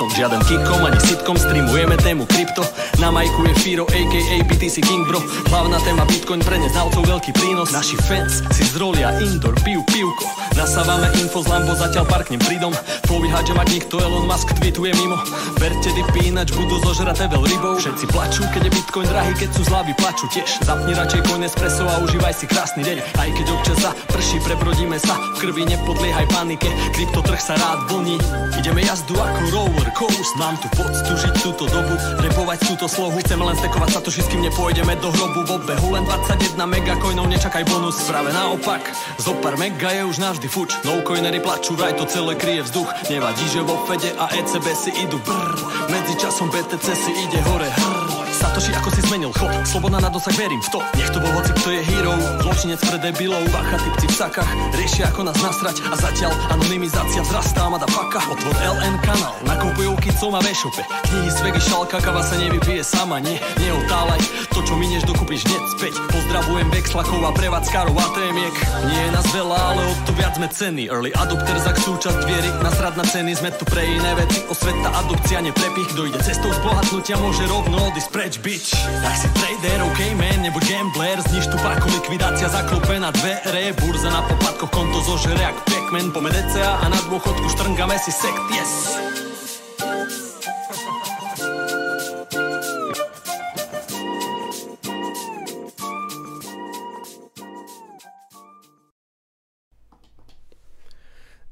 kicom, 0.00 0.16
žiaden 0.16 0.40
kikom 0.48 0.80
ani 0.80 1.00
sitkom. 1.04 1.36
Streamujeme 1.36 1.96
tému 2.00 2.24
krypto. 2.24 2.64
Na 3.04 3.12
majku 3.12 3.44
je 3.44 3.54
Firo 3.60 3.84
aka 3.84 4.36
BTC 4.48 4.80
King 4.80 5.04
bro. 5.04 5.20
Hlavná 5.52 5.76
téma 5.84 6.08
bitcoin 6.08 6.40
pre 6.40 6.56
neznalcov 6.56 7.04
veľký 7.04 7.36
prínos. 7.36 7.68
Naši 7.68 8.00
fans 8.08 8.40
si 8.56 8.64
zrolia 8.64 9.12
indoor, 9.20 9.52
pijú 9.60 9.84
pivko. 9.92 10.24
Nasávame 10.56 11.12
info 11.20 11.44
z 11.44 11.52
Lambo, 11.52 11.76
zatiaľ 11.76 12.08
parknem 12.08 12.40
pridom. 12.40 12.72
Povíhať, 13.04 13.52
že 13.52 13.54
mať 13.56 13.68
nikto 13.76 14.00
Elon 14.00 14.24
Musk 14.24 14.48
tweetuje 14.56 14.96
mimo. 14.96 15.20
Verte 15.60 15.92
dipy, 15.92 16.32
ináč 16.32 16.56
budú 16.56 16.80
zožraté 16.80 17.28
veľ 17.28 17.44
rybou. 17.44 17.76
Všetci 17.76 18.08
plačú, 18.08 18.48
keď 18.56 18.68
je 18.68 18.72
bitcoin 18.72 19.06
drahý, 19.08 19.32
keď 19.36 19.48
sú 19.52 19.62
zlavy 19.68 19.92
plačú 20.00 20.24
tiež. 20.32 20.64
Zapni 20.64 20.96
radšej 20.96 21.28
coin 21.28 21.44
espresso 21.44 21.84
a 21.84 22.00
užívaj 22.00 22.34
si 22.34 22.48
krásny 22.48 22.82
deň. 22.88 22.98
Aj 23.20 23.28
keď 23.28 23.46
občas 23.52 23.78
sa 23.84 23.90
prší, 24.08 24.40
prebrodíme 24.48 24.96
sa. 24.96 25.16
V 25.36 25.48
krvi 25.48 25.68
nepodliehaj 25.68 26.26
panike, 26.32 26.68
kryptotrh 26.96 27.40
sa 27.40 27.56
rád 27.56 27.84
vlní. 27.92 28.16
Ideme 28.60 28.84
jazdu 28.84 29.16
ako 29.16 29.40
roller 29.52 29.89
coast 29.94 30.34
Mám 30.38 30.56
tu 30.62 30.68
poctu 30.72 31.12
žiť 31.14 31.34
túto 31.42 31.64
dobu, 31.68 31.94
repovať 32.22 32.58
túto 32.70 32.86
slohu. 32.86 33.18
Chceme 33.20 33.44
len 33.44 33.56
stekovať 33.58 33.90
sa 33.92 34.00
to 34.00 34.10
kým 34.12 34.42
nepôjdeme 34.46 34.94
do 35.02 35.10
hrobu. 35.10 35.40
V 35.46 35.50
obehu 35.58 35.88
len 35.96 36.04
21 36.06 36.56
megacoinov, 36.64 37.26
nečakaj 37.26 37.64
bonus. 37.66 37.98
Práve 38.06 38.30
naopak, 38.30 38.82
zo 39.18 39.34
pár 39.42 39.58
mega 39.58 39.90
je 39.90 40.02
už 40.06 40.16
navždy 40.22 40.48
fuč. 40.48 40.76
No 40.86 41.02
coinery 41.02 41.42
plačú, 41.42 41.74
vraj 41.74 41.98
to 41.98 42.06
celé 42.06 42.38
kryje 42.38 42.66
vzduch. 42.68 42.88
Nevadí, 43.10 43.44
že 43.50 43.60
vo 43.66 43.80
Fede 43.84 44.14
a 44.16 44.30
ECB 44.32 44.66
si 44.76 44.90
idú 45.02 45.18
brr. 45.24 45.52
Medzi 45.90 46.14
časom 46.20 46.48
BTC 46.48 46.86
si 46.94 47.12
ide 47.16 47.40
hore 47.44 47.68
hrr 47.68 48.19
Satoshi, 48.40 48.72
ako 48.72 48.88
si 48.96 49.04
zmenil 49.04 49.36
chod? 49.36 49.52
Sloboda 49.68 50.00
na 50.00 50.08
dosah, 50.08 50.32
verím 50.32 50.64
v 50.64 50.68
to. 50.72 50.80
Nech 50.96 51.12
to 51.12 51.20
bol 51.20 51.28
hoci, 51.36 51.52
kto 51.60 51.68
je 51.76 51.80
hero. 51.84 52.16
Zločinec 52.40 52.80
pre 52.80 52.96
debilov. 52.96 53.44
Bacha, 53.52 53.76
typci 53.76 54.08
v 54.08 54.14
sakách. 54.16 54.50
Riešia 54.72 55.12
ako 55.12 55.28
nás 55.28 55.36
nasrať. 55.36 55.76
A 55.92 55.94
zatiaľ 56.00 56.32
anonymizácia 56.48 57.20
vzrastá 57.20 57.68
faka 57.90 58.20
Otvor 58.32 58.56
LN 58.56 58.96
kanál 59.04 59.36
Nakupujú 59.44 59.92
kicom 60.00 60.32
a 60.36 60.40
vešope 60.40 60.82
Knihy 61.10 61.30
z 61.30 61.38
vegy 61.44 61.60
šalka 61.60 61.98
Kava 62.00 62.22
sa 62.24 62.38
nevypije 62.38 62.80
sama. 62.80 63.20
Nie, 63.20 63.42
neotálaj 63.60 64.22
To, 64.54 64.64
čo 64.64 64.74
minieš, 64.78 65.04
dokúpiš 65.04 65.44
hneď 65.44 65.64
späť. 65.76 65.94
Pozdravujem 66.08 66.68
Vexlakov 66.72 67.20
a 67.26 67.30
prevádzkarov 67.34 67.96
a 67.96 68.06
témiek 68.16 68.54
Nie 68.88 69.00
je 69.08 69.10
nás 69.12 69.26
veľa, 69.34 69.58
ale 69.58 69.82
o 69.84 69.92
to 70.08 70.12
viac 70.16 70.34
sme 70.38 70.48
ceny. 70.48 70.88
Early 70.88 71.10
adopter 71.18 71.56
za 71.60 71.72
súčasť 71.76 72.20
viery. 72.24 72.50
Nasrad 72.64 72.94
na 72.96 73.04
ceny 73.04 73.32
Sme 73.36 73.50
tu 73.54 73.64
pre 73.68 73.82
iné 73.84 74.12
veci 74.16 74.40
Osveta, 74.48 74.88
adopcia, 75.04 75.44
neprepich. 75.44 75.88
Kto 75.92 76.08
ide 76.08 76.20
cestou 76.24 76.50
zbohatnutia 76.54 77.18
Môže 77.20 77.44
rovno 77.50 77.90
odísť 77.90 78.10
preč 78.14 78.29
preč, 78.30 78.38
bitch. 78.38 78.70
Tak 79.02 79.14
si 79.18 79.28
trader, 79.34 79.82
ok 79.90 80.00
man, 80.14 80.38
nebuď 80.42 80.62
gambler. 80.70 81.18
Zniž 81.26 81.50
tu 81.50 81.58
páku, 81.58 81.90
likvidácia 81.90 82.46
zaklope 82.46 83.00
na 83.02 83.10
dvere. 83.10 83.74
Burza 83.82 84.10
na 84.10 84.22
poplatkoch, 84.22 84.70
konto 84.70 85.02
zožere 85.02 85.42
jak 85.42 85.56
Pac-Man 85.66 86.14
Pome 86.14 86.30
DCA 86.30 86.78
a 86.78 86.86
na 86.86 87.00
dôchodku 87.10 87.46
štrngame 87.50 87.98
si 87.98 88.14
sekt, 88.14 88.38
yes 88.54 89.29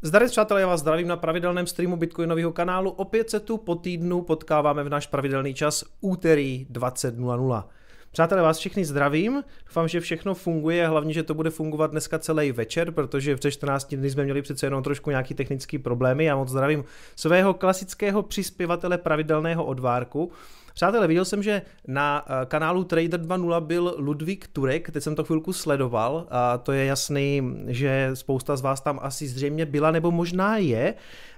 Zdarec 0.03 0.31
přátelé, 0.31 0.61
já 0.61 0.67
vás 0.67 0.81
zdravím 0.81 1.09
na 1.09 1.17
pravidelném 1.17 1.67
streamu 1.67 1.97
Bitcoinového 1.97 2.53
kanálu. 2.53 2.91
Opět 2.91 3.31
se 3.31 3.41
tu 3.41 3.57
po 3.57 3.75
týdnu 3.75 4.23
potkáváme 4.23 4.85
v 4.85 4.89
náš 4.89 5.07
pravidelný 5.07 5.55
čas 5.55 5.85
úterý 6.01 6.67
20.00. 6.73 7.65
Přátelé, 8.11 8.43
vás 8.43 8.59
všichni 8.59 8.85
zdravím, 8.85 9.45
doufám, 9.67 9.89
že 9.89 10.01
všechno 10.01 10.35
funguje, 10.35 10.89
hlavně, 10.89 11.15
že 11.15 11.23
to 11.23 11.35
bude 11.35 11.51
fungovat 11.51 11.91
dneska 11.91 12.19
celý 12.19 12.53
večer, 12.53 12.91
protože 12.91 13.37
před 13.37 13.51
14 13.51 13.95
dny 13.95 14.11
jsme 14.11 14.25
měli 14.25 14.43
přece 14.43 14.67
jenom 14.67 14.83
trošku 14.83 15.11
nějaký 15.11 15.35
technické 15.35 15.79
problémy. 15.79 16.25
Já 16.25 16.37
moc 16.37 16.49
zdravím 16.49 16.85
svého 17.17 17.55
klasického 17.55 18.23
přispěvatele 18.23 18.99
pravidelného 18.99 19.65
odvárku, 19.65 20.33
Přátelé, 20.79 21.07
viděl 21.07 21.25
jsem, 21.25 21.43
že 21.43 21.63
na 21.87 22.25
eh, 22.27 22.47
kanálu 22.47 22.85
Trader 22.85 23.21
2.0 23.21 23.61
byl 23.61 23.95
Ludvík 23.99 24.47
Turek, 24.47 24.91
teď 24.91 25.03
jsem 25.03 25.15
to 25.15 25.25
chvilku 25.25 25.53
sledoval 25.53 26.27
a 26.31 26.59
to 26.59 26.73
je 26.73 26.85
jasný, 26.85 27.43
že 27.67 28.11
spousta 28.15 28.57
z 28.57 28.61
vás 28.61 28.81
tam 28.81 28.99
asi 29.03 29.29
zřejmě 29.29 29.67
byla 29.67 29.91
nebo 29.91 30.11
možná 30.11 30.57
je. 30.57 30.95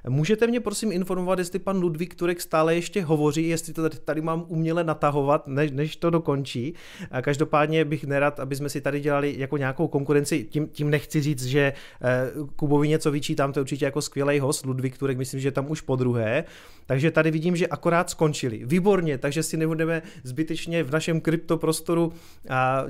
Můžete 0.09 0.47
mě 0.47 0.61
prosím 0.61 0.93
informovat, 0.93 1.39
jestli 1.39 1.59
pan 1.59 1.77
Ludvík 1.77 2.15
Turek 2.15 2.41
stále 2.41 2.75
ještě 2.75 3.03
hovoří, 3.03 3.49
jestli 3.49 3.73
to 3.73 3.89
tady 3.89 4.21
mám 4.21 4.45
uměle 4.49 4.85
natahovat, 4.85 5.47
než, 5.47 5.71
než 5.71 5.97
to 5.97 6.11
dokončí. 6.11 6.75
Každopádně 7.23 7.85
bych 7.85 8.05
nerad, 8.05 8.41
aby 8.41 8.57
jsme 8.57 8.69
si 8.69 8.81
tady 8.81 9.01
dělali 9.01 9.35
jako 9.39 9.57
nějakou 9.57 9.89
konkurenci. 9.89 10.45
Tím, 10.45 10.69
tím 10.69 10.91
nechci 10.91 11.21
říct, 11.21 11.45
že 11.45 11.73
eh, 12.03 12.31
Kubovi 12.57 12.89
něco 12.89 13.11
vyčítám, 13.11 13.53
to 13.53 13.61
je 13.61 13.63
určitě 13.63 13.85
jako 13.85 14.03
skvělý 14.03 14.39
host, 14.39 14.67
Ludvík 14.67 14.99
Turek, 14.99 15.19
myslím, 15.19 15.41
že 15.41 15.51
tam 15.51 15.71
už 15.71 15.81
po 15.81 15.97
druhé. 15.97 16.45
Takže 16.87 17.11
tady 17.11 17.31
vidím, 17.31 17.57
že 17.57 17.67
akorát 17.67 18.11
skončili. 18.11 18.61
Výborně, 18.65 19.19
takže 19.19 19.43
si 19.43 19.57
nebudeme 19.57 20.03
zbytečně 20.25 20.83
v 20.83 20.91
našem 20.91 21.21
kryptoprostoru 21.21 22.13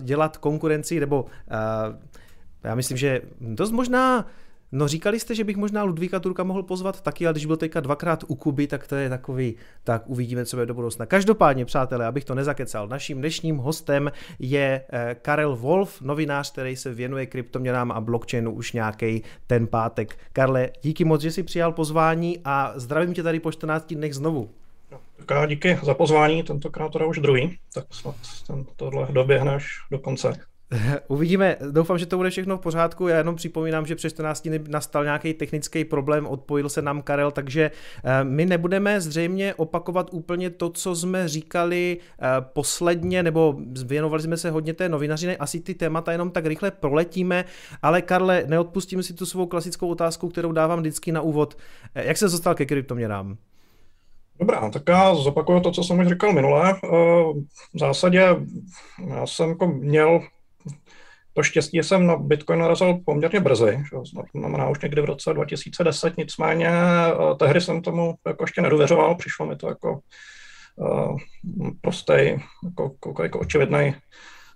dělat 0.00 0.37
konkurenci, 0.37 1.00
nebo 1.00 1.26
já 2.65 2.75
myslím, 2.75 2.97
že 2.97 3.20
dost 3.41 3.70
možná 3.70 4.26
No 4.72 4.88
říkali 4.88 5.20
jste, 5.20 5.34
že 5.34 5.44
bych 5.44 5.56
možná 5.56 5.82
Ludvíka 5.82 6.20
Turka 6.20 6.44
mohl 6.44 6.62
pozvat 6.62 7.00
taky, 7.00 7.26
ale 7.26 7.32
když 7.32 7.47
byl 7.47 7.56
teďka 7.56 7.81
dvakrát 7.81 8.25
u 8.28 8.34
Kuby, 8.34 8.66
tak 8.66 8.86
to 8.86 8.94
je 8.94 9.08
takový, 9.08 9.54
tak 9.84 10.03
uvidíme, 10.06 10.47
co 10.47 10.56
bude 10.56 10.66
do 10.66 10.75
budoucna. 10.75 11.06
Každopádně, 11.06 11.64
přátelé, 11.64 12.06
abych 12.06 12.25
to 12.25 12.34
nezakecal, 12.34 12.88
naším 12.88 13.19
dnešním 13.19 13.56
hostem 13.56 14.12
je 14.38 14.84
eh, 14.92 15.16
Karel 15.22 15.56
Wolf, 15.56 16.03
novinář, 16.03 16.53
který 16.53 16.76
se 16.76 16.94
věnuje 16.94 17.26
kryptoměnám 17.26 17.92
a 17.92 18.00
blockchainu 18.00 18.53
už 18.53 18.72
nějaký 18.72 19.22
ten 19.47 19.66
pátek. 19.66 20.19
Karle, 20.32 20.70
díky 20.82 21.04
moc, 21.04 21.22
že 21.22 21.31
jsi 21.31 21.42
přijal 21.42 21.72
pozvání 21.72 22.38
a 22.44 22.72
zdravím 22.76 23.14
tě 23.14 23.22
tady 23.22 23.41
po 23.41 23.52
14 23.52 23.94
dnech 23.94 24.14
znovu. 24.14 24.50
Tak 25.16 25.32
a 25.32 25.47
díky 25.47 25.78
za 25.82 25.94
pozvání, 25.94 26.42
tentokrát 26.42 26.92
teda 26.92 27.06
už 27.06 27.19
druhý, 27.19 27.58
tak 27.75 27.84
snad 27.91 28.14
ten, 28.47 28.64
tohle 28.76 29.08
doběhne 29.10 29.54
až 29.54 29.66
do 29.91 29.98
konce. 29.98 30.50
Uvidíme, 31.08 31.56
doufám, 31.70 31.98
že 31.98 32.06
to 32.06 32.16
bude 32.16 32.31
všechno 32.31 32.56
v 32.56 32.60
pořádku. 32.60 33.08
Já 33.08 33.19
jenom 33.19 33.36
připomínám, 33.36 33.86
že 33.86 33.97
přes 33.97 34.12
14 34.12 34.48
dny 34.48 34.60
nastal 34.69 35.04
nějaký 35.04 35.34
technický 35.34 35.84
problém, 35.84 36.26
odpojil 36.26 36.69
se 36.69 36.82
nám 36.82 37.03
Karel, 37.03 37.31
takže 37.31 37.70
eh, 38.04 38.25
my 38.25 38.47
nebudeme 38.47 39.00
zřejmě 39.00 39.54
opakovat 39.54 40.08
úplně 40.12 40.50
to, 40.50 40.70
co 40.70 40.97
jsme 40.97 41.28
říkali 41.28 41.98
eh, 41.98 42.26
posledně, 42.41 43.22
nebo 43.22 43.56
věnovali 43.84 44.22
jsme 44.22 44.36
se 44.36 44.50
hodně 44.50 44.75
té 44.75 44.88
novinařiny, 44.88 45.36
asi 45.36 45.60
ty 45.60 45.75
témata 45.75 46.12
jenom 46.12 46.31
tak 46.31 46.47
rychle 46.47 46.70
proletíme, 46.70 47.44
ale 47.82 48.02
Karle, 48.02 48.44
neodpustím 48.47 49.02
si 49.02 49.14
tu 49.14 49.26
svou 49.26 49.47
klasickou 49.47 49.88
otázku, 49.88 50.28
kterou 50.28 50.52
dávám 50.52 50.81
vždycky 50.81 51.12
na 51.12 51.20
úvod. 51.20 51.56
Eh, 51.94 52.06
jak 52.06 52.16
se 52.16 52.25
dostal 52.25 52.54
ke 52.54 52.66
kryptoměnám? 52.66 53.37
Dobrá, 54.41 54.70
tak 54.70 54.82
já 54.88 55.14
zopakuju 55.14 55.60
to, 55.60 55.70
co 55.70 55.84
jsem 55.84 55.98
už 55.98 56.08
říkal 56.08 56.32
minule. 56.32 56.75
V 57.75 57.78
zásadě 57.78 58.37
já 59.08 59.26
jsem 59.26 59.48
jako 59.48 59.66
měl 59.66 60.20
to 61.32 61.42
štěstí 61.42 61.78
jsem 61.78 62.06
na 62.06 62.16
Bitcoin 62.16 62.60
narazil 62.60 62.98
poměrně 63.06 63.41
brzy, 63.41 63.82
že 63.92 63.96
znamená 64.34 64.68
už 64.68 64.80
někdy 64.80 65.02
v 65.02 65.04
roce 65.04 65.34
2010, 65.34 66.16
nicméně 66.16 66.68
eh, 66.68 67.34
tehdy 67.38 67.60
jsem 67.60 67.82
tomu 67.82 68.14
jako 68.26 68.44
ještě 68.44 68.60
nedověřoval, 68.60 69.14
přišlo 69.14 69.46
mi 69.46 69.56
to 69.56 69.69
jako 69.69 70.00
uh, 70.76 71.19
prostý, 71.81 72.12
jako, 72.64 72.94
jako, 73.06 73.22
jako 73.22 73.38
očividný 73.38 73.94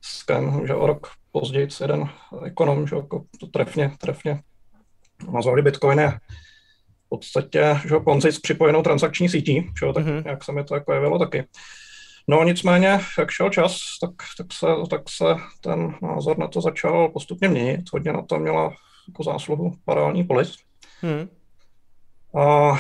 skem, 0.03 0.67
že 0.67 0.75
o 0.75 0.87
rok 0.87 1.07
později 1.33 1.69
jeden 1.81 2.09
ekonom, 2.45 2.87
že 2.87 2.97
jako 2.97 3.25
to 3.41 3.47
trefně, 3.47 3.91
trefně 3.99 4.43
nazvali 5.33 5.63
Bitcoin 5.63 5.99
je 5.99 6.11
v 7.07 7.09
podstatě 7.09 7.81
že 7.89 7.95
konci 8.05 8.33
s 8.33 8.41
připojenou 8.41 8.83
transakční 8.83 9.29
sítí, 9.29 9.71
že, 9.81 9.93
tak 9.95 10.07
mm-hmm. 10.07 10.23
jak 10.27 10.45
se 10.45 10.53
mi 10.53 10.65
to 10.65 10.75
jako 10.75 10.93
jevilo 10.93 11.19
taky. 11.19 11.45
No 12.29 12.45
nicméně, 12.45 13.01
jak 13.19 13.31
šel 13.31 13.51
čas, 13.51 13.77
tak, 14.01 14.11
tak, 14.39 14.47
se, 14.53 14.67
tak 14.91 15.03
se 15.09 15.25
ten 15.61 15.95
názor 16.03 16.39
na 16.39 16.49
to 16.49 16.61
začal 16.61 17.09
postupně 17.09 17.49
měnit. 17.49 17.81
Hodně 17.93 18.13
na 18.13 18.23
to 18.23 18.39
měla 18.39 18.73
jako 19.09 19.23
zásluhu 19.23 19.73
paralelní 19.85 20.25
polis. 20.25 20.57
Hmm. 21.01 21.29
A, 22.43 22.71
a 22.71 22.77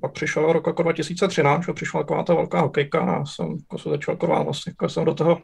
pak 0.00 0.12
přišel 0.12 0.52
rok 0.52 0.66
jako 0.66 0.82
2013, 0.82 1.66
že 1.66 1.72
přišla 1.72 2.00
taková 2.00 2.22
ta 2.22 2.34
velká 2.34 2.60
hokejka 2.60 3.00
a 3.00 3.18
já 3.18 3.24
jsem 3.24 3.50
jako 3.50 3.78
se 3.78 3.90
začal 3.90 4.12
jako 4.12 4.26
vlastně, 4.26 4.70
jako 4.70 4.88
jsem 4.88 5.04
do 5.04 5.14
toho 5.14 5.38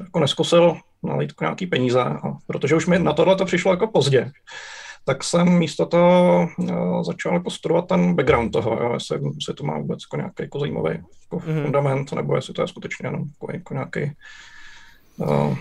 jako 0.00 0.20
neskusil 0.20 0.76
nalít 1.02 1.32
nějaký 1.40 1.66
peníze, 1.66 2.00
a 2.00 2.20
protože 2.46 2.74
už 2.74 2.86
mi 2.86 2.98
na 2.98 3.12
tohle 3.12 3.36
to 3.36 3.44
přišlo 3.44 3.72
jako 3.72 3.86
pozdě 3.86 4.32
tak 5.08 5.24
jsem 5.24 5.58
místo 5.58 5.86
toho 5.86 6.48
uh, 6.58 7.02
začal 7.02 7.34
jako 7.34 7.50
studovat 7.50 7.88
ten 7.88 8.14
background 8.14 8.52
toho, 8.52 8.78
jo, 8.82 8.90
jestli, 8.94 9.20
jestli 9.34 9.54
to 9.54 9.64
má 9.64 9.78
vůbec 9.78 9.98
jako 10.06 10.16
nějaký 10.16 10.42
jako 10.42 10.58
zajímavý 10.58 10.90
jako 10.90 11.36
mm-hmm. 11.36 11.62
fundament, 11.62 12.12
nebo 12.12 12.36
jestli 12.36 12.54
to 12.54 12.62
je 12.62 12.68
skutečně 12.68 13.06
jenom 13.06 13.20
jako, 13.20 13.52
jako 13.52 13.74
nějaký 13.74 14.12
uh, 15.16 15.56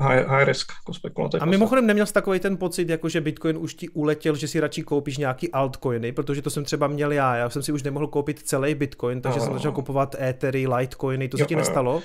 high, 0.00 0.26
high 0.26 0.44
risk 0.44 0.72
jako 0.82 0.94
spekulativ. 0.94 1.42
A 1.42 1.44
mimochodem 1.44 1.86
neměl 1.86 2.06
jsi 2.06 2.12
takový 2.12 2.40
ten 2.40 2.56
pocit, 2.56 2.88
jako 2.88 3.08
že 3.08 3.20
Bitcoin 3.20 3.56
už 3.56 3.74
ti 3.74 3.88
uletěl, 3.88 4.36
že 4.36 4.48
si 4.48 4.60
radši 4.60 4.82
koupíš 4.82 5.18
nějaký 5.18 5.52
altcoiny, 5.52 6.12
protože 6.12 6.42
to 6.42 6.50
jsem 6.50 6.64
třeba 6.64 6.86
měl 6.86 7.12
já. 7.12 7.36
Já 7.36 7.50
jsem 7.50 7.62
si 7.62 7.72
už 7.72 7.82
nemohl 7.82 8.06
koupit 8.06 8.38
celý 8.38 8.74
Bitcoin, 8.74 9.20
takže 9.20 9.38
no. 9.38 9.44
jsem 9.44 9.54
začal 9.54 9.72
kupovat 9.72 10.14
Ethery, 10.20 10.66
Litecoiny, 10.66 11.28
to 11.28 11.38
se 11.38 11.44
ti 11.44 11.56
nestalo? 11.56 12.02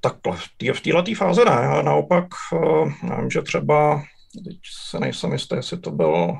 Takhle, 0.00 0.36
v 0.72 0.80
této 0.80 1.14
fáze 1.14 1.44
ne, 1.44 1.82
naopak, 1.82 2.24
uh, 2.52 2.92
já 3.08 3.20
vím, 3.20 3.30
že 3.30 3.42
třeba 3.42 4.02
teď 4.44 4.56
se 4.88 5.00
nejsem 5.00 5.32
jistý, 5.32 5.56
jestli 5.56 5.78
to 5.78 5.90
bylo 5.90 6.38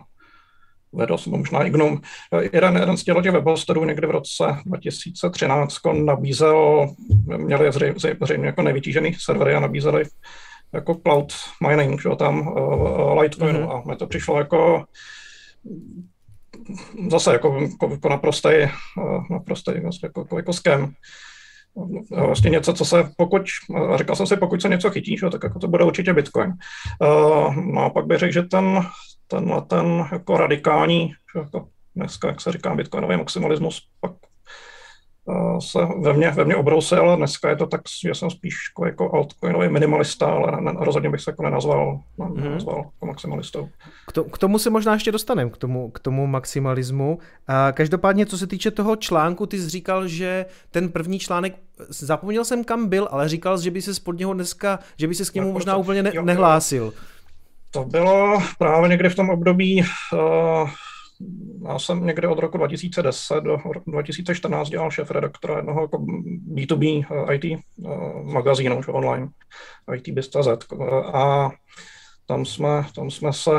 vedl 0.92 1.18
jsem 1.18 1.32
možná 1.32 1.62
i 1.62 1.70
Gnome. 1.70 1.96
Jeden, 2.52 2.76
jeden 2.76 2.96
z 2.96 3.04
těch 3.04 3.32
webhosterů 3.32 3.84
někdy 3.84 4.06
v 4.06 4.10
roce 4.10 4.44
2013 4.66 5.76
nabízel, 6.04 6.88
měli 7.36 7.72
zřejmě, 7.72 7.94
zřejmě 8.22 8.46
jako 8.46 8.62
nejvytížený 8.62 9.14
servery 9.14 9.54
a 9.54 9.60
nabízeli 9.60 10.04
jako 10.72 10.94
cloud 10.94 11.32
mining, 11.68 12.02
že, 12.02 12.08
tam 12.16 12.48
uh, 12.48 13.20
Litecoinu 13.20 13.58
mm-hmm. 13.58 13.82
a 13.86 13.88
mi 13.88 13.96
to 13.96 14.06
přišlo 14.06 14.38
jako 14.38 14.84
zase 17.10 17.32
jako, 17.32 17.60
jako, 17.60 17.90
jako 17.90 18.08
naprostý, 18.08 18.48
uh, 18.96 19.24
naprostý 19.30 19.72
vlastně 19.80 20.06
jako, 20.06 20.20
jako, 20.20 20.36
jako 20.36 20.52
scam. 20.52 20.92
Vlastně 22.10 22.50
něco, 22.50 22.72
co 22.72 22.84
se, 22.84 23.10
pokud, 23.16 23.42
říkal 23.94 24.16
jsem 24.16 24.26
si, 24.26 24.36
pokud 24.36 24.62
se 24.62 24.68
něco 24.68 24.90
chytí, 24.90 25.16
že, 25.16 25.30
tak 25.30 25.44
jako 25.44 25.58
to 25.58 25.68
bude 25.68 25.84
určitě 25.84 26.12
Bitcoin. 26.12 26.52
Uh, 27.02 27.56
no 27.56 27.84
a 27.84 27.90
pak 27.90 28.06
bych 28.06 28.18
řekl, 28.18 28.32
že 28.32 28.42
ten, 28.42 28.80
tenhle 29.26 29.62
ten 29.62 30.04
jako 30.12 30.36
radikální, 30.36 31.12
jako 31.36 31.68
dneska, 31.96 32.28
jak 32.28 32.40
se 32.40 32.52
říká, 32.52 32.74
bitcoinový 32.74 33.16
maximalismus, 33.16 33.88
pak 34.00 34.12
se 35.58 35.78
ve 36.00 36.12
mně, 36.12 36.30
ve 36.30 36.44
mně 36.44 36.56
obrousil, 36.56 37.00
ale 37.00 37.16
dneska 37.16 37.50
je 37.50 37.56
to 37.56 37.66
tak, 37.66 37.80
že 38.04 38.14
jsem 38.14 38.30
spíš 38.30 38.54
jako, 38.70 38.86
jako 38.86 39.14
altcoinový 39.14 39.68
minimalista, 39.68 40.26
ale 40.26 40.60
ne, 40.60 40.72
rozhodně 40.78 41.10
bych 41.10 41.20
se 41.20 41.30
jako 41.30 41.42
nenazval, 41.42 42.00
mm-hmm. 42.18 42.42
nenazval 42.42 42.76
jako 42.76 43.06
maximalistou. 43.06 43.68
K, 44.06 44.12
to, 44.12 44.24
k 44.24 44.38
tomu 44.38 44.58
se 44.58 44.70
možná 44.70 44.94
ještě 44.94 45.12
dostaneme, 45.12 45.50
k 45.50 45.56
tomu, 45.56 45.90
k 45.90 45.98
tomu 45.98 46.26
maximalismu. 46.26 47.18
A 47.46 47.72
každopádně, 47.72 48.26
co 48.26 48.38
se 48.38 48.46
týče 48.46 48.70
toho 48.70 48.96
článku, 48.96 49.46
ty 49.46 49.58
jsi 49.58 49.68
říkal, 49.68 50.08
že 50.08 50.46
ten 50.70 50.88
první 50.88 51.18
článek, 51.18 51.54
zapomněl 51.88 52.44
jsem 52.44 52.64
kam 52.64 52.88
byl, 52.88 53.08
ale 53.10 53.28
říkal, 53.28 53.60
že 53.60 53.70
by 53.70 53.82
se 53.82 53.94
spod 53.94 54.18
něho 54.18 54.34
dneska, 54.34 54.78
že 54.96 55.08
by 55.08 55.14
se 55.14 55.24
s 55.24 55.32
němu 55.32 55.52
možná 55.52 55.74
to, 55.74 55.80
úplně 55.80 56.02
ne, 56.02 56.10
jo, 56.14 56.22
nehlásil. 56.22 56.94
To 57.70 57.84
bylo 57.84 58.42
právě 58.58 58.88
někdy 58.88 59.08
v 59.08 59.14
tom 59.14 59.30
období 59.30 59.82
uh, 60.12 60.70
já 61.68 61.78
jsem 61.78 62.06
někde 62.06 62.28
od 62.28 62.38
roku 62.38 62.58
2010 62.58 63.40
do 63.40 63.56
roku 63.56 63.90
2014 63.90 64.68
dělal 64.68 64.90
šéf 64.90 65.10
redaktora 65.10 65.56
jednoho 65.56 65.80
jako 65.80 65.98
B2B 66.54 67.06
eh, 67.10 67.34
IT 67.34 67.44
eh, 67.44 67.58
magazínu, 68.22 68.80
online, 68.88 69.28
IT.biz.cz 69.94 70.48
a 71.12 71.50
tam 72.26 72.44
jsme, 72.44 72.86
tam 72.94 73.10
jsme 73.10 73.32
se 73.32 73.50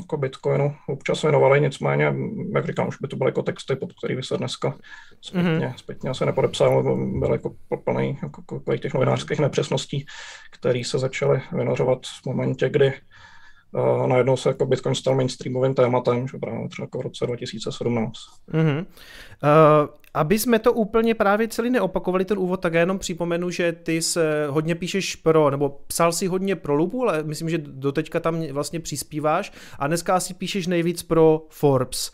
jako 0.00 0.16
Bitcoinu 0.16 0.76
občas 0.88 1.22
věnovali, 1.22 1.60
nicméně, 1.60 2.14
jak 2.54 2.66
říkám, 2.66 2.88
už 2.88 2.96
by 3.00 3.08
to 3.08 3.16
byly 3.16 3.28
jako 3.28 3.42
texty, 3.42 3.76
pod 3.76 3.92
který 3.92 4.16
by 4.16 4.22
se 4.22 4.36
dneska 4.36 4.76
zpětně, 5.20 5.50
mm-hmm. 5.50 5.74
zpětně 5.76 6.10
asi 6.10 6.26
nepodepsal, 6.26 6.96
byl 7.20 7.32
jako 7.32 7.54
plný 7.84 8.18
jako, 8.22 8.42
jako 8.54 8.76
těch 8.76 8.94
novinářských 8.94 9.38
nepřesností, 9.38 10.06
které 10.52 10.82
se 10.84 10.98
začaly 10.98 11.42
vynořovat 11.52 12.06
v 12.06 12.26
momentě, 12.26 12.68
kdy 12.68 12.92
uh, 13.74 14.06
najednou 14.06 14.36
se 14.36 14.48
jako 14.48 14.66
Bitcoin 14.66 14.94
stal 14.94 15.14
mainstreamovým 15.14 15.74
tématem, 15.74 16.28
že 16.28 16.38
právě 16.38 16.68
třeba 16.68 16.84
jako 16.84 16.98
v 16.98 17.02
roce 17.02 17.26
2017. 17.26 18.12
Mm-hmm. 18.52 18.78
Uh, 18.78 19.88
aby 20.14 20.38
jsme 20.38 20.58
to 20.58 20.72
úplně 20.72 21.14
právě 21.14 21.48
celý 21.48 21.70
neopakovali 21.70 22.24
ten 22.24 22.38
úvod, 22.38 22.60
tak 22.60 22.74
já 22.74 22.80
jenom 22.80 22.98
připomenu, 22.98 23.50
že 23.50 23.72
ty 23.72 24.02
se 24.02 24.46
hodně 24.50 24.74
píšeš 24.74 25.16
pro, 25.16 25.50
nebo 25.50 25.68
psal 25.86 26.12
si 26.12 26.26
hodně 26.26 26.56
pro 26.56 26.74
Lubu, 26.74 27.02
ale 27.02 27.22
myslím, 27.22 27.50
že 27.50 27.58
doteďka 27.58 28.20
tam 28.20 28.46
vlastně 28.52 28.80
přispíváš 28.80 29.52
a 29.78 29.86
dneska 29.86 30.14
asi 30.14 30.34
píšeš 30.34 30.66
nejvíc 30.66 31.02
pro 31.02 31.42
Forbes. 31.48 32.10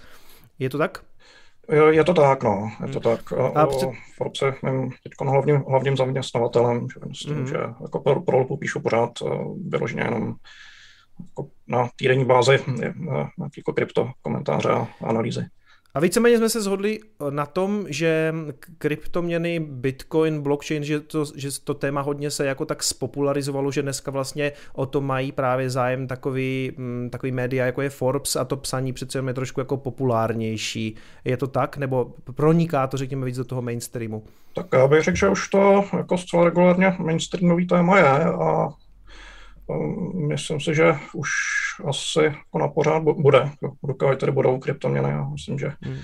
Je 0.58 0.70
to 0.70 0.78
tak? 0.78 1.04
Je 1.90 2.04
to 2.04 2.14
tak, 2.14 2.42
no, 2.42 2.70
je 2.86 2.92
to 2.92 3.08
hmm. 3.08 3.16
tak. 3.16 3.32
A 3.54 3.66
před... 3.66 3.88
Forbes 4.16 4.42
je 4.42 4.70
mým 4.70 4.90
teď 5.02 5.12
hlavním, 5.22 5.64
hlavním 5.68 5.96
zaměstnavatelem, 5.96 6.86
že 6.94 7.00
myslím, 7.08 7.36
mm. 7.36 7.46
že 7.46 7.56
jako 7.82 8.00
pro, 8.00 8.20
pro 8.20 8.38
Lubu 8.38 8.56
píšu 8.56 8.80
pořád 8.80 9.10
eh, 9.22 9.28
vyloženě 9.68 10.02
jenom 10.02 10.34
na 11.68 11.88
týdenní 11.96 12.24
bázi 12.24 12.58
jako 13.56 13.72
krypto 13.72 14.10
komentáře 14.22 14.68
a 14.68 14.88
analýzy. 15.00 15.44
A 15.94 16.00
víceméně 16.00 16.38
jsme 16.38 16.48
se 16.48 16.60
shodli 16.60 17.00
na 17.30 17.46
tom, 17.46 17.84
že 17.88 18.34
kryptoměny, 18.78 19.60
bitcoin, 19.60 20.40
blockchain, 20.40 20.84
že 20.84 21.00
to, 21.00 21.24
že 21.36 21.60
to 21.64 21.74
téma 21.74 22.00
hodně 22.00 22.30
se 22.30 22.46
jako 22.46 22.64
tak 22.64 22.82
spopularizovalo, 22.82 23.72
že 23.72 23.82
dneska 23.82 24.10
vlastně 24.10 24.52
o 24.72 24.86
to 24.86 25.00
mají 25.00 25.32
právě 25.32 25.70
zájem 25.70 26.06
takový, 26.06 26.72
mm, 26.76 27.08
takový 27.10 27.32
média, 27.32 27.66
jako 27.66 27.82
je 27.82 27.90
Forbes 27.90 28.36
a 28.36 28.44
to 28.44 28.56
psaní 28.56 28.92
přece 28.92 29.18
je 29.26 29.34
trošku 29.34 29.60
jako 29.60 29.76
populárnější. 29.76 30.96
Je 31.24 31.36
to 31.36 31.46
tak? 31.46 31.76
Nebo 31.76 32.14
proniká 32.34 32.86
to, 32.86 32.96
řekněme, 32.96 33.26
víc 33.26 33.36
do 33.36 33.44
toho 33.44 33.62
mainstreamu? 33.62 34.24
Tak 34.54 34.66
já 34.72 34.86
bych 34.86 35.02
řekl, 35.02 35.16
že 35.16 35.28
už 35.28 35.48
to 35.48 35.84
jako 35.96 36.18
zcela 36.18 36.44
regulárně 36.44 36.96
mainstreamový 36.98 37.66
téma 37.66 37.98
je 37.98 38.24
a 38.24 38.68
Myslím 40.14 40.60
si, 40.60 40.74
že 40.74 40.94
už 41.14 41.30
asi 41.88 42.18
jako 42.18 42.58
na 42.58 42.68
pořád 42.68 43.02
bude, 43.02 43.50
dokud 43.62 44.18
tady 44.18 44.32
budou 44.32 44.58
kryptoměny. 44.58 45.08
Já 45.08 45.28
myslím, 45.28 45.58
že 45.58 45.72
hmm. 45.82 45.98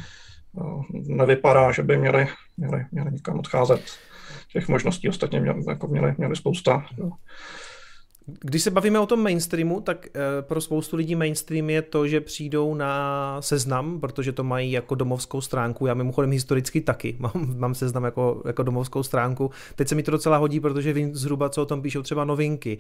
nevypadá, 0.93 1.73
že 1.73 1.83
by 1.83 1.97
měli, 1.99 2.27
měli, 2.57 2.85
měli 2.93 3.13
nikam 3.13 3.39
odcházet. 3.39 3.83
Těch 4.53 4.69
možností 4.69 5.09
ostatně 5.09 5.41
měli, 5.41 5.63
jako 5.69 5.87
měli, 5.87 6.15
měli 6.19 6.37
spousta. 6.37 6.87
Jo. 6.97 7.11
Když 8.27 8.63
se 8.63 8.71
bavíme 8.71 9.01
o 9.01 9.07
tom 9.07 9.23
mainstreamu, 9.23 9.81
tak 9.81 10.07
eh, 10.07 10.21
pro 10.43 10.61
spoustu 10.61 10.97
lidí 10.97 11.15
mainstream 11.15 11.71
je 11.71 11.83
to, 11.83 12.09
že 12.09 12.21
přijdou 12.21 12.75
na 12.75 13.43
seznam, 13.43 14.01
protože 14.01 14.33
to 14.33 14.45
mají 14.45 14.73
jako 14.73 14.95
domovskou 14.95 15.41
stránku. 15.41 15.87
Já 15.87 15.95
mimochodem 15.95 16.31
historicky 16.31 16.81
taky 16.81 17.17
mám, 17.19 17.59
mám 17.59 17.75
seznam 17.75 18.05
jako, 18.05 18.43
jako 18.47 18.63
domovskou 18.63 19.03
stránku. 19.03 19.51
Teď 19.75 19.89
se 19.89 19.95
mi 19.95 20.03
to 20.03 20.11
docela 20.11 20.37
hodí, 20.37 20.61
protože 20.61 20.93
vím 20.93 21.15
zhruba, 21.15 21.49
co 21.49 21.63
o 21.63 21.67
tom 21.67 21.83
píšou 21.83 22.03
třeba 22.03 22.25
novinky. 22.25 22.79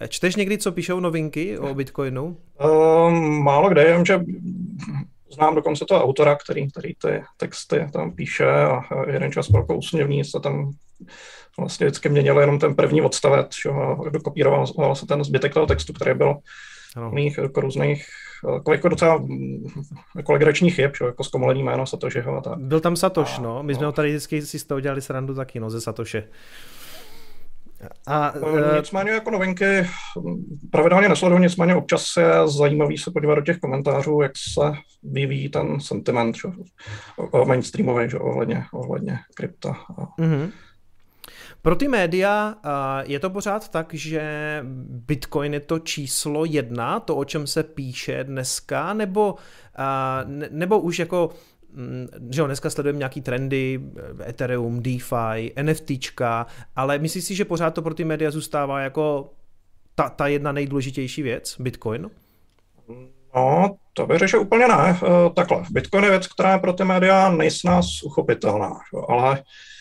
Eh, 0.00 0.08
čteš 0.08 0.36
někdy, 0.36 0.58
co 0.58 0.72
píšou 0.72 1.00
novinky 1.00 1.58
o 1.58 1.74
Bitcoinu? 1.74 2.36
Um, 3.06 3.42
málo 3.42 3.68
kde, 3.68 3.82
jenom 3.82 4.04
že 4.04 4.20
znám 5.34 5.54
dokonce 5.54 5.84
toho 5.84 6.04
autora, 6.04 6.36
který, 6.36 6.70
který 6.70 6.94
ty 6.94 7.22
texty 7.36 7.86
tam 7.92 8.12
píše 8.12 8.46
a 8.46 8.82
jeden 9.10 9.32
čas 9.32 9.50
byl 9.50 9.60
jako 9.60 9.76
úsměvný, 9.76 10.24
se 10.24 10.40
tam 10.40 10.72
vlastně 11.58 11.86
vždycky 11.86 12.08
měnil 12.08 12.38
jenom 12.40 12.58
ten 12.58 12.74
první 12.74 13.02
odstavec, 13.02 13.48
že, 13.62 13.70
a 13.70 14.10
dokopíroval 14.10 14.94
se 14.94 15.06
ten 15.06 15.24
zbytek 15.24 15.54
toho 15.54 15.66
textu, 15.66 15.92
který 15.92 16.14
byl 16.14 16.34
mých 17.10 17.38
jako 17.38 17.60
různých 17.60 18.06
jako, 18.54 18.72
jako 18.72 18.88
docela 18.88 19.24
jako 20.16 20.32
legrační 20.32 20.70
chyb, 20.70 20.90
že, 20.98 21.04
jako 21.04 21.24
zkomolení 21.24 21.62
jméno 21.62 21.86
Satošiho 21.86 22.36
a 22.36 22.40
tak. 22.40 22.58
Byl 22.58 22.80
tam 22.80 22.96
Satoš, 22.96 23.38
a, 23.38 23.42
no. 23.42 23.62
My 23.62 23.72
no. 23.72 23.76
jsme 23.76 23.86
ho 23.86 23.92
tady 23.92 24.08
vždycky 24.08 24.42
si 24.42 24.58
z 24.58 24.64
toho 24.64 24.80
dělali 24.80 25.00
srandu 25.00 25.34
taky, 25.34 25.60
no, 25.60 25.70
ze 25.70 25.80
Satoše. 25.80 26.28
A, 28.06 28.34
uh, 28.34 28.76
nicméně 28.76 29.10
jako 29.10 29.30
novinky 29.30 29.86
pravidelně 30.70 31.08
nesleduju, 31.08 31.40
nicméně 31.40 31.74
občas 31.74 32.06
je 32.16 32.48
zajímavý 32.48 32.98
se 32.98 33.10
podívat 33.10 33.34
do 33.34 33.42
těch 33.42 33.58
komentářů, 33.58 34.20
jak 34.22 34.32
se 34.36 34.72
vyvíjí 35.02 35.48
ten 35.48 35.80
sentiment 35.80 36.36
že, 36.36 36.48
mainstreamový 37.46 38.10
že, 38.10 38.18
ohledně, 38.18 38.64
ohledně 38.72 39.18
krypta. 39.34 39.76
Uh-huh. 40.18 40.50
Pro 41.64 41.76
ty 41.76 41.88
média 41.88 42.54
je 43.02 43.18
to 43.18 43.30
pořád 43.30 43.68
tak, 43.68 43.94
že 43.94 44.22
Bitcoin 44.88 45.54
je 45.54 45.60
to 45.60 45.78
číslo 45.78 46.44
jedna, 46.44 47.00
to, 47.00 47.16
o 47.16 47.24
čem 47.24 47.46
se 47.46 47.62
píše 47.62 48.24
dneska, 48.24 48.94
nebo, 48.94 49.34
nebo 50.50 50.80
už 50.80 50.98
jako 50.98 51.30
mm, 51.72 52.06
že 52.30 52.40
jo, 52.40 52.46
dneska 52.46 52.70
sledujeme 52.70 52.98
nějaký 52.98 53.20
trendy, 53.20 53.80
Ethereum, 54.28 54.82
DeFi, 54.82 55.52
NFTčka, 55.62 56.46
ale 56.76 56.98
myslíš 56.98 57.24
si, 57.24 57.34
že 57.34 57.44
pořád 57.44 57.74
to 57.74 57.82
pro 57.82 57.94
ty 57.94 58.04
média 58.04 58.30
zůstává 58.30 58.80
jako 58.80 59.30
ta, 59.94 60.08
ta 60.08 60.26
jedna 60.26 60.52
nejdůležitější 60.52 61.22
věc, 61.22 61.56
Bitcoin? 61.58 62.10
No, 63.34 63.76
to 63.92 64.06
bych 64.06 64.18
řekl 64.18 64.40
úplně 64.40 64.68
ne. 64.68 65.00
Takhle, 65.34 65.64
Bitcoin 65.70 66.04
je 66.04 66.10
věc, 66.10 66.26
která 66.26 66.52
je 66.52 66.58
pro 66.58 66.72
ty 66.72 66.84
média 66.84 67.30
nejsnás 67.30 68.02
uchopitelná, 68.02 68.80
ale 69.08 69.38
Eh, 69.38 69.73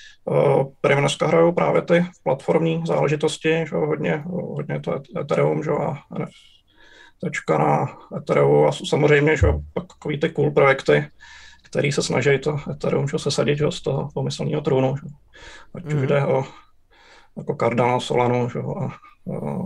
dneska 0.99 1.27
hrajou 1.27 1.51
právě 1.51 1.81
ty 1.81 2.05
platformní 2.23 2.83
záležitosti, 2.87 3.65
že 3.69 3.75
hodně, 3.75 4.23
hodně 4.27 4.79
to 4.79 5.01
Ethereum 5.19 5.63
že 5.63 5.71
a 5.71 5.97
tečka 7.21 7.57
na 7.57 7.97
Ethereum 8.17 8.67
a 8.67 8.71
samozřejmě 8.71 9.37
že 9.37 9.47
takový 9.73 10.19
ty 10.19 10.29
cool 10.29 10.51
projekty, 10.51 11.07
který 11.63 11.91
se 11.91 12.03
snaží 12.03 12.39
to 12.39 12.57
Ethereum 12.71 13.07
že 13.07 13.19
sesadit 13.19 13.57
že, 13.57 13.71
z 13.71 13.81
toho 13.81 14.09
pomyslného 14.13 14.61
trůnu. 14.61 14.95
Že. 14.97 15.07
Ať 15.75 15.83
mm-hmm. 15.83 16.05
jde 16.07 16.25
o 16.25 16.43
jako 17.37 17.55
Cardano, 17.55 17.99
Solano 17.99 18.49
že, 18.49 18.59
a, 18.59 18.85
a 18.85 19.57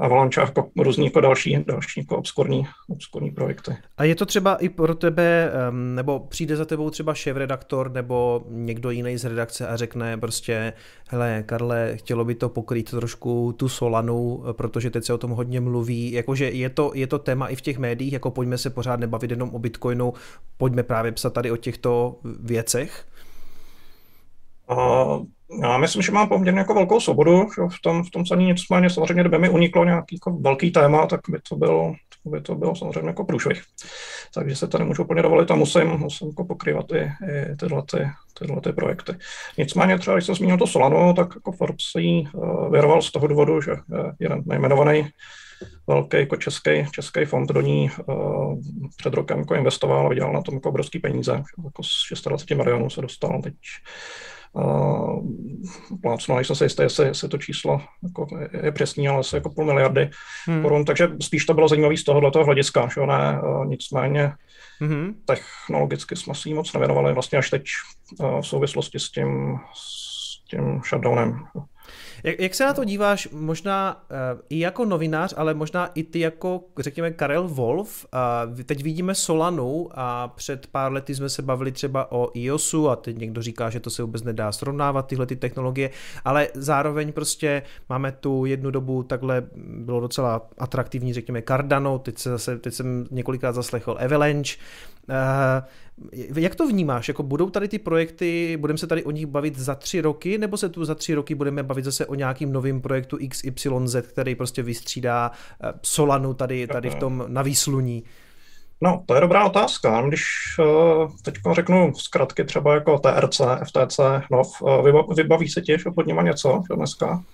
Avalanche 0.00 0.40
jako 0.40 0.70
různý 0.78 1.04
jako 1.04 1.20
další, 1.20 1.64
další 1.66 2.00
jako 2.00 2.16
obskurní, 2.16 2.66
obskurní 2.88 3.30
projekty. 3.30 3.76
A 3.96 4.04
je 4.04 4.14
to 4.14 4.26
třeba 4.26 4.56
i 4.56 4.68
pro 4.68 4.94
tebe, 4.94 5.52
nebo 5.70 6.20
přijde 6.20 6.56
za 6.56 6.64
tebou 6.64 6.90
třeba 6.90 7.14
šéf-redaktor 7.14 7.92
nebo 7.92 8.44
někdo 8.48 8.90
jiný 8.90 9.16
z 9.18 9.24
redakce 9.24 9.68
a 9.68 9.76
řekne 9.76 10.16
prostě, 10.16 10.72
hele 11.08 11.42
Karle, 11.46 11.96
chtělo 11.96 12.24
by 12.24 12.34
to 12.34 12.48
pokrýt 12.48 12.90
trošku 12.90 13.54
tu 13.56 13.68
Solanu, 13.68 14.44
protože 14.52 14.90
teď 14.90 15.04
se 15.04 15.14
o 15.14 15.18
tom 15.18 15.30
hodně 15.30 15.60
mluví, 15.60 16.12
jakože 16.12 16.50
je 16.50 16.70
to, 16.70 16.90
je 16.94 17.06
to 17.06 17.18
téma 17.18 17.48
i 17.48 17.56
v 17.56 17.60
těch 17.60 17.78
médiích, 17.78 18.12
jako 18.12 18.30
pojďme 18.30 18.58
se 18.58 18.70
pořád 18.70 19.00
nebavit 19.00 19.30
jenom 19.30 19.50
o 19.50 19.58
Bitcoinu, 19.58 20.12
pojďme 20.56 20.82
právě 20.82 21.12
psat 21.12 21.32
tady 21.32 21.50
o 21.50 21.56
těchto 21.56 22.18
věcech? 22.40 23.06
Uh, 24.70 25.26
já 25.62 25.78
myslím, 25.78 26.02
že 26.02 26.12
mám 26.12 26.28
poměrně 26.28 26.58
jako 26.58 26.74
velkou 26.74 27.00
svobodu 27.00 27.46
že 27.56 27.62
v 27.76 27.82
tom, 27.82 28.04
v 28.04 28.10
tom 28.10 28.24
psaní, 28.24 28.46
nicméně 28.46 28.90
samozřejmě, 28.90 29.22
kdyby 29.22 29.38
mi 29.38 29.48
uniklo 29.48 29.84
nějaký 29.84 30.16
jako 30.16 30.38
velký 30.38 30.70
téma, 30.70 31.06
tak 31.06 31.20
by 31.28 31.38
to 31.48 31.56
byl, 31.56 31.92
by 32.24 32.40
to 32.40 32.54
bylo 32.54 32.76
samozřejmě 32.76 33.08
jako 33.08 33.24
průšvih. 33.24 33.62
Takže 34.34 34.56
se 34.56 34.68
to 34.68 34.78
nemůžu 34.78 35.02
úplně 35.04 35.22
dovolit 35.22 35.50
a 35.50 35.54
musím, 35.54 35.88
musím 35.88 36.28
jako 36.28 36.44
pokrývat 36.44 36.92
i, 36.92 36.98
i 37.02 37.56
tyhle, 37.56 37.82
ty, 37.90 37.98
tyhle 38.38 38.60
ty 38.60 38.72
projekty. 38.72 39.12
Nicméně 39.58 39.98
třeba, 39.98 40.16
když 40.16 40.26
jsem 40.26 40.34
zmínil 40.34 40.58
to 40.58 40.66
Solano, 40.66 41.14
tak 41.14 41.28
jako 41.34 41.52
Forbes 41.52 41.94
jí 41.98 42.28
uh, 42.34 42.72
vyroval 42.72 43.02
z 43.02 43.12
toho 43.12 43.26
důvodu, 43.26 43.60
že 43.60 43.72
jeden 44.20 44.42
nejmenovaný 44.46 45.08
velký 45.86 46.16
jako 46.16 46.36
český, 46.36 46.70
český 46.92 47.24
fond 47.24 47.52
do 47.52 47.60
ní 47.60 47.90
uh, 48.06 48.60
před 48.96 49.14
rokem 49.14 49.38
jako 49.38 49.54
investoval 49.54 50.06
a 50.06 50.08
vydělal 50.08 50.32
na 50.32 50.42
tom 50.42 50.54
jako 50.54 50.68
obrovský 50.68 50.98
peníze. 50.98 51.42
Jako 51.64 51.82
z 51.82 52.22
26 52.22 52.56
milionů 52.56 52.90
se 52.90 53.00
dostal 53.00 53.42
teď 53.42 53.54
plácnu, 56.02 56.34
nejsem 56.34 56.56
si 56.56 56.64
jistý, 56.64 56.82
jestli, 56.82 57.06
jestli 57.06 57.28
to 57.28 57.38
číslo 57.38 57.80
jako 58.02 58.26
je 58.62 58.72
přesný, 58.72 59.08
ale 59.08 59.18
asi 59.18 59.36
jako 59.36 59.50
půl 59.50 59.64
miliardy 59.64 60.10
hmm. 60.46 60.62
korun, 60.62 60.84
takže 60.84 61.08
spíš 61.22 61.44
to 61.46 61.54
bylo 61.54 61.68
zajímavé 61.68 61.96
z 61.96 62.04
tohoto 62.04 62.44
hlediska, 62.44 62.88
že 62.94 63.06
ne, 63.06 63.40
uh, 63.42 63.66
nicméně 63.66 64.32
hmm. 64.80 65.14
technologicky 65.24 66.16
jsme 66.16 66.34
si 66.34 66.54
moc 66.54 66.72
nevěnovali 66.72 67.12
vlastně 67.12 67.38
až 67.38 67.50
teď 67.50 67.62
uh, 68.18 68.40
v 68.40 68.46
souvislosti 68.46 68.98
s 68.98 69.10
tím, 69.10 69.56
s 69.74 70.44
tím 70.50 70.80
shutdownem. 70.88 71.44
Jak, 72.24 72.40
jak 72.40 72.54
se 72.54 72.64
na 72.64 72.72
to 72.72 72.84
díváš, 72.84 73.28
možná 73.32 74.04
uh, 74.10 74.40
i 74.48 74.58
jako 74.58 74.84
novinář, 74.84 75.34
ale 75.36 75.54
možná 75.54 75.86
i 75.86 76.02
ty 76.02 76.20
jako, 76.20 76.60
řekněme, 76.78 77.10
Karel 77.10 77.48
Wolf. 77.48 78.06
Uh, 78.48 78.62
teď 78.62 78.82
vidíme 78.82 79.14
Solanu 79.14 79.88
a 79.94 80.28
před 80.28 80.66
pár 80.66 80.92
lety 80.92 81.14
jsme 81.14 81.28
se 81.28 81.42
bavili 81.42 81.72
třeba 81.72 82.12
o 82.12 82.30
iOSu 82.34 82.90
a 82.90 82.96
teď 82.96 83.18
někdo 83.18 83.42
říká, 83.42 83.70
že 83.70 83.80
to 83.80 83.90
se 83.90 84.02
vůbec 84.02 84.22
nedá 84.22 84.52
srovnávat, 84.52 85.06
tyhle 85.06 85.26
ty 85.26 85.36
technologie, 85.36 85.90
ale 86.24 86.48
zároveň 86.54 87.12
prostě 87.12 87.62
máme 87.88 88.12
tu 88.12 88.44
jednu 88.44 88.70
dobu 88.70 89.02
takhle, 89.02 89.42
bylo 89.56 90.00
docela 90.00 90.48
atraktivní, 90.58 91.12
řekněme, 91.12 91.42
Cardano, 91.42 91.98
teď, 91.98 92.18
se 92.18 92.30
zase, 92.30 92.58
teď 92.58 92.74
jsem 92.74 93.06
několikrát 93.10 93.52
zaslechl 93.52 93.96
Avalanche, 94.00 94.56
jak 96.36 96.54
to 96.54 96.68
vnímáš? 96.68 97.08
Jako 97.08 97.22
budou 97.22 97.50
tady 97.50 97.68
ty 97.68 97.78
projekty, 97.78 98.56
budeme 98.60 98.78
se 98.78 98.86
tady 98.86 99.04
o 99.04 99.10
nich 99.10 99.26
bavit 99.26 99.58
za 99.58 99.74
tři 99.74 100.00
roky, 100.00 100.38
nebo 100.38 100.56
se 100.56 100.68
tu 100.68 100.84
za 100.84 100.94
tři 100.94 101.14
roky 101.14 101.34
budeme 101.34 101.62
bavit 101.62 101.84
zase 101.84 102.06
o 102.06 102.14
nějakým 102.14 102.52
novým 102.52 102.80
projektu 102.80 103.18
XYZ, 103.28 103.96
který 104.02 104.34
prostě 104.34 104.62
vystřídá 104.62 105.30
eh, 105.64 105.72
Solanu 105.82 106.34
tady, 106.34 106.66
tady 106.66 106.90
v 106.90 106.94
tom 106.94 107.24
na 107.28 107.42
výsluní? 107.42 108.04
No, 108.80 109.02
to 109.06 109.14
je 109.14 109.20
dobrá 109.20 109.44
otázka. 109.44 110.02
Když 110.08 110.24
uh, 110.58 111.12
teď 111.22 111.34
řeknu 111.52 111.92
zkratky 111.94 112.44
třeba 112.44 112.74
jako 112.74 112.98
TRC, 112.98 113.40
FTC, 113.64 114.00
NOV, 114.30 114.48
vybaví 115.16 115.48
se 115.48 115.60
těž 115.60 115.84
pod 115.94 116.06
nima 116.06 116.22
něco 116.22 116.62
dneska? 116.76 117.24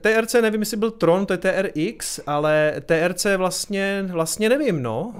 TRC 0.00 0.34
nevím, 0.34 0.60
jestli 0.60 0.76
byl 0.76 0.90
Tron, 0.90 1.26
to 1.26 1.32
je 1.32 1.38
TRX, 1.38 2.20
ale 2.26 2.74
TRC 2.86 3.26
vlastně, 3.36 4.04
vlastně 4.12 4.48
nevím, 4.48 4.82
no. 4.82 5.14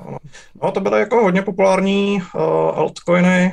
No, 0.63 0.73
to 0.73 0.81
byly 0.81 1.01
jako 1.01 1.23
hodně 1.23 1.43
populární 1.43 2.23
uh, 2.35 2.43
altcoiny, 2.79 3.53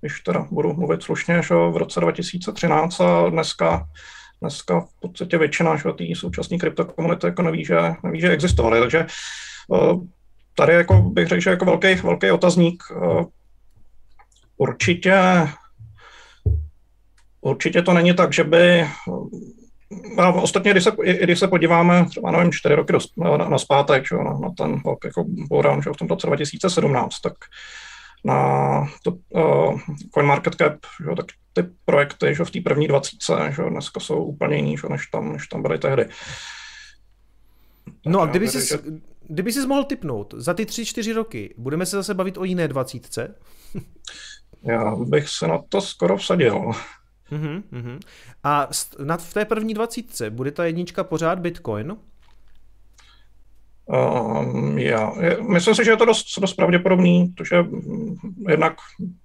když 0.00 0.20
teda 0.20 0.46
budu 0.50 0.74
mluvit 0.74 1.02
slušně, 1.02 1.42
že 1.42 1.54
v 1.54 1.76
roce 1.76 2.00
2013 2.00 3.00
a 3.00 3.30
dneska, 3.30 3.88
dneska 4.40 4.80
v 4.80 5.00
podstatě 5.00 5.38
většina 5.38 5.76
že 5.76 5.82
té 5.82 6.04
současné 6.14 6.58
kryptokomunity 6.58 7.26
jako 7.26 7.42
neví, 7.42 7.64
že, 7.64 7.76
neví, 8.02 8.20
že 8.20 8.30
existovaly, 8.30 8.80
takže 8.80 9.06
uh, 9.68 10.04
tady 10.56 10.72
jako 10.74 10.94
bych 10.94 11.28
řekl, 11.28 11.40
že 11.40 11.50
jako 11.50 11.64
velký, 11.64 11.94
velký 11.94 12.30
otazník 12.30 12.82
uh, 12.90 13.24
určitě 14.56 15.14
Určitě 17.44 17.82
to 17.82 17.92
není 17.92 18.14
tak, 18.14 18.32
že 18.32 18.44
by 18.44 18.86
a 20.18 20.32
ostatně, 20.32 20.70
když 20.70 20.84
se, 20.84 20.92
když 21.22 21.38
se 21.38 21.48
podíváme 21.48 22.06
třeba, 22.08 22.30
nevím, 22.30 22.52
čtyři 22.52 22.74
roky 22.74 22.92
na, 23.16 23.36
na 23.36 23.58
zpátek, 23.58 24.04
že, 24.08 24.16
na, 24.16 24.38
na 24.38 24.50
ten 24.58 24.82
velký 24.84 25.06
jako 25.06 25.24
boran, 25.26 25.82
že, 25.82 25.90
v 25.90 25.96
tom 25.96 26.08
roce 26.08 26.26
2017, 26.26 27.20
tak 27.20 27.32
na 28.24 28.88
to 29.02 29.12
uh, 29.12 29.80
CoinMarketCap, 30.14 30.74
že, 31.00 31.16
tak 31.16 31.26
ty 31.52 31.62
projekty 31.84 32.34
že, 32.34 32.44
v 32.44 32.50
té 32.50 32.60
první 32.60 32.88
dvacítce 32.88 33.32
že, 33.56 33.62
dneska 33.62 34.00
jsou 34.00 34.24
úplně 34.24 34.56
jiný, 34.56 34.76
že, 34.76 34.88
než, 34.88 35.06
tam, 35.06 35.32
než 35.32 35.46
tam 35.46 35.62
byly 35.62 35.78
tehdy. 35.78 36.08
No 38.06 38.20
a 38.20 38.26
kdyby 38.26 38.48
jsi, 38.48 38.68
že... 38.68 38.78
kdyby 39.28 39.52
jsi 39.52 39.66
mohl 39.66 39.84
typnout 39.84 40.34
za 40.36 40.54
ty 40.54 40.66
tři, 40.66 40.86
čtyři 40.86 41.12
roky, 41.12 41.54
budeme 41.58 41.86
se 41.86 41.96
zase 41.96 42.14
bavit 42.14 42.38
o 42.38 42.44
jiné 42.44 42.68
dvacítce? 42.68 43.34
Já 44.62 44.96
bych 44.96 45.28
se 45.28 45.48
na 45.48 45.58
to 45.68 45.80
skoro 45.80 46.16
vsadil. 46.16 46.72
Uh-huh. 47.34 48.00
A 48.44 48.68
na, 49.04 49.16
v 49.16 49.34
té 49.34 49.44
první 49.44 49.74
dvacítce 49.74 50.30
bude 50.30 50.50
ta 50.50 50.64
jednička 50.64 51.04
pořád 51.04 51.38
Bitcoin? 51.38 51.96
Um, 53.86 54.78
já, 54.78 55.12
myslím 55.48 55.74
si, 55.74 55.84
že 55.84 55.90
je 55.90 55.96
to 55.96 56.04
dost, 56.04 56.40
dost 56.40 56.54
pravděpodobný, 56.54 57.26
protože 57.36 57.56
jednak 58.48 58.74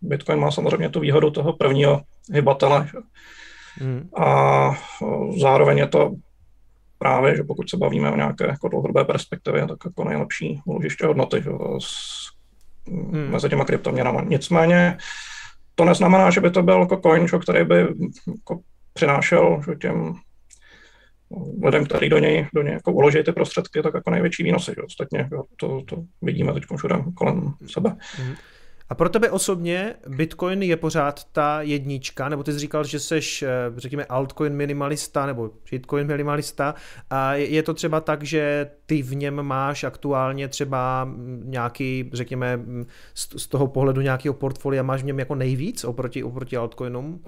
Bitcoin 0.01 0.39
má 0.39 0.51
samozřejmě 0.51 0.89
tu 0.89 0.99
výhodu 0.99 1.31
toho 1.31 1.53
prvního 1.53 2.01
hybatele. 2.33 2.87
Hmm. 3.75 4.09
A 4.17 4.71
zároveň 5.37 5.77
je 5.77 5.87
to 5.87 6.11
právě, 6.97 7.35
že 7.35 7.43
pokud 7.43 7.69
se 7.69 7.77
bavíme 7.77 8.11
o 8.11 8.15
nějaké 8.15 8.47
jako 8.47 8.67
dlouhodobé 8.67 9.05
perspektivě, 9.05 9.67
tak 9.67 9.77
jako 9.85 10.03
nejlepší 10.03 10.61
úložiště 10.65 11.05
hodnoty 11.05 11.41
že, 11.43 11.49
s, 11.79 12.25
hmm. 12.87 13.29
mezi 13.31 13.49
těma 13.49 13.65
kryptoměnama. 13.65 14.21
Nicméně 14.21 14.97
to 15.79 15.85
neznamená, 15.85 16.29
že 16.29 16.41
by 16.41 16.51
to 16.51 16.63
byl 16.63 16.79
jako 16.79 16.97
coin, 16.97 17.27
že, 17.27 17.37
který 17.37 17.65
by 17.65 17.79
jako 18.27 18.59
přinášel 18.93 19.61
že, 19.65 19.75
těm 19.75 20.13
lidem, 21.63 21.85
který 21.85 22.09
do 22.09 22.17
něj, 22.17 22.47
do 22.53 22.61
něj 22.61 22.73
jako 22.73 22.91
uloží 22.91 23.23
ty 23.23 23.31
prostředky, 23.31 23.81
tak 23.81 23.93
jako 23.93 24.09
největší 24.09 24.43
výnosy. 24.43 24.71
Že? 24.75 24.81
Ostatně 24.81 25.29
jo, 25.31 25.43
to, 25.57 25.81
to 25.85 25.95
vidíme 26.21 26.53
teď 26.53 26.63
všude 26.77 26.95
kolem 27.15 27.53
sebe. 27.71 27.89
Mm-hmm. 27.89 28.35
A 28.89 28.95
pro 28.95 29.09
tebe 29.09 29.31
osobně 29.31 29.95
Bitcoin 30.07 30.63
je 30.63 30.77
pořád 30.77 31.23
ta 31.31 31.61
jednička, 31.61 32.29
nebo 32.29 32.43
ty 32.43 32.53
jsi 32.53 32.59
říkal, 32.59 32.83
že 32.83 32.99
jsi, 32.99 33.19
eh, 33.43 33.47
řekněme, 33.77 34.05
altcoin 34.05 34.53
minimalista 34.53 35.25
nebo 35.25 35.49
shitcoin 35.69 36.07
minimalista 36.07 36.75
a 37.09 37.33
je 37.33 37.63
to 37.63 37.73
třeba 37.73 38.01
tak, 38.01 38.23
že 38.23 38.69
ty 38.85 39.01
v 39.01 39.15
něm 39.15 39.43
máš 39.43 39.83
aktuálně 39.83 40.47
třeba 40.47 41.09
nějaký, 41.43 42.09
řekněme, 42.13 42.59
z 43.13 43.47
toho 43.47 43.67
pohledu 43.67 44.01
nějakého 44.01 44.33
portfolia 44.33 44.83
máš 44.83 45.01
v 45.01 45.05
něm 45.05 45.19
jako 45.19 45.35
nejvíc 45.35 45.83
oproti, 45.83 46.23
oproti 46.23 46.57
altcoinům? 46.57 47.19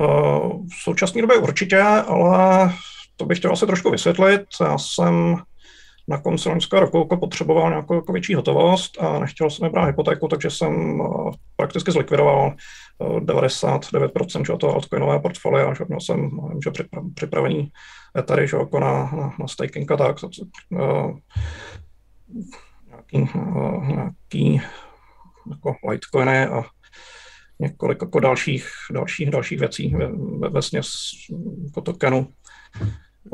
V 0.70 0.84
současné 0.84 1.22
době 1.22 1.38
určitě, 1.38 1.82
ale 1.82 2.72
to 3.18 3.26
bych 3.26 3.38
chtěl 3.38 3.52
asi 3.54 3.66
trošku 3.66 3.92
vysvětlit. 3.92 4.42
Já 4.62 4.78
jsem 4.78 5.38
na 6.08 6.18
konci 6.18 6.50
loňského 6.50 6.80
roku 6.80 6.98
jako 6.98 7.18
potřeboval 7.18 7.70
nějakou 7.70 7.94
jako 7.94 8.14
větší 8.14 8.36
hotovost 8.36 9.02
a 9.02 9.20
nechtěl 9.20 9.50
jsem 9.50 9.72
brát 9.72 9.86
hypotéku, 9.86 10.28
takže 10.28 10.50
jsem 10.50 11.00
uh, 11.00 11.32
prakticky 11.56 11.92
zlikvidoval 11.92 12.56
uh, 13.00 13.20
99% 13.20 14.58
toho 14.58 14.74
altcoinové 14.74 15.20
portfolia, 15.20 15.74
že 15.74 15.84
měl 15.88 16.00
jsem 16.00 16.30
že 16.64 16.72
připravený 17.16 17.72
Ethery 18.18 18.48
že 18.48 18.58
jako 18.58 18.80
na, 18.80 19.12
na, 19.16 19.34
na 19.40 19.48
staking 19.48 19.92
a 19.92 19.98
tak. 19.98 20.16
Uh, 20.70 21.18
nějaký, 22.88 23.38
uh, 23.40 23.88
nějaký 23.88 24.62
jako 25.50 25.76
Litecoiny 25.90 26.46
a 26.46 26.64
několik 27.60 28.02
jako 28.02 28.20
dalších, 28.20 28.66
dalších, 28.94 29.30
dalších 29.30 29.60
věcí 29.60 29.96
ve, 29.96 30.08
ve, 30.40 30.50
ve 30.50 30.62
směs 30.62 30.92
jako 31.66 31.82
tokenu 31.82 32.28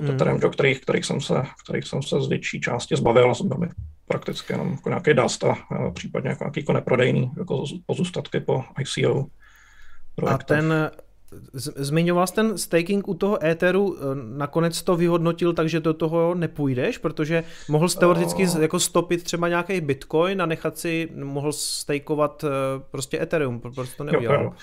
mm. 0.02 0.40
do 0.40 0.50
kterých, 0.50 0.82
kterých, 0.82 1.06
jsem 1.06 1.22
se, 1.22 1.34
kterých 1.64 1.88
jsem 1.88 2.02
se 2.02 2.22
z 2.22 2.28
větší 2.28 2.62
části 2.62 2.96
zbavil, 2.96 3.36
jsem 3.36 3.48
byl 3.48 3.58
prakticky 4.08 4.54
jenom 4.54 4.72
jako 4.72 4.90
nějaký 4.90 5.14
dust 5.14 5.44
a, 5.44 5.52
a 5.52 5.92
případně 5.92 6.30
jako 6.30 6.44
nějaký 6.44 6.60
jako 6.60 6.74
neprodejný 6.74 7.32
jako 7.38 7.64
pozůstatky 7.86 8.40
po 8.40 8.64
ICO. 8.80 9.26
Projektech. 10.16 10.58
A 10.58 10.62
ten 10.62 10.92
Zmiňoval 11.54 12.28
jsi 12.28 12.34
ten 12.34 12.58
staking 12.58 13.08
u 13.08 13.14
toho 13.14 13.46
Etheru, 13.46 13.98
eh, 13.98 14.02
nakonec 14.38 14.82
to 14.82 14.96
vyhodnotil, 14.96 15.54
takže 15.54 15.80
do 15.80 15.94
toho 15.94 16.36
nepůjdeš, 16.36 16.98
protože 16.98 17.44
mohl 17.70 17.90
jsi 17.90 17.98
teoreticky 17.98 18.44
uh, 18.44 18.62
jako 18.62 18.80
stopit 18.80 19.24
třeba 19.24 19.48
nějaký 19.48 19.82
Bitcoin 19.82 20.42
a 20.42 20.46
nechat 20.46 20.78
si, 20.78 21.10
mohl 21.16 21.54
stakeovat 21.54 22.44
eh, 22.44 22.48
prostě 22.92 23.22
Ethereum, 23.22 23.60
proč 23.60 23.90
to 23.98 24.04
neudělal? 24.04 24.44
Jo, 24.44 24.54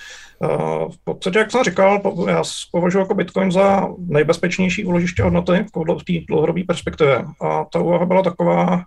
jo. 0.43 0.59
Uh, 0.85 0.93
v 0.93 0.99
podstatě, 1.05 1.39
jak 1.39 1.51
jsem 1.51 1.65
říkal, 1.65 2.01
já 2.29 2.43
považuji 2.73 2.99
jako 2.99 3.15
Bitcoin 3.15 3.53
za 3.53 3.89
nejbezpečnější 3.99 4.85
úložiště 4.85 5.23
hodnoty 5.23 5.67
v 5.99 6.05
té 6.05 6.13
dlouhodobé 6.29 6.65
perspektivě. 6.65 7.25
A 7.41 7.65
ta 7.65 7.81
úvaha 7.81 8.07
byla 8.07 8.23
taková, 8.23 8.85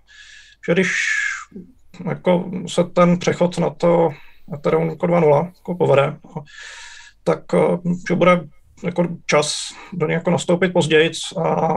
že 0.67 0.73
když 0.73 0.95
jako 2.05 2.51
se 2.67 2.83
ten 2.83 3.19
přechod 3.19 3.57
na 3.57 3.69
to 3.69 4.09
Ethereum 4.53 4.89
2.0 4.89 5.45
jako 5.45 5.75
povede, 5.75 6.17
tak 7.27 7.43
eh, 7.53 7.77
že 8.07 8.15
bude 8.15 8.47
jako 8.83 9.07
čas 9.25 9.73
do 9.93 10.07
něj 10.07 10.13
jako 10.13 10.31
nastoupit 10.31 10.73
později 10.73 11.11
a 11.37 11.73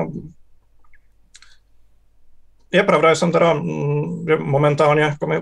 je 2.72 2.82
pravda, 2.82 3.08
že 3.10 3.16
jsem 3.16 3.32
teda 3.32 3.52
mm, 3.52 4.24
že 4.28 4.36
momentálně 4.36 5.02
jako 5.02 5.26
mi 5.26 5.40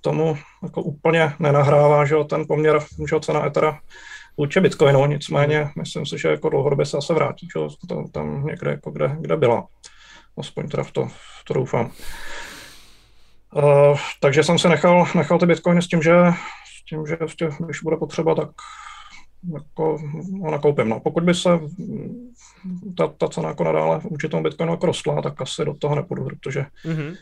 tomu 0.00 0.36
jako 0.62 0.82
úplně 0.82 1.32
nenahrává, 1.38 2.04
že 2.04 2.14
ten 2.28 2.44
poměr 2.48 2.80
že 3.08 3.20
cena 3.20 3.46
Ethera 3.46 3.78
vůči 4.36 4.60
Bitcoinu, 4.60 5.06
nicméně 5.06 5.70
myslím 5.78 6.06
si, 6.06 6.18
že 6.18 6.28
jako 6.28 6.48
dlouhodobě 6.48 6.86
se 6.86 6.96
zase 6.96 7.14
vrátí, 7.14 7.46
že 7.46 7.86
to, 7.88 8.04
tam 8.12 8.46
někde, 8.46 8.70
jako 8.70 8.90
kde, 8.90 9.16
kde 9.20 9.36
byla. 9.36 9.66
Aspoň 10.38 10.68
teda 10.68 10.82
v 10.82 10.90
to, 10.90 11.06
v 11.06 11.44
to 11.44 11.54
doufám. 11.54 11.90
Uh, 13.54 13.98
takže 14.20 14.44
jsem 14.44 14.58
si 14.58 14.68
nechal, 14.68 15.06
nechal 15.14 15.38
ty 15.38 15.46
bitcoiny 15.46 15.82
s 15.82 15.88
tím, 15.88 16.02
že, 16.02 16.14
s 16.80 16.84
tím, 16.88 17.06
že 17.06 17.16
když 17.66 17.82
bude 17.82 17.96
potřeba, 17.96 18.34
tak 18.34 18.50
jako 19.52 19.98
ho 20.42 20.50
nakoupím. 20.50 20.88
No. 20.88 21.00
Pokud 21.00 21.24
by 21.24 21.34
se 21.34 21.50
ta, 22.96 23.06
ta 23.06 23.28
cena 23.28 23.48
jako 23.48 23.64
nadále 23.64 24.00
vůči 24.10 24.28
tomu 24.28 24.42
Bitcoinu 24.42 24.72
jako 24.72 24.86
rostla, 24.86 25.22
tak 25.22 25.40
asi 25.40 25.64
do 25.64 25.74
toho 25.74 25.94
nepůjdu, 25.94 26.24
protože 26.24 26.66
mm-hmm. 26.84 27.16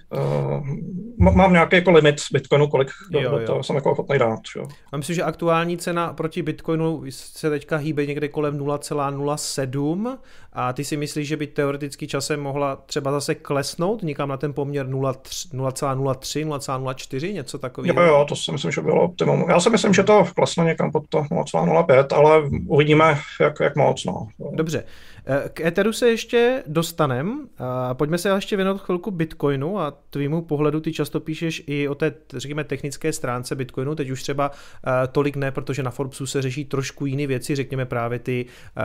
uh, 1.18 1.34
mám 1.36 1.52
nějaký 1.52 1.76
jako 1.76 1.90
limit 1.90 2.16
Bitcoinu, 2.32 2.68
kolik 2.68 2.88
jo, 3.10 3.30
do, 3.30 3.38
do 3.38 3.46
toho 3.46 3.62
jsem 3.62 3.76
jako 3.76 3.90
ochotný 3.90 4.18
dát. 4.18 4.40
Jo. 4.56 4.66
A 4.92 4.96
myslím, 4.96 5.16
že 5.16 5.22
aktuální 5.22 5.76
cena 5.76 6.12
proti 6.12 6.42
Bitcoinu 6.42 7.02
se 7.10 7.50
teďka 7.50 7.76
hýbe 7.76 8.06
někde 8.06 8.28
kolem 8.28 8.58
0,07 8.58 10.18
a 10.52 10.72
ty 10.72 10.84
si 10.84 10.96
myslíš, 10.96 11.28
že 11.28 11.36
by 11.36 11.46
teoreticky 11.46 12.06
časem 12.06 12.40
mohla 12.40 12.76
třeba 12.76 13.12
zase 13.12 13.34
klesnout 13.34 14.02
někam 14.02 14.28
na 14.28 14.36
ten 14.36 14.52
poměr 14.52 14.86
0,03, 14.86 16.48
0,04, 16.48 17.32
něco 17.32 17.58
takového? 17.58 18.02
Jo, 18.02 18.06
jo, 18.06 18.24
to 18.28 18.36
si 18.36 18.52
myslím, 18.52 18.70
že 18.70 18.80
bylo 18.80 19.02
optimum. 19.02 19.44
Já 19.48 19.60
si 19.60 19.70
myslím, 19.70 19.94
že 19.94 20.02
to 20.02 20.24
klesne 20.36 20.64
někam 20.64 20.92
pod 20.92 21.08
to 21.08 21.18
0,05, 21.18 22.13
ale 22.14 22.50
uvidíme, 22.66 23.18
jak, 23.40 23.60
jak 23.60 23.76
moc. 23.76 24.04
No. 24.04 24.28
Dobře. 24.52 24.84
Eh, 25.26 25.48
k 25.48 25.60
Etheru 25.60 25.92
se 25.92 26.10
ještě 26.10 26.62
dostanem. 26.66 27.48
Pojďme 27.92 28.18
se 28.18 28.28
ještě 28.28 28.56
věnovat 28.56 28.82
chvilku 28.82 29.10
Bitcoinu 29.10 29.80
a 29.80 29.98
tvýmu 30.10 30.42
pohledu 30.42 30.80
ty 30.80 30.92
často 30.92 31.20
píšeš 31.20 31.62
i 31.66 31.88
o 31.88 31.94
té, 31.94 32.14
řekněme, 32.36 32.64
technické 32.64 33.12
stránce 33.12 33.54
Bitcoinu. 33.54 33.94
Teď 33.94 34.10
už 34.10 34.22
třeba 34.22 34.50
eh, 34.86 34.90
tolik 35.12 35.36
ne, 35.36 35.50
protože 35.50 35.82
na 35.82 35.90
Forbesu 35.90 36.26
se 36.26 36.42
řeší 36.42 36.64
trošku 36.64 37.06
jiné 37.06 37.26
věci, 37.26 37.56
řekněme 37.56 37.86
právě 37.86 38.18
ty, 38.18 38.46
eh, 38.76 38.82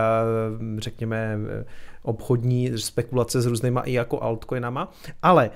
řekněme, 0.77 1.37
obchodní 2.01 2.77
spekulace 2.77 3.41
s 3.41 3.45
různýma 3.45 3.81
i 3.81 3.93
jako 3.93 4.23
altcoinama. 4.23 4.91
Ale 5.21 5.51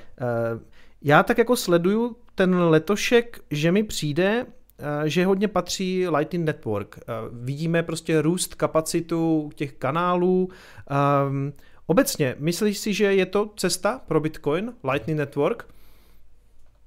já 1.02 1.24
tak 1.24 1.38
jako 1.38 1.56
sleduju 1.56 2.16
ten 2.36 2.56
letošek, 2.56 3.40
že 3.52 3.72
mi 3.72 3.84
přijde, 3.84 4.46
Eh, 4.46 4.63
že 5.06 5.26
hodně 5.26 5.48
patří 5.48 6.08
Lightning 6.08 6.46
Network. 6.46 7.00
Eh, 7.02 7.04
vidíme 7.32 7.84
prostě 7.84 8.22
růst 8.22 8.56
kapacitu 8.56 9.50
těch 9.56 9.74
kanálů. 9.74 10.50
Ehm, 10.90 11.54
obecně, 11.88 12.36
myslíš 12.40 12.78
si, 12.78 12.94
že 12.94 13.14
je 13.14 13.26
to 13.26 13.50
cesta 13.56 14.02
pro 14.08 14.20
Bitcoin, 14.20 14.74
Lightning 14.92 15.20
Network? 15.20 15.66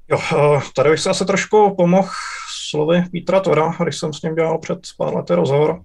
Jo, 0.08 0.18
eh, 0.32 0.60
tady 0.74 0.90
bych 0.90 1.00
se 1.00 1.10
asi 1.10 1.24
trošku 1.24 1.74
pomohl 1.76 2.08
slovy 2.70 3.04
Petra 3.12 3.40
Tora, 3.40 3.74
když 3.82 3.98
jsem 3.98 4.12
s 4.12 4.22
ním 4.22 4.34
dělal 4.34 4.58
před 4.58 4.78
pár 4.98 5.14
lety 5.16 5.34
rozhovor 5.34 5.82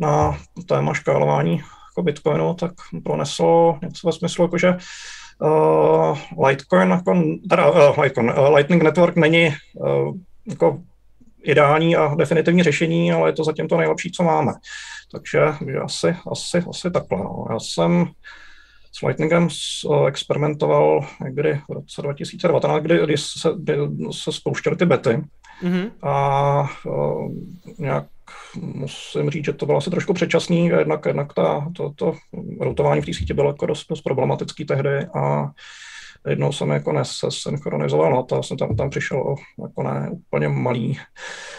na 0.00 0.38
téma 0.66 0.94
škálování 0.94 1.62
jako 1.92 2.02
Bitcoinu, 2.02 2.54
tak 2.54 2.72
pronesl 3.04 3.74
něco 3.82 4.06
ve 4.06 4.12
smyslu, 4.12 4.44
jako 4.44 4.58
že 4.58 4.76
uh, 5.38 6.46
Litecoin, 6.46 6.90
jako, 6.90 7.22
teda, 7.50 7.70
uh, 7.70 7.98
Litecoin, 7.98 8.30
uh, 8.30 8.54
Lightning 8.54 8.82
Network 8.82 9.16
není 9.16 9.54
uh, 9.74 10.16
jako 10.48 10.82
ideální 11.42 11.96
a 11.96 12.14
definitivní 12.14 12.62
řešení, 12.62 13.12
ale 13.12 13.28
je 13.28 13.32
to 13.32 13.44
zatím 13.44 13.68
to 13.68 13.76
nejlepší, 13.76 14.10
co 14.12 14.22
máme. 14.22 14.52
Takže 15.12 15.40
asi, 15.84 16.16
asi, 16.32 16.64
asi 16.70 16.90
takhle. 16.90 17.18
No. 17.18 17.46
Já 17.50 17.60
jsem 17.60 18.06
s 18.92 19.02
Lightningem 19.02 19.48
experimentoval 20.08 21.06
někdy 21.24 21.60
v 21.68 21.72
roce 21.72 22.02
2019, 22.02 22.82
kdy, 22.82 23.00
kdy, 23.04 23.18
se, 23.18 23.50
kdy 23.58 23.76
se 24.10 24.32
spouštěly 24.32 24.76
ty 24.76 24.86
bety. 24.86 25.22
Mm-hmm. 25.62 25.90
A 26.02 26.70
uh, 26.86 27.32
nějak 27.78 28.04
musím 28.56 29.30
říct, 29.30 29.44
že 29.44 29.52
to 29.52 29.66
bylo 29.66 29.78
asi 29.78 29.90
trošku 29.90 30.14
předčasný, 30.14 30.66
jednak, 30.66 31.06
jednak 31.06 31.34
ta, 31.34 31.70
to, 31.76 31.92
to 31.96 32.14
routování 32.60 33.02
v 33.02 33.06
té 33.06 33.14
síti 33.14 33.34
bylo 33.34 33.50
jako 33.50 33.66
dost, 33.66 33.86
dost 33.88 34.02
problematický 34.02 34.64
tehdy 34.64 35.06
a 35.14 35.50
jednou 36.28 36.52
jsem 36.52 36.70
jako 36.70 36.92
nesynchronizoval 36.92 38.12
na 38.12 38.22
to, 38.22 38.42
jsem 38.42 38.56
tam, 38.56 38.76
tam 38.76 38.90
přišel 38.90 39.18
o 39.18 39.34
jako 39.62 39.82
ne 39.82 40.10
úplně 40.12 40.48
malý, 40.48 40.98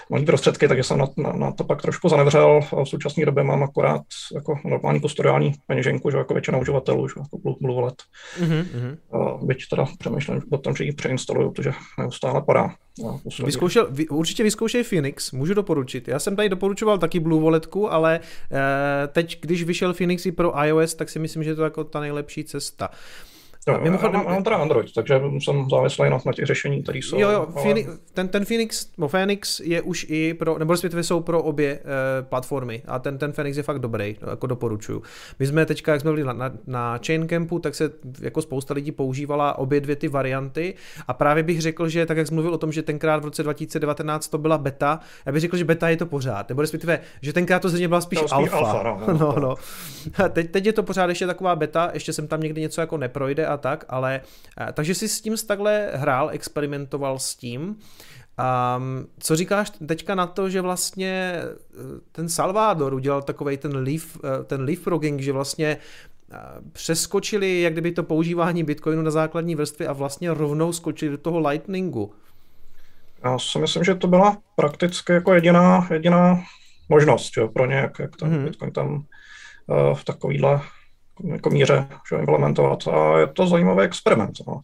malý 0.10 0.26
prostředky, 0.26 0.68
takže 0.68 0.84
jsem 0.84 0.98
na, 0.98 1.08
na, 1.18 1.32
na, 1.32 1.52
to 1.52 1.64
pak 1.64 1.82
trošku 1.82 2.10
zanevřel. 2.10 2.60
A 2.78 2.84
v 2.84 2.90
současné 2.90 3.26
době 3.26 3.44
mám 3.44 3.64
akorát 3.64 4.02
jako 4.36 4.60
normální 4.66 5.00
kustodiální 5.02 5.54
peněženku, 5.68 6.12
že 6.12 6.18
jako 6.18 6.34
většina 6.34 6.58
uživatelů, 6.58 7.08
že 7.08 7.14
jako 7.18 7.38
Blue, 7.38 7.56
Blue 7.62 7.76
Wallet. 7.76 7.96
Mm-hmm. 8.40 8.98
A 9.12 9.46
byť 9.46 9.70
teda 9.70 9.86
přemýšlím 10.00 10.42
o 10.52 10.58
tom, 10.58 10.76
že 10.76 10.84
ji 10.84 10.92
přeinstaluju, 10.92 11.52
protože 11.52 11.72
neustále 12.00 12.42
padá. 12.42 12.76
Vyzkoušel, 13.46 13.88
vy, 13.92 14.08
určitě 14.08 14.44
vyzkoušej 14.44 14.84
Phoenix, 14.84 15.32
můžu 15.32 15.54
doporučit. 15.54 16.08
Já 16.08 16.20
jsem 16.20 16.36
tady 16.36 16.50
doporučoval 16.50 16.98
taky 16.98 17.20
Blue 17.20 17.44
Walletku, 17.44 17.94
ale 17.94 18.20
e, 18.52 19.08
teď, 19.08 19.42
když 19.42 19.64
vyšel 19.64 19.94
Phoenix 19.94 20.26
i 20.26 20.32
pro 20.32 20.66
iOS, 20.66 20.96
tak 20.96 21.10
si 21.10 21.20
myslím, 21.20 21.44
že 21.44 21.50
je 21.50 21.56
to 21.56 21.64
jako 21.64 21.84
ta 21.84 22.00
nejlepší 22.00 22.44
cesta. 22.44 22.90
Jo, 23.68 23.80
mimochodem, 23.82 24.14
já 24.14 24.24
mám, 24.24 24.34
mám 24.34 24.44
teda 24.44 24.56
Android, 24.56 24.94
takže 24.94 25.22
jsem 25.40 25.70
závislý 25.70 26.10
na, 26.10 26.20
na 26.26 26.34
těch 26.34 26.46
řešení, 26.46 26.84
které 26.84 26.98
jsou. 26.98 27.20
Jo, 27.20 27.30
jo, 27.30 27.48
ale... 27.56 27.62
Phoenix, 27.62 27.90
ten, 28.14 28.28
ten 28.28 28.46
Phoenix, 28.46 28.88
no 28.98 29.08
Phoenix 29.08 29.60
je 29.60 29.82
už 29.82 30.06
i 30.10 30.34
pro, 30.34 30.58
nebo 30.58 30.74
respektive 30.74 31.04
jsou 31.04 31.22
pro 31.22 31.44
obě 31.44 31.80
uh, 31.80 32.26
platformy 32.26 32.82
a 32.88 33.00
ten, 33.00 33.18
ten 33.18 33.32
Phoenix 33.32 33.58
je 33.58 33.64
fakt 33.64 33.80
dobrý, 33.80 34.18
no, 34.22 34.30
jako 34.30 34.48
doporučuju. 34.48 35.02
My 35.40 35.48
jsme 35.48 35.66
teďka, 35.66 35.92
jak 35.92 36.02
jsme 36.02 36.12
byli 36.12 36.24
na, 36.24 36.34
na, 36.34 36.52
na 36.68 37.00
Chain 37.06 37.28
Campu, 37.28 37.60
tak 37.60 37.76
se 37.76 37.92
jako 38.22 38.42
spousta 38.42 38.74
lidí 38.74 38.92
používala 38.92 39.58
obě 39.58 39.82
dvě 39.82 39.96
ty 39.96 40.08
varianty 40.08 40.74
a 41.08 41.14
právě 41.14 41.44
bych 41.44 41.62
řekl, 41.62 41.90
že 41.90 42.06
tak 42.06 42.18
jak 42.18 42.28
jsem 42.28 42.36
mluvil 42.36 42.54
o 42.54 42.58
tom, 42.58 42.72
že 42.72 42.82
tenkrát 42.82 43.22
v 43.22 43.26
roce 43.26 43.44
2019 43.44 44.28
to 44.28 44.38
byla 44.38 44.58
beta, 44.58 45.00
já 45.26 45.32
bych 45.32 45.42
řekl, 45.42 45.58
že 45.58 45.66
beta 45.66 45.90
je 45.90 45.98
to 45.98 46.06
pořád, 46.06 46.50
nebo 46.50 46.62
respektive, 46.62 47.00
že 47.22 47.34
tenkrát 47.34 47.62
to 47.62 47.70
zřejmě 47.70 47.88
byla 47.88 48.02
spíš, 48.02 48.22
no, 48.22 48.34
alfa. 48.34 48.58
alfa 48.58 48.84
no, 48.84 49.14
no, 49.14 49.18
no, 49.20 49.36
no. 49.40 49.56
Teď, 50.30 50.52
teď 50.52 50.66
je 50.66 50.74
to 50.74 50.84
pořád 50.84 51.10
ještě 51.10 51.28
taková 51.28 51.56
beta, 51.56 51.92
ještě 51.94 52.14
jsem 52.14 52.28
tam 52.28 52.42
někdy 52.42 52.62
něco 52.62 52.82
jako 52.82 52.98
neprojde 52.98 53.53
a 53.54 53.58
tak, 53.58 53.86
ale 53.90 54.22
eh, 54.62 54.74
takže 54.74 54.96
si 54.96 55.08
s 55.08 55.22
tím 55.22 55.36
takhle 55.48 55.92
hrál, 55.94 56.30
experimentoval 56.30 57.20
s 57.20 57.36
tím. 57.36 57.62
Um, 58.78 59.08
co 59.20 59.36
říkáš 59.36 59.70
teďka 59.70 60.16
na 60.16 60.28
to, 60.28 60.50
že 60.50 60.62
vlastně 60.62 61.42
eh, 61.42 61.52
ten 62.12 62.30
Salvador 62.30 62.94
udělal 62.94 63.22
takový 63.22 63.58
ten 63.58 63.78
leaf, 63.78 64.18
eh, 64.24 64.44
ten 64.44 64.62
leapfrogging, 64.62 65.22
že 65.22 65.32
vlastně 65.32 65.78
přeskočili 66.72 67.62
jak 67.62 67.74
kdyby 67.74 67.92
to 67.92 68.04
používání 68.04 68.64
Bitcoinu 68.64 69.02
na 69.02 69.12
základní 69.12 69.56
vrstvy 69.56 69.88
a 69.88 69.94
vlastně 69.94 70.34
rovnou 70.34 70.74
skočili 70.74 71.12
do 71.12 71.18
toho 71.18 71.40
Lightningu. 71.40 72.14
Já 73.24 73.40
si 73.40 73.60
myslím, 73.60 73.84
že 73.84 73.96
to 73.96 74.08
byla 74.08 74.38
prakticky 74.56 75.14
jako 75.14 75.34
jediná, 75.34 75.88
jediná 75.92 76.44
možnost 76.90 77.38
jo, 77.38 77.48
pro 77.48 77.66
ně, 77.66 77.76
jak, 77.76 78.00
jak 78.00 78.16
ten 78.16 78.30
hmm. 78.30 78.44
Bitcoin 78.44 78.72
tam 78.72 78.96
uh, 78.96 79.94
v 79.94 80.04
takovýhle 80.04 80.62
jako 81.24 81.50
míře 81.50 81.88
že, 82.10 82.16
implementovat. 82.16 82.88
A 82.88 83.20
je 83.20 83.28
to 83.28 83.48
zajímavý 83.48 83.82
experiment. 83.82 84.32
No. 84.48 84.62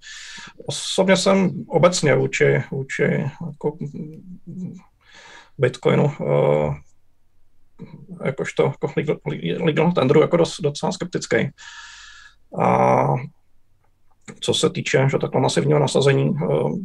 Osobně 0.65 1.17
jsem 1.17 1.65
obecně 1.67 2.15
vůči, 2.15 2.63
vůči 2.71 3.03
jako 3.47 3.77
Bitcoinu 5.57 6.05
uh, 6.19 6.75
jakožto 8.25 8.63
jako 8.63 8.91
legal, 8.97 9.17
legal 9.59 9.91
tendru 9.91 10.21
jako 10.21 10.37
dost, 10.37 10.61
docela 10.61 10.91
skeptický. 10.91 11.49
A 12.61 13.07
co 14.39 14.53
se 14.53 14.69
týče 14.69 15.07
že 15.11 15.17
takhle 15.17 15.41
masivního 15.41 15.79
nasazení, 15.79 16.29
uh, 16.29 16.77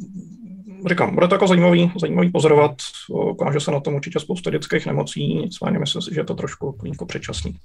říkám, 0.88 1.14
bude 1.14 1.28
to 1.28 1.34
jako 1.34 1.46
zajímavý, 1.46 1.92
zajímavý 2.00 2.30
pozorovat, 2.30 2.74
ukáže 3.08 3.60
se 3.60 3.70
na 3.70 3.80
tom 3.80 3.94
určitě 3.94 4.20
spousta 4.20 4.50
dětských 4.50 4.86
nemocí, 4.86 5.34
nicméně 5.34 5.78
myslím 5.78 6.02
si, 6.02 6.14
že 6.14 6.20
je 6.20 6.24
to 6.24 6.34
trošku 6.34 6.78
jako 6.84 7.06
předčasný. 7.06 7.58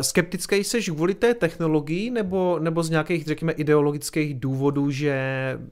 Skeptický 0.00 0.64
jsi 0.64 0.82
kvůli 0.82 1.14
té 1.14 1.34
technologii 1.34 2.10
nebo, 2.10 2.58
nebo 2.58 2.82
z 2.82 2.90
nějakých, 2.90 3.24
řekněme, 3.24 3.52
ideologických 3.52 4.40
důvodů, 4.40 4.90
že 4.90 5.18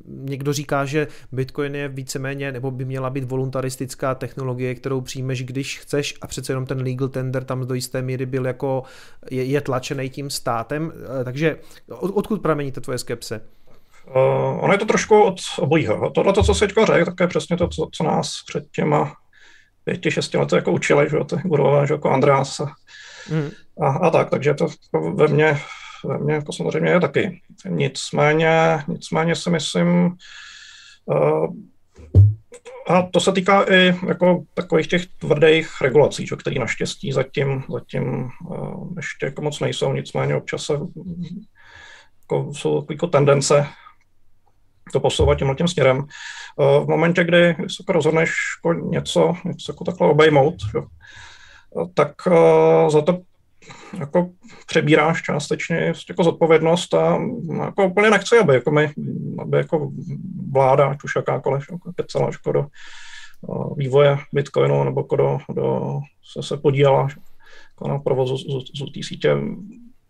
někdo 0.07 0.53
říká, 0.53 0.85
že 0.85 1.09
Bitcoin 1.33 1.75
je 1.75 1.89
víceméně, 1.89 2.53
nebo 2.53 2.71
by 2.71 2.85
měla 2.85 3.11
být 3.11 3.25
voluntaristická 3.25 4.15
technologie, 4.15 4.75
kterou 4.75 5.01
přijmeš, 5.01 5.43
když 5.43 5.79
chceš 5.79 6.15
a 6.21 6.27
přece 6.27 6.53
jenom 6.53 6.67
ten 6.67 6.83
legal 6.83 7.09
tender 7.09 7.45
tam 7.45 7.67
do 7.67 7.75
jisté 7.75 8.03
míry 8.03 8.27
byl 8.27 8.47
jako, 8.47 8.83
je, 9.31 9.45
je 9.45 9.61
tlačený 9.61 10.11
tím 10.11 10.31
státem, 10.31 10.93
e, 11.21 11.25
takže 11.25 11.59
od, 11.91 12.11
odkud 12.15 12.43
pramení 12.43 12.73
to 12.73 12.81
tvoje 12.81 12.99
skepse? 12.99 13.41
Uh, 14.07 14.65
ono 14.65 14.73
je 14.73 14.79
to 14.79 14.85
trošku 14.85 15.23
od 15.23 15.35
obojího. 15.59 16.11
Tohle, 16.11 16.33
to, 16.33 16.43
co 16.43 16.55
se 16.55 16.67
teďka 16.67 16.85
řekl, 16.85 17.05
tak 17.05 17.21
je 17.21 17.27
přesně 17.27 17.57
to, 17.57 17.69
co, 17.69 17.89
co 17.93 18.05
nás 18.05 18.33
před 18.47 18.65
těma 18.75 19.13
pěti, 19.85 20.11
šesti 20.11 20.39
lety 20.39 20.57
jako 20.57 20.73
učili, 20.73 21.11
že 21.11 21.17
ty 21.27 21.49
budové, 21.49 21.87
že 21.87 21.95
jako 21.95 22.11
Andreas 22.11 22.61
mm. 23.31 23.51
a, 23.81 23.89
a, 23.89 24.11
tak, 24.11 24.31
takže 24.31 24.55
to 24.55 24.67
ve 25.15 25.29
mně, 25.29 25.59
ve 26.05 26.19
mně 26.19 26.35
jako 26.35 26.53
samozřejmě 26.53 26.91
je 26.91 27.01
taky. 27.01 27.41
Nicméně, 27.69 28.79
nicméně 28.89 29.37
si 29.37 29.51
myslím, 29.51 30.17
uh, 31.05 31.47
a 32.89 33.03
to 33.03 33.21
se 33.21 33.33
týká 33.33 33.63
i 33.63 33.95
jako 34.09 34.43
takových 34.55 34.87
těch 34.87 35.07
tvrdých 35.07 35.81
regulací, 35.81 36.27
že, 36.27 36.37
které 36.37 36.59
naštěstí 36.59 37.13
zatím, 37.13 37.65
zatím 37.73 38.31
uh, 38.49 38.93
ještě 38.97 39.27
jako 39.27 39.43
moc 39.43 39.61
nejsou, 39.61 39.93
nicméně 39.93 40.37
občas 40.37 40.65
se, 40.65 40.73
jako, 42.23 42.55
jsou 42.55 42.87
jako 42.91 43.07
tendence 43.07 43.67
to 44.93 45.01
posouvat 45.01 45.39
tímhle 45.39 45.57
tím 45.57 45.69
směrem. 45.69 45.99
Uh, 45.99 46.07
v 46.85 46.89
momentě, 46.89 47.25
kdy 47.25 47.55
se 47.55 47.77
jako 47.81 47.93
rozhodneš 47.93 48.31
jako 48.59 48.89
něco, 48.89 49.35
něco 49.45 49.73
jako 49.73 49.85
takhle 49.85 50.09
obejmout, 50.09 50.55
že, 50.73 50.79
tak 51.95 52.15
uh, 52.27 52.91
za 52.91 53.03
to 53.03 53.23
jako 53.99 54.31
přebíráš 54.67 55.23
částečně 55.23 55.93
jako 56.09 56.25
zodpovědnost 56.25 56.95
a 56.95 57.19
jako 57.61 57.87
úplně 57.87 58.11
nechci, 58.11 58.39
aby, 58.39 58.55
jako 58.55 58.71
my, 58.71 58.91
aby 59.39 59.57
jako 59.57 59.91
vláda, 60.51 60.87
ať 60.87 61.05
už 61.05 61.17
jakákoliv, 61.17 61.65
jako 61.71 61.93
celá 62.09 62.27
jako 62.27 62.53
do 62.53 62.67
vývoje 63.77 64.19
Bitcoinu 64.33 64.85
nebo 64.85 65.01
jako 65.01 65.17
do, 65.17 65.39
do, 65.55 66.01
se, 66.33 66.43
se 66.43 66.57
podílela 66.57 67.09
jako 67.71 67.89
na 67.89 67.99
provozu 67.99 68.39
z, 68.39 68.93
té 68.95 69.03
sítě, 69.03 69.37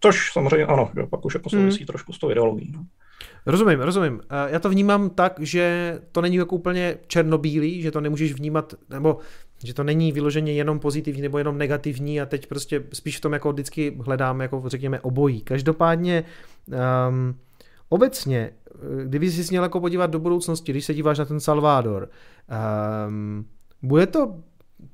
což 0.00 0.32
samozřejmě 0.32 0.66
ano, 0.66 0.90
že 0.96 1.06
pak 1.06 1.24
už 1.24 1.34
jako 1.34 1.50
souvisí 1.50 1.78
hmm. 1.78 1.86
trošku 1.86 2.12
s 2.12 2.18
tou 2.18 2.30
ideologií. 2.30 2.72
No. 2.76 2.84
Rozumím, 3.46 3.80
rozumím. 3.80 4.20
Já 4.46 4.58
to 4.58 4.70
vnímám 4.70 5.10
tak, 5.10 5.40
že 5.40 5.98
to 6.12 6.20
není 6.20 6.36
jako 6.36 6.54
úplně 6.54 6.96
černobílý, 7.06 7.82
že 7.82 7.90
to 7.90 8.00
nemůžeš 8.00 8.32
vnímat, 8.32 8.74
nebo 8.90 9.18
že 9.64 9.74
to 9.74 9.84
není 9.84 10.12
vyloženě 10.12 10.52
jenom 10.52 10.80
pozitivní 10.80 11.22
nebo 11.22 11.38
jenom 11.38 11.58
negativní 11.58 12.20
a 12.20 12.26
teď 12.26 12.46
prostě 12.46 12.84
spíš 12.92 13.18
v 13.18 13.20
tom 13.20 13.32
jako 13.32 13.52
vždycky 13.52 13.96
hledám 14.00 14.40
jako 14.40 14.62
řekněme 14.66 15.00
obojí. 15.00 15.40
Každopádně 15.40 16.24
um, 17.08 17.34
obecně, 17.88 18.50
kdyby 19.04 19.30
jsi 19.30 19.46
měl 19.50 19.62
jako 19.62 19.80
podívat 19.80 20.10
do 20.10 20.18
budoucnosti, 20.18 20.72
když 20.72 20.84
se 20.84 20.94
díváš 20.94 21.18
na 21.18 21.24
ten 21.24 21.40
Salvador, 21.40 22.08
um, 23.08 23.46
bude 23.82 24.06
to 24.06 24.34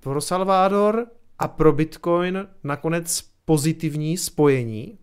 pro 0.00 0.20
Salvador 0.20 1.06
a 1.38 1.48
pro 1.48 1.72
Bitcoin 1.72 2.46
nakonec 2.64 3.24
pozitivní 3.44 4.16
spojení? 4.16 4.98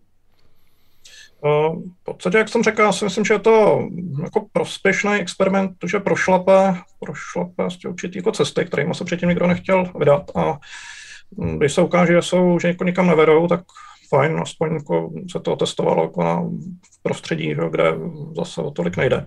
V 1.42 2.04
podstatě, 2.04 2.38
jak 2.38 2.48
jsem 2.48 2.62
řekl, 2.62 2.82
já 2.82 2.92
si 2.92 3.04
myslím, 3.04 3.24
že 3.24 3.34
je 3.34 3.38
to 3.38 3.88
jako 4.22 4.46
prospěšný 4.52 5.14
experiment, 5.14 5.72
že 5.86 6.00
prošlape, 6.00 6.74
prošlape 7.00 7.68
určitý 7.88 8.18
jako 8.18 8.32
cesty, 8.32 8.64
kterými 8.64 8.94
se 8.94 9.04
předtím 9.04 9.28
nikdo 9.28 9.46
nechtěl 9.46 9.84
vydat 9.98 10.30
a 10.36 10.58
když 11.58 11.72
se 11.72 11.82
ukáže, 11.82 12.12
že, 12.12 12.22
jsou, 12.22 12.58
že 12.58 12.68
jako 12.68 12.84
nikam 12.84 13.06
nevedou, 13.06 13.48
tak 13.48 13.60
fajn, 14.08 14.38
aspoň 14.42 14.74
jako 14.74 15.12
se 15.32 15.40
to 15.40 15.56
testovalo 15.56 16.02
jako 16.02 16.22
na 16.22 16.44
prostředí, 17.02 17.48
že, 17.48 17.70
kde 17.70 17.94
zase 18.36 18.60
o 18.60 18.70
tolik 18.70 18.96
nejde. 18.96 19.26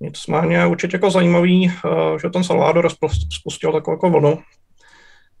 Nicméně 0.00 0.66
určitě 0.66 0.96
jako 0.96 1.10
zajímavý, 1.10 1.72
eh, 1.72 2.18
že 2.22 2.30
ten 2.30 2.44
Salvador 2.44 2.88
spustil 3.30 3.72
takovou 3.72 3.94
jako 3.94 4.10
vlnu, 4.10 4.38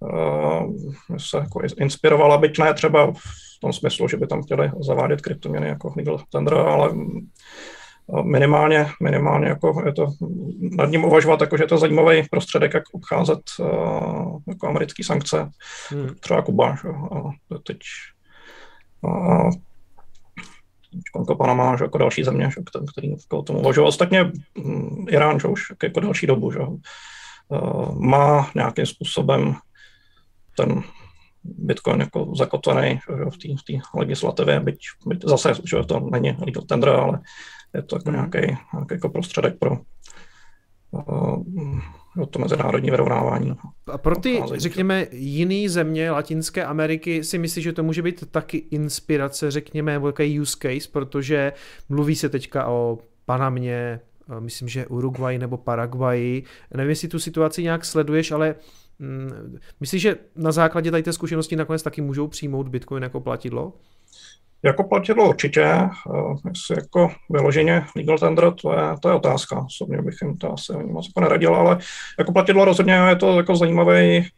eh, 0.02 1.18
se 1.18 1.36
jako 1.36 1.60
inspirovala, 1.80 2.38
byť 2.38 2.58
ne 2.58 2.74
třeba 2.74 3.12
v 3.60 3.68
tom 3.68 3.72
smyslu, 3.72 4.08
že 4.08 4.16
by 4.16 4.26
tam 4.26 4.42
chtěli 4.42 4.72
zavádět 4.80 5.20
kryptoměny 5.20 5.68
jako 5.68 5.92
legal 5.96 6.18
tender, 6.32 6.54
ale 6.54 6.94
minimálně, 8.22 8.86
minimálně 9.02 9.48
jako 9.48 9.82
je 9.86 9.92
to 9.92 10.06
nad 10.60 10.90
ním 10.90 11.04
uvažovat, 11.04 11.40
jako, 11.40 11.56
že 11.56 11.62
je 11.62 11.68
to 11.68 11.78
zajímavý 11.78 12.22
prostředek, 12.30 12.74
jak 12.74 12.84
obcházet 12.92 13.40
uh, 13.58 14.38
jako 14.48 14.68
americké 14.68 15.04
sankce, 15.04 15.50
hmm. 15.88 16.14
třeba 16.20 16.42
Kuba. 16.42 16.76
Že? 16.82 16.88
A 16.88 17.58
teď 17.66 17.78
uh, 19.00 19.50
Konko 21.12 21.36
Panama, 21.36 21.76
že 21.76 21.84
jako 21.84 21.98
další 21.98 22.24
země, 22.24 22.50
že, 22.54 22.62
který 22.92 23.10
jako 23.10 23.42
tomu 23.42 23.60
uvažují. 23.60 23.86
Ostatně 23.86 24.32
um, 24.64 25.06
Irán, 25.08 25.40
že 25.40 25.48
už 25.48 25.62
jako 25.82 26.00
další 26.00 26.26
dobu, 26.26 26.52
že 26.52 26.58
uh, 26.58 28.00
má 28.00 28.50
nějakým 28.54 28.86
způsobem 28.86 29.54
ten 30.56 30.82
Bitcoin 31.44 32.00
jako 32.00 32.32
zakotvený 32.36 33.00
v 33.30 33.64
té 33.64 33.72
legislativě, 33.98 34.60
byť, 34.60 34.78
byť 35.06 35.24
zase, 35.24 35.52
že 35.64 35.76
to 35.88 36.00
není 36.00 36.36
legal 36.46 36.62
tender, 36.62 36.88
ale 36.88 37.20
je 37.74 37.82
to 37.82 37.96
jako 37.96 38.10
nějaký, 38.10 38.38
nějaký 38.72 38.94
jako 38.94 39.08
prostředek 39.08 39.58
pro 39.58 39.78
uh, 40.90 41.42
to 42.30 42.38
mezinárodní 42.38 42.90
vyrovnávání. 42.90 43.54
A 43.86 43.98
pro 43.98 44.16
ty, 44.16 44.42
řekněme, 44.54 45.06
jiné 45.12 45.68
země 45.68 46.10
Latinské 46.10 46.64
Ameriky 46.64 47.24
si 47.24 47.38
myslíš, 47.38 47.64
že 47.64 47.72
to 47.72 47.82
může 47.82 48.02
být 48.02 48.30
taky 48.30 48.56
inspirace, 48.56 49.50
řekněme, 49.50 50.00
jaký 50.06 50.40
use 50.40 50.56
case, 50.62 50.88
protože 50.92 51.52
mluví 51.88 52.16
se 52.16 52.28
teďka 52.28 52.68
o 52.68 52.98
Panamě, 53.24 54.00
myslím, 54.38 54.68
že 54.68 54.86
Uruguay 54.86 55.38
nebo 55.38 55.56
Paraguay. 55.56 56.42
Nevím, 56.74 56.90
jestli 56.90 57.08
tu 57.08 57.18
situaci 57.18 57.62
nějak 57.62 57.84
sleduješ, 57.84 58.32
ale 58.32 58.54
myslíš, 59.80 60.02
že 60.02 60.16
na 60.36 60.52
základě 60.52 60.90
tady 60.90 61.02
té 61.02 61.12
zkušenosti 61.12 61.56
nakonec 61.56 61.82
taky 61.82 62.00
můžou 62.00 62.28
přijmout 62.28 62.68
Bitcoin 62.68 63.02
jako 63.02 63.20
platidlo? 63.20 63.72
Jako 64.62 64.84
platidlo 64.84 65.28
určitě, 65.28 65.62
eh, 65.62 65.88
jestli 66.48 66.76
jako 66.76 67.10
vyloženě 67.30 67.84
legal 67.96 68.18
tender, 68.18 68.52
to 68.52 68.72
je, 68.72 68.82
to 69.00 69.08
je 69.08 69.14
otázka. 69.14 69.64
Osobně 69.66 70.02
bych 70.02 70.14
jim 70.22 70.36
to 70.36 70.52
asi 70.52 70.72
moc 70.72 71.06
jako 71.06 71.20
neradil, 71.20 71.54
ale 71.54 71.78
jako 72.18 72.32
platidlo 72.32 72.64
rozhodně 72.64 72.94
je 72.94 73.16
to 73.16 73.36
jako 73.36 73.56
zajímavý, 73.56 74.28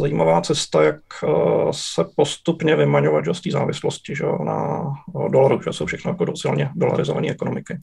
zajímavá 0.00 0.40
cesta, 0.40 0.82
jak 0.82 1.00
eh, 1.24 1.28
se 1.70 2.04
postupně 2.16 2.76
vymaňovat 2.76 3.24
z 3.32 3.40
té 3.40 3.50
závislosti 3.50 4.16
že, 4.16 4.24
na 4.44 4.90
dolaru, 5.28 5.62
že 5.62 5.72
jsou 5.72 5.86
všechno 5.86 6.10
jako 6.10 6.36
silně 6.36 6.70
dolarizované 6.74 7.30
ekonomiky. 7.30 7.78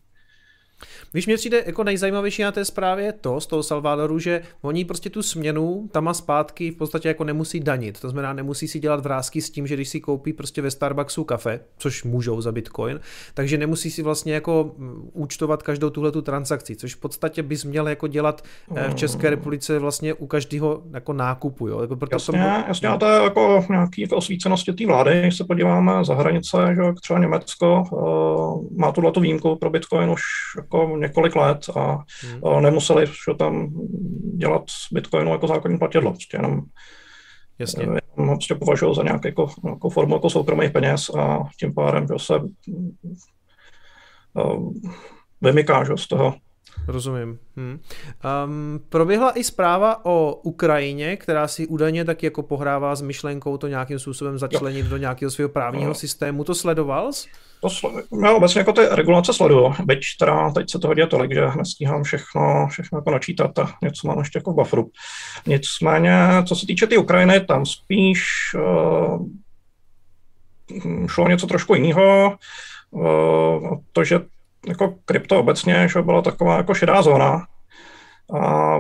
Víš, 1.18 1.28
mě 1.28 1.36
přijde 1.36 1.64
jako 1.66 1.84
nejzajímavější 1.84 2.42
na 2.42 2.52
té 2.52 2.66
zprávě 2.66 3.14
to 3.14 3.42
z 3.42 3.48
toho 3.48 3.64
Salvadoru, 3.64 4.20
že 4.20 4.42
oni 4.62 4.86
prostě 4.86 5.10
tu 5.10 5.24
směnu 5.24 5.90
tam 5.92 6.08
a 6.08 6.14
zpátky 6.14 6.72
v 6.72 6.76
podstatě 6.76 7.08
jako 7.08 7.24
nemusí 7.24 7.60
danit. 7.60 8.00
To 8.00 8.10
znamená, 8.10 8.34
nemusí 8.34 8.68
si 8.68 8.80
dělat 8.80 9.04
vrázky 9.04 9.42
s 9.42 9.50
tím, 9.50 9.68
že 9.68 9.76
když 9.76 9.90
si 9.90 10.02
koupí 10.02 10.34
prostě 10.34 10.62
ve 10.62 10.72
Starbucksu 10.72 11.24
kafe, 11.24 11.60
což 11.78 12.04
můžou 12.04 12.42
za 12.42 12.52
Bitcoin, 12.52 13.00
takže 13.34 13.58
nemusí 13.58 13.92
si 13.92 14.04
vlastně 14.04 14.34
jako 14.34 14.72
mm, 14.78 15.10
účtovat 15.14 15.64
každou 15.64 15.90
tuhle 15.90 16.12
tu 16.12 16.22
transakci, 16.22 16.76
což 16.76 16.96
v 16.96 17.00
podstatě 17.00 17.44
bys 17.44 17.64
měl 17.64 17.88
jako 17.88 18.08
dělat 18.08 18.42
eh, 18.76 18.90
v 18.90 18.96
České 18.96 19.30
republice 19.30 19.80
vlastně 19.80 20.14
u 20.14 20.28
každého 20.28 20.84
jako 20.94 21.14
nákupu. 21.14 21.68
Jo? 21.68 21.82
Jako 21.82 21.96
proto 21.96 22.16
jasně, 22.16 22.32
tomu... 22.32 22.64
jasně, 22.68 22.88
a 22.88 22.98
to 22.98 23.06
je 23.06 23.24
jako 23.24 23.66
nějaký 23.70 24.08
osvícenosti 24.08 24.74
té 24.74 24.86
vlády, 24.86 25.22
když 25.22 25.38
se 25.38 25.44
podíváme 25.44 26.06
za 26.06 26.16
hranice, 26.16 26.58
že 26.76 26.82
třeba 27.02 27.20
Německo 27.20 27.84
uh, 27.92 28.80
má 28.80 28.92
tuhle 28.92 29.12
výjimku 29.20 29.56
pro 29.56 29.70
Bitcoin 29.70 30.10
už 30.10 30.22
jako 30.58 30.98
několik 31.08 31.36
let 31.36 31.70
a 31.76 32.04
hmm. 32.22 32.64
nemuseli 32.64 33.06
že 33.06 33.38
tam 33.40 33.70
dělat 34.38 34.64
Bitcoinu 34.92 35.32
jako 35.32 35.48
základní 35.48 35.80
platidlo. 35.80 36.12
Prostě 36.12 36.38
jenom, 36.38 36.62
Jasně. 37.60 37.84
Jenom 37.84 38.36
prostě 38.38 38.56
považují 38.56 38.96
za 38.96 39.04
nějakou 39.04 39.28
jako, 39.28 39.48
jako 39.68 39.90
formu 39.90 40.16
jako 40.16 40.30
soukromých 40.30 40.72
peněz 40.72 41.10
a 41.10 41.40
tím 41.60 41.74
pádem 41.74 42.08
že 42.08 42.26
se 42.26 42.34
uh, 44.34 44.74
vymyká 45.42 45.84
že, 45.84 45.98
z 45.98 46.08
toho 46.08 46.36
Rozumím. 46.88 47.40
Hmm. 47.56 47.80
Um, 48.46 48.80
proběhla 48.90 49.40
i 49.40 49.44
zpráva 49.44 50.06
o 50.06 50.40
Ukrajině, 50.44 51.18
která 51.18 51.48
si 51.48 51.68
údajně 51.68 52.06
tak 52.06 52.24
jako 52.24 52.44
pohrává 52.44 52.96
s 52.96 53.02
myšlenkou 53.02 53.58
to 53.58 53.68
nějakým 53.68 54.00
způsobem 54.00 54.38
začlenit 54.38 54.86
jo. 54.86 54.90
do 54.90 54.98
nějakého 54.98 55.32
svého 55.32 55.50
právního 55.50 55.88
no. 55.88 55.94
systému. 55.94 56.44
To 56.44 56.56
sledoval 56.56 57.14
jsi? 57.14 57.30
To 57.62 57.68
sl- 57.68 58.04
já 58.24 58.32
obecně 58.32 58.60
jako 58.60 58.74
ty 58.74 58.82
regulace 58.92 59.34
sleduju, 59.34 59.74
byť 59.86 60.00
teda 60.20 60.52
teď 60.52 60.72
se 60.72 60.80
toho 60.80 60.94
děje 60.94 61.08
tolik, 61.08 61.34
že 61.34 61.48
nestíhám 61.58 62.04
všechno, 62.04 62.68
všechno 62.70 62.98
jako 62.98 63.12
načítat 63.12 63.60
a 63.60 63.74
něco 63.84 64.08
mám 64.08 64.20
ještě 64.20 64.38
jako 64.40 64.52
v 64.52 64.56
bufferu. 64.56 64.92
Nicméně, 65.48 66.14
co 66.48 66.56
se 66.56 66.66
týče 66.66 66.86
té 66.86 66.90
tý 66.90 66.98
Ukrajiny, 66.98 67.40
tam 67.46 67.66
spíš 67.66 68.24
uh, 68.56 69.28
šlo 71.08 71.28
něco 71.28 71.48
trošku 71.48 71.76
jiného. 71.76 72.38
Uh, 72.92 73.78
to, 73.92 74.04
že 74.04 74.20
jako 74.68 74.96
krypto 75.06 75.40
obecně, 75.40 75.88
že 75.94 76.02
byla 76.02 76.22
taková 76.22 76.58
jako 76.58 76.74
šedá 76.74 77.02
zóna, 77.02 77.48
a 78.34 78.80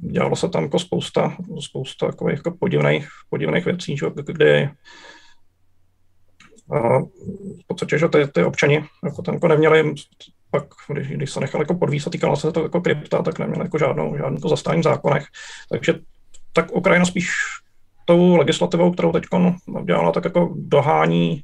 dělalo 0.00 0.36
se 0.36 0.48
tam 0.48 0.62
jako 0.62 0.78
spousta, 0.78 1.36
spousta 1.60 2.10
jako 2.30 2.50
podivných, 2.50 3.08
podivných 3.30 3.64
věcí, 3.64 3.96
že, 3.96 4.06
kdy 4.26 4.70
a 6.72 6.98
v 7.62 7.66
podstatě, 7.66 7.98
že 7.98 8.08
ty, 8.08 8.26
ty 8.26 8.44
občani 8.44 8.84
jako 9.04 9.22
tam 9.22 9.34
jako 9.34 9.48
neměli, 9.48 9.94
pak, 10.50 10.64
když, 10.88 11.08
když 11.08 11.30
se 11.30 11.40
nechali 11.40 11.62
jako 11.62 11.74
podvíst 11.74 12.06
a 12.06 12.10
týkalo 12.10 12.36
se 12.36 12.52
to 12.52 12.62
jako 12.62 12.80
krypta, 12.80 13.22
tak 13.22 13.38
neměli 13.38 13.64
jako 13.64 13.78
žádnou, 13.78 14.16
žádnou 14.16 14.36
jako 14.36 14.48
zastání 14.48 14.80
v 14.80 14.84
zákonech. 14.84 15.24
Takže 15.70 15.94
tak 16.52 16.72
Ukrajina 16.72 17.04
spíš 17.04 17.30
tou 18.04 18.36
legislativou, 18.36 18.92
kterou 18.92 19.12
teď 19.12 19.24
dělala, 19.84 20.12
tak 20.12 20.24
jako 20.24 20.54
dohání, 20.56 21.40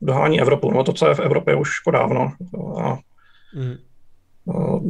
dohání 0.00 0.40
Evropu. 0.40 0.70
No 0.70 0.84
to, 0.84 0.92
co 0.92 1.08
je 1.08 1.14
v 1.14 1.20
Evropě 1.20 1.56
už 1.56 1.70
jako 1.80 1.90
dávno. 1.90 2.32
A, 2.80 2.98
mm. 3.54 3.76
a, 4.54 4.80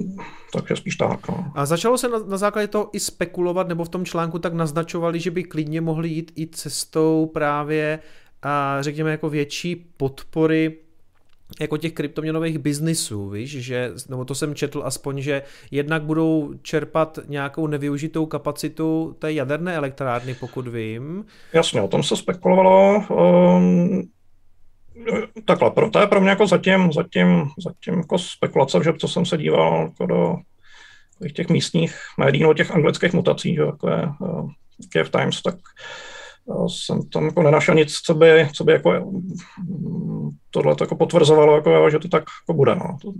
takže 0.52 0.76
spíš 0.76 0.96
tak. 0.96 1.28
No. 1.28 1.52
A 1.54 1.66
začalo 1.66 1.98
se 1.98 2.08
na, 2.08 2.18
na 2.18 2.36
základě 2.36 2.68
toho 2.68 2.90
i 2.92 3.00
spekulovat, 3.00 3.68
nebo 3.68 3.84
v 3.84 3.88
tom 3.88 4.04
článku 4.04 4.38
tak 4.38 4.52
naznačovali, 4.52 5.20
že 5.20 5.30
by 5.30 5.44
klidně 5.44 5.80
mohli 5.80 6.08
jít 6.08 6.32
i 6.36 6.46
cestou 6.46 7.30
právě 7.34 7.98
a 8.42 8.82
řekněme 8.82 9.10
jako 9.10 9.30
větší 9.30 9.76
podpory 9.76 10.76
jako 11.60 11.76
těch 11.76 11.92
kryptoměnových 11.92 12.58
biznisů, 12.58 13.28
víš, 13.28 13.50
že, 13.50 13.92
nebo 14.08 14.24
to 14.24 14.34
jsem 14.34 14.54
četl 14.54 14.82
aspoň, 14.84 15.20
že 15.20 15.42
jednak 15.70 16.02
budou 16.02 16.54
čerpat 16.62 17.18
nějakou 17.28 17.66
nevyužitou 17.66 18.26
kapacitu 18.26 19.16
té 19.18 19.32
jaderné 19.32 19.74
elektrárny, 19.74 20.34
pokud 20.34 20.68
vím. 20.68 21.24
Jasně, 21.52 21.82
o 21.82 21.88
tom 21.88 22.02
se 22.02 22.16
spekulovalo. 22.16 23.04
Um, 23.08 24.08
takhle, 25.44 25.70
pro, 25.70 25.90
to 25.90 26.00
je 26.00 26.06
pro 26.06 26.20
mě 26.20 26.30
jako 26.30 26.46
zatím, 26.46 26.92
zatím, 26.92 27.48
zatím 27.58 27.94
jako 27.94 28.18
spekulace, 28.18 28.78
že 28.84 28.92
co 28.98 29.08
jsem 29.08 29.26
se 29.26 29.36
díval 29.36 29.82
jako 29.82 30.06
do 30.06 30.36
těch 31.34 31.48
místních 31.48 31.94
médií, 32.18 32.42
no 32.42 32.54
těch 32.54 32.70
anglických 32.70 33.12
mutací, 33.12 33.54
že 33.54 33.62
jako 33.62 33.90
je 33.90 34.08
uh, 34.20 34.50
Kiev 34.92 35.10
Times, 35.10 35.42
tak 35.42 35.54
jsem 36.68 37.08
tam 37.08 37.24
jako 37.24 37.42
nenašel 37.42 37.74
nic, 37.74 37.94
co 37.94 38.14
by, 38.14 38.48
co 38.54 38.64
by 38.64 38.72
jako 38.72 39.12
tohle 40.50 40.76
jako 40.80 40.96
potvrzovalo, 40.96 41.56
jako, 41.56 41.90
že 41.90 41.98
to 41.98 42.08
tak 42.08 42.24
jako 42.42 42.56
bude. 42.56 42.74
No. 42.74 42.96
To, 43.02 43.12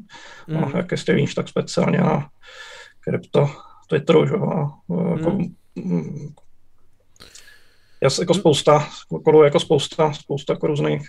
mm. 0.47 0.61
no, 0.61 0.73
jak 0.77 0.91
jestli 0.91 1.15
víš, 1.15 1.35
tak 1.35 1.49
speciálně 1.49 1.99
na 1.99 2.29
krypto 3.01 3.51
Twitteru, 3.89 4.27
že? 4.27 4.35
A, 4.35 4.71
jako, 5.17 5.39
mm. 5.75 6.29
jako 8.19 8.35
spousta, 8.35 8.89
jako 9.45 9.61
spousta, 9.61 10.13
spousta 10.13 10.53
jako 10.53 10.67
různých 10.67 11.09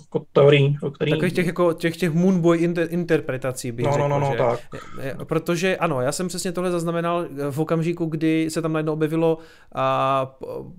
jako 0.00 0.26
teorií. 0.32 0.76
Který... 0.94 1.10
Takových 1.10 1.32
těch, 1.32 1.46
jako, 1.46 1.72
těch, 1.72 1.96
těch 1.96 2.12
Moonboy 2.12 2.58
inter, 2.58 2.86
interpretací 2.90 3.72
bych 3.72 3.86
no, 3.86 3.92
řekl, 3.92 4.08
no, 4.08 4.20
no, 4.20 4.26
no, 4.26 4.32
že? 4.32 4.38
tak. 4.38 4.60
Protože 5.24 5.76
ano, 5.76 6.00
já 6.00 6.12
jsem 6.12 6.28
přesně 6.28 6.52
tohle 6.52 6.70
zaznamenal 6.70 7.26
v 7.50 7.60
okamžiku, 7.60 8.04
kdy 8.06 8.50
se 8.50 8.62
tam 8.62 8.72
najednou 8.72 8.92
objevilo 8.92 9.38
a 9.74 10.36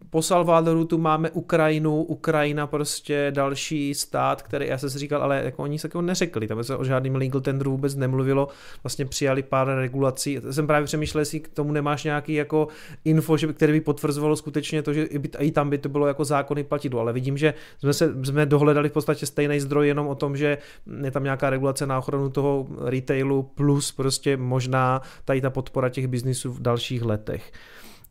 po 0.09 0.21
Salvadoru 0.21 0.85
tu 0.85 0.97
máme 0.97 1.29
Ukrajinu, 1.31 2.03
Ukrajina 2.03 2.67
prostě 2.67 3.31
další 3.35 3.93
stát, 3.93 4.41
který 4.41 4.67
já 4.67 4.77
jsem 4.77 4.89
si 4.89 4.99
říkal, 4.99 5.23
ale 5.23 5.41
jako 5.43 5.63
oni 5.63 5.79
se 5.79 5.87
jako 5.87 6.01
neřekli, 6.01 6.47
tam 6.47 6.63
se 6.63 6.75
o 6.75 6.83
žádným 6.83 7.15
legal 7.15 7.41
tendru 7.41 7.71
vůbec 7.71 7.95
nemluvilo, 7.95 8.47
vlastně 8.83 9.05
přijali 9.05 9.43
pár 9.43 9.67
regulací, 9.67 10.39
jsem 10.51 10.67
právě 10.67 10.85
přemýšlel, 10.85 11.21
jestli 11.21 11.39
k 11.39 11.47
tomu 11.47 11.71
nemáš 11.71 12.03
nějaký 12.03 12.33
jako 12.33 12.67
info, 13.05 13.37
že, 13.37 13.53
který 13.53 13.73
by 13.73 13.81
potvrzovalo 13.81 14.35
skutečně 14.35 14.81
to, 14.81 14.93
že 14.93 15.03
i, 15.39 15.51
tam 15.51 15.69
by 15.69 15.77
to 15.77 15.89
bylo 15.89 16.07
jako 16.07 16.25
zákony 16.25 16.63
platidlo, 16.63 16.99
ale 16.99 17.13
vidím, 17.13 17.37
že 17.37 17.53
jsme 17.79 17.93
se 17.93 18.13
jsme 18.23 18.45
dohledali 18.45 18.76
hledali 18.77 18.89
v 18.89 18.93
podstatě 18.93 19.25
stejný 19.25 19.59
zdroj, 19.59 19.87
jenom 19.87 20.07
o 20.07 20.15
tom, 20.15 20.37
že 20.37 20.57
je 21.03 21.11
tam 21.11 21.23
nějaká 21.23 21.49
regulace 21.49 21.85
na 21.85 21.97
ochranu 21.97 22.29
toho 22.29 22.67
retailu 22.85 23.43
plus 23.43 23.91
prostě 23.91 24.37
možná 24.37 25.01
tady 25.25 25.41
ta 25.41 25.49
podpora 25.49 25.89
těch 25.89 26.07
biznisů 26.07 26.53
v 26.53 26.61
dalších 26.61 27.01
letech. 27.01 27.51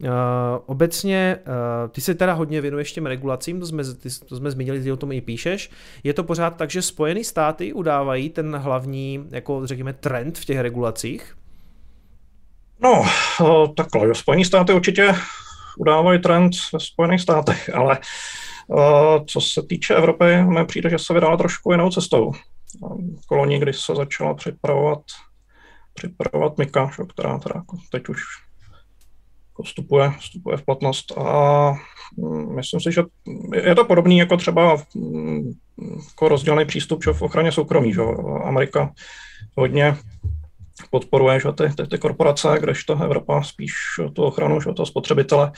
Uh, 0.00 0.09
obecně, 0.66 1.38
uh, 1.46 1.90
ty 1.90 2.00
se 2.00 2.14
teda 2.14 2.33
hodně 2.33 2.61
věnuješ 2.61 2.92
těm 2.92 3.07
regulacím, 3.07 3.61
to 3.61 3.66
jsme, 3.66 3.85
ty, 3.85 4.09
to 4.26 4.37
jsme 4.37 4.50
zmínili, 4.50 4.83
ty 4.83 4.92
o 4.92 4.96
tom 4.96 5.12
i 5.12 5.20
píšeš. 5.20 5.70
Je 6.05 6.14
to 6.14 6.24
pořád 6.24 6.57
tak, 6.57 6.70
že 6.70 6.83
Spojené 6.83 7.24
státy 7.24 7.72
udávají 7.72 8.31
ten 8.31 8.57
hlavní, 8.57 9.26
jako 9.31 9.66
řekněme, 9.66 9.92
trend 9.92 10.38
v 10.38 10.44
těch 10.44 10.59
regulacích? 10.59 11.37
No, 12.83 13.05
uh, 13.40 13.74
takhle, 13.74 14.14
Spojené 14.14 14.44
státy 14.44 14.72
určitě 14.72 15.14
udávají 15.79 16.20
trend 16.20 16.52
ve 16.72 16.81
Spojených 16.81 17.20
státech, 17.20 17.74
ale 17.74 17.98
co 19.26 19.40
se 19.40 19.62
týče 19.68 19.94
Evropy, 19.94 20.42
mi 20.42 20.64
přijde, 20.64 20.90
že 20.90 20.98
se 20.98 21.14
vydala 21.14 21.37
trošku 21.37 21.72
jinou 21.72 21.90
cestou. 21.90 22.33
Koloni, 23.26 23.59
kdy 23.59 23.72
se 23.72 23.94
začala 23.94 24.35
připravovat, 24.35 25.00
připravovat 25.94 26.59
Mika, 26.59 26.90
která 27.09 27.38
teda 27.38 27.55
jako 27.57 27.76
teď 27.90 28.09
už 28.09 28.22
jako 29.57 29.62
vstupuje, 29.62 30.12
vstupuje 30.18 30.57
v 30.57 30.64
platnost 30.64 31.18
a 31.18 31.72
mm, 32.16 32.57
myslím 32.57 32.81
si, 32.81 32.92
že 32.92 33.02
je 33.55 33.74
to 33.74 33.85
podobný 33.85 34.18
jako 34.18 34.37
třeba 34.37 34.76
mm, 34.94 35.50
jako 36.07 36.29
rozdělený 36.29 36.64
přístup 36.64 37.05
že 37.05 37.12
v 37.12 37.22
ochraně 37.22 37.52
soukromí. 37.52 37.92
Že 37.92 38.02
Amerika 38.44 38.92
hodně 39.57 39.96
podporuje 40.90 41.40
že 41.40 41.52
ty, 41.52 41.76
ty, 41.76 41.87
ty 41.87 41.98
korporace, 41.98 42.48
kdežto 42.61 43.02
Evropa 43.02 43.42
spíš 43.42 43.72
tu 44.12 44.24
ochranu 44.24 44.61
že 44.61 44.72
toho 44.72 44.87
spotřebitele 44.87 45.52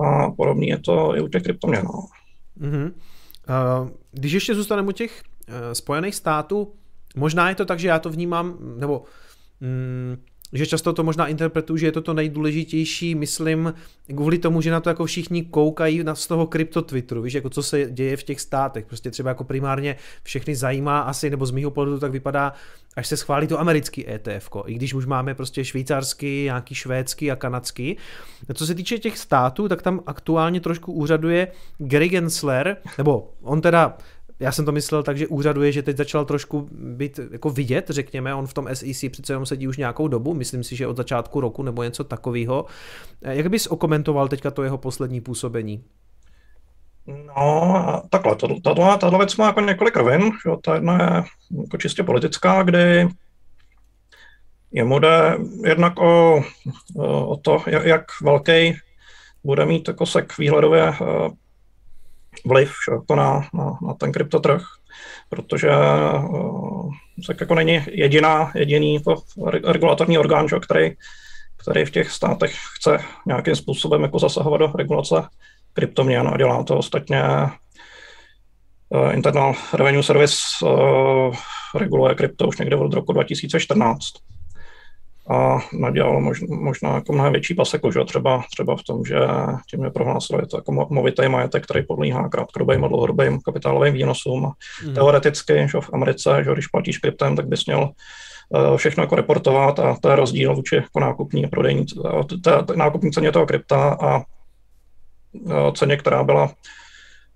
a 0.00 0.30
podobně 0.30 0.68
je 0.68 0.78
to 0.78 1.16
i 1.16 1.20
u 1.20 1.28
těch 1.28 1.42
kryptoměn. 1.42 1.84
No. 1.84 2.06
Mm-hmm. 2.60 2.92
Uh, 2.92 3.88
když 4.12 4.32
ještě 4.32 4.54
zůstaneme 4.54 4.88
u 4.88 4.92
těch 4.92 5.22
uh, 5.48 5.54
Spojených 5.72 6.14
států, 6.14 6.72
možná 7.16 7.48
je 7.48 7.54
to 7.54 7.64
tak, 7.64 7.78
že 7.78 7.88
já 7.88 7.98
to 7.98 8.10
vnímám, 8.10 8.58
nebo 8.76 9.04
mm, 9.60 10.16
že 10.52 10.66
často 10.66 10.92
to 10.92 11.04
možná 11.04 11.26
interpretuju, 11.26 11.76
že 11.76 11.86
je 11.86 11.92
to 11.92 12.00
to 12.00 12.14
nejdůležitější, 12.14 13.14
myslím, 13.14 13.74
kvůli 14.14 14.38
tomu, 14.38 14.60
že 14.60 14.70
na 14.70 14.80
to 14.80 14.88
jako 14.88 15.04
všichni 15.04 15.44
koukají 15.44 16.04
na, 16.04 16.14
z 16.14 16.26
toho 16.26 16.46
krypto 16.46 16.82
Twitteru, 16.82 17.22
víš, 17.22 17.34
jako 17.34 17.50
co 17.50 17.62
se 17.62 17.86
děje 17.90 18.16
v 18.16 18.22
těch 18.22 18.40
státech, 18.40 18.86
prostě 18.86 19.10
třeba 19.10 19.30
jako 19.30 19.44
primárně 19.44 19.96
všechny 20.22 20.56
zajímá 20.56 21.00
asi, 21.00 21.30
nebo 21.30 21.46
z 21.46 21.50
mýho 21.50 21.70
pohledu 21.70 21.98
tak 21.98 22.12
vypadá, 22.12 22.52
až 22.96 23.06
se 23.06 23.16
schválí 23.16 23.46
to 23.46 23.60
americký 23.60 24.10
ETF, 24.10 24.50
i 24.66 24.74
když 24.74 24.94
už 24.94 25.06
máme 25.06 25.34
prostě 25.34 25.64
švýcarský, 25.64 26.42
nějaký 26.44 26.74
švédský 26.74 27.30
a 27.30 27.36
kanadský. 27.36 27.96
A 28.48 28.54
co 28.54 28.66
se 28.66 28.74
týče 28.74 28.98
těch 28.98 29.18
států, 29.18 29.68
tak 29.68 29.82
tam 29.82 30.00
aktuálně 30.06 30.60
trošku 30.60 30.92
úřaduje 30.92 31.48
Gary 31.78 32.08
Gensler, 32.08 32.76
nebo 32.98 33.32
on 33.42 33.60
teda 33.60 33.98
já 34.40 34.52
jsem 34.52 34.64
to 34.64 34.72
myslel 34.72 35.02
tak, 35.02 35.18
že 35.18 35.26
úřaduje, 35.26 35.72
že 35.72 35.82
teď 35.82 35.96
začal 35.96 36.24
trošku 36.24 36.68
být 36.72 37.20
jako 37.32 37.50
vidět, 37.50 37.90
řekněme, 37.90 38.34
on 38.34 38.46
v 38.46 38.54
tom 38.54 38.68
SEC 38.72 39.04
přece 39.10 39.32
jenom 39.32 39.46
sedí 39.46 39.68
už 39.68 39.76
nějakou 39.76 40.08
dobu, 40.08 40.34
myslím 40.34 40.64
si, 40.64 40.76
že 40.76 40.86
od 40.86 40.96
začátku 40.96 41.40
roku 41.40 41.62
nebo 41.62 41.82
něco 41.82 42.04
takového. 42.04 42.66
Jak 43.22 43.50
bys 43.50 43.66
okomentoval 43.66 44.28
teďka 44.28 44.50
to 44.50 44.62
jeho 44.62 44.78
poslední 44.78 45.20
působení? 45.20 45.84
No, 47.06 48.02
takhle, 48.10 48.36
tato, 48.96 49.18
věc 49.18 49.36
má 49.36 49.46
jako 49.46 49.60
několik 49.60 49.96
rovin, 49.96 50.30
ta 50.62 50.74
jedna 50.74 50.94
je 51.04 51.24
jako 51.60 51.76
čistě 51.76 52.02
politická, 52.02 52.62
kdy 52.62 53.08
jemu 54.72 54.98
jde 54.98 55.38
jednak 55.64 55.98
o, 55.98 56.42
o 57.26 57.36
to, 57.36 57.62
jak 57.66 58.04
velký 58.22 58.76
bude 59.44 59.66
mít 59.66 59.88
jako 59.88 60.06
sek 60.06 60.38
výhledově 60.38 60.92
vliv 62.44 62.72
jako 62.92 63.16
na, 63.16 63.48
na, 63.54 63.78
na 63.86 63.94
ten 63.94 64.12
kryptotrh, 64.12 64.62
protože 65.28 65.70
uh, 65.70 66.90
tak 67.26 67.40
jako 67.40 67.54
není 67.54 67.84
jediná, 67.88 68.52
jediný 68.54 69.00
to 69.00 69.14
regulatorní 69.64 70.18
orgán, 70.18 70.48
že, 70.48 70.56
který, 70.60 70.90
který 71.56 71.84
v 71.84 71.90
těch 71.90 72.10
státech 72.10 72.54
chce 72.76 72.98
nějakým 73.26 73.56
způsobem 73.56 74.02
jako 74.02 74.18
zasahovat 74.18 74.58
do 74.58 74.72
regulace 74.74 75.14
kryptoměn 75.72 76.28
a 76.28 76.36
dělá 76.36 76.62
to 76.62 76.76
ostatně 76.78 77.22
uh, 78.88 79.14
Internal 79.14 79.54
Revenue 79.72 80.02
Service 80.02 80.36
uh, 80.62 81.34
reguluje 81.74 82.14
krypto 82.14 82.48
už 82.48 82.58
někde 82.58 82.76
od 82.76 82.92
roku 82.92 83.12
2014 83.12 84.04
a 85.28 85.58
nadělalo 85.72 86.20
možná, 86.20 86.46
možná 86.50 86.94
jako 86.94 87.12
mnohem 87.12 87.32
větší 87.32 87.54
paseku, 87.54 87.90
že? 87.90 88.04
Třeba, 88.04 88.42
třeba 88.52 88.76
v 88.76 88.82
tom, 88.82 89.04
že 89.04 89.18
tím 89.70 89.84
je 89.84 89.90
prohlásili 89.90 90.46
to 90.46 90.56
jako 90.56 90.86
movitý 90.90 91.28
majetek, 91.28 91.64
který 91.64 91.82
podlíhá 91.82 92.28
krátkodobým 92.28 92.84
a 92.84 92.88
dlouhodobým 92.88 93.40
kapitálovým 93.40 93.94
výnosům. 93.94 94.52
Mm. 94.86 94.94
Teoreticky, 94.94 95.66
že 95.72 95.80
v 95.80 95.90
Americe, 95.92 96.44
že 96.44 96.52
když 96.52 96.66
platíš 96.66 96.98
kryptem, 96.98 97.36
tak 97.36 97.48
bys 97.48 97.66
měl 97.66 97.90
uh, 98.48 98.76
všechno 98.76 99.02
jako 99.02 99.16
reportovat 99.16 99.78
a 99.78 99.96
to 100.02 100.10
je 100.10 100.16
rozdíl 100.16 100.54
vůči 100.54 100.74
jako 100.74 101.00
nákupní 101.00 101.44
a 101.44 101.48
prodejní, 101.48 101.86
té, 102.44 102.62
té 102.62 102.76
nákupní 102.76 103.10
ceně 103.10 103.32
toho 103.32 103.46
krypta 103.46 103.98
a 104.00 104.16
uh, 105.32 105.72
ceně, 105.74 105.96
která 105.96 106.24
byla 106.24 106.50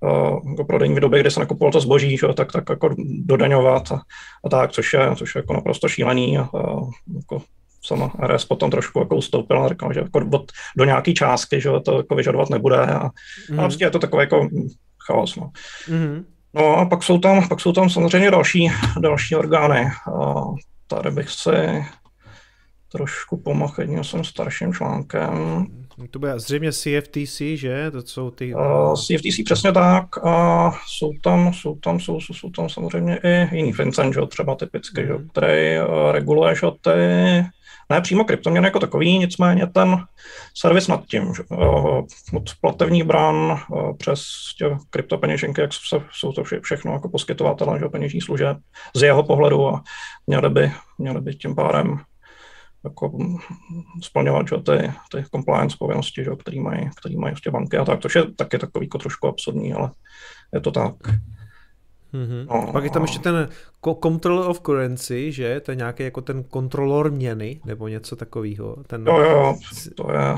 uh, 0.00 0.50
jako 0.50 0.64
prodejní 0.64 0.94
v 0.94 1.00
době, 1.00 1.20
kdy 1.20 1.30
se 1.30 1.40
nakupoval 1.40 1.72
to 1.72 1.80
zboží, 1.80 2.16
že, 2.16 2.26
tak, 2.34 2.52
tak 2.52 2.64
jako 2.70 2.94
dodaňovat 2.98 3.92
a, 3.92 4.00
a 4.44 4.48
tak, 4.48 4.72
což 4.72 4.92
je, 4.92 5.16
což 5.16 5.34
je 5.34 5.38
jako 5.38 5.52
naprosto 5.52 5.88
šílený. 5.88 6.38
A, 6.38 6.42
a, 6.42 6.80
jako 7.16 7.42
sama 7.84 8.12
RS 8.26 8.44
potom 8.44 8.70
trošku 8.70 8.98
jako 8.98 9.16
ustoupila 9.16 9.64
a 9.64 9.68
řekla, 9.68 9.92
že 9.92 10.00
jako 10.00 10.20
od, 10.32 10.52
do 10.76 10.84
nějaké 10.84 11.12
částky, 11.12 11.60
že 11.60 11.70
to 11.84 11.96
jako 11.96 12.14
vyžadovat 12.14 12.50
nebude 12.50 12.76
a, 12.76 13.10
mm. 13.50 13.60
a 13.60 13.62
prostě 13.62 13.84
je 13.84 13.90
to 13.90 13.98
takové 13.98 14.22
jako 14.22 14.48
chaos. 15.06 15.36
No. 15.36 15.50
Mm. 15.88 16.24
no 16.54 16.76
a 16.76 16.84
pak 16.86 17.02
jsou 17.02 17.18
tam, 17.18 17.48
pak 17.48 17.60
jsou 17.60 17.72
tam 17.72 17.90
samozřejmě 17.90 18.30
další, 18.30 18.72
další 19.00 19.36
orgány. 19.36 19.90
A 20.16 20.44
tady 20.86 21.10
bych 21.10 21.30
si 21.30 21.84
trošku 22.92 23.36
pomohl 23.36 23.74
jedním 23.78 24.04
svým 24.04 24.24
starším 24.24 24.72
článkem. 24.72 25.66
To 26.10 26.18
bude 26.18 26.38
zřejmě 26.38 26.72
CFTC, 26.72 27.40
že? 27.54 27.90
To 27.90 28.02
jsou 28.02 28.30
ty... 28.30 28.54
Uh, 28.54 28.94
CFTC 28.94 29.44
přesně 29.44 29.72
tak. 29.72 30.26
A 30.26 30.70
jsou 30.86 31.12
tam, 31.22 31.52
jsou 31.52 31.74
tam, 31.74 32.00
jsou, 32.00 32.20
jsou, 32.20 32.34
jsou 32.34 32.50
tam 32.50 32.68
samozřejmě 32.68 33.18
i 33.22 33.56
jiný 33.56 33.72
FinCEN, 33.72 34.12
že? 34.12 34.20
třeba 34.28 34.54
typicky, 34.54 35.06
že? 35.06 35.12
který 35.32 35.78
uh, 35.80 36.12
reguluje 36.12 36.54
že? 36.54 36.66
ty 36.80 36.90
ne 37.90 38.00
přímo 38.00 38.24
kryptoměny 38.24 38.66
jako 38.66 38.78
takový, 38.78 39.18
nicméně 39.18 39.66
ten 39.66 39.96
servis 40.54 40.88
nad 40.88 41.06
tím, 41.06 41.34
že, 41.34 41.42
uh, 41.50 42.06
od 42.34 42.50
platebních 42.60 43.04
brán 43.04 43.36
uh, 43.70 43.96
přes 43.96 44.22
kryptopeněženky, 44.90 45.60
jak 45.60 45.72
se, 45.72 46.02
jsou 46.12 46.32
to 46.32 46.44
vše, 46.44 46.60
všechno 46.60 46.92
jako 46.92 47.08
poskytovatelé 47.08 47.78
že, 47.78 47.88
peněžních 47.88 48.24
služeb 48.24 48.56
z 48.94 49.02
jeho 49.02 49.22
pohledu 49.22 49.68
a 49.68 49.82
měli 50.26 50.50
by, 50.50 50.72
měli 50.98 51.20
by 51.20 51.34
tím 51.34 51.54
pádem 51.54 52.00
jako 52.84 53.18
splňovat 54.02 54.48
že, 54.48 54.56
ty, 54.56 54.92
ty 55.10 55.24
compliance 55.34 55.76
povinnosti, 55.78 56.24
že, 56.24 56.30
který 56.38 56.60
mají, 56.60 56.90
který 57.00 57.16
mají 57.16 57.32
vlastně 57.32 57.52
banky 57.52 57.76
a 57.76 57.84
tak, 57.84 58.00
což 58.00 58.14
je 58.14 58.32
taky 58.32 58.58
takový 58.58 58.86
jako 58.86 58.98
trošku 58.98 59.26
absurdní, 59.26 59.72
ale 59.72 59.90
je 60.54 60.60
to 60.60 60.70
tak. 60.70 60.94
Mm-hmm. 62.14 62.46
No, 62.50 62.72
Pak 62.72 62.84
je 62.84 62.90
tam 62.90 63.02
ještě 63.02 63.18
ten 63.18 63.48
control 64.02 64.38
of 64.38 64.60
currency, 64.60 65.32
že? 65.32 65.60
To 65.60 65.72
je 65.72 65.76
nějaký 65.76 66.02
jako 66.02 66.20
ten 66.20 66.44
kontrolor 66.44 67.10
měny, 67.10 67.60
nebo 67.64 67.88
něco 67.88 68.16
takového. 68.16 68.76
Ten... 68.86 69.06
Jo, 69.06 69.18
jo, 69.18 69.56
to 69.94 70.12
je, 70.12 70.36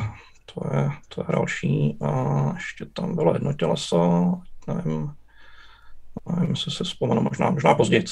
to 0.55 0.76
je, 0.76 0.90
to 1.09 1.20
je 1.20 1.26
další. 1.33 1.98
A 2.00 2.52
ještě 2.55 2.87
tam 2.87 3.14
bylo 3.14 3.35
jedno 3.35 3.52
těleso, 3.52 4.35
nevím, 4.68 5.11
Nevím, 6.37 6.51
jestli 6.51 6.70
si 6.70 6.85
vzpomenu, 6.85 7.22
možná, 7.22 7.51
možná 7.51 7.75
později. 7.75 8.05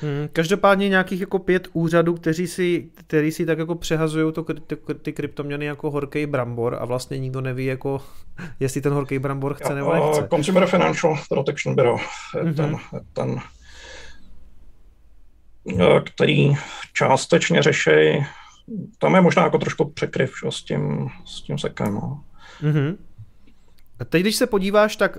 Hmm, 0.00 0.28
každopádně 0.32 0.88
nějakých 0.88 1.20
jako 1.20 1.38
pět 1.38 1.68
úřadů, 1.72 2.14
kteří 2.14 2.46
si, 2.46 2.88
který 2.94 3.32
si 3.32 3.46
tak 3.46 3.58
jako 3.58 3.74
přehazují 3.74 4.32
to, 4.32 4.44
ty, 4.44 4.76
ty 5.02 5.12
kryptoměny 5.12 5.64
jako 5.64 5.90
horký 5.90 6.26
brambor 6.26 6.76
a 6.80 6.84
vlastně 6.84 7.18
nikdo 7.18 7.40
neví, 7.40 7.64
jako, 7.64 8.00
jestli 8.60 8.80
ten 8.80 8.92
horký 8.92 9.18
brambor 9.18 9.54
chce 9.54 9.74
nebo 9.74 9.94
nechce. 9.94 10.28
Consumer 10.30 10.66
Financial 10.66 11.18
Protection 11.28 11.74
Bureau 11.74 11.96
mm-hmm. 12.34 12.54
ten, 12.54 12.76
ten, 13.12 13.40
který 16.04 16.54
částečně 16.92 17.62
řeší, 17.62 17.90
tam 18.98 19.14
je 19.14 19.20
možná 19.20 19.42
jako 19.42 19.58
trošku 19.58 19.90
překryv 19.90 20.32
s 20.50 20.62
tím, 20.62 21.08
s 21.24 21.42
tím 21.42 21.58
sekem. 21.58 21.94
No. 21.94 22.24
Mm-hmm. 22.62 22.96
A 24.00 24.04
teď, 24.04 24.22
když 24.22 24.36
se 24.36 24.46
podíváš, 24.46 24.96
tak 24.96 25.18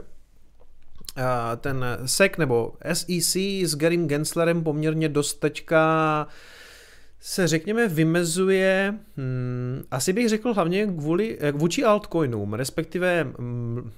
ten 1.57 1.85
SEC 2.05 2.31
nebo 2.37 2.73
SEC 2.93 3.35
s 3.63 3.75
Garym 3.75 4.07
Genslerem 4.07 4.63
poměrně 4.63 5.09
dost 5.09 5.33
teďka 5.33 6.27
se 7.21 7.47
řekněme 7.47 7.87
vymezuje, 7.87 8.93
hmm, 9.17 9.83
asi 9.91 10.13
bych 10.13 10.29
řekl 10.29 10.53
hlavně 10.53 10.85
kvůli, 10.85 11.37
eh, 11.39 11.51
vůči 11.51 11.83
altcoinům, 11.83 12.53
respektive 12.53 13.27
hmm, 13.39 13.91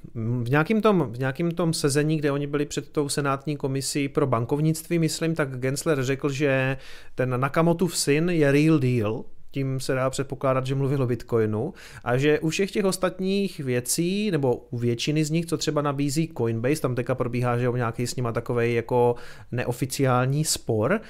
v 0.43 0.49
nějakým, 0.49 0.81
tom, 0.81 1.11
v 1.11 1.19
nějakým 1.19 1.51
tom 1.51 1.73
sezení, 1.73 2.17
kde 2.17 2.31
oni 2.31 2.47
byli 2.47 2.65
před 2.65 2.89
tou 2.89 3.09
senátní 3.09 3.57
komisí 3.57 4.09
pro 4.09 4.27
bankovnictví, 4.27 4.99
myslím, 4.99 5.35
tak 5.35 5.59
Gensler 5.59 6.03
řekl, 6.03 6.29
že 6.29 6.77
ten 7.15 7.39
Nakamotův 7.39 7.97
syn 7.97 8.29
je 8.29 8.51
real 8.51 8.79
deal, 8.79 9.23
tím 9.51 9.79
se 9.79 9.95
dá 9.95 10.09
předpokládat, 10.09 10.65
že 10.65 10.75
mluvil 10.75 11.03
o 11.03 11.07
Bitcoinu 11.07 11.73
a 12.03 12.17
že 12.17 12.39
u 12.39 12.49
všech 12.49 12.71
těch 12.71 12.85
ostatních 12.85 13.59
věcí, 13.59 14.31
nebo 14.31 14.55
u 14.55 14.77
většiny 14.77 15.25
z 15.25 15.29
nich, 15.29 15.45
co 15.45 15.57
třeba 15.57 15.81
nabízí 15.81 16.29
Coinbase, 16.37 16.81
tam 16.81 16.95
teďka 16.95 17.15
probíhá, 17.15 17.57
že 17.57 17.69
nějaký 17.75 18.07
s 18.07 18.15
nima 18.15 18.31
takový 18.31 18.73
jako 18.73 19.15
neoficiální 19.51 20.45
spor, 20.45 21.01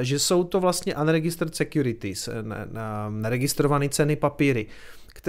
že 0.00 0.18
jsou 0.18 0.44
to 0.44 0.60
vlastně 0.60 0.94
unregistered 0.94 1.56
securities, 1.56 2.28
neregistrované 3.08 3.88
ceny 3.88 4.16
papíry. 4.16 4.66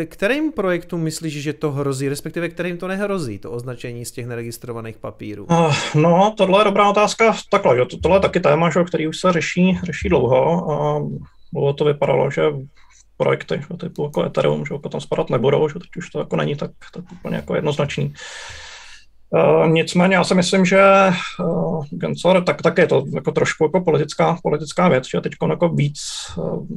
Kterým 0.06 0.51
projektům 0.51 1.01
myslíš, 1.01 1.34
že 1.34 1.53
to 1.53 1.71
hrozí, 1.71 2.10
respektive 2.10 2.49
kterým 2.49 2.77
to 2.77 2.88
nehrozí, 2.88 3.39
to 3.39 3.51
označení 3.51 4.06
z 4.06 4.12
těch 4.12 4.27
neregistrovaných 4.27 4.97
papírů? 4.97 5.47
No, 5.95 6.34
tohle 6.38 6.62
je 6.62 6.63
dobrá 6.63 6.89
otázka. 6.89 7.36
Takhle, 7.49 7.77
že 7.77 7.97
tohle 8.01 8.17
je 8.17 8.21
taky 8.21 8.39
téma, 8.39 8.69
že, 8.69 8.84
který 8.84 9.08
už 9.08 9.19
se 9.19 9.32
řeší, 9.32 9.79
řeší 9.84 10.10
dlouho. 10.10 11.10
Bylo 11.53 11.73
to 11.73 11.85
vypadalo, 11.85 12.31
že 12.31 12.41
projekty 13.17 13.61
že, 13.71 13.77
typu 13.77 14.03
jako 14.03 14.25
Ethereum, 14.25 14.65
že 14.65 14.73
potom 14.77 15.01
spadat 15.01 15.29
nebudou, 15.29 15.69
že 15.69 15.73
teď 15.73 15.89
už 15.97 16.09
to 16.09 16.19
jako 16.19 16.35
není 16.35 16.55
tak, 16.55 16.71
tak 16.93 17.11
úplně 17.11 17.35
jako 17.35 17.55
jednoznačný. 17.55 18.13
Uh, 19.29 19.67
nicméně 19.67 20.15
já 20.15 20.23
si 20.23 20.35
myslím, 20.35 20.65
že 20.65 20.81
uh, 21.39 21.85
Gensler, 21.91 22.43
tak, 22.43 22.61
tak 22.61 22.77
je 22.77 22.87
to 22.87 23.05
jako 23.15 23.31
trošku 23.31 23.63
jako 23.63 23.81
politická, 23.81 24.37
politická 24.43 24.89
věc, 24.89 25.07
že 25.07 25.21
teď 25.21 25.33
jako 25.49 25.69
víc 25.69 25.99
uh, 26.37 26.67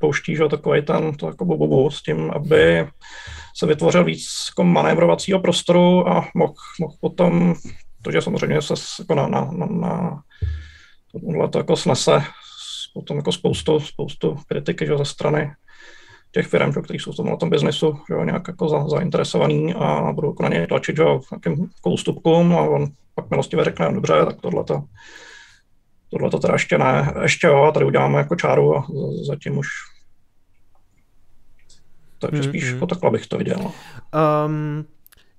pouští 0.00 0.36
že, 0.36 0.48
takový 0.48 0.82
ten 0.82 1.14
to 1.14 1.26
jako 1.26 1.44
bobu 1.44 1.90
s 1.90 2.02
tím, 2.02 2.30
aby 2.30 2.88
se 3.56 3.66
vytvořil 3.66 4.04
víc 4.04 4.26
jako 4.50 4.64
manévrovacího 4.64 5.40
prostoru 5.40 6.08
a 6.08 6.28
mohl, 6.34 6.54
mohl 6.80 6.94
potom, 7.00 7.54
to, 8.02 8.12
že 8.12 8.22
samozřejmě 8.22 8.62
se 8.62 8.74
jako 8.98 9.14
na, 9.14 9.26
na, 9.26 9.50
na, 9.70 10.22
na 11.38 11.48
to 11.48 11.58
jako 11.58 11.76
snese 11.76 12.22
potom 12.94 13.16
jako 13.16 13.32
spoustu, 13.32 13.80
spoustu 13.80 14.36
kritiky 14.48 14.86
že, 14.86 14.98
ze 14.98 15.04
strany 15.04 15.52
těch 16.32 16.46
firm, 16.46 16.72
které 16.72 16.98
jsou 16.98 17.12
v 17.12 17.16
tom, 17.16 17.26
na 17.26 17.36
tom 17.36 17.50
biznesu 17.50 17.98
že, 18.08 18.24
nějak 18.24 18.48
jako 18.48 18.68
za, 18.68 18.88
zainteresovaný 18.88 19.74
a 19.74 20.12
budou 20.12 20.28
jako 20.28 20.42
na 20.42 20.48
něj 20.48 20.66
tlačit 20.66 20.96
že, 20.96 21.04
nějakým 21.04 21.52
jako 21.52 21.90
ústupkům 21.90 22.52
a 22.52 22.60
on 22.60 22.86
pak 23.14 23.30
milostivě 23.30 23.64
řekne, 23.64 23.86
no, 23.86 23.94
dobře, 23.94 24.14
tak 24.26 24.40
tohle 24.40 24.64
to, 24.64 24.84
tohle 26.10 26.30
to 26.30 26.38
teda 26.38 26.54
ještě 26.54 26.78
ne, 26.78 27.14
ještě 27.22 27.46
jo, 27.46 27.62
a 27.62 27.72
tady 27.72 27.86
uděláme 27.86 28.18
jako 28.18 28.36
čáru 28.36 28.76
a 28.76 28.86
zatím 29.26 29.58
už 29.58 29.68
takže 32.18 32.42
spíš 32.42 32.64
mm-hmm. 32.64 32.74
jako 32.74 32.86
takhle 32.86 33.10
bych 33.10 33.26
to 33.26 33.38
viděl. 33.38 33.72
Um, 34.46 34.84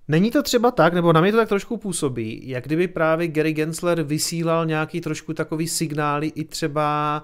Není 0.08 0.32
to 0.32 0.44
třeba 0.44 0.72
tak, 0.72 0.94
nebo 0.94 1.14
na 1.14 1.22
mě 1.22 1.32
to 1.32 1.38
tak 1.38 1.50
trošku 1.50 1.78
působí, 1.78 2.50
jak 2.50 2.64
kdyby 2.64 2.88
právě 2.88 3.28
Gary 3.28 3.54
Gensler 3.54 4.04
vysílal 4.04 4.66
nějaký 4.66 5.02
trošku 5.02 5.34
takový 5.34 5.68
signály 5.68 6.28
i 6.28 6.44
třeba 6.44 7.24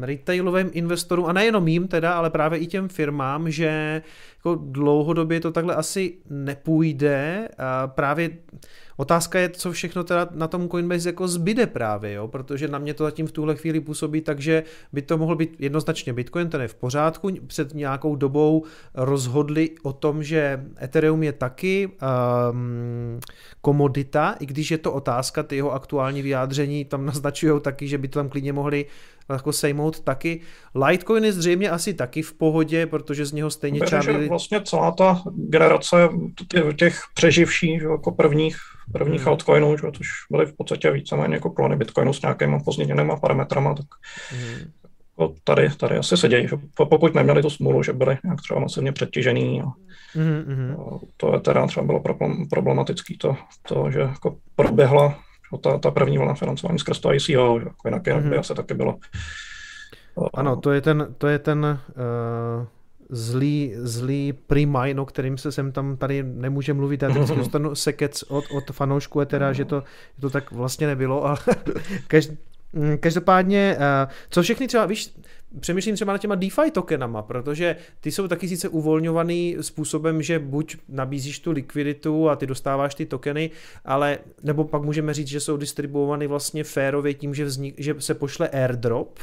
retailovým 0.00 0.70
investorům, 0.72 1.26
a 1.26 1.32
nejenom 1.32 1.68
jim 1.68 1.88
teda, 1.88 2.12
ale 2.12 2.30
právě 2.30 2.58
i 2.58 2.66
těm 2.66 2.88
firmám, 2.88 3.50
že 3.50 4.02
jako 4.36 4.54
dlouhodobě 4.54 5.40
to 5.40 5.52
takhle 5.52 5.74
asi 5.74 6.14
nepůjde. 6.30 7.48
A 7.58 7.86
právě 7.86 8.30
otázka 8.96 9.38
je, 9.38 9.48
co 9.48 9.72
všechno 9.72 10.04
teda 10.04 10.28
na 10.34 10.48
tom 10.48 10.68
Coinbase 10.68 11.08
jako 11.08 11.28
zbyde 11.28 11.66
právě, 11.66 12.12
jo? 12.12 12.28
protože 12.28 12.68
na 12.68 12.78
mě 12.78 12.94
to 12.94 13.04
zatím 13.04 13.26
v 13.26 13.32
tuhle 13.32 13.56
chvíli 13.56 13.80
působí 13.80 14.20
tak, 14.20 14.40
že 14.40 14.62
by 14.92 15.02
to 15.02 15.18
mohl 15.18 15.36
být 15.36 15.56
jednoznačně 15.58 16.12
Bitcoin, 16.12 16.48
ten 16.48 16.60
je 16.60 16.68
v 16.68 16.74
pořádku. 16.74 17.30
Před 17.46 17.74
nějakou 17.74 18.16
dobou 18.16 18.64
rozhodli 18.94 19.70
o 19.82 19.92
tom, 19.92 20.22
že 20.22 20.64
Ethereum 20.82 21.22
je 21.22 21.32
taky 21.32 21.88
um, 21.88 23.20
komodita, 23.60 24.36
i 24.40 24.46
když 24.46 24.70
je 24.70 24.78
to 24.78 24.92
otázka, 24.92 25.42
ty 25.42 25.56
jeho 25.56 25.72
aktuální 25.72 26.22
vyjádření 26.22 26.84
tam 26.84 27.06
naznačují 27.06 27.60
taky, 27.60 27.88
že 27.88 27.98
by 27.98 28.08
to 28.08 28.18
tam 28.18 28.28
klidně 28.28 28.52
mohli 28.52 28.86
jako 29.30 29.52
sejmout 29.52 30.00
taky. 30.00 30.40
Litecoin 30.74 31.24
je 31.24 31.32
zřejmě 31.32 31.70
asi 31.70 31.94
taky 31.94 32.22
v 32.22 32.32
pohodě, 32.34 32.86
protože 32.86 33.26
z 33.26 33.32
něho 33.32 33.50
stejně 33.50 33.80
čábili... 33.80 34.28
Vlastně 34.28 34.60
celá 34.60 34.90
ta 34.90 35.22
generace 35.36 36.08
těch 36.78 37.00
přeživších, 37.14 37.82
jako 37.82 38.12
prvních, 38.12 38.56
prvních 38.92 39.20
hmm. 39.20 39.28
altcoinů, 39.28 39.76
že, 39.76 39.92
což 39.96 40.08
byly 40.30 40.46
v 40.46 40.56
podstatě 40.56 40.90
víceméně 40.90 41.34
jako 41.34 41.50
klony 41.50 41.76
Bitcoinu 41.76 42.12
s 42.12 42.22
nějakýma 42.22 42.58
pozměněnými 42.64 43.12
parametrama, 43.20 43.74
tak 43.74 43.86
hmm. 44.30 44.70
Tady, 45.44 45.70
tady 45.76 45.96
asi 45.96 46.16
se 46.16 46.28
dějí. 46.28 46.48
Pokud 46.88 47.14
neměli 47.14 47.42
tu 47.42 47.50
smůlu, 47.50 47.82
že 47.82 47.92
byli 47.92 48.18
nějak 48.24 48.40
třeba 48.40 48.60
masivně 48.60 48.92
přetěžený. 48.92 49.62
A, 49.62 49.64
mm-hmm. 50.18 51.00
to 51.16 51.34
je 51.34 51.40
teda 51.40 51.66
třeba 51.66 51.86
bylo 51.86 52.02
problematický 52.50 53.18
to, 53.18 53.36
to 53.68 53.90
že 53.90 54.00
jako 54.00 54.36
proběhla 54.56 55.18
ta, 55.56 55.78
ta 55.78 55.90
první 55.90 56.18
vlna 56.18 56.34
financování 56.34 56.78
skrz 56.78 57.00
to 57.00 57.14
ICO, 57.14 57.58
jako 57.58 57.88
jinak, 57.88 58.06
jinak 58.06 58.24
mm-hmm. 58.24 58.30
by 58.30 58.38
asi 58.38 58.54
taky 58.54 58.74
bylo. 58.74 58.98
Ano, 60.34 60.56
to 60.56 60.72
je 60.72 60.80
ten, 60.80 61.14
to 61.18 61.26
je 61.26 61.38
ten 61.38 61.78
uh, 61.88 62.66
zlý, 63.08 63.72
zlý 63.76 64.32
primine, 64.32 65.00
o 65.00 65.04
kterým 65.04 65.38
se 65.38 65.52
sem 65.52 65.72
tam 65.72 65.96
tady 65.96 66.22
nemůže 66.22 66.74
mluvit. 66.74 67.02
Já 67.02 67.08
teď 67.08 67.28
dostanu 67.28 67.74
sekec 67.74 68.22
od, 68.22 68.44
od 68.50 68.70
fanoušku, 68.70 69.24
teda, 69.24 69.52
že 69.52 69.64
to, 69.64 69.82
že 70.16 70.20
to 70.20 70.30
tak 70.30 70.52
vlastně 70.52 70.86
nebylo, 70.86 71.24
ale 71.24 71.38
Každopádně, 73.00 73.76
uh, 73.76 74.12
co 74.30 74.42
všechny 74.42 74.66
třeba, 74.66 74.86
víš, 74.86 75.14
přemýšlím 75.60 75.94
třeba 75.94 76.12
nad 76.12 76.18
těma 76.18 76.34
DeFi 76.34 76.70
tokenama, 76.72 77.22
protože 77.22 77.76
ty 78.00 78.12
jsou 78.12 78.28
taky 78.28 78.48
sice 78.48 78.68
uvolňovaný 78.68 79.56
způsobem, 79.60 80.22
že 80.22 80.38
buď 80.38 80.76
nabízíš 80.88 81.38
tu 81.38 81.50
likviditu 81.52 82.28
a 82.28 82.36
ty 82.36 82.46
dostáváš 82.46 82.94
ty 82.94 83.06
tokeny, 83.06 83.50
ale 83.84 84.18
nebo 84.42 84.64
pak 84.64 84.82
můžeme 84.82 85.14
říct, 85.14 85.28
že 85.28 85.40
jsou 85.40 85.56
distribuovány 85.56 86.26
vlastně 86.26 86.64
férově 86.64 87.14
tím, 87.14 87.34
že, 87.34 87.44
vznik, 87.44 87.74
že 87.78 87.94
se 87.98 88.14
pošle 88.14 88.48
airdrop, 88.48 89.18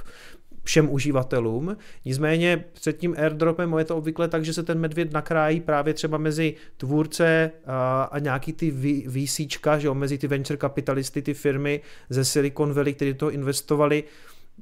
všem 0.65 0.91
uživatelům. 0.91 1.77
Nicméně 2.05 2.65
před 2.73 2.97
tím 2.97 3.15
airdropem 3.17 3.73
je 3.77 3.85
to 3.85 3.97
obvykle 3.97 4.27
tak, 4.27 4.45
že 4.45 4.53
se 4.53 4.63
ten 4.63 4.79
medvěd 4.79 5.13
nakrájí 5.13 5.59
právě 5.59 5.93
třeba 5.93 6.17
mezi 6.17 6.53
tvůrce 6.77 7.51
a, 7.65 8.19
nějaký 8.19 8.53
ty 8.53 8.71
VCčka, 9.07 9.79
že 9.79 9.87
jo, 9.87 9.93
mezi 9.93 10.17
ty 10.17 10.27
venture 10.27 10.57
kapitalisty, 10.57 11.21
ty 11.21 11.33
firmy 11.33 11.81
ze 12.09 12.25
Silicon 12.25 12.73
Valley, 12.73 12.93
kteří 12.93 13.13
to 13.13 13.31
investovali 13.31 14.03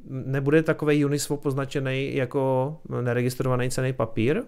nebude 0.09 0.63
takový 0.63 1.05
Uniswap 1.05 1.45
označený 1.45 2.15
jako 2.15 2.75
neregistrovaný 3.01 3.69
cený 3.69 3.93
papír? 3.93 4.43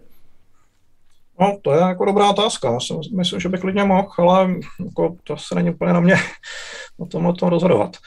No, 1.40 1.58
to 1.62 1.74
je 1.74 1.80
jako 1.80 2.06
dobrá 2.06 2.30
otázka. 2.30 2.72
Já 2.72 2.80
si 2.80 2.94
myslím, 3.16 3.40
že 3.40 3.50
bych 3.50 3.62
klidně 3.62 3.84
mohl, 3.84 4.08
ale 4.18 4.56
jako 4.86 5.16
to 5.24 5.38
se 5.38 5.56
není 5.56 5.70
úplně 5.70 5.94
na 5.94 6.00
mě 6.00 6.16
o 6.98 7.06
tom, 7.06 7.26
o 7.26 7.34
tom 7.34 7.50
rozhodovat. 7.50 7.98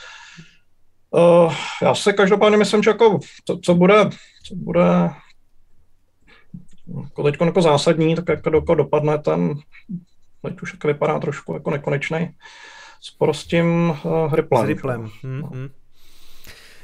Uh, 1.10 1.54
já 1.82 1.94
si 1.94 2.12
každopádně 2.12 2.56
myslím, 2.56 2.82
že 2.82 2.90
jako 2.90 3.18
to, 3.44 3.58
co 3.58 3.74
bude, 3.74 4.10
co 4.44 4.54
bude 4.54 5.10
jako 6.94 7.22
teď 7.22 7.40
jako 7.40 7.62
zásadní, 7.62 8.14
tak 8.14 8.28
jako, 8.28 8.54
jako 8.54 8.74
dopadne 8.74 9.18
ten, 9.18 9.54
teď 10.42 10.62
už 10.62 10.72
jako 10.72 10.88
vypadá 10.88 11.18
trošku 11.18 11.54
jako 11.54 11.70
nekonečný, 11.70 12.30
spor 13.00 13.34
s 13.34 13.46
tím 13.46 13.94
uh, 14.04 14.34
Ripplem. 14.34 14.64
S 14.64 14.68
Ripplem. 14.68 15.10
Mm-hmm. 15.24 15.70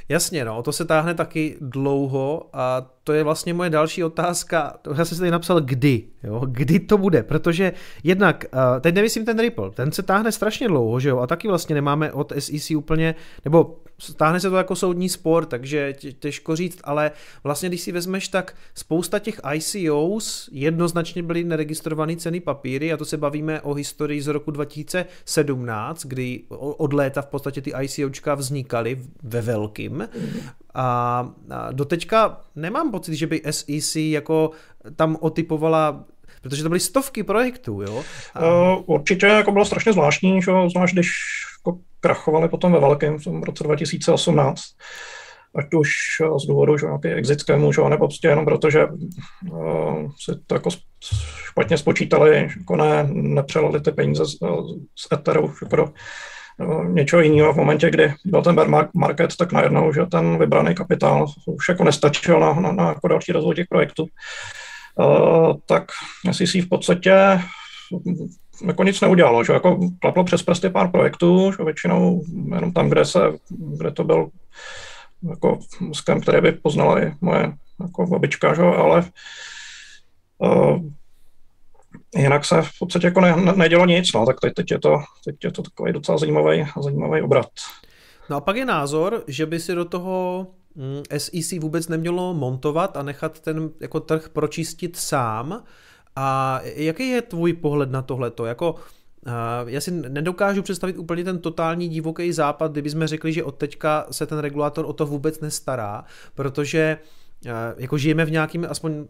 Jasně, 0.09 0.45
no, 0.45 0.63
to 0.63 0.73
se 0.73 0.85
táhne 0.85 1.15
taky 1.15 1.57
dlouho 1.61 2.51
a 2.53 2.81
to 3.05 3.13
je 3.13 3.25
vlastně 3.25 3.55
moje 3.55 3.71
další 3.71 4.05
otázka. 4.05 4.77
Já 4.97 5.05
jsem 5.05 5.17
si 5.17 5.19
tady 5.19 5.31
napsal 5.31 5.61
kdy, 5.61 6.03
jo? 6.23 6.43
kdy 6.47 6.81
to 6.81 6.99
bude, 6.99 7.23
protože 7.23 7.73
jednak, 8.05 8.45
uh, 8.53 8.81
teď 8.81 8.95
nemyslím 8.95 9.25
ten 9.25 9.39
Ripple, 9.39 9.71
ten 9.71 9.93
se 9.93 10.03
táhne 10.03 10.33
strašně 10.33 10.69
dlouho, 10.69 11.01
že 11.01 11.09
jo, 11.09 11.19
a 11.19 11.27
taky 11.27 11.49
vlastně 11.49 11.75
nemáme 11.75 12.13
od 12.13 12.33
SEC 12.39 12.71
úplně, 12.71 13.15
nebo 13.45 13.77
táhne 14.17 14.41
se 14.41 14.51
to 14.51 14.57
jako 14.57 14.77
soudní 14.77 15.09
spor, 15.09 15.47
takže 15.47 15.93
těžko 16.19 16.57
říct, 16.57 16.81
ale 16.85 17.11
vlastně 17.45 17.69
když 17.69 17.81
si 17.81 17.93
vezmeš, 17.93 18.29
tak 18.29 18.55
spousta 18.75 19.19
těch 19.19 19.41
ICOs 19.55 20.49
jednoznačně 20.53 21.23
byly 21.23 21.45
neregistrované 21.45 22.17
ceny 22.17 22.41
papíry 22.41 22.93
a 22.93 22.97
to 22.97 23.05
se 23.05 23.17
bavíme 23.17 23.61
o 23.61 23.75
historii 23.75 24.23
z 24.23 24.27
roku 24.27 24.51
2017, 24.51 26.07
kdy 26.07 26.43
od 26.59 26.93
léta 26.93 27.23
v 27.23 27.27
podstatě 27.27 27.61
ty 27.61 27.73
ICOčka 27.83 28.35
vznikaly 28.35 28.99
ve 29.23 29.43
velkým 29.43 30.09
a 30.75 31.29
doteďka 31.72 32.41
nemám 32.57 32.91
pocit, 32.91 33.14
že 33.14 33.27
by 33.27 33.43
SEC 33.51 33.97
jako 33.97 34.51
tam 34.97 35.16
otypovala 35.20 36.05
protože 36.45 36.62
to 36.62 36.68
byly 36.68 36.81
stovky 36.81 37.22
projektů, 37.22 37.83
jo? 37.83 38.05
A... 38.35 38.49
Uh, 38.49 38.83
určitě 38.87 39.27
jako 39.27 39.53
bylo 39.53 39.64
strašně 39.64 39.93
zvláštní, 39.93 40.43
že 40.43 40.53
zvlášť 40.72 40.93
když 40.93 41.11
jako 41.59 41.79
krachovali 42.01 42.49
potom 42.49 42.72
ve 42.72 42.81
velkém 42.81 43.18
v 43.18 43.25
tom 43.25 43.43
roce 43.43 43.64
2018, 43.64 44.61
ať 45.55 45.75
už 45.75 45.89
z 46.43 46.47
důvodu, 46.47 46.79
že 46.79 46.87
nějaký 46.87 47.09
exit 47.09 47.39
že 47.49 47.83
nebo 47.89 48.07
prostě 48.07 48.29
jenom 48.29 48.45
proto, 48.45 48.70
že 48.70 48.87
uh, 48.87 50.11
si 50.25 50.33
to 50.47 50.55
jako 50.55 50.70
špatně 51.51 51.79
spočítali, 51.79 52.51
jako 52.59 52.77
ne, 52.77 53.09
nepřelali 53.12 53.81
ty 53.81 53.93
peníze 53.93 54.27
z, 54.27 54.37
z 54.99 55.12
Etheru 55.12 55.55
jako 55.62 55.77
do 55.77 55.93
něčeho 56.89 57.23
jiného 57.23 57.53
v 57.53 57.57
momentě, 57.57 57.91
kdy 57.91 58.15
byl 58.25 58.43
ten 58.43 58.55
bear 58.55 58.89
market, 58.95 59.37
tak 59.37 59.53
najednou, 59.53 59.93
že 59.93 60.07
ten 60.07 60.39
vybraný 60.39 60.75
kapitál 60.75 61.27
už 61.47 61.69
jako 61.69 61.85
nestačil 61.85 62.41
na, 62.41 62.53
na, 62.53 62.73
na 62.73 62.89
jako 62.89 63.09
další 63.09 63.33
rozvoj 63.33 63.55
těch 63.55 63.67
projektů. 63.69 64.07
Uh, 64.97 65.53
tak 65.67 65.85
SEC 66.33 66.55
v 66.55 66.69
podstatě 66.69 67.41
jako 68.67 68.85
nic 68.85 69.01
neudělalo, 69.01 69.45
že 69.45 69.53
jako 69.53 69.79
klaplo 70.01 70.25
přes 70.25 70.43
prsty 70.43 70.71
pár 70.71 70.91
projektů, 70.91 71.53
že 71.53 71.65
většinou 71.65 72.23
jenom 72.55 72.73
tam, 72.73 72.89
kde 72.89 73.05
se, 73.05 73.21
kde 73.79 73.91
to 73.91 74.05
byl 74.05 74.29
jako 75.31 75.59
skem, 75.93 76.21
který 76.21 76.41
by 76.41 76.53
poznala 76.53 77.03
i 77.03 77.13
moje 77.21 77.53
jako 77.81 78.07
babička, 78.07 78.55
že? 78.55 78.63
ale 78.63 79.05
uh, 80.39 80.79
jinak 82.17 82.45
se 82.45 82.62
v 82.62 82.79
podstatě 82.79 83.07
jako 83.07 83.21
ne, 83.21 83.37
ne, 83.37 83.53
nedělo 83.53 83.87
nic, 83.87 84.12
no, 84.12 84.27
tak 84.27 84.41
teď, 84.41 84.55
teď, 84.55 84.71
je 84.71 84.79
to, 84.79 84.99
teď 85.25 85.37
je 85.45 85.53
to 85.53 85.62
takový 85.62 85.93
docela 85.93 86.19
zajímavý, 86.19 86.67
zajímavý 86.83 87.23
obrat. 87.23 87.51
No 88.31 88.37
a 88.37 88.41
pak 88.41 88.57
je 88.57 88.65
názor, 88.65 89.25
že 89.27 89.47
by 89.47 89.61
si 89.61 89.75
do 89.75 89.85
toho 89.85 90.47
mm, 90.75 91.03
SEC 91.19 91.53
vůbec 91.59 91.89
nemělo 91.89 92.35
montovat 92.35 92.97
a 92.97 93.03
nechat 93.03 93.41
ten 93.41 93.71
jako 93.81 94.01
trh 94.01 94.29
pročistit 94.29 94.97
sám. 94.97 95.65
A 96.17 96.61
jaký 96.65 97.09
je 97.09 97.23
tvůj 97.23 97.53
pohled 97.53 97.91
na 97.91 98.03
tohleto? 98.03 98.47
Jako, 98.47 98.75
já 99.67 99.81
si 99.81 99.91
nedokážu 99.91 100.62
představit 100.62 100.99
úplně 100.99 101.25
ten 101.25 101.39
totální 101.39 101.89
divoký 101.89 102.33
západ, 102.33 102.73
kdyby 102.73 102.91
jsme 102.91 103.07
řekli, 103.07 103.33
že 103.33 103.45
od 103.45 103.57
teďka 103.57 104.07
se 104.11 104.27
ten 104.27 104.39
regulátor 104.39 104.85
o 104.85 104.93
to 104.93 105.07
vůbec 105.07 105.41
nestará, 105.41 106.05
protože 106.35 106.99
jako 107.77 107.99
žijeme 107.99 108.25
v 108.25 108.31
nějakým 108.31 108.67
aspoň 108.71 109.07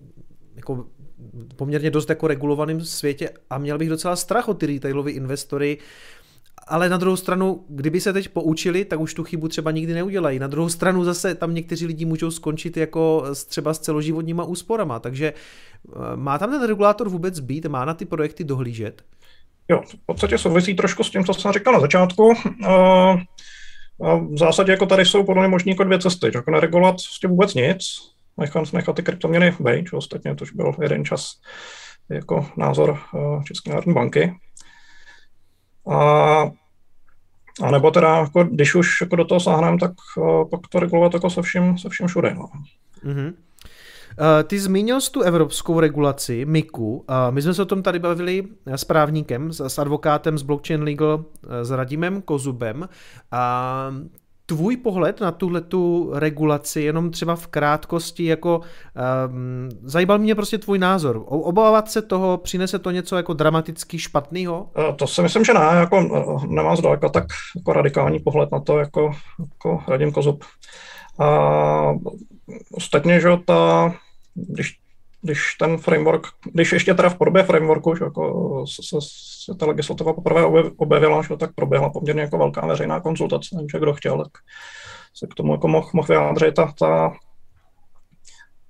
jako 0.56 0.86
poměrně 1.56 1.90
dost 1.90 2.08
jako 2.08 2.26
regulovaném 2.26 2.80
světě 2.80 3.30
a 3.50 3.58
měl 3.58 3.78
bych 3.78 3.88
docela 3.88 4.16
strach 4.16 4.48
o 4.48 4.54
ty 4.54 4.66
retailové 4.66 5.10
investory, 5.10 5.78
ale 6.66 6.88
na 6.88 6.96
druhou 6.96 7.16
stranu, 7.16 7.64
kdyby 7.68 8.00
se 8.00 8.12
teď 8.12 8.28
poučili, 8.28 8.84
tak 8.84 9.00
už 9.00 9.14
tu 9.14 9.24
chybu 9.24 9.48
třeba 9.48 9.70
nikdy 9.70 9.94
neudělají. 9.94 10.38
Na 10.38 10.46
druhou 10.46 10.68
stranu 10.68 11.04
zase 11.04 11.34
tam 11.34 11.54
někteří 11.54 11.86
lidi 11.86 12.04
můžou 12.04 12.30
skončit 12.30 12.76
jako 12.76 13.24
třeba 13.48 13.74
s 13.74 13.78
celoživotníma 13.78 14.44
úsporama, 14.44 14.98
takže 14.98 15.32
eh, 15.32 16.16
má 16.16 16.38
tam 16.38 16.50
ten 16.50 16.66
regulátor 16.66 17.08
vůbec 17.08 17.40
být, 17.40 17.66
má 17.66 17.84
na 17.84 17.94
ty 17.94 18.04
projekty 18.04 18.44
dohlížet? 18.44 19.02
Jo, 19.68 19.82
v 19.86 20.06
podstatě 20.06 20.38
souvisí 20.38 20.74
trošku 20.74 21.04
s 21.04 21.10
tím, 21.10 21.24
co 21.24 21.34
jsem 21.34 21.52
říkal 21.52 21.72
na 21.72 21.80
začátku. 21.80 22.26
Uh, 22.26 23.20
v 24.34 24.38
zásadě 24.38 24.72
jako 24.72 24.86
tady 24.86 25.04
jsou 25.04 25.24
podle 25.24 25.42
mě 25.42 25.48
možný 25.48 25.70
jako 25.70 25.84
dvě 25.84 25.98
cesty. 25.98 26.30
Jako 26.34 26.50
neregulovat 26.50 26.94
vlastně 26.94 27.28
vůbec 27.28 27.54
nic, 27.54 27.78
nechat, 28.36 28.72
nechat 28.72 28.96
ty 28.96 29.02
kryptoměny 29.02 29.56
být, 29.60 29.92
ostatně 29.92 30.34
to 30.34 30.42
už 30.42 30.52
byl 30.52 30.72
jeden 30.82 31.04
čas 31.04 31.40
jako 32.08 32.46
názor 32.56 32.98
uh, 33.14 33.42
České 33.42 33.70
národní 33.70 33.94
banky. 33.94 34.34
A, 35.90 35.98
a 37.62 37.70
nebo 37.70 37.90
teda, 37.90 38.16
jako, 38.16 38.44
když 38.44 38.74
už 38.74 39.00
jako 39.00 39.16
do 39.16 39.24
toho 39.24 39.40
sáhneme, 39.40 39.78
tak 39.78 39.92
uh, 40.16 40.48
pak 40.50 40.60
to 40.68 40.80
regulovat 40.80 41.14
jako 41.14 41.30
se 41.30 41.42
vším, 41.42 41.78
se 41.78 41.88
vším 41.88 42.06
všude. 42.06 42.34
No. 42.34 42.48
Mm-hmm. 43.04 43.34
Ty 44.44 44.58
zmínil 44.60 45.00
jsi 45.00 45.10
tu 45.10 45.22
evropskou 45.22 45.80
regulaci, 45.80 46.44
MIKu. 46.44 47.04
My 47.30 47.42
jsme 47.42 47.54
se 47.54 47.62
o 47.62 47.64
tom 47.64 47.82
tady 47.82 47.98
bavili 47.98 48.44
s 48.66 48.84
právníkem, 48.84 49.52
s 49.52 49.78
advokátem 49.78 50.38
z 50.38 50.42
Blockchain 50.42 50.82
Legal, 50.82 51.24
s 51.62 51.70
Radimem 51.70 52.22
Kozubem. 52.22 52.88
A 53.32 53.90
tvůj 54.46 54.76
pohled 54.76 55.20
na 55.20 55.32
tuhle 55.32 55.60
tu 55.60 56.10
regulaci, 56.14 56.80
jenom 56.80 57.10
třeba 57.10 57.36
v 57.36 57.46
krátkosti, 57.46 58.24
jako 58.24 58.60
um, 59.28 59.68
zajímal 59.82 60.18
mě 60.18 60.34
prostě 60.34 60.58
tvůj 60.58 60.78
názor. 60.78 61.24
Obávat 61.26 61.90
se 61.90 62.02
toho, 62.02 62.38
přinese 62.38 62.78
to 62.78 62.90
něco 62.90 63.16
jako 63.16 63.32
dramaticky 63.32 63.98
špatného? 63.98 64.70
To 64.96 65.06
si 65.06 65.22
myslím, 65.22 65.44
že 65.44 65.54
ne, 65.54 65.60
jako 65.60 66.00
nemám 66.48 66.76
zdaleka 66.76 67.08
tak 67.08 67.24
jako 67.56 67.72
radikální 67.72 68.18
pohled 68.18 68.52
na 68.52 68.60
to, 68.60 68.78
jako, 68.78 69.12
jako 69.38 69.82
Radim 69.88 70.12
Kozub. 70.12 70.44
A 71.18 71.94
ostatně, 72.72 73.20
že 73.20 73.28
ta, 73.44 73.94
když 74.34 74.78
když 75.24 75.54
ten 75.54 75.78
framework, 75.78 76.26
když 76.52 76.72
ještě 76.72 76.94
teda 76.94 77.08
v 77.08 77.18
podobě 77.18 77.42
frameworku, 77.42 77.96
že 77.96 78.04
jako 78.04 78.64
se, 78.66 78.82
se 78.82 78.96
ta 79.58 79.66
legislativa 79.66 80.12
poprvé 80.12 80.44
objevila, 80.76 81.22
že 81.22 81.36
tak 81.36 81.54
proběhla 81.54 81.90
poměrně 81.90 82.22
jako 82.22 82.38
velká 82.38 82.66
veřejná 82.66 83.00
konzultace, 83.00 83.56
že 83.72 83.78
kdo 83.78 83.94
chtěl, 83.94 84.18
tak 84.18 84.32
se 85.14 85.26
k 85.26 85.34
tomu 85.34 85.52
jako 85.52 85.68
mohl, 85.68 85.90
mohl 85.94 86.08
vyjádřit 86.08 86.58
a 86.58 86.72
ta 86.78 87.12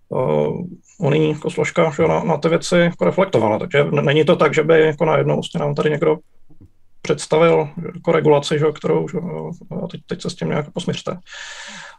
uh, 0.09 0.63
unijní 0.99 1.31
jako 1.31 1.51
složka 1.51 1.91
že 1.91 2.03
na, 2.03 2.25
na 2.25 2.37
ty 2.37 2.49
věci 2.49 2.77
jako 2.77 3.05
reflektovala. 3.05 3.59
Takže 3.59 3.85
není 3.85 4.25
to 4.25 4.37
tak, 4.37 4.55
že 4.55 4.63
by 4.63 4.81
jako 4.81 5.05
najednou 5.05 5.35
vlastně 5.35 5.61
nám 5.61 5.75
tady 5.75 5.91
někdo 5.91 6.17
představil 7.03 7.69
jako 7.95 8.13
regulaci, 8.13 8.59
že, 8.59 8.67
kterou 8.75 9.09
že, 9.09 9.19
a 9.85 9.87
teď, 9.87 10.01
teď 10.07 10.23
se 10.23 10.31
s 10.31 10.35
tím 10.35 10.49
nějak 10.49 10.71
posměřte. 10.73 11.17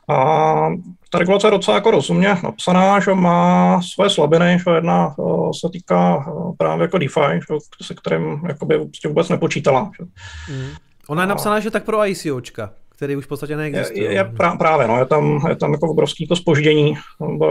A 0.08 0.70
ta 1.10 1.20
regulace 1.20 1.48
je 1.48 1.52
docela 1.52 1.76
jako 1.78 1.92
rozumně 1.92 2.38
napsaná, 2.44 3.00
že 3.00 3.14
má 3.14 3.82
své 3.82 4.10
slabiny, 4.10 4.58
že 4.64 4.72
jedna 4.76 5.16
eh, 5.20 5.24
se 5.60 5.70
týká 5.72 6.26
eh, 6.28 6.54
právě 6.58 6.84
jako 6.84 6.98
DeFi, 6.98 7.40
že, 7.50 7.86
se 7.86 7.94
kterým 7.94 8.42
jakoby 8.48 8.78
prostě 8.78 9.08
vůbec 9.08 9.30
nepočítala. 9.30 9.92
Že. 10.00 10.06
Mm. 10.54 10.70
Ona 11.08 11.24
je 11.24 11.28
napsaná, 11.28 11.56
a... 11.56 11.60
že 11.60 11.72
tak 11.72 11.84
pro 11.84 12.08
ICOčka 12.08 12.72
který 12.96 13.16
už 13.16 13.26
v 13.26 13.28
podstatě 13.28 13.58
neexistuje. 13.58 14.04
Je, 14.04 14.14
je 14.14 14.24
prá, 14.24 14.56
právě, 14.56 14.88
no, 14.88 15.00
je 15.00 15.06
tam, 15.06 15.46
je 15.50 15.56
tam 15.56 15.72
jako 15.72 15.90
obrovský 15.90 16.28
to 16.28 16.36
spoždění, 16.36 16.94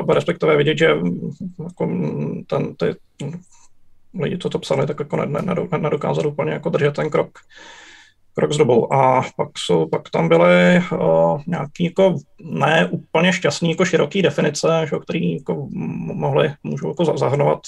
respektive 0.08 0.56
vidět, 0.56 0.78
že 0.78 0.86
jako 1.64 1.90
ten, 2.46 2.74
ty 2.74 2.94
lidi, 4.20 4.38
co 4.38 4.48
to 4.48 4.58
psali, 4.58 4.86
tak 4.86 4.98
jako 4.98 5.16
nedokázali 5.78 6.28
úplně 6.28 6.52
jako 6.52 6.70
držet 6.70 6.94
ten 6.94 7.10
krok 7.10 7.38
krok 8.34 8.52
s 8.52 8.56
dobou. 8.56 8.92
A 8.92 9.24
pak, 9.36 9.48
jsou, 9.58 9.88
pak 9.88 10.10
tam 10.10 10.28
byly 10.28 10.82
uh, 10.92 11.40
nějaký 11.46 11.84
jako 11.84 12.16
ne 12.40 12.88
úplně 12.90 13.32
šťastný 13.32 13.70
jako 13.70 13.84
široký 13.84 14.22
definice, 14.22 14.86
že, 14.90 14.96
který 14.98 15.34
jako 15.34 15.68
mohly, 16.14 16.54
můžou 16.62 16.88
jako 16.88 17.04
zahrnovat 17.04 17.60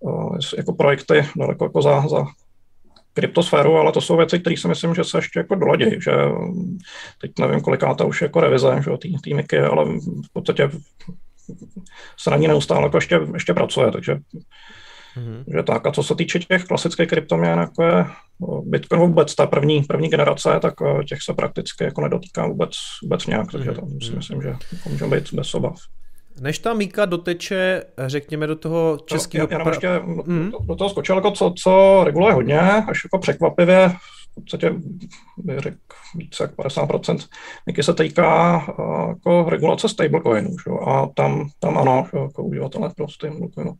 uh, 0.00 0.38
jako 0.56 0.72
projekty 0.72 1.26
daleko 1.36 1.64
jako 1.64 1.82
za, 1.82 2.08
za 2.08 2.24
kryptosféru, 3.16 3.76
ale 3.76 3.92
to 3.92 4.00
jsou 4.00 4.16
věci, 4.16 4.38
které 4.38 4.56
si 4.56 4.68
myslím, 4.68 4.94
že 4.94 5.04
se 5.04 5.18
ještě 5.18 5.38
jako 5.38 5.54
doladí, 5.54 5.84
že 5.84 6.12
teď 7.20 7.30
nevím, 7.40 7.60
koliká 7.60 7.94
to 7.94 8.06
už 8.06 8.22
jako 8.22 8.40
revize, 8.40 8.82
že 8.84 8.90
tý, 8.98 9.18
tý 9.20 9.34
Miky, 9.34 9.58
ale 9.58 9.84
v 9.98 10.32
podstatě 10.32 10.70
se 12.18 12.30
na 12.30 12.36
ní 12.36 12.48
neustále 12.48 12.82
jako 12.82 12.96
ještě, 12.96 13.20
ještě 13.34 13.54
pracuje, 13.54 13.92
takže 13.92 14.18
Mm-hmm. 15.16 15.56
Že 15.56 15.62
tak. 15.62 15.86
A 15.86 15.92
co 15.92 16.02
se 16.02 16.14
týče 16.14 16.38
těch 16.38 16.64
klasických 16.64 17.08
kryptoměn, 17.08 17.58
jako 17.58 17.82
je 17.82 18.06
Bitcoin 18.62 19.00
vůbec 19.00 19.34
ta 19.34 19.46
první, 19.46 19.82
první 19.82 20.08
generace, 20.08 20.58
tak 20.62 20.74
těch 21.08 21.22
se 21.22 21.34
prakticky 21.34 21.84
jako 21.84 22.00
nedotýká 22.00 22.46
vůbec, 22.46 22.70
vůbec 23.02 23.26
nějak, 23.26 23.52
takže 23.52 23.72
to 23.72 23.80
mm-hmm. 23.80 24.04
si 24.04 24.08
mhm. 24.08 24.16
myslím, 24.16 24.42
že 24.42 24.48
jako 24.48 24.88
může 24.88 25.06
být 25.06 25.32
bez 25.32 25.54
obav. 25.54 25.76
Než 26.40 26.58
ta 26.58 26.74
Míka 26.74 27.04
doteče, 27.04 27.82
řekněme, 28.06 28.46
do 28.46 28.56
toho 28.56 28.98
českého... 29.06 29.48
Já, 29.50 29.58
já 29.58 29.68
ještě 29.68 30.00
mm. 30.26 30.50
do, 30.50 30.58
do 30.58 30.74
toho 30.74 30.90
skočil, 30.90 31.16
jako 31.16 31.30
co, 31.30 31.54
co 31.62 32.02
reguluje 32.04 32.32
hodně, 32.32 32.60
až 32.60 33.04
jako 33.04 33.18
překvapivě 33.18 33.90
podstatě 34.40 34.74
bych 35.38 35.58
řekl 35.58 35.76
více 36.14 36.42
jak 36.44 36.54
50%. 36.54 37.28
Miky 37.66 37.82
se 37.82 37.94
týká 37.94 38.56
uh, 38.78 39.08
jako 39.08 39.50
regulace 39.50 39.88
stablecoinů, 39.88 40.50
že? 40.50 40.70
a 40.86 41.06
tam, 41.14 41.48
tam 41.58 41.78
ano, 41.78 42.06
že? 42.12 42.18
jako 42.18 42.42
uživatelé 42.42 42.90
pro 42.96 43.08
stablecoinu. 43.08 43.72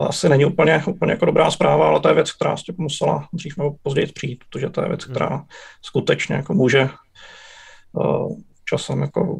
Asi 0.00 0.28
není 0.28 0.44
úplně, 0.44 0.82
úplně 0.86 1.12
jako 1.12 1.24
dobrá 1.24 1.50
zpráva, 1.50 1.88
ale 1.88 2.00
to 2.00 2.08
je 2.08 2.14
věc, 2.14 2.32
která 2.32 2.50
prostě 2.50 2.72
musela 2.76 3.28
dřív 3.32 3.56
nebo 3.56 3.74
později 3.82 4.06
přijít, 4.06 4.44
protože 4.48 4.70
to 4.70 4.82
je 4.82 4.88
věc, 4.88 5.04
která 5.04 5.28
hmm. 5.28 5.44
skutečně 5.82 6.36
jako 6.36 6.54
může 6.54 6.88
uh, 7.92 8.36
časem 8.68 9.00
jako 9.00 9.38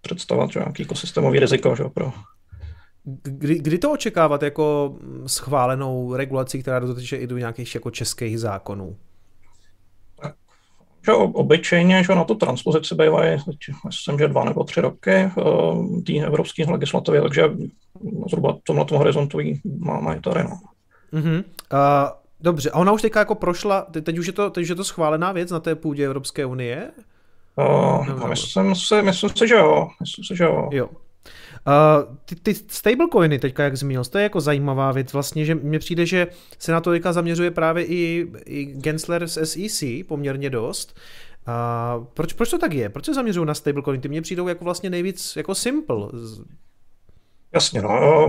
představovat 0.00 0.50
že? 0.50 0.60
nějaký 0.60 0.82
ekosystémový 0.82 1.38
riziko 1.40 1.76
že? 1.76 1.84
pro, 1.84 2.12
Kdy, 3.22 3.58
kdy 3.58 3.78
to 3.78 3.92
očekávat 3.92 4.42
jako 4.42 4.96
schválenou 5.26 6.14
regulaci, 6.14 6.58
která 6.62 6.78
dotyče 6.78 7.16
i 7.16 7.26
do 7.26 7.38
nějakých 7.38 7.74
jako 7.74 7.90
českých 7.90 8.40
zákonů? 8.40 8.96
Že 11.06 11.12
obyčejně 11.12 12.04
že 12.04 12.14
na 12.14 12.24
tu 12.24 12.34
transpozici 12.34 12.94
bývají, 12.94 13.38
myslím, 13.86 14.18
že 14.18 14.28
dva 14.28 14.44
nebo 14.44 14.64
tři 14.64 14.80
roky 14.80 15.30
uh, 15.36 16.02
té 16.02 16.12
evropské 16.12 16.64
legislativy, 16.70 17.20
takže 17.20 17.50
zhruba 18.28 18.52
v 18.52 18.60
tomhle 18.64 18.86
horizontu 18.92 19.38
máme 19.78 20.20
tady. 20.20 20.44
No. 20.44 20.58
Uh-huh. 21.12 21.36
Uh, 21.36 22.08
dobře, 22.40 22.70
a 22.70 22.78
ona 22.78 22.92
už 22.92 23.02
teďka 23.02 23.18
jako 23.18 23.34
prošla, 23.34 23.86
teď 24.02 24.18
už 24.18 24.26
je 24.26 24.32
to, 24.32 24.50
teď 24.50 24.62
už 24.62 24.68
je 24.68 24.74
to 24.74 24.84
schválená 24.84 25.32
věc 25.32 25.50
na 25.50 25.60
té 25.60 25.74
půdě 25.74 26.04
Evropské 26.04 26.46
unie? 26.46 26.90
Uh, 27.56 28.06
no, 28.06 28.28
myslím, 28.28 28.74
si, 28.74 29.02
myslím 29.02 29.30
si, 29.30 29.48
že 29.48 29.54
jo. 29.54 29.88
Myslím 30.00 30.24
si, 30.24 30.36
že 30.36 30.44
jo. 30.44 30.68
jo. 30.72 30.88
Uh, 31.66 32.16
ty, 32.24 32.36
ty 32.36 32.54
stablecoiny 32.54 33.38
teďka, 33.38 33.62
jak 33.62 33.76
zmínil, 33.76 34.04
to 34.04 34.18
je 34.18 34.22
jako 34.22 34.40
zajímavá 34.40 34.92
věc 34.92 35.12
vlastně, 35.12 35.44
že 35.44 35.54
mně 35.54 35.78
přijde, 35.78 36.06
že 36.06 36.26
se 36.58 36.72
na 36.72 36.80
to 36.80 36.90
teďka 36.90 37.12
zaměřuje 37.12 37.50
právě 37.50 37.84
i, 37.84 38.26
i 38.46 38.64
Gensler 38.64 39.26
z 39.26 39.46
SEC 39.46 39.84
poměrně 40.08 40.50
dost. 40.50 40.96
Uh, 41.48 42.04
proč, 42.14 42.32
proč 42.32 42.50
to 42.50 42.58
tak 42.58 42.72
je? 42.72 42.88
Proč 42.88 43.04
se 43.04 43.14
zaměřují 43.14 43.46
na 43.46 43.54
stablecoiny? 43.54 44.00
Ty 44.00 44.08
mně 44.08 44.22
přijdou 44.22 44.48
jako 44.48 44.64
vlastně 44.64 44.90
nejvíc 44.90 45.36
jako 45.36 45.54
simple. 45.54 46.08
Jasně, 47.54 47.82
no. 47.82 48.28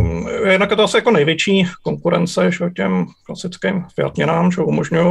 Jednak 0.50 0.70
je 0.70 0.78
to 0.78 0.84
asi 0.84 0.98
jako 0.98 1.12
největší 1.12 1.68
konkurence 1.84 2.52
že, 2.52 2.70
těm 2.76 3.06
klasickým 3.24 3.86
fiatměnám, 3.96 4.52
že 4.52 4.62
umožňují 4.62 5.06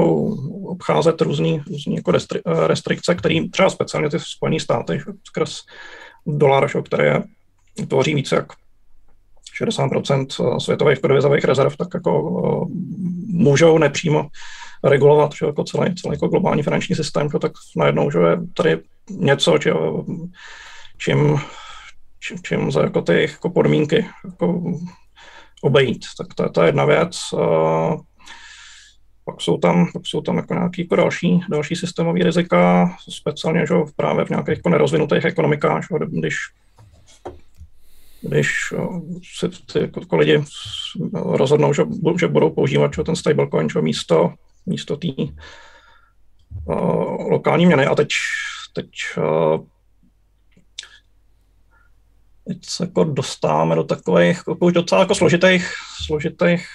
obcházet 0.65 1.21
různý 1.21 1.63
jako 1.89 2.11
restri, 2.11 2.41
restrikce, 2.67 3.15
které 3.15 3.41
třeba 3.51 3.71
speciálně 3.71 4.11
ty 4.11 4.17
Spojené 4.21 4.61
státy 4.61 4.99
že, 4.99 5.13
skrz 5.25 5.61
dolar, 6.27 6.69
že, 6.69 6.83
který 6.83 7.05
je 7.05 7.23
tvoří 7.89 8.15
více 8.15 8.37
jak 8.37 8.47
60% 9.63 10.59
světových 10.59 11.01
podvězových 11.01 11.45
rezerv, 11.45 11.77
tak 11.77 11.89
jako 11.95 12.23
uh, 12.23 12.69
můžou 13.27 13.79
nepřímo 13.79 14.29
regulovat 14.85 15.31
že 15.41 15.47
jako 15.47 15.65
celý, 15.65 15.95
celý 15.95 16.15
jako 16.15 16.29
globální 16.29 16.63
finanční 16.63 16.97
systém, 16.97 17.29
že 17.33 17.39
tak 17.39 17.53
najednou, 17.77 18.11
že 18.11 18.19
je 18.19 18.37
tady 18.55 18.79
něco, 19.11 19.59
že, 19.63 19.73
čím, 20.99 21.39
čím, 22.21 22.39
čím 22.43 22.73
za 22.73 22.83
jako 22.83 23.03
ty 23.03 23.23
jako 23.23 23.51
podmínky 23.51 24.07
jako 24.25 24.63
obejít. 25.63 26.05
Tak 26.19 26.51
to, 26.53 26.63
je 26.63 26.69
jedna 26.69 26.85
věc. 26.85 27.19
Uh, 27.33 28.01
pak 29.25 29.41
jsou 29.41 29.59
tam, 29.59 29.87
pak 29.93 30.03
jsou 30.07 30.21
tam 30.21 30.37
jako 30.37 30.55
nějaké 30.55 30.83
jako 30.83 30.97
další, 30.97 31.41
další 31.51 31.77
systémové 31.77 32.25
rizika, 32.25 32.91
speciálně 33.11 33.67
že 33.67 33.75
právě 33.97 34.25
v 34.25 34.31
nějakých 34.31 34.57
jako 34.57 34.69
nerozvinutých 34.69 35.25
ekonomikách, 35.25 35.83
že, 35.83 36.07
když 36.21 36.35
když 38.29 38.75
se 39.39 39.49
ty 39.73 39.79
jako 39.81 40.17
lidi 40.17 40.45
rozhodnou, 41.13 41.73
že, 41.73 41.83
že 42.21 42.29
budou 42.29 42.51
používat 42.51 42.95
že 42.95 43.03
ten 43.03 43.17
stablecoin 43.17 43.71
že 43.71 43.81
místo, 43.81 44.33
místo 44.67 44.97
té 44.97 45.09
uh, 46.67 47.31
lokální 47.31 47.67
měny. 47.67 47.87
A 47.87 47.95
teď, 47.95 48.09
teď, 48.73 48.89
uh, 49.17 49.67
teď 52.49 52.59
se 52.65 52.85
jako 52.85 53.05
dostáváme 53.05 53.75
do 53.75 53.85
takových 53.85 54.37
jako 54.37 54.67
už 54.67 54.73
docela 54.73 55.01
jako 55.01 55.15
složitých, 55.15 55.73
složitých 56.05 56.69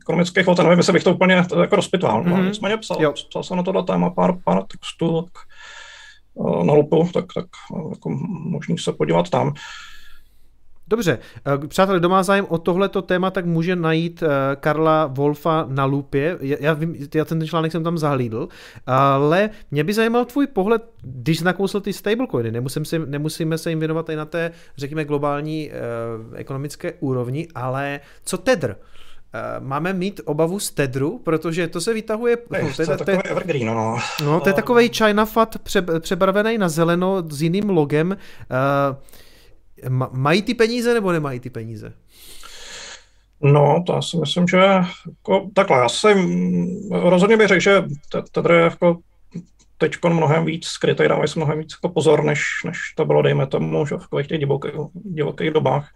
ekonomických 0.00 0.46
vod. 0.46 0.58
Nevím, 0.58 0.78
jestli 0.78 0.92
bych 0.92 1.04
to 1.04 1.14
úplně 1.14 1.44
to 1.44 1.60
jako 1.60 1.76
rozpitval. 1.76 2.22
Mm-hmm. 2.22 2.28
No, 2.28 2.36
mhm. 2.36 2.46
nicméně 2.46 2.76
psal, 2.76 3.12
psal 3.28 3.42
jsem 3.42 3.56
na 3.56 3.62
tohle 3.62 3.84
téma 3.84 4.10
pár, 4.10 4.34
pár 4.44 4.62
textů 4.66 5.22
tak, 5.22 5.42
uh, 6.34 6.64
na 6.64 6.72
lupu, 6.72 7.10
tak, 7.14 7.24
tak 7.34 7.46
jako 7.90 8.10
možný 8.30 8.78
se 8.78 8.92
podívat 8.92 9.30
tam. 9.30 9.46
Uh, 9.48 9.54
Dobře, 10.88 11.18
eh, 11.46 11.68
přátelé, 11.68 11.98
kdo 11.98 12.08
má 12.08 12.22
zájem 12.22 12.46
o 12.48 12.58
tohleto 12.58 13.02
téma, 13.02 13.30
tak 13.30 13.46
může 13.46 13.76
najít 13.76 14.22
eh, 14.22 14.56
Karla 14.56 15.06
Wolfa 15.06 15.66
na 15.68 15.84
lupě. 15.84 16.38
Já, 16.40 16.72
vím, 16.72 16.96
já 17.14 17.24
ten 17.24 17.46
článek 17.46 17.72
jsem 17.72 17.84
tam 17.84 17.98
zahlídl, 17.98 18.48
ale 18.86 19.50
mě 19.70 19.84
by 19.84 19.92
zajímal 19.92 20.24
tvůj 20.24 20.46
pohled, 20.46 20.82
když 21.02 21.40
nakousl 21.40 21.80
ty 21.80 21.92
stablecoiny. 21.92 22.50
Nemusím 22.50 22.84
si, 22.84 22.98
nemusíme 22.98 23.58
se 23.58 23.70
jim 23.70 23.78
věnovat 23.78 24.08
i 24.08 24.16
na 24.16 24.24
té, 24.24 24.50
řekněme, 24.76 25.04
globální 25.04 25.70
eh, 25.70 25.74
ekonomické 26.34 26.92
úrovni, 27.00 27.48
ale 27.54 28.00
co 28.24 28.38
Tether? 28.38 28.76
máme 29.60 29.92
mít 29.92 30.20
obavu 30.24 30.58
z 30.58 30.70
Tedru, 30.70 31.20
protože 31.24 31.68
to 31.68 31.80
se 31.80 31.94
vytahuje... 31.94 32.38
No, 32.50 32.58
to, 32.76 32.82
je, 32.82 32.96
to, 32.98 33.10
je, 33.10 33.22
evergreen, 33.22 33.66
no. 33.66 33.98
No, 34.24 34.40
to 34.40 34.48
je 34.48 34.52
takový 34.52 34.88
China 34.88 35.24
Fat 35.24 35.56
přebarvený 36.00 36.58
na 36.58 36.68
zeleno 36.68 37.22
s 37.30 37.42
jiným 37.42 37.70
logem. 37.70 38.10
Uh, 38.10 38.96
Mají 40.12 40.42
ty 40.42 40.54
peníze 40.54 40.94
nebo 40.94 41.12
nemají 41.12 41.40
ty 41.40 41.50
peníze? 41.50 41.92
No, 43.42 43.82
to 43.86 43.92
já 43.92 44.02
si 44.02 44.16
myslím, 44.16 44.48
že 44.48 44.56
jako, 44.56 45.50
takhle, 45.54 45.78
já 45.78 45.88
si 45.88 46.06
rozhodně 46.90 47.36
bych 47.36 47.48
řekl, 47.48 47.60
že 47.60 47.82
tady 48.32 48.54
je 48.54 48.60
jako 48.60 48.98
teď 49.78 49.96
mnohem 50.08 50.44
víc 50.44 50.66
skrytý, 50.66 51.08
dávají 51.08 51.28
se 51.28 51.38
mnohem 51.38 51.58
víc 51.58 51.72
jako 51.72 51.94
pozor, 51.94 52.24
než, 52.24 52.44
než 52.64 52.78
to 52.96 53.04
bylo, 53.04 53.22
dejme 53.22 53.46
tomu, 53.46 53.86
že 53.86 53.96
v 53.96 54.26
těch 54.26 54.38
divokých, 54.38 54.72
divokých 54.94 55.50
dobách 55.50 55.88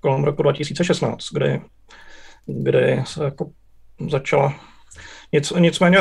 kolem 0.00 0.24
roku 0.24 0.42
2016, 0.42 1.32
kdy, 1.32 1.60
kdy 2.46 3.02
se 3.06 3.24
jako 3.24 3.50
začala 4.10 4.54
nic, 5.32 5.52
nicméně 5.58 5.98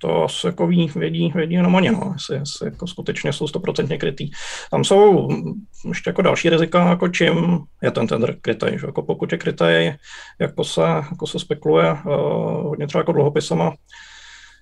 to 0.00 0.24
asi 0.24 0.46
jako 0.46 0.66
ví, 0.66 0.90
vědí, 0.96 1.32
vědí 1.34 1.54
jenom 1.54 1.74
oni, 1.74 1.90
no, 1.90 2.10
jestli, 2.12 2.36
jestli 2.36 2.66
jako 2.66 2.86
skutečně 2.86 3.32
jsou 3.32 3.48
stoprocentně 3.48 3.98
krytý. 3.98 4.30
Tam 4.70 4.84
jsou 4.84 5.28
ještě 5.88 6.10
jako 6.10 6.22
další 6.22 6.50
rizika, 6.50 6.88
jako 6.88 7.08
čím 7.08 7.58
je 7.82 7.90
ten 7.90 8.06
tender 8.06 8.36
krytý. 8.40 8.66
Že? 8.70 8.86
Jako 8.86 9.02
pokud 9.02 9.32
je 9.32 9.38
krytý, 9.38 9.92
jako 10.38 10.64
se, 10.64 10.82
jako 10.82 11.26
se 11.26 11.38
spekuluje 11.38 11.92
uh, 11.92 11.98
hodně 12.66 12.86
třeba 12.86 13.00
jako 13.00 13.12
dluhopisama 13.12 13.74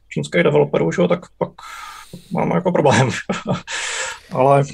čínských 0.08 0.42
developerů, 0.42 0.92
že? 0.92 1.08
tak 1.08 1.20
pak 1.38 1.50
máme 2.32 2.54
jako 2.54 2.72
problém. 2.72 3.10
Ale 4.32 4.64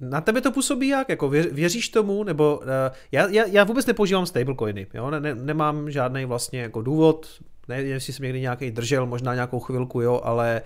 na 0.00 0.20
tebe 0.20 0.40
to 0.40 0.52
působí 0.52 0.88
jak? 0.88 1.08
Jako 1.08 1.28
věříš 1.28 1.88
tomu? 1.88 2.24
Nebo 2.24 2.58
uh, 2.58 2.64
já, 3.12 3.28
já, 3.28 3.44
já 3.46 3.64
vůbec 3.64 3.86
nepoužívám 3.86 4.26
stablecoiny. 4.26 4.86
Jo? 4.94 5.10
Ne, 5.10 5.20
ne, 5.20 5.34
nemám 5.34 5.90
žádný 5.90 6.24
vlastně 6.24 6.60
jako 6.60 6.82
důvod. 6.82 7.26
Ne, 7.68 7.82
jestli 7.82 8.12
jsem 8.12 8.22
někdy 8.22 8.40
nějaký 8.40 8.70
držel, 8.70 9.06
možná 9.06 9.34
nějakou 9.34 9.60
chvilku, 9.60 10.00
jo, 10.00 10.20
ale 10.24 10.62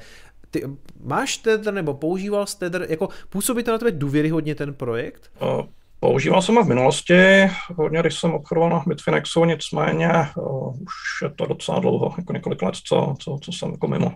ty 0.51 0.63
máš 1.05 1.37
Tether 1.37 1.75
nebo 1.75 1.95
používal 1.95 2.47
Tether, 2.59 2.87
jako 2.89 3.09
působí 3.29 3.63
to 3.63 3.71
na 3.71 3.79
tebe 3.79 3.91
důvěryhodně 3.91 4.55
ten 4.55 4.75
projekt? 4.75 5.31
Uh, 5.43 5.67
používal 6.01 6.43
jsem 6.43 6.55
ho 6.55 6.65
v 6.65 6.69
minulosti, 6.69 7.51
hodně 7.77 8.01
když 8.01 8.19
jsem 8.19 8.33
obchodoval 8.33 8.71
na 8.71 8.85
Bitfinexu, 8.87 9.45
nicméně 9.45 10.11
uh, 10.37 10.83
už 10.83 10.93
je 11.23 11.31
to 11.31 11.47
docela 11.47 11.79
dlouho, 11.79 12.15
jako 12.19 12.33
několik 12.33 12.63
let, 12.63 12.75
co, 12.85 13.15
co, 13.19 13.39
co 13.43 13.53
jsem 13.53 13.71
jako 13.71 13.89
mimo, 13.89 14.13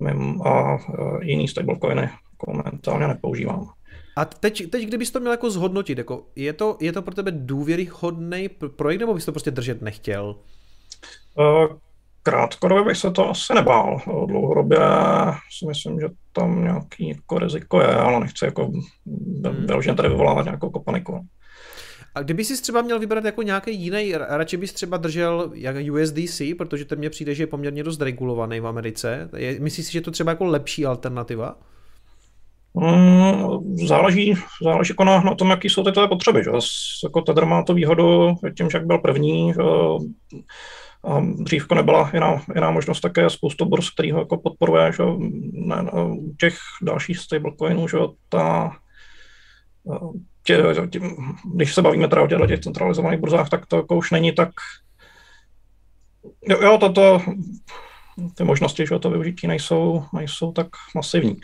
mimo 0.00 0.46
a 0.46 0.74
uh, 0.74 1.22
jiný 1.22 1.48
stablecoiny 1.48 2.02
jako 2.02 2.52
momentálně 2.52 3.08
nepoužívám. 3.08 3.70
A 4.16 4.24
teď, 4.24 4.70
teď 4.70 4.84
kdybys 4.84 5.10
to 5.10 5.20
měl 5.20 5.32
jako 5.32 5.50
zhodnotit, 5.50 5.98
jako 5.98 6.26
je, 6.36 6.52
to, 6.52 6.76
je 6.80 6.92
to 6.92 7.02
pro 7.02 7.14
tebe 7.14 7.30
důvěryhodný 7.34 8.48
projekt, 8.76 9.00
nebo 9.00 9.14
bys 9.14 9.24
to 9.24 9.32
prostě 9.32 9.50
držet 9.50 9.82
nechtěl? 9.82 10.36
Krátkodobě 12.28 12.84
bych 12.84 12.96
se 12.96 13.10
to 13.10 13.30
asi 13.30 13.54
nebál. 13.54 14.00
Dlouhodobě 14.26 14.78
si 15.58 15.66
myslím, 15.66 16.00
že 16.00 16.08
tam 16.32 16.64
nějaký 16.64 17.08
jako 17.08 17.38
riziko 17.38 17.80
je, 17.80 17.94
ale 17.94 18.20
nechci 18.20 18.44
jako 18.44 18.64
hmm. 18.66 19.66
vyloženě 19.66 19.96
tady 19.96 20.08
vyvolávat 20.08 20.44
nějakou 20.44 20.70
paniku. 20.70 21.26
A 22.14 22.22
kdyby 22.22 22.44
si 22.44 22.62
třeba 22.62 22.82
měl 22.82 22.98
vybrat 22.98 23.24
jako 23.24 23.42
nějaký 23.42 23.74
jiný, 23.74 24.12
radši 24.16 24.56
bys 24.56 24.72
třeba 24.72 24.96
držel 24.96 25.50
jak 25.54 25.76
USDC, 25.92 26.42
protože 26.58 26.84
to 26.84 26.96
mně 26.96 27.10
přijde, 27.10 27.34
že 27.34 27.42
je 27.42 27.46
poměrně 27.46 27.84
dost 27.84 28.00
regulovaný 28.00 28.60
v 28.60 28.66
Americe. 28.66 29.28
Je, 29.36 29.60
myslíš 29.60 29.86
si, 29.86 29.92
že 29.92 30.00
to 30.00 30.10
třeba 30.10 30.30
jako 30.30 30.44
lepší 30.44 30.86
alternativa? 30.86 31.56
Mm, 32.74 33.76
záleží, 33.86 34.34
záleží 34.62 34.90
jako 34.90 35.04
na, 35.04 35.20
na 35.20 35.34
tom, 35.34 35.50
jaký 35.50 35.68
jsou 35.68 35.84
ty 35.84 35.92
tvoje 35.92 36.08
potřeby. 36.08 36.44
Že? 36.44 36.50
Jako 37.04 37.20
Tether 37.20 37.46
má 37.46 37.62
to 37.62 37.74
výhodu 37.74 38.34
tím, 38.56 38.70
že 38.70 38.78
jak 38.78 38.86
byl 38.86 38.98
první, 38.98 39.52
že? 39.52 39.62
A 41.04 41.20
dřív 41.20 41.62
jako 41.62 41.74
nebyla 41.74 42.10
jiná, 42.14 42.42
jiná 42.54 42.70
možnost 42.70 43.00
také 43.00 43.30
spoustu 43.30 43.64
burz, 43.64 43.90
který 43.90 44.12
ho 44.12 44.18
jako 44.18 44.36
podporuje, 44.36 44.92
že 44.92 45.02
ne, 45.52 45.90
u 45.92 46.34
těch 46.40 46.54
dalších 46.82 47.18
stablecoinů, 47.18 47.88
že 47.88 47.98
ta, 48.28 48.76
tě, 50.42 50.62
tě, 50.90 51.00
když 51.54 51.74
se 51.74 51.82
bavíme 51.82 52.08
teda 52.08 52.22
o 52.22 52.26
těchto 52.26 52.46
těch 52.46 52.60
centralizovaných 52.60 53.20
burzách, 53.20 53.48
tak 53.48 53.66
to 53.66 53.76
jako 53.76 53.96
už 53.96 54.10
není 54.10 54.32
tak 54.32 54.50
jo, 56.48 56.62
jo 56.62 56.78
toto, 56.78 57.22
ty 58.34 58.44
možnosti, 58.44 58.86
že 58.86 58.98
to 58.98 59.10
využití 59.10 59.46
nejsou, 59.46 60.04
nejsou 60.14 60.52
tak 60.52 60.66
masivní. 60.94 61.36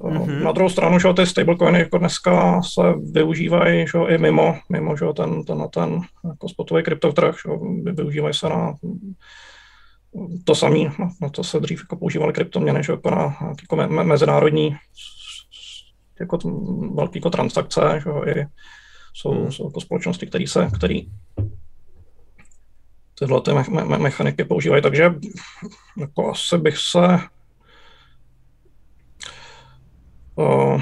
Mm-hmm. 0.00 0.44
Na 0.44 0.52
druhou 0.52 0.68
stranu, 0.68 0.98
že 0.98 1.12
ty 1.12 1.26
stablecoiny 1.26 1.78
jako 1.78 1.98
dneska 1.98 2.62
se 2.62 2.82
využívají 3.12 3.86
že, 3.86 3.98
i 4.14 4.18
mimo, 4.18 4.58
mimo 4.68 4.96
že, 4.96 5.04
ten, 5.16 5.44
ten, 5.44 5.68
ten 5.70 6.00
jako 6.28 6.48
spotový 6.48 6.82
kryptotrh, 6.82 7.36
že, 7.36 7.52
využívají 7.92 8.34
se 8.34 8.48
na 8.48 8.74
to 10.44 10.54
samé, 10.54 10.78
no, 10.98 11.10
na 11.22 11.28
to 11.28 11.44
se 11.44 11.60
dřív 11.60 11.80
jako 11.80 11.96
používaly 11.96 12.32
kryptoměny, 12.32 12.82
že, 12.82 12.92
jako 12.92 13.10
na 13.10 13.36
jako 13.62 13.76
me, 13.76 14.04
mezinárodní 14.04 14.76
jako 16.20 16.38
velké 16.94 17.18
jako 17.18 17.30
transakce, 17.30 17.80
že, 18.04 18.30
i 18.30 18.46
jsou, 19.14 19.30
hmm. 19.30 19.52
jsou 19.52 19.66
jako 19.66 19.80
společnosti, 19.80 20.26
které 20.26 20.46
se, 20.46 20.70
který 20.74 21.08
tyhle 23.18 23.40
ty 23.40 23.50
me- 23.50 23.84
me- 23.84 23.98
mechaniky 23.98 24.44
používají, 24.44 24.82
takže 24.82 25.14
jako 25.98 26.30
asi 26.30 26.58
bych 26.58 26.78
se 26.78 27.18
uh, 30.36 30.80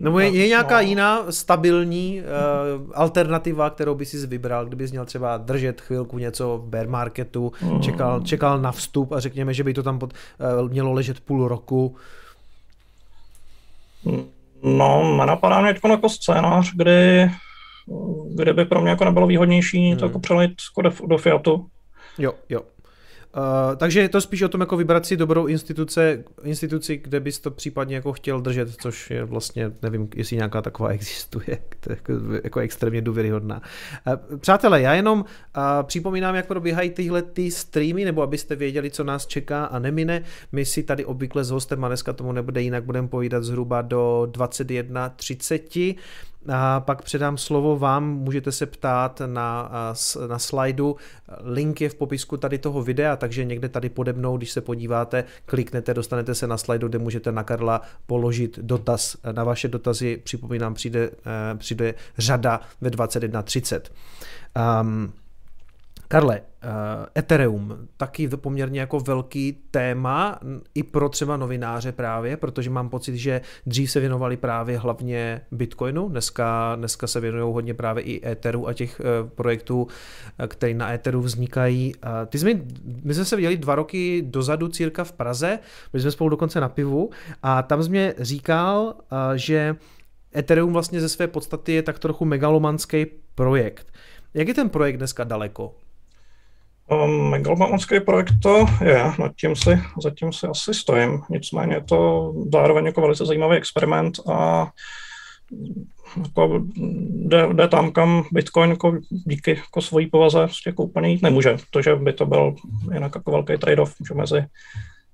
nebo 0.00 0.20
je, 0.20 0.28
je 0.28 0.48
nějaká 0.48 0.74
no. 0.74 0.80
jiná 0.80 1.32
stabilní 1.32 2.20
uh, 2.20 2.90
alternativa, 2.94 3.70
kterou 3.70 3.94
by 3.94 4.06
si 4.06 4.26
vybral, 4.26 4.66
kdybys 4.66 4.90
měl 4.90 5.04
třeba 5.04 5.36
držet 5.36 5.80
chvilku 5.80 6.18
něco 6.18 6.58
v 6.58 6.68
bear 6.68 6.88
marketu, 6.88 7.52
mm. 7.62 7.82
čekal, 7.82 8.20
čekal 8.20 8.60
na 8.60 8.72
vstup 8.72 9.12
a 9.12 9.20
řekněme, 9.20 9.54
že 9.54 9.64
by 9.64 9.74
to 9.74 9.82
tam 9.82 9.98
pod, 9.98 10.12
uh, 10.62 10.70
mělo 10.70 10.92
ležet 10.92 11.20
půl 11.20 11.48
roku? 11.48 11.96
No, 14.62 15.16
nenapadá 15.16 15.60
mě 15.60 15.74
jako 15.90 16.08
scénář, 16.08 16.72
kdy, 16.74 17.30
by 18.52 18.64
pro 18.64 18.80
mě 18.80 18.90
jako 18.90 19.04
nebylo 19.04 19.26
výhodnější 19.26 19.88
hmm. 19.88 19.98
to 19.98 20.04
jako 20.04 20.18
přelejt 20.18 20.50
jako 20.50 20.82
do, 20.82 21.06
do 21.06 21.18
Fiatu. 21.18 21.66
Jo, 22.18 22.32
jo. 22.48 22.60
Uh, 23.36 23.76
takže 23.76 24.00
je 24.00 24.08
to 24.08 24.20
spíš 24.20 24.42
o 24.42 24.48
tom, 24.48 24.60
jako 24.60 24.76
vybrat 24.76 25.06
si 25.06 25.16
dobrou 25.16 25.46
instituce, 25.46 26.24
instituci, 26.42 26.96
kde 26.96 27.20
bys 27.20 27.38
to 27.38 27.50
případně 27.50 27.94
jako 27.94 28.12
chtěl 28.12 28.40
držet, 28.40 28.68
což 28.80 29.10
je 29.10 29.24
vlastně, 29.24 29.72
nevím, 29.82 30.08
jestli 30.16 30.36
nějaká 30.36 30.62
taková 30.62 30.88
existuje, 30.92 31.58
jako, 31.88 32.12
jako 32.44 32.60
extrémně 32.60 33.02
důvěryhodná. 33.02 33.62
Uh, 34.06 34.38
přátelé, 34.38 34.80
já 34.80 34.94
jenom 34.94 35.20
uh, 35.20 35.24
připomínám, 35.82 36.34
jak 36.34 36.46
probíhají 36.46 36.90
tyhle 36.90 37.22
ty 37.22 37.50
streamy, 37.50 38.04
nebo 38.04 38.22
abyste 38.22 38.56
věděli, 38.56 38.90
co 38.90 39.04
nás 39.04 39.26
čeká 39.26 39.64
a 39.64 39.78
nemine. 39.78 40.22
My 40.52 40.64
si 40.64 40.82
tady 40.82 41.04
obvykle 41.04 41.44
s 41.44 41.50
hostem, 41.50 41.84
a 41.84 41.88
dneska 41.88 42.12
tomu 42.12 42.32
nebude 42.32 42.62
jinak, 42.62 42.84
budeme 42.84 43.08
povídat 43.08 43.44
zhruba 43.44 43.82
do 43.82 44.28
21.30. 44.30 45.96
A 46.48 46.80
pak 46.80 47.02
předám 47.02 47.38
slovo 47.38 47.78
vám, 47.78 48.04
můžete 48.04 48.52
se 48.52 48.66
ptát 48.66 49.22
na, 49.26 49.70
na 50.28 50.38
slajdu, 50.38 50.96
link 51.40 51.80
je 51.80 51.88
v 51.88 51.94
popisku 51.94 52.36
tady 52.36 52.58
toho 52.58 52.82
videa, 52.82 53.16
takže 53.16 53.44
někde 53.44 53.68
tady 53.68 53.88
pode 53.88 54.12
mnou, 54.12 54.36
když 54.36 54.52
se 54.52 54.60
podíváte, 54.60 55.24
kliknete, 55.46 55.94
dostanete 55.94 56.34
se 56.34 56.46
na 56.46 56.56
slajdu, 56.56 56.88
kde 56.88 56.98
můžete 56.98 57.32
na 57.32 57.42
Karla 57.42 57.80
položit 58.06 58.58
dotaz. 58.62 59.16
Na 59.32 59.44
vaše 59.44 59.68
dotazy, 59.68 60.20
připomínám, 60.24 60.74
přijde, 60.74 61.10
eh, 61.52 61.54
přijde 61.56 61.94
řada 62.18 62.60
ve 62.80 62.90
21.30. 62.90 63.92
Um, 64.80 65.12
Karle, 66.12 66.40
uh, 66.40 66.70
Ethereum, 67.18 67.88
taky 67.96 68.28
poměrně 68.28 68.80
jako 68.80 69.00
velký 69.00 69.58
téma 69.70 70.40
i 70.74 70.82
pro 70.82 71.08
třeba 71.08 71.36
novináře 71.36 71.92
právě, 71.92 72.36
protože 72.36 72.70
mám 72.70 72.88
pocit, 72.88 73.16
že 73.16 73.40
dřív 73.66 73.90
se 73.90 74.00
věnovali 74.00 74.36
právě 74.36 74.78
hlavně 74.78 75.40
Bitcoinu, 75.52 76.08
dneska, 76.08 76.74
dneska 76.76 77.06
se 77.06 77.20
věnují 77.20 77.54
hodně 77.54 77.74
právě 77.74 78.04
i 78.04 78.28
Etheru 78.30 78.68
a 78.68 78.72
těch 78.72 79.00
uh, 79.00 79.28
projektů, 79.28 79.82
uh, 79.82 80.46
které 80.46 80.74
na 80.74 80.92
Etheru 80.92 81.20
vznikají. 81.20 81.92
Ty 82.26 82.38
jsme, 82.38 82.50
my 83.02 83.14
jsme 83.14 83.24
se 83.24 83.36
viděli 83.36 83.56
dva 83.56 83.74
roky 83.74 84.22
dozadu 84.26 84.68
círka 84.68 85.04
v 85.04 85.12
Praze, 85.12 85.58
byli 85.92 86.02
jsme 86.02 86.10
spolu 86.10 86.30
dokonce 86.30 86.60
na 86.60 86.68
pivu 86.68 87.10
a 87.42 87.62
tam 87.62 87.82
jsme 87.82 88.14
říkal, 88.18 88.84
uh, 88.84 89.18
že 89.34 89.76
Ethereum 90.36 90.72
vlastně 90.72 91.00
ze 91.00 91.08
své 91.08 91.26
podstaty 91.26 91.72
je 91.72 91.82
tak 91.82 91.98
trochu 91.98 92.24
megalomanský 92.24 93.06
projekt. 93.34 93.92
Jak 94.34 94.48
je 94.48 94.54
ten 94.54 94.68
projekt 94.68 94.96
dneska 94.96 95.24
daleko? 95.24 95.74
Um, 96.92 97.30
megalomanský 97.30 98.00
projekt 98.00 98.32
to 98.42 98.66
je, 98.84 99.04
nad 99.18 99.32
tím 99.36 99.56
si, 99.56 99.78
zatím 100.02 100.32
si 100.32 100.46
asi 100.46 100.74
stojím, 100.74 101.22
nicméně 101.30 101.74
je 101.74 101.84
to 101.84 102.32
zároveň 102.52 102.86
jako 102.86 103.00
velice 103.00 103.26
zajímavý 103.26 103.56
experiment 103.56 104.20
a 104.28 104.70
jako 106.16 106.64
jde, 107.10 107.48
jde, 107.52 107.68
tam, 107.68 107.92
kam 107.92 108.24
Bitcoin 108.32 108.70
jako 108.70 108.98
díky 109.10 109.50
jako 109.50 109.80
svojí 109.80 110.06
povaze 110.06 110.38
prostě 110.38 110.70
jako 110.70 110.82
úplně 110.82 111.08
jít 111.08 111.22
nemůže. 111.22 111.56
To, 111.70 111.82
že 111.82 111.96
by 111.96 112.12
to 112.12 112.26
byl 112.26 112.54
jinak 112.92 113.12
jako 113.14 113.30
velký 113.30 113.52
trade-off 113.52 113.94
že 114.08 114.14
mezi 114.14 114.44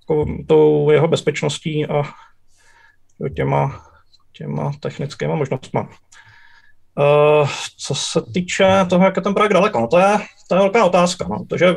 jako 0.01 0.27
tou 0.47 0.91
jeho 0.91 1.09
bezpečností 1.09 1.87
a 1.87 2.03
těma, 3.37 3.85
těma 4.33 4.73
technickými 4.81 5.37
možnostmi. 5.37 5.81
Uh, 6.99 7.49
co 7.79 7.95
se 7.95 8.23
týče 8.35 8.87
toho, 8.89 9.05
jak 9.05 9.17
je 9.17 9.23
ten 9.23 9.35
projekt 9.35 9.53
daleko, 9.53 9.81
no 9.81 9.87
to 9.87 9.99
je, 9.99 10.19
to 10.49 10.55
je 10.55 10.59
velká 10.59 10.85
otázka, 10.85 11.27
no, 11.31 11.45
protože 11.45 11.75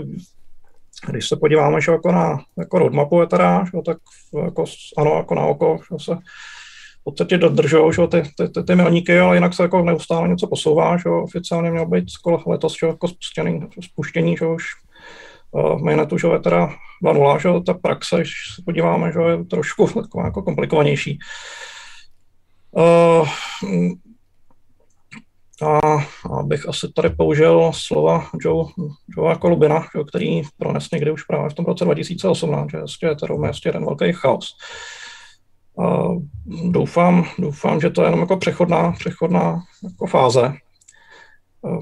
když 1.10 1.28
se 1.28 1.36
podíváme 1.36 1.82
že 1.82 1.92
jako 1.92 2.12
na 2.12 2.40
jako 2.58 2.80
roadmapu 2.80 3.22
je 3.22 3.28
teda, 3.28 3.66
že, 3.66 3.82
tak 3.86 3.98
jako, 4.46 4.66
ano, 4.98 5.16
jako 5.16 5.36
na 5.36 5.46
oko, 5.46 5.80
že 5.92 6.06
se 6.06 6.16
v 7.02 7.04
podstatě 7.04 7.38
dodržují 7.38 7.94
že, 7.94 8.08
ty, 8.08 8.24
ty, 8.38 8.50
ty, 8.50 8.64
ty 8.64 8.76
milníky, 8.76 9.20
ale 9.20 9.36
jinak 9.36 9.54
se 9.54 9.64
jako 9.64 9.84
neustále 9.84 10.28
něco 10.28 10.48
posouvá, 10.48 10.98
že 10.98 11.10
oficiálně 11.10 11.72
měl 11.72 11.86
být 11.86 12.10
skoro 12.10 12.44
letos 12.48 12.76
že, 12.80 12.88
jako 12.88 13.08
spuštěný, 13.08 13.68
spuštění, 13.82 14.38
že 14.38 14.46
už 14.46 14.64
uh, 15.52 15.80
mainnetu, 15.80 16.18
že 16.18 16.28
je 16.28 16.40
teda 16.40 16.74
2.0, 17.04 17.40
že 17.40 17.64
ta 17.64 17.74
praxe, 17.74 18.16
když 18.16 18.34
se 18.56 18.62
podíváme, 18.66 19.12
že 19.12 19.20
je 19.20 19.46
trošku 19.46 19.88
taková 19.88 20.26
jako 20.26 20.42
komplikovanější. 20.42 21.20
Uh, 22.72 23.28
a 25.64 25.80
abych 26.40 26.70
asi 26.70 26.88
tady 26.96 27.10
použil 27.10 27.72
slova 27.74 28.28
Joe, 28.42 28.66
Joe 29.18 29.36
Kolubina, 29.36 29.88
který 30.10 30.42
prones 30.58 30.92
někdy 30.94 31.12
už 31.12 31.24
právě 31.24 31.50
v 31.50 31.54
tom 31.54 31.66
roce 31.66 31.86
2018, 31.86 32.70
že 32.72 33.08
je 33.08 33.16
to 33.16 33.26
je 33.26 33.50
jeden 33.66 33.86
velký 33.86 34.14
chaos. 34.14 34.50
A 35.80 36.08
doufám, 36.70 37.26
doufám, 37.40 37.82
že 37.82 37.90
to 37.90 38.02
je 38.02 38.08
jenom 38.08 38.20
jako 38.20 38.38
přechodná, 38.38 38.92
přechodná 38.92 39.60
jako 39.84 40.06
fáze. 40.06 40.54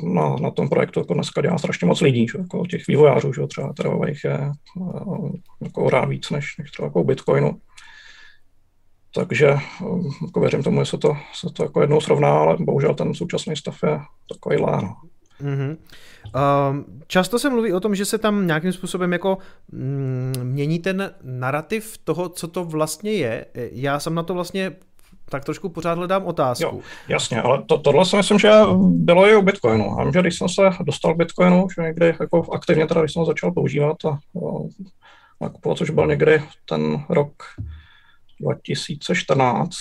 Na, 0.03 0.35
na 0.35 0.51
tom 0.51 0.69
projektu 0.69 0.99
jako 0.99 1.13
dneska 1.13 1.41
dělá 1.41 1.57
strašně 1.57 1.87
moc 1.87 2.01
lidí, 2.01 2.27
že, 2.27 2.37
jako 2.37 2.65
těch 2.65 2.87
vývojářů, 2.87 3.33
že, 3.33 3.47
třeba 3.47 3.73
terových 3.73 4.23
je 4.23 4.51
jako 5.61 5.89
rád 5.89 6.05
víc 6.05 6.29
než, 6.29 6.57
než 6.57 6.71
třeba 6.71 6.85
jako 6.85 7.03
Bitcoinu. 7.03 7.61
Takže 9.15 9.57
um, 9.81 10.11
jako 10.25 10.39
věřím 10.39 10.63
tomu, 10.63 10.81
že 10.81 10.85
se 10.85 10.97
to, 10.97 11.17
se 11.33 11.47
to 11.53 11.63
jako 11.63 11.81
jednou 11.81 12.01
srovná, 12.01 12.39
ale 12.39 12.57
bohužel 12.59 12.95
ten 12.95 13.13
současný 13.13 13.55
stav 13.55 13.83
je 13.83 13.99
takový 14.33 14.57
láno. 14.57 14.95
Mm-hmm. 15.41 15.77
Uh, 16.35 16.83
často 17.07 17.39
se 17.39 17.49
mluví 17.49 17.73
o 17.73 17.79
tom, 17.79 17.95
že 17.95 18.05
se 18.05 18.17
tam 18.17 18.47
nějakým 18.47 18.71
způsobem 18.71 19.13
jako 19.13 19.37
mm, 19.71 20.33
mění 20.43 20.79
ten 20.79 21.11
narrativ 21.23 21.97
toho, 22.03 22.29
co 22.29 22.47
to 22.47 22.63
vlastně 22.65 23.11
je. 23.11 23.45
Já 23.71 23.99
jsem 23.99 24.15
na 24.15 24.23
to 24.23 24.33
vlastně 24.33 24.71
tak 25.29 25.45
trošku 25.45 25.69
pořád 25.69 25.97
hledám 25.97 26.25
otázku. 26.25 26.63
Jo, 26.63 26.79
jasně, 27.07 27.41
ale 27.41 27.63
to, 27.63 27.77
tohle 27.77 28.05
si 28.05 28.15
myslím, 28.15 28.39
že 28.39 28.51
bylo 28.81 29.27
i 29.27 29.35
u 29.35 29.41
Bitcoinu. 29.41 29.99
A 29.99 30.11
že 30.11 30.21
když 30.21 30.37
jsem 30.37 30.49
se 30.49 30.61
dostal 30.83 31.13
k 31.13 31.17
Bitcoinu, 31.17 31.67
že 31.75 31.81
někdy 31.81 32.15
jako 32.19 32.53
aktivně 32.53 32.87
teda, 32.87 33.01
když 33.01 33.13
jsem 33.13 33.25
začal 33.25 33.51
používat 33.51 34.05
a, 34.05 34.09
a 34.09 34.17
nakupovat, 35.41 35.77
což 35.77 35.89
byl 35.89 36.07
někdy 36.07 36.43
ten 36.65 37.03
rok 37.09 37.33
2014, 38.41 39.75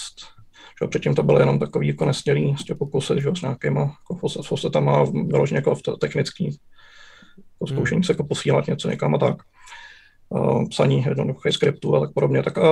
že 0.83 0.89
předtím 0.89 1.15
to 1.15 1.23
bylo 1.23 1.39
jenom 1.39 1.59
takový 1.59 1.89
jako 1.89 2.05
nesmělý 2.05 2.53
prostě 2.53 2.75
pokusy, 2.75 3.15
že 3.21 3.31
s 3.35 3.43
nějakýma 3.43 3.81
jako 3.81 4.29
fosetama 4.43 5.05
vyloženě 5.05 5.59
jako 5.59 5.77
technický 6.01 6.59
jako 7.61 7.67
zkoušení 7.67 8.05
se 8.05 8.13
jako 8.13 8.25
posílat 8.25 8.67
něco 8.67 8.91
někam 8.91 9.15
a 9.15 9.19
tak. 9.19 9.37
Uh, 10.31 10.69
psaní 10.69 11.03
jednoduchých 11.03 11.53
skriptů 11.53 11.97
a 11.97 12.01
tak 12.01 12.13
podobně, 12.15 12.43
tak, 12.43 12.57
uh, 12.57 12.65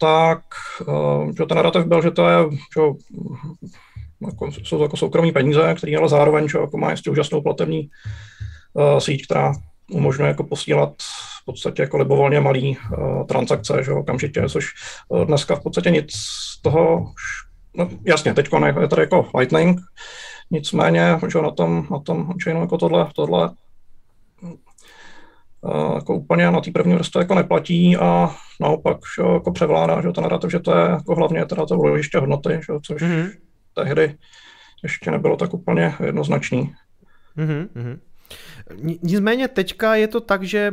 tak 0.00 0.40
uh, 0.88 1.30
že 1.38 1.46
ten 1.46 1.56
narrativ 1.56 1.84
byl, 1.84 2.02
že 2.02 2.10
to 2.10 2.28
je, 2.28 2.38
že, 2.50 2.80
jako, 4.26 4.52
jsou 4.52 4.78
to 4.78 4.82
jako 4.82 4.96
soukromí 4.96 5.32
peníze, 5.32 5.74
které 5.74 5.96
ale 5.98 6.08
zároveň 6.08 6.48
že, 6.48 6.58
jako 6.58 6.78
má 6.78 6.90
ještě 6.90 7.10
úžasnou 7.10 7.42
platební 7.42 7.90
uh, 8.72 8.98
síť, 8.98 9.24
která 9.24 9.52
umožňuje 9.92 10.28
jako 10.28 10.44
posílat 10.44 10.94
v 11.46 11.52
podstatě 11.52 11.82
jako 11.82 11.98
libovolně 11.98 12.40
malý 12.40 12.78
uh, 12.78 13.26
transakce, 13.26 13.82
že 13.84 13.92
okamžitě, 13.92 14.48
což 14.48 14.66
uh, 15.08 15.24
dneska 15.24 15.56
v 15.56 15.62
podstatě 15.62 15.90
nic 15.90 16.12
z 16.12 16.62
toho, 16.62 17.12
no, 17.74 17.90
jasně, 18.04 18.34
teď 18.34 18.48
je 18.80 18.88
tady 18.88 19.02
jako 19.02 19.30
Lightning, 19.38 19.80
nicméně, 20.50 21.18
že 21.28 21.42
na 21.42 21.50
tom, 21.50 21.86
na 21.90 21.98
tom 21.98 22.32
chainu 22.44 22.60
jako 22.60 22.78
tohle, 22.78 23.08
tohle 23.14 23.50
uh, 24.40 25.94
jako 25.94 26.14
úplně 26.14 26.50
na 26.50 26.60
té 26.60 26.70
první 26.70 26.94
vrstvě 26.94 27.20
jako 27.20 27.34
neplatí 27.34 27.96
a 27.96 28.34
naopak 28.60 28.96
že 29.16 29.32
jako 29.32 29.52
převládá, 29.52 30.02
že 30.02 30.12
to 30.12 30.20
narrativ, 30.20 30.50
že 30.50 30.60
to 30.60 30.76
je 30.76 30.90
jako 30.90 31.14
hlavně 31.14 31.46
teda 31.46 31.66
to 31.66 31.76
vložiště 31.78 32.18
hodnoty, 32.18 32.50
že, 32.52 32.72
což 32.82 33.02
mm-hmm. 33.02 33.30
tehdy 33.74 34.14
ještě 34.82 35.10
nebylo 35.10 35.36
tak 35.36 35.54
úplně 35.54 35.94
jednoznačný. 36.04 36.74
Mm-hmm. 37.38 37.98
Nicméně 39.02 39.48
teďka 39.48 39.94
je 39.94 40.08
to 40.08 40.20
tak, 40.20 40.42
že 40.42 40.72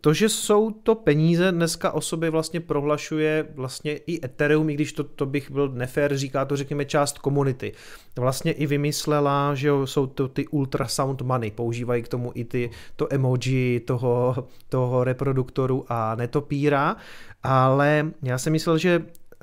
to, 0.00 0.14
že 0.14 0.28
jsou 0.28 0.70
to 0.70 0.94
peníze, 0.94 1.52
dneska 1.52 1.92
o 1.92 2.00
sobě 2.00 2.30
vlastně 2.30 2.60
prohlašuje 2.60 3.46
vlastně 3.54 3.96
i 3.96 4.24
Ethereum, 4.24 4.70
i 4.70 4.74
když 4.74 4.92
to, 4.92 5.04
to 5.04 5.26
bych 5.26 5.50
byl 5.50 5.68
nefér, 5.68 6.16
říká 6.16 6.44
to 6.44 6.56
řekněme 6.56 6.84
část 6.84 7.18
komunity. 7.18 7.72
Vlastně 8.16 8.52
i 8.52 8.66
vymyslela, 8.66 9.54
že 9.54 9.70
jsou 9.84 10.06
to 10.06 10.28
ty 10.28 10.46
ultrasound 10.48 11.22
money, 11.22 11.50
používají 11.50 12.02
k 12.02 12.08
tomu 12.08 12.32
i 12.34 12.44
ty, 12.44 12.70
to 12.96 13.12
emoji 13.12 13.80
toho, 13.80 14.48
toho 14.68 15.04
reproduktoru 15.04 15.84
a 15.88 16.14
netopíra, 16.14 16.96
ale 17.42 18.10
já 18.22 18.38
jsem 18.38 18.52
myslel, 18.52 18.78
že 18.78 19.02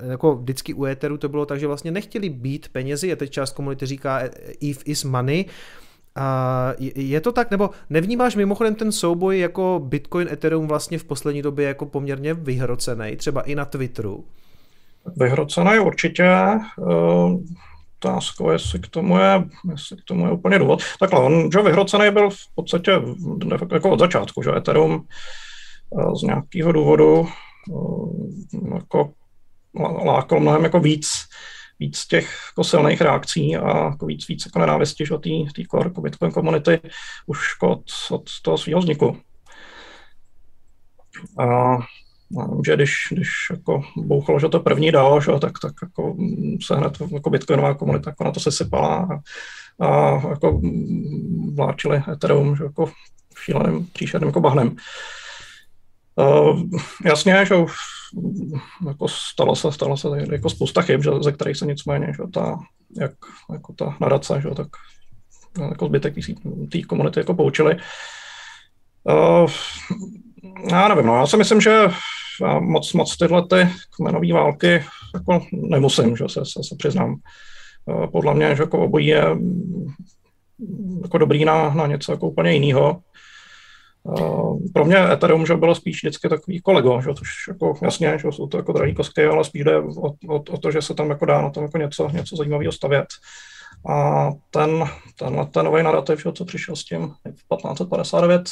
jako 0.10 0.36
vždycky 0.36 0.74
u 0.74 0.86
Etheru 0.86 1.18
to 1.18 1.30
bylo 1.30 1.46
tak, 1.46 1.60
že 1.60 1.68
vlastně 1.68 1.92
nechtěli 1.92 2.30
být 2.30 2.70
penězi, 2.70 3.14
a 3.14 3.16
teď 3.16 3.32
část 3.32 3.54
komunity 3.54 3.86
říká 3.86 4.20
Eve 4.62 4.80
is 4.86 5.04
money, 5.04 5.46
a 6.16 6.74
je 6.96 7.22
to 7.22 7.32
tak, 7.32 7.52
nebo 7.52 7.70
nevnímáš 7.90 8.36
mimochodem 8.36 8.76
ten 8.76 8.92
souboj 8.92 9.40
jako 9.40 9.82
Bitcoin 9.84 10.28
Ethereum 10.32 10.68
vlastně 10.68 10.98
v 10.98 11.04
poslední 11.04 11.42
době 11.42 11.68
jako 11.68 11.86
poměrně 11.86 12.34
vyhrocený, 12.34 13.16
třeba 13.16 13.42
i 13.42 13.56
na 13.56 13.66
Twitteru? 13.66 14.26
Vyhrocený 15.18 15.80
určitě. 15.80 16.30
Uh, 16.78 17.40
otázkou, 18.04 18.50
jestli 18.50 18.80
k 18.80 18.88
tomu 18.88 19.18
je, 19.18 19.44
jestli 19.72 19.98
k 19.98 20.04
tomu 20.06 20.26
je 20.26 20.32
úplně 20.32 20.60
důvod. 20.60 20.82
Takhle, 21.00 21.20
on, 21.20 21.52
že 21.52 21.62
vyhrocený 21.62 22.12
byl 22.12 22.30
v 22.30 22.56
podstatě 22.56 22.92
jako 23.74 23.90
od 23.90 24.00
začátku, 24.00 24.44
že 24.44 24.56
Ethereum 24.58 25.06
uh, 25.90 26.14
z 26.14 26.22
nějakého 26.22 26.72
důvodu 26.72 27.28
uh, 27.70 28.74
jako 28.74 29.14
lákal 30.06 30.40
mnohem 30.40 30.64
jako 30.64 30.80
víc 30.80 31.08
víc 31.82 32.06
těch 32.06 32.30
jako 32.52 32.64
silných 32.64 33.02
reakcí 33.02 33.58
a 33.58 33.78
jako 33.78 34.06
víc, 34.06 34.28
víc 34.28 34.46
jako 34.46 34.60
nenávisti 34.60 35.06
že, 35.06 35.18
té 35.18 35.64
core 35.72 35.90
jako 35.90 36.02
Bitcoin 36.02 36.32
komunity 36.32 36.80
už 37.26 37.40
jako 37.56 37.72
od, 37.72 37.84
od 38.12 38.30
toho 38.42 38.58
svého 38.58 38.80
vzniku. 38.80 39.18
A 41.40 41.78
že 42.66 42.76
když, 42.76 42.94
když 43.12 43.30
jako 43.50 43.84
bouchalo, 43.98 44.40
že 44.40 44.50
to 44.50 44.60
první 44.60 44.92
dalo, 44.92 45.22
že, 45.22 45.32
tak, 45.42 45.52
tak 45.62 45.74
jako 45.82 46.16
se 46.66 46.76
hned 46.76 46.98
jako 47.14 47.30
bitcoinová 47.30 47.74
komunita 47.74 48.10
jako 48.10 48.24
na 48.24 48.32
to 48.32 48.40
sesypala 48.40 49.22
a, 49.80 49.88
a 49.88 50.22
jako 50.30 50.62
vláčili 51.54 52.04
Ethereum 52.12 52.56
že, 52.56 52.64
jako 52.64 52.92
šíleným 53.38 53.86
příšerným 53.94 54.28
jako 54.28 54.42
bahnem. 54.42 54.76
Uh, 56.16 56.62
jasně, 57.06 57.46
že 57.46 57.56
jako 58.88 59.08
stalo 59.08 59.56
se, 59.56 59.72
stalo 59.72 59.98
se 59.98 60.08
jako 60.32 60.50
spousta 60.50 60.82
chyb, 60.82 61.04
že, 61.04 61.12
ze 61.22 61.32
kterých 61.32 61.58
se 61.58 61.66
nicméně, 61.66 62.08
že 62.08 62.24
ta, 62.34 62.60
jak, 63.00 63.12
jako 63.54 63.74
ta 63.74 63.98
nadace, 64.02 64.42
že, 64.42 64.50
tak 64.50 64.68
jako 65.60 65.86
zbytek 65.86 66.16
té 66.72 66.82
komunity 66.82 67.20
jako 67.20 67.34
poučili. 67.34 67.76
Uh, 69.04 69.52
já 70.72 70.88
nevím, 70.88 71.06
no, 71.06 71.16
já 71.16 71.28
si 71.28 71.38
myslím, 71.38 71.62
že 71.62 71.88
já 72.42 72.60
moc, 72.60 72.94
moc 72.94 73.18
tyhle 73.18 73.48
ty 73.48 73.70
kmenové 73.96 74.34
války 74.34 74.84
jako 75.14 75.46
nemusím, 75.52 76.18
že 76.18 76.24
se, 76.28 76.46
se, 76.46 76.64
se 76.64 76.76
přiznám. 76.78 77.16
Uh, 77.86 78.08
podle 78.08 78.34
mě, 78.34 78.56
že 78.56 78.64
jako 78.64 78.80
obojí 78.80 79.08
je 79.08 79.26
jako 81.02 81.18
dobrý 81.18 81.46
na, 81.46 81.74
na 81.74 81.88
něco 81.88 82.12
jako 82.12 82.28
úplně 82.30 82.54
jiného. 82.54 83.02
Uh, 84.04 84.60
pro 84.74 84.86
mě 84.86 85.12
Ethereum 85.12 85.46
že 85.46 85.56
bylo 85.56 85.76
spíš 85.76 86.04
vždycky 86.04 86.30
takový 86.30 86.62
kolego, 86.62 87.02
že, 87.02 87.14
což 87.14 87.28
jako 87.48 87.74
jasně, 87.82 88.18
že 88.22 88.28
jsou 88.32 88.48
to 88.48 88.58
jako 88.58 88.74
drahý 88.74 88.96
kostky, 88.96 89.26
ale 89.26 89.44
spíš 89.44 89.64
jde 89.64 89.80
o, 89.80 90.08
o, 90.28 90.36
o, 90.36 90.58
to, 90.58 90.72
že 90.72 90.82
se 90.82 90.94
tam 90.94 91.10
jako 91.10 91.26
dá 91.26 91.42
na 91.42 91.50
tom 91.50 91.64
jako 91.64 91.78
něco, 91.78 92.10
něco 92.10 92.36
zajímavého 92.36 92.72
stavět. 92.72 93.06
A 93.90 94.30
ten, 94.52 94.90
ten, 95.20 95.48
ten 95.52 95.66
nový 95.66 95.84
narrativ, 95.84 96.22
že, 96.24 96.32
co 96.32 96.46
přišel 96.46 96.76
s 96.76 96.84
tím 96.84 97.02
1559, 97.02 98.50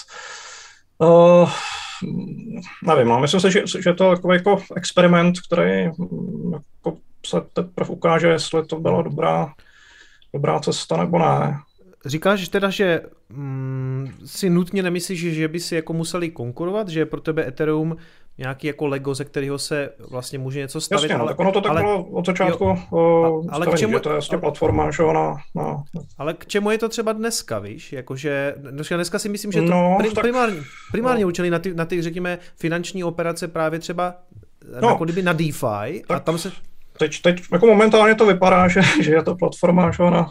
uh, 0.97 1.49
nevím, 2.87 3.07
no, 3.07 3.19
myslím 3.19 3.39
si, 3.39 3.51
že, 3.51 3.63
že 3.79 3.93
to 3.93 4.03
je 4.03 4.15
takový 4.15 4.35
jako 4.35 4.63
experiment, 4.75 5.35
který 5.47 5.83
jako 6.51 6.97
se 7.25 7.41
teprve 7.53 7.89
ukáže, 7.89 8.27
jestli 8.27 8.65
to 8.65 8.79
byla 8.79 9.01
dobrá, 9.01 9.53
dobrá 10.33 10.59
cesta 10.59 10.97
nebo 10.97 11.19
ne. 11.19 11.59
Říkáš 12.09 12.49
teda, 12.49 12.69
že 12.69 13.01
mm, 13.29 14.11
si 14.25 14.49
nutně 14.49 14.83
nemyslíš, 14.83 15.19
že 15.19 15.47
by 15.47 15.59
si 15.59 15.75
jako 15.75 15.93
museli 15.93 16.29
konkurovat, 16.29 16.89
že 16.89 16.99
je 16.99 17.05
pro 17.05 17.21
tebe 17.21 17.47
Ethereum 17.47 17.95
nějaký 18.37 18.67
jako 18.67 18.87
Lego, 18.87 19.15
ze 19.15 19.25
kterého 19.25 19.57
se 19.57 19.89
vlastně 20.09 20.39
může 20.39 20.59
něco 20.59 20.81
stavit. 20.81 21.03
Jasně, 21.03 21.17
no, 21.17 21.21
ale, 21.21 21.31
tak 21.31 21.39
ono 21.39 21.51
to 21.51 21.61
tak 21.61 21.71
ale, 21.71 21.81
bylo 21.81 22.03
od 22.03 22.25
začátku 22.25 22.63
jo, 22.63 22.77
o, 22.91 23.23
ale 23.49 23.65
stavení, 23.65 23.73
k 23.73 23.79
čemu, 23.79 23.93
že 23.93 23.99
to 23.99 24.09
je 24.09 24.13
vlastně 24.13 24.37
platforma, 24.37 24.91
že 24.91 25.03
ona, 25.03 25.37
no. 25.55 25.83
Ale 26.17 26.33
k 26.33 26.45
čemu 26.45 26.71
je 26.71 26.77
to 26.77 26.89
třeba 26.89 27.13
dneska, 27.13 27.59
víš? 27.59 27.93
Jakože, 27.93 28.55
dneska 28.95 29.19
si 29.19 29.29
myslím, 29.29 29.51
že 29.51 29.61
to 29.61 29.67
no, 29.67 29.95
prim, 29.99 30.11
tak, 30.11 30.23
primárně, 30.23 30.61
primárně 30.91 31.23
no. 31.23 31.27
učili 31.27 31.49
na 31.49 31.59
ty, 31.59 31.73
na 31.73 31.85
ty, 31.85 32.01
řekněme, 32.01 32.39
finanční 32.55 33.03
operace 33.03 33.47
právě 33.47 33.79
třeba 33.79 34.15
no, 34.81 34.89
jako 34.89 35.03
kdyby 35.03 35.21
na 35.21 35.33
DeFi 35.33 36.03
tak, 36.07 36.17
a 36.17 36.19
tam 36.19 36.37
se... 36.37 36.51
Teď, 36.97 37.21
teď 37.21 37.41
jako 37.51 37.65
momentálně 37.65 38.15
to 38.15 38.25
vypadá, 38.25 38.67
že, 38.67 38.81
že 39.01 39.11
je 39.11 39.23
to 39.23 39.35
platforma, 39.35 39.91
že 39.91 40.03
ona 40.03 40.29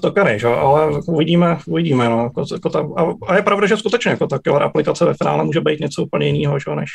tokeny, 0.00 0.38
že? 0.38 0.48
ale 0.48 1.00
uvidíme, 1.06 1.58
uvidíme. 1.66 2.08
No. 2.08 2.22
Jako, 2.22 2.44
jako 2.52 2.70
ta, 2.70 2.88
a, 2.96 3.12
a, 3.26 3.36
je 3.36 3.42
pravda, 3.42 3.66
že 3.66 3.76
skutečně 3.76 4.10
jako 4.10 4.26
ta 4.26 4.38
killer 4.38 4.62
aplikace 4.62 5.04
ve 5.04 5.14
finále 5.14 5.44
může 5.44 5.60
být 5.60 5.80
něco 5.80 6.02
úplně 6.02 6.26
jiného, 6.26 6.58
že? 6.58 6.74
než, 6.74 6.90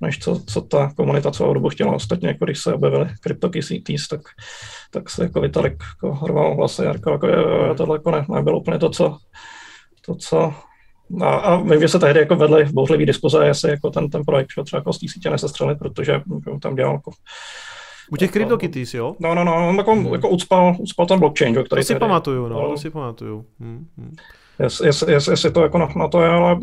než 0.00 0.18
co, 0.18 0.40
co 0.46 0.60
ta 0.60 0.92
komunita 0.96 1.30
celou 1.30 1.54
dobu 1.54 1.68
chtěla. 1.68 1.92
Ostatně, 1.92 2.28
jako 2.28 2.44
když 2.44 2.62
se 2.62 2.74
objevily 2.74 3.08
CryptoKitties, 3.22 4.08
tak, 4.08 4.20
tak 4.90 5.10
se 5.10 5.22
jako 5.22 5.40
Vitalik 5.40 5.76
jako 5.96 6.14
hrval 6.14 6.56
vlastně, 6.56 6.86
jako, 6.86 7.10
jako 7.10 7.26
je, 7.26 7.36
tohle 7.76 7.96
jako 7.96 8.10
ne, 8.10 8.26
nebylo 8.34 8.60
úplně 8.60 8.78
to, 8.78 8.90
co, 8.90 9.16
to, 10.06 10.14
co 10.14 10.54
a, 11.22 11.26
a 11.26 11.56
vím, 11.56 11.80
že 11.80 11.88
se 11.88 11.98
tehdy 11.98 12.20
jako 12.20 12.36
vedly 12.36 12.64
bouřlivý 12.72 13.06
diskuze, 13.06 13.46
jestli 13.46 13.70
jako 13.70 13.90
ten, 13.90 14.10
ten 14.10 14.22
projekt 14.26 14.48
že 14.58 14.64
třeba 14.64 14.80
jako 14.80 14.92
z 14.92 14.98
té 14.98 15.08
sítě 15.08 15.30
nesestřelit, 15.30 15.78
protože 15.78 16.20
tam 16.62 16.74
dělal 16.74 16.94
jako 16.94 17.10
u 18.10 18.16
těch 18.16 18.30
CryptoKitties, 18.30 18.94
jo? 18.94 19.16
No, 19.18 19.34
no, 19.34 19.44
no, 19.44 19.68
on 19.68 19.76
jako, 19.76 19.92
hmm. 19.92 20.12
jako 20.12 20.28
ucpal, 20.28 20.76
ucpal 20.78 21.06
ten 21.06 21.18
blockchain, 21.18 21.54
jo, 21.54 21.64
který 21.64 21.82
To 21.82 21.86
si 21.86 21.94
pamatuju, 21.94 22.48
no, 22.48 22.70
to 22.70 22.76
si 22.76 22.90
pamatuju. 22.90 23.44
Hmm, 23.60 23.86
hmm. 23.98 24.16
Jestli 24.58 24.86
jest, 24.86 25.08
jest, 25.08 25.28
jest 25.28 25.52
to 25.54 25.62
jako 25.62 25.78
na, 25.78 25.88
na, 25.96 26.08
to 26.08 26.22
je, 26.22 26.28
ale 26.28 26.58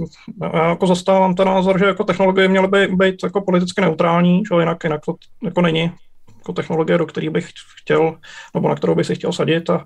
já 0.53 0.69
jako 0.69 0.87
zastávám 0.87 1.35
ten 1.35 1.47
názor, 1.47 1.79
že 1.79 1.85
jako 1.85 2.03
technologie 2.03 2.47
měly 2.47 2.67
by 2.67 2.87
být 2.87 3.23
jako 3.23 3.41
politicky 3.41 3.81
neutrální, 3.81 4.43
že 4.45 4.59
jinak, 4.59 4.83
jinak 4.83 5.01
to 5.05 5.15
jako 5.43 5.61
není 5.61 5.91
jako 6.37 6.53
technologie, 6.53 6.97
do 6.97 7.05
které 7.05 7.29
bych 7.29 7.49
chtěl, 7.81 8.17
nebo 8.53 8.69
na 8.69 8.75
kterou 8.75 8.95
bych 8.95 9.07
si 9.07 9.15
chtěl 9.15 9.33
sadit 9.33 9.69
a 9.69 9.85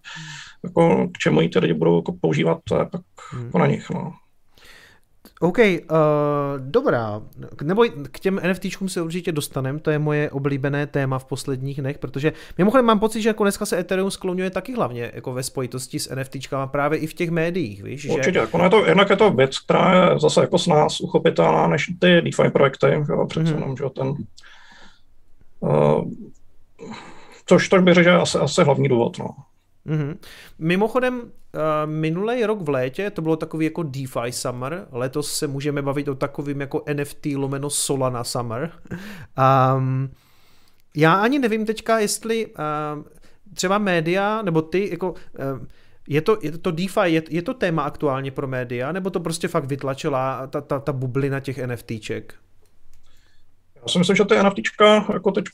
jako 0.64 1.08
k 1.08 1.18
čemu 1.18 1.42
ji 1.42 1.50
ty 1.50 1.60
lidi 1.60 1.74
budou 1.74 1.96
jako 1.96 2.14
používat, 2.22 2.58
to 2.64 2.80
je 2.80 2.86
pak 2.86 3.02
hmm. 3.32 3.46
jako 3.46 3.58
na 3.58 3.68
nich. 3.68 3.90
No. 3.90 4.14
OK, 5.46 5.58
uh, 5.58 5.96
dobrá. 6.60 7.22
Nebo 7.64 7.86
k 8.12 8.20
těm 8.20 8.42
NFTčkům 8.50 8.90
se 8.90 9.02
určitě 9.02 9.32
dostaneme, 9.32 9.80
to 9.80 9.92
je 9.92 10.00
moje 10.00 10.30
oblíbené 10.30 10.88
téma 10.88 11.20
v 11.20 11.26
posledních 11.26 11.82
dnech, 11.82 11.98
protože 11.98 12.34
mimochodem 12.58 12.86
mám 12.86 13.00
pocit, 13.00 13.22
že 13.22 13.30
jako 13.30 13.44
dneska 13.44 13.66
se 13.66 13.80
Ethereum 13.80 14.12
skloňuje 14.12 14.50
taky 14.50 14.76
hlavně 14.76 15.12
jako 15.14 15.34
ve 15.34 15.44
spojitosti 15.44 16.00
s 16.00 16.16
NFTčkama 16.16 16.68
právě 16.68 17.00
i 17.00 17.08
v 17.08 17.14
těch 17.14 17.30
médiích, 17.30 17.84
víš? 17.84 18.10
Určitě, 18.10 18.34
že... 18.34 18.40
jako 18.40 18.64
je 18.64 18.70
to, 18.70 18.86
jednak 18.86 19.10
je 19.10 19.16
to 19.16 19.32
věc, 19.32 19.60
která 19.60 19.94
je 19.94 20.20
zase 20.20 20.42
jako 20.42 20.58
s 20.58 20.68
nás 20.68 21.02
uchopitelná 21.02 21.68
než 21.68 21.92
ty 22.00 22.22
DeFi 22.22 22.50
projekty, 22.50 22.88
jo, 23.10 23.26
přece 23.26 23.54
mm. 23.54 23.60
jenom, 23.60 23.78
že 23.78 23.84
ten 23.96 24.14
uh, 25.60 26.12
což, 27.46 27.70
to 27.70 27.82
bych 27.82 27.94
řekl, 27.94 28.04
že 28.04 28.10
je 28.10 28.20
asi, 28.20 28.38
asi 28.38 28.64
hlavní 28.64 28.88
důvod, 28.88 29.20
no. 29.20 29.28
Mm-hmm. 29.88 30.18
Mimochodem, 30.60 31.22
uh, 31.22 31.30
minulý 31.86 32.46
rok 32.46 32.62
v 32.62 32.70
létě 32.70 33.10
to 33.10 33.22
bylo 33.22 33.36
takový 33.36 33.66
jako 33.66 33.84
DeFi 33.84 34.32
Summer, 34.32 34.88
letos 34.92 35.38
se 35.38 35.48
můžeme 35.48 35.82
bavit 35.82 36.08
o 36.08 36.16
takovým 36.16 36.62
jako 36.62 36.84
NFT 36.94 37.26
lomeno 37.36 37.70
Solana 37.70 38.24
Summer. 38.24 38.72
Um, 39.78 40.10
já 40.96 41.14
ani 41.14 41.40
nevím 41.40 41.66
teďka, 41.66 42.00
jestli 42.00 42.46
uh, 42.46 42.54
třeba 43.54 43.78
média, 43.78 44.42
nebo 44.42 44.62
ty, 44.62 44.90
jako, 44.90 45.12
uh, 45.12 45.66
je 46.08 46.22
to, 46.22 46.38
je 46.42 46.52
to 46.52 46.72
DeFi, 46.72 47.00
je, 47.06 47.24
je 47.30 47.42
to 47.42 47.54
téma 47.54 47.84
aktuálně 47.84 48.32
pro 48.32 48.48
média, 48.48 48.92
nebo 48.92 49.10
to 49.10 49.20
prostě 49.20 49.48
fakt 49.48 49.66
vytlačila 49.66 50.48
ta, 50.48 50.62
ta, 50.62 50.80
ta 50.80 50.94
bublina 50.94 51.40
těch 51.40 51.68
NFTček? 51.68 52.36
Já 53.86 53.92
si 53.92 54.00
myslím, 54.00 54.16
že 54.16 54.26
ty 54.26 54.36
NFTčka 54.44 55.06
jako 55.14 55.32
teď 55.32 55.46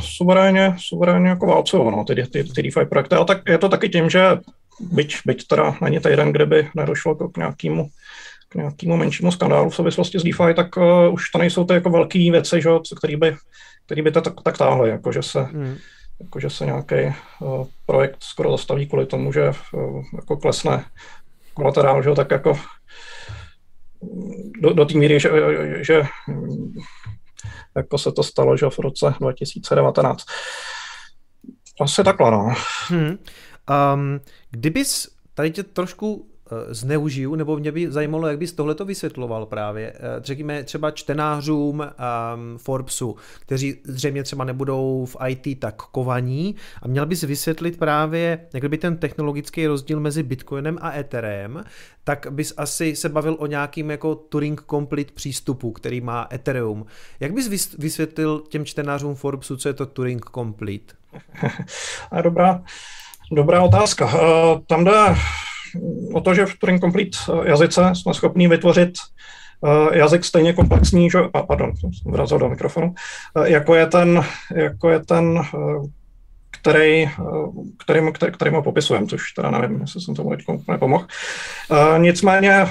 suverénně, 0.00 0.74
suverénně 0.78 1.28
jako 1.28 1.46
válcují, 1.46 1.90
no, 1.90 2.04
ty, 2.04 2.14
ty, 2.14 2.44
ty 2.44 2.62
DeFi 2.62 2.86
projekty, 2.90 3.14
ale 3.14 3.24
tak 3.24 3.42
je 3.48 3.58
to 3.58 3.68
taky 3.68 3.88
tím, 3.88 4.10
že 4.10 4.38
byť, 4.80 5.16
byť 5.26 5.46
teda 5.46 5.76
není 5.82 6.00
týden, 6.00 6.32
kde 6.32 6.46
by 6.46 6.68
nedošlo 6.76 7.14
k 7.14 7.36
nějakému 7.36 7.88
k 8.48 8.54
nějakému 8.54 8.96
menšímu 8.96 9.32
skandálu 9.32 9.70
v 9.70 9.74
souvislosti 9.74 10.18
s 10.18 10.22
DeFi, 10.22 10.54
tak 10.54 10.76
uh, 10.76 11.12
už 11.12 11.30
to 11.30 11.38
nejsou 11.38 11.64
ty 11.64 11.74
jako 11.74 11.90
velké 11.90 12.18
věci, 12.18 12.62
že, 12.62 12.70
který 12.98 13.16
by, 13.16 13.36
který 13.86 14.02
by 14.02 14.10
to 14.10 14.20
tak, 14.20 14.34
tak 14.44 14.58
táhly, 14.58 14.90
jako 14.90 15.12
že 15.12 15.22
se, 15.22 15.40
hmm. 15.40 15.76
jako 16.20 16.40
že 16.40 16.50
se 16.50 16.64
nějaký 16.64 16.94
uh, 17.40 17.66
projekt 17.86 18.16
skoro 18.20 18.50
zastaví 18.50 18.86
kvůli 18.86 19.06
tomu, 19.06 19.32
že 19.32 19.52
uh, 19.72 20.04
jako 20.14 20.36
klesne 20.36 20.84
kolaterál, 21.54 22.02
že, 22.02 22.10
tak 22.10 22.30
jako 22.30 22.58
do, 24.60 24.72
do 24.72 24.84
té 24.84 24.98
míry, 24.98 25.20
že, 25.20 25.30
že 25.80 26.02
jako 27.80 27.98
se 27.98 28.12
to 28.12 28.22
stalo 28.22 28.56
že 28.56 28.66
v 28.70 28.78
roce 28.78 29.14
2019. 29.20 30.24
Asi 31.80 32.04
takhle, 32.04 32.30
no. 32.30 32.54
Hmm. 32.88 33.18
Um, 33.94 34.20
kdybys 34.50 35.08
tady 35.34 35.50
tě 35.50 35.62
trošku 35.62 36.29
zneužiju, 36.68 37.34
nebo 37.34 37.56
mě 37.56 37.72
by 37.72 37.90
zajímalo, 37.90 38.26
jak 38.26 38.38
bys 38.38 38.52
tohle 38.52 38.74
to 38.74 38.84
vysvětloval 38.84 39.46
právě. 39.46 39.92
Řekněme 40.22 40.64
třeba 40.64 40.90
čtenářům 40.90 41.80
um, 41.80 42.58
Forbesu, 42.58 43.16
kteří 43.40 43.76
zřejmě 43.84 44.22
třeba 44.22 44.44
nebudou 44.44 45.04
v 45.04 45.16
IT 45.28 45.60
tak 45.60 45.76
kovaní 45.76 46.56
a 46.82 46.88
měl 46.88 47.06
bys 47.06 47.22
vysvětlit 47.22 47.78
právě, 47.78 48.46
jak 48.54 48.68
by 48.68 48.78
ten 48.78 48.96
technologický 48.96 49.66
rozdíl 49.66 50.00
mezi 50.00 50.22
Bitcoinem 50.22 50.78
a 50.80 50.98
Etherem, 50.98 51.64
tak 52.04 52.26
bys 52.30 52.54
asi 52.56 52.96
se 52.96 53.08
bavil 53.08 53.36
o 53.38 53.46
nějakým 53.46 53.90
jako 53.90 54.14
Turing 54.14 54.64
Complete 54.70 55.12
přístupu, 55.14 55.72
který 55.72 56.00
má 56.00 56.28
Ethereum. 56.32 56.86
Jak 57.20 57.32
bys 57.32 57.74
vysvětlil 57.78 58.42
těm 58.48 58.64
čtenářům 58.64 59.14
Forbesu, 59.14 59.56
co 59.56 59.68
je 59.68 59.74
to 59.74 59.86
Turing 59.86 60.30
Complete? 60.34 60.94
A 62.10 62.22
dobrá, 62.22 62.62
dobrá 63.32 63.62
otázka. 63.62 64.10
Eh, 64.14 64.60
tam 64.66 64.84
jde 64.84 64.92
o 66.14 66.20
to, 66.20 66.34
že 66.34 66.46
v 66.46 66.58
Turing 66.58 66.80
Complete 66.80 67.18
jazyce 67.44 67.90
jsme 67.92 68.14
schopni 68.14 68.48
vytvořit 68.48 68.92
eh, 69.64 69.98
jazyk 69.98 70.24
stejně 70.24 70.52
komplexní, 70.52 71.10
že, 71.10 71.18
pardon, 71.46 71.72
vrazil 72.06 72.38
do 72.38 72.48
mikrofonu, 72.48 72.94
eh, 73.36 73.50
jako 73.50 73.74
je 73.74 73.86
ten, 73.86 74.24
jako 74.54 74.90
je 74.90 75.00
ten 75.00 75.42
který, 76.60 77.10
kterým, 77.84 78.12
který, 78.12 78.32
kterým 78.32 78.54
ho 78.54 78.62
popisujeme, 78.62 79.06
což 79.06 79.32
teda 79.32 79.50
nevím, 79.50 79.80
jestli 79.80 80.00
jsem 80.00 80.14
tomu 80.14 80.30
teď 80.30 80.40
úplně 80.48 80.78
pomohl. 80.78 81.06
Nicméně 81.98 82.66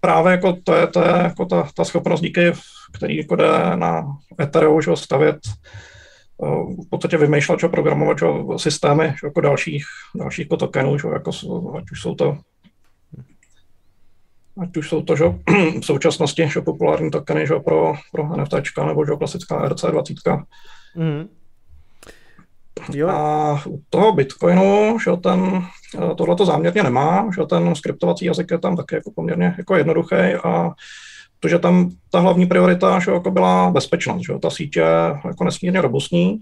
právě 0.00 0.30
jako 0.30 0.56
to 0.64 0.74
je, 0.74 0.86
to 0.86 1.00
je 1.04 1.10
jako 1.22 1.44
ta, 1.44 1.68
ta 1.74 1.84
schopnost 1.84 2.20
díky, 2.20 2.52
který 2.92 3.16
jako 3.16 3.36
jde 3.36 3.48
na 3.74 4.04
Ethereum, 4.40 4.82
že 4.82 4.90
stavět 4.94 5.38
v 6.86 6.88
podstatě 6.90 7.16
vymýšlet, 7.16 7.60
čo 7.60 7.68
programovat 7.68 8.18
čo 8.18 8.58
systémy 8.58 9.14
čo 9.18 9.26
jako 9.26 9.40
dalších, 9.40 9.84
dalších 10.14 10.46
jako 10.46 10.56
tokenů, 10.56 10.98
čo 10.98 11.10
jako, 11.10 11.30
ať 11.78 11.90
už 11.90 12.00
jsou 12.00 12.14
to 12.14 12.38
ať 14.62 14.76
už 14.76 14.88
jsou 14.88 15.02
to 15.02 15.16
že, 15.16 15.24
v 15.80 15.84
současnosti 15.84 16.48
že, 16.48 16.60
populární 16.60 17.10
tokeny 17.10 17.46
že, 17.46 17.54
pro, 17.54 17.94
pro 18.12 18.36
NFT 18.36 18.54
nebo 18.86 19.06
že, 19.06 19.12
klasická 19.12 19.68
RC20. 19.68 20.44
Mm. 20.96 21.28
Jo. 22.92 23.08
A 23.08 23.62
u 23.66 23.80
toho 23.90 24.12
Bitcoinu, 24.12 24.98
že 25.04 25.10
ten, 25.22 25.62
tohle 26.16 26.36
to 26.36 26.46
záměrně 26.46 26.82
nemá, 26.82 27.30
že 27.36 27.46
ten 27.46 27.74
skriptovací 27.74 28.24
jazyk 28.24 28.50
je 28.50 28.58
tam 28.58 28.76
taky 28.76 28.94
jako 28.94 29.10
poměrně 29.10 29.54
jako 29.58 29.76
jednoduchý 29.76 30.16
a 30.44 30.70
protože 31.46 31.58
tam 31.58 31.90
ta 32.10 32.20
hlavní 32.20 32.46
priorita 32.46 32.98
že 32.98 33.10
jako 33.10 33.30
byla 33.30 33.70
bezpečnost. 33.70 34.22
Že 34.26 34.38
ta 34.42 34.50
sítě 34.50 34.80
je 34.80 35.20
jako 35.24 35.44
nesmírně 35.44 35.80
robustní, 35.80 36.38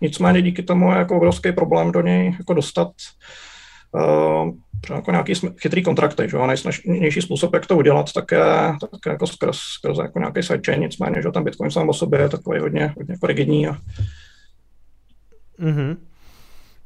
nicméně 0.00 0.42
díky 0.42 0.62
tomu 0.62 0.92
je 0.92 0.98
jako 0.98 1.16
obrovský 1.16 1.52
problém 1.52 1.92
do 1.92 2.00
něj 2.00 2.36
jako 2.38 2.54
dostat 2.54 2.88
uh, 3.92 4.50
jako 4.94 5.10
nějaký 5.10 5.32
chytrý 5.58 5.82
kontrakty, 5.82 6.28
že? 6.28 6.38
a 6.38 6.46
nejsnažnější 6.46 7.22
způsob, 7.22 7.54
jak 7.54 7.66
to 7.66 7.76
udělat, 7.76 8.12
tak 8.12 8.32
je, 8.32 8.44
tak 8.80 9.00
je 9.06 9.12
jako 9.12 9.26
skrz, 9.26 9.56
skrz 9.56 9.98
jako 9.98 10.18
nějaký 10.18 10.42
sidechain, 10.42 10.80
nicméně, 10.80 11.22
že 11.22 11.30
ten 11.30 11.44
Bitcoin 11.44 11.70
sám 11.70 11.88
o 11.88 11.92
sobě 11.92 12.20
je 12.20 12.28
takový 12.28 12.60
hodně, 12.60 12.94
hodně 12.96 13.12
jako 13.12 13.26
rigidní. 13.26 13.68
A... 13.68 13.76
Mm-hmm. 15.60 15.96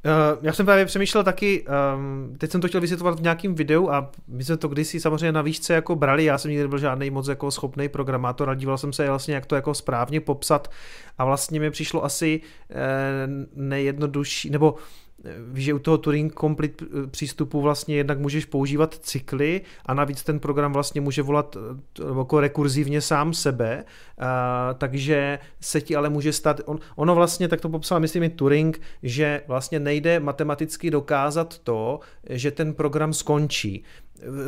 Uh, 0.05 0.39
já 0.43 0.53
jsem 0.53 0.67
právě 0.67 0.85
přemýšlel 0.87 1.25
taky, 1.25 1.65
um, 1.97 2.35
teď 2.39 2.51
jsem 2.51 2.61
to 2.61 2.69
chtěl 2.69 2.81
vysvětlovat 2.81 3.19
v 3.19 3.23
nějakém 3.23 3.55
videu 3.55 3.91
a 3.91 4.11
my 4.29 4.45
jsme 4.45 4.57
to 4.57 4.69
kdysi 4.69 5.01
samozřejmě 5.01 5.33
na 5.33 5.43
výšce 5.43 5.75
jako 5.75 5.97
brali, 5.97 6.25
já 6.25 6.39
jsem 6.39 6.51
nikdy 6.51 6.63
nebyl 6.63 6.79
žádný 6.79 7.11
moc 7.11 7.29
jako 7.29 7.51
schopný 7.51 7.89
programátor, 7.89 8.49
ale 8.49 8.57
díval 8.57 8.79
jsem 8.79 8.93
se 8.93 9.09
vlastně, 9.09 9.35
jak 9.35 9.47
to 9.47 9.55
jako 9.55 9.75
správně 9.75 10.21
popsat 10.21 10.71
a 11.19 11.25
vlastně 11.25 11.61
mi 11.61 11.71
přišlo 11.71 12.05
asi 12.05 12.41
uh, 12.71 12.77
nejjednodušší, 13.55 14.51
nebo 14.51 14.75
že 15.55 15.75
u 15.75 15.79
toho 15.79 15.99
Turing 15.99 16.35
Complete 16.41 16.85
eh, 16.85 17.07
přístupu 17.07 17.61
vlastně 17.61 17.97
jednak 17.97 18.19
můžeš 18.19 18.45
používat 18.45 18.95
cykly 18.95 19.61
a 19.87 19.95
navíc 19.95 20.23
ten 20.23 20.41
program 20.41 20.73
vlastně 20.73 21.01
může 21.01 21.23
volat 21.23 21.57
eh, 22.01 22.19
jako 22.19 22.41
rekurzivně 22.41 23.01
sám 23.01 23.35
sebe, 23.35 23.85
a, 24.19 24.75
takže 24.79 25.39
se 25.61 25.81
ti 25.81 25.97
ale 25.97 26.09
může 26.11 26.33
stát, 26.33 26.61
on, 26.65 26.79
ono 26.97 27.15
vlastně, 27.15 27.49
tak 27.49 27.61
to 27.61 27.69
popsal 27.69 28.01
myslím 28.01 28.23
i 28.23 28.29
Turing, 28.29 28.81
že 29.03 29.43
vlastně 29.47 29.81
nejde 29.81 30.21
matematicky 30.21 30.91
dokázat 30.91 31.59
to, 31.59 32.01
že 32.31 32.51
ten 32.51 32.75
program 32.75 33.13
skončí 33.13 33.85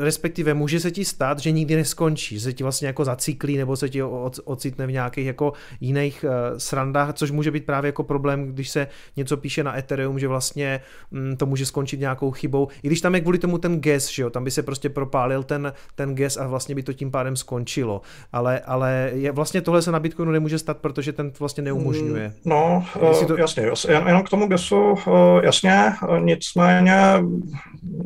respektive 0.00 0.54
může 0.54 0.80
se 0.80 0.90
ti 0.90 1.04
stát, 1.04 1.38
že 1.38 1.50
nikdy 1.50 1.76
neskončí, 1.76 2.34
že 2.34 2.40
se 2.40 2.52
ti 2.52 2.62
vlastně 2.62 2.86
jako 2.86 3.04
zacyklí 3.04 3.56
nebo 3.56 3.76
se 3.76 3.88
ti 3.88 4.02
ocitne 4.44 4.86
v 4.86 4.92
nějakých 4.92 5.26
jako 5.26 5.52
jiných 5.80 6.24
uh, 6.24 6.58
srandách, 6.58 7.14
což 7.14 7.30
může 7.30 7.50
být 7.50 7.66
právě 7.66 7.88
jako 7.88 8.02
problém, 8.02 8.46
když 8.46 8.70
se 8.70 8.86
něco 9.16 9.36
píše 9.36 9.64
na 9.64 9.78
Ethereum, 9.78 10.18
že 10.18 10.28
vlastně 10.28 10.80
mm, 11.10 11.36
to 11.36 11.46
může 11.46 11.66
skončit 11.66 12.00
nějakou 12.00 12.30
chybou. 12.30 12.68
I 12.82 12.86
když 12.86 13.00
tam 13.00 13.14
je 13.14 13.20
kvůli 13.20 13.38
tomu 13.38 13.58
ten 13.58 13.80
gas, 13.80 14.08
že 14.08 14.22
jo, 14.22 14.30
tam 14.30 14.44
by 14.44 14.50
se 14.50 14.62
prostě 14.62 14.88
propálil 14.88 15.42
ten, 15.42 15.72
ten 15.94 16.14
gas 16.14 16.36
a 16.36 16.46
vlastně 16.46 16.74
by 16.74 16.82
to 16.82 16.92
tím 16.92 17.10
pádem 17.10 17.36
skončilo. 17.36 18.02
Ale, 18.32 18.60
ale 18.60 19.10
je, 19.14 19.32
vlastně 19.32 19.60
tohle 19.60 19.82
se 19.82 19.92
na 19.92 20.00
Bitcoinu 20.00 20.32
nemůže 20.32 20.58
stát, 20.58 20.76
protože 20.76 21.12
ten 21.12 21.32
vlastně 21.40 21.62
neumožňuje. 21.62 22.28
Mm, 22.28 22.34
no, 22.44 22.86
uh, 23.02 23.26
to... 23.26 23.36
jasně, 23.36 23.62
jasně, 23.62 23.94
jenom 24.06 24.22
k 24.22 24.28
tomu 24.28 24.48
gasu, 24.48 24.80
uh, 24.80 24.96
jasně, 25.42 25.92
nicméně 26.18 26.92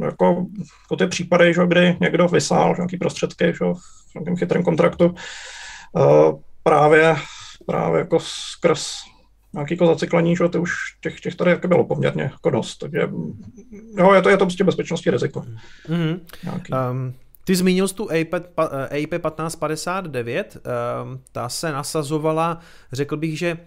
jako, 0.04 0.46
jako 0.82 0.96
ty 0.98 1.06
případy, 1.06 1.53
že, 1.54 1.66
kdy 1.66 1.96
někdo 2.00 2.28
vysál 2.28 2.74
nějaký 2.76 2.96
prostředky 2.96 3.44
že, 3.44 3.64
v 4.10 4.14
nějakém 4.14 4.36
chytrém 4.36 4.62
kontraktu, 4.62 5.14
uh, 5.92 6.40
právě, 6.62 7.16
právě 7.66 7.98
jako 7.98 8.18
skrz 8.20 8.94
nějaký 9.54 9.74
jako 9.74 9.86
zacyklení, 9.86 10.36
že 10.36 10.48
ty 10.48 10.58
už 10.58 10.72
těch, 11.00 11.20
těch 11.20 11.34
tady 11.34 11.50
jako 11.50 11.68
bylo 11.68 11.84
poměrně 11.84 12.22
jako 12.22 12.50
dost, 12.50 12.76
takže 12.76 13.08
jo, 13.98 14.12
je 14.12 14.22
to, 14.22 14.28
je 14.28 14.36
to 14.36 14.44
prostě 14.44 14.64
bezpečnostní 14.64 15.10
riziko. 15.10 15.44
Mm-hmm. 15.88 16.20
Um, 16.90 17.14
ty 17.44 17.54
zmínil 17.54 17.88
tu 17.88 18.10
AP, 18.10 18.34
AP 18.84 19.10
1559, 19.22 20.56
um, 20.56 21.20
ta 21.32 21.48
se 21.48 21.72
nasazovala, 21.72 22.60
řekl 22.92 23.16
bych, 23.16 23.38
že 23.38 23.58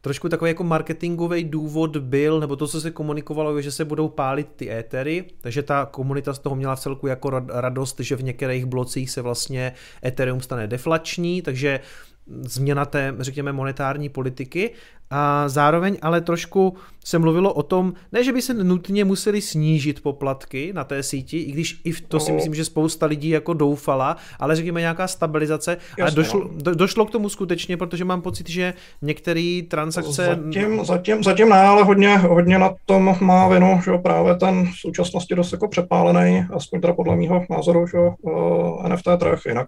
trošku 0.00 0.28
takový 0.28 0.48
jako 0.48 0.64
marketingový 0.64 1.44
důvod 1.44 1.96
byl, 1.96 2.40
nebo 2.40 2.56
to, 2.56 2.68
co 2.68 2.80
se 2.80 2.90
komunikovalo, 2.90 3.60
že 3.60 3.72
se 3.72 3.84
budou 3.84 4.08
pálit 4.08 4.48
ty 4.56 4.72
étery, 4.72 5.24
takže 5.40 5.62
ta 5.62 5.86
komunita 5.86 6.34
z 6.34 6.38
toho 6.38 6.56
měla 6.56 6.76
v 6.76 6.80
celku 6.80 7.06
jako 7.06 7.30
radost, 7.48 8.00
že 8.00 8.16
v 8.16 8.22
některých 8.22 8.64
blocích 8.66 9.10
se 9.10 9.22
vlastně 9.22 9.72
Ethereum 10.04 10.40
stane 10.40 10.66
deflační, 10.66 11.42
takže 11.42 11.80
změna 12.26 12.84
té, 12.84 13.14
řekněme, 13.18 13.52
monetární 13.52 14.08
politiky 14.08 14.70
a 15.10 15.48
zároveň 15.48 15.98
ale 16.02 16.20
trošku 16.20 16.76
se 17.04 17.18
mluvilo 17.18 17.52
o 17.52 17.62
tom, 17.62 17.92
ne, 18.12 18.24
že 18.24 18.32
by 18.32 18.42
se 18.42 18.54
nutně 18.54 19.04
museli 19.04 19.40
snížit 19.40 20.02
poplatky 20.02 20.72
na 20.72 20.84
té 20.84 21.02
síti, 21.02 21.38
i 21.38 21.52
když 21.52 21.80
i 21.84 21.92
v 21.92 22.00
to 22.00 22.20
si 22.20 22.32
myslím, 22.32 22.54
že 22.54 22.64
spousta 22.64 23.06
lidí 23.06 23.28
jako 23.28 23.52
doufala, 23.52 24.16
ale 24.38 24.56
řekněme 24.56 24.80
nějaká 24.80 25.08
stabilizace. 25.08 25.70
Jasně, 25.70 26.02
ale 26.02 26.10
došlo, 26.10 26.40
no. 26.40 26.50
do, 26.54 26.74
došlo 26.74 27.06
k 27.06 27.10
tomu 27.10 27.28
skutečně, 27.28 27.76
protože 27.76 28.04
mám 28.04 28.22
pocit, 28.22 28.48
že 28.48 28.74
některé 29.02 29.60
transakce... 29.68 30.24
Zatím, 30.26 30.84
zatím, 30.84 31.24
zatím 31.24 31.48
ne, 31.48 31.60
ale 31.60 31.82
hodně, 31.82 32.16
hodně 32.16 32.58
na 32.58 32.74
tom 32.86 33.16
má 33.20 33.48
vinu, 33.48 33.80
že 33.84 33.92
právě 33.98 34.34
ten 34.34 34.66
v 34.66 34.76
současnosti 34.76 35.34
dost 35.34 35.52
jako 35.52 35.68
přepálený, 35.68 36.46
aspoň 36.56 36.80
teda 36.80 36.92
podle 36.92 37.16
mého 37.16 37.46
názoru, 37.50 37.86
že 37.86 37.98
uh, 37.98 38.88
NFT 38.88 39.08
trh, 39.18 39.40
jinak 39.46 39.66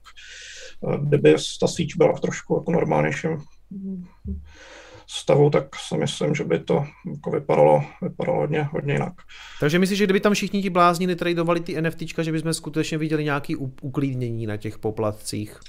kdyby 1.01 1.35
ta 1.61 1.67
síť 1.67 1.97
byla 1.97 2.13
v 2.17 2.21
trošku 2.21 2.57
jako 2.57 2.73
normálnějším 2.73 3.39
stavu, 5.07 5.51
tak 5.51 5.65
si 5.89 5.97
myslím, 5.97 6.35
že 6.35 6.45
by 6.45 6.59
to 6.59 6.85
jako 7.11 7.31
vypadalo, 7.31 7.85
vypadalo 8.03 8.39
hodně, 8.39 8.63
hodně 8.63 8.93
jinak. 8.93 9.13
Takže 9.61 9.79
myslíš, 9.79 9.99
že 9.99 10.05
kdyby 10.05 10.21
tam 10.21 10.35
všichni 10.35 10.63
ti 10.63 10.71
blázni 10.71 11.17
tradovali 11.17 11.61
ty 11.61 11.83
NFT, 11.83 12.03
že 12.23 12.33
bychom 12.33 12.55
skutečně 12.55 12.99
viděli 12.99 13.25
nějaký 13.25 13.57
uklidnění 13.57 14.47
na 14.47 14.57
těch 14.57 14.79
poplatcích? 14.79 15.61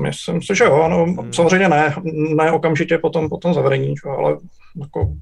Myslím 0.00 0.42
si, 0.42 0.54
že 0.54 0.64
jo, 0.64 0.88
no, 0.88 1.04
hmm. 1.04 1.32
samozřejmě 1.32 1.68
ne, 1.68 1.94
ne 2.36 2.52
okamžitě 2.52 2.98
potom, 2.98 3.28
potom 3.28 3.54
zavedení, 3.54 3.94
ale 4.18 4.36
jako 4.80 5.12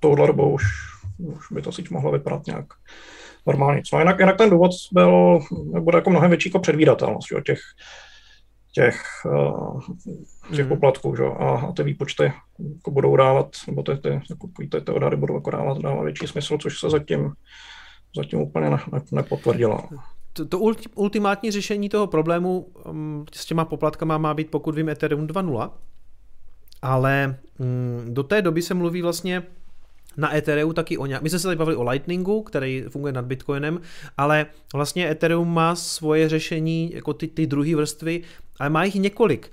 touhle 0.00 0.26
dobou 0.26 0.54
už, 0.54 0.64
už 1.18 1.52
by 1.52 1.62
to 1.62 1.72
síť 1.72 1.90
mohlo 1.90 2.12
vypadat 2.12 2.46
nějak 2.46 2.66
normálně. 3.46 3.82
No 3.92 3.98
jinak, 3.98 4.18
jinak 4.18 4.38
ten 4.38 4.50
důvod 4.50 4.70
byl, 4.92 5.38
bude 5.80 5.98
jako 5.98 6.10
mnohem 6.10 6.30
větší 6.30 6.48
jako 6.48 6.58
předvídatelnost 6.58 7.28
že, 7.28 7.42
těch, 7.46 7.60
těch, 8.72 9.02
uh, 9.24 9.80
těch 10.56 10.66
mm. 10.66 10.68
poplatků, 10.68 11.16
že? 11.16 11.24
A, 11.24 11.48
a 11.48 11.72
ty 11.72 11.82
výpočty 11.82 12.32
jako 12.74 12.90
budou 12.90 13.16
dávat, 13.16 13.56
nebo 13.66 13.82
ty, 13.82 13.96
ty, 13.96 14.08
jako, 14.08 14.48
ty, 14.70 14.80
ty 14.80 14.92
odhady 14.92 15.16
budou 15.16 15.34
jako 15.34 15.50
dávat, 15.50 15.78
dávat 15.78 16.02
větší 16.02 16.26
smysl, 16.26 16.58
což 16.58 16.80
se 16.80 16.90
zatím, 16.90 17.32
zatím 18.16 18.40
úplně 18.40 18.70
ne, 18.70 18.78
ne, 18.92 19.00
nepotvrdilo. 19.12 19.80
To, 20.32 20.44
to 20.44 20.58
ultimátní 20.94 21.50
řešení 21.50 21.88
toho 21.88 22.06
problému 22.06 22.60
um, 22.60 23.24
s 23.32 23.46
těma 23.46 23.64
poplatkama 23.64 24.18
má 24.18 24.34
být, 24.34 24.50
pokud 24.50 24.74
vím, 24.74 24.88
Ethereum 24.88 25.26
2.0, 25.26 25.70
ale 26.82 27.38
um, 27.58 28.14
do 28.14 28.22
té 28.22 28.42
doby 28.42 28.62
se 28.62 28.74
mluví 28.74 29.02
vlastně 29.02 29.42
na 30.16 30.36
Ethereum 30.36 30.74
taky 30.74 30.98
o 30.98 31.06
nějak... 31.06 31.22
My 31.22 31.30
jsme 31.30 31.38
se 31.38 31.48
tady 31.48 31.56
bavili 31.56 31.76
o 31.76 31.82
Lightningu, 31.82 32.42
který 32.42 32.84
funguje 32.88 33.12
nad 33.12 33.24
Bitcoinem, 33.24 33.80
ale 34.16 34.46
vlastně 34.74 35.10
Ethereum 35.10 35.54
má 35.54 35.74
svoje 35.74 36.28
řešení, 36.28 36.92
jako 36.94 37.14
ty, 37.14 37.28
ty 37.28 37.46
druhé 37.46 37.76
vrstvy, 37.76 38.22
ale 38.60 38.70
má 38.70 38.84
jich 38.84 38.94
několik. 38.94 39.50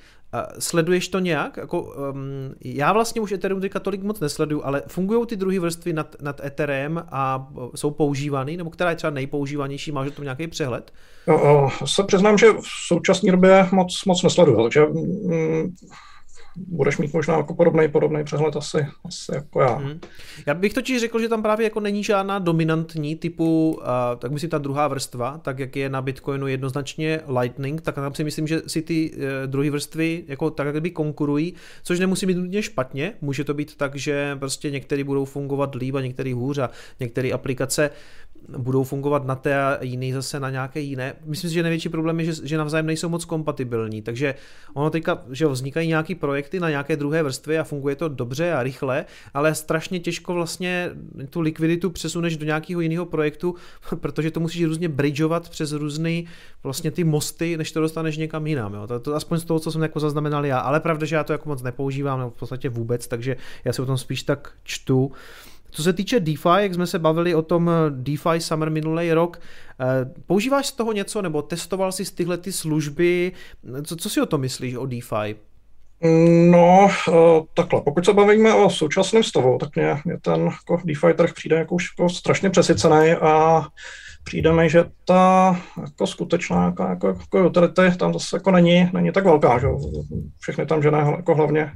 Sleduješ 0.60 1.08
to 1.08 1.20
nějak? 1.20 1.58
Jako, 1.58 1.82
um, 1.82 2.56
já 2.62 2.94
vlastně 2.94 3.22
už 3.22 3.32
Ethereum 3.32 3.62
teďka 3.62 3.80
tolik 3.80 4.04
moc 4.04 4.20
nesleduju, 4.20 4.62
ale 4.64 4.84
fungují 4.88 5.28
ty 5.28 5.36
druhé 5.36 5.60
vrstvy 5.60 5.94
nad, 5.94 6.16
nad 6.22 6.46
Ethereum 6.46 7.04
a 7.12 7.48
jsou 7.76 7.92
používaný, 7.92 8.58
nebo 8.58 8.70
která 8.70 8.90
je 8.90 8.96
třeba 8.96 9.12
nejpoužívanější? 9.12 9.92
Máš 9.92 10.08
o 10.08 10.12
tom 10.12 10.24
nějaký 10.24 10.48
přehled? 10.48 10.94
No, 11.28 11.70
se 11.86 12.04
přiznám, 12.04 12.38
že 12.38 12.48
v 12.54 12.68
současné 12.88 13.32
době 13.32 13.68
moc, 13.72 14.06
moc 14.06 14.24
nesleduju, 14.24 14.64
takže 14.64 14.86
mm, 14.86 15.76
budeš 16.58 16.98
mít 16.98 17.14
možná 17.14 17.38
jako 17.38 17.54
podobný, 17.54 17.88
podobný 17.88 18.24
přehled 18.24 18.56
asi, 18.56 18.88
asi 19.06 19.32
jako 19.36 19.62
já. 19.62 19.74
Hmm. 19.74 20.00
Já 20.46 20.54
bych 20.54 20.74
totiž 20.74 21.00
řekl, 21.00 21.20
že 21.20 21.30
tam 21.30 21.42
právě 21.42 21.64
jako 21.64 21.80
není 21.80 22.04
žádná 22.04 22.40
dominantní 22.40 23.16
typu, 23.16 23.72
uh, 23.72 23.86
tak 24.18 24.32
myslím 24.32 24.50
ta 24.50 24.58
druhá 24.58 24.88
vrstva, 24.88 25.38
tak 25.38 25.60
jak 25.60 25.76
je 25.76 25.90
na 25.90 26.02
Bitcoinu 26.02 26.48
jednoznačně 26.48 27.20
Lightning, 27.40 27.82
tak 27.82 27.96
tam 27.96 28.14
si 28.14 28.24
myslím, 28.24 28.48
že 28.48 28.62
si 28.68 28.82
ty 28.82 29.12
uh, 29.12 29.22
druhé 29.46 29.70
vrstvy 29.70 30.24
jako 30.28 30.50
tak 30.50 30.72
kdyby 30.72 30.92
konkurují, 30.92 31.54
což 31.84 32.00
nemusí 32.00 32.26
být 32.26 32.38
nutně 32.38 32.62
špatně, 32.64 33.14
může 33.22 33.44
to 33.44 33.54
být 33.54 33.76
tak, 33.76 33.96
že 33.96 34.36
prostě 34.36 34.72
některé 34.72 35.04
budou 35.04 35.26
fungovat 35.26 35.76
líp 35.76 35.96
a 35.96 36.02
některé 36.02 36.34
hůř 36.34 36.58
a 36.58 36.70
některé 37.00 37.32
aplikace 37.32 37.90
budou 38.58 38.84
fungovat 38.84 39.26
na 39.26 39.36
té 39.36 39.64
a 39.64 39.84
jiný 39.84 40.14
zase 40.14 40.40
na 40.40 40.50
nějaké 40.50 40.80
jiné. 40.80 41.14
Myslím 41.26 41.50
si, 41.50 41.54
že 41.54 41.64
největší 41.64 41.90
problém 41.90 42.20
je, 42.20 42.26
že, 42.26 42.48
že 42.48 42.58
navzájem 42.58 42.86
nejsou 42.86 43.10
moc 43.10 43.26
kompatibilní, 43.26 44.02
takže 44.02 44.36
ono 44.74 44.90
teďka, 44.90 45.24
že 45.32 45.48
vznikají 45.48 45.88
nějaký 45.88 46.16
projekty 46.16 46.60
na 46.60 46.70
nějaké 46.70 46.96
druhé 46.96 47.24
vrstvě 47.24 47.60
a 47.60 47.64
funguje 47.64 47.96
to 47.96 48.08
dobře 48.08 48.54
a 48.54 48.64
rychle, 48.64 49.06
ale 49.34 49.56
strašně 49.56 50.00
těžko 50.00 50.34
vlastně 50.34 50.90
tu 51.30 51.42
likviditu 51.42 51.90
přesuneš 51.90 52.38
do 52.38 52.46
nějakého 52.46 52.82
jiného 52.82 53.06
projektu, 53.06 53.56
protože 53.96 54.32
to 54.32 54.40
musíš 54.40 54.66
různě 54.66 54.90
bridgeovat 54.90 55.50
přes 55.50 55.72
různé 55.72 56.22
vlastně 56.64 56.92
ty 56.92 57.04
mosty, 57.04 57.58
než 57.58 57.72
to 57.72 57.82
dostaneš 57.82 58.18
někam 58.18 58.48
jinam. 58.48 58.74
Jo. 58.74 58.88
To, 58.88 59.00
to, 59.00 59.16
aspoň 59.16 59.40
z 59.40 59.46
toho, 59.46 59.60
co 59.60 59.72
jsem 59.72 59.82
jako 59.82 60.00
zaznamenal 60.00 60.46
já, 60.46 60.60
ale 60.60 60.80
pravda, 60.80 61.06
že 61.06 61.16
já 61.16 61.24
to 61.24 61.34
jako 61.34 61.50
moc 61.50 61.64
nepoužívám, 61.64 62.20
nebo 62.20 62.32
v 62.32 62.40
podstatě 62.40 62.70
vůbec, 62.70 63.08
takže 63.08 63.36
já 63.66 63.74
si 63.74 63.82
o 63.82 63.86
tom 63.86 63.98
spíš 63.98 64.24
tak 64.24 64.52
čtu. 64.64 65.12
Co 65.72 65.84
se 65.84 65.94
týče 65.94 66.20
DeFi, 66.20 66.50
jak 66.58 66.74
jsme 66.74 66.88
se 66.88 67.00
bavili 67.00 67.36
o 67.36 67.42
tom 67.42 67.70
eh, 67.70 67.74
DeFi 67.90 68.40
Summer 68.40 68.70
minulý 68.70 69.14
rok, 69.14 69.40
eh, 69.80 69.86
používáš 70.26 70.68
z 70.68 70.72
toho 70.72 70.92
něco 70.92 71.22
nebo 71.22 71.42
testoval 71.42 71.92
jsi 71.92 72.06
z 72.06 72.12
tyhle 72.12 72.38
ty 72.38 72.52
služby? 72.52 73.32
Co, 73.84 73.96
co 73.96 74.10
si 74.10 74.22
o 74.22 74.26
to 74.26 74.38
myslíš 74.38 74.76
o 74.76 74.86
DeFi? 74.86 75.36
No, 76.52 76.90
eh, 77.10 77.42
takhle, 77.54 77.82
pokud 77.82 78.06
se 78.06 78.14
bavíme 78.14 78.54
o 78.54 78.70
současném 78.70 79.24
stavu, 79.24 79.58
tak 79.58 79.76
mě, 79.76 79.98
mě 80.06 80.18
ten 80.22 80.42
jako 80.42 80.82
DeFi 80.86 81.14
trh 81.14 81.34
přijde 81.34 81.56
jako 81.56 81.76
už 81.76 81.90
jako 81.98 82.10
strašně 82.10 82.50
přesycený 82.50 83.12
a 83.12 83.62
přijde 84.24 84.54
mi, 84.54 84.70
že 84.70 84.86
ta 85.06 85.60
jako 85.82 86.08
skutečná 86.08 86.66
jako, 86.66 86.84
jako, 86.84 87.08
jako 87.08 87.48
utility 87.48 87.98
tam 87.98 88.14
zase 88.14 88.36
jako 88.36 88.52
není, 88.52 88.90
není 88.94 89.12
tak 89.12 89.26
velká, 89.26 89.60
že 89.60 89.68
všechny 90.40 90.66
tam 90.66 90.84
žene 90.84 90.98
jako 90.98 91.36
hlavně, 91.36 91.72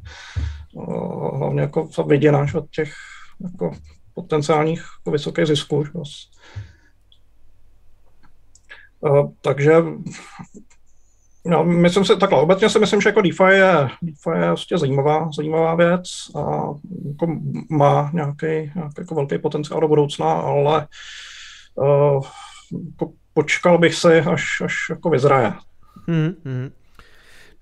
hlavně 1.38 1.62
jako 1.62 1.88
viděna, 2.08 2.46
že 2.46 2.60
těch 2.72 2.94
jako 3.44 3.72
potenciálních 4.14 4.84
jako 5.00 5.12
vysokých 5.12 5.46
zisků. 5.46 5.84
Takže 9.42 9.74
no, 11.46 11.64
myslím 11.64 12.06
si 12.06 12.18
takhle, 12.18 12.42
obecně 12.42 12.70
si 12.70 12.80
myslím, 12.80 13.02
že 13.02 13.10
jako 13.10 13.22
DeFi 13.22 13.44
je, 13.44 13.90
DeFi 14.02 14.30
je 14.40 14.48
vlastně 14.48 14.78
zajímavá, 14.78 15.30
zajímavá 15.36 15.76
věc 15.76 16.04
a 16.36 16.40
jako 17.08 17.28
má 17.70 18.12
nějaký, 18.14 18.72
nějaký 18.76 18.96
jako 18.98 19.16
velký 19.16 19.38
potenciál 19.38 19.82
do 19.82 19.88
budoucna, 19.88 20.32
ale 20.32 20.88
uh, 21.76 22.24
jako 22.86 23.14
počkal 23.34 23.78
bych 23.78 23.96
si, 23.96 24.20
až, 24.20 24.62
až 24.62 24.76
jako 24.90 25.10
vyzraje. 25.10 25.54
Hmm, 26.08 26.34
hmm. 26.46 26.72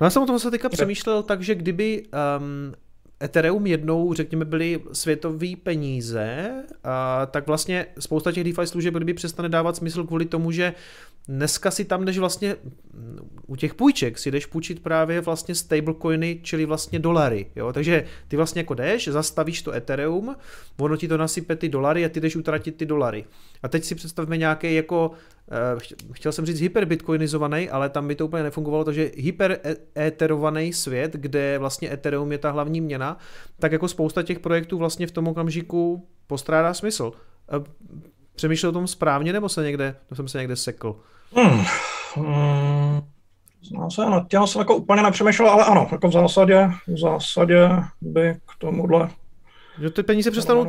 No 0.01 0.05
já 0.05 0.09
jsem 0.09 0.23
o 0.23 0.25
tom 0.25 0.39
se 0.39 0.51
teďka 0.51 0.69
přemýšlel 0.69 1.23
tak, 1.23 1.41
že 1.41 1.55
kdyby 1.55 2.03
um, 2.39 2.73
Ethereum 3.23 3.67
jednou, 3.67 4.13
řekněme, 4.13 4.45
byly 4.45 4.81
světové 4.93 5.47
peníze, 5.63 6.51
a 6.83 7.25
tak 7.25 7.47
vlastně 7.47 7.85
spousta 7.99 8.31
těch 8.31 8.43
DeFi 8.43 8.67
služeb 8.67 8.93
kdyby 8.93 9.13
přestane 9.13 9.49
dávat 9.49 9.75
smysl 9.75 10.03
kvůli 10.03 10.25
tomu, 10.25 10.51
že 10.51 10.73
dneska 11.27 11.71
si 11.71 11.85
tam 11.85 12.05
jdeš 12.05 12.17
vlastně 12.17 12.55
u 13.47 13.55
těch 13.55 13.73
půjček 13.73 14.19
si 14.19 14.31
jdeš 14.31 14.45
půjčit 14.45 14.79
právě 14.79 15.21
vlastně 15.21 15.55
stablecoiny, 15.55 16.39
čili 16.43 16.65
vlastně 16.65 16.99
dolary, 16.99 17.47
jo, 17.55 17.73
takže 17.73 18.05
ty 18.27 18.35
vlastně 18.35 18.59
jako 18.59 18.73
jdeš, 18.73 19.07
zastavíš 19.07 19.61
to 19.61 19.73
Ethereum, 19.73 20.35
ono 20.79 20.97
ti 20.97 21.07
to 21.07 21.17
nasype 21.17 21.55
ty 21.55 21.69
dolary 21.69 22.05
a 22.05 22.09
ty 22.09 22.21
jdeš 22.21 22.35
utratit 22.35 22.75
ty 22.75 22.85
dolary. 22.85 23.25
A 23.63 23.67
teď 23.67 23.83
si 23.83 23.95
představme 23.95 24.37
nějaký 24.37 24.75
jako, 24.75 25.11
chtěl 26.11 26.31
jsem 26.31 26.45
říct 26.45 26.59
hyperbitcoinizovaný, 26.59 27.69
ale 27.69 27.89
tam 27.89 28.07
by 28.07 28.15
to 28.15 28.25
úplně 28.25 28.43
nefungovalo, 28.43 28.83
takže 28.83 29.11
hyperetherovaný 29.15 30.73
svět, 30.73 31.13
kde 31.13 31.57
vlastně 31.57 31.93
Ethereum 31.93 32.31
je 32.31 32.37
ta 32.37 32.51
hlavní 32.51 32.81
měna, 32.81 33.17
tak 33.59 33.71
jako 33.71 33.87
spousta 33.87 34.23
těch 34.23 34.39
projektů 34.39 34.77
vlastně 34.77 35.07
v 35.07 35.11
tom 35.11 35.27
okamžiku 35.27 36.07
postrádá 36.27 36.73
smysl. 36.73 37.11
Eh, 37.51 37.63
přemýšlel 38.35 38.69
o 38.69 38.73
tom 38.73 38.87
správně, 38.87 39.33
nebo 39.33 39.49
se 39.49 39.63
někde, 39.63 39.95
to 40.05 40.15
jsem 40.15 40.27
se 40.27 40.37
někde 40.37 40.55
sekl? 40.55 40.95
Hmm. 41.35 41.65
Hmm. 42.15 43.01
Znám 43.63 43.91
se, 43.91 44.05
nad 44.05 44.27
tím 44.27 44.47
jsem 44.47 44.59
jako 44.59 44.75
úplně 44.75 45.01
nepřemýšlel, 45.01 45.49
ale 45.49 45.65
ano, 45.65 45.87
jako 45.91 46.07
v 46.07 46.11
zásadě, 46.11 46.69
v 46.87 46.99
zásadě 46.99 47.69
by 48.01 48.33
k 48.33 48.59
tomuhle 48.59 49.09
že 49.81 49.89
ty 49.89 50.03
peníze 50.03 50.31
přestanou, 50.31 50.67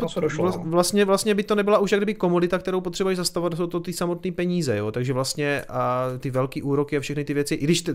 vlastně, 0.64 1.04
vlastně 1.04 1.34
by 1.34 1.42
to 1.42 1.54
nebyla 1.54 1.78
už 1.78 1.92
jak 1.92 1.98
kdyby 1.98 2.14
komodita, 2.14 2.58
kterou 2.58 2.80
potřebuješ 2.80 3.16
zastavovat, 3.16 3.56
jsou 3.56 3.66
to 3.66 3.80
ty 3.80 3.92
samotné 3.92 4.32
peníze, 4.32 4.76
jo? 4.76 4.92
takže 4.92 5.12
vlastně 5.12 5.64
a 5.68 6.06
ty 6.18 6.30
velký 6.30 6.62
úroky 6.62 6.96
a 6.96 7.00
všechny 7.00 7.24
ty 7.24 7.34
věci, 7.34 7.54
i 7.54 7.64
když 7.64 7.82
ty, 7.82 7.94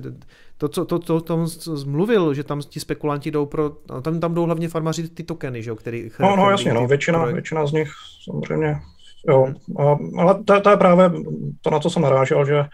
to, 0.57 0.70
co 0.70 0.86
to, 0.86 0.99
to, 0.99 1.22
to, 1.22 1.45
to 1.63 1.78
zmluvil, 1.78 2.34
že 2.34 2.43
tam 2.43 2.61
ti 2.61 2.80
spekulanti 2.80 3.32
jdou 3.32 3.45
pro, 3.45 3.72
no, 3.89 4.01
tam, 4.01 4.20
tam 4.20 4.34
jdou 4.34 4.45
hlavně 4.45 4.70
farmaři 4.70 5.09
ty 5.09 5.24
tokeny, 5.24 5.63
že 5.63 5.70
jo, 5.70 5.76
který... 5.76 6.09
No, 6.20 6.36
no 6.36 6.49
jasně, 6.49 6.74
no, 6.74 6.88
většina, 6.88 7.20
projekt. 7.20 7.34
většina 7.34 7.66
z 7.66 7.72
nich 7.72 7.89
samozřejmě, 8.24 8.80
jo, 9.30 9.53
a, 9.80 9.97
ale 10.18 10.43
to, 10.43 10.61
to, 10.61 10.70
je 10.70 10.78
právě 10.78 11.11
to, 11.61 11.70
na 11.70 11.80
co 11.80 11.89
jsem 11.89 12.01
narážel, 12.01 12.45
že, 12.45 12.66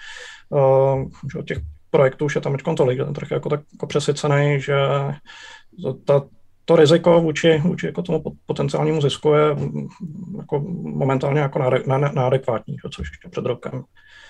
uh, 0.50 1.10
že 1.36 1.44
těch 1.44 1.58
projektů 1.90 2.26
už 2.26 2.36
je 2.36 2.42
tam 2.42 2.52
teď 2.58 2.76
tolik, 2.78 2.98
ten 2.98 3.14
trh 3.14 3.32
je 3.32 3.36
jako 3.36 3.50
tak 3.50 3.60
jako 3.74 3.88
přesycený, 3.88 4.60
že 4.60 4.76
ta, 6.06 6.22
to 6.66 6.76
riziko 6.76 7.22
vůči, 7.22 7.58
vůči 7.58 7.86
jako 7.86 8.02
tomu 8.02 8.24
potenciálnímu 8.46 9.02
zisku 9.02 9.34
je 9.34 9.54
mm, 9.54 9.88
jako 10.38 10.60
momentálně 10.82 11.40
jako 11.40 11.60
neadekvátní, 12.14 12.76
což 12.92 13.10
ještě 13.12 13.30
před 13.30 13.46
rokem 13.46 13.84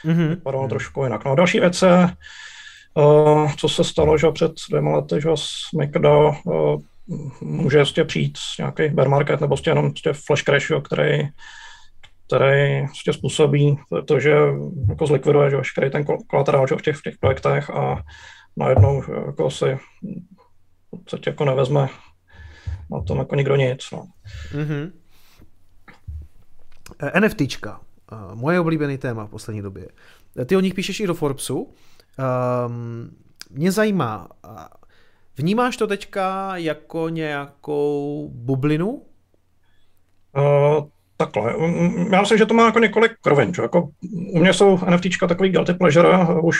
mm-hmm. 0.05 0.29
vypadalo 0.29 0.67
trošku 0.67 1.03
jinak. 1.03 1.25
No 1.25 1.31
a 1.31 1.35
další 1.35 1.59
věc 1.59 1.81
je, 1.81 2.09
uh, 2.93 3.51
co 3.53 3.69
se 3.69 3.83
stalo 3.83 4.17
že 4.17 4.31
před 4.31 4.51
dvěma 4.69 4.95
lety, 4.95 5.21
že 5.21 5.29
McDo 5.73 6.31
uh, 6.43 6.81
může 7.41 7.77
ještě 7.77 8.03
přijít 8.03 8.37
nějaký 8.59 8.87
bear 8.87 9.09
market 9.09 9.41
nebo 9.41 9.53
ještě 9.53 9.69
jenom 9.69 9.85
ještě 9.85 10.13
flash 10.13 10.43
crash, 10.43 10.69
jo, 10.69 10.81
který, 10.81 11.29
který 12.27 12.77
ještě 12.77 13.13
způsobí 13.13 13.77
to, 14.05 14.19
že 14.19 14.35
jako 14.89 15.07
zlikviduje 15.07 15.49
že 15.49 15.57
veškerý 15.57 15.89
ten 15.89 16.05
kolaterál 16.27 16.67
v 16.67 16.81
těch, 16.81 16.95
v 16.95 17.01
těch 17.01 17.17
projektech 17.19 17.69
a 17.69 18.01
najednou 18.57 19.03
jako 19.25 19.49
si 19.49 19.77
v 20.85 20.89
podstatě 20.89 21.29
jako 21.29 21.45
nevezme 21.45 21.87
na 22.91 23.01
tom 23.01 23.17
jako 23.17 23.35
nikdo 23.35 23.55
nic. 23.55 23.91
No. 23.91 24.07
Mm-hmm. 24.51 24.91
NFTčka, 27.19 27.79
uh, 28.11 28.35
moje 28.35 28.59
oblíbený 28.59 28.97
téma 28.97 29.25
v 29.25 29.29
poslední 29.29 29.61
době. 29.61 29.87
Ty 30.45 30.55
o 30.55 30.59
nich 30.59 30.73
píšeš 30.73 30.99
i 30.99 31.07
do 31.07 31.13
Forbesu. 31.13 31.73
Um, 32.67 33.15
mě 33.51 33.71
zajímá, 33.71 34.27
vnímáš 35.37 35.77
to 35.77 35.87
teďka 35.87 36.57
jako 36.57 37.09
nějakou 37.09 38.29
bublinu? 38.33 39.01
Uh, 40.37 40.87
takhle. 41.17 41.55
Já 42.11 42.21
myslím, 42.21 42.37
že 42.37 42.45
to 42.45 42.53
má 42.53 42.65
jako 42.65 42.79
několik 42.79 43.11
kroven. 43.21 43.51
Jako, 43.61 43.89
u 44.33 44.39
mě 44.39 44.53
jsou 44.53 44.79
NFTčka 44.89 45.27
takový 45.27 45.49
guilty 45.49 45.73
pleasure 45.73 46.09
už 46.43 46.57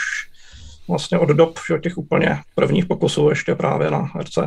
vlastně 0.88 1.18
od 1.18 1.28
dob 1.28 1.58
těch 1.80 1.98
úplně 1.98 2.38
prvních 2.54 2.86
pokusů 2.86 3.28
ještě 3.28 3.54
právě 3.54 3.90
na 3.90 4.10
RC 4.20 4.38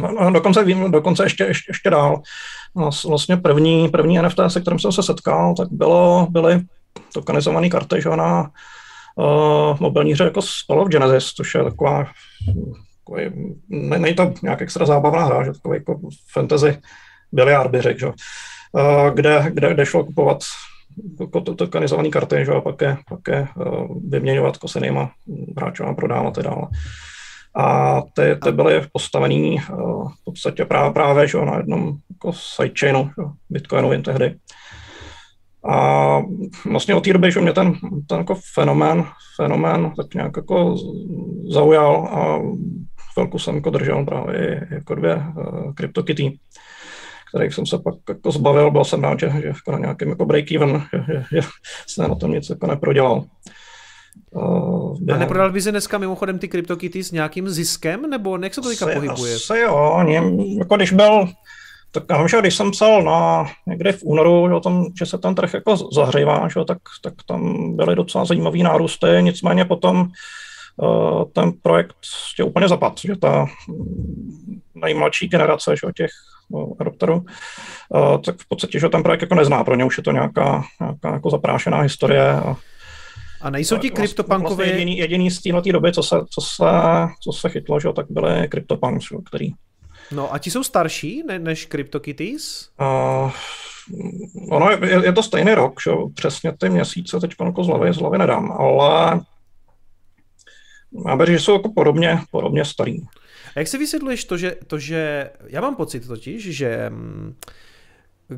No, 0.00 0.12
no, 0.12 0.30
dokonce 0.30 0.64
vím, 0.64 0.90
dokonce 0.90 1.24
ještě, 1.24 1.44
ještě, 1.44 1.70
ještě 1.70 1.90
dál. 1.90 2.22
Vlastně 3.08 3.36
první, 3.36 3.88
první 3.88 4.18
NFT, 4.18 4.40
se 4.48 4.60
kterým 4.60 4.78
jsem 4.78 4.92
se 4.92 5.02
setkal, 5.02 5.54
tak 5.54 5.68
bylo, 5.70 6.26
byly 6.30 6.60
tokenizované 7.14 7.68
karty 7.68 8.02
že 8.02 8.08
na 8.08 8.50
uh, 9.16 9.80
mobilní 9.80 10.12
hře 10.12 10.24
jako 10.24 10.40
Call 10.66 10.80
of 10.80 10.88
Genesis, 10.88 11.32
což 11.32 11.54
je 11.54 11.64
taková 11.64 12.06
takový, 12.98 13.54
ne, 13.68 13.98
není 13.98 14.14
to 14.14 14.34
nějak 14.42 14.62
extra 14.62 14.86
zábavná 14.86 15.24
hra, 15.24 15.44
že 15.44 15.52
takový 15.52 15.76
jako 15.76 16.00
fantasy 16.32 16.78
biliard 17.32 17.70
by 17.70 17.82
řekl, 17.82 17.98
že? 17.98 18.06
Uh, 18.06 19.10
kde, 19.14 19.50
kde, 19.50 19.74
kde 19.74 19.86
šlo 19.86 20.04
kupovat 20.04 20.38
tokenizované 21.56 22.08
karty, 22.08 22.44
že? 22.44 22.52
a 22.52 22.60
pak 22.60 22.80
je, 22.80 22.96
pak 23.08 23.20
je 23.28 23.48
uh, 23.56 23.98
vyměňovat 24.08 24.54
jako 24.54 24.68
s 24.68 24.74
jinýma 24.74 25.10
hráčům 25.56 25.86
a 25.86 25.94
prodávat 25.94 26.38
a 26.38 26.42
dále. 26.42 26.68
A 27.54 28.00
ty, 28.02 28.36
ty 28.44 28.52
byly 28.52 28.82
postavený 28.92 29.54
uh, 29.72 30.08
v 30.08 30.24
podstatě 30.24 30.64
právě, 30.64 30.92
právě 30.92 31.28
že, 31.28 31.38
na 31.38 31.56
jednom 31.56 31.96
jako 32.10 32.32
sidechainu 32.32 33.10
Bitcoinovým 33.50 34.02
tehdy. 34.02 34.34
A 35.70 36.18
vlastně 36.70 36.94
od 36.94 37.04
té 37.04 37.12
doby, 37.12 37.32
že 37.32 37.40
mě 37.40 37.52
ten, 37.52 37.72
ten 38.06 38.18
jako 38.18 38.34
fenomén, 38.54 39.04
fenomén 39.36 39.92
tak 39.96 40.14
nějak 40.14 40.36
jako 40.36 40.76
zaujal 41.48 42.08
a 42.12 42.40
chvilku 43.12 43.38
jsem 43.38 43.54
jako 43.54 43.70
držel 43.70 44.04
právě 44.04 44.68
jako 44.70 44.94
dvě 44.94 45.16
uh, 45.16 45.74
CryptoKitty, 45.74 46.38
kterých 47.30 47.54
jsem 47.54 47.66
se 47.66 47.78
pak 47.78 47.94
jako 48.08 48.32
zbavil. 48.32 48.70
Byl 48.70 48.84
jsem 48.84 49.02
rád, 49.02 49.20
že, 49.20 49.30
že 49.30 49.46
jako 49.46 49.72
na 49.72 49.78
nějakém 49.78 50.08
jako 50.08 50.24
break-even, 50.24 50.86
že, 50.92 51.04
že, 51.06 51.24
že 51.32 51.48
se 51.86 52.02
na 52.02 52.14
tom 52.14 52.30
nic 52.30 52.50
jako 52.50 52.66
neprodělal. 52.66 53.24
Uh, 54.30 54.96
a 55.14 55.16
neprodal 55.18 55.52
by 55.52 55.62
se 55.62 55.70
dneska 55.70 55.98
mimochodem 55.98 56.38
ty 56.38 56.48
CryptoKitty 56.48 57.04
s 57.04 57.12
nějakým 57.12 57.48
ziskem, 57.48 58.10
nebo 58.10 58.38
jak 58.42 58.54
se 58.54 58.60
to 58.60 58.68
teďka 58.68 58.86
pohybuje? 58.86 59.34
Asi 59.34 59.58
jo, 59.58 60.04
jako 60.58 60.76
když 60.76 60.92
byl, 60.92 61.28
tak 61.90 62.04
já 62.10 62.18
vím, 62.18 62.28
že 62.28 62.40
když 62.40 62.56
jsem 62.56 62.70
psal 62.70 63.02
na, 63.02 63.46
někde 63.66 63.92
v 63.92 64.02
únoru, 64.02 64.48
že, 64.48 64.60
tam, 64.60 64.86
že 64.98 65.06
se 65.06 65.18
ten 65.18 65.34
trh 65.34 65.54
jako 65.54 65.76
zahřívá, 65.76 66.48
že, 66.48 66.64
tak, 66.66 66.78
tak 67.02 67.14
tam 67.26 67.72
byly 67.76 67.96
docela 67.96 68.24
zajímavý 68.24 68.62
nárůsty, 68.62 69.06
nicméně 69.20 69.64
potom 69.64 70.08
uh, 70.76 71.24
ten 71.32 71.52
projekt 71.62 71.96
je 72.38 72.44
úplně 72.44 72.68
zapad, 72.68 73.00
že 73.04 73.16
ta 73.16 73.46
nejmladší 74.74 75.28
generace 75.28 75.74
že, 75.76 75.92
těch 75.96 76.10
uh, 76.50 76.72
adopterů, 76.80 77.14
uh, 77.14 78.20
tak 78.20 78.36
v 78.38 78.48
podstatě, 78.48 78.80
že 78.80 78.88
ten 78.88 79.02
projekt 79.02 79.22
jako 79.22 79.34
nezná, 79.34 79.64
pro 79.64 79.74
ně 79.74 79.84
už 79.84 79.96
je 79.96 80.02
to 80.02 80.12
nějaká, 80.12 80.64
nějaká 80.80 81.12
jako 81.12 81.30
zaprášená 81.30 81.80
historie 81.80 82.32
a 82.32 82.56
a 83.40 83.50
nejsou 83.50 83.78
ti 83.78 83.90
kryptopunkové... 83.90 84.54
Vlastně 84.54 84.72
jediný, 84.72 84.98
jediný 84.98 85.30
z 85.30 85.42
téhle 85.42 85.62
doby, 85.72 85.92
co 85.92 86.02
se, 86.02 86.16
co 86.30 86.40
se, 86.40 86.64
co 87.22 87.32
se 87.32 87.48
chytlo, 87.48 87.80
že, 87.80 87.88
tak 87.92 88.06
byly 88.10 88.48
CryptoPunks, 88.48 89.06
který... 89.26 89.48
No 90.12 90.34
a 90.34 90.38
ti 90.38 90.50
jsou 90.50 90.64
starší 90.64 91.22
ne, 91.28 91.38
než 91.38 91.66
CryptoKitties? 91.66 92.68
Uh, 92.80 93.30
ono 94.50 94.70
je, 94.70 94.78
je, 95.04 95.12
to 95.12 95.22
stejný 95.22 95.54
rok, 95.54 95.80
že? 95.86 95.90
přesně 96.14 96.52
ty 96.58 96.68
měsíce 96.68 97.20
teď 97.20 97.34
jako 97.44 97.64
z 97.64 97.66
hlavy, 97.66 97.92
z 97.92 97.96
hlavy 97.96 98.18
nedám, 98.18 98.52
ale 98.52 99.20
já 101.08 101.16
bych, 101.16 101.28
že 101.28 101.38
jsou 101.38 101.52
jako 101.52 101.72
podobně, 101.72 102.18
podobně 102.30 102.64
starý. 102.64 102.98
A 103.56 103.58
jak 103.58 103.68
si 103.68 103.78
vysvětluješ 103.78 104.24
to, 104.24 104.36
že, 104.36 104.56
to, 104.66 104.78
že 104.78 105.30
já 105.46 105.60
mám 105.60 105.76
pocit 105.76 106.06
totiž, 106.06 106.56
že 106.56 106.90
mm, 106.90 107.34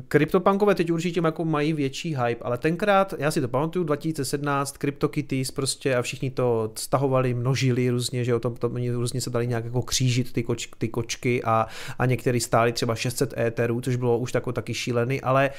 Kryptopankové 0.07 0.75
teď 0.75 0.91
určitě 0.91 1.21
jako 1.23 1.45
mají 1.45 1.73
větší 1.73 2.15
hype, 2.15 2.43
ale 2.43 2.57
tenkrát, 2.57 3.13
já 3.17 3.31
si 3.31 3.41
to 3.41 3.47
pamatuju, 3.47 3.85
2017, 3.85 4.77
CryptoKitties 4.77 5.51
prostě 5.51 5.95
a 5.95 6.01
všichni 6.01 6.31
to 6.31 6.71
stahovali, 6.75 7.33
množili 7.33 7.89
různě, 7.89 8.23
že 8.23 8.35
o 8.35 8.39
tom, 8.39 8.55
to, 8.55 8.69
oni 8.69 8.91
různě 8.91 9.21
se 9.21 9.29
dali 9.29 9.47
nějak 9.47 9.65
jako 9.65 9.81
křížit 9.81 10.33
ty, 10.33 10.43
koč, 10.43 10.69
ty 10.77 10.87
kočky 10.87 11.43
a, 11.43 11.67
a 11.99 12.05
některý 12.05 12.39
stáli 12.39 12.73
třeba 12.73 12.95
600 12.95 13.33
éterů, 13.37 13.81
což 13.81 13.95
bylo 13.95 14.17
už 14.17 14.31
tako, 14.31 14.51
taky 14.51 14.73
šílený, 14.73 15.21
ale 15.21 15.49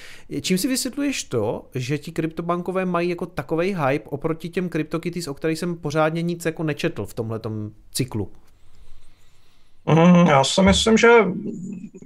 čím 0.40 0.58
si 0.58 0.68
vysvětluješ 0.68 1.24
to, 1.24 1.68
že 1.74 1.98
ti 1.98 2.12
kryptobankové 2.12 2.84
mají 2.84 3.08
jako 3.08 3.26
takový 3.26 3.76
hype 3.86 4.08
oproti 4.08 4.48
těm 4.48 4.70
CryptoKitties, 4.70 5.28
o 5.28 5.34
kterých 5.34 5.58
jsem 5.58 5.76
pořádně 5.76 6.22
nic 6.22 6.44
jako 6.44 6.62
nečetl 6.62 7.06
v 7.06 7.14
tomhle 7.14 7.40
cyklu? 7.92 8.32
Mm, 9.86 10.26
já 10.26 10.44
si 10.44 10.62
myslím, 10.62 10.98
že 10.98 11.08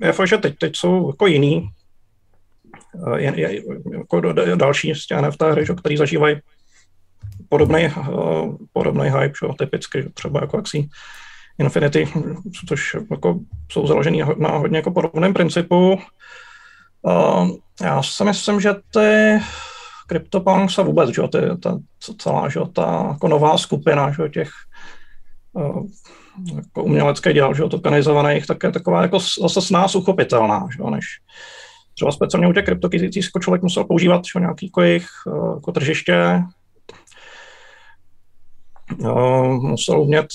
je 0.01 0.13
fakt, 0.13 0.29
že 0.29 0.39
teď, 0.39 0.59
teď 0.59 0.77
jsou 0.77 1.09
jako 1.09 1.27
jiný, 1.27 1.71
Eh, 3.07 3.21
je, 3.21 3.33
je, 3.41 3.63
jako 3.93 4.21
další 4.55 4.95
z 4.95 5.07
těch 5.07 5.19
NFT 5.19 5.43
hry, 5.43 5.67
že, 5.67 5.75
který 5.75 5.97
zažívají 5.97 6.37
podobný, 7.49 7.89
uh, 7.89 8.57
podobný 8.73 9.11
hype, 9.11 9.35
že, 9.43 9.55
typicky, 9.59 10.03
že 10.03 10.09
třeba 10.09 10.41
jako 10.41 10.59
Axie 10.59 10.85
Infinity, 11.59 12.09
což 12.69 12.97
jako 13.11 13.41
jsou 13.73 13.87
založený 13.87 14.23
na 14.39 14.51
hodně 14.51 14.79
jako 14.79 14.91
podobném 14.91 15.35
principu. 15.35 16.01
Uh, 17.03 17.51
já 17.83 18.03
si 18.03 18.25
myslím, 18.25 18.61
že 18.61 18.75
ty 18.93 19.39
CryptoPunks 20.09 20.79
a 20.79 20.83
vůbec, 20.83 21.11
že, 21.11 21.23
ty, 21.23 21.39
ta 21.63 21.79
celá 22.19 22.49
že, 22.49 22.61
ta 22.73 23.07
jako 23.09 23.29
nová 23.29 23.59
skupina 23.59 24.13
že, 24.13 24.29
těch 24.29 24.51
uh, 25.53 25.87
jako 26.55 26.85
umělecké 26.85 27.33
děl, 27.33 27.55
že, 27.55 27.63
tokenizovaných, 27.63 28.47
tak 28.47 28.63
je 28.63 28.73
taková 28.73 29.03
jako 29.03 29.19
zase 29.41 29.63
s 29.63 29.71
nás 29.71 29.95
uchopitelná, 29.95 30.69
že, 30.77 30.83
než, 30.91 31.05
třeba 31.95 32.13
speciálně 32.13 32.49
u 32.49 32.53
těch 32.53 32.65
kryptokytící 32.65 33.21
jako 33.21 33.39
člověk 33.39 33.63
musel 33.63 33.85
používat 33.85 34.23
že, 34.33 34.41
nějaký 34.41 34.67
jako 34.67 34.83
jejich 34.83 35.07
eh, 35.27 35.55
jako 35.55 35.73
tržiště, 35.73 36.43
Uh, 38.99 39.63
musel 39.63 40.01
umět 40.01 40.27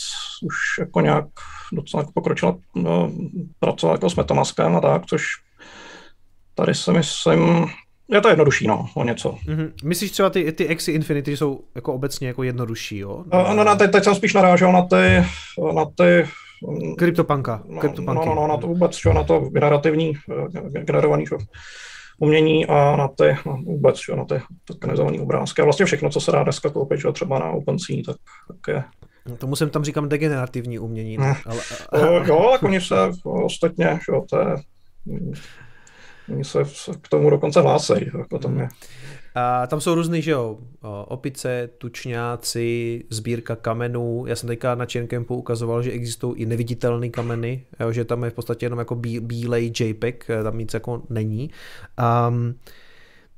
už 0.44 0.56
jako 0.80 1.02
nějak 1.02 1.26
docela 1.74 2.02
jako 2.02 2.12
pokročila 2.12 2.56
uh, 2.74 3.12
pracovat 3.60 3.94
jako 3.94 4.10
s 4.10 4.16
Metamaskem 4.16 4.76
a 4.76 4.82
tak, 4.82 5.06
což 5.06 5.24
tady 6.56 6.76
si 6.76 6.92
myslím, 6.92 7.66
je 8.12 8.22
to 8.22 8.30
jednodušší, 8.30 8.68
no, 8.68 8.86
o 8.96 9.04
něco. 9.04 9.30
Mm-hmm. 9.48 9.72
Myslíš 9.84 10.12
třeba 10.12 10.30
ty, 10.30 10.52
ty 10.52 10.68
Exy 10.68 10.92
Infinity 10.92 11.38
jsou 11.38 11.60
jako 11.76 11.94
obecně 11.94 12.28
jako 12.28 12.44
jednodušší, 12.44 12.98
jo? 12.98 13.16
Uh, 13.16 13.54
no, 13.56 13.64
no, 13.64 13.76
teď, 13.76 13.92
teď 13.92 14.04
jsem 14.04 14.16
spíš 14.16 14.34
narážel 14.34 14.72
na 14.72 14.82
ty, 14.82 15.26
na 15.76 15.86
ty 15.98 16.28
Kryptopanka. 16.98 17.64
No, 17.68 17.82
no, 18.00 18.14
no, 18.14 18.36
no, 18.36 18.48
na 18.48 18.58
to 18.58 18.68
vůbec, 18.68 18.96
čo, 18.96 19.14
na 19.14 19.24
to 19.24 19.40
generativní, 19.40 20.14
eh, 20.76 20.82
generovaný 20.84 21.26
čo, 21.26 21.38
umění 22.20 22.66
a 22.66 22.96
na 22.96 23.08
ty, 23.08 23.38
no, 23.46 23.58
vůbec, 23.66 23.98
čo, 23.98 24.16
na 24.16 24.26
ty 24.26 24.42
tokenizované 24.66 25.22
obrázky. 25.22 25.62
A 25.62 25.64
vlastně 25.64 25.86
všechno, 25.86 26.10
co 26.10 26.22
se 26.22 26.32
dá 26.32 26.44
dneska 26.44 26.70
koupit, 26.70 27.00
čo, 27.00 27.12
třeba 27.12 27.40
na 27.40 27.50
OpenSea, 27.50 27.98
tak, 28.06 28.16
tak 28.48 28.76
je. 28.76 28.84
No, 29.26 29.38
tomu 29.38 29.56
jsem 29.56 29.70
tam 29.70 29.84
říkám 29.84 30.10
degenerativní 30.10 30.80
umění. 30.80 31.18
Ne? 31.18 31.36
Ale, 31.46 31.62
ale... 31.90 32.28
jo, 32.28 32.50
tak 32.52 32.64
oni 32.64 32.82
se 32.82 32.96
ostatně, 33.24 34.00
čo, 34.06 34.26
to 34.30 34.40
je, 34.40 34.56
oni 36.30 36.44
se 36.44 36.60
k 37.02 37.08
tomu 37.08 37.30
dokonce 37.30 37.62
hlásejí, 37.62 38.12
jako 38.18 38.40
tam 38.40 38.60
je. 38.60 38.68
A 39.36 39.68
tam 39.68 39.82
jsou 39.82 39.96
různý, 39.96 40.22
že 40.22 40.32
jo, 40.32 40.58
opice, 41.08 41.70
tučňáci, 41.78 43.04
sbírka 43.10 43.56
kamenů. 43.56 44.26
Já 44.28 44.36
jsem 44.36 44.48
teďka 44.48 44.76
na 44.76 44.86
Chaincampu 44.92 45.36
ukazoval, 45.36 45.84
že 45.84 45.92
existují 45.92 46.42
i 46.42 46.46
neviditelné 46.46 47.10
kameny, 47.10 47.66
jo, 47.80 47.92
že 47.92 48.06
tam 48.06 48.24
je 48.24 48.30
v 48.30 48.34
podstatě 48.34 48.66
jenom 48.66 48.80
jako 48.80 48.96
bí, 48.96 49.20
bílej 49.20 49.72
JPEG, 49.80 50.28
tam 50.44 50.58
nic 50.58 50.74
jako 50.74 51.02
není. 51.10 51.50
Um, 52.30 52.56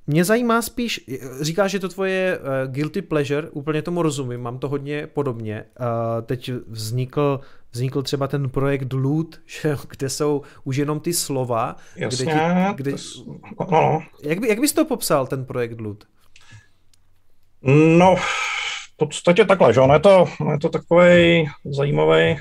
mě 0.08 0.26
zajímá 0.26 0.62
spíš, 0.62 1.06
říkáš, 1.42 1.72
že 1.72 1.80
to 1.80 1.90
tvoje 1.90 2.40
uh, 2.40 2.72
guilty 2.72 3.02
pleasure, 3.02 3.50
úplně 3.50 3.82
tomu 3.82 4.02
rozumím, 4.02 4.42
mám 4.42 4.60
to 4.60 4.70
hodně 4.70 5.08
podobně. 5.08 5.66
Uh, 5.80 6.22
teď 6.26 6.52
vznikl, 6.68 7.40
vznikl 7.72 8.02
třeba 8.02 8.28
ten 8.28 8.50
projekt 8.50 8.94
Loot, 8.94 9.40
že, 9.46 9.76
kde 9.90 10.10
jsou 10.10 10.42
už 10.64 10.78
jenom 10.78 11.00
ty 11.00 11.14
slova. 11.14 11.76
Jasně, 11.96 12.26
kde 12.26 12.34
ti, 12.34 12.84
kde, 12.84 12.92
to, 12.92 13.66
no, 13.72 13.82
no. 13.82 14.04
Jak, 14.24 14.40
by, 14.40 14.48
jak 14.48 14.60
bys 14.60 14.74
to 14.74 14.86
popsal, 14.86 15.28
ten 15.28 15.46
projekt 15.46 15.82
Loot? 15.82 16.04
No, 17.98 18.16
v 18.16 18.98
podstatě 18.98 19.46
takhle, 19.46 19.74
že 19.74 19.82
je 19.94 20.00
to, 20.00 20.26
je 20.52 20.60
to 20.60 20.70
takový 20.70 21.46
zajímavý, 21.66 22.38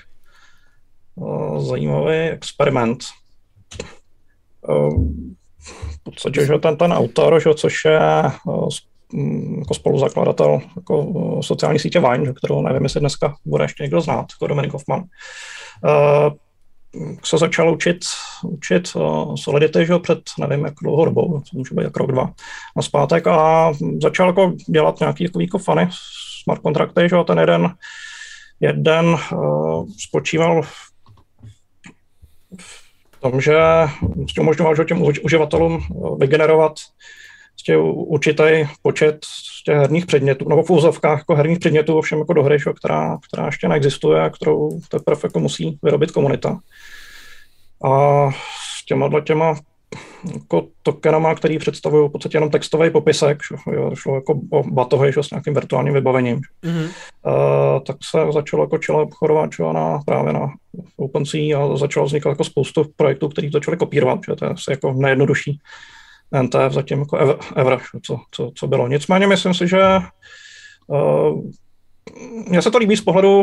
uh, 1.14 1.66
zajímavý 1.66 2.16
experiment. 2.16 3.04
Uh, 4.68 5.08
v 5.64 6.02
podstatě, 6.02 6.46
že 6.46 6.58
ten, 6.58 6.76
ten 6.76 6.92
autor, 6.92 7.40
že, 7.40 7.54
což 7.54 7.84
je 7.84 8.00
eh, 8.24 8.32
mm, 9.12 9.58
jako 9.58 9.74
spoluzakladatel 9.74 10.60
jako 10.76 11.12
eh, 11.16 11.42
sociální 11.42 11.78
sítě 11.78 12.00
Vine, 12.00 12.32
kterou 12.32 12.62
nevím, 12.62 12.82
jestli 12.82 13.00
dneska 13.00 13.34
bude 13.44 13.64
ještě 13.64 13.82
někdo 13.82 14.00
znát, 14.00 14.26
jako 14.32 14.46
Dominik 14.46 14.72
Hoffman, 14.72 15.00
uh, 15.00 16.32
se 17.24 17.38
začal 17.38 17.72
učit, 17.72 17.98
učit 18.44 18.88
Solidity 19.34 19.86
že, 19.86 19.98
před 19.98 20.18
nevím 20.40 20.64
jak 20.64 20.74
dlouhou 20.82 21.04
dobou, 21.04 21.40
to 21.40 21.58
může 21.58 21.74
být 21.74 21.84
jak 21.84 21.96
rok, 21.96 22.12
dva 22.12 22.32
na 22.76 22.82
zpátek 22.82 23.26
a 23.26 23.72
začal 24.02 24.26
jako 24.26 24.52
dělat 24.68 25.00
nějaký 25.00 25.24
jako, 25.24 25.40
jako 25.40 25.58
fany 25.58 25.88
smart 26.42 26.62
kontrakty, 26.62 27.08
že, 27.08 27.16
a 27.16 27.24
ten 27.24 27.38
jeden, 27.38 27.74
jeden 28.60 29.16
spočíval 29.98 30.62
tom, 33.30 33.40
že 33.40 33.56
prostě 34.16 34.40
umožňoval 34.40 34.76
že 34.76 34.84
těm 34.84 35.02
uživatelům 35.22 35.80
eh, 35.80 35.94
vygenerovat 36.18 36.72
prostě 37.52 37.76
určitý 37.76 38.68
počet 38.82 39.26
těch 39.64 39.76
herních 39.76 40.06
předmětů, 40.06 40.48
nebo 40.48 40.62
v 40.62 40.70
úzovkách 40.70 41.18
jako 41.18 41.34
herních 41.34 41.58
předmětů, 41.58 41.98
ovšem 41.98 42.18
jako 42.18 42.32
do 42.32 42.42
hry, 42.42 42.58
že, 42.58 42.72
která, 42.72 43.18
která 43.28 43.46
ještě 43.46 43.68
neexistuje 43.68 44.22
a 44.22 44.30
kterou 44.30 44.80
teprve 44.88 45.20
jako 45.24 45.40
musí 45.40 45.78
vyrobit 45.82 46.10
komunita. 46.10 46.58
A 47.84 48.30
s 48.80 48.84
těma 48.86 49.20
těma 49.20 49.54
jako 50.32 50.66
tokenama, 50.82 51.34
který 51.34 51.58
představují 51.58 52.08
v 52.08 52.12
podstatě 52.12 52.36
jenom 52.36 52.50
textový 52.50 52.90
popisek, 52.90 53.38
jo, 53.72 53.90
šlo 53.94 54.14
jako 54.14 54.40
o 54.50 54.62
batohy 54.62 55.12
že, 55.12 55.22
s 55.22 55.30
nějakým 55.30 55.54
virtuálním 55.54 55.94
vybavením. 55.94 56.40
Mm-hmm. 56.62 56.88
Uh, 57.26 57.82
tak 57.86 57.96
se 58.10 58.32
začalo 58.32 58.62
jako 58.62 58.78
čele 58.78 59.02
obchodovat 59.02 59.50
na, 59.72 59.98
právě 60.06 60.32
na 60.32 60.46
OpenSea 60.96 61.58
a 61.58 61.76
začalo 61.76 62.06
vznikat 62.06 62.30
jako 62.30 62.44
spoustu 62.44 62.84
projektů, 62.96 63.28
který 63.28 63.50
začali 63.50 63.76
kopírovat, 63.76 64.20
že 64.28 64.36
to 64.36 64.44
je 64.44 64.50
asi 64.50 64.70
jako 64.70 64.92
nejjednodušší 64.92 65.58
NTF 66.42 66.72
zatím 66.72 66.98
jako 66.98 67.16
ever, 67.16 67.36
ever 67.56 67.80
co, 68.02 68.18
co, 68.30 68.50
co, 68.54 68.66
bylo. 68.66 68.88
Nicméně 68.88 69.26
myslím 69.26 69.54
si, 69.54 69.68
že 69.68 69.98
uh, 70.86 71.42
mně 72.48 72.62
se 72.62 72.70
to 72.70 72.78
líbí 72.78 72.96
z 72.96 73.00
pohledu, 73.00 73.42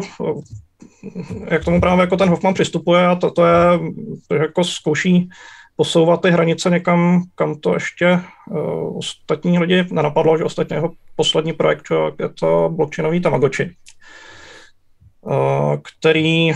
jak 1.47 1.65
tomu 1.65 1.81
právě 1.81 2.01
jako 2.01 2.17
ten 2.17 2.29
Hoffman 2.29 2.53
přistupuje 2.53 3.07
a 3.07 3.15
to, 3.15 3.31
to 3.31 3.45
je, 3.45 3.79
to 4.27 4.35
je 4.35 4.41
jako 4.41 4.63
zkouší 4.63 5.29
posouvat 5.75 6.21
ty 6.21 6.31
hranice 6.31 6.69
někam, 6.69 7.23
kam 7.35 7.55
to 7.55 7.73
ještě 7.73 8.19
uh, 8.49 8.97
ostatní 8.97 9.59
lidi 9.59 9.85
nenapadlo, 9.91 10.37
že 10.37 10.43
ostatně 10.43 10.77
jeho 10.77 10.91
poslední 11.15 11.53
projekt 11.53 11.85
je 12.19 12.29
to 12.29 12.69
blockchainový 12.69 13.21
Tamagotchi, 13.21 13.75
uh, 15.21 15.75
který 15.83 16.51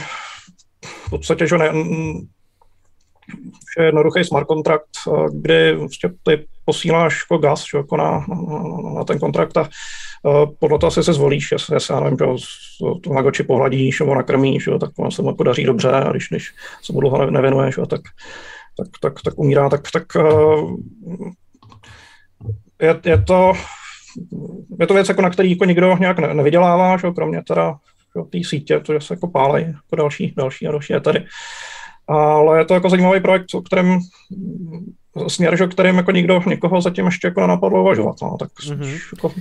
v 0.85 1.09
podstatě, 1.09 1.47
že 1.47 1.57
ne, 1.57 1.71
je 3.77 3.85
jednoduchý 3.85 4.23
smart 4.23 4.47
kontrakt, 4.47 4.89
kdy 5.31 5.75
vlastně 5.75 6.09
ty 6.23 6.45
posíláš 6.65 7.19
jako 7.23 7.37
gas 7.37 7.65
že, 7.71 7.77
jako 7.77 7.97
na, 7.97 8.11
na, 8.11 8.91
na, 8.95 9.03
ten 9.03 9.19
kontrakt 9.19 9.57
a 9.57 9.69
podle 10.59 10.79
toho 10.79 10.91
si 10.91 11.03
se 11.03 11.13
zvolíš, 11.13 11.51
jestli, 11.51 11.75
jestli 11.75 11.93
já 11.93 11.99
nevím, 11.99 12.17
že 12.17 12.25
tu 13.01 13.13
magoči 13.13 13.43
pohladíš 13.43 13.99
nebo 13.99 14.15
nakrmíš, 14.15 14.69
tak 14.79 14.89
ono 14.97 15.11
se 15.11 15.21
mu 15.21 15.35
podaří 15.35 15.63
dobře 15.63 15.91
a 15.91 16.11
když, 16.11 16.27
když 16.29 16.53
se 16.81 16.93
mu 16.93 16.99
dlouho 16.99 17.31
nevěnuješ, 17.31 17.79
tak, 17.89 18.01
tak, 18.77 18.87
tak, 19.01 19.21
tak 19.21 19.39
umírá, 19.39 19.69
tak, 19.69 19.91
tak 19.91 20.03
je, 22.81 22.99
je 23.05 23.21
to 23.21 23.53
je 24.79 24.87
to 24.87 24.93
věc, 24.93 25.09
jako 25.09 25.21
na 25.21 25.29
který 25.29 25.51
jako 25.51 25.65
nikdo 25.65 25.97
nějak 25.97 26.19
nevydělává, 26.19 26.97
že, 26.97 27.11
kromě 27.11 27.43
teda 27.43 27.77
té 28.29 28.37
sítě, 28.43 28.79
to 28.79 28.93
je 28.93 29.01
se 29.01 29.13
jako 29.13 29.27
pálej, 29.27 29.63
jako 29.63 29.95
další, 29.95 30.33
další 30.37 30.67
a 30.67 30.71
další 30.71 30.93
je 30.93 30.99
tady. 30.99 31.25
Ale 32.07 32.59
je 32.59 32.65
to 32.65 32.73
jako 32.73 32.89
zajímavý 32.89 33.19
projekt, 33.19 33.53
o 33.53 33.61
kterém 33.61 33.99
směr, 35.27 35.57
že, 35.57 35.67
kterým 35.67 35.95
jako 35.95 36.11
nikdo, 36.11 36.41
nikoho 36.47 36.81
zatím 36.81 37.05
ještě 37.05 37.27
jako 37.27 37.41
nenapadlo 37.41 37.81
uvažovat. 37.81 38.15
No, 38.21 38.37
tak 38.39 38.49
mm-hmm. 38.49 38.99
jako, 39.15 39.31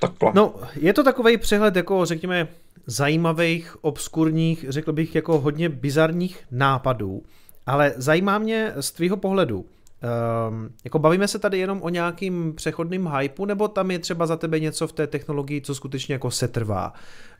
takhle. 0.00 0.32
No, 0.34 0.54
je 0.80 0.92
to 0.92 1.04
takový 1.04 1.36
přehled, 1.36 1.76
jako 1.76 2.04
řekněme, 2.04 2.48
zajímavých, 2.86 3.84
obskurních, 3.84 4.64
řekl 4.68 4.92
bych, 4.92 5.14
jako 5.14 5.40
hodně 5.40 5.68
bizarních 5.68 6.44
nápadů. 6.50 7.22
Ale 7.66 7.94
zajímá 7.96 8.38
mě 8.38 8.72
z 8.80 8.92
tvýho 8.92 9.16
pohledu, 9.16 9.66
Um, 10.48 10.68
jako 10.84 10.98
bavíme 10.98 11.28
se 11.28 11.38
tady 11.38 11.58
jenom 11.58 11.82
o 11.82 11.88
nějakým 11.88 12.52
přechodným 12.54 13.10
hypeu, 13.18 13.44
nebo 13.44 13.68
tam 13.68 13.90
je 13.90 13.98
třeba 13.98 14.26
za 14.26 14.36
tebe 14.36 14.60
něco 14.60 14.88
v 14.88 14.92
té 14.92 15.06
technologii, 15.06 15.60
co 15.60 15.74
skutečně 15.74 16.14
jako 16.14 16.30
setrvá? 16.30 16.92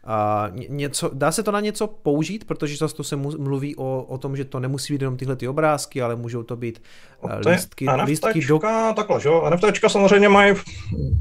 Uh, 0.07 0.61
něco, 0.69 1.11
dá 1.15 1.33
se 1.33 1.43
to 1.43 1.53
na 1.53 1.61
něco 1.61 1.87
použít, 1.87 2.45
protože 2.45 2.77
často 2.77 3.05
se 3.05 3.17
mluví 3.17 3.77
o, 3.77 4.03
o 4.09 4.19
tom, 4.19 4.37
že 4.37 4.45
to 4.45 4.61
nemusí 4.61 4.93
být 4.93 5.01
jenom 5.01 5.17
tyhle 5.17 5.37
ty 5.37 5.49
obrázky, 5.49 6.03
ale 6.03 6.17
můžou 6.17 6.43
to 6.43 6.57
být 6.57 6.83
uh, 7.21 7.31
lístky, 7.47 7.87
lístky 8.05 8.47
do... 8.47 8.59
Takhle, 8.97 9.21
že 9.21 9.29
jo? 9.29 9.51
NFTčka 9.51 9.89
samozřejmě 9.89 10.29
mají 10.29 10.55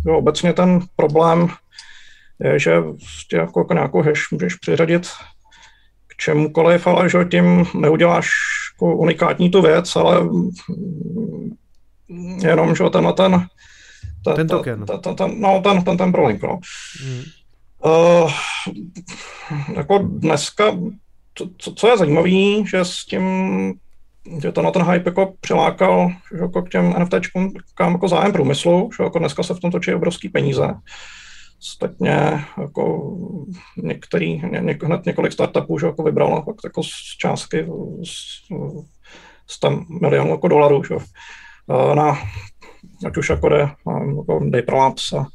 jo, 0.05 0.17
obecně 0.17 0.53
ten 0.53 0.79
problém, 0.95 1.47
je, 2.39 2.59
že 2.59 2.81
prostě 2.81 3.37
jako, 3.37 3.59
jako 3.59 3.73
nějakou 3.73 4.01
hash 4.01 4.31
můžeš 4.31 4.55
přiřadit 4.55 5.07
k 6.07 6.15
čemukoliv, 6.15 6.87
ale 6.87 7.09
že 7.09 7.25
tím 7.25 7.65
neuděláš 7.73 8.29
jako 8.75 8.95
unikátní 8.95 9.49
tu 9.49 9.61
věc, 9.61 9.95
ale 9.95 10.29
jenom, 12.43 12.75
že 12.75 12.83
tenhle 12.91 13.13
ten, 13.13 13.45
ten, 14.23 14.35
ten 14.35 14.47
token. 14.47 14.85
Ten, 14.85 14.99
ten, 14.99 15.15
ten, 15.15 15.41
no, 15.41 15.61
ten, 15.61 15.83
ten, 15.83 15.97
ten 15.97 16.11
prolink, 16.11 16.43
no. 16.43 16.59
Hmm. 17.03 17.23
Uh, 17.85 18.31
jako 19.75 19.97
dneska, 19.97 20.63
co, 21.57 21.73
co 21.73 21.87
je 21.87 21.97
zajímavé, 21.97 22.65
že 22.69 22.79
s 22.79 23.05
tím, 23.05 23.23
že 24.41 24.51
to 24.51 24.61
na 24.61 24.71
ten 24.71 24.83
hype 24.83 25.09
jako 25.09 25.33
přilákal 25.41 26.11
že 26.35 26.41
jako 26.41 26.61
k 26.61 26.69
těm 26.69 26.93
NFTčkům 26.99 27.53
jako 27.79 28.07
zájem 28.07 28.31
průmyslu, 28.31 28.89
že 28.97 29.03
jako 29.03 29.19
dneska 29.19 29.43
se 29.43 29.53
v 29.53 29.59
tom 29.59 29.71
točí 29.71 29.93
obrovský 29.93 30.29
peníze. 30.29 30.73
Ostatně 31.65 32.45
jako 32.61 33.15
některý, 33.77 34.41
ně, 34.51 34.77
hned 34.83 35.05
několik 35.05 35.31
startupů 35.31 35.79
že 35.79 35.85
jako 35.85 36.03
vybralo 36.03 36.43
fakt 36.43 36.63
jako 36.63 36.83
z 36.83 37.17
částky 37.19 37.67
z, 38.03 38.41
100 39.47 39.83
milionů 40.01 40.29
jako 40.29 40.47
dolarů 40.47 40.83
že, 40.83 40.95
na, 41.95 42.17
ať 43.05 43.17
už 43.17 43.29
jako 43.29 43.49
jde 43.49 43.69
jako 44.53 44.75
Labs 44.75 45.13
a, 45.13 45.27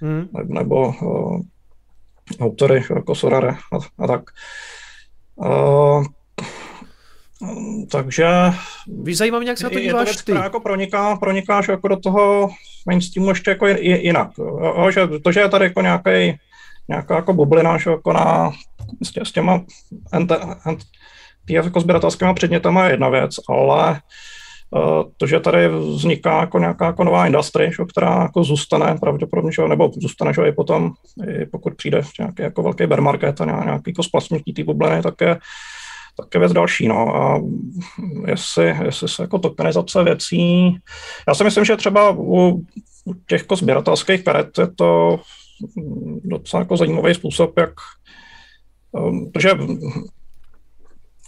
hmm. 0.00 0.28
nebo 0.44 0.88
uh, 0.88 1.40
autory 2.40 2.84
jako 2.90 3.14
Sorare 3.14 3.50
a, 3.50 4.04
a 4.04 4.06
tak. 4.06 4.22
Uh, 5.34 6.04
takže... 7.90 8.26
Víš, 9.02 9.16
zajímá 9.16 9.38
mě, 9.38 9.48
jak 9.48 9.58
se 9.58 9.64
na 9.64 9.70
to 9.70 9.80
díváš 9.80 9.86
je 9.86 10.04
to 10.04 10.04
věc, 10.04 10.24
ty. 10.24 10.32
jako 10.32 10.60
proniká, 10.60 11.16
pronikáš 11.16 11.68
jako 11.68 11.88
do 11.88 11.96
toho 11.96 12.50
mainstreamu 12.86 13.30
ještě 13.30 13.50
jako 13.50 13.66
jinak. 13.66 14.30
Jo, 14.38 14.90
že 14.90 15.08
to, 15.24 15.32
že 15.32 15.40
je 15.40 15.48
tady 15.48 15.64
jako 15.64 15.80
nějaký, 15.80 16.38
nějaká 16.88 17.16
jako 17.16 17.32
bublina, 17.32 17.78
že 17.78 17.90
jako 17.90 18.12
na, 18.12 18.52
s, 19.02 19.10
tě, 19.12 19.24
s 19.24 19.32
těma 19.32 19.60
ent, 20.12 20.32
ent, 20.66 20.80
jako 21.50 21.80
sběratelskými 21.80 22.34
předmětama 22.34 22.84
je 22.84 22.90
jedna 22.90 23.08
věc, 23.08 23.34
ale 23.48 24.00
uh, 24.70 25.02
to, 25.16 25.26
že 25.26 25.40
tady 25.40 25.68
vzniká 25.68 26.40
jako 26.40 26.58
nějaká 26.58 26.86
jako 26.86 27.04
nová 27.04 27.26
industrie, 27.26 27.72
že, 27.72 27.84
která 27.92 28.22
jako 28.22 28.44
zůstane 28.44 28.96
pravděpodobně, 29.00 29.52
že, 29.52 29.68
nebo 29.68 29.90
zůstane 30.02 30.32
že, 30.34 30.48
i 30.48 30.52
potom, 30.52 30.92
i 31.28 31.46
pokud 31.46 31.74
přijde 31.74 32.02
nějaký 32.18 32.42
jako 32.42 32.62
velký 32.62 32.86
bear 32.86 33.00
market 33.00 33.40
a 33.40 33.44
nějaký 33.44 33.90
jako 33.90 34.02
splasnutí 34.02 34.52
té 34.52 34.64
bubliny, 34.64 35.02
tak 35.02 35.14
je 35.20 35.38
tak 36.16 36.34
je 36.34 36.40
věc 36.40 36.52
další. 36.52 36.88
No. 36.88 37.16
A 37.16 37.40
jestli, 38.26 38.76
jestli 38.84 39.08
se 39.08 39.22
jako 39.22 39.38
tokenizace 39.38 40.04
věcí... 40.04 40.76
Já 41.28 41.34
si 41.34 41.44
myslím, 41.44 41.64
že 41.64 41.76
třeba 41.76 42.14
u, 42.18 42.64
těch 43.26 43.44
sběratelských 43.54 44.24
karet 44.24 44.58
je 44.58 44.66
to 44.76 45.20
docela 46.24 46.60
jako 46.60 46.76
zajímavý 46.76 47.14
způsob, 47.14 47.58
jak 47.58 47.70
um, 48.92 49.30
protože 49.32 49.52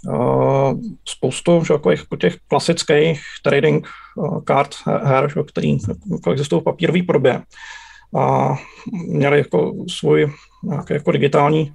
uh, 0.09 0.81
spoustu 1.09 1.65
že, 1.65 1.73
jako, 1.73 1.91
jako 1.91 2.17
těch 2.17 2.37
klasických 2.49 3.23
trading 3.43 3.89
uh, 4.17 4.41
her, 4.87 5.31
že, 5.35 5.43
který 5.43 5.79
jako 6.11 6.31
existují 6.31 6.61
v 6.61 6.65
papírové 6.65 7.03
podobě 7.03 7.43
a 8.19 8.55
měli 9.09 9.39
jako 9.39 9.73
svůj 9.89 10.33
nějaký 10.63 10.95
jako 10.95 11.13
digitální 11.13 11.73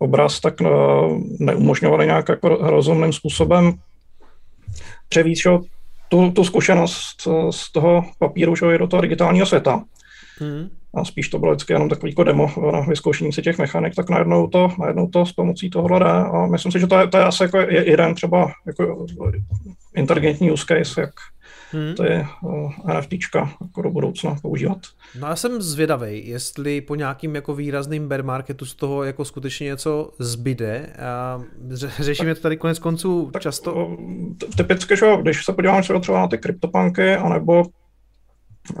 obraz, 0.00 0.40
tak 0.40 0.62
eh, 0.62 0.68
neumožňovali 1.38 2.06
nějak 2.06 2.28
jako 2.28 2.48
rozumným 2.48 3.12
způsobem 3.12 3.72
převíc 5.08 5.42
tu, 6.08 6.30
tu 6.30 6.44
zkušenost 6.44 7.28
eh, 7.28 7.52
z 7.52 7.72
toho 7.72 8.04
papíru 8.18 8.56
že, 8.56 8.78
do 8.78 8.86
toho 8.86 9.00
digitálního 9.00 9.46
světa. 9.46 9.84
Hmm. 10.38 10.68
A 10.94 11.04
spíš 11.04 11.28
to 11.28 11.38
bylo 11.38 11.52
vždycky 11.52 11.72
jenom 11.72 11.88
takový 11.88 12.12
jako 12.12 12.24
demo 12.24 12.50
na 12.72 12.80
vyzkoušení 12.80 13.32
si 13.32 13.42
těch 13.42 13.58
mechanik, 13.58 13.94
tak 13.94 14.10
najednou 14.10 14.46
to, 14.46 14.68
najednou 14.78 15.06
to 15.06 15.26
s 15.26 15.32
pomocí 15.32 15.70
toho 15.70 15.98
jde. 15.98 16.10
A 16.10 16.46
myslím 16.46 16.72
si, 16.72 16.80
že 16.80 16.86
to 16.86 16.98
je, 16.98 17.06
to 17.06 17.18
je 17.18 17.24
asi 17.24 17.42
jako 17.42 17.58
jeden 17.70 18.14
třeba 18.14 18.52
jako 18.66 19.06
inteligentní 19.94 20.50
use 20.50 20.64
case, 20.68 21.00
jak, 21.00 21.10
hmm. 21.72 21.94
to 21.94 22.04
je 22.04 22.26
uh, 22.42 22.72
eh, 22.88 22.98
NFTčka 22.98 23.52
jako 23.60 23.82
do 23.82 23.90
budoucna 23.90 24.36
používat. 24.42 24.78
No 25.20 25.26
já 25.26 25.36
jsem 25.36 25.62
zvědavý, 25.62 26.28
jestli 26.28 26.80
po 26.80 26.94
nějakým 26.94 27.34
jako 27.34 27.54
výrazným 27.54 28.08
bear 28.08 28.22
marketu 28.22 28.66
z 28.66 28.74
toho 28.74 29.04
jako 29.04 29.24
skutečně 29.24 29.64
něco 29.64 30.10
zbyde. 30.18 30.86
A 30.98 31.42
řešíme 31.98 32.34
to 32.34 32.40
tady 32.40 32.56
konec 32.56 32.78
konců 32.78 33.30
tak, 33.32 33.42
často. 33.42 33.96
Typicky, 34.56 34.96
že 34.96 35.06
když 35.22 35.44
se 35.44 35.52
podíváme 35.52 35.82
třeba 35.82 36.20
na 36.20 36.28
ty 36.28 36.38
kryptopanky, 36.38 37.14
anebo 37.14 37.64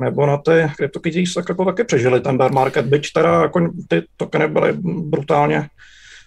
nebo 0.00 0.26
na 0.26 0.36
ty 0.36 0.70
CryptoKitties, 0.76 1.34
tak 1.34 1.48
jako 1.48 1.64
taky 1.64 1.84
přežili 1.84 2.20
ten 2.20 2.38
bear 2.38 2.52
market, 2.52 2.86
byť 2.86 3.12
teda 3.12 3.42
jako 3.42 3.72
ty 3.88 4.02
tokeny 4.16 4.48
byly 4.48 4.72
brutálně 4.82 5.68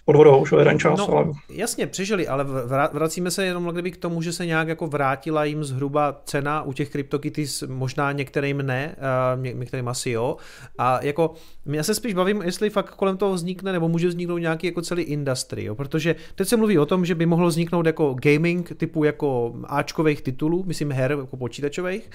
pod 0.04 0.16
vodou 0.16 0.38
už 0.38 0.52
jeden 0.58 0.78
čas. 0.78 0.98
No, 0.98 1.10
ale... 1.10 1.26
Jasně, 1.48 1.86
přežili, 1.86 2.28
ale 2.28 2.46
vracíme 2.92 3.30
se 3.30 3.44
jenom 3.44 3.68
kdyby 3.68 3.90
k 3.90 3.96
tomu, 3.96 4.22
že 4.22 4.32
se 4.32 4.46
nějak 4.46 4.68
jako 4.68 4.86
vrátila 4.86 5.44
jim 5.44 5.64
zhruba 5.64 6.20
cena 6.24 6.62
u 6.62 6.72
těch 6.72 6.88
CryptoKitties, 6.88 7.62
možná 7.62 8.12
některým 8.12 8.62
ne, 8.62 8.96
některým 9.36 9.88
asi 9.88 10.10
jo. 10.10 10.36
A 10.78 11.04
jako, 11.04 11.34
já 11.66 11.82
se 11.82 11.94
spíš 11.94 12.14
bavím, 12.14 12.42
jestli 12.42 12.70
fakt 12.70 12.94
kolem 12.94 13.16
toho 13.16 13.32
vznikne, 13.32 13.72
nebo 13.72 13.88
může 13.88 14.08
vzniknout 14.08 14.38
nějaký 14.38 14.66
jako 14.66 14.82
celý 14.82 15.02
industry, 15.02 15.64
jo? 15.64 15.74
protože 15.74 16.16
teď 16.34 16.48
se 16.48 16.56
mluví 16.56 16.78
o 16.78 16.86
tom, 16.86 17.04
že 17.04 17.14
by 17.14 17.26
mohlo 17.26 17.48
vzniknout 17.48 17.86
jako 17.86 18.16
gaming 18.22 18.72
typu 18.76 19.04
jako 19.04 19.54
Ačkových 19.64 20.22
titulů, 20.22 20.64
myslím 20.66 20.92
her 20.92 21.16
jako 21.20 21.36
počítačových, 21.36 22.10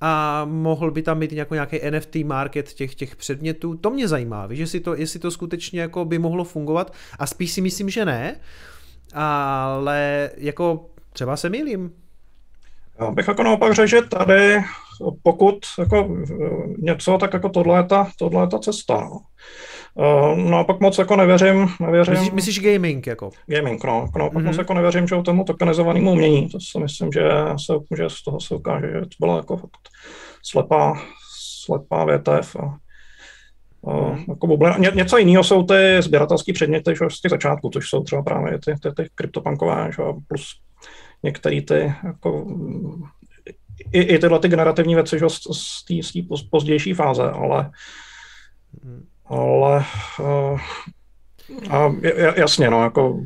a 0.00 0.44
mohl 0.44 0.90
by 0.90 1.02
tam 1.02 1.20
být 1.20 1.32
jako 1.32 1.54
nějaký 1.54 1.78
NFT 1.90 2.14
market 2.24 2.72
těch, 2.72 2.94
těch 2.94 3.16
předmětů. 3.16 3.74
To 3.74 3.90
mě 3.90 4.08
zajímá, 4.08 4.46
víš, 4.46 4.58
jestli 4.58 4.80
to, 4.80 4.94
jestli 4.94 5.20
to 5.20 5.30
skutečně 5.30 5.80
jako 5.80 6.04
by 6.04 6.18
mohlo 6.18 6.44
fungovat 6.44 6.92
a 7.18 7.26
spíš 7.26 7.52
si 7.52 7.60
myslím, 7.60 7.90
že 7.90 8.04
ne, 8.04 8.40
ale 9.14 10.30
jako 10.36 10.90
třeba 11.12 11.36
se 11.36 11.48
mýlím. 11.48 11.92
Já 13.00 13.10
bych 13.10 13.28
jako 13.28 13.42
naopak 13.42 13.74
řekl, 13.74 13.86
že 13.86 14.02
tady 14.02 14.56
pokud 15.22 15.58
jako 15.78 16.16
něco, 16.78 17.18
tak 17.18 17.32
jako 17.32 17.48
tohle 17.48 17.78
je 17.78 17.84
ta, 17.84 18.10
tohle 18.18 18.42
je 18.42 18.46
ta 18.46 18.58
cesta. 18.58 19.00
No. 19.00 19.20
Uh, 19.98 20.38
no 20.38 20.58
a 20.58 20.64
pak 20.64 20.80
moc 20.80 20.98
jako 20.98 21.16
nevěřím. 21.16 21.68
nevěřím 21.80 22.14
myslíš, 22.14 22.30
myslíš 22.30 22.60
gaming 22.60 23.06
jako? 23.06 23.30
Gaming, 23.46 23.84
no. 23.84 24.08
no 24.18 24.30
pak 24.30 24.42
mm-hmm. 24.42 24.46
moc 24.46 24.56
jako 24.58 24.74
nevěřím, 24.74 25.08
že 25.08 25.14
o 25.14 25.22
tomu 25.22 25.44
tokenizovanému 25.44 26.12
umění. 26.12 26.48
To 26.48 26.60
si 26.60 26.78
myslím, 26.78 27.12
že, 27.12 27.28
se, 27.66 27.72
že 27.96 28.10
z 28.10 28.22
toho 28.22 28.40
se 28.40 28.54
ukáže, 28.54 28.86
že 28.86 29.00
to 29.00 29.16
byla 29.20 29.36
jako 29.36 29.56
fakt 29.56 29.88
slepá, 30.42 31.02
slepá 31.64 32.04
větev. 32.04 32.56
A, 32.56 32.78
a, 33.90 34.10
mm. 34.10 34.24
jako 34.28 34.46
bublina. 34.46 34.76
Ně, 34.78 34.90
něco 34.94 35.18
jiného 35.18 35.44
jsou 35.44 35.62
ty 35.62 36.02
sběratelské 36.02 36.52
předměty 36.52 36.90
že 36.90 37.10
z 37.10 37.20
těch 37.20 37.30
začátku, 37.30 37.70
což 37.70 37.88
jsou 37.88 38.02
třeba 38.02 38.22
právě 38.22 38.58
ty, 38.58 38.74
ty, 38.82 38.92
ty 38.96 39.08
kryptopankové, 39.14 39.90
že, 39.96 40.02
plus 40.28 40.60
některé 41.22 41.62
ty 41.62 41.94
jako, 42.04 42.46
i, 43.92 44.00
i 44.00 44.18
tyhle 44.18 44.38
ty 44.38 44.48
generativní 44.48 44.94
věci 44.94 45.18
že, 45.18 45.26
z 45.28 46.12
té 46.12 46.36
pozdější 46.50 46.94
fáze, 46.94 47.30
ale 47.30 47.70
ale 49.28 49.84
uh, 50.20 50.60
a 51.70 51.92
jasně, 52.36 52.70
no, 52.70 52.82
jako 52.82 53.20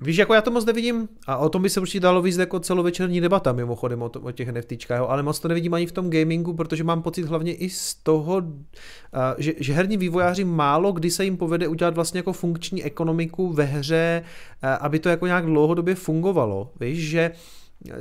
Víš, 0.00 0.16
jako 0.16 0.34
já 0.34 0.40
to 0.40 0.50
moc 0.50 0.64
nevidím, 0.64 1.08
a 1.26 1.36
o 1.36 1.48
tom 1.48 1.62
by 1.62 1.70
se 1.70 1.80
určitě 1.80 2.00
dalo 2.00 2.22
víc 2.22 2.36
jako 2.36 2.60
celovečerní 2.60 3.20
debata 3.20 3.52
mimochodem 3.52 4.02
o, 4.02 4.08
to, 4.08 4.20
o 4.20 4.32
těch 4.32 4.48
NFTčkách, 4.48 5.00
ale 5.00 5.22
moc 5.22 5.40
to 5.40 5.48
nevidím 5.48 5.74
ani 5.74 5.86
v 5.86 5.92
tom 5.92 6.10
gamingu, 6.10 6.52
protože 6.54 6.84
mám 6.84 7.02
pocit 7.02 7.24
hlavně 7.24 7.54
i 7.54 7.70
z 7.70 7.94
toho, 7.94 8.42
že, 9.38 9.52
že 9.60 9.72
herní 9.72 9.96
vývojáři 9.96 10.44
málo 10.44 10.92
kdy 10.92 11.10
se 11.10 11.24
jim 11.24 11.36
povede 11.36 11.68
udělat 11.68 11.94
vlastně 11.94 12.18
jako 12.18 12.32
funkční 12.32 12.84
ekonomiku 12.84 13.52
ve 13.52 13.64
hře, 13.64 14.22
aby 14.80 14.98
to 14.98 15.08
jako 15.08 15.26
nějak 15.26 15.46
dlouhodobě 15.46 15.94
fungovalo. 15.94 16.70
Víš, 16.80 17.08
že 17.08 17.30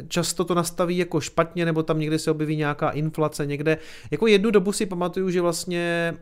často 0.07 0.45
to 0.45 0.55
nastaví 0.55 0.97
jako 0.97 1.21
špatně, 1.21 1.65
nebo 1.65 1.83
tam 1.83 1.99
někde 1.99 2.19
se 2.19 2.31
objeví 2.31 2.55
nějaká 2.55 2.89
inflace 2.89 3.45
někde. 3.45 3.77
Jako 4.11 4.27
jednu 4.27 4.51
dobu 4.51 4.71
si 4.71 4.85
pamatuju, 4.85 5.29
že 5.29 5.41
vlastně 5.41 6.13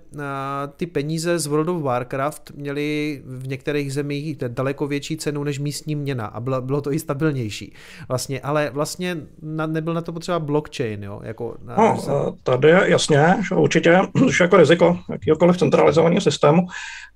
ty 0.78 0.86
peníze 0.86 1.40
z 1.40 1.48
World 1.48 1.70
of 1.70 1.82
Warcraft 1.82 2.52
měly 2.56 3.22
v 3.26 3.48
některých 3.48 3.94
zemích 3.94 4.38
daleko 4.48 4.88
větší 4.88 5.18
cenu 5.18 5.44
než 5.44 5.60
místní 5.60 5.96
měna 5.96 6.26
a 6.26 6.40
bylo, 6.40 6.62
bylo 6.62 6.82
to 6.82 6.92
i 6.92 7.00
stabilnější. 7.00 7.74
Vlastně, 8.10 8.42
ale 8.42 8.70
vlastně 8.74 9.18
na, 9.42 9.66
nebyl 9.66 9.94
na 9.94 10.02
to 10.02 10.14
potřeba 10.14 10.40
blockchain, 10.40 11.04
jo? 11.04 11.22
Jako 11.24 11.56
na, 11.66 11.76
no, 11.76 11.98
se... 12.02 12.12
tady 12.44 12.68
je 12.68 12.82
jasně, 12.86 13.36
že 13.50 13.56
určitě, 13.56 14.00
což 14.20 14.40
jako 14.40 14.58
riziko 14.58 15.00
jakýkoliv 15.12 15.58
centralizovaného 15.58 16.22
systému. 16.22 16.68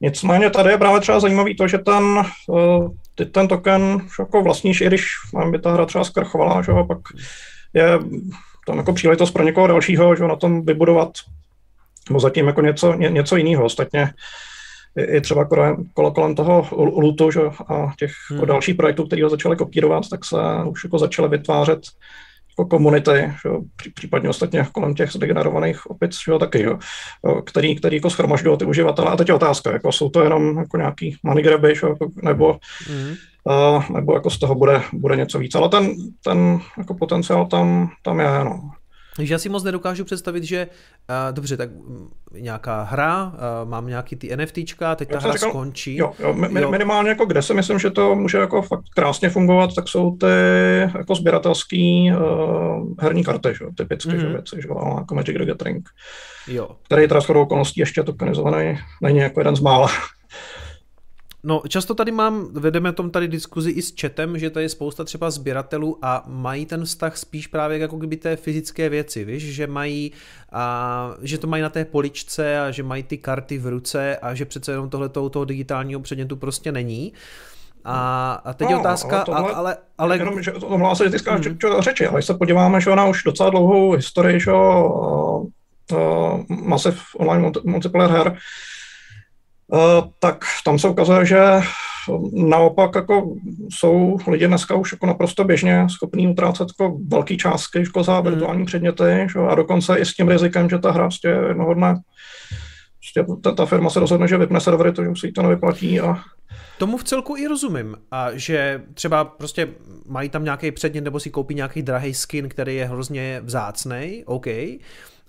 Nicméně 0.02 0.50
tady 0.50 0.70
je 0.70 0.78
právě 0.78 1.00
třeba 1.02 1.20
zajímavý 1.20 1.56
to, 1.56 1.68
že 1.68 1.78
ten 1.78 2.04
ty 3.18 3.26
ten 3.26 3.48
token 3.48 4.02
jako 4.20 4.42
vlastníš, 4.42 4.82
i 4.82 4.88
když 4.88 5.06
by 5.52 5.60
ta 5.60 5.74
hra 5.74 5.86
třeba 5.86 6.04
zkrachovala, 6.04 6.62
že, 6.62 6.72
a 6.72 6.84
pak 6.84 6.98
je 7.74 8.00
tam 8.68 8.78
jako 8.78 8.94
příležitost 8.94 9.32
pro 9.32 9.44
někoho 9.44 9.68
dalšího, 9.68 10.16
že 10.16 10.24
na 10.24 10.36
tom 10.36 10.66
vybudovat 10.66 11.12
nebo 12.10 12.20
zatím 12.20 12.48
jako 12.48 12.62
něco, 12.62 12.94
ně, 12.94 13.10
něco 13.10 13.36
jiného. 13.36 13.66
Ostatně 13.66 14.14
i 14.98 15.22
třeba 15.22 15.46
kolem, 15.46 15.86
kolem 15.94 16.36
toho 16.36 16.68
lutu 16.74 17.32
že, 17.32 17.42
a 17.42 17.94
těch 18.00 18.12
jako 18.12 18.16
hmm. 18.30 18.38
jako 18.38 18.46
dalších 18.46 18.76
projektů, 18.76 19.08
které 19.08 19.24
ho 19.24 19.30
začaly 19.30 19.56
kopírovat, 19.56 20.10
tak 20.10 20.26
se 20.26 20.36
už 20.66 20.84
jako 20.84 21.00
začaly 21.00 21.30
vytvářet 21.30 21.80
komunity, 22.66 23.12
že, 23.12 23.50
případně 23.94 24.30
ostatně 24.30 24.68
kolem 24.72 24.94
těch 24.94 25.12
zdegenerovaných 25.12 25.86
opic, 25.86 26.18
že, 26.26 26.40
taky, 26.40 26.60
že, 26.60 26.70
který, 27.46 27.76
který 27.76 27.96
jako 27.96 28.10
schromažďují 28.10 28.58
ty 28.58 28.66
uživatele. 28.66 29.12
A 29.12 29.16
teď 29.16 29.28
je 29.28 29.34
otázka, 29.34 29.72
jako 29.72 29.92
jsou 29.92 30.10
to 30.10 30.24
jenom 30.24 30.58
jako 30.58 30.78
nějaký 30.78 31.16
money 31.24 31.44
graby, 31.44 31.76
že, 31.76 31.88
nebo, 32.24 32.60
mm. 32.90 33.14
uh, 33.44 33.90
nebo 33.90 34.14
jako 34.14 34.30
z 34.30 34.40
toho 34.40 34.56
bude, 34.56 34.82
bude 34.94 35.16
něco 35.16 35.40
víc. 35.40 35.56
Ale 35.56 35.70
ten, 35.70 35.92
ten 36.24 36.60
jako 36.78 36.94
potenciál 36.94 37.46
tam, 37.46 37.90
tam 38.04 38.20
je, 38.20 38.44
no. 38.44 38.72
Takže 39.18 39.34
já 39.34 39.40
si 39.40 39.50
moc 39.50 39.64
nedokážu 39.64 40.06
představit, 40.06 40.44
že 40.44 40.68
uh, 40.68 41.36
dobře, 41.36 41.58
tak 41.58 41.70
mm, 41.72 42.10
nějaká 42.32 42.84
hra, 42.84 43.26
uh, 43.26 43.70
mám 43.70 43.88
nějaký 43.88 44.16
ty 44.16 44.38
NFTčka, 44.38 44.96
teď 44.96 45.10
ta 45.10 45.20
hra 45.20 45.34
říkal, 45.34 45.50
skončí. 45.50 45.98
Jo, 45.98 46.14
jo, 46.20 46.34
mi, 46.34 46.62
jo, 46.62 46.72
minimálně 46.72 47.10
jako 47.10 47.26
kde 47.26 47.42
si 47.42 47.54
myslím, 47.54 47.80
že 47.80 47.92
to 47.92 48.16
může 48.16 48.38
jako 48.38 48.62
fakt 48.62 48.84
krásně 48.96 49.30
fungovat, 49.30 49.76
tak 49.76 49.88
jsou 49.88 50.18
ty 50.18 50.28
jako 50.98 51.16
sběratelský 51.16 52.12
uh, 52.12 52.94
herní 53.00 53.24
karty, 53.24 53.50
že, 53.50 53.66
typické 53.76 54.12
mm-hmm. 54.12 54.22
že, 54.22 54.28
věci, 54.28 54.56
že, 54.62 54.68
jako 54.98 55.16
Magic 55.16 55.38
the 55.38 55.46
Gathering, 55.46 55.90
jo. 56.48 56.70
který 56.84 57.08
teda 57.08 57.20
shodou 57.20 57.42
okolností 57.42 57.80
ještě 57.80 58.04
tokenizovaný 58.04 58.80
není 59.02 59.18
jako 59.18 59.40
jeden 59.40 59.56
z 59.56 59.60
mála. 59.60 59.88
No, 61.48 61.62
často 61.68 61.96
tady 61.96 62.12
mám, 62.12 62.48
vedeme 62.54 62.94
tom 62.94 63.10
tady 63.12 63.28
diskuzi 63.28 63.72
i 63.72 63.82
s 63.82 63.94
chatem, 64.02 64.38
že 64.38 64.50
tady 64.50 64.66
je 64.66 64.70
spousta 64.70 65.04
třeba 65.04 65.32
sběratelů 65.32 65.98
a 66.02 66.24
mají 66.28 66.66
ten 66.66 66.86
vztah 66.86 67.18
spíš 67.18 67.48
právě 67.48 67.78
jako 67.78 67.98
kdyby 67.98 68.18
té 68.18 68.36
fyzické 68.36 68.90
věci, 68.90 69.26
víš, 69.26 69.44
že 69.44 69.68
mají, 69.68 70.12
a, 70.52 71.14
že 71.22 71.38
to 71.38 71.48
mají 71.48 71.64
na 71.64 71.70
té 71.70 71.86
poličce 71.86 72.60
a 72.60 72.72
že 72.72 72.84
mají 72.84 73.04
ty 73.04 73.18
karty 73.18 73.58
v 73.58 73.68
ruce 73.68 74.18
a 74.18 74.34
že 74.34 74.46
přece 74.46 74.72
jenom 74.72 74.90
tohle 74.90 75.10
toho 75.10 75.46
digitálního 75.46 76.00
předmětu 76.00 76.36
prostě 76.36 76.72
není. 76.72 77.14
A, 77.86 78.32
a 78.46 78.54
teď 78.54 78.68
no, 78.68 78.74
je 78.74 78.80
otázka, 78.80 79.16
ale, 79.16 79.26
tohle, 79.26 79.54
ale, 79.54 79.78
ale... 79.98 80.18
Jenom, 80.18 80.44
že 80.44 80.52
to 80.52 80.78
hlásí, 80.78 81.04
že 81.04 81.10
ty 81.10 81.20
skáčeš 81.20 81.48
mm. 81.48 81.82
řeči, 81.82 82.08
ale 82.08 82.18
když 82.18 82.26
se 82.26 82.34
podíváme 82.34 82.82
že 82.82 82.96
na 82.96 83.06
už 83.06 83.24
docela 83.24 83.50
dlouhou 83.50 83.92
historii 83.92 84.40
že, 84.40 84.52
uh, 84.52 85.48
uh, 85.92 86.44
Massive 86.50 86.98
Online 87.18 87.52
Multiplayer 87.64 88.12
her, 88.12 88.38
tak 90.20 90.46
tam 90.66 90.80
se 90.80 90.90
ukazuje, 90.90 91.26
že 91.26 91.40
naopak 92.34 92.96
jako 92.96 93.36
jsou 93.70 94.18
lidi 94.28 94.48
dneska 94.48 94.76
už 94.76 94.92
jako 94.92 95.06
naprosto 95.06 95.44
běžně 95.44 95.88
schopní 95.90 96.28
utrácet 96.28 96.68
jako 96.68 96.98
velký 97.08 97.38
částky 97.38 97.80
jako 97.80 98.04
za 98.04 98.16
hmm. 98.16 98.24
virtuální 98.24 98.66
předměty 98.66 99.04
že? 99.34 99.40
a 99.40 99.56
dokonce 99.56 99.98
i 99.98 100.06
s 100.06 100.14
tím 100.14 100.28
rizikem, 100.28 100.70
že 100.70 100.80
ta 100.80 100.92
hra 100.92 101.04
prostě 101.04 101.28
jednoho 101.28 101.74
dne 101.74 101.96
prostě 103.08 103.34
ta, 103.42 103.52
ta 103.52 103.66
firma 103.66 103.90
se 103.90 104.00
rozhodne, 104.00 104.28
že 104.28 104.38
vypne 104.38 104.62
servery, 104.62 104.92
to, 104.92 105.04
že 105.04 105.10
si 105.20 105.32
to 105.32 105.42
nevyplatí 105.42 106.00
a 106.00 106.24
Tomu 106.78 106.98
v 106.98 107.04
celku 107.04 107.38
i 107.38 107.48
rozumím, 107.48 107.96
a 108.12 108.30
že 108.34 108.82
třeba 108.94 109.26
prostě 109.26 109.68
mají 110.06 110.30
tam 110.30 110.44
nějaký 110.44 110.72
předmět 110.72 111.02
nebo 111.02 111.20
si 111.20 111.30
koupí 111.30 111.56
nějaký 111.56 111.82
drahý 111.82 112.14
skin, 112.14 112.50
který 112.50 112.76
je 112.76 112.86
hrozně 112.86 113.42
vzácný, 113.44 114.24
OK, 114.26 114.48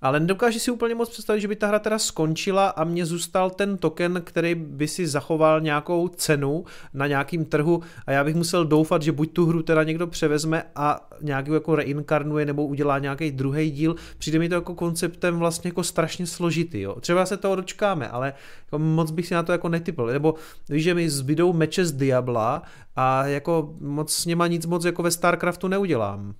ale 0.03 0.21
nedokážu 0.21 0.59
si 0.59 0.71
úplně 0.71 0.95
moc 0.95 1.11
představit, 1.11 1.41
že 1.41 1.49
by 1.49 1.57
ta 1.57 1.67
hra 1.67 1.79
teda 1.79 1.99
skončila 1.99 2.69
a 2.69 2.85
mě 2.85 3.07
zůstal 3.07 3.51
ten 3.51 3.79
token, 3.79 4.23
který 4.25 4.55
by 4.55 4.89
si 4.89 5.07
zachoval 5.07 5.61
nějakou 5.61 6.09
cenu 6.09 6.65
na 6.95 7.07
nějakým 7.07 7.45
trhu 7.45 7.83
a 8.07 8.13
já 8.13 8.25
bych 8.25 8.35
musel 8.35 8.65
doufat, 8.65 9.03
že 9.03 9.13
buď 9.13 9.33
tu 9.33 9.47
hru 9.47 9.63
teda 9.63 9.83
někdo 9.83 10.07
převezme 10.07 10.63
a 10.75 11.09
nějak 11.23 11.47
jako 11.47 11.77
reinkarnuje 11.77 12.47
nebo 12.47 12.67
udělá 12.67 12.99
nějaký 12.99 13.31
druhý 13.31 13.71
díl. 13.71 13.97
Přijde 14.19 14.39
mi 14.39 14.49
to 14.49 14.55
jako 14.55 14.75
konceptem 14.75 15.39
vlastně 15.39 15.69
jako 15.69 15.83
strašně 15.83 16.27
složitý. 16.27 16.81
Jo. 16.81 17.01
Třeba 17.01 17.27
se 17.27 17.37
toho 17.37 17.57
dočkáme, 17.57 18.09
ale 18.09 18.35
jako 18.67 18.79
moc 18.79 19.11
bych 19.11 19.27
si 19.27 19.35
na 19.35 19.43
to 19.43 19.53
jako 19.53 19.69
netypl. 19.69 20.07
Nebo 20.07 20.35
víš, 20.69 20.85
že 20.85 20.95
mi 20.95 21.11
zbydou 21.11 21.53
meče 21.53 21.87
z 21.87 21.93
Diabla 21.93 22.63
a 22.97 23.27
jako 23.27 23.75
moc 23.81 24.13
s 24.13 24.27
něma 24.27 24.47
nic 24.47 24.67
moc 24.67 24.85
jako 24.85 25.03
ve 25.03 25.11
StarCraftu 25.11 25.69
neudělám. 25.69 26.35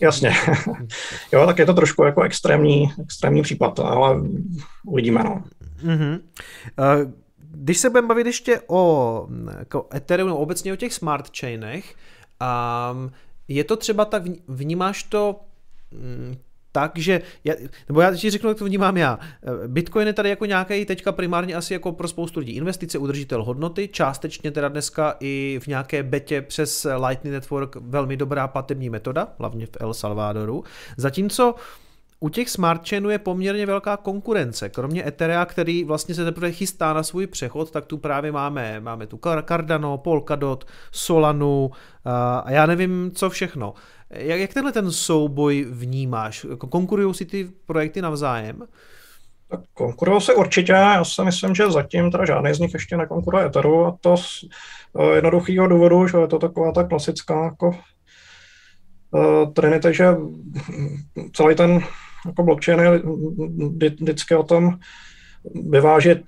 Jasně. 0.00 0.32
jo, 1.32 1.46
tak 1.46 1.58
je 1.58 1.66
to 1.66 1.74
trošku 1.74 2.04
jako 2.04 2.22
extrémní, 2.22 2.92
extrémní 3.02 3.42
případ, 3.42 3.80
ale 3.80 4.16
uvidíme, 4.86 5.24
no. 5.24 5.44
Mm-hmm. 5.84 6.20
Když 7.38 7.78
se 7.78 7.90
budeme 7.90 8.08
bavit 8.08 8.26
ještě 8.26 8.60
o 8.66 9.26
jako 9.58 9.88
Ethereum, 9.94 10.28
no 10.28 10.36
obecně 10.36 10.72
o 10.72 10.76
těch 10.76 10.92
smart 10.92 11.38
chainech, 11.38 11.94
um, 12.92 13.12
je 13.48 13.64
to 13.64 13.76
třeba 13.76 14.04
tak, 14.04 14.22
vnímáš 14.48 15.02
to 15.02 15.40
mm, 16.74 16.82
takže, 16.82 17.20
já, 17.44 17.54
nebo 17.88 18.00
já 18.00 18.14
ti 18.14 18.30
řeknu, 18.30 18.48
jak 18.48 18.58
to 18.58 18.64
vnímám 18.64 18.96
já. 18.96 19.18
Bitcoin 19.66 20.06
je 20.06 20.12
tady 20.12 20.28
jako 20.28 20.46
nějaký 20.46 20.84
teďka 20.84 21.12
primárně 21.12 21.54
asi 21.54 21.72
jako 21.72 21.92
pro 21.92 22.08
spoustu 22.08 22.40
lidí 22.40 22.52
investice, 22.52 22.98
udržitel 22.98 23.44
hodnoty, 23.44 23.88
částečně 23.88 24.50
teda 24.50 24.68
dneska 24.68 25.16
i 25.20 25.60
v 25.62 25.66
nějaké 25.66 26.02
betě 26.02 26.42
přes 26.42 26.86
Lightning 27.08 27.32
Network 27.34 27.76
velmi 27.76 28.16
dobrá 28.16 28.48
platební 28.48 28.90
metoda, 28.90 29.28
hlavně 29.38 29.66
v 29.66 29.76
El 29.80 29.94
Salvadoru. 29.94 30.64
Zatímco 30.96 31.54
u 32.20 32.28
těch 32.28 32.50
smart 32.50 32.88
chainů 32.88 33.10
je 33.10 33.18
poměrně 33.18 33.66
velká 33.66 33.96
konkurence. 33.96 34.68
Kromě 34.68 35.06
Etherea, 35.06 35.44
který 35.44 35.84
vlastně 35.84 36.14
se 36.14 36.24
teprve 36.24 36.52
chystá 36.52 36.92
na 36.92 37.02
svůj 37.02 37.26
přechod, 37.26 37.70
tak 37.70 37.86
tu 37.86 37.98
právě 37.98 38.32
máme, 38.32 38.80
máme 38.80 39.06
tu 39.06 39.20
Cardano, 39.48 39.98
Polkadot, 39.98 40.64
Solanu 40.92 41.70
a 42.04 42.50
já 42.50 42.66
nevím, 42.66 43.10
co 43.14 43.30
všechno. 43.30 43.74
Jak, 44.12 44.40
jak 44.40 44.54
tenhle 44.54 44.72
ten 44.72 44.92
souboj 44.92 45.66
vnímáš? 45.70 46.46
Jako 46.50 46.66
konkurují 46.66 47.14
si 47.14 47.24
ty 47.24 47.48
projekty 47.66 48.02
navzájem? 48.02 48.62
Konkurují 49.74 50.20
se 50.20 50.34
určitě, 50.34 50.72
já 50.72 51.04
si 51.04 51.22
myslím, 51.24 51.54
že 51.54 51.70
zatím 51.70 52.10
teda 52.10 52.24
žádný 52.24 52.54
z 52.54 52.58
nich 52.58 52.74
ještě 52.74 52.96
nekonkuruje 52.96 53.46
Etheru 53.46 53.86
a 53.86 53.96
to 54.00 54.16
z 54.16 54.44
uh, 54.92 55.12
jednoduchého 55.14 55.66
důvodu, 55.66 56.06
že 56.08 56.18
je 56.18 56.26
to 56.26 56.38
taková 56.38 56.72
ta 56.72 56.84
klasická 56.84 57.44
jako 57.44 57.76
uh, 59.10 59.52
Trinity, 59.52 59.94
že 59.94 60.06
celý 61.32 61.54
ten 61.54 61.80
jako 62.26 62.42
blockchain 62.42 62.80
je 62.80 63.02
vždycky 64.00 64.34
o 64.34 64.42
tom 64.42 64.78
vyvážit 65.70 66.22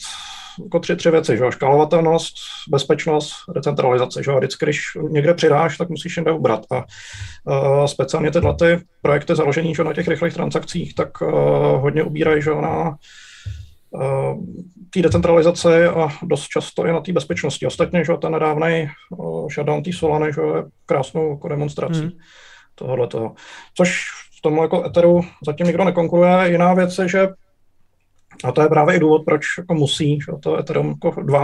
jako 0.63 0.79
tři, 0.79 0.97
tři 0.97 1.11
věci, 1.11 1.37
že? 1.37 1.45
škálovatelnost, 1.51 2.35
bezpečnost, 2.69 3.33
decentralizace. 3.55 4.23
Že? 4.23 4.33
Vždycky, 4.33 4.65
když 4.65 4.81
někde 5.09 5.35
přidáš, 5.35 5.77
tak 5.77 5.89
musíš 5.89 6.17
jinde 6.17 6.33
ubrat. 6.33 6.67
A 6.71 6.77
uh, 6.77 7.85
speciálně 7.87 8.31
tyhle 8.31 8.55
ty 8.55 8.79
projekty 9.03 9.37
založení 9.37 9.75
že? 9.75 9.85
na 9.85 9.93
těch 9.93 10.09
rychlých 10.09 10.35
transakcích, 10.35 10.95
tak 10.95 11.23
uh, 11.23 11.31
hodně 11.81 12.03
ubírají 12.03 12.43
že? 12.43 12.51
na 12.51 12.97
uh, 13.91 14.45
té 14.91 15.03
decentralizaci 15.03 15.85
a 15.85 16.09
dost 16.23 16.49
často 16.49 16.87
i 16.87 16.93
na 16.93 17.01
té 17.01 17.13
bezpečnosti. 17.13 17.67
Ostatně, 17.67 18.05
že 18.05 18.13
ten 18.21 18.33
nedávný 18.33 18.89
uh, 19.11 19.49
shutdown 19.49 19.83
té 19.83 19.93
Solany 19.93 20.33
že 20.33 20.41
je 20.41 20.65
krásnou 20.87 21.31
jako 21.31 21.49
demonstrací 21.49 22.01
hmm. 22.01 22.11
tohohle 22.75 23.07
toho. 23.07 23.35
Což 23.77 24.05
v 24.39 24.43
tom 24.43 24.59
jako 24.59 24.85
Etheru 24.87 25.21
zatím 25.47 25.67
nikdo 25.67 25.85
nekonkuruje. 25.85 26.51
Jiná 26.51 26.75
věc 26.75 26.99
je, 26.99 27.09
že 27.09 27.29
a 28.45 28.53
to 28.53 28.63
je 28.63 28.69
právě 28.69 28.97
i 28.97 29.01
důvod, 29.01 29.25
proč 29.25 29.45
jako 29.59 29.75
musí 29.75 30.21
že, 30.21 30.33
to 30.41 30.59
Ethereum 30.59 30.89
jako 30.89 31.23
2 31.23 31.41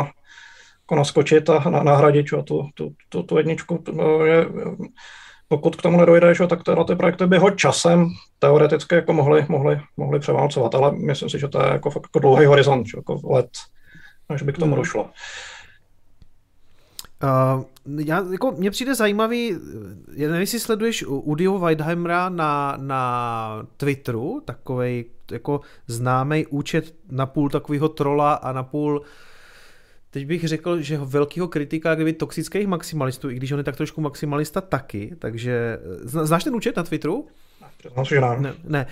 jako 0.80 0.94
naskočit 0.94 1.50
a 1.50 1.70
na, 1.70 1.82
nahradit 1.82 2.28
že, 2.28 2.42
tu, 2.42 2.68
tu, 2.74 2.92
tu, 3.08 3.22
tu 3.22 3.36
jedničku. 3.38 3.78
To 3.78 4.24
je, 4.24 4.46
pokud 5.48 5.76
k 5.76 5.82
tomu 5.82 6.00
nedojde, 6.00 6.34
že, 6.34 6.46
tak 6.46 6.64
tyhle 6.64 6.84
ty 6.84 6.96
projekty 6.96 7.26
by 7.26 7.38
ho 7.38 7.50
časem 7.50 8.06
teoreticky 8.38 8.94
jako 8.94 9.12
mohli, 9.12 9.46
mohli, 9.48 9.80
mohli 9.96 10.18
převálcovat, 10.18 10.74
ale 10.74 10.92
myslím 10.92 11.30
si, 11.30 11.38
že 11.38 11.48
to 11.48 11.62
je 11.62 11.68
jako, 11.72 11.90
fakt 11.90 12.02
jako 12.02 12.18
dlouhý 12.18 12.46
horizont, 12.46 12.86
že, 12.86 12.98
jako 12.98 13.20
let, 13.24 13.50
až 14.28 14.42
by 14.42 14.52
k 14.52 14.58
tomu 14.58 14.72
hmm. 14.72 14.80
došlo. 14.80 15.10
Uh, 17.22 17.64
já, 18.04 18.24
jako, 18.32 18.50
mně 18.50 18.70
přijde 18.70 18.94
zajímavý, 18.94 19.56
já 20.16 20.28
nevím, 20.28 20.40
jestli 20.40 20.60
sleduješ 20.60 21.04
Udio 21.06 21.58
Weidheimera 21.58 22.28
na, 22.28 22.76
na 22.80 23.66
Twitteru, 23.76 24.42
takovej 24.44 25.04
jako 25.32 25.60
známý 25.86 26.46
účet 26.46 26.94
na 27.10 27.26
půl 27.26 27.50
takového 27.50 27.88
trola 27.88 28.34
a 28.34 28.52
na 28.52 28.62
půl 28.62 29.02
teď 30.10 30.26
bych 30.26 30.48
řekl, 30.48 30.80
že 30.80 30.98
velkého 30.98 31.48
kritika 31.48 31.94
kdyby 31.94 32.12
toxických 32.12 32.66
maximalistů, 32.66 33.30
i 33.30 33.34
když 33.34 33.52
on 33.52 33.58
je 33.58 33.64
tak 33.64 33.76
trošku 33.76 34.00
maximalista 34.00 34.60
taky, 34.60 35.16
takže 35.18 35.78
znáš 36.02 36.44
ten 36.44 36.54
účet 36.54 36.76
na 36.76 36.82
Twitteru? 36.82 37.26
Ne, 38.42 38.54
ne. 38.64 38.86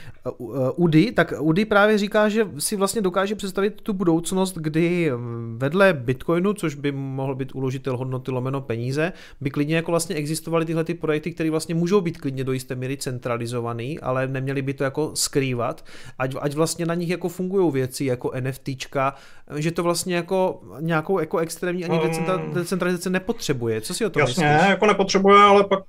Udy, 0.77 1.13
tak 1.13 1.33
Udy 1.41 1.65
právě 1.65 1.99
říká, 1.99 2.29
že 2.29 2.47
si 2.59 2.77
vlastně 2.77 3.03
dokáže 3.03 3.35
představit 3.35 3.81
tu 3.81 3.93
budoucnost, 3.93 4.55
kdy 4.59 5.13
vedle 5.57 5.93
Bitcoinu, 5.93 6.53
což 6.53 6.75
by 6.75 6.93
mohl 6.93 7.35
být 7.35 7.55
uložitel 7.55 7.97
hodnoty 7.97 8.31
lomeno 8.31 8.61
peníze, 8.61 9.13
by 9.41 9.51
klidně 9.51 9.77
jako 9.77 9.91
vlastně 9.91 10.17
existovaly 10.17 10.65
tyhle 10.65 10.85
ty 10.85 10.95
projekty, 10.95 11.33
které 11.33 11.51
vlastně 11.51 11.75
můžou 11.75 12.01
být 12.01 12.19
klidně 12.19 12.45
do 12.45 12.53
jisté 12.53 12.75
míry 12.75 12.97
centralizovaný, 12.97 14.01
ale 14.01 14.29
neměli 14.29 14.63
by 14.63 14.75
to 14.75 14.85
jako 14.85 15.11
skrývat, 15.15 15.85
ať, 16.19 16.35
ať 16.41 16.55
vlastně 16.55 16.87
na 16.87 16.95
nich 16.95 17.09
jako 17.09 17.29
fungují 17.29 17.73
věci 17.73 18.05
jako 18.05 18.33
NFTčka, 18.41 19.15
že 19.57 19.71
to 19.71 19.83
vlastně 19.83 20.17
jako 20.17 20.61
nějakou 20.81 21.19
jako 21.19 21.39
extrémní 21.39 21.85
ani 21.85 22.01
um, 22.01 22.55
decentralizace 22.55 23.11
nepotřebuje. 23.11 23.81
Co 23.81 23.95
si 23.95 24.07
o 24.07 24.11
tom 24.11 24.21
jasně, 24.21 24.47
myslíš? 24.47 24.71
jako 24.71 24.87
nepotřebuje, 24.87 25.43
ale 25.43 25.65
pak 25.65 25.85